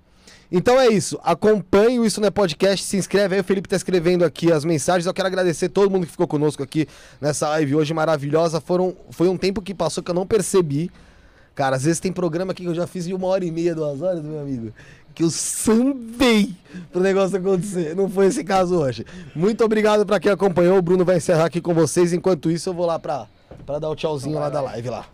então 0.51 0.80
é 0.80 0.88
isso. 0.88 1.19
Acompanhe 1.23 1.98
o 1.98 2.06
Isso 2.06 2.22
Não 2.22 2.27
é 2.27 2.30
Podcast, 2.30 2.85
se 2.85 2.98
inscreve 2.98 3.33
aí. 3.33 3.41
O 3.41 3.43
Felipe 3.43 3.67
tá 3.67 3.75
escrevendo 3.75 4.23
aqui 4.23 4.51
as 4.51 4.64
mensagens. 4.64 5.07
Eu 5.07 5.14
quero 5.14 5.27
agradecer 5.27 5.69
todo 5.69 5.90
mundo 5.90 6.06
que 6.06 6.11
ficou 6.11 6.27
conosco 6.27 6.61
aqui 6.61 6.88
nessa 7.19 7.49
live 7.49 7.73
hoje 7.73 7.95
maravilhosa. 7.95 8.61
Foram, 8.61 8.95
foi 9.09 9.27
um 9.27 9.38
tempo 9.38 9.59
que 9.59 9.73
passou 9.73 10.03
que 10.03 10.11
eu 10.11 10.15
não 10.15 10.27
percebi. 10.27 10.91
Cara, 11.56 11.75
às 11.75 11.83
vezes 11.83 11.99
tem 11.99 12.14
programa 12.14 12.51
aqui 12.51 12.61
que 12.61 12.69
eu 12.69 12.75
já 12.75 12.85
fiz 12.85 13.06
de 13.06 13.14
uma 13.15 13.25
hora 13.25 13.43
e 13.43 13.49
meia, 13.49 13.73
duas 13.73 14.03
horas, 14.03 14.23
meu 14.23 14.40
amigo. 14.40 14.72
Que 15.14 15.23
eu 15.23 15.30
sambei 15.30 16.53
pro 16.91 17.01
negócio 17.01 17.38
acontecer. 17.38 17.95
Não 17.95 18.09
foi 18.09 18.27
esse 18.27 18.43
caso 18.43 18.75
hoje. 18.80 19.06
Muito 19.35 19.64
obrigado 19.64 20.06
pra 20.06 20.19
quem 20.19 20.31
acompanhou. 20.31 20.77
O 20.77 20.81
Bruno 20.81 21.03
vai 21.03 21.17
encerrar 21.17 21.45
aqui 21.45 21.59
com 21.59 21.73
vocês. 21.73 22.14
Enquanto 22.14 22.49
isso, 22.49 22.69
eu 22.69 22.73
vou 22.73 22.85
lá 22.85 22.98
pra, 22.98 23.27
pra 23.65 23.77
dar 23.80 23.90
o 23.90 23.95
tchauzinho 23.95 24.40
lá 24.40 24.49
da 24.49 24.61
live 24.61 24.90
lá. 24.90 25.06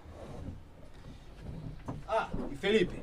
Ah, 2.08 2.28
e 2.52 2.56
Felipe? 2.58 2.96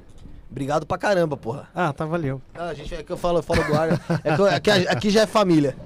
Obrigado 0.50 0.86
pra 0.86 0.97
caramba, 0.97 1.36
porra. 1.36 1.68
Ah, 1.74 1.92
tá, 1.92 2.05
valeu. 2.06 2.40
Ah, 2.55 2.73
gente, 2.74 2.94
é 2.94 3.02
que 3.02 3.10
eu 3.10 3.16
falo 3.16 3.42
fora 3.42 3.64
do 3.64 3.74
ar. 3.74 4.00
É 4.23 4.34
que, 4.36 4.40
eu- 4.40 4.47
é 4.47 4.60
que 4.60 4.70
a- 4.70 4.92
aqui 4.92 5.10
já 5.10 5.23
é 5.23 5.26
família. 5.26 5.76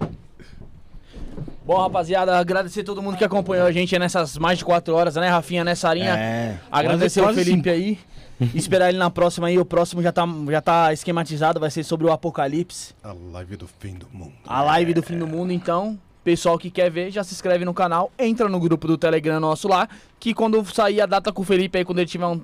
Bom, 1.64 1.76
rapaziada, 1.78 2.38
agradecer 2.38 2.82
todo 2.82 3.02
mundo 3.02 3.16
que 3.16 3.24
acompanhou 3.24 3.66
a 3.66 3.72
gente 3.72 3.98
nessas 3.98 4.36
mais 4.38 4.58
de 4.58 4.64
quatro 4.64 4.94
horas, 4.94 5.14
né, 5.16 5.28
Rafinha, 5.28 5.64
né, 5.64 5.74
Sarinha? 5.74 6.14
É. 6.16 6.58
Agradecer 6.70 7.20
o 7.20 7.24
quase 7.24 7.44
Felipe 7.44 7.68
aí. 7.70 7.98
Esperar 8.54 8.88
ele 8.88 8.98
na 8.98 9.10
próxima 9.10 9.48
aí. 9.48 9.58
O 9.58 9.64
próximo 9.64 10.02
já 10.02 10.12
tá, 10.12 10.24
já 10.50 10.60
tá 10.60 10.92
esquematizado, 10.92 11.58
vai 11.58 11.70
ser 11.70 11.82
sobre 11.84 12.06
o 12.06 12.12
Apocalipse. 12.12 12.94
A 13.02 13.12
live 13.12 13.56
do 13.56 13.66
fim 13.68 13.94
do 13.94 14.06
mundo. 14.12 14.32
A 14.46 14.62
live 14.62 14.94
do 14.94 15.02
fim 15.02 15.18
do 15.18 15.26
mundo, 15.26 15.52
então. 15.52 15.98
Pessoal 16.24 16.58
que 16.58 16.70
quer 16.70 16.90
ver, 16.90 17.10
já 17.10 17.24
se 17.24 17.32
inscreve 17.32 17.64
no 17.64 17.72
canal, 17.72 18.12
entra 18.18 18.48
no 18.48 18.60
grupo 18.60 18.86
do 18.86 18.98
Telegram 18.98 19.40
nosso 19.40 19.66
lá, 19.66 19.88
que 20.20 20.34
quando 20.34 20.62
sair 20.74 21.00
a 21.00 21.06
data 21.06 21.32
com 21.32 21.40
o 21.40 21.44
Felipe 21.44 21.78
aí, 21.78 21.84
quando 21.84 21.98
ele 22.00 22.08
tiver 22.08 22.26
um. 22.26 22.40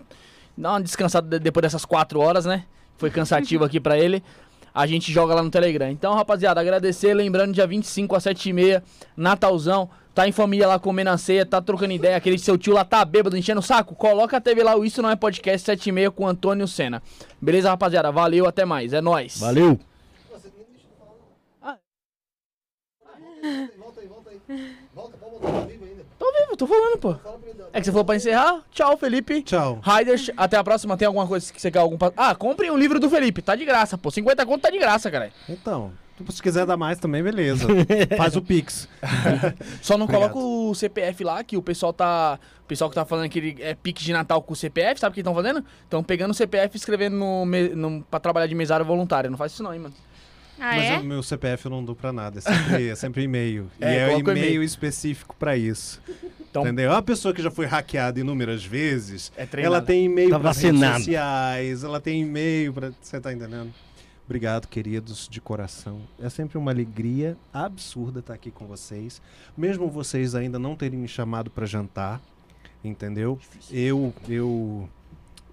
Dá 0.56 0.70
uma 0.72 0.80
descansada 0.80 1.28
de- 1.28 1.38
depois 1.42 1.62
dessas 1.62 1.84
quatro 1.84 2.18
horas, 2.20 2.44
né? 2.46 2.64
Foi 2.96 3.10
cansativo 3.10 3.62
aqui 3.66 3.78
pra 3.80 3.98
ele. 3.98 4.22
A 4.72 4.86
gente 4.86 5.12
joga 5.12 5.34
lá 5.34 5.42
no 5.42 5.50
Telegram. 5.50 5.88
Então, 5.90 6.14
rapaziada, 6.14 6.60
agradecer, 6.60 7.12
lembrando, 7.14 7.52
dia 7.52 7.66
25 7.66 8.16
às 8.16 8.24
7h30, 8.24 8.82
Natalzão. 9.16 9.88
Tá 10.14 10.28
em 10.28 10.32
família 10.32 10.68
lá 10.68 10.78
comendo 10.78 11.10
a 11.10 11.18
ceia, 11.18 11.44
tá 11.44 11.60
trocando 11.60 11.92
ideia, 11.92 12.16
aquele 12.16 12.38
seu 12.38 12.56
tio 12.56 12.72
lá 12.72 12.84
tá 12.84 13.04
bêbado, 13.04 13.36
enchendo 13.36 13.58
o 13.58 13.62
saco. 13.62 13.96
Coloca 13.96 14.36
a 14.36 14.40
TV 14.40 14.62
lá, 14.62 14.76
o 14.76 14.84
Isso 14.84 15.02
Não 15.02 15.10
É 15.10 15.16
Podcast 15.16 15.68
7h30 15.72 16.10
com 16.12 16.24
o 16.24 16.28
Antônio 16.28 16.68
Senna. 16.68 17.02
Beleza, 17.40 17.68
rapaziada? 17.68 18.12
Valeu, 18.12 18.46
até 18.46 18.64
mais. 18.64 18.92
É 18.92 19.00
nóis. 19.00 19.40
Valeu. 19.40 19.78
Volta 23.76 24.00
aí, 24.00 24.06
volta 24.06 24.30
aí. 24.30 24.40
Volta, 24.94 25.18
pode 25.18 25.32
voltar 25.32 25.58
ao 25.58 25.66
vivo 25.66 25.84
ainda. 25.84 26.06
Tô 26.18 26.32
vivo, 26.32 26.56
tô 26.56 26.66
falando, 26.66 26.98
pô. 26.98 27.16
É 27.72 27.80
que 27.80 27.84
você 27.84 27.90
falou 27.90 28.04
pra 28.04 28.16
encerrar? 28.16 28.62
Tchau, 28.70 28.96
Felipe. 28.96 29.42
Tchau. 29.42 29.80
Raiders, 29.82 30.30
até 30.36 30.56
a 30.56 30.64
próxima. 30.64 30.96
Tem 30.96 31.06
alguma 31.06 31.26
coisa 31.26 31.52
que 31.52 31.60
você 31.60 31.70
quer 31.70 31.80
algum. 31.80 31.98
Ah, 32.16 32.34
compre 32.34 32.70
um 32.70 32.78
livro 32.78 33.00
do 33.00 33.10
Felipe, 33.10 33.42
tá 33.42 33.56
de 33.56 33.64
graça, 33.64 33.98
pô. 33.98 34.10
50 34.10 34.46
conto 34.46 34.62
tá 34.62 34.70
de 34.70 34.78
graça, 34.78 35.10
cara. 35.10 35.32
Então, 35.48 35.92
se 36.30 36.42
quiser 36.42 36.64
dar 36.66 36.76
mais 36.76 36.98
também, 36.98 37.22
beleza. 37.22 37.66
Faz 38.16 38.36
o 38.36 38.42
Pix. 38.42 38.88
Só 39.82 39.96
não 39.98 40.04
Obrigado. 40.04 40.30
coloca 40.32 40.38
o 40.38 40.74
CPF 40.74 41.24
lá, 41.24 41.42
que 41.42 41.56
o 41.56 41.62
pessoal 41.62 41.92
tá. 41.92 42.38
O 42.62 42.66
pessoal 42.66 42.88
que 42.88 42.94
tá 42.94 43.04
falando 43.04 43.28
que 43.28 43.38
ele 43.38 43.56
é 43.60 43.74
pique 43.74 44.02
de 44.02 44.12
Natal 44.12 44.40
com 44.42 44.52
o 44.52 44.56
CPF, 44.56 44.98
sabe 45.00 45.12
o 45.12 45.14
que 45.14 45.20
estão 45.20 45.34
fazendo? 45.34 45.64
Estão 45.82 46.02
pegando 46.02 46.30
o 46.30 46.34
CPF 46.34 46.74
e 46.74 46.78
escrevendo 46.78 47.16
no, 47.16 47.44
no, 47.44 48.02
pra 48.04 48.18
trabalhar 48.20 48.46
de 48.46 48.54
mesário 48.54 48.86
voluntário. 48.86 49.30
Não 49.30 49.36
faz 49.36 49.52
isso 49.52 49.62
não, 49.62 49.74
hein, 49.74 49.80
mano. 49.80 49.94
Ah, 50.58 50.76
Mas 50.76 50.84
é? 50.84 50.98
o 50.98 51.04
meu 51.04 51.20
CPF 51.22 51.64
eu 51.66 51.70
não 51.72 51.84
dou 51.84 51.96
pra 51.96 52.12
nada, 52.12 52.38
é 52.38 52.40
sempre, 52.40 52.88
é 52.88 52.94
sempre 52.94 53.22
e-mail. 53.24 53.68
É, 53.80 53.92
e 53.94 54.12
é 54.12 54.16
o 54.16 54.20
e-mail 54.20 54.62
específico 54.62 55.34
pra 55.36 55.56
isso. 55.56 56.00
Então- 56.48 56.62
Entendeu? 56.62 56.92
Uma 56.92 57.02
pessoa 57.02 57.34
que 57.34 57.42
já 57.42 57.50
foi 57.50 57.66
hackeada 57.66 58.20
inúmeras 58.20 58.64
vezes, 58.64 59.32
É 59.36 59.48
ela 59.60 59.82
tem 59.82 60.04
e-mail 60.04 60.30
Tá 60.30 60.38
para 60.38 60.50
redes 60.52 60.62
vacinado. 60.62 60.98
sociais, 60.98 61.82
ela 61.82 62.00
tem 62.00 62.22
e-mail 62.22 62.72
para, 62.72 62.92
você 63.00 63.20
tá 63.20 63.32
entendendo? 63.32 63.74
Obrigado, 64.26 64.68
queridos, 64.68 65.28
de 65.28 65.40
coração. 65.40 66.00
É 66.18 66.28
sempre 66.30 66.56
uma 66.56 66.70
alegria 66.70 67.36
absurda 67.52 68.20
estar 68.20 68.34
aqui 68.34 68.50
com 68.50 68.66
vocês. 68.66 69.20
Mesmo 69.56 69.88
vocês 69.90 70.34
ainda 70.34 70.58
não 70.58 70.74
terem 70.74 70.98
me 70.98 71.08
chamado 71.08 71.50
para 71.50 71.66
jantar, 71.66 72.20
entendeu? 72.82 73.38
Eu 73.70 74.14
eu 74.26 74.88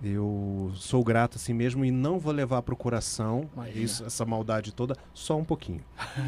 eu 0.04 0.72
sou 0.76 1.04
grato 1.04 1.36
assim 1.36 1.54
mesmo 1.54 1.86
e 1.86 1.92
não 1.92 2.18
vou 2.18 2.34
levar 2.34 2.62
pro 2.62 2.76
coração 2.76 3.48
Imagina. 3.54 3.80
isso, 3.80 4.06
essa 4.06 4.26
maldade 4.26 4.74
toda, 4.74 4.96
só 5.14 5.38
um 5.38 5.44
pouquinho. 5.44 5.82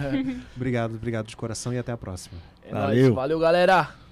obrigado, 0.55 0.95
obrigado 0.95 1.27
de 1.27 1.37
coração 1.37 1.73
e 1.73 1.77
até 1.77 1.91
a 1.91 1.97
próxima. 1.97 2.37
É 2.61 2.71
Valeu. 2.71 3.03
nóis. 3.03 3.15
Valeu, 3.15 3.39
galera. 3.39 4.02